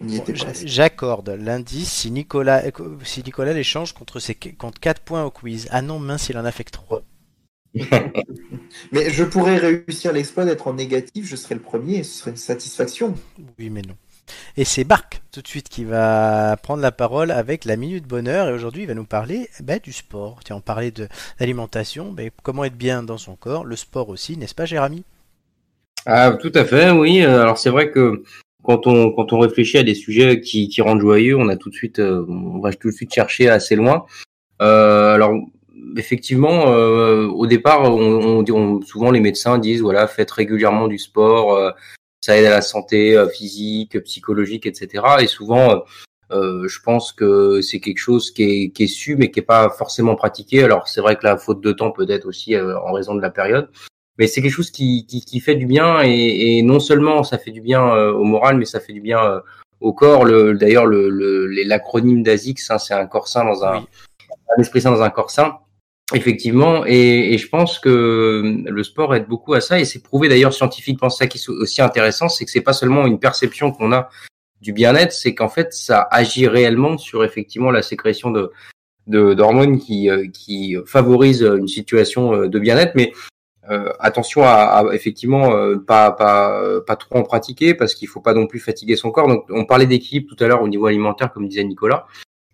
Bon. 0.00 0.24
J'accorde 0.64 1.30
l'indice 1.30 1.90
si 1.92 2.10
Nicolas, 2.12 2.62
si 3.02 3.22
Nicolas 3.24 3.52
l'échange 3.52 3.92
contre, 3.94 4.20
ses, 4.20 4.36
contre 4.36 4.78
4 4.78 5.02
points 5.02 5.24
au 5.24 5.30
quiz. 5.30 5.66
Ah 5.72 5.82
non, 5.82 5.98
mince, 5.98 6.28
il 6.28 6.38
en 6.38 6.44
a 6.44 6.52
fait 6.52 6.62
que 6.64 6.70
3. 6.70 7.02
Mais 8.92 9.10
je 9.10 9.24
pourrais 9.24 9.56
réussir 9.58 10.12
l'exploit 10.12 10.44
d'être 10.44 10.68
en 10.68 10.74
négatif, 10.74 11.26
je 11.26 11.36
serais 11.36 11.56
le 11.56 11.60
premier, 11.60 12.02
ce 12.04 12.18
serait 12.20 12.30
une 12.30 12.36
satisfaction. 12.36 13.14
Oui, 13.58 13.70
mais 13.70 13.82
non. 13.82 13.96
Et 14.56 14.64
c'est 14.64 14.84
Bark, 14.84 15.22
tout 15.32 15.42
de 15.42 15.48
suite, 15.48 15.68
qui 15.68 15.84
va 15.84 16.56
prendre 16.62 16.82
la 16.82 16.92
parole 16.92 17.30
avec 17.30 17.64
la 17.64 17.76
Minute 17.76 18.06
Bonheur. 18.06 18.48
Et 18.48 18.52
aujourd'hui, 18.52 18.82
il 18.82 18.88
va 18.88 18.94
nous 18.94 19.04
parler 19.04 19.48
bah, 19.60 19.78
du 19.78 19.92
sport. 19.92 20.40
Tiens, 20.44 20.56
on 20.56 20.60
parlait 20.60 20.90
de 20.90 21.08
l'alimentation, 21.40 22.12
bah, 22.12 22.24
comment 22.42 22.64
être 22.64 22.76
bien 22.76 23.02
dans 23.02 23.18
son 23.18 23.36
corps, 23.36 23.64
le 23.64 23.76
sport 23.76 24.08
aussi, 24.08 24.36
n'est-ce 24.36 24.54
pas, 24.54 24.64
Jérémy? 24.64 25.04
Ah, 26.06 26.32
tout 26.40 26.52
à 26.54 26.64
fait, 26.64 26.90
oui. 26.90 27.22
Euh, 27.22 27.42
Alors 27.42 27.58
c'est 27.58 27.70
vrai 27.70 27.90
que 27.90 28.22
quand 28.62 28.86
on 28.86 29.12
quand 29.12 29.32
on 29.32 29.38
réfléchit 29.38 29.78
à 29.78 29.82
des 29.82 29.94
sujets 29.94 30.40
qui, 30.40 30.80
rendent 30.80 31.00
joyeux, 31.00 31.36
on 31.36 31.48
a 31.48 31.56
tout 31.56 31.70
de 31.70 31.74
suite 31.74 31.98
euh, 31.98 32.24
on 32.28 32.60
va 32.60 32.72
tout 32.72 32.88
de 32.88 32.94
suite 32.94 33.12
chercher 33.12 33.48
assez 33.48 33.76
loin. 33.76 34.06
Euh, 34.62 35.14
alors 35.14 35.34
effectivement, 35.96 36.64
au 36.66 37.46
départ, 37.46 37.82
on, 37.84 38.80
souvent 38.82 39.10
les 39.10 39.20
médecins 39.20 39.58
disent 39.58 39.80
voilà, 39.80 40.06
faites 40.06 40.30
régulièrement 40.30 40.88
du 40.88 40.98
sport, 40.98 41.72
ça 42.20 42.36
aide 42.36 42.46
à 42.46 42.50
la 42.50 42.62
santé 42.62 43.16
euh, 43.16 43.28
physique, 43.28 43.98
psychologique, 44.04 44.66
etc. 44.66 45.04
Et 45.20 45.26
souvent, 45.26 45.70
euh, 45.72 45.78
euh, 46.30 46.68
je 46.68 46.80
pense 46.80 47.12
que 47.12 47.60
c'est 47.62 47.80
quelque 47.80 47.98
chose 47.98 48.30
qui 48.30 48.42
est, 48.42 48.70
qui 48.70 48.84
est 48.84 48.86
su 48.88 49.16
mais 49.16 49.30
qui 49.30 49.40
est 49.40 49.42
pas 49.42 49.70
forcément 49.70 50.14
pratiqué. 50.14 50.62
Alors 50.64 50.88
c'est 50.88 51.00
vrai 51.00 51.16
que 51.16 51.24
la 51.24 51.36
faute 51.38 51.60
de 51.62 51.72
temps 51.72 51.90
peut 51.90 52.06
être 52.10 52.26
aussi 52.26 52.54
euh, 52.54 52.78
en 52.80 52.92
raison 52.92 53.14
de 53.14 53.22
la 53.22 53.30
période 53.30 53.68
mais 54.18 54.26
c'est 54.26 54.42
quelque 54.42 54.52
chose 54.52 54.70
qui, 54.70 55.06
qui, 55.06 55.20
qui 55.20 55.40
fait 55.40 55.54
du 55.54 55.64
bien 55.66 56.02
et, 56.02 56.58
et 56.58 56.62
non 56.62 56.80
seulement 56.80 57.22
ça 57.22 57.38
fait 57.38 57.52
du 57.52 57.60
bien 57.60 57.88
euh, 57.94 58.12
au 58.12 58.24
moral, 58.24 58.56
mais 58.56 58.64
ça 58.64 58.80
fait 58.80 58.92
du 58.92 59.00
bien 59.00 59.24
euh, 59.24 59.40
au 59.80 59.92
corps. 59.92 60.24
Le, 60.24 60.54
D'ailleurs, 60.54 60.86
le, 60.86 61.08
le, 61.08 61.46
l'acronyme 61.64 62.24
d'ASICS, 62.24 62.70
hein, 62.70 62.78
c'est 62.78 62.94
un 62.94 63.06
corps 63.06 63.28
sain 63.28 63.44
dans 63.44 63.64
un, 63.64 63.78
Oui. 63.78 63.86
un 64.56 64.60
esprit 64.60 64.80
sain 64.80 64.90
dans 64.90 65.02
un 65.02 65.10
corps 65.10 65.30
sain. 65.30 65.58
Effectivement, 66.14 66.84
et, 66.86 67.36
je 67.36 67.48
pense 67.48 67.78
que 67.78 68.64
le 68.66 68.82
sport 68.82 69.14
aide 69.14 69.26
beaucoup 69.26 69.52
à 69.54 69.60
ça, 69.60 69.78
et 69.78 69.84
c'est 69.84 70.02
prouvé 70.02 70.28
d'ailleurs 70.28 70.54
scientifiquement. 70.54 71.10
Ça 71.10 71.26
qui 71.26 71.38
est 71.38 71.48
aussi 71.50 71.82
intéressant, 71.82 72.28
c'est 72.28 72.44
que 72.44 72.50
c'est 72.50 72.62
pas 72.62 72.72
seulement 72.72 73.06
une 73.06 73.18
perception 73.18 73.72
qu'on 73.72 73.92
a 73.92 74.08
du 74.62 74.72
bien-être, 74.72 75.12
c'est 75.12 75.34
qu'en 75.34 75.48
fait 75.48 75.72
ça 75.72 76.08
agit 76.10 76.48
réellement 76.48 76.98
sur 76.98 77.24
effectivement 77.24 77.70
la 77.70 77.82
sécrétion 77.82 78.30
de 78.30 78.50
d'hormones 79.06 79.78
qui 79.78 80.10
euh, 80.10 80.26
qui 80.32 80.76
favorisent 80.84 81.42
une 81.42 81.68
situation 81.68 82.34
euh, 82.34 82.48
de 82.48 82.58
bien-être, 82.58 82.94
mais 82.94 83.12
euh, 83.70 83.92
attention 83.98 84.44
à, 84.44 84.82
effectivement 84.92 85.54
euh, 85.54 85.76
pas 85.76 86.10
pas 86.12 86.58
euh, 86.62 86.80
pas 86.80 86.96
trop 86.96 87.16
en 87.18 87.22
pratiquer 87.22 87.74
parce 87.74 87.94
qu'il 87.94 88.08
faut 88.08 88.22
pas 88.22 88.32
non 88.32 88.46
plus 88.46 88.60
fatiguer 88.60 88.96
son 88.96 89.10
corps. 89.10 89.28
Donc 89.28 89.44
on 89.50 89.66
parlait 89.66 89.86
d'équilibre 89.86 90.34
tout 90.34 90.42
à 90.42 90.48
l'heure 90.48 90.62
au 90.62 90.68
niveau 90.68 90.86
alimentaire 90.86 91.30
comme 91.32 91.46
disait 91.46 91.64
Nicolas. 91.64 92.06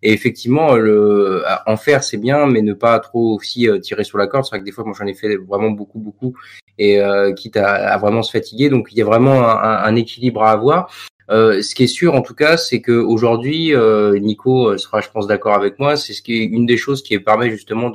Et 0.02 0.12
effectivement, 0.12 0.74
le, 0.74 1.42
en 1.66 1.76
faire 1.76 2.04
c'est 2.04 2.18
bien, 2.18 2.46
mais 2.46 2.60
ne 2.62 2.74
pas 2.74 2.98
trop 2.98 3.34
aussi 3.34 3.68
euh, 3.68 3.78
tirer 3.78 4.04
sur 4.04 4.18
la 4.18 4.26
corde. 4.26 4.44
C'est 4.44 4.50
vrai 4.50 4.60
que 4.60 4.64
des 4.64 4.72
fois, 4.72 4.84
moi 4.84 4.94
j'en 4.98 5.06
ai 5.06 5.14
fait 5.14 5.36
vraiment 5.36 5.70
beaucoup, 5.70 5.98
beaucoup, 5.98 6.34
et 6.78 7.00
euh, 7.00 7.32
quitte 7.32 7.56
à, 7.56 7.96
vraiment 7.98 8.22
se 8.22 8.30
fatiguer. 8.30 8.68
Donc 8.68 8.88
il 8.92 8.98
y 8.98 9.02
a 9.02 9.04
vraiment 9.04 9.48
un, 9.48 9.96
équilibre 9.96 10.42
à 10.42 10.50
avoir. 10.50 10.90
Euh, 11.30 11.62
ce 11.62 11.74
qui 11.74 11.84
est 11.84 11.88
sûr, 11.88 12.14
en 12.14 12.22
tout 12.22 12.34
cas, 12.34 12.56
c'est 12.56 12.80
que 12.80 12.92
aujourd'hui, 12.92 13.74
euh, 13.74 14.18
Nico 14.18 14.76
sera, 14.76 15.00
je 15.00 15.08
pense, 15.08 15.26
d'accord 15.26 15.54
avec 15.54 15.78
moi. 15.78 15.96
C'est 15.96 16.12
ce 16.12 16.22
qui 16.22 16.34
est 16.34 16.44
une 16.44 16.66
des 16.66 16.76
choses 16.76 17.02
qui 17.02 17.18
permet 17.18 17.50
justement 17.50 17.90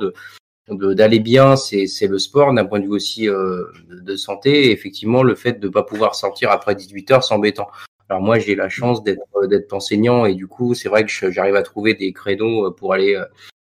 d'aller 0.68 1.20
bien, 1.20 1.56
c'est 1.56 1.86
le 2.08 2.18
sport 2.18 2.52
d'un 2.52 2.64
point 2.64 2.80
de 2.80 2.84
vue 2.84 2.92
aussi 2.92 3.28
euh, 3.28 3.64
de 3.88 4.00
de 4.00 4.16
santé. 4.16 4.66
Et 4.66 4.72
effectivement, 4.72 5.22
le 5.22 5.34
fait 5.34 5.60
de 5.60 5.68
pas 5.68 5.82
pouvoir 5.82 6.14
sortir 6.14 6.50
après 6.50 6.74
18 6.74 7.10
heures, 7.12 7.24
c'est 7.24 7.34
embêtant. 7.34 7.68
Alors 8.10 8.22
moi, 8.22 8.40
j'ai 8.40 8.56
la 8.56 8.68
chance 8.68 9.04
d'être 9.04 9.22
euh, 9.36 9.46
d'être 9.46 9.72
enseignant 9.72 10.24
et 10.26 10.34
du 10.34 10.48
coup, 10.48 10.74
c'est 10.74 10.88
vrai 10.88 11.04
que 11.04 11.30
j'arrive 11.30 11.54
à 11.54 11.62
trouver 11.62 11.94
des 11.94 12.12
créneaux 12.12 12.66
euh, 12.66 12.70
pour 12.72 12.92
aller 12.92 13.14
euh, 13.14 13.24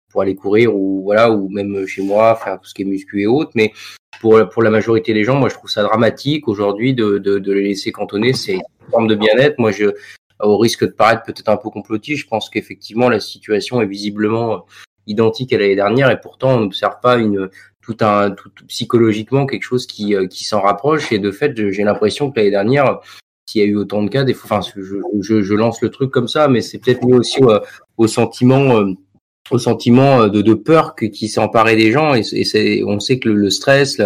pour 0.09 0.23
aller 0.23 0.35
courir 0.35 0.75
ou 0.75 1.03
voilà 1.03 1.31
ou 1.31 1.47
même 1.49 1.85
chez 1.85 2.01
moi 2.01 2.35
faire 2.35 2.59
tout 2.59 2.67
ce 2.67 2.73
qui 2.73 2.81
est 2.81 2.85
muscu 2.85 3.21
et 3.21 3.27
autres. 3.27 3.51
Mais 3.53 3.71
pour 4.19 4.41
pour 4.49 4.63
la 4.63 4.71
majorité 4.71 5.13
des 5.13 5.23
gens, 5.23 5.35
moi, 5.35 5.47
je 5.49 5.53
trouve 5.53 5.69
ça 5.69 5.83
dramatique 5.83 6.47
aujourd'hui 6.47 6.95
de 6.95 7.19
de, 7.19 7.37
de 7.37 7.53
les 7.53 7.61
laisser 7.61 7.91
cantonner. 7.91 8.33
C'est 8.33 8.55
une 8.55 8.89
forme 8.89 9.07
de 9.07 9.13
bien-être. 9.13 9.59
Moi, 9.59 9.71
je 9.71 9.91
au 10.39 10.57
risque 10.57 10.85
de 10.85 10.91
paraître 10.91 11.21
peut-être 11.21 11.49
un 11.49 11.57
peu 11.57 11.69
complotiste, 11.69 12.23
je 12.23 12.27
pense 12.27 12.49
qu'effectivement 12.49 13.09
la 13.09 13.19
situation 13.19 13.79
est 13.79 13.85
visiblement 13.85 14.65
identique 15.05 15.53
à 15.53 15.59
l'année 15.59 15.75
dernière 15.75 16.09
et 16.09 16.19
pourtant 16.19 16.55
on 16.55 16.61
n'observe 16.61 16.99
pas 16.99 17.17
une 17.17 17.47
tout 17.83 17.97
un 18.01 18.31
tout, 18.31 18.49
psychologiquement 18.67 19.45
quelque 19.45 19.61
chose 19.61 19.85
qui 19.85 20.15
qui 20.31 20.43
s'en 20.43 20.61
rapproche 20.61 21.11
et 21.11 21.19
de 21.19 21.29
fait 21.29 21.53
j'ai 21.69 21.83
l'impression 21.83 22.31
que 22.31 22.39
l'année 22.39 22.49
dernière 22.49 23.01
s'il 23.51 23.61
y 23.61 23.63
a 23.63 23.67
eu 23.67 23.75
autant 23.75 24.03
de 24.03 24.09
cas 24.09 24.23
des 24.23 24.33
fois 24.33 24.61
je, 24.75 25.53
lance 25.53 25.81
le 25.81 25.89
truc 25.89 26.11
comme 26.11 26.27
ça 26.27 26.47
mais 26.47 26.61
c'est 26.61 26.77
peut-être 26.77 27.05
lié 27.05 27.13
aussi 27.13 27.43
au, 27.43 27.51
au 27.97 28.07
sentiment 28.07 28.77
euh, 28.77 28.93
au 29.49 29.57
sentiment 29.57 30.27
de, 30.27 30.41
de 30.41 30.53
peur 30.53 30.95
qui 30.95 31.27
s'est 31.27 31.41
emparé 31.41 31.75
des 31.75 31.91
gens 31.91 32.13
et, 32.13 32.83
on 32.85 32.99
sait 32.99 33.19
que 33.19 33.29
le, 33.29 33.49
stress 33.49 34.01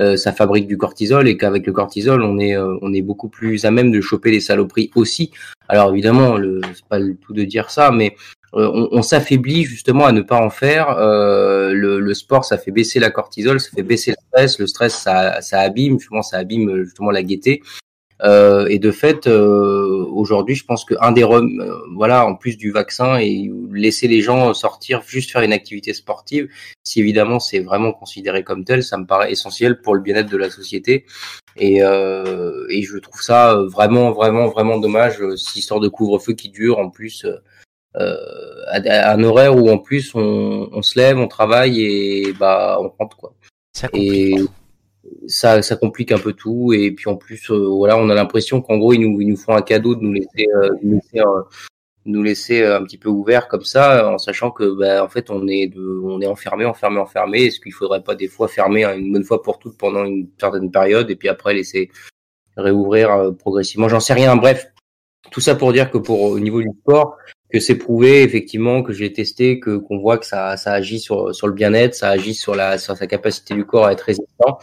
euh, 0.00 0.16
ça 0.16 0.32
fabrique 0.32 0.66
du 0.66 0.76
cortisol 0.76 1.28
et 1.28 1.36
qu'avec 1.36 1.66
le 1.66 1.72
cortisol 1.72 2.22
on 2.22 2.38
est 2.38 2.56
euh, 2.56 3.02
beaucoup 3.02 3.28
plus 3.28 3.64
à 3.64 3.70
même 3.70 3.90
de 3.90 4.00
choper 4.00 4.30
les 4.30 4.40
saloperies 4.40 4.90
aussi 4.94 5.30
alors 5.68 5.92
évidemment 5.92 6.36
c'est 6.74 6.84
pas 6.88 6.98
le 6.98 7.16
tout 7.16 7.32
de 7.32 7.44
dire 7.44 7.70
ça 7.70 7.90
mais 7.90 8.14
euh, 8.54 8.88
on, 8.92 9.00
s'affaiblit 9.00 9.64
justement 9.64 10.04
à 10.04 10.12
ne 10.12 10.20
pas 10.20 10.36
en 10.36 10.50
faire. 10.50 10.90
Euh, 10.90 11.72
le, 11.72 12.00
le 12.00 12.14
sport, 12.14 12.44
ça 12.44 12.58
fait 12.58 12.70
baisser 12.70 13.00
la 13.00 13.10
cortisol, 13.10 13.58
ça 13.60 13.70
fait 13.74 13.82
baisser 13.82 14.10
le 14.10 14.16
stress. 14.28 14.58
Le 14.58 14.66
stress, 14.66 14.94
ça, 14.94 15.40
ça 15.40 15.60
abîme, 15.60 15.98
justement, 15.98 16.22
ça 16.22 16.36
abîme 16.36 16.82
justement 16.84 17.10
la 17.10 17.22
gaieté. 17.22 17.62
Euh, 18.24 18.66
et 18.68 18.78
de 18.78 18.90
fait, 18.92 19.26
euh, 19.26 20.06
aujourd'hui, 20.12 20.54
je 20.54 20.64
pense 20.64 20.84
qu'un 20.84 21.12
des 21.12 21.24
rem- 21.24 21.60
euh, 21.60 21.74
voilà, 21.94 22.24
en 22.24 22.36
plus 22.36 22.56
du 22.56 22.70
vaccin 22.70 23.18
et 23.18 23.50
laisser 23.72 24.06
les 24.06 24.20
gens 24.20 24.54
sortir, 24.54 25.02
juste 25.06 25.32
faire 25.32 25.42
une 25.42 25.52
activité 25.52 25.92
sportive, 25.92 26.48
si 26.84 27.00
évidemment 27.00 27.40
c'est 27.40 27.60
vraiment 27.60 27.92
considéré 27.92 28.44
comme 28.44 28.64
tel, 28.64 28.82
ça 28.84 28.96
me 28.96 29.06
paraît 29.06 29.32
essentiel 29.32 29.80
pour 29.80 29.94
le 29.94 30.00
bien-être 30.00 30.30
de 30.30 30.36
la 30.36 30.50
société. 30.50 31.04
Et, 31.56 31.82
euh, 31.82 32.64
et 32.70 32.82
je 32.82 32.96
trouve 32.98 33.20
ça 33.22 33.56
vraiment, 33.56 34.12
vraiment, 34.12 34.46
vraiment 34.48 34.78
dommage, 34.78 35.20
euh, 35.20 35.36
cette 35.36 35.56
histoire 35.56 35.80
de 35.80 35.88
couvre-feu 35.88 36.34
qui 36.34 36.48
dure 36.50 36.78
en 36.78 36.90
plus. 36.90 37.24
euh, 37.24 37.36
euh, 37.96 38.16
à, 38.68 38.80
à 39.10 39.14
un 39.14 39.22
horaire 39.22 39.54
où 39.54 39.68
en 39.68 39.76
plus 39.76 40.14
on, 40.14 40.68
on 40.72 40.80
se 40.80 40.98
lève, 40.98 41.18
on 41.18 41.28
travaille 41.28 41.82
et 41.82 42.32
bah 42.32 42.78
on 42.80 42.88
rentre 42.88 43.16
quoi. 43.18 43.34
Ça 43.74 43.88
et. 43.92 44.34
Ça, 45.26 45.62
ça 45.62 45.76
complique 45.76 46.12
un 46.12 46.18
peu 46.18 46.32
tout 46.32 46.72
et 46.72 46.90
puis 46.90 47.08
en 47.08 47.16
plus 47.16 47.50
euh, 47.50 47.68
voilà 47.68 47.96
on 47.96 48.08
a 48.10 48.14
l'impression 48.14 48.60
qu'en 48.60 48.78
gros 48.78 48.92
ils 48.92 49.00
nous, 49.00 49.20
ils 49.20 49.28
nous 49.28 49.36
font 49.36 49.54
un 49.54 49.62
cadeau 49.62 49.94
de 49.94 50.02
nous 50.02 50.12
laisser, 50.12 50.46
euh, 50.56 50.70
nous 50.82 50.94
laisser, 50.94 51.20
euh, 51.20 51.42
nous 52.04 52.22
laisser 52.22 52.62
euh, 52.62 52.78
un 52.78 52.84
petit 52.84 52.98
peu 52.98 53.08
ouverts 53.08 53.48
comme 53.48 53.64
ça 53.64 54.12
en 54.12 54.18
sachant 54.18 54.50
que 54.50 54.64
bah, 54.76 55.04
en 55.04 55.08
fait 55.08 55.30
on 55.30 55.46
est 55.46 55.68
de, 55.68 56.00
on 56.04 56.20
est 56.20 56.26
enfermé, 56.26 56.64
enfermé, 56.64 56.98
enfermé. 56.98 57.44
Est-ce 57.44 57.60
qu'il 57.60 57.72
faudrait 57.72 58.02
pas 58.02 58.14
des 58.14 58.28
fois 58.28 58.48
fermer 58.48 58.84
hein, 58.84 58.96
une 58.96 59.12
bonne 59.12 59.24
fois 59.24 59.42
pour 59.42 59.58
toutes 59.58 59.78
pendant 59.78 60.04
une 60.04 60.28
certaine 60.38 60.70
période 60.70 61.10
et 61.10 61.16
puis 61.16 61.28
après 61.28 61.54
laisser 61.54 61.90
réouvrir 62.56 63.12
euh, 63.12 63.32
progressivement? 63.32 63.88
J'en 63.88 64.00
sais 64.00 64.14
rien. 64.14 64.36
Bref, 64.36 64.72
tout 65.30 65.40
ça 65.40 65.54
pour 65.54 65.72
dire 65.72 65.90
que 65.90 65.98
pour 65.98 66.22
au 66.22 66.40
niveau 66.40 66.60
du 66.60 66.70
sport, 66.80 67.16
que 67.50 67.60
c'est 67.60 67.76
prouvé 67.76 68.22
effectivement, 68.22 68.82
que 68.82 68.92
j'ai 68.92 69.12
testé, 69.12 69.60
que 69.60 69.76
qu'on 69.76 69.98
voit 69.98 70.18
que 70.18 70.26
ça, 70.26 70.56
ça 70.56 70.72
agit 70.72 70.98
sur 70.98 71.34
sur 71.34 71.46
le 71.46 71.52
bien-être, 71.52 71.94
ça 71.94 72.08
agit 72.10 72.34
sur 72.34 72.54
la 72.54 72.78
sur 72.78 72.96
sa 72.96 73.06
capacité 73.06 73.54
du 73.54 73.64
corps 73.64 73.86
à 73.86 73.92
être 73.92 74.00
résistant. 74.02 74.58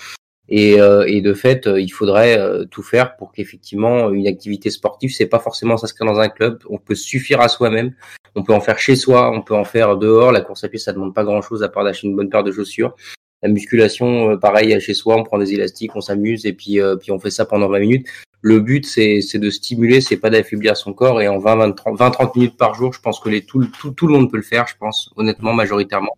Et, 0.49 0.81
euh, 0.81 1.05
et 1.07 1.21
de 1.21 1.33
fait, 1.33 1.67
euh, 1.67 1.79
il 1.79 1.89
faudrait 1.89 2.37
euh, 2.37 2.65
tout 2.65 2.81
faire 2.81 3.15
pour 3.17 3.31
qu'effectivement 3.31 4.09
une 4.09 4.27
activité 4.27 4.71
sportive, 4.71 5.13
c'est 5.13 5.27
pas 5.27 5.39
forcément 5.39 5.77
s'inscrire 5.77 6.11
dans 6.11 6.19
un 6.19 6.29
club. 6.29 6.59
On 6.69 6.79
peut 6.79 6.95
suffire 6.95 7.39
à 7.39 7.47
soi-même. 7.49 7.93
On 8.35 8.43
peut 8.43 8.53
en 8.53 8.61
faire 8.61 8.79
chez 8.79 8.95
soi, 8.95 9.31
on 9.31 9.41
peut 9.41 9.55
en 9.55 9.63
faire 9.63 9.97
dehors. 9.97 10.31
La 10.31 10.41
course 10.41 10.63
à 10.63 10.69
pied, 10.69 10.79
ça 10.79 10.93
demande 10.93 11.13
pas 11.13 11.23
grand-chose 11.23 11.63
à 11.63 11.69
part 11.69 11.83
d'acheter 11.83 12.07
une 12.07 12.15
bonne 12.15 12.29
paire 12.29 12.43
de 12.43 12.51
chaussures. 12.51 12.95
La 13.41 13.49
musculation, 13.49 14.31
euh, 14.31 14.37
pareil, 14.37 14.79
chez 14.81 14.93
soi, 14.93 15.15
on 15.15 15.23
prend 15.23 15.37
des 15.37 15.53
élastiques, 15.53 15.95
on 15.95 16.01
s'amuse 16.01 16.45
et 16.45 16.53
puis 16.53 16.81
euh, 16.81 16.97
puis 16.97 17.11
on 17.11 17.19
fait 17.19 17.31
ça 17.31 17.45
pendant 17.45 17.69
20 17.69 17.79
minutes. 17.79 18.07
Le 18.41 18.59
but, 18.59 18.85
c'est 18.85 19.21
de 19.37 19.49
stimuler, 19.49 20.01
c'est 20.01 20.17
pas 20.17 20.29
d'affaiblir 20.29 20.77
son 20.77 20.93
corps. 20.93 21.21
Et 21.21 21.27
en 21.27 21.39
20, 21.39 21.55
20, 21.57 21.71
30, 21.73 21.97
20, 21.97 22.11
30 22.11 22.35
minutes 22.35 22.57
par 22.57 22.73
jour, 22.73 22.93
je 22.93 23.01
pense 23.01 23.19
que 23.19 23.29
les, 23.29 23.41
tout, 23.41 23.65
tout, 23.79 23.91
tout 23.91 24.07
le 24.07 24.13
monde 24.13 24.31
peut 24.31 24.37
le 24.37 24.43
faire, 24.43 24.65
je 24.67 24.75
pense, 24.77 25.11
honnêtement, 25.17 25.53
majoritairement. 25.53 26.17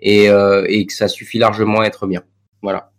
Et, 0.00 0.28
euh, 0.28 0.66
et 0.68 0.84
que 0.84 0.92
ça 0.92 1.08
suffit 1.08 1.38
largement 1.38 1.80
à 1.80 1.86
être 1.86 2.06
bien. 2.06 2.22
Voilà. 2.60 2.93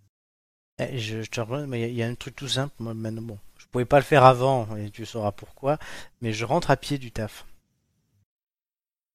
Eh, 0.80 0.98
Je, 0.98 1.22
je 1.22 1.30
te 1.30 1.40
rejoins, 1.42 1.68
mais 1.68 1.80
il 1.80 1.82
y 1.82 1.86
a- 1.86 1.88
il 1.88 1.96
y, 1.96 2.04
a 2.04 2.08
un 2.08 2.16
truc 2.16 2.36
tout 2.36 2.48
simple. 2.48 2.74
Moi, 2.80 2.94
maintenant, 2.94 3.22
bon, 3.22 3.40
je 3.58 3.66
pouvais 3.72 3.86
pas 3.86 3.98
le 3.98 4.04
faire 4.04 4.24
avant, 4.26 4.76
et 4.76 4.90
tu 4.90 5.06
sauras 5.06 5.32
pourquoi. 5.32 5.78
Mais 6.22 6.34
je 6.34 6.46
rentre 6.46 6.70
à 6.72 6.78
pied 6.78 6.98
du 6.98 7.12
taf. 7.12 7.46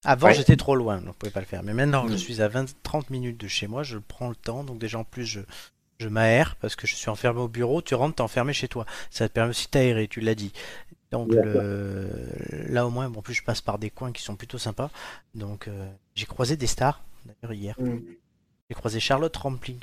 Avant, 0.04 0.28
Ouais. 0.28 0.34
j'étais 0.34 0.56
trop 0.56 0.74
loin, 0.76 0.96
donc 0.98 1.14
je 1.14 1.18
pouvais 1.18 1.32
pas 1.32 1.40
le 1.40 1.46
faire. 1.46 1.62
Mais 1.62 1.74
maintenant, 1.74 2.08
je 2.08 2.14
Mm. 2.14 2.18
suis 2.18 2.40
à 2.42 2.48
20-30 2.48 3.10
minutes 3.10 3.38
de 3.38 3.48
chez 3.48 3.66
moi, 3.66 3.82
je 3.82 3.98
prends 3.98 4.30
le 4.30 4.34
temps. 4.34 4.64
Donc 4.64 4.78
déjà, 4.78 4.98
en 4.98 5.04
plus, 5.04 5.26
je, 5.26 5.40
je 5.98 6.08
m'aère 6.08 6.56
parce 6.56 6.74
que 6.74 6.86
je 6.86 6.94
suis 6.96 7.10
enfermé 7.10 7.40
au 7.40 7.48
bureau. 7.48 7.82
Tu 7.82 7.94
rentres, 7.94 8.16
t'es 8.16 8.22
enfermé 8.22 8.54
chez 8.54 8.68
toi. 8.68 8.86
Ça 9.10 9.28
te 9.28 9.34
permet 9.34 9.50
aussi 9.50 9.66
de 9.66 9.70
t'aérer, 9.72 10.08
tu 10.08 10.20
l'as 10.22 10.34
dit. 10.34 10.52
Donc 11.10 11.30
le... 11.32 12.08
là, 12.70 12.86
au 12.86 12.90
moins, 12.90 13.10
bon, 13.10 13.18
en 13.18 13.22
plus, 13.22 13.34
je 13.34 13.42
passe 13.44 13.60
par 13.60 13.78
des 13.78 13.90
coins 13.90 14.12
qui 14.12 14.22
sont 14.22 14.36
plutôt 14.36 14.58
sympas. 14.58 14.90
Donc 15.34 15.68
euh, 15.68 15.90
j'ai 16.14 16.24
croisé 16.26 16.56
des 16.56 16.66
stars, 16.66 17.02
d'ailleurs, 17.26 17.52
hier. 17.52 17.74
Mm. 17.78 17.98
J'ai 18.70 18.74
croisé 18.74 19.00
Charlotte 19.00 19.36
Rampling. 19.36 19.80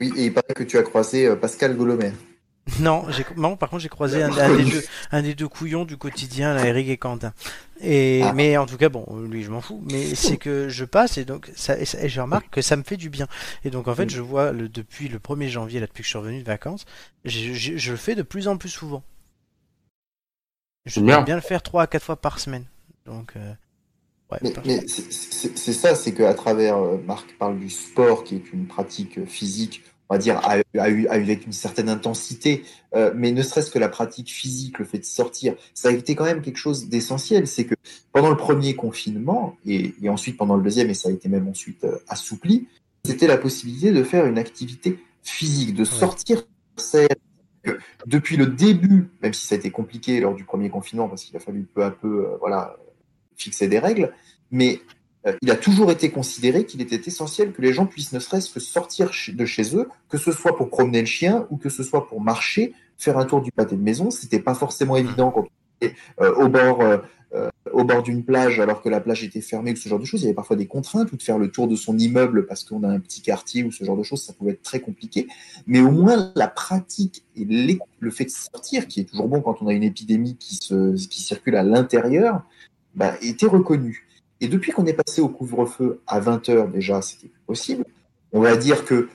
Oui, 0.00 0.12
et 0.16 0.26
il 0.26 0.32
paraît 0.34 0.54
que 0.54 0.62
tu 0.64 0.78
as 0.78 0.82
croisé 0.82 1.26
euh, 1.26 1.36
Pascal 1.36 1.76
Golomer. 1.76 2.12
Non, 2.80 3.06
non, 3.36 3.56
par 3.56 3.70
contre, 3.70 3.82
j'ai 3.84 3.88
croisé 3.88 4.24
un, 4.24 4.32
un 4.36 4.56
des 4.56 4.64
deux, 4.64 4.82
un 5.12 5.22
des 5.22 5.34
deux 5.36 5.46
couillons 5.46 5.84
du 5.84 5.96
quotidien, 5.96 6.52
là, 6.52 6.66
Eric 6.66 6.88
et 6.88 6.96
Quentin. 6.96 7.32
Et, 7.80 8.22
Ah. 8.24 8.32
mais 8.32 8.56
en 8.56 8.66
tout 8.66 8.76
cas, 8.76 8.88
bon, 8.88 9.06
lui, 9.20 9.44
je 9.44 9.50
m'en 9.52 9.60
fous. 9.60 9.80
Mais 9.88 10.16
c'est 10.16 10.36
que 10.36 10.68
je 10.68 10.84
passe 10.84 11.16
et 11.16 11.24
donc, 11.24 11.48
ça, 11.54 11.78
et 11.78 11.84
ça- 11.84 12.02
et 12.02 12.08
je 12.08 12.20
remarque 12.20 12.50
que 12.50 12.60
ça 12.62 12.74
me 12.76 12.82
fait 12.82 12.96
du 12.96 13.08
bien. 13.08 13.28
Et 13.64 13.70
donc, 13.70 13.86
en 13.86 13.94
fait, 13.94 14.10
je 14.10 14.20
vois 14.20 14.50
le, 14.50 14.68
depuis 14.68 15.08
le 15.08 15.20
1er 15.20 15.48
janvier, 15.48 15.78
là, 15.78 15.86
depuis 15.86 16.00
que 16.02 16.06
je 16.06 16.10
suis 16.10 16.18
revenu 16.18 16.40
de 16.40 16.46
vacances, 16.46 16.86
je, 17.24 17.52
je, 17.52 17.76
je 17.76 17.90
le 17.92 17.96
fais 17.96 18.16
de 18.16 18.22
plus 18.22 18.48
en 18.48 18.56
plus 18.56 18.68
souvent. 18.70 19.04
Je 20.86 21.00
bien. 21.00 21.22
bien 21.22 21.36
le 21.36 21.40
faire 21.42 21.62
3 21.62 21.82
à 21.82 21.86
4 21.86 22.02
fois 22.02 22.16
par 22.16 22.40
semaine. 22.40 22.64
Donc, 23.06 23.32
euh, 23.36 23.52
ouais, 24.32 24.38
Mais, 24.66 24.80
c'est- 24.88 25.72
ça, 25.72 25.94
c'est 25.94 26.12
qu'à 26.12 26.34
travers, 26.34 26.76
euh, 26.78 26.98
Marc 27.06 27.36
parle 27.38 27.58
du 27.58 27.70
sport, 27.70 28.24
qui 28.24 28.36
est 28.36 28.52
une 28.52 28.66
pratique 28.66 29.18
euh, 29.18 29.26
physique, 29.26 29.82
on 30.08 30.14
va 30.14 30.18
dire, 30.18 30.36
à- 30.44 30.56
à- 30.78 31.12
avec 31.12 31.46
une 31.46 31.52
certaine 31.52 31.88
intensité, 31.88 32.62
euh, 32.94 33.12
mais 33.14 33.32
ne 33.32 33.42
serait-ce 33.42 33.70
que 33.70 33.78
la 33.78 33.88
pratique 33.88 34.30
physique, 34.30 34.78
le 34.78 34.84
fait 34.84 34.98
de 34.98 35.04
sortir, 35.04 35.54
ça 35.74 35.88
a 35.88 35.92
été 35.92 36.14
quand 36.14 36.24
même 36.24 36.42
quelque 36.42 36.58
chose 36.58 36.88
d'essentiel. 36.88 37.46
C'est 37.46 37.64
que 37.64 37.74
pendant 38.12 38.30
le 38.30 38.36
premier 38.36 38.74
confinement, 38.76 39.56
et, 39.66 39.94
et 40.02 40.08
ensuite 40.08 40.36
pendant 40.36 40.56
le 40.56 40.62
deuxième, 40.62 40.90
et 40.90 40.94
ça 40.94 41.08
a 41.08 41.12
été 41.12 41.28
même 41.28 41.48
ensuite 41.48 41.82
euh, 41.84 41.98
assoupli, 42.08 42.68
c'était 43.04 43.26
la 43.26 43.36
possibilité 43.38 43.92
de 43.92 44.02
faire 44.04 44.26
une 44.26 44.38
activité 44.38 44.98
physique, 45.22 45.74
de 45.74 45.84
sortir 45.84 46.44
que 47.62 47.78
depuis 48.06 48.36
le 48.36 48.46
début, 48.46 49.08
même 49.22 49.32
si 49.34 49.46
ça 49.46 49.54
a 49.56 49.58
été 49.58 49.70
compliqué 49.70 50.20
lors 50.20 50.34
du 50.34 50.44
premier 50.44 50.70
confinement, 50.70 51.08
parce 51.08 51.24
qu'il 51.24 51.36
a 51.36 51.40
fallu 51.40 51.62
peu 51.62 51.82
à 51.84 51.90
peu 51.90 52.28
voilà, 52.40 52.76
fixer 53.36 53.68
des 53.68 53.78
règles, 53.78 54.12
mais 54.50 54.80
euh, 55.26 55.32
il 55.42 55.50
a 55.50 55.56
toujours 55.56 55.90
été 55.90 56.10
considéré 56.10 56.64
qu'il 56.66 56.80
était 56.80 57.00
essentiel 57.06 57.52
que 57.52 57.62
les 57.62 57.72
gens 57.72 57.86
puissent 57.86 58.12
ne 58.12 58.20
serait-ce 58.20 58.50
que 58.50 58.60
sortir 58.60 59.10
de 59.28 59.44
chez 59.44 59.76
eux, 59.76 59.88
que 60.08 60.18
ce 60.18 60.32
soit 60.32 60.56
pour 60.56 60.70
promener 60.70 61.00
le 61.00 61.06
chien 61.06 61.46
ou 61.50 61.56
que 61.56 61.68
ce 61.68 61.82
soit 61.82 62.06
pour 62.06 62.20
marcher, 62.20 62.74
faire 62.96 63.18
un 63.18 63.24
tour 63.24 63.40
du 63.40 63.50
pâté 63.50 63.76
de 63.76 63.82
maison. 63.82 64.10
C'était 64.10 64.38
pas 64.38 64.54
forcément 64.54 64.96
évident 64.96 65.30
quand 65.30 65.42
on 65.42 65.86
était 65.86 65.96
euh, 66.20 66.34
au 66.36 66.48
bord, 66.48 66.80
euh, 66.82 66.98
bord 67.84 68.02
d'une 68.02 68.24
plage 68.24 68.60
alors 68.60 68.82
que 68.82 68.88
la 68.88 69.00
plage 69.00 69.24
était 69.24 69.40
fermée 69.40 69.72
ou 69.72 69.76
ce 69.76 69.88
genre 69.88 69.98
de 69.98 70.04
choses. 70.04 70.20
Il 70.20 70.24
y 70.24 70.26
avait 70.28 70.34
parfois 70.34 70.56
des 70.56 70.66
contraintes 70.66 71.10
ou 71.12 71.16
de 71.16 71.22
faire 71.22 71.38
le 71.38 71.50
tour 71.50 71.66
de 71.66 71.76
son 71.76 71.98
immeuble 71.98 72.46
parce 72.46 72.62
qu'on 72.62 72.84
a 72.84 72.88
un 72.88 73.00
petit 73.00 73.20
quartier 73.20 73.64
ou 73.64 73.72
ce 73.72 73.84
genre 73.84 73.96
de 73.96 74.04
choses. 74.04 74.22
Ça 74.22 74.32
pouvait 74.32 74.52
être 74.52 74.62
très 74.62 74.80
compliqué. 74.80 75.26
Mais 75.66 75.80
au 75.80 75.90
moins 75.90 76.32
la 76.36 76.48
pratique 76.48 77.24
et 77.34 77.44
le 77.98 78.10
fait 78.10 78.26
de 78.26 78.30
sortir, 78.30 78.86
qui 78.86 79.00
est 79.00 79.04
toujours 79.04 79.28
bon 79.28 79.40
quand 79.40 79.60
on 79.60 79.66
a 79.66 79.72
une 79.72 79.82
épidémie 79.82 80.36
qui, 80.36 80.56
se, 80.56 80.94
qui 81.08 81.20
circule 81.20 81.56
à 81.56 81.64
l'intérieur, 81.64 82.42
bah, 82.96 83.14
était 83.22 83.46
reconnu. 83.46 84.06
Et 84.40 84.48
depuis 84.48 84.72
qu'on 84.72 84.86
est 84.86 84.92
passé 84.92 85.20
au 85.20 85.28
couvre-feu 85.28 86.02
à 86.06 86.20
20h 86.20 86.70
déjà, 86.72 87.00
c'était 87.02 87.30
possible. 87.46 87.84
On 88.32 88.40
va 88.40 88.56
dire 88.56 88.84
que 88.84 89.08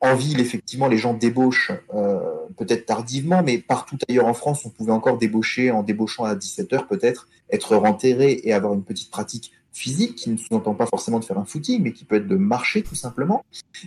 en 0.00 0.16
ville, 0.16 0.40
effectivement, 0.40 0.88
les 0.88 0.98
gens 0.98 1.14
débauchent 1.14 1.70
euh, 1.94 2.18
peut-être 2.56 2.86
tardivement, 2.86 3.42
mais 3.42 3.58
partout 3.58 3.96
ailleurs 4.08 4.26
en 4.26 4.34
France, 4.34 4.66
on 4.66 4.70
pouvait 4.70 4.90
encore 4.90 5.16
débaucher 5.16 5.70
en 5.70 5.84
débauchant 5.84 6.24
à 6.24 6.34
17h 6.34 6.88
peut-être, 6.88 7.28
être 7.50 7.76
renterré 7.76 8.40
et 8.42 8.52
avoir 8.52 8.74
une 8.74 8.82
petite 8.82 9.10
pratique 9.10 9.52
physique 9.72 10.16
qui 10.16 10.30
ne 10.30 10.36
sous-entend 10.36 10.74
pas 10.74 10.86
forcément 10.86 11.20
de 11.20 11.24
faire 11.24 11.38
un 11.38 11.44
footing, 11.44 11.82
mais 11.82 11.92
qui 11.92 12.04
peut 12.04 12.16
être 12.16 12.26
de 12.26 12.36
marcher 12.36 12.82
tout 12.82 12.96
simplement. 12.96 13.44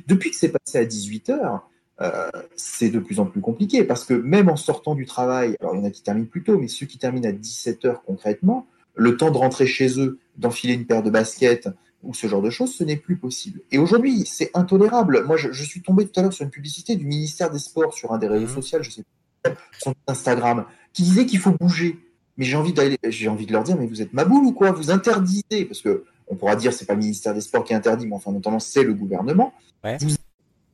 Depuis 0.08 0.32
que 0.32 0.38
c'est 0.38 0.54
passé 0.54 0.78
à 0.78 0.86
18h, 0.86 1.60
euh, 2.02 2.30
c'est 2.56 2.90
de 2.90 3.00
plus 3.00 3.20
en 3.20 3.26
plus 3.26 3.42
compliqué 3.42 3.84
parce 3.84 4.06
que 4.06 4.14
même 4.14 4.50
en 4.50 4.56
sortant 4.56 4.96
du 4.96 5.06
travail, 5.06 5.56
alors 5.60 5.76
il 5.76 5.80
y 5.80 5.82
en 5.82 5.86
a 5.86 5.92
qui 5.92 6.02
terminent 6.02 6.28
plus 6.28 6.44
tôt, 6.44 6.58
mais 6.58 6.70
ceux 6.70 6.86
qui 6.86 6.98
terminent 6.98 7.28
à 7.28 7.34
17h 7.34 7.98
concrètement, 8.06 8.68
le 8.96 9.18
temps 9.18 9.32
de 9.32 9.38
rentrer 9.38 9.68
chez 9.68 10.00
eux, 10.00 10.20
d'enfiler 10.38 10.74
une 10.74 10.86
paire 10.86 11.04
de 11.04 11.10
baskets, 11.10 11.70
ou 12.04 12.14
ce 12.14 12.28
genre 12.28 12.42
de 12.42 12.50
choses, 12.50 12.74
ce 12.74 12.84
n'est 12.84 12.98
plus 12.98 13.18
possible. 13.18 13.62
Et 13.72 13.78
aujourd'hui, 13.78 14.26
c'est 14.26 14.52
intolérable. 14.54 15.24
Moi, 15.26 15.38
je, 15.38 15.52
je 15.52 15.64
suis 15.64 15.82
tombé 15.82 16.06
tout 16.06 16.20
à 16.20 16.24
l'heure 16.24 16.34
sur 16.34 16.46
une 16.46 16.52
publicité 16.52 16.96
du 16.96 17.06
ministère 17.06 17.50
des 17.50 17.60
Sports 17.60 17.94
sur 17.94 18.12
un 18.12 18.18
des 18.18 18.28
réseaux 18.28 18.48
sociaux, 18.48 18.80
je 18.82 18.92
sais 18.92 19.04
pas, 19.44 19.52
son 19.80 19.94
Instagram, 20.08 20.66
qui 20.94 21.04
disait 21.04 21.26
qu'il 21.26 21.40
faut 21.40 21.52
bouger. 21.52 22.00
Mais 22.38 22.46
j'ai 22.46 22.58
envie 22.58 22.74
d'aller, 22.74 22.98
j'ai 23.08 23.28
envie 23.28 23.46
de 23.46 23.54
leur 23.54 23.64
dire, 23.64 23.78
mais 23.78 23.88
vous 23.88 24.02
êtes 24.02 24.14
ma 24.14 24.26
boule 24.26 24.46
ou 24.46 24.52
quoi? 24.52 24.72
Vous 24.72 24.92
interdisez, 24.92 25.66
parce 25.66 25.82
que 25.82 26.04
on 26.28 26.36
pourra 26.36 26.56
dire 26.56 26.74
c'est 26.74 26.86
pas 26.86 26.94
le 26.94 27.00
ministère 27.00 27.34
des 27.34 27.42
Sports 27.42 27.64
qui 27.64 27.74
interdit, 27.74 28.08
mais 28.08 28.16
enfin, 28.16 28.32
notamment 28.32 28.60
c'est 28.60 28.84
le 28.84 28.94
gouvernement. 28.94 29.54
Ouais. 29.84 29.98
Vous 29.98 30.06
interdisez 30.06 30.25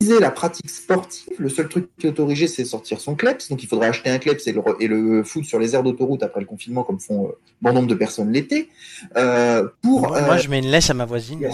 la 0.09 0.31
pratique 0.31 0.69
sportive. 0.69 1.33
Le 1.37 1.49
seul 1.49 1.67
truc 1.67 1.89
qui 1.97 2.07
est 2.07 2.09
autorisé, 2.09 2.47
c'est 2.47 2.65
sortir 2.65 2.99
son 2.99 3.15
kleps. 3.15 3.49
Donc 3.49 3.63
il 3.63 3.67
faudrait 3.67 3.87
acheter 3.87 4.09
un 4.09 4.17
kleps 4.17 4.45
et 4.47 4.51
le, 4.51 4.61
et 4.79 4.87
le 4.87 5.23
foutre 5.23 5.47
sur 5.47 5.59
les 5.59 5.75
aires 5.75 5.83
d'autoroute 5.83 6.23
après 6.23 6.39
le 6.39 6.45
confinement, 6.45 6.83
comme 6.83 6.99
font 6.99 7.27
euh, 7.27 7.31
bon 7.61 7.73
nombre 7.73 7.87
de 7.87 7.95
personnes 7.95 8.31
l'été. 8.31 8.69
Euh, 9.17 9.67
pour 9.81 10.07
Moi, 10.07 10.17
euh, 10.17 10.25
moi, 10.25 10.37
je 10.37 10.49
mets 10.49 10.59
une 10.59 10.69
laisse 10.69 10.89
à 10.89 10.93
ma 10.93 11.05
voisine. 11.05 11.49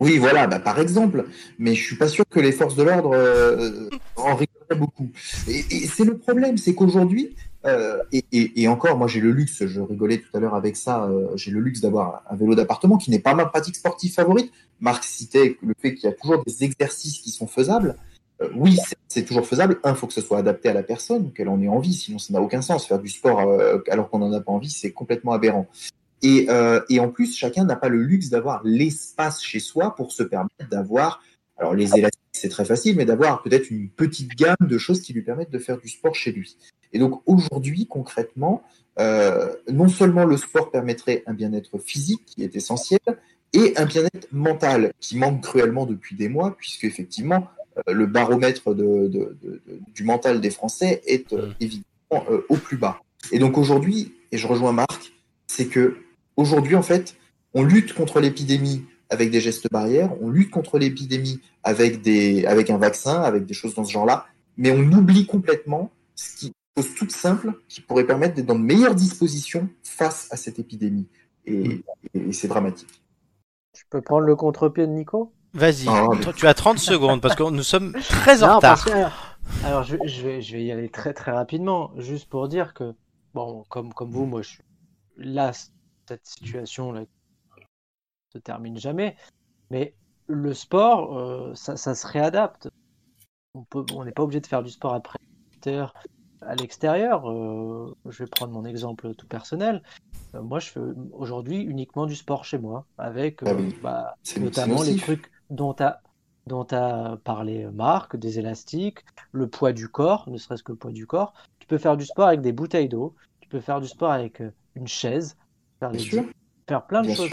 oui, 0.00 0.18
voilà, 0.18 0.46
bah, 0.46 0.58
par 0.58 0.78
exemple. 0.80 1.24
Mais 1.58 1.74
je 1.74 1.82
suis 1.82 1.96
pas 1.96 2.08
sûr 2.08 2.24
que 2.28 2.40
les 2.40 2.52
forces 2.52 2.76
de 2.76 2.82
l'ordre 2.82 3.10
en 4.16 4.34
rigoleraient 4.34 4.76
beaucoup. 4.76 5.10
Et, 5.48 5.64
et 5.70 5.86
c'est 5.86 6.04
le 6.04 6.16
problème, 6.18 6.58
c'est 6.58 6.74
qu'aujourd'hui, 6.74 7.34
euh, 7.66 8.02
et, 8.32 8.68
encore, 8.68 8.96
moi 8.96 9.06
j'ai 9.06 9.20
le 9.20 9.30
luxe, 9.30 9.66
je 9.66 9.80
rigolais 9.80 10.18
tout 10.18 10.36
à 10.36 10.40
l'heure 10.40 10.54
avec 10.54 10.76
ça, 10.76 11.04
euh, 11.04 11.28
j'ai 11.34 11.50
le 11.50 11.60
luxe 11.60 11.80
d'avoir 11.80 12.22
un 12.30 12.36
vélo 12.36 12.54
d'appartement 12.54 12.96
qui 12.96 13.10
n'est 13.10 13.18
pas 13.18 13.34
ma 13.34 13.46
pratique 13.46 13.76
sportive 13.76 14.12
favorite. 14.12 14.52
Marc 14.80 15.04
citait 15.04 15.56
le 15.62 15.74
fait 15.80 15.94
qu'il 15.94 16.08
y 16.08 16.12
a 16.12 16.14
toujours 16.16 16.44
des 16.44 16.64
exercices 16.64 17.18
qui 17.18 17.30
sont 17.30 17.46
faisables. 17.46 17.96
Euh, 18.42 18.48
oui, 18.54 18.78
c'est- 19.08 19.24
toujours 19.24 19.46
faisable. 19.46 19.80
Un, 19.82 19.94
faut 19.94 20.06
que 20.06 20.12
ce 20.12 20.20
soit 20.20 20.38
adapté 20.38 20.68
à 20.68 20.74
la 20.74 20.82
personne, 20.82 21.32
qu'elle 21.32 21.48
en 21.48 21.60
ait 21.62 21.68
envie, 21.68 21.94
sinon 21.94 22.18
ça 22.18 22.34
n'a 22.34 22.42
aucun 22.42 22.60
sens. 22.60 22.86
Faire 22.86 22.98
du 22.98 23.08
sport 23.08 23.40
alors 23.88 24.10
qu'on 24.10 24.18
n'en 24.18 24.30
a 24.32 24.40
pas 24.40 24.52
envie, 24.52 24.68
c'est 24.68 24.92
complètement 24.92 25.32
aberrant. 25.32 25.66
Et 26.22 26.46
en 26.50 27.08
plus, 27.08 27.34
chacun 27.34 27.64
n'a 27.64 27.76
pas 27.76 27.88
le 27.88 28.02
luxe 28.02 28.28
d'avoir 28.28 28.60
l'espace 28.62 29.42
chez 29.42 29.58
soi 29.58 29.94
pour 29.94 30.12
se 30.12 30.22
permettre 30.22 30.68
d'avoir, 30.70 31.22
alors 31.56 31.74
les 31.74 31.96
élastiques, 31.96 32.20
c'est 32.32 32.50
très 32.50 32.64
facile, 32.64 32.96
mais 32.96 33.06
d'avoir 33.06 33.42
peut-être 33.42 33.70
une 33.70 33.88
petite 33.88 34.36
gamme 34.36 34.56
de 34.60 34.78
choses 34.78 35.00
qui 35.00 35.12
lui 35.12 35.22
permettent 35.22 35.50
de 35.50 35.58
faire 35.58 35.78
du 35.78 35.88
sport 35.88 36.14
chez 36.14 36.32
lui. 36.32 36.56
Et 36.92 36.98
donc 36.98 37.22
aujourd'hui, 37.26 37.86
concrètement, 37.86 38.62
euh, 38.98 39.52
non 39.70 39.88
seulement 39.88 40.24
le 40.24 40.36
sport 40.36 40.70
permettrait 40.70 41.22
un 41.26 41.34
bien-être 41.34 41.78
physique 41.78 42.24
qui 42.26 42.42
est 42.42 42.56
essentiel, 42.56 43.00
et 43.52 43.74
un 43.76 43.86
bien-être 43.86 44.28
mental 44.32 44.92
qui 45.00 45.16
manque 45.16 45.42
cruellement 45.42 45.86
depuis 45.86 46.16
des 46.16 46.28
mois, 46.28 46.56
puisque 46.56 46.84
effectivement, 46.84 47.46
euh, 47.88 47.92
le 47.92 48.06
baromètre 48.06 48.74
de, 48.74 49.06
de- 49.08 49.08
de- 49.08 49.60
de- 49.66 49.80
du 49.94 50.04
mental 50.04 50.40
des 50.40 50.50
Français 50.50 51.00
est 51.06 51.32
euh, 51.32 51.52
évidemment 51.60 52.24
euh, 52.30 52.44
au 52.48 52.56
plus 52.56 52.76
bas. 52.76 53.00
Et 53.32 53.38
donc 53.38 53.56
aujourd'hui, 53.56 54.12
et 54.32 54.38
je 54.38 54.46
rejoins 54.46 54.72
Marc, 54.72 55.12
c'est 55.46 55.66
que 55.66 55.96
aujourd'hui, 56.36 56.74
en 56.74 56.82
fait, 56.82 57.16
on 57.54 57.62
lutte 57.62 57.92
contre 57.94 58.20
l'épidémie 58.20 58.84
avec 59.08 59.30
des 59.30 59.40
gestes 59.40 59.70
barrières, 59.70 60.10
on 60.20 60.28
lutte 60.28 60.50
contre 60.50 60.78
l'épidémie 60.78 61.40
avec, 61.62 62.02
des, 62.02 62.44
avec 62.46 62.70
un 62.70 62.78
vaccin, 62.78 63.22
avec 63.22 63.46
des 63.46 63.54
choses 63.54 63.74
dans 63.74 63.84
ce 63.84 63.92
genre-là, 63.92 64.26
mais 64.56 64.70
on 64.72 64.82
oublie 64.92 65.26
complètement 65.26 65.90
ce 66.16 66.36
qui 66.36 66.52
chose 66.76 66.94
toute 66.94 67.12
simple 67.12 67.52
qui 67.68 67.80
pourrait 67.80 68.06
permettre 68.06 68.34
d'être 68.34 68.46
dans 68.46 68.58
de 68.58 68.64
meilleures 68.64 68.94
dispositions 68.94 69.68
face 69.82 70.28
à 70.30 70.36
cette 70.36 70.58
épidémie. 70.58 71.08
Et, 71.44 71.82
et 72.14 72.32
c'est 72.32 72.48
dramatique. 72.48 73.02
Je 73.76 73.82
peux 73.90 74.00
prendre 74.02 74.26
le 74.26 74.36
contre-pied 74.36 74.86
de 74.86 74.92
Nico? 74.92 75.32
Vas-y, 75.54 75.86
Ah, 75.88 76.06
mais- 76.12 76.32
tu 76.34 76.46
as 76.46 76.54
30 76.54 76.78
secondes 76.78 77.20
parce 77.22 77.34
que 77.34 77.48
nous 77.50 77.62
sommes 77.62 77.92
très 78.08 78.42
en 78.42 78.48
Non, 78.48 78.56
retard. 78.56 78.84
que, 78.84 79.64
alors, 79.64 79.84
je, 79.84 79.96
je 80.04 80.22
vais, 80.22 80.42
je 80.42 80.56
vais 80.56 80.64
y 80.64 80.72
aller 80.72 80.88
très 80.90 81.14
très 81.14 81.30
rapidement, 81.32 81.92
juste 81.98 82.28
pour 82.28 82.48
dire 82.48 82.74
que, 82.74 82.94
bon, 83.32 83.64
comme, 83.68 83.92
comme 83.94 84.10
vous, 84.10 84.26
moi, 84.26 84.42
je 84.42 84.48
suis 84.50 84.62
là, 85.16 85.52
cette 86.08 86.26
situation 86.26 86.92
là 86.92 87.04
se 88.32 88.38
termine 88.38 88.76
jamais, 88.78 89.16
mais 89.70 89.94
le 90.26 90.52
sport, 90.52 91.16
euh, 91.16 91.54
ça, 91.54 91.76
ça 91.76 91.94
se 91.94 92.06
réadapte. 92.06 92.68
On 93.54 93.62
peut, 93.64 93.84
on 93.94 94.04
n'est 94.04 94.12
pas 94.12 94.24
obligé 94.24 94.40
de 94.40 94.46
faire 94.46 94.62
du 94.62 94.70
sport 94.70 94.94
après 94.94 95.18
8 95.54 95.66
heures 95.68 95.94
à 96.42 96.54
l'extérieur. 96.54 97.30
Euh, 97.30 97.94
je 98.08 98.24
vais 98.24 98.28
prendre 98.30 98.52
mon 98.52 98.64
exemple 98.64 99.14
tout 99.14 99.26
personnel. 99.26 99.82
Euh, 100.34 100.42
moi, 100.42 100.58
je 100.58 100.70
fais 100.70 100.80
aujourd'hui 101.12 101.60
uniquement 101.62 102.06
du 102.06 102.14
sport 102.16 102.44
chez 102.44 102.58
moi, 102.58 102.86
avec 102.98 103.42
Ah 103.44 103.50
euh, 103.50 103.54
oui. 103.58 103.74
bah, 103.82 104.14
notamment 104.40 104.82
les 104.82 104.96
trucs 104.96 105.30
dont 105.50 105.74
tu 105.74 105.82
as, 105.82 106.00
dont 106.46 106.66
a 106.72 107.16
parlé 107.24 107.66
Marc, 107.72 108.16
des 108.16 108.38
élastiques, 108.38 109.04
le 109.32 109.48
poids 109.48 109.72
du 109.72 109.88
corps, 109.88 110.28
ne 110.28 110.38
serait-ce 110.38 110.62
que 110.62 110.72
le 110.72 110.78
poids 110.78 110.92
du 110.92 111.06
corps. 111.06 111.34
Tu 111.58 111.66
peux 111.66 111.78
faire 111.78 111.96
du 111.96 112.04
sport 112.06 112.28
avec 112.28 112.40
des 112.40 112.52
bouteilles 112.52 112.88
d'eau, 112.88 113.14
tu 113.40 113.48
peux 113.48 113.60
faire 113.60 113.80
du 113.80 113.88
sport 113.88 114.12
avec 114.12 114.42
une 114.74 114.86
chaise, 114.88 115.36
faire, 115.80 115.90
Bien 115.90 115.98
des- 115.98 116.04
sûr, 116.04 116.24
faire 116.68 116.86
plein 116.86 117.02
de 117.02 117.06
bien 117.08 117.16
choses. 117.16 117.30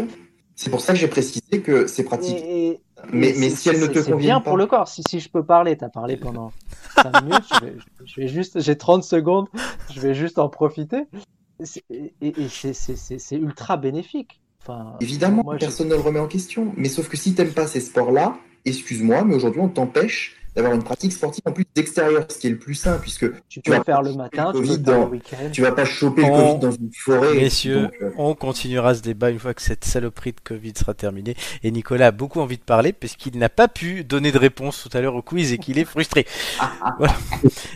C'est 0.56 0.70
pour 0.70 0.82
ça 0.82 0.94
que 0.94 1.00
j'ai 1.00 1.08
précisé 1.08 1.62
que 1.64 1.88
c'est 1.88 2.04
pratique. 2.04 2.38
Et- 2.38 2.68
et- 2.70 2.82
mais 3.12 3.34
si 3.34 3.70
elle 3.70 3.80
ne 3.80 3.88
te 3.88 4.00
bien 4.00 4.04
convient 4.04 4.42
pas, 4.42 4.50
pour 4.52 4.58
le 4.58 4.66
corps. 4.66 4.88
Si, 4.88 5.04
si 5.08 5.20
je 5.20 5.30
peux 5.30 5.44
parler, 5.44 5.78
tu 5.78 5.84
as 5.84 5.90
parlé 5.90 6.18
pendant 6.18 6.52
5 7.02 7.24
minutes, 7.24 7.44
je 7.60 7.66
vais, 7.66 7.74
je 8.06 8.22
vais 8.22 8.28
juste, 8.28 8.60
j'ai 8.62 8.78
30 8.78 9.04
secondes, 9.04 9.48
je 9.94 10.00
vais 10.00 10.14
juste 10.14 10.40
en 10.40 10.50
profiter. 10.50 11.04
Et, 11.90 12.14
et 12.22 12.34
c'est- 12.50 13.36
ultra 13.36 13.78
bénéfique. 13.78 14.42
Enfin, 14.62 14.94
évidemment, 15.02 15.44
moi, 15.44 15.58
personne 15.58 15.90
ne 15.90 15.96
le 15.96 16.00
remet 16.02 16.20
en 16.20 16.28
question. 16.28 16.74
Mais 16.78 16.88
sauf 16.90 17.10
que 17.10 17.18
si 17.18 17.36
t'aimes 17.36 17.54
pas 17.54 17.68
ces 17.68 17.82
sports-là, 17.82 18.38
excuse-moi, 18.66 19.24
mais 19.26 19.36
aujourd'hui 19.36 19.62
on 19.62 19.68
t'empêche 19.70 20.38
d'avoir 20.56 20.74
une 20.74 20.84
pratique 20.84 21.12
sportive 21.14 21.42
en 21.46 21.52
plus 21.52 21.66
d'extérieur, 21.76 22.26
ce 22.30 22.38
qui 22.38 22.48
est 22.48 22.52
le 22.52 22.60
plus 22.60 22.76
sain, 22.76 22.98
puisque 23.02 23.26
tu 23.50 23.62
tu 23.62 23.62
peux 23.62 23.72
vas 23.72 23.84
faire 23.84 24.02
le 24.02 24.14
matin, 24.14 24.52
tu 24.54 24.62
peux 24.62 24.68
le 24.68 25.64
vas 25.64 25.72
pas 25.72 25.86
choper 25.86 26.22
le 26.22 26.28
On- 26.28 26.38
Covid 26.54 26.60
dans 26.60 26.72
une 26.72 26.92
forêt. 26.94 27.34
Messieurs, 27.36 27.82
donc, 27.84 27.94
euh, 28.02 28.12
on 28.18 28.36
continuera 28.36 28.94
ce 28.96 29.02
débat 29.02 29.30
une 29.30 29.40
fois 29.40 29.54
que 29.54 29.62
cette 29.62 29.86
saloperie 29.86 30.34
de 30.34 30.40
Covid 30.44 30.74
sera 30.78 30.94
terminée. 30.94 31.36
Et 31.64 31.72
Nicolas 31.72 32.08
a 32.08 32.12
beaucoup 32.12 32.40
envie 32.40 32.58
de 32.58 32.64
parler 32.64 32.94
parce 32.94 33.16
qu'il 33.16 33.38
n'a 33.38 33.50
pas 33.50 33.68
pu 33.68 34.04
donner 34.04 34.32
de 34.32 34.38
réponse 34.38 34.82
tout 34.88 34.96
à 34.98 35.02
l'heure 35.02 35.16
au 35.16 35.22
quiz 35.22 35.54
et 35.54 35.58
qu'il 35.58 35.80
est 35.80 35.86
frustré. 35.86 36.26
Voilà. 37.00 37.16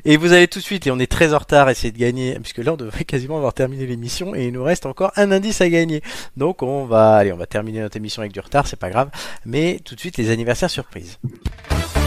Et 0.05 0.17
vous 0.17 0.33
allez 0.33 0.47
tout 0.47 0.59
de 0.59 0.63
suite, 0.63 0.85
et 0.85 0.91
on 0.91 0.99
est 0.99 1.11
très 1.11 1.33
en 1.33 1.39
retard, 1.39 1.69
essayer 1.69 1.91
de 1.91 1.97
gagner, 1.97 2.37
puisque 2.39 2.59
là 2.59 2.73
on 2.73 2.77
devrait 2.77 3.03
quasiment 3.05 3.37
avoir 3.37 3.53
terminé 3.53 3.85
l'émission 3.85 4.35
et 4.35 4.45
il 4.47 4.53
nous 4.53 4.63
reste 4.63 4.85
encore 4.85 5.11
un 5.15 5.31
indice 5.31 5.61
à 5.61 5.69
gagner. 5.69 6.01
Donc 6.35 6.61
on 6.61 6.85
va, 6.85 7.15
allez, 7.15 7.31
on 7.33 7.37
va 7.37 7.47
terminer 7.47 7.79
notre 7.81 7.97
émission 7.97 8.21
avec 8.21 8.31
du 8.33 8.39
retard, 8.39 8.67
c'est 8.67 8.79
pas 8.79 8.89
grave. 8.89 9.09
Mais 9.45 9.79
tout 9.83 9.95
de 9.95 9.99
suite 9.99 10.17
les 10.17 10.29
anniversaires 10.29 10.69
surprises. 10.69 11.17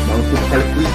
Quiz. 0.09 0.89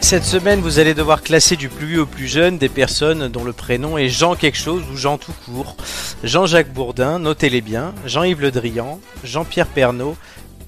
Cette 0.00 0.24
semaine, 0.24 0.60
vous 0.60 0.78
allez 0.78 0.94
devoir 0.94 1.22
classer 1.22 1.56
du 1.56 1.68
plus 1.68 1.86
vieux 1.86 2.00
au 2.02 2.06
plus 2.06 2.28
jeune 2.28 2.56
des 2.56 2.70
personnes 2.70 3.28
dont 3.28 3.44
le 3.44 3.52
prénom 3.52 3.98
est 3.98 4.08
Jean 4.08 4.36
quelque 4.36 4.56
chose 4.56 4.82
ou 4.90 4.96
Jean 4.96 5.18
tout 5.18 5.34
court. 5.44 5.76
Jean-Jacques 6.24 6.72
Bourdin, 6.72 7.18
notez-les 7.18 7.60
bien, 7.60 7.92
Jean-Yves 8.06 8.40
Le 8.40 8.50
Drian, 8.50 9.00
Jean-Pierre 9.22 9.66
Pernaud 9.66 10.16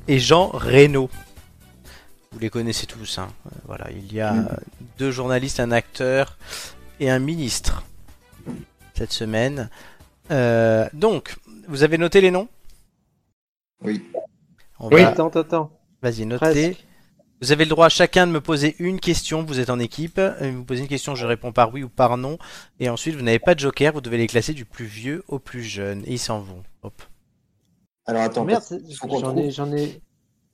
et 0.08 0.18
Jean 0.18 0.48
Reynaud. 0.52 1.08
Vous 2.32 2.38
les 2.38 2.50
connaissez 2.50 2.86
tous, 2.86 3.18
hein. 3.18 3.28
Euh, 3.46 3.50
Voilà, 3.66 3.86
il 3.90 4.12
y 4.12 4.20
a 4.20 4.32
Mm. 4.32 4.48
deux 4.98 5.10
journalistes, 5.10 5.58
un 5.58 5.72
acteur 5.72 6.36
et 7.00 7.10
un 7.10 7.18
ministre 7.18 7.82
cette 8.94 9.12
semaine. 9.12 9.70
Euh, 10.30 10.88
donc, 10.92 11.36
vous 11.68 11.82
avez 11.82 11.98
noté 11.98 12.20
les 12.20 12.30
noms 12.30 12.48
Oui. 13.82 14.02
On 14.78 14.88
Oui. 14.88 15.02
va- 15.02 15.08
Attends, 15.08 15.28
attends. 15.28 15.70
Vas-y, 16.02 16.24
notez. 16.26 16.38
Presque. 16.70 16.86
Vous 17.42 17.52
avez 17.52 17.64
le 17.64 17.70
droit 17.70 17.88
chacun 17.88 18.26
de 18.26 18.32
me 18.32 18.40
poser 18.40 18.76
une 18.78 19.00
question. 19.00 19.42
Vous 19.42 19.60
êtes 19.60 19.70
en 19.70 19.78
équipe. 19.78 20.18
Euh, 20.18 20.52
Vous 20.54 20.64
posez 20.64 20.82
une 20.82 20.88
question, 20.88 21.14
je 21.14 21.24
réponds 21.26 21.52
par 21.52 21.72
oui 21.72 21.82
ou 21.82 21.88
par 21.88 22.16
non. 22.18 22.38
Et 22.80 22.90
ensuite, 22.90 23.14
vous 23.16 23.22
n'avez 23.22 23.38
pas 23.38 23.54
de 23.54 23.60
joker. 23.60 23.92
Vous 23.94 24.00
devez 24.02 24.18
les 24.18 24.26
classer 24.26 24.52
du 24.52 24.64
plus 24.66 24.84
vieux 24.84 25.24
au 25.28 25.38
plus 25.38 25.62
jeune. 25.62 26.02
Et 26.06 26.12
ils 26.12 26.18
s'en 26.18 26.40
vont. 26.40 26.62
Hop. 26.82 27.02
Alors 28.06 28.22
attends, 28.22 28.44
Merde, 28.44 28.62
j'en 29.20 29.36
ai, 29.36 29.50
j'en 29.50 29.72
ai. 29.72 30.00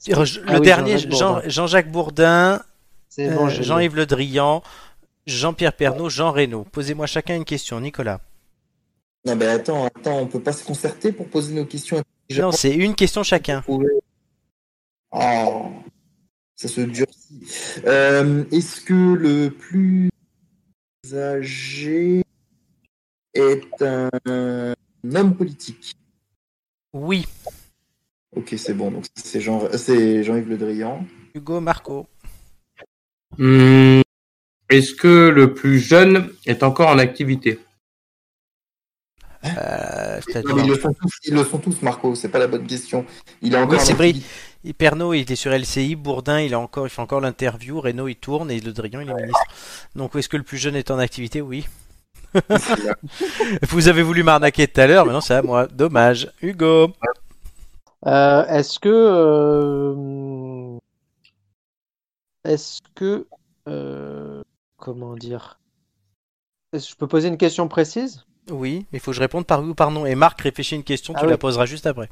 Le 0.07 0.15
Ah 0.47 0.59
oui, 0.59 0.61
dernier, 0.61 0.98
Jean-Jacques 0.98 1.86
Jean- 1.86 1.90
Bourdin. 1.90 2.62
Euh. 3.19 3.48
Jean-Yves 3.48 3.97
Le 3.97 4.05
Drian, 4.07 4.62
Jean-Pierre 5.27 5.73
Pernaud, 5.73 6.09
Jean 6.11 6.31
Reynaud. 6.32 6.65
Posez-moi 6.70 7.07
chacun 7.07 7.35
une 7.35 7.47
question, 7.47 7.81
Nicolas. 7.81 8.20
Non, 9.27 9.35
mais 9.35 9.47
attends, 9.47 9.86
attends, 9.86 10.20
on 10.20 10.27
peut 10.28 10.40
pas 10.40 10.53
se 10.53 10.65
concerter 10.65 11.11
pour 11.11 11.27
poser 11.27 11.53
nos 11.53 11.65
questions. 11.65 12.01
Non, 12.39 12.53
c'est 12.53 12.73
une 12.74 12.94
question 12.94 13.24
chacun. 13.24 13.65
Oh, 15.11 15.73
ça 16.55 16.69
se 16.69 16.81
durcit. 16.82 17.44
Euh, 17.86 18.44
Est-ce 18.53 18.81
que 18.81 18.94
le 19.15 19.51
plus 19.51 20.11
âgé 21.12 22.23
est 23.35 23.82
un 23.82 24.11
homme 25.12 25.35
politique? 25.36 25.97
Oui. 26.93 27.27
Ok, 28.36 28.55
c'est 28.57 28.74
bon. 28.74 28.93
Donc 28.93 29.07
c'est 29.16 29.40
Jean, 29.40 29.69
c'est 29.77 30.23
Jean-Yves 30.23 30.51
Le 30.51 30.57
Drian. 30.57 31.05
Hugo, 31.35 31.61
Marco. 31.61 32.07
Hum, 33.40 34.03
Est-ce 34.70 34.94
que 34.94 35.28
le 35.31 35.53
plus 35.53 35.81
jeune 35.81 36.31
est 36.47 36.62
encore 36.62 36.90
en 36.90 36.98
activité? 36.98 37.59
Euh, 39.59 40.20
Non, 40.44 40.55
mais 40.56 40.62
ils 40.62 40.68
le 40.68 40.78
sont 40.78 40.93
tous, 40.94 41.12
ils 41.24 41.35
le 41.35 41.44
sont 41.44 41.59
tous, 41.59 41.82
Marco. 41.82 42.14
C'est 42.14 42.28
pas 42.28 42.39
la 42.39 42.47
bonne 42.47 42.66
question. 42.66 43.05
Il 43.43 43.55
est 43.55 43.56
encore. 43.56 43.78
Oui, 43.78 43.85
c'est 43.85 43.94
vrai. 43.94 44.12
Pernod, 44.78 45.14
il 45.16 45.20
était 45.20 45.36
sur 45.36 45.52
LCI. 45.52 45.94
Bourdin, 45.97 46.40
il, 46.40 46.55
a 46.55 46.59
encore, 46.59 46.86
il 46.86 46.90
fait 46.90 47.02
encore 47.02 47.20
l'interview. 47.20 47.81
Renault, 47.81 48.09
il 48.09 48.16
tourne. 48.16 48.51
Et 48.51 48.60
Le 48.60 48.73
Drian, 48.73 49.01
il 49.01 49.10
est 49.10 49.14
ministre. 49.14 49.44
Donc, 49.94 50.14
est-ce 50.16 50.28
que 50.28 50.36
le 50.36 50.43
plus 50.43 50.59
jeune 50.59 50.77
est 50.77 50.90
en 50.90 50.98
activité? 50.98 51.40
Oui. 51.40 51.66
Vous 53.70 53.89
avez 53.89 54.02
voulu 54.02 54.23
m'arnaquer 54.23 54.66
tout 54.68 54.81
à 54.81 54.86
l'heure, 54.86 55.06
mais 55.06 55.12
non, 55.12 55.20
c'est 55.20 55.35
à 55.35 55.43
moi. 55.43 55.66
Dommage. 55.68 56.31
Hugo. 56.43 56.93
Euh, 58.06 58.44
est-ce 58.47 58.78
que. 58.78 58.89
euh, 58.89 60.78
Est-ce 62.44 62.81
que. 62.94 63.27
euh, 63.68 64.43
Comment 64.77 65.16
dire? 65.16 65.59
Est-ce 66.73 66.86
que 66.89 66.90
je 66.93 66.97
peux 66.97 67.06
poser 67.09 67.28
une 67.28 67.39
question 67.39 67.68
précise? 67.68 68.26
Oui, 68.51 68.86
mais 68.93 68.98
il 68.98 69.01
faut 69.01 69.10
que 69.10 69.16
je 69.16 69.20
réponde 69.20 69.47
par 69.47 69.62
oui 69.62 69.70
ou 69.70 69.74
par 69.74 69.90
non. 69.90 70.06
Et 70.06 70.14
Marc 70.14 70.40
réfléchit 70.40 70.77
une 70.77 70.85
question, 70.85 71.14
tu 71.14 71.20
Ah 71.23 71.27
la 71.27 71.39
poseras 71.39 71.66
juste 71.66 71.86
après. 71.86 72.09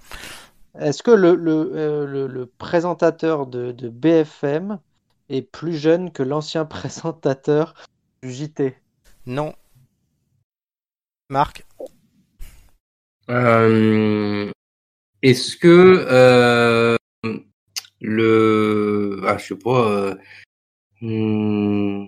Est-ce 0.79 1.03
que 1.03 1.13
le, 1.13 1.35
le, 1.37 1.71
euh, 1.75 2.07
le- 2.07 2.27
le 2.27 2.47
présentateur 2.47 3.47
de, 3.47 3.71
de 3.71 3.89
BFM 3.89 4.79
est 5.29 5.43
plus 5.43 5.77
jeune 5.77 6.11
que 6.13 6.23
l'ancien 6.25 6.65
présentateur 6.65 7.75
du 8.23 8.33
JT 8.33 8.75
Non. 9.27 9.55
Marc? 11.31 11.65
Euh, 13.31 14.51
Est-ce 15.23 15.57
que 15.57 16.05
euh, 16.11 16.97
le 18.01 19.23
ah 19.27 19.39
je 19.39 19.47
sais 19.47 19.55
pas 19.57 19.89
euh, 19.89 20.15
hmm, 21.01 22.05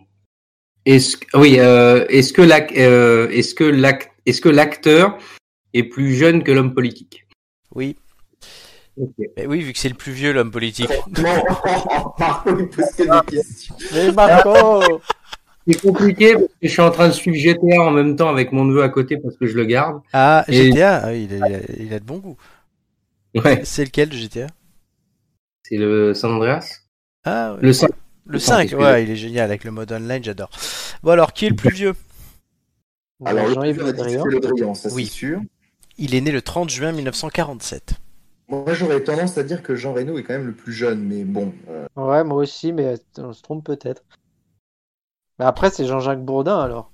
est-ce 0.85 1.17
que- 1.17 1.39
oui 1.39 1.59
euh, 1.59 2.05
est-ce 2.11 2.35
que 2.35 2.43
l'ac- 2.43 2.77
euh, 2.77 3.31
est-ce 3.31 3.55
que 3.55 3.65
l'ac- 3.65 4.13
est-ce 4.27 4.41
que 4.41 4.49
l'acteur 4.49 5.17
est 5.75 5.85
plus 5.85 6.15
jeune 6.15 6.43
que 6.45 6.53
l'homme 6.53 6.75
politique? 6.75 7.27
Oui. 7.75 7.97
Oui, 9.47 9.61
vu 9.61 9.73
que 9.73 9.79
c'est 9.79 9.91
le 9.91 9.95
plus 9.95 10.13
vieux, 10.13 10.33
l'homme 10.33 10.51
politique. 10.51 10.89
Non, 11.19 11.43
Marco, 12.19 12.51
il 12.59 12.69
pose 12.69 12.87
que 12.97 13.03
des 13.03 13.27
questions. 13.37 13.77
Mais 13.93 14.11
Marco 14.13 15.03
C'est 15.69 15.81
compliqué 15.83 16.33
parce 16.33 16.45
que 16.47 16.53
je 16.63 16.69
suis 16.69 16.81
en 16.81 16.91
train 16.91 17.09
de 17.09 17.13
suivre 17.13 17.37
GTA 17.37 17.83
en 17.83 17.91
même 17.91 18.17
temps 18.17 18.31
avec 18.31 18.53
mon 18.53 18.65
neveu 18.65 18.83
à 18.83 18.89
côté 18.89 19.19
parce 19.19 19.37
que 19.37 19.47
je 19.47 19.55
le 19.57 19.67
garde. 19.67 20.01
Ah, 20.15 20.45
Et- 20.49 20.73
GTA 20.73 20.97
ah, 21.05 21.13
il, 21.15 21.31
a, 21.35 21.37
il 21.37 21.55
a- 21.55 21.61
il 21.79 21.93
a 21.95 21.99
de 21.99 22.05
bon 22.05 22.19
goût. 22.19 22.37
Ouais, 23.35 23.61
C'est 23.65 23.85
lequel, 23.85 24.09
le 24.09 24.17
GTA 24.17 24.47
c'est 25.69 25.77
le 25.77 26.15
San 26.15 26.31
Andreas? 26.33 26.65
Ah, 27.25 27.55
ouais. 27.55 27.59
Le 27.61 27.73
5. 27.73 27.91
le 28.27 28.39
cinq, 28.39 28.53
5, 28.55 28.63
excusez. 28.63 28.83
ouais, 28.83 29.03
il 29.03 29.11
est 29.11 29.17
génial 29.17 29.45
avec 29.47 29.65
le 29.65 29.73
mode 29.73 29.91
online, 29.93 30.23
j'adore. 30.25 30.49
Bon, 31.03 31.11
alors, 31.11 31.33
qui 31.35 31.47
est 31.47 31.51
le 31.51 31.57
plus 31.57 31.71
vieux? 31.71 31.95
Alors, 33.25 33.49
Jean-Yves 33.51 33.83
Le 33.83 33.93
Drian. 33.93 34.25
Le 34.25 34.41
Drian, 34.41 34.75
ça 34.75 34.89
Oui. 34.93 35.07
c'est 35.07 35.13
sûr. 35.13 35.41
Il 35.99 36.15
est 36.15 36.21
né 36.21 36.31
le 36.31 36.43
30 36.43 36.69
juin 36.69 36.93
1947. 36.93 37.95
Moi, 38.49 38.75
j'aurais 38.75 39.03
tendance 39.03 39.39
à 39.39 39.43
dire 39.43 39.63
que 39.63 39.75
Jean 39.75 39.95
Reno 39.95 40.19
est 40.19 40.23
quand 40.23 40.35
même 40.35 40.47
le 40.47 40.53
plus 40.55 40.73
jeune, 40.73 41.01
mais 41.03 41.25
bon. 41.25 41.53
euh, 41.69 41.87
Ouais, 41.97 42.23
moi 42.23 42.39
aussi, 42.39 42.73
mais 42.73 42.95
on 43.19 43.33
se 43.33 43.43
trompe 43.43 43.65
peut-être. 43.65 44.05
Mais 45.39 45.47
après, 45.47 45.71
c'est 45.71 45.87
Jean-Jacques 45.87 46.25
Bourdin 46.25 46.59
alors. 46.61 46.93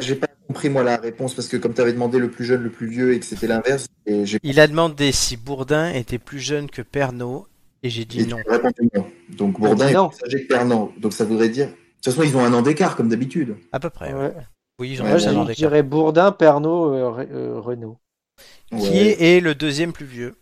j'ai 0.00 0.14
pas- 0.16 0.26
compris 0.48 0.68
moi 0.68 0.82
la 0.82 0.96
réponse 0.96 1.32
parce 1.34 1.46
que 1.46 1.56
comme 1.56 1.74
tu 1.74 1.80
avais 1.80 1.92
demandé 1.92 2.18
le 2.18 2.28
plus 2.28 2.44
jeune, 2.44 2.60
le 2.64 2.70
plus 2.70 2.88
vieux 2.88 3.14
et 3.14 3.20
que 3.20 3.24
c'était 3.24 3.46
l'inverse, 3.46 3.86
Il 4.42 4.58
a 4.58 4.66
demandé 4.66 5.12
si 5.12 5.36
Bourdin 5.36 5.92
était 5.92 6.18
plus 6.18 6.40
jeune 6.40 6.68
que 6.68 6.82
Pernod, 6.82 7.44
et 7.84 7.88
j'ai 7.88 8.04
dit 8.04 8.22
et 8.22 8.26
non. 8.26 8.36
as 8.48 8.56
répondu 8.56 8.90
non. 8.92 9.06
Donc 9.28 9.60
Bourdin 9.60 9.86
est 9.86 9.92
non. 9.94 10.08
plus 10.08 10.24
âgé 10.26 10.42
que 10.42 10.48
Pernod. 10.48 10.88
Donc 10.98 11.12
ça 11.12 11.24
voudrait 11.24 11.50
dire. 11.50 11.68
De 12.00 12.04
toute 12.04 12.14
façon, 12.14 12.22
ils 12.26 12.36
ont 12.36 12.44
un 12.44 12.52
an 12.54 12.62
d'écart 12.62 12.96
comme 12.96 13.08
d'habitude. 13.08 13.56
À 13.72 13.78
peu 13.80 13.90
près. 13.90 14.12
ouais. 14.14 14.32
Oui, 14.80 14.90
Ouais, 14.92 14.94
ai 14.96 15.00
Moi, 15.02 15.10
un 15.10 15.14
an 15.14 15.18
je 15.18 15.28
d'écart. 15.48 15.54
dirais 15.54 15.82
Bourdin, 15.82 16.32
Pernod, 16.32 16.94
euh, 16.94 17.26
euh, 17.30 17.60
Renault. 17.60 17.98
Qui 18.70 18.76
Ouais. 18.76 18.96
est, 18.96 19.36
est 19.36 19.40
le 19.40 19.54
deuxième 19.54 19.92
plus 19.92 20.06
vieux 20.06 20.34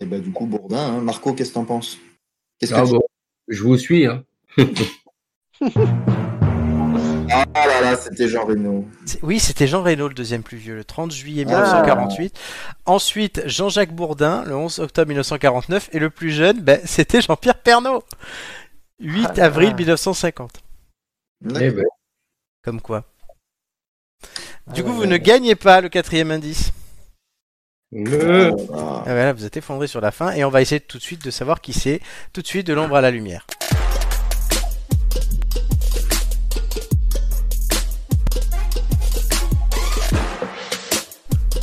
Et 0.00 0.04
bah 0.04 0.18
du 0.18 0.30
coup 0.32 0.44
Bourdin. 0.44 0.76
hein. 0.96 1.00
Marco, 1.00 1.32
qu'est-ce 1.32 1.50
que 1.50 1.54
t'en 1.54 1.64
penses? 1.64 1.96
Ah 2.72 2.82
tu- 2.84 2.92
bon, 2.92 3.00
je 3.48 3.62
vous 3.62 3.78
suis. 3.78 4.06
Hein. 4.06 4.24
Ah 7.56 7.66
là 7.66 7.80
là, 7.80 7.96
c'était 7.96 8.28
Jean 8.28 8.44
Reno. 8.44 8.84
Oui, 9.22 9.38
c'était 9.40 9.66
Jean 9.66 9.82
Reynaud, 9.82 10.08
le 10.08 10.14
deuxième 10.14 10.42
plus 10.42 10.56
vieux, 10.56 10.74
le 10.76 10.84
30 10.84 11.10
juillet 11.12 11.44
Ah. 11.48 11.50
1948. 11.52 12.38
Ensuite, 12.86 13.42
Jean-Jacques 13.46 13.94
Bourdin, 13.94 14.44
le 14.46 14.54
11 14.54 14.78
octobre 14.80 15.08
1949. 15.08 15.88
Et 15.92 15.98
le 15.98 16.10
plus 16.10 16.30
jeune, 16.30 16.60
ben, 16.60 16.80
c'était 16.84 17.20
Jean-Pierre 17.22 17.58
Pernaut. 17.60 18.02
8 19.00 19.28
Ah. 19.38 19.44
avril 19.44 19.74
1950. 19.74 20.62
Eh 21.42 21.70
ben, 21.70 21.84
Comme 22.62 22.80
quoi. 22.80 23.04
Du 24.72 24.80
Ah 24.80 24.82
coup, 24.82 24.88
ouais, 24.88 24.94
vous 24.94 25.00
ouais, 25.02 25.06
ne 25.06 25.16
gagnez 25.16 25.54
pas 25.54 25.80
le 25.80 25.88
quatrième 25.88 26.30
indice. 26.30 26.72
le- 27.92 28.50
Ah, 28.72 29.02
Ah 29.06 29.12
voilà, 29.12 29.32
vous 29.32 29.44
êtes 29.44 29.56
effondré 29.56 29.86
sur 29.86 30.00
la 30.00 30.10
fin. 30.10 30.32
Et 30.32 30.44
on 30.44 30.50
va 30.50 30.62
essayer 30.62 30.80
tout 30.80 30.98
de 30.98 31.02
suite 31.02 31.24
de 31.24 31.30
savoir 31.30 31.60
qui 31.60 31.72
c'est. 31.72 32.00
Tout 32.32 32.40
de 32.42 32.46
suite 32.46 32.66
de 32.66 32.72
l'ombre 32.72 32.96
à 32.96 33.00
la 33.00 33.10
lumière. 33.10 33.46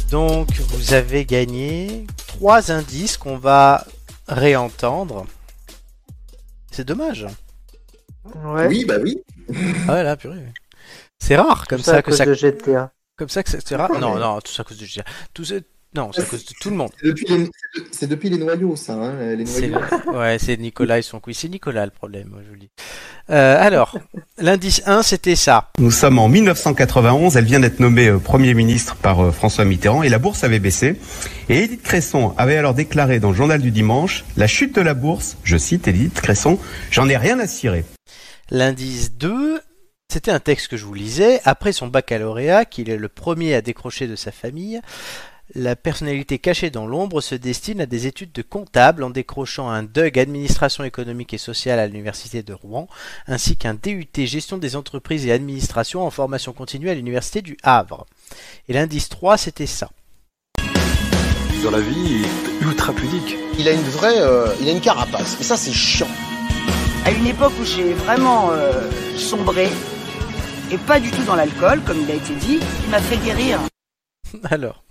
Donc, 0.09 0.51
vous 0.59 0.93
avez 0.93 1.25
gagné 1.25 2.05
trois 2.27 2.71
indices 2.71 3.17
qu'on 3.17 3.37
va 3.37 3.85
réentendre. 4.27 5.25
C'est 6.71 6.85
dommage. 6.85 7.27
Ouais. 8.45 8.67
Oui, 8.67 8.85
bah 8.85 8.95
oui. 9.01 9.19
Ah 9.87 9.93
ouais, 9.93 10.03
là, 10.03 10.15
purée. 10.15 10.37
C'est 11.19 11.35
rare 11.35 11.67
comme 11.67 11.79
Tout 11.79 11.85
ça, 11.85 11.97
à 11.97 12.01
que 12.01 12.09
cause 12.09 12.17
ça, 12.17 12.25
de 12.25 12.33
GTA. 12.33 12.91
comme 13.17 13.29
ça 13.29 13.43
que 13.43 13.49
c'est 13.49 13.67
c'est 13.67 13.75
rare. 13.75 13.91
Non, 13.99 14.17
non, 14.17 14.39
tout 14.41 14.51
ça 14.51 14.61
à 14.61 14.65
cause 14.65 14.77
de 14.77 14.85
tout 15.33 15.45
ça, 15.45 15.55
non, 15.93 16.09
c'est 16.13 16.21
à 16.21 16.25
cause 16.25 16.45
de 16.45 16.53
tout 16.61 16.69
le 16.69 16.77
monde. 16.77 16.89
C'est 17.01 17.07
depuis, 17.07 17.25
les... 17.27 17.49
c'est 17.91 18.07
depuis 18.07 18.29
les 18.29 18.37
noyaux, 18.37 18.77
ça. 18.77 18.93
Hein, 18.93 19.35
les 19.35 19.45
C'est 19.45 19.67
noyaux. 19.67 19.85
ouais, 20.13 20.37
c'est 20.39 20.55
Nicolas 20.55 20.99
et 20.99 21.01
son 21.01 21.19
quiz. 21.19 21.37
C'est 21.37 21.49
Nicolas 21.49 21.83
le 21.83 21.91
problème, 21.91 22.29
moi, 22.29 22.39
je 22.43 22.47
vous 22.47 22.53
le 22.53 22.59
dis. 22.61 22.69
Euh, 23.29 23.57
alors, 23.59 23.97
l'indice 24.37 24.81
1, 24.85 25.03
c'était 25.03 25.35
ça. 25.35 25.69
Nous 25.79 25.91
sommes 25.91 26.17
en 26.17 26.29
1991, 26.29 27.35
elle 27.35 27.43
vient 27.43 27.59
d'être 27.59 27.81
nommée 27.81 28.07
euh, 28.07 28.19
Premier 28.19 28.53
ministre 28.53 28.95
par 28.95 29.19
euh, 29.19 29.31
François 29.31 29.65
Mitterrand 29.65 30.01
et 30.01 30.07
la 30.09 30.17
bourse 30.17 30.45
avait 30.45 30.59
baissé. 30.59 30.95
Et 31.49 31.63
Edith 31.63 31.83
Cresson 31.83 32.33
avait 32.37 32.55
alors 32.57 32.73
déclaré 32.73 33.19
dans 33.19 33.31
le 33.31 33.35
journal 33.35 33.61
du 33.61 33.71
dimanche, 33.71 34.23
la 34.37 34.47
chute 34.47 34.73
de 34.73 34.81
la 34.81 34.93
bourse, 34.93 35.35
je 35.43 35.57
cite 35.57 35.89
Edith 35.89 36.13
Cresson, 36.21 36.57
j'en 36.89 37.09
ai 37.09 37.17
rien 37.17 37.37
à 37.39 37.47
cirer. 37.47 37.83
L'indice 38.53 39.13
2, 39.13 39.61
c'était 40.11 40.29
un 40.29 40.41
texte 40.41 40.67
que 40.67 40.75
je 40.75 40.85
vous 40.85 40.93
lisais. 40.93 41.39
Après 41.45 41.71
son 41.71 41.87
baccalauréat, 41.87 42.65
qu'il 42.65 42.89
est 42.89 42.97
le 42.97 43.07
premier 43.07 43.55
à 43.55 43.61
décrocher 43.61 44.07
de 44.07 44.17
sa 44.17 44.33
famille, 44.33 44.81
la 45.55 45.77
personnalité 45.77 46.37
cachée 46.37 46.69
dans 46.69 46.85
l'ombre 46.85 47.21
se 47.21 47.33
destine 47.33 47.79
à 47.79 47.85
des 47.85 48.07
études 48.07 48.33
de 48.33 48.41
comptable 48.41 49.03
en 49.03 49.09
décrochant 49.09 49.69
un 49.69 49.83
DUG 49.83 50.19
Administration 50.19 50.83
économique 50.83 51.33
et 51.33 51.37
sociale 51.37 51.79
à 51.79 51.87
l'Université 51.87 52.43
de 52.43 52.51
Rouen, 52.51 52.89
ainsi 53.25 53.55
qu'un 53.55 53.73
DUT 53.73 54.09
Gestion 54.17 54.57
des 54.57 54.75
entreprises 54.75 55.25
et 55.25 55.31
administration 55.31 56.05
en 56.05 56.09
formation 56.09 56.51
continue 56.51 56.89
à 56.89 56.93
l'Université 56.93 57.41
du 57.41 57.55
Havre. 57.63 58.05
Et 58.67 58.73
l'indice 58.73 59.07
3, 59.07 59.37
c'était 59.37 59.65
ça. 59.65 59.89
Dans 61.63 61.71
la 61.71 61.79
vie, 61.79 61.95
il 61.95 62.25
est 62.25 62.67
ultra 62.67 62.91
pudique. 62.91 63.37
Il 63.57 63.69
a 63.69 63.71
une 63.71 63.79
vraie, 63.81 64.19
euh, 64.19 64.53
il 64.59 64.67
a 64.67 64.71
une 64.71 64.81
carapace. 64.81 65.37
Et 65.39 65.43
ça, 65.43 65.55
c'est 65.55 65.71
chiant. 65.71 66.09
À 67.05 67.11
une 67.11 67.25
époque 67.25 67.53
où 67.59 67.63
j'ai 67.65 67.93
vraiment 67.93 68.51
euh, 68.51 68.89
sombré, 69.17 69.67
et 70.71 70.77
pas 70.77 70.99
du 70.99 71.09
tout 71.11 71.23
dans 71.25 71.35
l'alcool, 71.35 71.81
comme 71.83 71.99
il 71.99 72.09
a 72.11 72.15
été 72.15 72.35
dit, 72.35 72.59
il 72.83 72.89
m'a 72.89 72.99
fait 72.99 73.17
guérir. 73.17 73.59
Alors. 74.51 74.83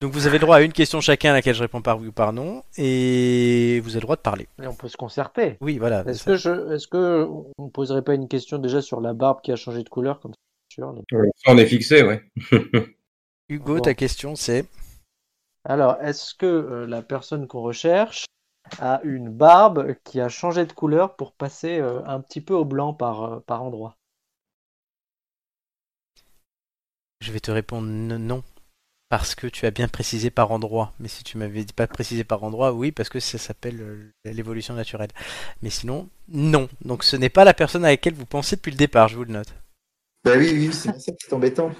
Donc 0.00 0.12
vous 0.12 0.26
avez 0.26 0.36
le 0.38 0.42
droit 0.42 0.56
à 0.56 0.60
une 0.60 0.72
question 0.72 1.00
chacun 1.00 1.30
à 1.30 1.32
laquelle 1.34 1.54
je 1.54 1.62
réponds 1.62 1.80
par 1.80 1.98
oui 1.98 2.08
ou 2.08 2.12
par 2.12 2.32
non, 2.32 2.62
et 2.76 3.80
vous 3.82 3.90
avez 3.90 4.00
le 4.00 4.02
droit 4.02 4.16
de 4.16 4.20
parler. 4.20 4.46
Et 4.62 4.66
on 4.66 4.74
peut 4.74 4.88
se 4.88 4.96
concerter. 4.96 5.56
Oui, 5.60 5.78
voilà. 5.78 6.04
Est-ce 6.06 6.24
que 6.24 6.36
je, 6.36 6.74
est-ce 6.74 6.86
que 6.86 7.26
on 7.58 7.68
poserait 7.70 8.02
pas 8.02 8.14
une 8.14 8.28
question 8.28 8.58
déjà 8.58 8.82
sur 8.82 9.00
la 9.00 9.14
barbe 9.14 9.40
qui 9.42 9.50
a 9.50 9.56
changé 9.56 9.82
de 9.82 9.88
couleur 9.88 10.20
comme 10.20 10.32
ça 10.32 10.38
on 11.46 11.56
est 11.56 11.66
fixé, 11.66 12.02
ouais. 12.02 12.24
Hugo, 13.48 13.76
Bon. 13.76 13.80
ta 13.80 13.94
question 13.94 14.34
c'est? 14.34 14.66
Alors, 15.64 15.96
est-ce 16.02 16.34
que 16.34 16.46
euh, 16.46 16.86
la 16.86 17.00
personne 17.00 17.46
qu'on 17.46 17.62
recherche 17.62 18.24
a 18.78 19.00
une 19.04 19.30
barbe 19.30 19.94
qui 20.04 20.20
a 20.20 20.28
changé 20.28 20.66
de 20.66 20.72
couleur 20.72 21.16
pour 21.16 21.32
passer 21.32 21.78
euh, 21.78 22.04
un 22.06 22.20
petit 22.20 22.40
peu 22.40 22.54
au 22.54 22.64
blanc 22.64 22.94
par, 22.94 23.22
euh, 23.24 23.40
par 23.40 23.62
endroit 23.62 23.96
Je 27.20 27.32
vais 27.32 27.40
te 27.40 27.50
répondre 27.50 27.88
non. 27.88 28.42
Parce 29.08 29.34
que 29.34 29.46
tu 29.46 29.64
as 29.66 29.70
bien 29.70 29.88
précisé 29.88 30.30
par 30.30 30.50
endroit. 30.50 30.92
Mais 30.98 31.08
si 31.08 31.24
tu 31.24 31.38
m'avais 31.38 31.64
dit 31.64 31.72
pas 31.72 31.86
précisé 31.86 32.24
par 32.24 32.42
endroit, 32.42 32.72
oui, 32.72 32.90
parce 32.90 33.08
que 33.08 33.20
ça 33.20 33.38
s'appelle 33.38 33.80
euh, 33.80 34.12
l'évolution 34.24 34.74
naturelle. 34.74 35.10
Mais 35.62 35.70
sinon, 35.70 36.08
non. 36.28 36.68
Donc 36.84 37.04
ce 37.04 37.16
n'est 37.16 37.28
pas 37.28 37.44
la 37.44 37.54
personne 37.54 37.84
à 37.84 37.88
laquelle 37.88 38.14
vous 38.14 38.26
pensez 38.26 38.56
depuis 38.56 38.72
le 38.72 38.76
départ, 38.76 39.08
je 39.08 39.16
vous 39.16 39.24
le 39.24 39.32
note. 39.32 39.54
Bah 40.24 40.32
oui, 40.36 40.50
oui, 40.52 40.72
c'est 40.72 40.90
bien 40.90 40.98
ça 40.98 41.12
qui 41.12 41.26
est 41.26 41.32
embêtant. 41.32 41.70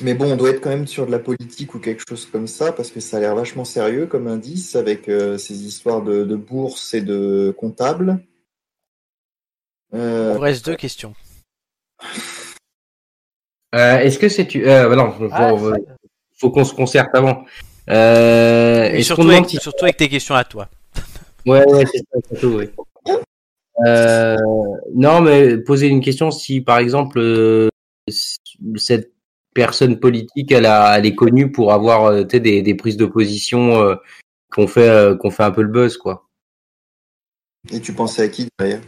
Mais 0.00 0.14
bon, 0.14 0.32
on 0.32 0.36
doit 0.36 0.50
être 0.50 0.60
quand 0.60 0.70
même 0.70 0.86
sur 0.86 1.06
de 1.06 1.10
la 1.10 1.18
politique 1.18 1.74
ou 1.74 1.78
quelque 1.80 2.02
chose 2.08 2.26
comme 2.26 2.46
ça, 2.46 2.72
parce 2.72 2.90
que 2.90 3.00
ça 3.00 3.16
a 3.16 3.20
l'air 3.20 3.34
vachement 3.34 3.64
sérieux 3.64 4.06
comme 4.06 4.28
indice, 4.28 4.76
avec 4.76 5.08
euh, 5.08 5.38
ces 5.38 5.64
histoires 5.64 6.02
de, 6.02 6.24
de 6.24 6.36
bourse 6.36 6.94
et 6.94 7.00
de 7.00 7.54
comptable. 7.56 8.20
Il 9.92 9.98
Euh, 9.98 10.34
vous 10.34 10.40
reste 10.40 10.64
deux 10.66 10.76
questions. 10.76 11.14
Euh, 13.74 13.98
Est-ce 13.98 14.18
que 14.18 14.28
c'est 14.28 14.46
tu 14.46 14.66
euh, 14.68 14.88
bah 14.88 14.96
non, 14.96 15.12
faut, 15.12 15.28
Ah, 15.32 15.52
faut- 16.36 16.50
qu'on 16.50 16.64
se 16.64 16.74
concerte 16.74 17.10
avant. 17.14 17.44
Euh, 17.90 18.90
Et 18.92 19.02
surtout 19.02 19.22
demande 19.22 19.36
avec, 19.38 19.50
si 19.50 19.56
surtout 19.58 19.84
avec 19.84 19.96
tes 19.96 20.08
questions 20.08 20.34
à 20.34 20.44
toi. 20.44 20.68
Ouais, 21.46 21.64
ouais, 21.72 21.84
c'est 21.86 21.98
ça, 21.98 22.18
surtout, 22.28 22.58
oui. 22.58 22.68
Euh, 23.86 24.36
non, 24.94 25.20
mais 25.20 25.56
poser 25.58 25.86
une 25.88 26.00
question 26.00 26.30
si, 26.30 26.60
par 26.60 26.78
exemple, 26.78 27.18
euh, 27.18 27.68
cette 28.76 29.12
personne 29.58 29.98
politique, 29.98 30.52
elle, 30.52 30.66
a, 30.66 30.96
elle 30.96 31.04
est 31.06 31.16
connue 31.16 31.50
pour 31.50 31.72
avoir 31.72 32.04
euh, 32.04 32.22
des, 32.22 32.62
des 32.62 32.74
prises 32.76 32.96
de 32.96 33.06
position 33.06 33.82
euh, 33.82 33.96
qu'on 34.52 34.68
fait, 34.68 34.88
euh, 34.88 35.16
qu'on 35.16 35.32
fait 35.32 35.42
un 35.42 35.50
peu 35.50 35.62
le 35.62 35.68
buzz, 35.68 35.96
quoi. 35.96 36.28
et 37.72 37.80
tu 37.80 37.92
pensais 37.92 38.22
à 38.22 38.28
qui 38.28 38.46
d'ailleurs 38.56 38.82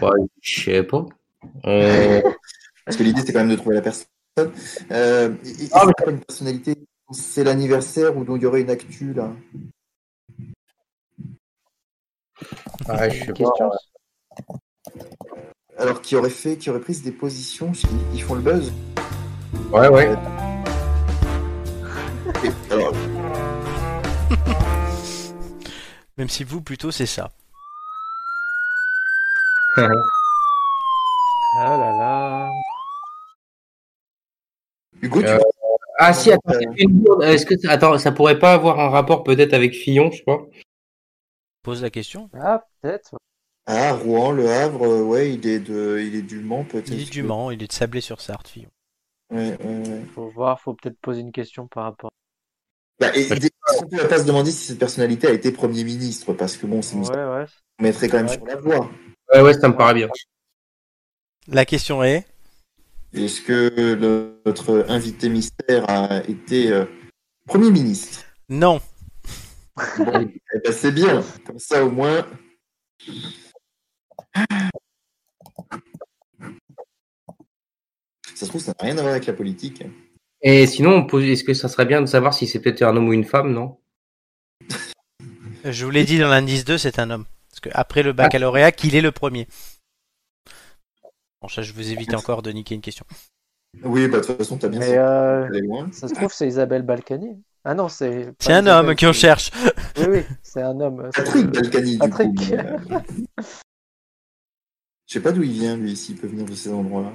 Bah, 0.00 0.12
je 0.40 0.60
sais 0.62 0.82
pas. 0.84 1.06
Euh, 1.66 2.22
Parce 2.84 2.96
que 2.96 3.02
l'idée, 3.02 3.20
c'est 3.26 3.32
quand 3.32 3.40
même 3.40 3.50
de 3.50 3.56
trouver 3.56 3.74
la 3.74 3.82
personne. 3.82 4.06
Euh, 4.92 5.34
et- 5.44 5.64
et 5.64 5.68
Ah, 5.72 5.86
pas 6.04 6.10
une 6.12 6.20
personnalité, 6.20 6.74
c'est 7.10 7.42
l'anniversaire 7.42 8.16
ou 8.16 8.22
dont 8.24 8.36
il 8.36 8.42
y 8.44 8.46
aurait 8.46 8.60
une 8.60 8.70
actu 8.70 9.12
là? 9.12 9.32
ouais, 12.88 13.10
je 13.10 13.26
sais 13.26 13.32
pas. 13.32 13.52
Alors, 15.76 16.00
qui 16.00 16.14
aurait 16.14 16.30
fait, 16.30 16.56
qui 16.58 16.70
aurait 16.70 16.80
pris 16.80 17.00
des 17.00 17.12
positions 17.12 17.72
qui 17.72 18.20
font 18.20 18.36
le 18.36 18.42
buzz? 18.42 18.72
Ouais, 19.72 19.88
ouais. 19.88 20.16
Même 26.16 26.28
si 26.28 26.44
vous, 26.44 26.60
plutôt, 26.62 26.90
c'est 26.90 27.06
ça. 27.06 27.30
Ah 29.76 29.88
là 31.76 31.92
là. 31.92 32.50
Hugo, 35.00 35.20
tu 35.22 35.28
Euh, 35.28 35.38
ah 35.98 36.12
si, 36.12 36.32
attends, 36.32 36.52
c'est 36.52 36.64
une 36.82 37.00
bourde. 37.00 37.22
Est-ce 37.22 37.46
que 37.46 37.56
ça- 37.58 37.70
attends, 37.72 37.98
ça 37.98 38.10
pourrait 38.12 38.38
pas 38.38 38.52
avoir 38.54 38.80
un 38.80 38.88
rapport 38.88 39.22
peut-être 39.22 39.52
avec 39.54 39.74
Fillon, 39.74 40.10
je 40.10 40.18
sais 40.18 40.22
pas. 40.24 40.40
Pose 41.62 41.82
la 41.82 41.90
question. 41.90 42.28
Ah, 42.34 42.64
peut-être. 42.82 43.14
Ah, 43.66 43.92
Rouen, 43.92 44.32
Le 44.32 44.50
Havre, 44.50 44.84
euh, 44.86 45.02
ouais, 45.02 45.32
il 45.34 45.46
est, 45.46 45.58
de, 45.60 46.00
il 46.00 46.14
est 46.16 46.22
du 46.22 46.40
Mans 46.40 46.64
peut-être. 46.64 46.88
Il 46.88 47.02
est 47.02 47.10
du 47.10 47.22
Mans, 47.22 47.50
il 47.50 47.62
est 47.62 47.66
de 47.66 47.72
Sablé-sur-Sarthe, 47.72 48.48
Fillon. 48.48 48.70
Ouais, 49.30 49.56
ouais, 49.62 49.88
ouais. 49.88 50.04
Faut 50.14 50.28
voir, 50.30 50.60
faut 50.60 50.74
peut-être 50.74 50.98
poser 51.00 51.20
une 51.20 51.32
question 51.32 51.66
par 51.66 51.84
rapport. 51.84 52.10
Bah, 53.00 53.14
et, 53.14 53.26
des- 53.28 53.46
est-ce 53.46 53.78
qu'on 53.80 53.88
peut 53.88 54.08
pas 54.08 54.18
se 54.18 54.26
demander 54.26 54.50
si 54.50 54.64
cette 54.66 54.78
personnalité 54.78 55.26
a 55.28 55.32
été 55.32 55.52
Premier 55.52 55.84
ministre 55.84 56.32
Parce 56.32 56.56
que 56.56 56.66
bon, 56.66 56.82
ça 56.82 56.96
nous 56.96 57.06
Ouais, 57.06 57.24
ouais. 57.24 57.44
mettrait 57.80 58.08
quand 58.08 58.16
même 58.16 58.26
Ouais. 58.26 58.34
sur 58.34 58.44
la 58.46 58.56
voie. 58.56 58.90
Ouais, 59.32 59.40
ouais, 59.42 59.54
ça 59.54 59.68
me 59.68 59.76
paraît 59.76 59.94
bien. 59.94 60.08
La 61.46 61.64
question 61.64 62.02
est 62.02 62.26
Est-ce 63.12 63.40
que 63.42 63.94
le- 63.94 64.40
notre 64.44 64.86
invité 64.88 65.28
mystère 65.28 65.88
a 65.88 66.22
été 66.24 66.72
euh, 66.72 66.86
Premier 67.46 67.70
ministre? 67.70 68.24
Non. 68.48 68.80
Bon, 69.98 70.28
eh 70.54 70.58
ben, 70.64 70.72
c'est 70.72 70.90
bien. 70.92 71.22
Comme 71.46 71.58
ça, 71.58 71.84
au 71.84 71.90
moins. 71.90 72.26
Ça 78.38 78.44
se 78.46 78.50
trouve, 78.50 78.60
ça 78.62 78.70
n'a 78.78 78.84
rien 78.84 78.96
à 78.98 79.00
voir 79.02 79.10
avec 79.14 79.26
la 79.26 79.32
politique. 79.32 79.82
Et 80.42 80.68
sinon, 80.68 80.92
on 80.94 81.04
pose- 81.08 81.24
est-ce 81.24 81.42
que 81.42 81.54
ça 81.54 81.66
serait 81.68 81.86
bien 81.86 82.00
de 82.00 82.06
savoir 82.06 82.32
si 82.34 82.46
c'est 82.46 82.60
peut-être 82.60 82.82
un 82.82 82.96
homme 82.96 83.08
ou 83.08 83.12
une 83.12 83.24
femme, 83.24 83.52
non? 83.52 83.78
Je 85.64 85.84
vous 85.84 85.90
l'ai 85.90 86.04
dit 86.04 86.20
dans 86.20 86.28
l'indice 86.28 86.64
2, 86.64 86.78
c'est 86.78 87.00
un 87.00 87.10
homme. 87.10 87.24
Parce 87.50 87.58
que 87.58 87.68
après 87.72 88.04
le 88.04 88.12
baccalauréat, 88.12 88.70
qu'il 88.70 88.94
est 88.94 89.00
le 89.00 89.10
premier. 89.10 89.48
Bon, 91.42 91.48
ça, 91.48 91.62
je 91.62 91.72
vous 91.72 91.90
évite 91.90 92.14
encore 92.14 92.42
de 92.42 92.52
niquer 92.52 92.76
une 92.76 92.80
question. 92.80 93.04
Oui, 93.82 94.06
bah, 94.06 94.20
de 94.20 94.24
toute 94.24 94.36
façon, 94.38 94.56
t'as 94.56 94.68
bien 94.68 94.78
Mais 94.78 94.96
euh, 94.96 95.48
ça 95.90 96.06
se 96.06 96.14
trouve, 96.14 96.32
c'est 96.32 96.46
Isabelle 96.46 96.82
Balkany. 96.82 97.42
Ah 97.64 97.74
non, 97.74 97.88
c'est. 97.88 98.32
C'est 98.38 98.52
un 98.52 98.58
homme 98.68 98.84
Isabelle, 98.86 98.96
qui 98.96 99.06
on 99.06 99.12
c'est- 99.12 99.18
cherche. 99.18 99.50
Oui, 99.98 100.04
oui, 100.08 100.20
c'est 100.44 100.62
un 100.62 100.78
homme. 100.80 101.10
Patrick 101.12 101.46
Balkany, 101.46 101.92
du 101.92 101.98
Patrick. 101.98 102.36
coup. 102.38 102.44
mais, 102.50 102.58
euh, 102.60 103.00
Je 105.08 105.14
sais 105.14 105.20
pas 105.20 105.32
d'où 105.32 105.42
il 105.42 105.50
vient, 105.52 105.76
lui, 105.76 105.96
s'il 105.96 106.16
peut 106.16 106.28
venir 106.28 106.44
de 106.44 106.54
ces 106.54 106.70
endroits-là. 106.72 107.12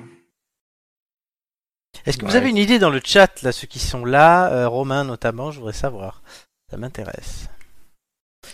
Est-ce 2.05 2.17
que 2.17 2.25
vous 2.25 2.35
avez 2.35 2.49
une 2.49 2.57
idée 2.57 2.79
dans 2.79 2.89
le 2.89 3.01
chat, 3.03 3.41
là, 3.43 3.51
ceux 3.51 3.67
qui 3.67 3.79
sont 3.79 4.03
là, 4.05 4.51
euh, 4.51 4.67
Romain 4.67 5.03
notamment, 5.03 5.51
je 5.51 5.59
voudrais 5.59 5.73
savoir. 5.73 6.21
Ça 6.69 6.77
m'intéresse. 6.77 7.47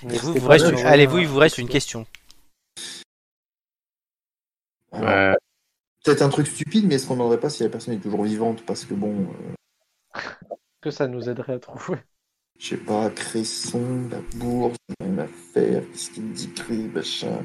Et 0.10 0.18
vous, 0.18 0.34
vous 0.34 0.48
reste- 0.48 0.66
Allez, 0.86 1.07
vous, 1.07 1.20
il 1.20 1.28
vous 1.28 1.40
reste 1.40 1.57
une 1.57 1.68
question. 1.70 2.06
Ouais. 4.91 5.36
Peut-être 6.03 6.22
un 6.22 6.30
truc 6.30 6.48
stupide, 6.48 6.86
mais 6.88 6.95
est-ce 6.95 7.07
qu'on 7.07 7.14
ne 7.16 7.20
demanderait 7.20 7.40
pas 7.40 7.49
si 7.49 7.64
la 7.64 7.70
personne 7.70 7.94
est 7.94 7.99
toujours 7.99 8.24
vivante? 8.24 8.66
Parce 8.66 8.86
que 8.86 8.94
bon, 8.94 9.28
euh, 10.16 10.20
que 10.82 10.91
ça 10.91 11.07
nous 11.07 11.30
aiderait 11.30 11.53
à 11.53 11.60
trouver. 11.60 11.99
je 12.57 12.70
sais 12.70 12.78
pas, 12.78 13.10
Cresson, 13.10 14.07
la 14.10 14.20
bourse, 14.38 14.78
rien 15.02 15.18
à 15.20 15.28
faire, 15.28 15.84
qu'est-ce 15.91 16.11
qu'il 16.11 16.32
dit, 16.34 16.53
Cré, 16.53 16.76
machin. 16.78 17.44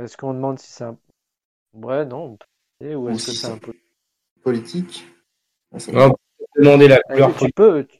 Est-ce 0.00 0.16
qu'on 0.16 0.34
demande 0.34 0.58
si 0.58 0.70
c'est 0.72 0.84
un. 0.84 0.96
Ouais, 1.74 2.04
non. 2.06 2.24
on 2.24 2.36
peut 2.36 2.46
essayer, 2.80 2.94
Ou 2.96 3.08
est-ce 3.10 3.26
que 3.26 3.32
c'est- 3.32 3.46
un 3.46 3.58
peu. 3.58 3.72
Politique 4.48 5.04
Ah, 5.74 5.78
ça 5.78 5.92
Ouais, 5.92 6.04
on 6.06 6.10
peut 6.12 6.62
demander 6.62 6.88
la 6.88 7.02
Ah, 7.06 7.12
couleur. 7.12 7.36
tu 7.36 7.52
peux. 7.54 7.84
tu- 7.84 7.98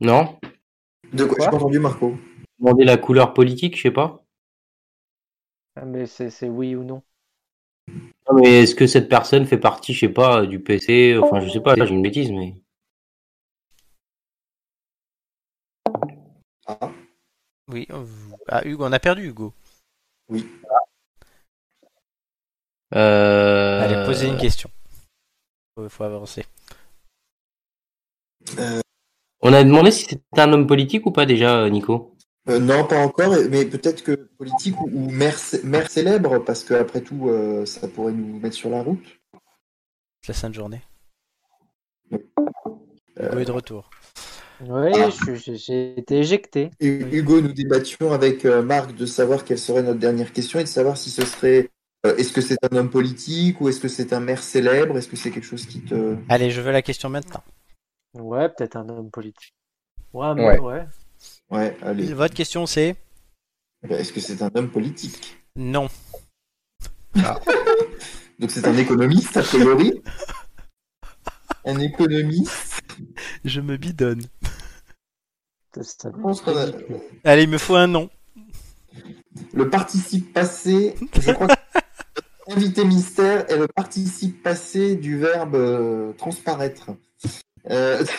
Non 0.00 0.38
De 1.10 1.24
quoi, 1.24 1.36
Quoi 1.36 1.44
J'ai 1.46 1.50
pas 1.50 1.56
entendu, 1.56 1.78
Marco. 1.78 2.14
Demander 2.58 2.84
la 2.84 2.98
couleur 2.98 3.32
politique, 3.32 3.78
je 3.78 3.82
sais 3.84 3.90
pas. 3.90 4.22
Ah, 5.74 5.86
mais 5.86 6.04
c'est 6.04 6.50
oui 6.50 6.76
ou 6.76 6.84
non. 6.84 7.02
Non, 8.28 8.34
mais 8.34 8.62
est-ce 8.64 8.74
que 8.74 8.86
cette 8.86 9.08
personne 9.08 9.46
fait 9.46 9.56
partie, 9.56 9.94
je 9.94 10.00
sais 10.00 10.12
pas, 10.12 10.44
du 10.44 10.60
PC 10.60 11.16
Enfin, 11.16 11.40
je 11.40 11.48
sais 11.48 11.60
pas, 11.62 11.74
j'ai 11.74 11.88
une 11.88 12.02
bêtise, 12.02 12.30
mais. 12.30 12.52
Ah, 16.66 16.92
Oui. 17.68 17.88
Ah, 18.48 18.66
Hugo, 18.66 18.84
on 18.84 18.92
a 18.92 18.98
perdu 18.98 19.28
Hugo. 19.28 19.54
Euh... 22.94 23.82
Allez, 23.82 24.06
posez 24.06 24.28
une 24.28 24.38
question. 24.38 24.70
Il 25.80 25.88
faut 25.88 26.04
avancer. 26.04 26.44
On 29.40 29.52
a 29.52 29.62
demandé 29.62 29.90
si 29.90 30.06
c'était 30.06 30.40
un 30.40 30.52
homme 30.52 30.66
politique 30.66 31.06
ou 31.06 31.12
pas 31.12 31.26
déjà, 31.26 31.68
Nico 31.70 32.14
euh, 32.48 32.58
non, 32.58 32.86
pas 32.86 32.98
encore, 33.04 33.34
mais 33.50 33.66
peut-être 33.66 34.02
que 34.02 34.12
politique 34.38 34.80
ou, 34.80 35.10
maire, 35.10 35.36
maire 35.64 35.90
célèbre, 35.90 36.38
parce 36.38 36.64
que 36.64 36.72
après 36.72 37.02
tout, 37.02 37.28
euh, 37.28 37.66
ça 37.66 37.88
pourrait 37.88 38.12
nous 38.12 38.38
mettre 38.38 38.56
sur 38.56 38.70
la 38.70 38.82
route. 38.82 39.04
La 40.26 40.32
sainte 40.32 40.54
journée. 40.54 40.80
Euh, 42.10 42.18
Hugo 43.20 43.38
est 43.38 43.44
de 43.44 43.52
retour. 43.52 43.90
Oui, 44.60 44.90
Ah. 44.94 45.10
j'ai 45.36 45.98
été 45.98 46.18
éjecté. 46.18 46.70
Et 46.80 46.88
Hugo, 46.88 47.40
nous 47.40 47.52
débattions 47.52 48.12
avec 48.12 48.44
euh, 48.44 48.62
Marc 48.62 48.94
de 48.94 49.06
savoir 49.06 49.44
quelle 49.44 49.58
serait 49.58 49.82
notre 49.82 50.00
dernière 50.00 50.32
question 50.32 50.58
et 50.58 50.64
de 50.64 50.68
savoir 50.68 50.96
si 50.96 51.10
ce 51.10 51.24
serait 51.24 51.64
euh, 51.64 51.68
est-ce 52.04 52.32
que 52.32 52.40
c'est 52.40 52.56
un 52.70 52.76
homme 52.76 52.90
politique 52.90 53.60
ou 53.60 53.68
est-ce 53.68 53.80
que 53.80 53.88
c'est 53.88 54.12
un 54.12 54.20
maire 54.20 54.42
célèbre? 54.42 54.96
Est-ce 54.96 55.08
que 55.08 55.16
c'est 55.16 55.30
quelque 55.30 55.44
chose 55.46 55.66
qui 55.66 55.80
te. 55.80 56.16
Allez, 56.28 56.50
je 56.50 56.60
veux 56.60 56.70
la 56.72 56.82
question 56.82 57.08
maintenant. 57.08 57.42
Ouais, 58.14 58.48
peut-être 58.48 58.76
un 58.76 58.88
homme 58.88 59.10
politique. 59.10 59.52
Ouais, 60.12 60.26
un 60.26 60.36
Ouais. 60.36 60.58
ouais. 60.58 60.86
Ouais, 61.50 61.76
allez. 61.82 62.12
Votre 62.14 62.34
question 62.34 62.66
c'est? 62.66 62.96
Eh 63.82 63.88
ben, 63.88 63.98
Est-ce 64.00 64.12
que 64.12 64.20
c'est 64.20 64.40
un 64.42 64.50
homme 64.54 64.70
politique? 64.70 65.38
Non. 65.56 65.88
Donc 68.38 68.50
c'est 68.50 68.66
un 68.66 68.76
économiste, 68.76 69.36
a 69.36 69.42
priori? 69.42 69.92
Un 71.64 71.80
économiste? 71.80 72.82
Je 73.44 73.60
me 73.60 73.76
bidonne. 73.76 74.22
Ça 75.82 76.08
a- 76.08 76.66
Allez, 77.24 77.42
il 77.42 77.48
me 77.50 77.58
faut 77.58 77.74
un 77.74 77.86
nom. 77.88 78.08
Le 79.52 79.68
participe 79.68 80.32
passé, 80.32 80.94
je 81.20 81.30
crois 81.32 81.48
que 81.48 81.54
invité 82.48 82.84
mystère 82.84 83.50
est 83.50 83.56
le 83.56 83.68
participe 83.68 84.42
passé 84.42 84.96
du 84.96 85.18
verbe 85.18 85.54
euh, 85.54 86.12
transparaître. 86.14 86.90
Euh, 87.70 88.04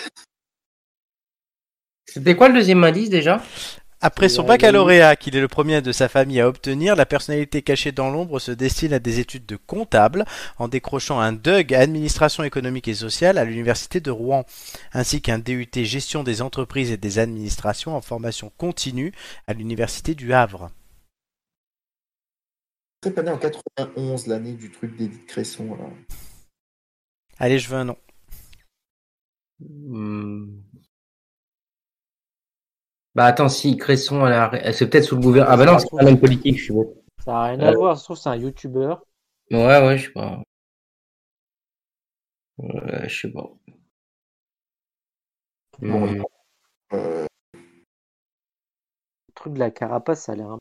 C'était 2.07 2.35
quoi 2.35 2.49
le 2.49 2.55
deuxième 2.55 2.83
indice 2.83 3.09
déjà? 3.09 3.41
Après 4.01 4.29
son 4.29 4.43
la- 4.43 4.47
baccalauréat, 4.49 5.15
qu'il 5.17 5.35
est 5.35 5.41
le 5.41 5.49
premier 5.49 5.81
de 5.81 5.91
sa 5.91 6.07
famille 6.07 6.39
à 6.39 6.47
obtenir, 6.47 6.95
la 6.95 7.05
personnalité 7.05 7.61
cachée 7.61 7.91
dans 7.91 8.09
l'ombre 8.09 8.39
se 8.39 8.51
destine 8.51 8.93
à 8.93 8.99
des 8.99 9.19
études 9.19 9.45
de 9.45 9.57
comptable 9.57 10.23
en 10.57 10.69
décrochant 10.69 11.19
un 11.19 11.33
DUG 11.33 11.73
Administration 11.73 12.43
économique 12.45 12.87
et 12.87 12.93
sociale 12.93 13.37
à 13.37 13.43
l'université 13.43 13.99
de 13.99 14.09
Rouen, 14.09 14.45
ainsi 14.93 15.21
qu'un 15.21 15.37
DUT 15.39 15.67
Gestion 15.75 16.23
des 16.23 16.41
entreprises 16.41 16.91
et 16.91 16.97
des 16.97 17.19
administrations 17.19 17.95
en 17.95 18.01
formation 18.01 18.51
continue 18.57 19.11
à 19.47 19.53
l'université 19.53 20.15
du 20.15 20.33
Havre. 20.33 20.71
Pas 23.01 23.23
né 23.23 23.31
en 23.31 23.37
91, 23.37 24.27
l'année 24.27 24.53
du 24.53 24.71
truc 24.71 24.95
d'Edith 24.95 25.25
Cresson. 25.25 25.75
Là. 25.75 25.85
Allez, 27.37 27.59
je 27.59 27.69
veux 27.69 27.77
un 27.77 27.85
nom. 27.85 27.97
Hmm. 29.59 30.61
Bah 33.15 33.25
attends, 33.25 33.49
si 33.49 33.75
Cresson, 33.77 34.25
elle 34.25 34.33
a- 34.33 34.73
c'est 34.73 34.89
peut-être 34.89 35.05
sous 35.05 35.15
le 35.15 35.21
gouvernement. 35.21 35.53
Ah 35.53 35.57
bah 35.57 35.65
non, 35.65 35.79
c'est 35.79 35.89
pas 35.89 35.97
la 35.97 36.05
même 36.11 36.19
politique, 36.19 36.57
je 36.57 36.63
suis 36.65 36.73
bon. 36.73 37.03
Ça 37.25 37.31
n'a 37.31 37.43
rien 37.43 37.59
à 37.61 37.71
Euh. 37.71 37.75
voir, 37.75 37.95
je 37.95 38.03
trouve 38.03 38.15
que 38.17 38.23
c'est 38.23 38.29
un 38.29 38.35
youtubeur. 38.35 39.03
Ouais, 39.51 39.57
ouais, 39.85 39.97
je 39.97 40.05
sais 40.07 40.11
pas. 40.13 40.43
Ouais, 42.57 43.09
je 43.09 43.21
sais 43.21 43.31
pas. 43.31 43.49
Bon, 45.81 46.05
Hmm. 46.07 46.23
Euh, 46.93 47.25
Le 49.27 49.33
truc 49.33 49.53
de 49.53 49.59
la 49.59 49.71
carapace, 49.71 50.23
ça 50.25 50.33
a 50.33 50.35
l'air 50.35 50.47
un 50.51 50.57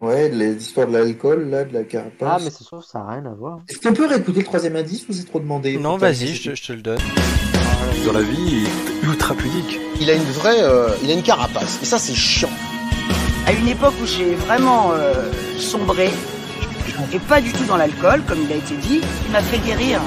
ouais, 0.00 0.28
l'histoire 0.28 0.86
de 0.86 0.92
l'alcool, 0.92 1.48
là, 1.48 1.64
de 1.64 1.72
la 1.72 1.84
carapace. 1.84 2.28
Ah, 2.30 2.38
mais 2.42 2.50
c'est 2.50 2.64
sûr, 2.64 2.82
ça 2.84 3.00
n'a 3.00 3.10
rien 3.10 3.26
à 3.26 3.34
voir. 3.34 3.60
Est-ce 3.68 3.78
qu'on 3.78 3.94
peut 3.94 4.06
réécouter 4.06 4.40
le 4.40 4.44
troisième 4.44 4.76
indice 4.76 5.08
ou 5.08 5.12
c'est 5.12 5.24
trop 5.24 5.40
demandé 5.40 5.76
Non, 5.78 5.96
vas-y, 5.96 6.34
je 6.34 6.50
te 6.50 6.72
le 6.72 6.82
donne. 6.82 7.00
Dans 8.04 8.12
la 8.12 8.22
vie, 8.22 8.36
il 8.38 8.66
est 8.66 9.08
ultra 9.08 9.34
pudique. 9.34 9.80
Il 10.00 10.10
a 10.10 10.14
une 10.14 10.22
vraie, 10.22 10.62
euh, 10.62 10.88
il 11.02 11.10
a 11.10 11.14
une 11.14 11.22
carapace. 11.22 11.80
Et 11.82 11.84
ça, 11.84 11.98
c'est 11.98 12.14
chiant. 12.14 12.50
À 13.46 13.52
une 13.52 13.68
époque 13.68 13.94
où 14.02 14.06
j'ai 14.06 14.34
vraiment 14.34 14.92
euh, 14.92 15.30
sombré, 15.58 16.10
et 17.12 17.18
pas 17.20 17.40
du 17.40 17.52
tout 17.52 17.64
dans 17.64 17.76
l'alcool, 17.76 18.22
comme 18.26 18.42
il 18.42 18.52
a 18.52 18.56
été 18.56 18.76
dit, 18.76 19.00
il 19.26 19.32
m'a 19.32 19.42
fait 19.42 19.58
guérir. 19.58 20.00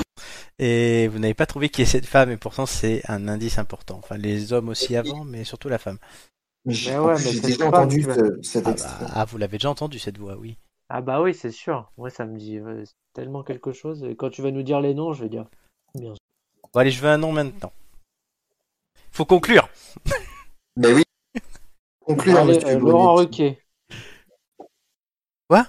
Et 0.57 1.07
vous 1.07 1.20
n'avez 1.20 1.34
pas 1.34 1.45
trouvé 1.45 1.70
qui 1.70 1.82
est 1.82 1.86
cette 1.86 2.06
femme, 2.06 2.32
et 2.32 2.38
pourtant 2.38 2.66
c'est 2.66 3.02
un 3.07 3.28
indice 3.28 3.57
important. 3.57 3.99
Enfin, 4.03 4.18
les 4.18 4.52
hommes 4.52 4.70
aussi 4.70 4.95
avant, 4.98 5.24
mais 5.24 5.45
surtout 5.45 5.70
la 5.70 5.78
femme. 5.78 5.98
J'ai 6.68 6.99
ouais, 6.99 7.15
déjà 7.41 7.68
entendu 7.68 8.02
vas- 8.02 8.15
cet 8.44 8.68
Ah, 8.68 8.72
extrait. 8.72 9.06
bah, 9.06 9.11
ah, 9.15 9.26
vous 9.26 9.38
l'avez 9.38 9.57
déjà 9.57 9.69
entendu 9.69 9.99
cette 9.99 10.18
voix, 10.18 10.36
oui. 10.38 10.57
Ah 10.90 11.02
bah 11.02 11.22
oui, 11.22 11.34
c'est 11.34 11.52
sûr. 11.52 11.91
Ouais, 11.98 12.10
ça 12.10 12.26
me 12.26 12.38
dit 12.38 12.57
euh, 12.57 12.84
tellement 13.14 13.44
quelque 13.44 13.72
chose. 13.72 14.03
Et 14.03 14.15
quand 14.15 14.30
tu 14.30 14.41
vas 14.41 14.52
nous 14.52 14.64
dire 14.64 14.81
les 14.81 14.94
noms, 14.94 15.14
je 15.14 15.23
vais 15.23 15.30
dire 15.30 15.45
bien 15.95 16.14
sûr. 16.14 16.18
Bon, 16.73 16.80
allez, 16.80 16.91
je 16.91 17.02
veux 17.02 17.10
un 17.10 17.18
nom 17.18 17.31
maintenant. 17.31 17.72
Faut 19.11 19.26
conclure. 19.26 19.69
Mais 20.77 20.94
oui. 20.94 21.03
Conclure, 22.02 22.38
Allez, 22.40 22.65
euh, 22.65 22.80
Laurent. 22.80 23.15
Ruquier. 23.15 23.60
Quoi? 25.48 25.65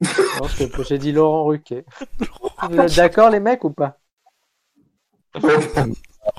Non, 0.00 0.46
je- 0.46 0.82
j'ai 0.84 0.98
dit 0.98 1.12
Laurent 1.12 1.44
Ruquier. 1.44 1.84
Vous 2.68 2.78
êtes 2.78 2.94
d'accord, 2.94 3.30
les 3.30 3.40
mecs, 3.40 3.64
ou 3.64 3.70
pas? 3.70 3.98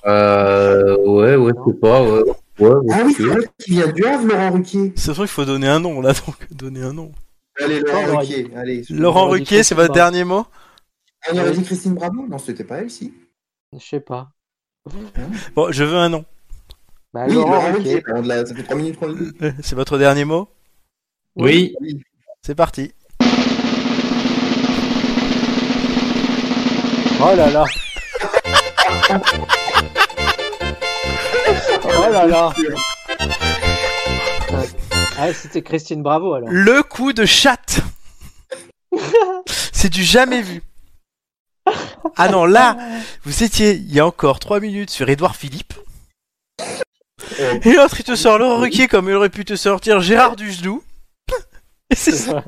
Euh, 0.05 0.97
ouais, 0.97 1.35
ouais, 1.35 1.51
je 1.65 1.71
sais 1.71 1.77
pas, 1.79 2.03
ouais. 2.03 2.23
Ouais, 2.61 2.69
ouais, 2.69 2.95
Ah 2.95 3.01
oui, 3.05 3.13
c'est 3.17 3.23
vrai 3.23 3.39
qu'il 3.59 3.73
vient 3.73 3.87
du 3.91 4.05
Havre, 4.05 4.25
Laurent 4.27 4.51
Ruquier. 4.51 4.93
C'est 4.95 5.13
sûr 5.13 5.23
qu'il 5.23 5.27
faut 5.27 5.45
donner 5.45 5.67
un 5.67 5.79
nom 5.79 5.99
là, 6.01 6.13
donc 6.25 6.35
donner 6.53 6.83
un 6.83 6.93
nom. 6.93 7.11
Allez, 7.59 7.79
Laurent 7.79 8.17
Ruquier. 8.19 8.47
Allez. 8.55 8.83
Laurent 8.89 9.27
Ruquier, 9.29 9.63
c'est 9.63 9.75
votre 9.75 9.93
dernier 9.93 10.23
mot? 10.23 10.45
Ah, 11.23 11.29
il 11.33 11.39
aurait 11.39 11.51
dit 11.51 11.63
Christine 11.63 11.93
Bravo 11.95 12.25
Non, 12.27 12.37
c'était 12.37 12.63
pas 12.63 12.77
elle, 12.77 12.89
si. 12.89 13.13
Je 13.73 13.79
sais 13.85 13.99
pas. 13.99 14.29
Bon, 15.55 15.71
je 15.71 15.83
veux 15.83 15.97
un 15.97 16.09
nom. 16.09 16.25
Bah, 17.13 17.25
Oui, 17.27 17.33
Laurent, 17.35 17.51
Laurent 17.51 17.71
Ruquier. 17.73 17.95
Ruquier. 17.95 18.13
On 18.15 18.21
l'a- 18.21 18.45
Ça 18.45 18.55
fait 18.55 18.63
3 18.63 18.75
minutes 18.75 18.97
qu'on 18.99 19.07
le 19.07 19.15
dit. 19.15 19.31
Euh, 19.43 19.51
C'est 19.61 19.75
votre 19.75 19.97
dernier 19.97 20.25
mot? 20.25 20.47
Oui. 21.35 21.75
C'est 22.41 22.55
parti. 22.55 22.93
Oh 27.23 27.35
là 27.35 27.49
là. 27.51 27.65
oh 32.07 32.11
là 32.11 32.25
là. 32.25 32.53
Ah, 35.17 35.33
c'était 35.33 35.61
Christine 35.61 36.01
Bravo 36.01 36.33
alors. 36.33 36.49
Le 36.51 36.83
coup 36.83 37.13
de 37.13 37.25
chatte 37.25 37.81
C'est 39.71 39.89
du 39.89 40.03
jamais 40.03 40.41
vu. 40.41 40.63
Ah 42.17 42.29
non, 42.29 42.45
là, 42.45 42.77
vous 43.23 43.43
étiez 43.43 43.73
il 43.73 43.93
y 43.93 43.99
a 43.99 44.05
encore 44.05 44.39
3 44.39 44.59
minutes 44.59 44.89
sur 44.89 45.09
Édouard 45.09 45.35
Philippe. 45.35 45.73
Et 47.39 47.73
l'autre, 47.73 47.95
il 47.99 48.03
te 48.03 48.15
sort 48.15 48.39
Laurent 48.39 48.59
Ruquier 48.59 48.87
comme 48.87 49.07
il 49.09 49.15
aurait 49.15 49.29
pu 49.29 49.45
te 49.45 49.55
sortir 49.55 50.01
Gérard 50.01 50.35
Dujardin. 50.35 50.79
Et 51.89 51.95
c'est 51.95 52.11
ça. 52.11 52.43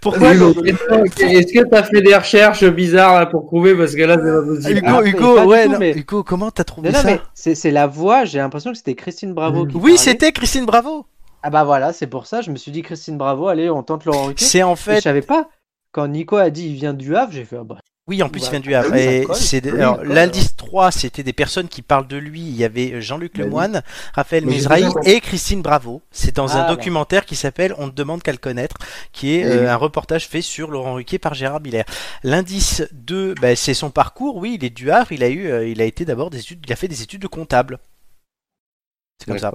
Pourquoi 0.00 0.32
est-ce 0.32 1.52
que- 1.52 1.64
t'as 1.68 1.82
fait 1.82 2.00
des 2.02 2.14
recherches 2.16 2.64
bizarres 2.64 3.20
là 3.20 3.26
pour 3.26 3.46
prouver 3.46 3.74
parce 3.74 3.94
que 3.94 4.02
là 4.02 4.16
c'est 4.16 4.30
pas 4.30 4.42
possible. 4.42 4.78
Hugo, 4.78 4.86
Ah, 4.88 5.02
Hugo, 5.04 5.34
pas 5.34 5.42
du 5.42 5.46
ouais, 5.48 5.64
tout, 5.66 5.72
non, 5.72 5.78
mais- 5.78 5.92
Hugo, 5.96 6.22
comment 6.22 6.50
t'as 6.50 6.64
trouvé 6.64 6.90
Non, 6.90 6.98
non, 7.04 7.18
ça 7.34 7.54
c'est 7.54 7.70
la 7.70 7.86
voix, 7.86 8.24
j'ai 8.24 8.38
l'impression 8.38 8.70
que 8.72 8.76
c'était 8.78 8.94
Christine 8.94 9.32
Bravo 9.34 9.66
qui 9.66 9.76
Oui, 9.76 9.96
c'était 9.98 10.32
Christine 10.32 10.66
Bravo. 10.66 11.06
Ah 11.42 11.50
bah 11.50 11.64
voilà, 11.64 11.92
c'est 11.92 12.06
pour 12.06 12.26
ça, 12.26 12.40
je 12.40 12.50
me 12.50 12.56
suis 12.56 12.70
dit 12.70 12.82
Christine 12.82 13.18
Bravo, 13.18 13.48
allez, 13.48 13.68
on 13.68 13.82
tente 13.82 14.04
Laurent 14.04 14.26
Ruquier. 14.26 14.46
C'est 14.46 14.62
en 14.62 14.74
Et 14.74 14.76
je 14.76 14.80
fait, 14.82 15.00
savais 15.00 15.22
pas. 15.22 15.48
Quand 15.90 16.06
Nico 16.08 16.36
a 16.36 16.50
dit 16.50 16.66
il 16.68 16.74
vient 16.74 16.94
du 16.94 17.16
Havre, 17.16 17.32
j'ai 17.32 17.44
fait 17.44 17.56
ah 17.60 17.64
bah. 17.64 17.78
Oui, 18.08 18.20
en 18.22 18.28
plus 18.28 18.44
il 18.46 18.50
vient 18.50 18.60
du 18.60 18.74
Havre. 18.74 18.90
Ah 18.92 18.98
Et 18.98 19.26
c'est 19.34 19.64
ça 19.64 19.70
colle, 19.70 20.08
l'indice 20.08 20.56
3, 20.56 20.90
c'était 20.90 21.22
des 21.22 21.32
personnes 21.32 21.68
qui 21.68 21.82
parlent 21.82 22.08
de 22.08 22.16
lui. 22.16 22.40
Il 22.40 22.56
y 22.56 22.64
avait 22.64 23.00
Jean-Luc 23.00 23.36
Bah. 23.36 23.44
Lemoine, 23.44 23.82
Raphaël 24.12 24.44
entendu. 24.44 25.08
et 25.08 25.20
Christine 25.20 25.62
Bravo. 25.62 26.02
C'est 26.10 26.34
dans 26.34 26.48
Ah, 26.48 26.56
un 26.56 26.62
bah. 26.62 26.74
documentaire 26.74 27.24
qui 27.24 27.36
s'appelle 27.36 27.74
On 27.78 27.86
ne 27.86 27.92
demande 27.92 28.22
qu'à 28.22 28.32
le 28.32 28.38
connaître, 28.38 28.76
qui 29.12 29.36
est 29.36 29.44
Oui. 29.44 29.50
euh, 29.52 29.72
un 29.72 29.76
reportage 29.76 30.26
fait 30.26 30.42
sur 30.42 30.70
Laurent 30.70 30.94
Ruquier 30.94 31.18
par 31.20 31.34
Gérard 31.34 31.60
Miller. 31.60 31.84
L'indice 32.24 32.82
2, 32.92 33.34
bah, 33.40 33.54
c'est 33.54 33.74
son 33.74 33.90
parcours. 33.90 34.36
Oui, 34.36 34.56
il 34.60 34.64
est 34.64 34.70
du 34.70 34.90
Havre. 34.90 35.12
Il 35.12 35.22
a 35.22 35.28
eu, 35.28 35.46
euh, 35.46 35.68
il 35.68 35.80
a 35.80 35.84
été 35.84 36.04
d'abord 36.04 36.30
des 36.30 36.40
études, 36.40 36.64
il 36.66 36.72
a 36.72 36.76
fait 36.76 36.88
des 36.88 37.02
études 37.02 37.22
de 37.22 37.28
comptable. 37.28 37.78
C'est 39.18 39.26
comme 39.26 39.38
ça. 39.38 39.52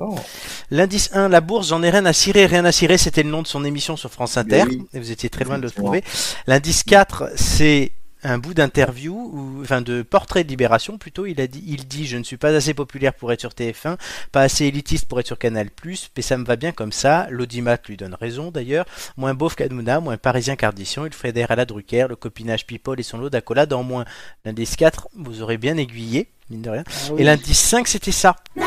L'indice 0.71 1.09
1, 1.11 1.27
la 1.27 1.41
bourse, 1.41 1.67
j'en 1.67 1.83
ai 1.83 1.89
rien 1.89 2.05
à 2.05 2.13
cirer, 2.13 2.45
rien 2.45 2.63
à 2.63 2.71
cirer, 2.71 2.97
c'était 2.97 3.23
le 3.23 3.29
nom 3.29 3.41
de 3.41 3.47
son 3.47 3.65
émission 3.65 3.97
sur 3.97 4.09
France 4.09 4.37
Inter, 4.37 4.63
et 4.93 4.99
vous 4.99 5.11
étiez 5.11 5.29
très 5.29 5.43
loin 5.43 5.57
de 5.57 5.63
le 5.63 5.71
trouver. 5.71 6.05
L'indice 6.47 6.83
4, 6.83 7.31
c'est 7.35 7.91
un 8.23 8.37
bout 8.37 8.53
d'interview, 8.53 9.13
ou, 9.13 9.61
enfin 9.61 9.81
de 9.81 10.01
portrait 10.01 10.43
de 10.43 10.49
libération 10.49 10.97
plutôt, 10.97 11.25
il 11.25 11.39
a 11.41 11.47
dit, 11.47 11.63
il 11.67 11.87
dit, 11.87 12.07
je 12.07 12.17
ne 12.17 12.23
suis 12.23 12.37
pas 12.37 12.49
assez 12.49 12.73
populaire 12.73 13.13
pour 13.13 13.31
être 13.31 13.39
sur 13.39 13.51
TF1, 13.51 13.97
pas 14.31 14.41
assez 14.41 14.65
élitiste 14.65 15.05
pour 15.05 15.19
être 15.19 15.27
sur 15.27 15.37
Canal+, 15.37 15.69
mais 16.15 16.21
ça 16.21 16.37
me 16.37 16.45
va 16.45 16.55
bien 16.55 16.71
comme 16.71 16.91
ça, 16.91 17.27
l'audimat 17.29 17.77
lui 17.87 17.97
donne 17.97 18.15
raison 18.15 18.51
d'ailleurs, 18.51 18.85
moins 19.17 19.33
beauf 19.33 19.55
qu'Hanouna, 19.55 19.99
moins 19.99 20.17
parisien 20.17 20.55
qu'Ardisson, 20.55 21.05
il 21.05 21.13
fédère 21.13 21.51
à 21.51 21.55
la 21.55 21.65
Drucker, 21.65 22.07
le 22.09 22.15
copinage 22.15 22.65
people 22.65 22.99
et 22.99 23.03
son 23.03 23.17
lot 23.17 23.29
d'accolades 23.29 23.73
en 23.73 23.83
moins. 23.83 24.05
L'indice 24.45 24.75
4, 24.75 25.09
vous 25.15 25.41
aurez 25.41 25.57
bien 25.57 25.77
aiguillé, 25.77 26.29
mine 26.49 26.61
de 26.61 26.69
rien. 26.69 26.83
Ah 26.87 26.91
oui. 27.11 27.21
Et 27.21 27.23
l'indice 27.23 27.59
5, 27.59 27.87
c'était 27.87 28.11
ça. 28.11 28.35
Ouais, 28.55 28.63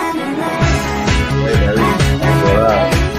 bah 1.66 1.72
oui. 1.76 1.82
Voilà. 2.44 3.09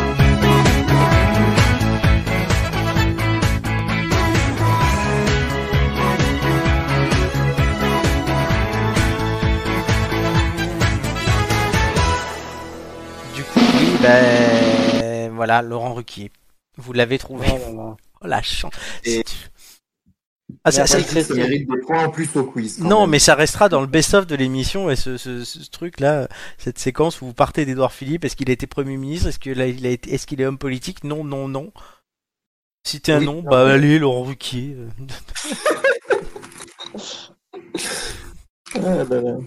Ben 14.02 15.32
voilà, 15.34 15.62
Laurent 15.62 15.94
Ruquier. 15.94 16.32
Vous 16.78 16.94
l'avez 16.94 17.18
trouvé. 17.18 17.48
Oh 17.52 17.58
là 17.58 17.72
là. 17.74 17.96
Oh 18.22 18.28
la 18.28 18.42
chance. 18.42 18.74
Et- 19.04 19.24
Ah, 20.66 20.72
ça, 20.72 20.84
mérite 21.34 21.70
des 21.70 21.80
points 21.88 22.06
en 22.06 22.10
plus 22.10 22.36
au 22.36 22.44
quiz. 22.44 22.78
quand 22.78 22.88
non, 22.88 23.02
même. 23.02 23.12
mais 23.12 23.20
ça 23.20 23.36
restera 23.36 23.70
dans 23.70 23.80
le 23.82 23.88
best-of 23.88 24.28
de 24.28 24.36
l'émission 24.36 24.90
et 24.90 24.96
ce, 24.98 25.16
ce, 25.18 25.46
ce 25.46 25.70
truc-là, 25.70 26.28
cette 26.58 26.78
séquence 26.78 27.22
où 27.22 27.26
vous 27.28 27.34
partez 27.34 27.66
d'Edouard 27.66 27.94
Philippe. 27.94 28.26
Est-ce 28.26 28.36
qu'il 28.36 28.50
a 28.50 28.54
été 28.54 28.68
Premier 28.68 28.98
ministre 28.98 29.28
Est-ce 29.30 29.40
qu'il 29.40 29.62
a, 29.62 29.68
il 29.68 29.86
a 29.86 29.90
été, 29.90 30.14
est-ce 30.14 30.28
qu'il 30.28 30.42
est 30.42 30.46
homme 30.46 30.58
politique? 30.58 31.04
Non, 31.06 31.24
non, 31.24 31.48
non. 31.48 31.72
Citez 32.86 33.14
un 33.14 33.20
Oui, 33.20 33.26
nom, 33.26 33.42
non, 33.44 33.50
bah 33.50 33.72
allez, 33.72 33.98
Laurent 34.00 34.24
Ruquier. 34.24 34.76
Ah, 38.76 39.04
bah, 39.04 39.22
là. 39.22 39.38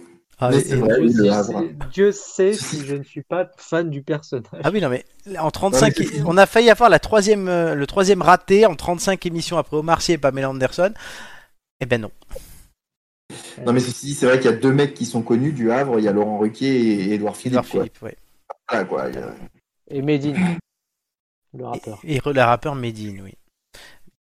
Ah, 0.46 0.50
Mais 0.50 0.58
et- 0.58 0.60
c'est 0.64 0.76
vrai, 0.76 0.94
Dieu, 0.98 1.04
oui, 1.06 1.12
sait- 1.12 1.28
Havre. 1.28 1.62
Dieu 1.92 2.12
sait 2.12 2.52
si 2.52 2.84
je 2.84 2.94
ne 2.96 3.02
suis 3.02 3.22
pas 3.22 3.50
fan 3.56 3.90
du 3.90 4.02
personnage. 4.02 4.48
ah 4.62 4.70
oui, 4.72 4.80
non 4.80 4.88
mais 4.88 5.04
en 5.38 5.50
35, 5.50 5.98
Non, 5.98 6.06
mais 6.12 6.22
on 6.26 6.36
a 6.36 6.46
failli 6.46 6.70
avoir 6.70 6.90
la 6.90 6.98
troisième, 6.98 7.48
euh, 7.48 7.74
le 7.74 7.86
troisième 7.86 8.22
raté 8.22 8.66
en 8.66 8.74
35 8.74 9.24
émissions 9.26 9.58
après 9.58 9.76
Omar 9.76 10.02
Sy 10.02 10.12
et 10.12 10.18
Pamela 10.18 10.50
Anderson. 10.50 10.92
Eh 11.80 11.86
ben 11.86 12.00
non. 12.00 12.10
Non, 13.64 13.72
mais 13.72 13.80
ceci 13.80 14.06
dit, 14.06 14.14
c'est 14.14 14.26
vrai 14.26 14.38
qu'il 14.38 14.50
y 14.50 14.54
a 14.54 14.56
deux 14.56 14.72
mecs 14.72 14.94
qui 14.94 15.06
sont 15.06 15.22
connus 15.22 15.52
du 15.52 15.70
Havre. 15.72 15.98
Il 15.98 16.04
y 16.04 16.08
a 16.08 16.12
Laurent 16.12 16.38
Ruquier 16.38 16.68
et 16.76 17.14
Édouard 17.14 17.36
Philippe. 17.36 17.60
Edouard 17.60 17.68
quoi. 17.70 17.80
Philippe, 17.82 18.02
ouais. 18.02 18.16
Voilà, 18.68 18.84
quoi. 18.84 19.08
il 19.08 19.14
y 19.14 19.18
a- 19.18 19.34
Et 19.88 20.02
Medine, 20.02 20.36
le 21.56 21.64
rappeur. 21.66 21.98
Et, 22.04 22.16
et 22.16 22.20
le 22.24 22.40
rappeur 22.42 22.74
Medine, 22.74 23.20
oui. 23.24 23.34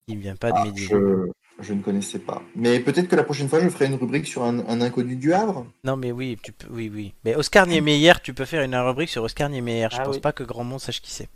Il 0.08 0.18
vient 0.18 0.36
pas 0.36 0.50
de 0.52 0.56
Ah, 0.58 0.64
Medine. 0.66 0.88
je... 0.90 1.30
je 1.62 1.72
ne 1.74 1.80
connaissais 1.82 2.18
pas. 2.18 2.42
Mais 2.54 2.80
peut-être 2.80 3.08
que 3.08 3.16
la 3.16 3.24
prochaine 3.24 3.48
fois, 3.48 3.60
je 3.60 3.68
ferai 3.68 3.86
une 3.86 3.94
rubrique 3.94 4.26
sur 4.26 4.42
un, 4.42 4.58
un 4.68 4.80
inconnu 4.80 5.16
du 5.16 5.32
Havre. 5.32 5.66
Non, 5.84 5.96
mais 5.96 6.10
oui, 6.10 6.36
tu 6.42 6.52
peux, 6.52 6.66
oui, 6.72 6.90
oui. 6.92 7.14
Mais 7.24 7.36
Oscar 7.36 7.66
Niemeyer, 7.66 8.14
tu 8.22 8.34
peux 8.34 8.44
faire 8.44 8.62
une 8.64 8.74
rubrique 8.74 9.10
sur 9.10 9.22
Oscar 9.22 9.48
Niemeyer. 9.48 9.88
Je 9.90 9.98
Ah 9.98 10.04
pense 10.04 10.16
oui. 10.16 10.22
pas 10.22 10.32
que 10.32 10.42
grand 10.42 10.64
monde 10.64 10.80
sache 10.80 11.00
qui 11.00 11.10
c'est. 11.12 11.28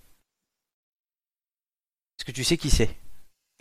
Est-ce 2.19 2.25
que 2.27 2.33
tu 2.33 2.45
sais 2.45 2.57
qui 2.59 2.69
c'est? 2.71 2.91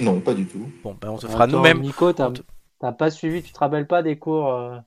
Non, 0.01 0.19
pas 0.19 0.33
du 0.33 0.45
tout. 0.45 0.69
Bon, 0.83 0.93
ben 0.99 1.09
on 1.09 1.17
se 1.17 1.27
fera 1.27 1.47
nous-mêmes. 1.47 1.81
Nico, 1.81 2.13
t'as 2.13 2.31
te- 2.31 2.41
t'as 2.79 2.91
pas 2.91 3.09
suivi, 3.11 3.41
tu 3.43 3.51
te 3.51 3.59
rappelles 3.59 3.87
pas 3.87 4.03
des 4.03 4.17
cours 4.19 4.49
euh, 4.53 4.79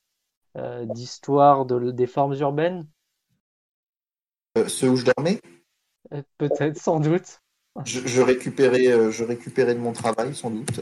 euh, 0.59 0.87
d'histoire 0.87 1.67
de- 1.67 1.91
des 1.93 2.07
formes 2.07 2.35
urbaines? 2.35 2.87
Euh, 4.59 4.69
ceux 4.69 4.91
où 4.91 4.97
je 4.97 5.07
dormais? 5.07 5.41
Euh, 6.13 6.23
Peut-être, 6.37 6.77
sans 6.77 7.01
doute. 7.01 7.41
Je, 7.85 8.01
je 8.07 8.21
récupérais, 8.23 8.89
euh, 8.89 9.11
je 9.11 9.23
récupérais 9.25 9.75
de 9.75 9.81
mon 9.81 9.93
travail, 9.93 10.35
sans 10.35 10.51
doute. 10.51 10.81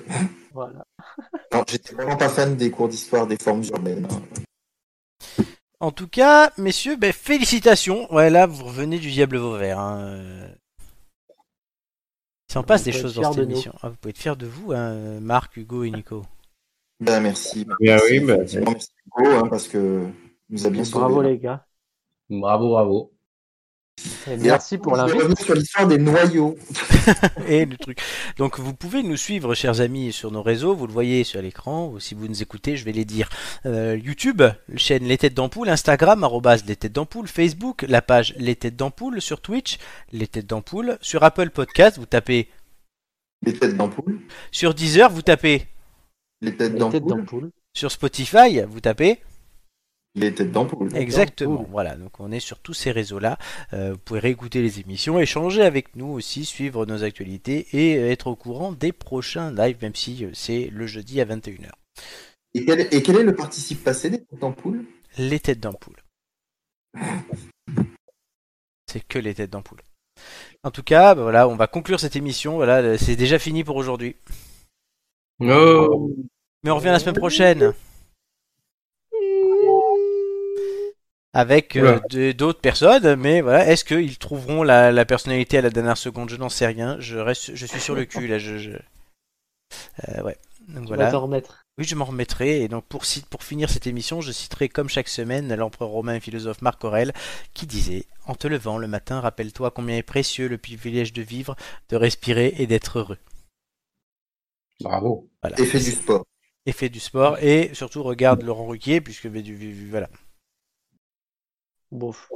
Voilà. 0.53 0.85
Non, 1.53 1.63
j'étais 1.67 1.95
vraiment 1.95 2.17
pas 2.17 2.29
fan 2.29 2.57
des 2.57 2.71
cours 2.71 2.89
d'histoire 2.89 3.27
des 3.27 3.37
formes 3.37 3.63
urbaines. 3.65 4.07
hein. 4.11 5.45
En 5.81 5.91
tout 5.91 6.09
cas, 6.09 6.51
messieurs, 6.59 6.97
ben, 6.97 7.13
félicitations. 7.13 8.13
Ouais, 8.13 8.31
là, 8.31 8.47
vous 8.47 8.65
revenez 8.65 8.99
du 8.99 9.11
diable 9.11 9.37
Vauvert. 9.37 9.79
Hein. 9.79 10.49
Il 12.49 12.53
s'en 12.53 12.63
passe 12.63 12.83
des 12.85 12.93
choses 12.93 13.15
dans 13.15 13.33
cette 13.33 13.45
émission. 13.45 13.73
Ah, 13.83 13.89
vous 13.91 13.97
pouvez 13.97 14.11
être 14.11 14.19
fiers 14.19 14.37
de 14.37 14.47
vous, 14.47 14.73
hein, 14.73 15.21
Marc, 15.21 15.57
Hugo 15.57 15.85
et 15.85 15.91
Nico. 15.91 16.25
Ben, 17.01 17.21
merci. 17.21 17.65
Bien 17.65 17.77
Merci, 17.81 18.13
oui, 18.13 18.21
ben, 18.21 18.39
merci 18.39 18.89
Hugo, 19.07 19.31
hein, 19.31 19.49
parce 19.49 19.69
que 19.69 20.07
nous 20.49 20.67
a 20.67 20.71
bien 20.71 20.85
sauvé. 20.85 21.05
Bravo 21.05 21.23
les 21.23 21.39
gars. 21.39 21.67
Bravo, 22.29 22.69
bravo. 22.71 23.13
Et 24.31 24.37
merci 24.37 24.77
pour 24.77 24.95
l'invite. 24.97 25.39
sur 25.41 25.55
l'histoire 25.55 25.87
des 25.87 25.99
noyaux. 25.99 26.57
et 27.49 27.65
le 27.65 27.77
truc. 27.77 27.99
Donc 28.37 28.59
vous 28.59 28.75
pouvez 28.75 29.03
nous 29.03 29.17
suivre, 29.17 29.55
chers 29.55 29.81
amis, 29.81 30.13
sur 30.13 30.31
nos 30.31 30.43
réseaux. 30.43 30.75
Vous 30.75 30.87
le 30.87 30.93
voyez 30.93 31.25
sur 31.25 31.41
l'écran. 31.41 31.89
Ou 31.89 31.99
si 32.01 32.15
vous 32.15 32.29
nous 32.29 32.43
écoutez, 32.43 32.77
je 32.77 32.85
vais 32.85 32.93
les 32.93 33.05
dire. 33.05 33.29
Euh, 33.65 33.97
YouTube, 33.97 34.43
chaîne 34.77 35.05
Les 35.05 35.17
Têtes 35.17 35.35
d'Ampoule, 35.35 35.69
Instagram, 35.69 36.25
arrobase 36.25 36.65
Les 36.67 36.77
Têtes 36.77 36.93
d'Ampoule, 36.93 37.27
Facebook, 37.27 37.85
la 37.89 38.03
page 38.03 38.35
Les 38.37 38.55
Têtes 38.55 38.77
d'Ampoule, 38.77 39.21
sur 39.23 39.41
Twitch, 39.41 39.79
Les 40.13 40.27
Têtes 40.27 40.47
d'Ampoule, 40.47 40.99
sur 41.01 41.23
Apple 41.25 41.51
Podcast, 41.51 41.99
vous 41.99 42.07
tapez, 42.07 42.49
Les 43.45 43.55
têtes 43.55 43.77
d'ampoule. 43.77 44.21
sur 44.51 44.75
Deezer, 44.75 45.11
vous 45.11 45.23
tapez, 45.23 45.67
Les 46.43 46.55
têtes 46.57 46.75
d'ampoule. 46.77 47.51
sur 47.73 47.91
Spotify, 47.91 48.61
vous 48.69 48.81
tapez. 48.81 49.21
Les 50.17 50.35
têtes 50.35 50.51
d'ampoule. 50.51 50.89
Exactement. 50.97 51.67
Voilà. 51.71 51.95
Donc 51.95 52.21
on 52.21 52.33
est 52.33 52.41
sur 52.41 52.59
tous 52.59 52.73
ces 52.73 52.91
réseaux-là. 52.91 53.39
Euh, 53.75 53.93
vous 53.93 53.99
pouvez 53.99 54.21
réécouter 54.21 54.63
les 54.63 54.81
émissions, 54.81 55.19
échanger 55.19 55.63
avec 55.63 55.95
nous 55.95 56.07
aussi, 56.07 56.47
suivre 56.47 56.87
nos 56.87 57.05
actualités 57.05 57.67
et 57.73 57.97
être 58.11 58.29
au 58.29 58.35
courant 58.35 58.73
des 58.73 58.93
prochains 58.93 59.53
lives, 59.53 59.77
même 59.83 59.95
si 59.95 60.25
euh, 60.25 60.31
c'est 60.33 60.71
le 60.73 60.87
jeudi 60.87 61.21
à 61.21 61.27
21h. 61.27 61.71
Et 62.55 62.65
quel, 62.65 62.81
et 62.81 63.03
quel 63.03 63.17
est 63.17 63.25
le 63.25 63.35
participe 63.35 63.85
passé 63.85 64.09
des 64.09 64.19
têtes 64.19 64.41
d'ampoule 64.41 64.87
Les 65.19 65.39
têtes 65.39 65.61
d'ampoule. 65.61 66.03
C'est 68.91 69.07
que 69.07 69.19
les 69.19 69.35
têtes 69.35 69.51
d'ampoule. 69.51 69.83
En 70.63 70.71
tout 70.71 70.83
cas, 70.83 71.15
bah 71.15 71.23
voilà, 71.23 71.47
on 71.47 71.57
va 71.57 71.67
conclure 71.67 72.01
cette 72.01 72.17
émission. 72.17 72.57
Voilà, 72.57 72.97
c'est 72.97 73.17
déjà 73.17 73.39
fini 73.39 73.65
pour 73.65 73.77
aujourd'hui. 73.77 74.17
Oh. 75.41 76.11
Mais 76.63 76.71
on 76.71 76.77
revient 76.77 76.87
la 76.87 76.99
semaine 76.99 77.17
prochaine. 77.17 77.75
Avec 81.37 81.77
euh, 81.77 82.01
d'autres 82.33 82.61
personnes, 82.61 83.15
mais 83.17 83.43
voilà, 83.43 83.69
est-ce 83.69 83.85
qu'ils 83.85 84.17
trouveront 84.17 84.63
la, 84.63 84.91
la 84.91 85.05
personnalité 85.05 85.59
à 85.59 85.61
la 85.61 85.69
dernière 85.69 85.99
seconde? 85.99 86.31
Je 86.31 86.37
n'en 86.37 86.49
sais 86.49 86.67
rien. 86.67 86.97
Je 86.99 87.19
reste, 87.19 87.55
je 87.55 87.67
suis 87.67 87.81
sur 87.81 87.95
le 87.95 88.07
cul 88.07 88.27
là. 88.27 88.39
Je, 88.39 88.57
je... 88.57 88.71
Euh, 90.09 90.23
ouais. 90.23 90.39
Donc 90.69 90.87
voilà. 90.87 91.11
remettre. 91.11 91.67
Oui, 91.77 91.85
je 91.85 91.95
m'en 91.95 92.07
remettrai. 92.07 92.63
Et 92.63 92.69
donc, 92.69 92.87
pour, 92.87 93.05
finir 93.05 93.69
cette 93.69 93.87
émission, 93.87 94.23
je 94.23 94.33
citerai 94.33 94.71
comme 94.71 94.89
chaque 94.89 95.09
semaine 95.09 95.55
l'empereur 95.55 95.91
romain 95.91 96.15
et 96.15 96.21
philosophe 96.21 96.63
Marc 96.63 96.83
Aurèle 96.85 97.13
qui 97.53 97.67
disait 97.67 98.07
En 98.25 98.35
te 98.35 98.49
levant 98.49 98.79
le 98.79 98.87
matin, 98.87 99.21
rappelle-toi 99.21 99.71
combien 99.71 99.97
est 99.97 100.03
précieux 100.03 100.49
le 100.49 100.57
privilège 100.57 101.13
de 101.13 101.21
vivre, 101.21 101.55
de 101.91 101.97
respirer 101.97 102.55
et 102.57 102.67
d'être 102.67 103.01
heureux. 103.01 103.19
Bravo. 104.81 105.29
Voilà. 105.43 105.61
Et 105.61 105.67
fait 105.67 105.81
du 105.81 105.91
sport. 105.91 106.25
Et 106.65 106.73
fais 106.73 106.89
du 106.89 107.01
sport. 107.01 107.37
Et 107.43 107.71
surtout, 107.75 108.03
regarde 108.03 108.43
Laurent 108.43 108.67
Ruquier, 108.67 109.03
puisque 109.03 109.27
voilà. 109.27 110.09
Bof. 111.97 112.31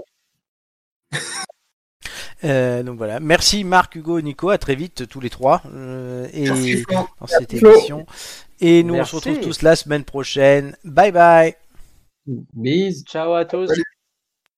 Euh, 2.42 2.82
donc 2.82 2.96
voilà. 2.96 3.20
Merci 3.20 3.64
Marc, 3.64 3.94
Hugo, 3.96 4.20
Nico. 4.20 4.48
À 4.48 4.58
très 4.58 4.74
vite, 4.74 5.06
tous 5.08 5.20
les 5.20 5.28
trois. 5.30 5.62
euh, 5.74 6.26
et 6.32 6.44
Merci, 6.44 6.84
dans 6.88 7.26
cette 7.26 7.52
émission. 7.52 8.06
Et 8.60 8.82
nous, 8.82 8.94
Merci. 8.94 9.14
on 9.14 9.20
se 9.20 9.28
retrouve 9.28 9.44
tous 9.44 9.62
la 9.62 9.76
semaine 9.76 10.04
prochaine. 10.04 10.76
Bye 10.84 11.12
bye. 11.12 11.54
Bise. 12.54 13.04
Ciao 13.04 13.34
à 13.34 13.44
tous. 13.44 13.68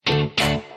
Salut. 0.07 0.69